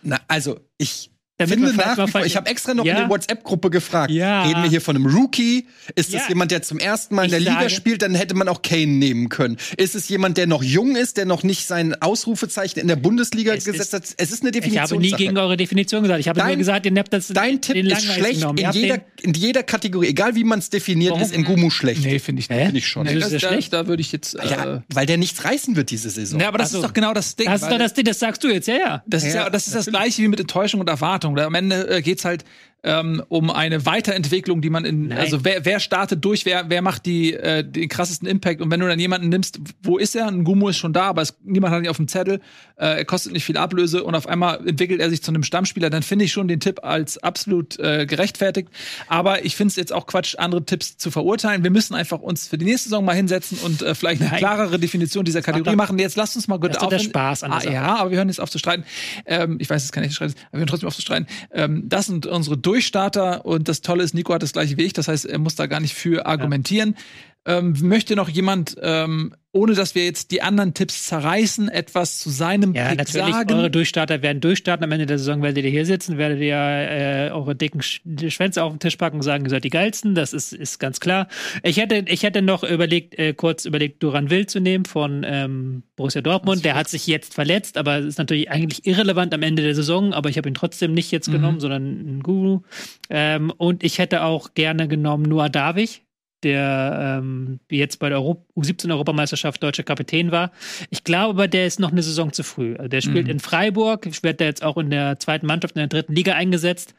Na, 0.03 0.21
also, 0.29 0.61
ich 0.79 1.11
finde 1.49 1.73
nach 1.75 1.99
wie 2.07 2.11
vor, 2.11 2.25
ich 2.25 2.37
habe 2.37 2.49
extra 2.51 2.75
noch 2.75 2.85
Ja. 2.85 2.95
in 2.95 3.01
der 3.03 3.09
WhatsApp-Gruppe 3.11 3.71
gefragt, 3.71 4.11
Ja. 4.11 4.43
reden 4.43 4.63
wir 4.63 4.71
hier 4.71 4.81
von 4.81 4.97
einem 4.97 5.07
Rookie? 5.07 5.67
Ist 5.95 6.13
das 6.15 6.23
Ja. 6.23 6.29
jemand, 6.29 6.51
der 6.51 6.63
zum 6.63 6.79
ersten 6.79 7.15
Mal 7.15 7.23
in 7.23 7.27
Ich 7.27 7.31
der 7.33 7.41
Liga 7.41 7.55
sage- 7.55 7.71
spielt? 7.71 8.03
Dann 8.03 8.15
hätte 8.15 8.35
man 8.35 8.49
auch 8.49 8.63
Kane 8.63 8.87
nehmen 8.87 9.29
können. 9.29 9.57
Ist 9.77 9.95
es 9.95 10.09
jemand, 10.09 10.37
der 10.39 10.47
noch 10.47 10.63
jung 10.63 10.97
ist, 10.97 11.17
der 11.17 11.27
noch 11.27 11.43
nicht 11.43 11.67
sein 11.67 11.95
Ausrufezeichen 12.01 12.79
in 12.81 12.89
der 12.89 12.97
Bundesliga 12.97 13.55
Es 13.55 13.65
gesetzt 13.65 13.81
ist- 13.81 13.93
hat? 13.93 14.03
Es 14.17 14.31
ist 14.33 14.43
eine 14.43 14.51
Ich 14.51 14.57
habe 14.57 14.71
Definition. 14.71 15.01
nie 15.01 15.11
gegen 15.13 15.39
eure 15.39 15.57
Definition 15.57 16.03
gesagt. 16.03 16.21
Ich 16.21 16.29
habe 16.29 16.39
Dein- 16.39 16.49
nur 16.49 16.57
gesagt, 16.59 16.87
ihr 16.87 16.93
habt 16.97 17.13
das 17.13 17.29
Dein 17.29 17.61
Tipp 17.61 17.75
den 17.75 17.87
ist 17.87 18.03
schlecht 18.05 18.43
in 18.43 18.71
jeder, 18.73 18.99
in 19.23 19.35
jeder 19.35 19.63
Kategorie. 19.63 20.09
Egal 20.09 20.35
wie 20.35 20.45
man 20.45 20.59
es 20.59 20.71
definiert, 20.71 21.13
Warum? 21.13 21.23
ist 21.23 21.33
in 21.33 21.45
Gumu 21.45 21.71
schlecht. 21.71 22.03
Nee, 22.05 22.19
finde 22.19 22.41
ich 22.41 22.49
nicht. 22.51 22.61
Finde 22.61 22.79
ich 22.79 22.87
schon. 22.89 23.07
Nee, 23.07 23.15
das 23.17 23.33
ist 23.33 23.43
ja 23.43 23.49
schlecht. 23.49 23.73
da 23.73 23.87
würde 23.87 24.01
ich 24.01 24.13
jetzt. 24.13 24.35
Äh, 24.39 24.49
Ja, 24.51 24.83
weil 24.93 25.07
der 25.07 25.17
nichts 25.17 25.45
reißen 25.45 25.77
wird 25.77 25.91
diese 25.91 26.11
Saison. 26.11 26.39
Ne, 26.41 26.49
aber 26.49 26.59
das 26.59 26.69
Ach 26.69 26.73
so. 26.73 26.79
ist 26.79 26.85
doch 26.85 26.93
genau 26.93 27.13
das 27.15 27.37
Ding. 27.37 27.47
Das 27.47 27.63
ist 27.63 27.71
doch 27.71 27.79
das, 27.79 27.95
das 27.95 28.19
sagst 28.19 28.43
du 28.45 28.49
jetzt, 28.49 28.69
ja, 28.69 28.75
ja. 28.77 29.03
Das 29.07 29.23
ist 29.25 29.35
ja, 29.35 29.45
Ja, 29.45 29.51
das 29.51 29.67
ist 29.67 29.75
das 29.77 29.87
gleiche 29.87 30.23
wie 30.23 30.29
mit 30.29 30.41
Enttäuschung 30.41 30.81
und 30.81 30.89
Erwartung. 30.89 31.30
Am 31.39 31.55
Ende 31.55 31.89
äh, 31.89 32.03
geht's 32.03 32.25
halt 32.25 32.45
ähm, 32.83 33.23
um 33.29 33.51
eine 33.51 33.87
Weiterentwicklung, 33.87 34.61
die 34.61 34.71
man 34.71 34.85
in, 34.85 35.09
Nein. 35.09 35.19
also 35.19 35.45
wer, 35.45 35.65
wer 35.65 35.81
startet 35.81 36.25
durch, 36.25 36.47
wer, 36.47 36.69
wer 36.69 36.83
macht 36.83 37.07
die, 37.07 37.35
äh, 37.35 37.65
den 37.65 37.89
krassesten 37.89 38.27
Impact 38.27 38.61
und 38.61 38.71
wenn 38.71 38.81
du 38.81 38.87
dann 38.87 38.99
jemanden 38.99 39.29
nimmst, 39.29 39.61
wo 39.83 39.99
ist 39.99 40.17
er? 40.17 40.29
Ein 40.29 40.45
Gumu 40.45 40.69
ist 40.69 40.79
schon 40.79 40.93
da, 40.93 41.05
aber 41.05 41.23
es, 41.23 41.37
niemand 41.45 41.75
hat 41.75 41.83
ihn 41.83 41.89
auf 41.89 41.97
dem 41.97 42.09
Zettel, 42.09 42.41
äh, 42.77 42.99
er 42.99 43.05
kostet 43.05 43.33
nicht 43.33 43.45
viel 43.45 43.57
Ablöse 43.57 44.05
und 44.05 44.15
auf 44.15 44.27
einmal 44.27 44.67
entwickelt 44.67 45.01
er 45.01 45.11
sich 45.11 45.23
zu 45.23 45.31
einem 45.31 45.43
Stammspieler, 45.43 45.91
dann 45.91 46.03
finde 46.03 46.25
ich 46.25 46.33
schon 46.33 46.49
den 46.49 46.61
Tipp 46.61 46.81
als 46.83 47.19
absolut 47.19 47.79
äh, 47.79 48.07
gerechtfertigt. 48.07 48.69
Aber 49.09 49.45
ich 49.45 49.57
finde 49.57 49.73
es 49.73 49.77
jetzt 49.77 49.93
auch 49.93 50.07
Quatsch, 50.07 50.37
andere 50.39 50.65
Tipps 50.65 50.97
zu 50.97 51.11
verurteilen. 51.11 51.63
Wir 51.63 51.71
müssen 51.71 51.95
einfach 51.95 52.21
uns 52.21 52.49
für 52.49 52.59
die 52.59 52.65
nächste 52.65 52.89
Saison 52.89 53.05
mal 53.05 53.15
hinsetzen 53.15 53.59
und 53.59 53.83
äh, 53.83 53.95
vielleicht 53.95 54.21
eine 54.21 54.31
Nein. 54.31 54.39
klarere 54.39 54.79
Definition 54.79 55.25
dieser 55.25 55.43
Kategorie 55.43 55.77
machen. 55.77 55.99
Jetzt 55.99 56.17
lasst 56.17 56.37
uns 56.37 56.49
mal 56.49 56.59
gut 56.59 56.71
Das 56.71 56.79
der 56.79 56.87
aufhören. 56.87 57.03
Spaß 57.03 57.45
an 57.45 57.53
ah. 57.53 57.63
Ja, 57.63 57.97
aber 57.97 58.11
wir 58.11 58.19
hören 58.19 58.29
jetzt 58.29 58.41
auf 58.41 58.51
zu 58.51 58.59
streiten. 58.59 58.85
Ähm, 59.27 59.59
ich 59.61 59.69
weiß, 59.69 59.85
es 59.85 59.93
kann 59.93 60.03
nicht 60.03 60.15
streiten, 60.15 60.35
aber 60.47 60.53
wir 60.53 60.59
hören 60.61 60.67
trotzdem 60.69 60.89
auf 60.89 60.95
zu 60.95 61.03
streiten. 61.03 61.27
Ähm, 61.53 61.85
das 61.89 62.07
sind 62.07 62.27
unsere 62.27 62.57
Durchstarter 62.71 63.45
und 63.47 63.67
das 63.67 63.81
Tolle 63.81 64.05
ist, 64.05 64.15
Nico 64.15 64.33
hat 64.33 64.45
das 64.45 64.53
gleiche 64.53 64.77
wie 64.77 64.85
ich, 64.85 64.93
das 64.93 65.09
heißt, 65.09 65.27
er 65.27 65.41
muss 65.41 65.57
da 65.57 65.67
gar 65.67 65.81
nicht 65.81 65.93
für 65.93 66.27
argumentieren. 66.27 66.97
Ähm, 67.47 67.75
möchte 67.81 68.17
noch 68.17 68.29
jemand, 68.29 68.77
ähm, 68.83 69.35
ohne 69.53 69.73
dass 69.73 69.95
wir 69.95 70.05
jetzt 70.05 70.31
die 70.31 70.43
anderen 70.43 70.75
Tipps 70.75 71.07
zerreißen, 71.07 71.71
etwas 71.71 72.19
zu 72.19 72.29
seinem 72.29 72.75
Ja, 72.75 72.89
Pick 72.89 72.99
natürlich, 72.99 73.35
sagen? 73.35 73.55
eure 73.55 73.71
Durchstarter 73.71 74.21
werden 74.21 74.43
durchstarten. 74.43 74.85
Am 74.85 74.93
Ende 74.93 75.07
der 75.07 75.19
Saison 75.19 75.41
werdet 75.41 75.65
ihr 75.65 75.71
hier 75.71 75.87
sitzen, 75.87 76.19
werdet 76.19 76.39
ihr 76.41 76.55
äh, 76.55 77.31
eure 77.33 77.57
dicken 77.57 77.81
Sch 77.81 78.03
Schwänze 78.29 78.63
auf 78.63 78.75
den 78.75 78.79
Tisch 78.79 78.97
packen 78.97 79.17
und 79.17 79.23
sagen, 79.23 79.45
ihr 79.45 79.51
seid 79.51 79.65
die 79.65 79.71
geilsten. 79.71 80.15
Das 80.15 80.35
ist, 80.35 80.53
ist 80.53 80.79
ganz 80.79 81.01
klar. 81.01 81.29
Ich 81.63 81.79
hätte, 81.79 82.05
ich 82.09 82.23
hätte 82.23 82.43
noch 82.43 82.63
überlegt, 82.63 83.19
äh, 83.19 83.33
kurz 83.33 83.65
überlegt, 83.65 84.03
Duran 84.03 84.29
Will 84.29 84.47
zu 84.47 84.61
nehmen 84.61 84.85
von 84.85 85.25
ähm, 85.27 85.83
Borussia 85.97 86.21
Dortmund. 86.21 86.63
Der 86.67 86.75
hat 86.75 86.89
sich 86.89 87.07
jetzt 87.07 87.33
verletzt, 87.33 87.79
aber 87.79 87.99
ist 87.99 88.19
natürlich 88.19 88.51
eigentlich 88.51 88.87
irrelevant 88.87 89.33
am 89.33 89.43
Ende 89.43 89.63
der 89.63 89.75
Saison. 89.75 90.13
Aber 90.13 90.29
ich 90.29 90.37
habe 90.37 90.49
ihn 90.49 90.55
trotzdem 90.55 90.93
nicht 90.93 91.11
jetzt 91.11 91.31
genommen, 91.33 91.59
sondern 91.59 91.83
einen 91.83 92.23
Guru. 92.23 92.61
Ähm, 93.09 93.51
und 93.57 93.83
ich 93.83 93.99
hätte 93.99 94.25
auch 94.25 94.53
gerne 94.53 94.89
genommen 94.89 95.23
Noah 95.23 95.49
Davich 95.49 96.03
der 96.43 97.19
ähm, 97.21 97.61
jetzt 97.71 97.99
bei 97.99 98.09
der 98.09 98.19
Euro 98.19 98.45
U17-Europameisterschaft 98.57 99.63
deutscher 99.63 99.83
Kapitän 99.83 100.31
war. 100.31 100.51
Ich 100.91 101.05
glaube 101.05 101.31
aber, 101.31 101.49
der 101.49 101.67
ist 101.67 101.81
noch 101.81 101.93
eine 101.93 102.03
Saison 102.03 102.33
zu 102.33 102.43
früh. 102.43 102.77
Also 102.77 102.89
der 102.89 103.01
spielt 103.01 103.29
in 103.29 103.41
Freiburg, 103.41 104.07
wird 104.23 104.41
der 104.41 104.49
jetzt 104.49 104.63
auch 104.63 104.77
in 104.77 104.91
der 104.91 105.19
zweiten 105.19 105.47
Mannschaft 105.47 105.77
in 105.77 105.81
der 105.81 105.89
dritten 105.89 106.15
Liga 106.15 106.35
eingesetzt. 106.35 106.95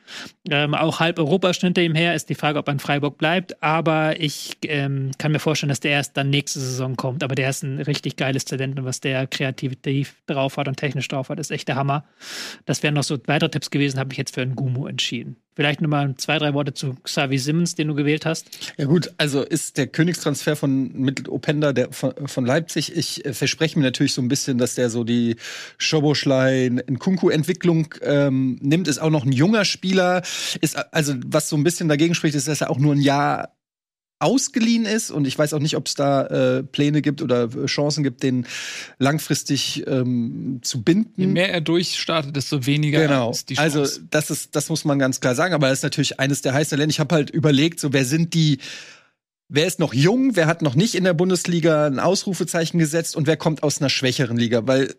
Ähm, 0.50 0.74
auch 0.74 1.00
halb 1.00 1.20
Europa 1.20 1.52
hinter 1.54 1.82
ihm 1.82 1.96
her. 1.96 2.16
Ist 2.16 2.30
die 2.30 2.36
Frage, 2.36 2.60
ob 2.60 2.68
er 2.68 2.74
in 2.74 2.80
Freiburg 2.80 3.18
bleibt. 3.18 3.62
Aber 3.62 4.20
ich 4.20 4.58
ähm, 4.66 5.12
kann 5.18 5.32
mir 5.32 5.40
vorstellen, 5.40 5.70
dass 5.70 5.80
der 5.80 5.92
erst 5.92 6.18
dann 6.18 6.30
nächste 6.30 6.60
Saison 6.60 6.96
kommt. 6.96 7.24
Aber 7.24 7.36
der 7.36 7.50
ist 7.50 7.64
ein 7.64 7.80
richtig 7.80 8.16
geiles 8.16 8.46
Talent 8.46 8.80
und 8.80 8.86
was 8.86 9.00
der 9.00 9.28
kreativ 9.28 10.16
drauf 10.28 10.58
hat 10.58 10.68
und 10.68 10.78
technisch 10.78 11.08
drauf 11.08 11.30
hat, 11.30 11.40
ist 11.40 11.52
echt 11.52 11.68
der 11.68 11.76
Hammer. 11.76 12.06
Das 12.66 12.84
wären 12.84 12.94
noch 12.94 13.04
so 13.04 13.18
weitere 13.26 13.50
Tipps 13.50 13.70
gewesen, 13.72 14.00
habe 14.00 14.12
ich 14.12 14.18
jetzt 14.18 14.36
für 14.36 14.42
einen 14.42 14.56
Gumu 14.56 14.88
entschieden. 14.88 15.38
Vielleicht 15.54 15.82
nochmal 15.82 16.16
zwei, 16.16 16.38
drei 16.38 16.54
Worte 16.54 16.74
zu 16.74 16.96
Xavi 17.04 17.38
Simmons, 17.38 17.76
den 17.76 17.90
du 17.90 17.96
gewählt 17.96 18.26
hast. 18.26 18.48
Ja 18.78 18.86
gut, 18.86 19.14
also 19.18 19.44
ist 19.44 19.78
der 19.78 19.88
Königstransfer 19.88 20.56
von 20.56 20.94
mit 20.94 21.28
Openda 21.28 21.74
der 21.74 21.92
von, 21.92 22.14
von 22.26 22.46
Leipzig. 22.46 22.96
Ich 22.96 23.26
äh, 23.26 23.34
verspreche 23.34 23.78
mir 23.78 23.84
natürlich 23.84 24.14
so 24.14 24.22
ein 24.22 24.30
bisschen, 24.30 24.58
dass 24.58 24.76
der 24.76 24.90
so 24.90 25.04
die 25.04 25.36
Schoboschlein 25.78 26.82
Kunku 27.00 27.30
Entwicklung 27.30 27.94
ähm, 28.02 28.60
nimmt. 28.62 28.88
Ist 28.88 29.00
auch 29.00 29.10
noch 29.10 29.26
ein 29.26 29.34
junger 29.34 29.66
Spieler. 29.66 30.22
Ist 30.62 30.78
also 30.94 31.16
was 31.26 31.50
so 31.50 31.58
ein 31.58 31.64
bisschen 31.64 31.90
dagegen 31.90 32.16
spricht, 32.16 32.36
ist, 32.36 32.48
dass 32.48 32.62
er 32.62 32.70
auch 32.70 32.80
nur 32.80 32.96
ein 32.96 33.02
Jahr 33.02 33.50
ausgeliehen 34.22 34.86
ist 34.86 35.10
und 35.12 35.26
ich 35.26 35.38
weiß 35.38 35.54
auch 35.54 35.60
nicht, 35.60 35.76
ob 35.76 35.88
es 35.88 35.96
da 35.96 36.26
äh, 36.28 36.64
Pläne 36.64 37.02
gibt 37.02 37.22
oder 37.22 37.44
äh, 37.46 37.66
Chancen 37.66 38.04
gibt, 38.04 38.24
den 38.24 38.46
langfristig 39.00 39.86
ähm, 39.88 40.60
zu 40.62 40.78
Je 40.78 40.84
binden. 40.84 41.34
mehr 41.34 41.52
er 41.52 41.62
durchstartet, 41.62 42.36
desto 42.36 42.66
weniger 42.66 43.02
Genau. 43.02 43.32
ist 43.32 43.50
die 43.50 43.56
Chance. 43.56 43.80
Also 43.82 44.00
das 44.12 44.30
ist, 44.30 44.56
das 44.56 44.70
muss 44.70 44.86
man 44.86 45.00
ganz 45.00 45.20
klar 45.20 45.36
sagen. 45.36 45.54
Aber 45.54 45.70
das 45.70 45.80
ist 45.80 45.84
natürlich 45.84 46.20
eines 46.20 46.42
der 46.42 46.54
heißen 46.54 46.78
Länder. 46.78 46.92
Ich 46.92 47.00
habe 47.00 47.16
halt 47.16 47.30
überlegt, 47.32 47.80
so 47.80 47.94
wer 47.94 48.06
sind 48.06 48.34
die, 48.34 48.60
wer 49.50 49.66
ist 49.66 49.80
noch 49.80 49.94
jung, 49.94 50.36
wer 50.36 50.46
hat 50.48 50.62
noch 50.62 50.76
nicht 50.76 50.96
in 50.96 51.04
der 51.04 51.14
Bundesliga 51.14 51.88
ein 51.88 52.00
Ausrufezeichen 52.00 52.78
gesetzt 52.80 53.16
und 53.16 53.28
wer 53.28 53.38
kommt 53.38 53.64
aus 53.64 53.80
einer 53.82 53.90
schwächeren 53.90 54.38
Liga, 54.38 54.68
weil 54.68 54.96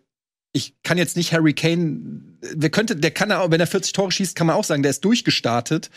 ich 0.51 0.75
kann 0.83 0.99
jetzt 0.99 1.17
nicht 1.17 1.33
Harry 1.33 1.53
Kane, 1.53 2.21
wer 2.55 2.69
könnte, 2.69 2.95
der 2.95 3.09
kann 3.11 3.31
auch, 3.31 3.49
wenn 3.49 3.59
er 3.59 3.65
40 3.67 3.93
Tore 3.93 4.11
schießt, 4.11 4.35
kann 4.35 4.45
man 4.47 4.55
auch 4.55 4.63
sagen, 4.63 4.83
der 4.83 4.91
ist 4.91 5.03
durchgestartet. 5.03 5.89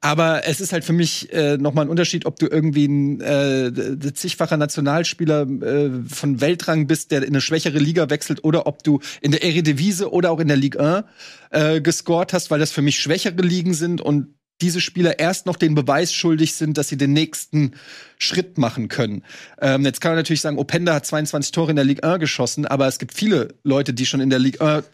Aber 0.00 0.46
es 0.46 0.60
ist 0.60 0.72
halt 0.72 0.84
für 0.84 0.92
mich 0.92 1.32
äh, 1.32 1.56
nochmal 1.56 1.86
ein 1.86 1.88
Unterschied, 1.88 2.26
ob 2.26 2.38
du 2.38 2.46
irgendwie 2.46 2.86
ein 2.86 3.20
äh, 3.20 4.12
zigfacher 4.12 4.56
Nationalspieler 4.56 5.42
äh, 5.42 5.90
von 6.08 6.40
Weltrang 6.40 6.86
bist, 6.86 7.10
der 7.10 7.22
in 7.22 7.28
eine 7.28 7.40
schwächere 7.40 7.78
Liga 7.78 8.10
wechselt, 8.10 8.44
oder 8.44 8.66
ob 8.66 8.82
du 8.82 9.00
in 9.20 9.32
der 9.32 9.42
Eredivisie 9.42 10.04
oder 10.04 10.30
auch 10.30 10.40
in 10.40 10.48
der 10.48 10.56
Ligue 10.56 10.80
1 10.80 11.04
äh, 11.50 11.80
gescored 11.80 12.32
hast, 12.32 12.50
weil 12.50 12.60
das 12.60 12.72
für 12.72 12.82
mich 12.82 13.00
schwächere 13.00 13.42
Ligen 13.42 13.74
sind 13.74 14.00
und 14.00 14.36
diese 14.60 14.80
Spieler 14.80 15.18
erst 15.18 15.46
noch 15.46 15.56
den 15.56 15.74
Beweis 15.74 16.14
schuldig 16.14 16.54
sind, 16.54 16.78
dass 16.78 16.88
sie 16.88 16.96
den 16.96 17.12
nächsten 17.12 17.72
Schritt 18.18 18.56
machen 18.56 18.88
können. 18.88 19.22
Ähm, 19.60 19.84
jetzt 19.84 20.00
kann 20.00 20.12
man 20.12 20.16
natürlich 20.16 20.40
sagen, 20.40 20.58
Openda 20.58 20.94
hat 20.94 21.06
22 21.06 21.52
Tore 21.52 21.70
in 21.70 21.76
der 21.76 21.84
Ligue 21.84 22.04
1 22.04 22.20
geschossen, 22.20 22.66
aber 22.66 22.86
es 22.86 22.98
gibt 22.98 23.12
viele 23.12 23.54
Leute, 23.64 23.92
die 23.92 24.06
schon 24.06 24.20
in 24.20 24.30
der 24.30 24.38
Ligue 24.38 24.60
1 24.60 24.86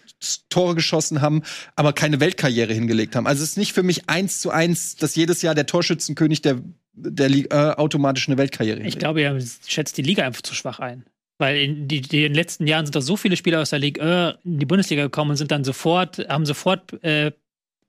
Tore 0.48 0.74
geschossen 0.74 1.20
haben, 1.20 1.42
aber 1.76 1.92
keine 1.92 2.20
Weltkarriere 2.20 2.72
hingelegt 2.72 3.16
haben. 3.16 3.26
Also 3.26 3.42
es 3.42 3.50
ist 3.50 3.58
nicht 3.58 3.72
für 3.72 3.82
mich 3.82 4.08
eins 4.08 4.40
zu 4.40 4.50
eins, 4.50 4.96
dass 4.96 5.14
jedes 5.14 5.42
Jahr 5.42 5.54
der 5.54 5.66
Torschützenkönig 5.66 6.42
der, 6.42 6.60
der 6.94 7.28
Ligue 7.28 7.50
1 7.50 7.78
automatisch 7.78 8.28
eine 8.28 8.38
Weltkarriere 8.38 8.76
Ich 8.78 8.82
hinlegt. 8.82 8.98
glaube, 9.00 9.22
ihr 9.22 9.42
schätzt 9.66 9.96
die 9.98 10.02
Liga 10.02 10.24
einfach 10.24 10.42
zu 10.42 10.54
schwach 10.54 10.78
ein. 10.80 11.04
Weil 11.38 11.56
in, 11.56 11.88
die, 11.88 12.02
die, 12.02 12.18
in 12.18 12.32
den 12.32 12.34
letzten 12.34 12.66
Jahren 12.66 12.86
sind 12.86 12.94
da 12.94 13.00
so 13.00 13.16
viele 13.16 13.36
Spieler 13.36 13.60
aus 13.60 13.70
der 13.70 13.78
Liga 13.80 14.30
äh, 14.30 14.34
in 14.44 14.58
die 14.58 14.66
Bundesliga 14.66 15.02
gekommen 15.02 15.30
und 15.32 15.36
sind 15.36 15.50
dann 15.50 15.64
sofort, 15.64 16.18
haben 16.28 16.46
sofort 16.46 17.02
äh, 17.02 17.32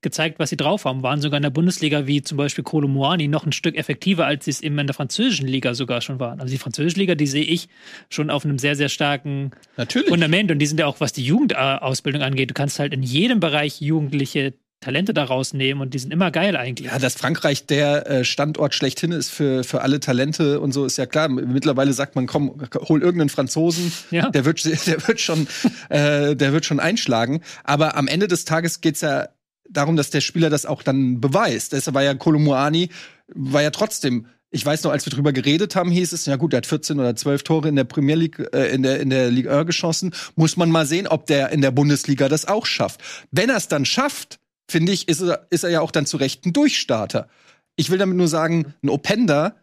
gezeigt, 0.03 0.37
was 0.39 0.49
sie 0.51 0.57
drauf 0.57 0.85
haben. 0.85 1.01
Waren 1.01 1.21
sogar 1.21 1.37
in 1.37 1.43
der 1.43 1.49
Bundesliga 1.49 2.05
wie 2.05 2.21
zum 2.21 2.37
Beispiel 2.37 2.63
Kolo 2.63 2.87
Muani 2.87 3.27
noch 3.27 3.45
ein 3.45 3.51
Stück 3.51 3.75
effektiver, 3.75 4.25
als 4.27 4.45
sie 4.45 4.51
es 4.51 4.61
eben 4.61 4.77
in 4.77 4.87
der 4.87 4.93
französischen 4.93 5.47
Liga 5.47 5.73
sogar 5.73 6.01
schon 6.01 6.19
waren. 6.19 6.39
Also 6.39 6.51
die 6.51 6.57
französische 6.59 6.99
Liga, 6.99 7.15
die 7.15 7.27
sehe 7.27 7.43
ich 7.43 7.69
schon 8.09 8.29
auf 8.29 8.45
einem 8.45 8.59
sehr, 8.59 8.75
sehr 8.75 8.89
starken 8.89 9.51
Natürlich. 9.77 10.09
Fundament. 10.09 10.51
Und 10.51 10.59
die 10.59 10.65
sind 10.67 10.79
ja 10.79 10.85
auch, 10.85 10.99
was 10.99 11.13
die 11.13 11.23
Jugendausbildung 11.23 12.21
angeht, 12.21 12.49
du 12.49 12.53
kannst 12.53 12.77
halt 12.79 12.93
in 12.93 13.01
jedem 13.03 13.39
Bereich 13.39 13.81
jugendliche 13.81 14.53
Talente 14.81 15.13
daraus 15.13 15.53
nehmen 15.53 15.79
und 15.79 15.93
die 15.93 15.99
sind 15.99 16.11
immer 16.11 16.29
geil 16.29 16.57
eigentlich. 16.57 16.91
Ja, 16.91 16.99
dass 16.99 17.15
Frankreich 17.15 17.65
der 17.67 18.05
äh, 18.05 18.25
Standort 18.25 18.73
schlechthin 18.75 19.13
ist 19.13 19.29
für, 19.29 19.63
für 19.63 19.81
alle 19.81 20.01
Talente 20.01 20.59
und 20.59 20.73
so 20.73 20.85
ist 20.85 20.97
ja 20.97 21.05
klar. 21.05 21.29
Mittlerweile 21.29 21.93
sagt 21.93 22.17
man, 22.17 22.27
komm, 22.27 22.61
hol 22.89 23.01
irgendeinen 23.01 23.29
Franzosen, 23.29 23.93
Ja. 24.11 24.29
der 24.29 24.43
wird, 24.43 24.61
der 24.87 25.07
wird 25.07 25.21
schon, 25.21 25.47
äh, 25.87 26.35
der 26.35 26.51
wird 26.51 26.65
schon 26.65 26.81
einschlagen. 26.81 27.39
Aber 27.63 27.95
am 27.95 28.09
Ende 28.09 28.27
des 28.27 28.43
Tages 28.43 28.81
geht's 28.81 28.99
ja 28.99 29.29
darum, 29.73 29.95
dass 29.95 30.09
der 30.09 30.21
Spieler 30.21 30.49
das 30.49 30.65
auch 30.65 30.83
dann 30.83 31.19
beweist. 31.21 31.73
Deshalb 31.73 31.95
war 31.95 32.03
ja 32.03 32.13
Kolomuani, 32.13 32.89
war 33.27 33.61
ja 33.61 33.71
trotzdem 33.71 34.27
ich 34.55 34.63
weiß 34.63 34.83
noch, 34.83 34.91
als 34.91 35.03
wir 35.07 35.11
drüber 35.11 35.33
geredet 35.33 35.75
haben, 35.75 35.89
hieß 35.89 36.11
es, 36.11 36.27
ja 36.27 36.35
gut, 36.35 36.53
der 36.53 36.57
hat 36.57 36.67
14 36.67 36.99
oder 36.99 37.15
12 37.15 37.41
Tore 37.41 37.69
in 37.69 37.75
der 37.75 37.85
Premier 37.85 38.13
League, 38.13 38.37
äh, 38.53 38.67
in 38.71 38.83
der, 38.83 38.99
in 38.99 39.09
der 39.09 39.31
Ligue 39.31 39.51
1 39.51 39.65
geschossen. 39.65 40.13
Muss 40.35 40.57
man 40.57 40.69
mal 40.69 40.85
sehen, 40.85 41.07
ob 41.07 41.25
der 41.25 41.49
in 41.49 41.61
der 41.61 41.71
Bundesliga 41.71 42.29
das 42.29 42.45
auch 42.47 42.67
schafft. 42.67 43.01
Wenn 43.31 43.49
er 43.49 43.57
es 43.57 43.67
dann 43.67 43.83
schafft, 43.83 44.39
finde 44.69 44.91
ich, 44.91 45.07
ist 45.07 45.21
er, 45.21 45.47
ist 45.49 45.63
er 45.63 45.71
ja 45.71 45.81
auch 45.81 45.89
dann 45.89 46.05
zu 46.05 46.17
Recht 46.17 46.45
ein 46.45 46.53
Durchstarter. 46.53 47.29
Ich 47.77 47.89
will 47.89 47.97
damit 47.97 48.15
nur 48.15 48.27
sagen, 48.27 48.75
ein 48.83 48.89
Openda 48.89 49.55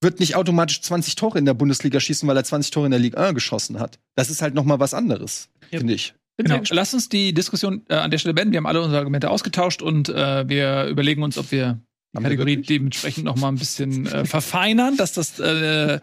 wird 0.00 0.18
nicht 0.18 0.34
automatisch 0.34 0.80
20 0.80 1.14
Tore 1.14 1.38
in 1.38 1.44
der 1.44 1.52
Bundesliga 1.52 2.00
schießen, 2.00 2.26
weil 2.26 2.36
er 2.38 2.44
20 2.44 2.70
Tore 2.70 2.86
in 2.86 2.92
der 2.92 3.00
Ligue 3.00 3.20
1 3.20 3.34
geschossen 3.34 3.80
hat. 3.80 3.98
Das 4.14 4.30
ist 4.30 4.40
halt 4.40 4.54
noch 4.54 4.64
mal 4.64 4.80
was 4.80 4.94
anderes, 4.94 5.50
Ja. 5.70 5.78
finde 5.80 5.92
ich. 5.92 6.14
Genau. 6.38 6.60
Lass 6.70 6.94
uns 6.94 7.08
die 7.08 7.34
Diskussion 7.34 7.82
äh, 7.88 7.94
an 7.94 8.10
der 8.10 8.18
Stelle 8.18 8.34
beenden. 8.34 8.52
Wir 8.52 8.58
haben 8.58 8.66
alle 8.66 8.80
unsere 8.80 8.98
Argumente 8.98 9.30
ausgetauscht 9.30 9.82
und 9.82 10.08
äh, 10.08 10.48
wir 10.48 10.86
überlegen 10.86 11.22
uns, 11.22 11.36
ob 11.38 11.50
wir 11.52 11.58
die 11.58 12.16
Haben 12.18 12.24
wir 12.24 12.30
Kategorie 12.30 12.50
wirklich? 12.52 12.66
dementsprechend 12.66 13.24
noch 13.24 13.36
mal 13.36 13.48
ein 13.48 13.56
bisschen 13.56 14.06
äh, 14.06 14.24
verfeinern, 14.24 14.96
dass 14.96 15.12
das 15.12 15.38
äh, 15.38 16.00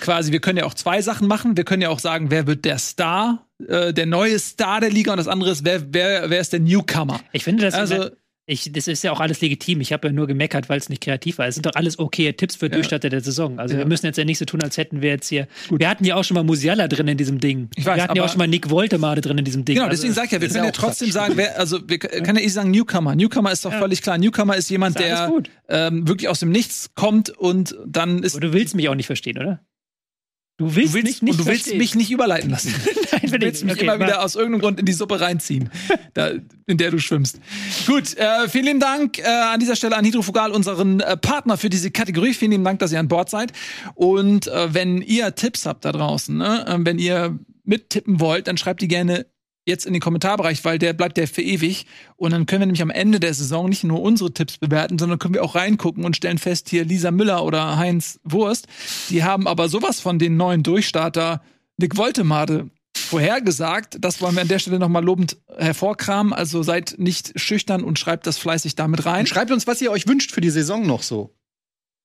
quasi, 0.00 0.32
wir 0.32 0.40
können 0.40 0.58
ja 0.58 0.64
auch 0.64 0.74
zwei 0.74 1.02
Sachen 1.02 1.28
machen. 1.28 1.56
Wir 1.56 1.64
können 1.64 1.82
ja 1.82 1.90
auch 1.90 1.98
sagen, 1.98 2.30
wer 2.30 2.46
wird 2.46 2.64
der 2.64 2.78
Star, 2.78 3.46
äh, 3.66 3.92
der 3.92 4.06
neue 4.06 4.38
Star 4.38 4.80
der 4.80 4.90
Liga 4.90 5.12
und 5.12 5.18
das 5.18 5.28
andere 5.28 5.50
ist, 5.50 5.64
wer, 5.64 5.92
wer, 5.92 6.30
wer 6.30 6.40
ist 6.40 6.52
der 6.52 6.60
Newcomer? 6.60 7.20
Ich 7.32 7.44
finde 7.44 7.64
das 7.64 7.74
Also- 7.74 7.94
immer, 7.94 8.10
ich, 8.48 8.72
das 8.72 8.88
ist 8.88 9.04
ja 9.04 9.12
auch 9.12 9.20
alles 9.20 9.40
legitim. 9.42 9.80
Ich 9.82 9.92
habe 9.92 10.08
ja 10.08 10.12
nur 10.12 10.26
gemeckert, 10.26 10.68
weil 10.68 10.78
es 10.78 10.88
nicht 10.88 11.02
kreativ 11.02 11.38
war. 11.38 11.46
Es 11.46 11.54
sind 11.54 11.66
doch 11.66 11.74
alles 11.74 11.98
okay 11.98 12.32
Tipps 12.32 12.56
für 12.56 12.68
Durchstarter 12.70 13.10
der 13.10 13.20
Saison. 13.20 13.58
Also 13.58 13.74
Ja. 13.74 13.80
wir 13.80 13.86
müssen 13.86 14.06
jetzt 14.06 14.16
ja 14.16 14.24
nicht 14.24 14.38
so 14.38 14.46
tun, 14.46 14.62
als 14.62 14.76
hätten 14.78 15.02
wir 15.02 15.10
jetzt 15.10 15.28
hier. 15.28 15.46
Wir 15.70 15.88
hatten 15.88 16.04
ja 16.04 16.14
auch 16.16 16.24
schon 16.24 16.34
mal 16.34 16.42
Musiala 16.44 16.88
drin 16.88 17.06
in 17.08 17.18
diesem 17.18 17.38
Ding. 17.40 17.68
Ich 17.76 17.84
weiß, 17.84 17.96
wir 17.96 18.02
hatten 18.02 18.16
ja 18.16 18.24
auch 18.24 18.28
schon 18.30 18.38
mal 18.38 18.48
Nick 18.48 18.70
Woltemade 18.70 19.20
drin 19.20 19.36
in 19.38 19.44
diesem 19.44 19.64
Ding. 19.64 19.76
Genau, 19.76 19.86
Also, 19.88 19.96
deswegen 20.02 20.14
sag 20.14 20.24
ich 20.24 20.32
ja, 20.32 20.40
wir 20.40 20.48
können 20.48 20.60
ja 20.60 20.64
ja 20.66 20.72
trotzdem 20.72 21.10
sagen, 21.10 21.34
wer, 21.36 21.58
also 21.60 21.78
wir 21.86 21.98
k- 21.98 22.22
kann 22.22 22.36
ja 22.36 22.42
eh 22.42 22.48
sagen 22.48 22.70
Newcomer. 22.70 23.14
Newcomer 23.14 23.52
ist 23.52 23.64
doch 23.64 23.72
Ja. 23.72 23.78
völlig 23.78 24.00
klar. 24.02 24.16
Newcomer 24.18 24.56
ist 24.56 24.70
jemand, 24.70 24.96
Ist 24.98 25.04
der 25.06 25.28
gut. 25.28 25.50
ähm, 25.68 26.08
wirklich 26.08 26.28
aus 26.28 26.40
dem 26.40 26.50
Nichts 26.50 26.90
kommt 26.94 27.30
und 27.30 27.76
dann 27.86 28.22
ist 28.22 28.34
Aber 28.36 28.46
du 28.46 28.52
willst 28.54 28.74
mich 28.74 28.88
auch 28.88 28.94
nicht 28.94 29.06
verstehen, 29.06 29.36
oder? 29.38 29.60
Du 30.58 30.74
willst, 30.74 30.92
Du 30.92 30.94
willst, 30.94 31.04
mich 31.04 31.22
nicht 31.22 31.38
du 31.40 31.46
willst 31.46 31.74
mich 31.74 31.94
nicht 31.94 32.10
überleiten 32.10 32.50
lassen. 32.50 32.74
Nein, 33.12 33.30
Du 33.30 33.40
willst 33.40 33.64
mich 33.64 33.74
Okay, 33.74 33.84
immer 33.84 33.96
mach. 33.96 34.06
wieder 34.08 34.22
aus 34.24 34.34
irgendeinem 34.34 34.60
Grund 34.60 34.80
in 34.80 34.86
die 34.86 34.92
Suppe 34.92 35.20
reinziehen, 35.20 35.70
da, 36.14 36.32
in 36.66 36.76
der 36.78 36.90
du 36.90 36.98
schwimmst. 36.98 37.38
Gut, 37.86 38.16
äh, 38.16 38.48
vielen 38.48 38.64
lieben 38.64 38.80
Dank 38.80 39.20
äh, 39.20 39.22
an 39.22 39.60
dieser 39.60 39.76
Stelle 39.76 39.96
an 39.96 40.04
Hydrofugal, 40.04 40.50
unseren 40.50 40.98
äh, 40.98 41.16
Partner 41.16 41.56
für 41.56 41.70
diese 41.70 41.92
Kategorie. 41.92 42.34
Vielen 42.34 42.50
lieben 42.50 42.64
Dank, 42.64 42.80
dass 42.80 42.90
ihr 42.90 42.98
an 42.98 43.06
Bord 43.06 43.30
seid. 43.30 43.52
Und 43.94 44.48
äh, 44.48 44.74
wenn 44.74 45.00
ihr 45.00 45.32
Tipps 45.36 45.64
habt 45.64 45.84
da 45.84 45.92
draußen, 45.92 46.36
ne, 46.36 46.66
äh, 46.66 46.76
wenn 46.80 46.98
ihr 46.98 47.38
mittippen 47.64 48.18
wollt, 48.18 48.48
dann 48.48 48.56
schreibt 48.56 48.82
die 48.82 48.88
gerne 48.88 49.26
jetzt 49.68 49.86
in 49.86 49.92
den 49.92 50.02
Kommentarbereich, 50.02 50.64
weil 50.64 50.78
der 50.78 50.92
bleibt 50.92 51.18
ja 51.18 51.26
für 51.26 51.42
ewig. 51.42 51.86
Und 52.16 52.32
dann 52.32 52.46
können 52.46 52.62
wir 52.62 52.66
nämlich 52.66 52.82
am 52.82 52.90
Ende 52.90 53.20
der 53.20 53.32
Saison 53.32 53.68
nicht 53.68 53.84
nur 53.84 54.02
unsere 54.02 54.32
Tipps 54.32 54.58
bewerten, 54.58 54.98
sondern 54.98 55.20
können 55.20 55.34
wir 55.34 55.44
auch 55.44 55.54
reingucken 55.54 56.04
und 56.04 56.16
stellen 56.16 56.38
fest, 56.38 56.68
hier 56.68 56.84
Lisa 56.84 57.12
Müller 57.12 57.44
oder 57.44 57.76
Heinz 57.76 58.18
Wurst, 58.24 58.66
die 59.10 59.22
haben 59.22 59.46
aber 59.46 59.68
sowas 59.68 60.00
von 60.00 60.18
den 60.18 60.36
neuen 60.36 60.62
Durchstarter 60.64 61.42
Nick 61.76 61.96
Woltemade 61.96 62.70
vorhergesagt. 62.96 63.98
Das 64.00 64.20
wollen 64.20 64.34
wir 64.34 64.42
an 64.42 64.48
der 64.48 64.58
Stelle 64.58 64.78
nochmal 64.78 65.04
lobend 65.04 65.36
hervorkramen. 65.56 66.32
Also 66.32 66.62
seid 66.62 66.96
nicht 66.98 67.38
schüchtern 67.38 67.84
und 67.84 67.98
schreibt 67.98 68.26
das 68.26 68.38
fleißig 68.38 68.74
damit 68.74 69.06
rein. 69.06 69.20
Und 69.20 69.28
schreibt 69.28 69.50
uns, 69.50 69.66
was 69.66 69.80
ihr 69.80 69.90
euch 69.90 70.06
wünscht 70.08 70.32
für 70.32 70.40
die 70.40 70.50
Saison 70.50 70.86
noch 70.86 71.02
so. 71.02 71.34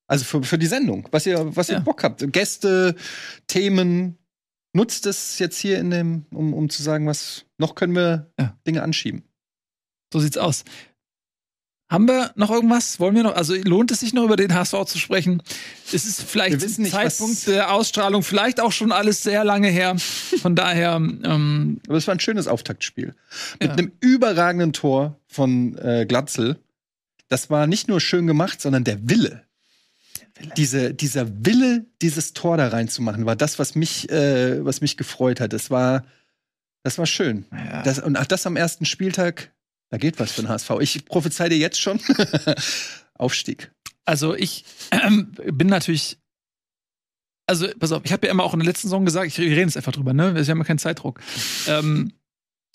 Also 0.07 0.25
für, 0.25 0.43
für 0.43 0.57
die 0.57 0.67
Sendung, 0.67 1.07
was 1.11 1.25
ihr, 1.25 1.55
was 1.55 1.69
ihr 1.69 1.75
Ja. 1.75 1.79
Bock 1.79 2.03
habt. 2.03 2.31
Gäste, 2.31 2.95
Themen. 3.47 4.17
Nutzt 4.73 5.05
es 5.05 5.39
jetzt 5.39 5.57
hier 5.57 5.79
in 5.79 5.91
dem, 5.91 6.25
um, 6.31 6.53
um 6.53 6.69
zu 6.69 6.81
sagen, 6.83 7.05
was 7.07 7.45
noch 7.57 7.75
können 7.75 7.95
wir 7.95 8.31
Ja. 8.39 8.57
Dinge 8.65 8.81
anschieben. 8.83 9.23
So 10.11 10.19
sieht's 10.19 10.37
aus. 10.37 10.63
Haben 11.89 12.07
wir 12.07 12.31
noch 12.35 12.49
irgendwas? 12.49 12.99
Wollen 12.99 13.15
wir 13.15 13.21
noch? 13.21 13.35
Also 13.35 13.53
lohnt 13.53 13.91
es 13.91 13.99
sich 13.99 14.13
noch 14.13 14.23
über 14.23 14.35
den 14.35 14.51
HSV 14.55 14.85
zu 14.85 14.97
sprechen? 14.97 15.43
Es 15.91 16.05
ist 16.05 16.23
vielleicht 16.23 16.59
nicht, 16.79 16.91
Zeitpunkt 16.91 17.45
der 17.45 17.71
Ausstrahlung 17.71 18.23
vielleicht 18.23 18.59
auch 18.59 18.71
schon 18.71 18.91
alles 18.91 19.21
sehr 19.21 19.43
lange 19.43 19.67
her. 19.67 19.95
Von 20.41 20.55
daher, 20.55 20.95
ähm, 20.95 21.79
Aber 21.87 21.97
es 21.97 22.07
war 22.07 22.15
ein 22.15 22.19
schönes 22.19 22.47
Auftaktspiel. 22.47 23.13
Mit 23.59 23.69
Ja. 23.69 23.73
einem 23.75 23.91
überragenden 23.99 24.73
Tor 24.73 25.19
von 25.27 25.77
äh, 25.77 26.05
Glatzel. 26.07 26.57
Das 27.27 27.51
war 27.51 27.67
nicht 27.67 27.87
nur 27.87 27.99
schön 28.01 28.25
gemacht, 28.25 28.59
sondern 28.59 28.83
der 28.83 29.07
Wille. 29.07 29.43
Diese, 30.57 30.93
dieser 30.93 31.45
Wille, 31.45 31.85
dieses 32.01 32.33
Tor 32.33 32.57
da 32.57 32.67
reinzumachen, 32.69 33.25
war 33.25 33.35
das, 33.35 33.59
was 33.59 33.75
mich, 33.75 34.09
äh, 34.09 34.65
was 34.65 34.81
mich 34.81 34.97
gefreut 34.97 35.39
hat. 35.39 35.53
Das 35.53 35.69
war, 35.69 36.05
das 36.83 36.97
war 36.97 37.05
schön. 37.05 37.45
ja. 37.51 37.83
Das, 37.83 37.99
und 37.99 38.17
ach, 38.17 38.25
das 38.25 38.45
am 38.45 38.55
ersten 38.55 38.85
Spieltag, 38.85 39.53
da 39.89 39.97
geht 39.97 40.19
was 40.19 40.31
für 40.31 40.41
den 40.41 40.49
HSV. 40.49 40.71
Ich 40.79 41.05
prophezei 41.05 41.49
dir 41.49 41.57
jetzt 41.57 41.79
schon 41.79 41.99
Aufstieg. 43.13 43.71
Also 44.05 44.35
ich 44.35 44.65
ähm, 44.91 45.31
bin 45.51 45.67
natürlich. 45.67 46.17
Also, 47.45 47.67
pass 47.77 47.91
auf, 47.91 48.03
ich 48.05 48.13
habe 48.13 48.25
ja 48.25 48.31
immer 48.31 48.43
auch 48.43 48.53
in 48.53 48.59
der 48.59 48.67
letzten 48.67 48.87
Saison 48.87 49.03
gesagt, 49.03 49.27
ich, 49.27 49.37
wir 49.37 49.45
reden 49.45 49.67
jetzt 49.67 49.75
einfach 49.75 49.91
drüber, 49.91 50.13
ne? 50.13 50.33
Wir 50.33 50.45
haben 50.45 50.57
ja 50.59 50.63
keinen 50.63 50.79
Zeitdruck. 50.79 51.19
Ähm, 51.67 52.13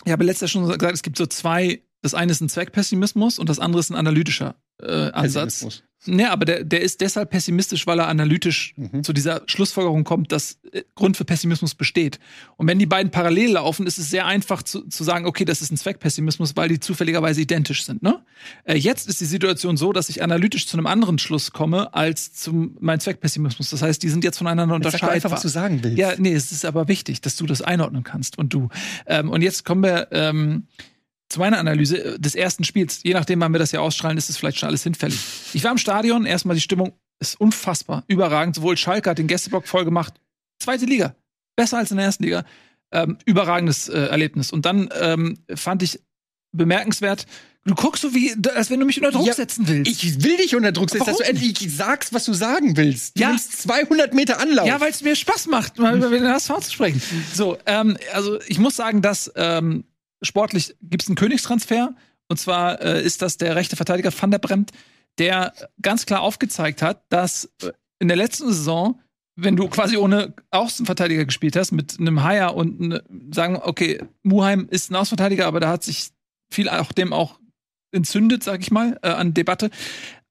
ich 0.05 0.11
habe 0.11 0.23
letztes 0.23 0.41
Jahr 0.41 0.63
schon 0.63 0.71
gesagt, 0.71 0.93
es 0.93 1.01
gibt 1.01 1.17
so 1.17 1.25
zwei, 1.25 1.81
das 2.01 2.13
eine 2.13 2.31
ist 2.31 2.39
ein 2.41 2.49
Zweckpessimismus 2.49 3.39
und 3.39 3.49
das 3.49 3.59
andere 3.59 3.79
ist 3.79 3.89
ein 3.89 3.95
analytischer 3.95 4.55
äh, 4.81 5.09
Ansatz. 5.09 5.83
Ne, 6.05 6.31
aber 6.31 6.45
der, 6.45 6.63
der 6.63 6.81
ist 6.81 7.01
deshalb 7.01 7.29
pessimistisch, 7.29 7.85
weil 7.85 7.99
er 7.99 8.07
analytisch 8.07 8.73
Mhm. 8.77 9.03
zu 9.03 9.11
dieser 9.11 9.41
Schlussfolgerung 9.47 10.05
kommt, 10.05 10.31
dass 10.31 10.57
äh, 10.71 10.83
Grund 10.95 11.17
für 11.17 11.25
Pessimismus 11.25 11.75
besteht. 11.75 12.19
Und 12.55 12.67
wenn 12.67 12.79
die 12.79 12.85
beiden 12.85 13.11
parallel 13.11 13.51
laufen, 13.51 13.85
ist 13.85 13.97
es 13.97 14.09
sehr 14.09 14.25
einfach 14.25 14.63
zu, 14.63 14.87
zu 14.87 15.03
sagen, 15.03 15.25
okay, 15.25 15.43
das 15.43 15.61
ist 15.61 15.71
ein 15.73 15.77
Zweckpessimismus, 15.77 16.55
weil 16.55 16.69
die 16.69 16.79
zufälligerweise 16.79 17.41
identisch 17.41 17.83
sind. 17.83 18.01
Ne? 18.01 18.23
Äh, 18.63 18.77
jetzt 18.77 19.09
ist 19.09 19.19
die 19.19 19.25
Situation 19.25 19.75
so, 19.75 19.91
dass 19.91 20.07
ich 20.07 20.23
analytisch 20.23 20.67
zu 20.67 20.77
einem 20.77 20.87
anderen 20.87 21.19
Schluss 21.19 21.51
komme 21.51 21.93
als 21.93 22.31
zum 22.33 22.77
mein 22.79 23.01
Zweckpessimismus. 23.01 23.69
Das 23.69 23.81
heißt, 23.81 24.01
die 24.01 24.09
sind 24.09 24.23
jetzt 24.23 24.37
voneinander 24.37 24.75
Sag 24.75 24.81
doch 24.81 24.87
unterscheidbar. 24.87 25.15
einfach, 25.15 25.31
was 25.31 25.41
du 25.41 25.49
sagen 25.49 25.83
willst. 25.83 25.97
Ja, 25.97 26.13
nee, 26.17 26.33
es 26.33 26.53
ist 26.53 26.63
aber 26.63 26.87
wichtig, 26.87 27.19
dass 27.19 27.35
du 27.35 27.45
das 27.45 27.61
einordnen 27.61 28.03
kannst 28.03 28.37
und 28.37 28.53
du. 28.53 28.69
Ähm, 29.05 29.29
und 29.29 29.41
jetzt 29.41 29.65
kommen 29.65 29.83
wir 29.83 30.07
ähm, 30.11 30.63
zu 31.29 31.39
meiner 31.39 31.59
Analyse 31.59 32.19
des 32.19 32.35
ersten 32.35 32.63
Spiels. 32.63 33.01
Je 33.03 33.13
nachdem, 33.13 33.39
wann 33.41 33.51
wir 33.53 33.59
das 33.59 33.71
ja 33.71 33.79
ausstrahlen, 33.81 34.17
ist 34.17 34.29
es 34.29 34.37
vielleicht 34.37 34.57
schon 34.59 34.67
alles 34.69 34.83
hinfällig. 34.83 35.19
Ich 35.53 35.63
war 35.63 35.71
im 35.71 35.77
Stadion, 35.77 36.25
erstmal 36.25 36.55
die 36.55 36.61
Stimmung 36.61 36.93
ist 37.19 37.39
unfassbar, 37.39 38.03
überragend. 38.07 38.55
Sowohl 38.55 38.77
Schalke 38.77 39.09
hat 39.09 39.17
den 39.17 39.27
Gästeblock 39.27 39.67
voll 39.67 39.85
gemacht. 39.85 40.13
Zweite 40.59 40.85
Liga. 40.85 41.15
Besser 41.55 41.77
als 41.77 41.91
in 41.91 41.97
der 41.97 42.05
ersten 42.07 42.23
Liga. 42.23 42.45
Ähm, 42.91 43.17
überragendes 43.25 43.89
äh, 43.89 43.97
Erlebnis. 44.07 44.51
Und 44.51 44.65
dann 44.65 44.89
ähm, 44.99 45.37
fand 45.53 45.83
ich 45.83 45.99
bemerkenswert, 46.51 47.27
du 47.65 47.75
guckst 47.75 48.01
so 48.01 48.15
wie, 48.15 48.33
als 48.55 48.71
wenn 48.71 48.79
du 48.79 48.85
mich 48.87 48.97
unter 48.97 49.11
Druck 49.11 49.27
Ja, 49.27 49.33
setzen 49.33 49.67
willst. 49.67 49.91
Ich 49.91 50.23
will 50.23 50.37
dich 50.37 50.55
unter 50.55 50.71
Druck 50.71 50.89
setzen, 50.89 51.05
dass 51.05 51.17
du 51.17 51.23
Warum? 51.23 51.35
endlich 51.35 51.75
sagst, 51.75 52.13
was 52.13 52.25
du 52.25 52.33
sagen 52.33 52.75
willst. 52.77 53.17
Du 53.17 53.21
Ja. 53.21 53.29
nimmst 53.29 53.61
200 53.61 54.13
Meter 54.15 54.39
Anlauf. 54.39 54.65
Ja, 54.67 54.81
weil 54.81 54.89
es 54.89 55.03
mir 55.03 55.15
Spaß 55.15 55.47
macht, 55.47 55.77
mal 55.77 55.95
über 55.97 56.09
den 56.09 56.27
HSV 56.27 56.51
zu 56.61 56.71
sprechen. 56.71 57.01
So, 57.33 57.57
ähm, 57.67 57.97
also 58.13 58.39
ich 58.47 58.57
muss 58.57 58.75
sagen, 58.75 59.01
dass 59.03 59.31
ähm, 59.35 59.83
sportlich 60.21 60.75
gibt 60.81 61.03
es 61.03 61.09
einen 61.09 61.15
Königstransfer. 61.15 61.95
Und 62.27 62.37
zwar 62.37 62.81
äh, 62.81 63.03
ist 63.03 63.21
das 63.21 63.37
der 63.37 63.55
rechte 63.55 63.75
Verteidiger 63.75 64.11
Van 64.17 64.31
der 64.31 64.37
Bremt, 64.39 64.71
der 65.17 65.53
ganz 65.81 66.05
klar 66.05 66.21
aufgezeigt 66.21 66.81
hat, 66.81 67.03
dass 67.09 67.51
äh, 67.63 67.71
in 67.99 68.07
der 68.07 68.17
letzten 68.17 68.47
Saison, 68.47 69.01
wenn 69.35 69.55
du 69.55 69.67
quasi 69.67 69.97
ohne 69.97 70.35
Außenverteidiger 70.51 71.25
gespielt 71.25 71.55
hast, 71.55 71.71
mit 71.71 71.99
einem 71.99 72.23
Haier 72.23 72.55
und 72.55 72.79
ne, 72.79 73.03
sagen, 73.31 73.57
okay, 73.61 74.01
Muheim 74.23 74.67
ist 74.69 74.91
ein 74.91 74.95
Außenverteidiger, 74.95 75.47
aber 75.47 75.59
da 75.59 75.69
hat 75.69 75.83
sich 75.83 76.09
viel 76.51 76.69
auch 76.69 76.91
dem 76.91 77.13
auch 77.13 77.39
entzündet, 77.91 78.43
sag 78.43 78.61
ich 78.61 78.71
mal, 78.71 78.99
äh, 79.01 79.09
an 79.09 79.33
Debatte. 79.33 79.71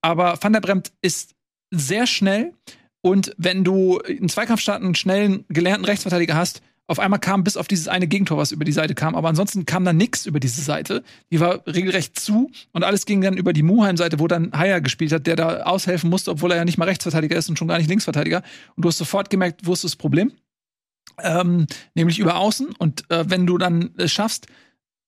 Aber 0.01 0.41
Van 0.41 0.53
der 0.53 0.61
Bremt 0.61 0.93
ist 1.01 1.35
sehr 1.71 2.07
schnell 2.07 2.53
und 3.01 3.33
wenn 3.37 3.63
du 3.63 3.99
einen 3.99 4.29
Zweikampf 4.29 4.61
starten, 4.61 4.85
einen 4.85 4.95
schnellen, 4.95 5.45
gelernten 5.49 5.85
Rechtsverteidiger 5.85 6.35
hast, 6.35 6.61
auf 6.89 6.99
einmal 6.99 7.19
kam 7.19 7.43
bis 7.43 7.55
auf 7.55 7.67
dieses 7.67 7.87
eine 7.87 8.07
Gegentor, 8.07 8.37
was 8.37 8.51
über 8.51 8.65
die 8.65 8.71
Seite 8.71 8.95
kam, 8.95 9.15
aber 9.15 9.29
ansonsten 9.29 9.65
kam 9.65 9.85
da 9.85 9.93
nichts 9.93 10.25
über 10.25 10.39
diese 10.39 10.61
Seite. 10.61 11.03
Die 11.31 11.39
war 11.39 11.65
regelrecht 11.67 12.19
zu 12.19 12.51
und 12.71 12.83
alles 12.83 13.05
ging 13.05 13.21
dann 13.21 13.37
über 13.37 13.53
die 13.53 13.61
Muheim-Seite, 13.63 14.19
wo 14.19 14.27
dann 14.27 14.51
Haier 14.53 14.81
gespielt 14.81 15.11
hat, 15.11 15.27
der 15.27 15.35
da 15.35 15.61
aushelfen 15.63 16.09
musste, 16.09 16.31
obwohl 16.31 16.51
er 16.51 16.57
ja 16.57 16.65
nicht 16.65 16.77
mal 16.77 16.85
Rechtsverteidiger 16.85 17.37
ist 17.37 17.47
und 17.49 17.59
schon 17.59 17.67
gar 17.67 17.77
nicht 17.77 17.89
Linksverteidiger. 17.89 18.41
Und 18.75 18.83
du 18.83 18.89
hast 18.89 18.97
sofort 18.97 19.29
gemerkt, 19.29 19.61
wo 19.65 19.73
ist 19.73 19.83
das 19.83 19.95
Problem? 19.95 20.31
Ähm, 21.21 21.67
nämlich 21.95 22.17
über 22.19 22.37
Außen. 22.37 22.67
Und 22.77 23.09
äh, 23.11 23.29
wenn 23.29 23.45
du 23.45 23.57
dann 23.57 23.91
es 23.97 24.11
schaffst, 24.11 24.47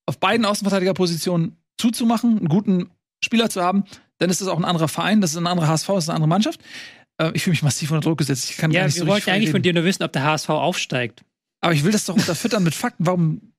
auf 0.05 0.19
beiden 0.19 0.45
Außenverteidigerpositionen 0.45 1.57
zuzumachen, 1.77 2.37
einen 2.37 2.47
guten 2.47 2.89
Spieler 3.23 3.49
zu 3.49 3.61
haben, 3.63 3.85
dann 4.19 4.29
ist 4.29 4.41
das 4.41 4.47
auch 4.49 4.57
ein 4.57 4.65
anderer 4.65 4.87
Verein, 4.87 5.21
das 5.21 5.31
ist 5.31 5.37
ein 5.37 5.47
anderer 5.47 5.67
HSV, 5.67 5.87
das 5.87 6.03
ist 6.05 6.09
eine 6.09 6.15
andere 6.17 6.29
Mannschaft. 6.29 6.59
Äh, 7.17 7.31
ich 7.33 7.43
fühle 7.43 7.53
mich 7.53 7.63
massiv 7.63 7.91
unter 7.91 8.01
Druck 8.07 8.17
gesetzt. 8.19 8.49
Ich 8.49 8.57
kann 8.57 8.71
gar 8.71 8.81
Ja, 8.81 8.85
nicht 8.85 8.95
wir 8.95 9.01
so 9.03 9.07
wollten 9.07 9.29
eigentlich 9.29 9.45
frei 9.49 9.51
von 9.51 9.55
reden. 9.61 9.63
dir 9.63 9.73
nur 9.73 9.83
wissen, 9.85 10.03
ob 10.03 10.11
der 10.13 10.23
HSV 10.23 10.49
aufsteigt. 10.49 11.23
Aber 11.61 11.73
ich 11.73 11.83
will 11.83 11.91
das 11.91 12.05
doch 12.05 12.15
unterfüttern 12.15 12.63
mit 12.63 12.75
Fakten. 12.75 13.05
Warum? 13.05 13.41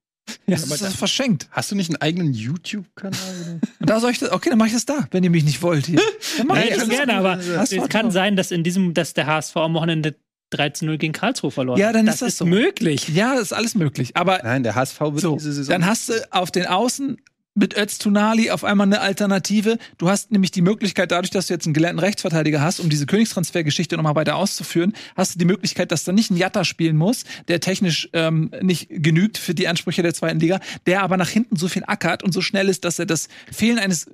Ja, 0.47 0.55
das 0.55 0.62
ist 0.70 0.83
das 0.83 0.95
verschenkt. 0.95 1.49
Hast 1.51 1.73
du 1.73 1.74
nicht 1.74 1.91
einen 1.91 2.01
eigenen 2.01 2.33
YouTube-Kanal? 2.33 3.61
Und 3.81 3.91
da 3.91 3.99
soll 3.99 4.12
ich 4.12 4.20
das, 4.20 4.31
okay, 4.31 4.51
dann 4.51 4.59
mache 4.59 4.69
ich 4.69 4.74
das 4.74 4.87
da, 4.87 5.09
wenn 5.11 5.24
ihr 5.24 5.31
mich 5.31 5.43
nicht 5.43 5.62
wollt 5.62 5.87
hier. 5.87 6.01
Dann 6.39 6.47
mach 6.47 6.55
Nein, 6.55 6.69
ich 6.69 6.74
schon 6.79 6.89
das. 6.89 6.97
gerne, 6.97 7.15
aber 7.15 7.37
HSV 7.39 7.73
es 7.73 7.89
kann 7.89 8.12
sein, 8.12 8.37
dass 8.37 8.53
in 8.53 8.62
diesem, 8.62 8.95
dass 8.95 9.15
der 9.15 9.27
HSV 9.27 9.57
am 9.57 9.74
Wochenende 9.74 10.15
13-0 10.55 10.97
gegen 10.99 11.12
Karlsruhe 11.12 11.51
verloren 11.51 11.77
Ja, 11.81 11.89
hat. 11.89 11.97
dann 11.97 12.07
das 12.07 12.16
ist 12.16 12.23
das 12.23 12.37
so. 12.39 12.47
möglich. 12.47 13.09
Ja, 13.09 13.35
das 13.35 13.43
ist 13.43 13.53
alles 13.53 13.74
möglich. 13.74 14.16
Aber 14.16 14.41
Nein, 14.45 14.62
der 14.62 14.77
HSV 14.77 15.01
wird 15.01 15.20
so, 15.20 15.35
diese 15.35 15.53
Saison. 15.55 15.73
dann 15.73 15.87
hast 15.87 16.09
du 16.09 16.12
auf 16.33 16.53
den 16.53 16.66
Außen 16.66 17.20
mit 17.55 17.77
Öztunali 17.77 18.51
auf 18.51 18.65
einmal 18.65 18.87
eine 18.87 19.01
Alternative. 19.01 19.79
Du 19.99 20.09
hast 20.09 20.31
nämlich 20.31 20.51
die 20.51 20.62
Möglichkeit, 20.62 21.11
dadurch, 21.11 21.31
dass 21.31 21.49
du 21.49 21.55
jetzt 21.55 21.66
einen 21.66 21.74
gelernten 21.74 22.01
Rechtsverteidiger 22.01 22.61
hast, 22.61 22.81
um 22.81 22.89
diese 22.89 23.07
Königstransfergeschichte 23.07 23.97
nochmal 23.97 24.15
weiter 24.15 24.37
auszuführen, 24.37 24.95
hast 25.16 25.35
du 25.35 25.39
die 25.39 25.45
Möglichkeit, 25.45 25.93
dass 25.93 26.05
da 26.05 26.12
nicht 26.12 26.31
ein 26.31 26.37
Jatta 26.37 26.65
spielen 26.65 26.97
muss, 26.97 27.24
der 27.49 27.61
technisch 27.61 28.09
ähm, 28.12 28.51
nicht 28.62 28.89
genügt 28.91 29.39
für 29.39 29.55
die 29.55 29.69
Ansprüche 29.69 30.03
der 30.03 30.15
zweiten 30.15 30.41
Liga, 30.41 30.61
der 30.87 31.03
aber 31.03 31.16
nach 31.16 31.29
hinten 31.29 31.57
so 31.57 31.69
viel 31.69 31.85
ackert 31.87 32.23
und 32.23 32.33
so 32.33 32.41
schnell 32.41 32.69
ist, 32.69 32.85
dass 32.85 32.99
er 32.99 33.07
das 33.07 33.29
Fehlen 33.51 33.79
eines 33.79 34.07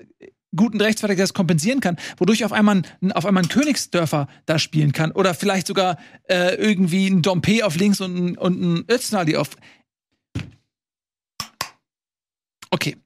guten 0.56 0.80
Rechtsverteidigers 0.80 1.34
kompensieren 1.34 1.80
kann, 1.80 1.98
wodurch 2.16 2.44
auf 2.44 2.52
einmal 2.52 2.82
ein, 3.02 3.12
auf 3.12 3.26
einmal 3.26 3.42
ein 3.44 3.48
Königsdörfer 3.48 4.28
da 4.46 4.58
spielen 4.58 4.92
kann 4.92 5.12
oder 5.12 5.34
vielleicht 5.34 5.66
sogar 5.66 5.98
äh, 6.24 6.54
irgendwie 6.54 7.06
ein 7.06 7.22
Dompe 7.22 7.64
auf 7.64 7.76
links 7.76 8.00
und 8.00 8.36
und 8.38 8.60
ein 8.60 8.84
Öztunali 8.90 9.36
auf 9.36 9.50
Okay. 12.70 12.96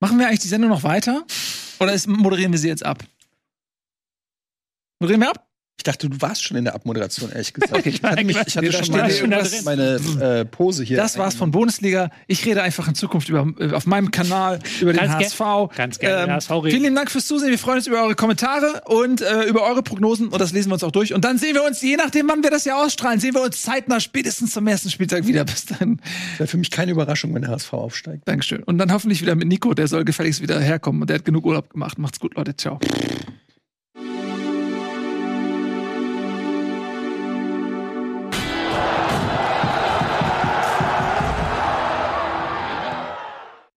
Machen 0.00 0.18
wir 0.18 0.26
eigentlich 0.26 0.40
die 0.40 0.48
Sendung 0.48 0.70
noch 0.70 0.82
weiter? 0.82 1.24
Oder 1.78 1.92
ist, 1.92 2.06
moderieren 2.06 2.52
wir 2.52 2.58
sie 2.58 2.68
jetzt 2.68 2.84
ab? 2.84 3.04
Moderieren 4.98 5.20
wir 5.20 5.30
ab? 5.30 5.49
Ich 5.80 5.84
dachte, 5.84 6.10
du 6.10 6.20
warst 6.20 6.44
schon 6.44 6.58
in 6.58 6.64
der 6.64 6.74
Abmoderation, 6.74 7.32
ehrlich 7.32 7.54
gesagt. 7.54 7.72
Okay, 7.80 7.88
ich 7.88 8.02
hatte, 8.02 8.22
mich, 8.22 8.36
ich 8.36 8.56
hatte 8.58 8.66
Nee, 8.66 8.72
schon 8.72 9.30
meine, 9.30 9.50
meine 9.64 10.40
äh, 10.40 10.44
Pose 10.44 10.84
hier. 10.84 10.98
Das 10.98 11.16
war's 11.16 11.34
von 11.34 11.50
Bundesliga. 11.52 12.10
Ich 12.26 12.44
rede 12.44 12.62
einfach 12.62 12.86
in 12.86 12.94
Zukunft 12.94 13.30
über, 13.30 13.50
äh, 13.58 13.72
auf 13.72 13.86
meinem 13.86 14.10
Kanal 14.10 14.58
über 14.82 14.92
den 14.92 14.98
Kannst 14.98 15.40
HSV. 15.40 15.40
Ähm, 15.40 15.68
kannst 15.74 16.00
gerne 16.00 16.24
über 16.24 16.34
HSV 16.34 16.50
reden. 16.50 16.70
Vielen 16.70 16.94
Dank 16.94 17.10
fürs 17.10 17.26
Zusehen. 17.26 17.48
Wir 17.48 17.58
freuen 17.58 17.78
uns 17.78 17.86
über 17.86 18.02
eure 18.02 18.14
Kommentare 18.14 18.82
und 18.88 19.22
äh, 19.22 19.44
über 19.44 19.62
eure 19.62 19.82
Prognosen. 19.82 20.28
Und 20.28 20.38
das 20.38 20.52
lesen 20.52 20.68
wir 20.68 20.74
uns 20.74 20.84
auch 20.84 20.90
durch. 20.90 21.14
Und 21.14 21.24
dann 21.24 21.38
sehen 21.38 21.54
wir 21.54 21.64
uns, 21.64 21.80
je 21.80 21.96
nachdem, 21.96 22.28
wann 22.28 22.42
wir 22.42 22.50
das 22.50 22.66
ja 22.66 22.76
ausstrahlen, 22.76 23.18
sehen 23.18 23.32
wir 23.32 23.40
uns 23.42 23.62
zeitnah 23.62 24.00
spätestens 24.00 24.52
zum 24.52 24.66
ersten 24.66 24.90
Spieltag 24.90 25.26
wieder. 25.26 25.44
Bis 25.46 25.64
dann. 25.64 25.98
Wäre 26.36 26.46
für 26.46 26.58
mich 26.58 26.70
keine 26.70 26.92
Überraschung, 26.92 27.34
wenn 27.34 27.40
der 27.40 27.52
HSV 27.52 27.72
aufsteigt. 27.72 28.28
Dankeschön. 28.28 28.62
Und 28.64 28.76
dann 28.76 28.92
hoffentlich 28.92 29.22
wieder 29.22 29.34
mit 29.34 29.48
Nico. 29.48 29.72
Der 29.72 29.88
soll 29.88 30.04
gefälligst 30.04 30.42
wieder 30.42 30.60
herkommen. 30.60 31.00
Und 31.00 31.08
der 31.08 31.14
hat 31.16 31.24
genug 31.24 31.46
Urlaub 31.46 31.70
gemacht. 31.70 31.98
Macht's 31.98 32.20
gut, 32.20 32.34
Leute. 32.34 32.54
Ciao. 32.54 32.78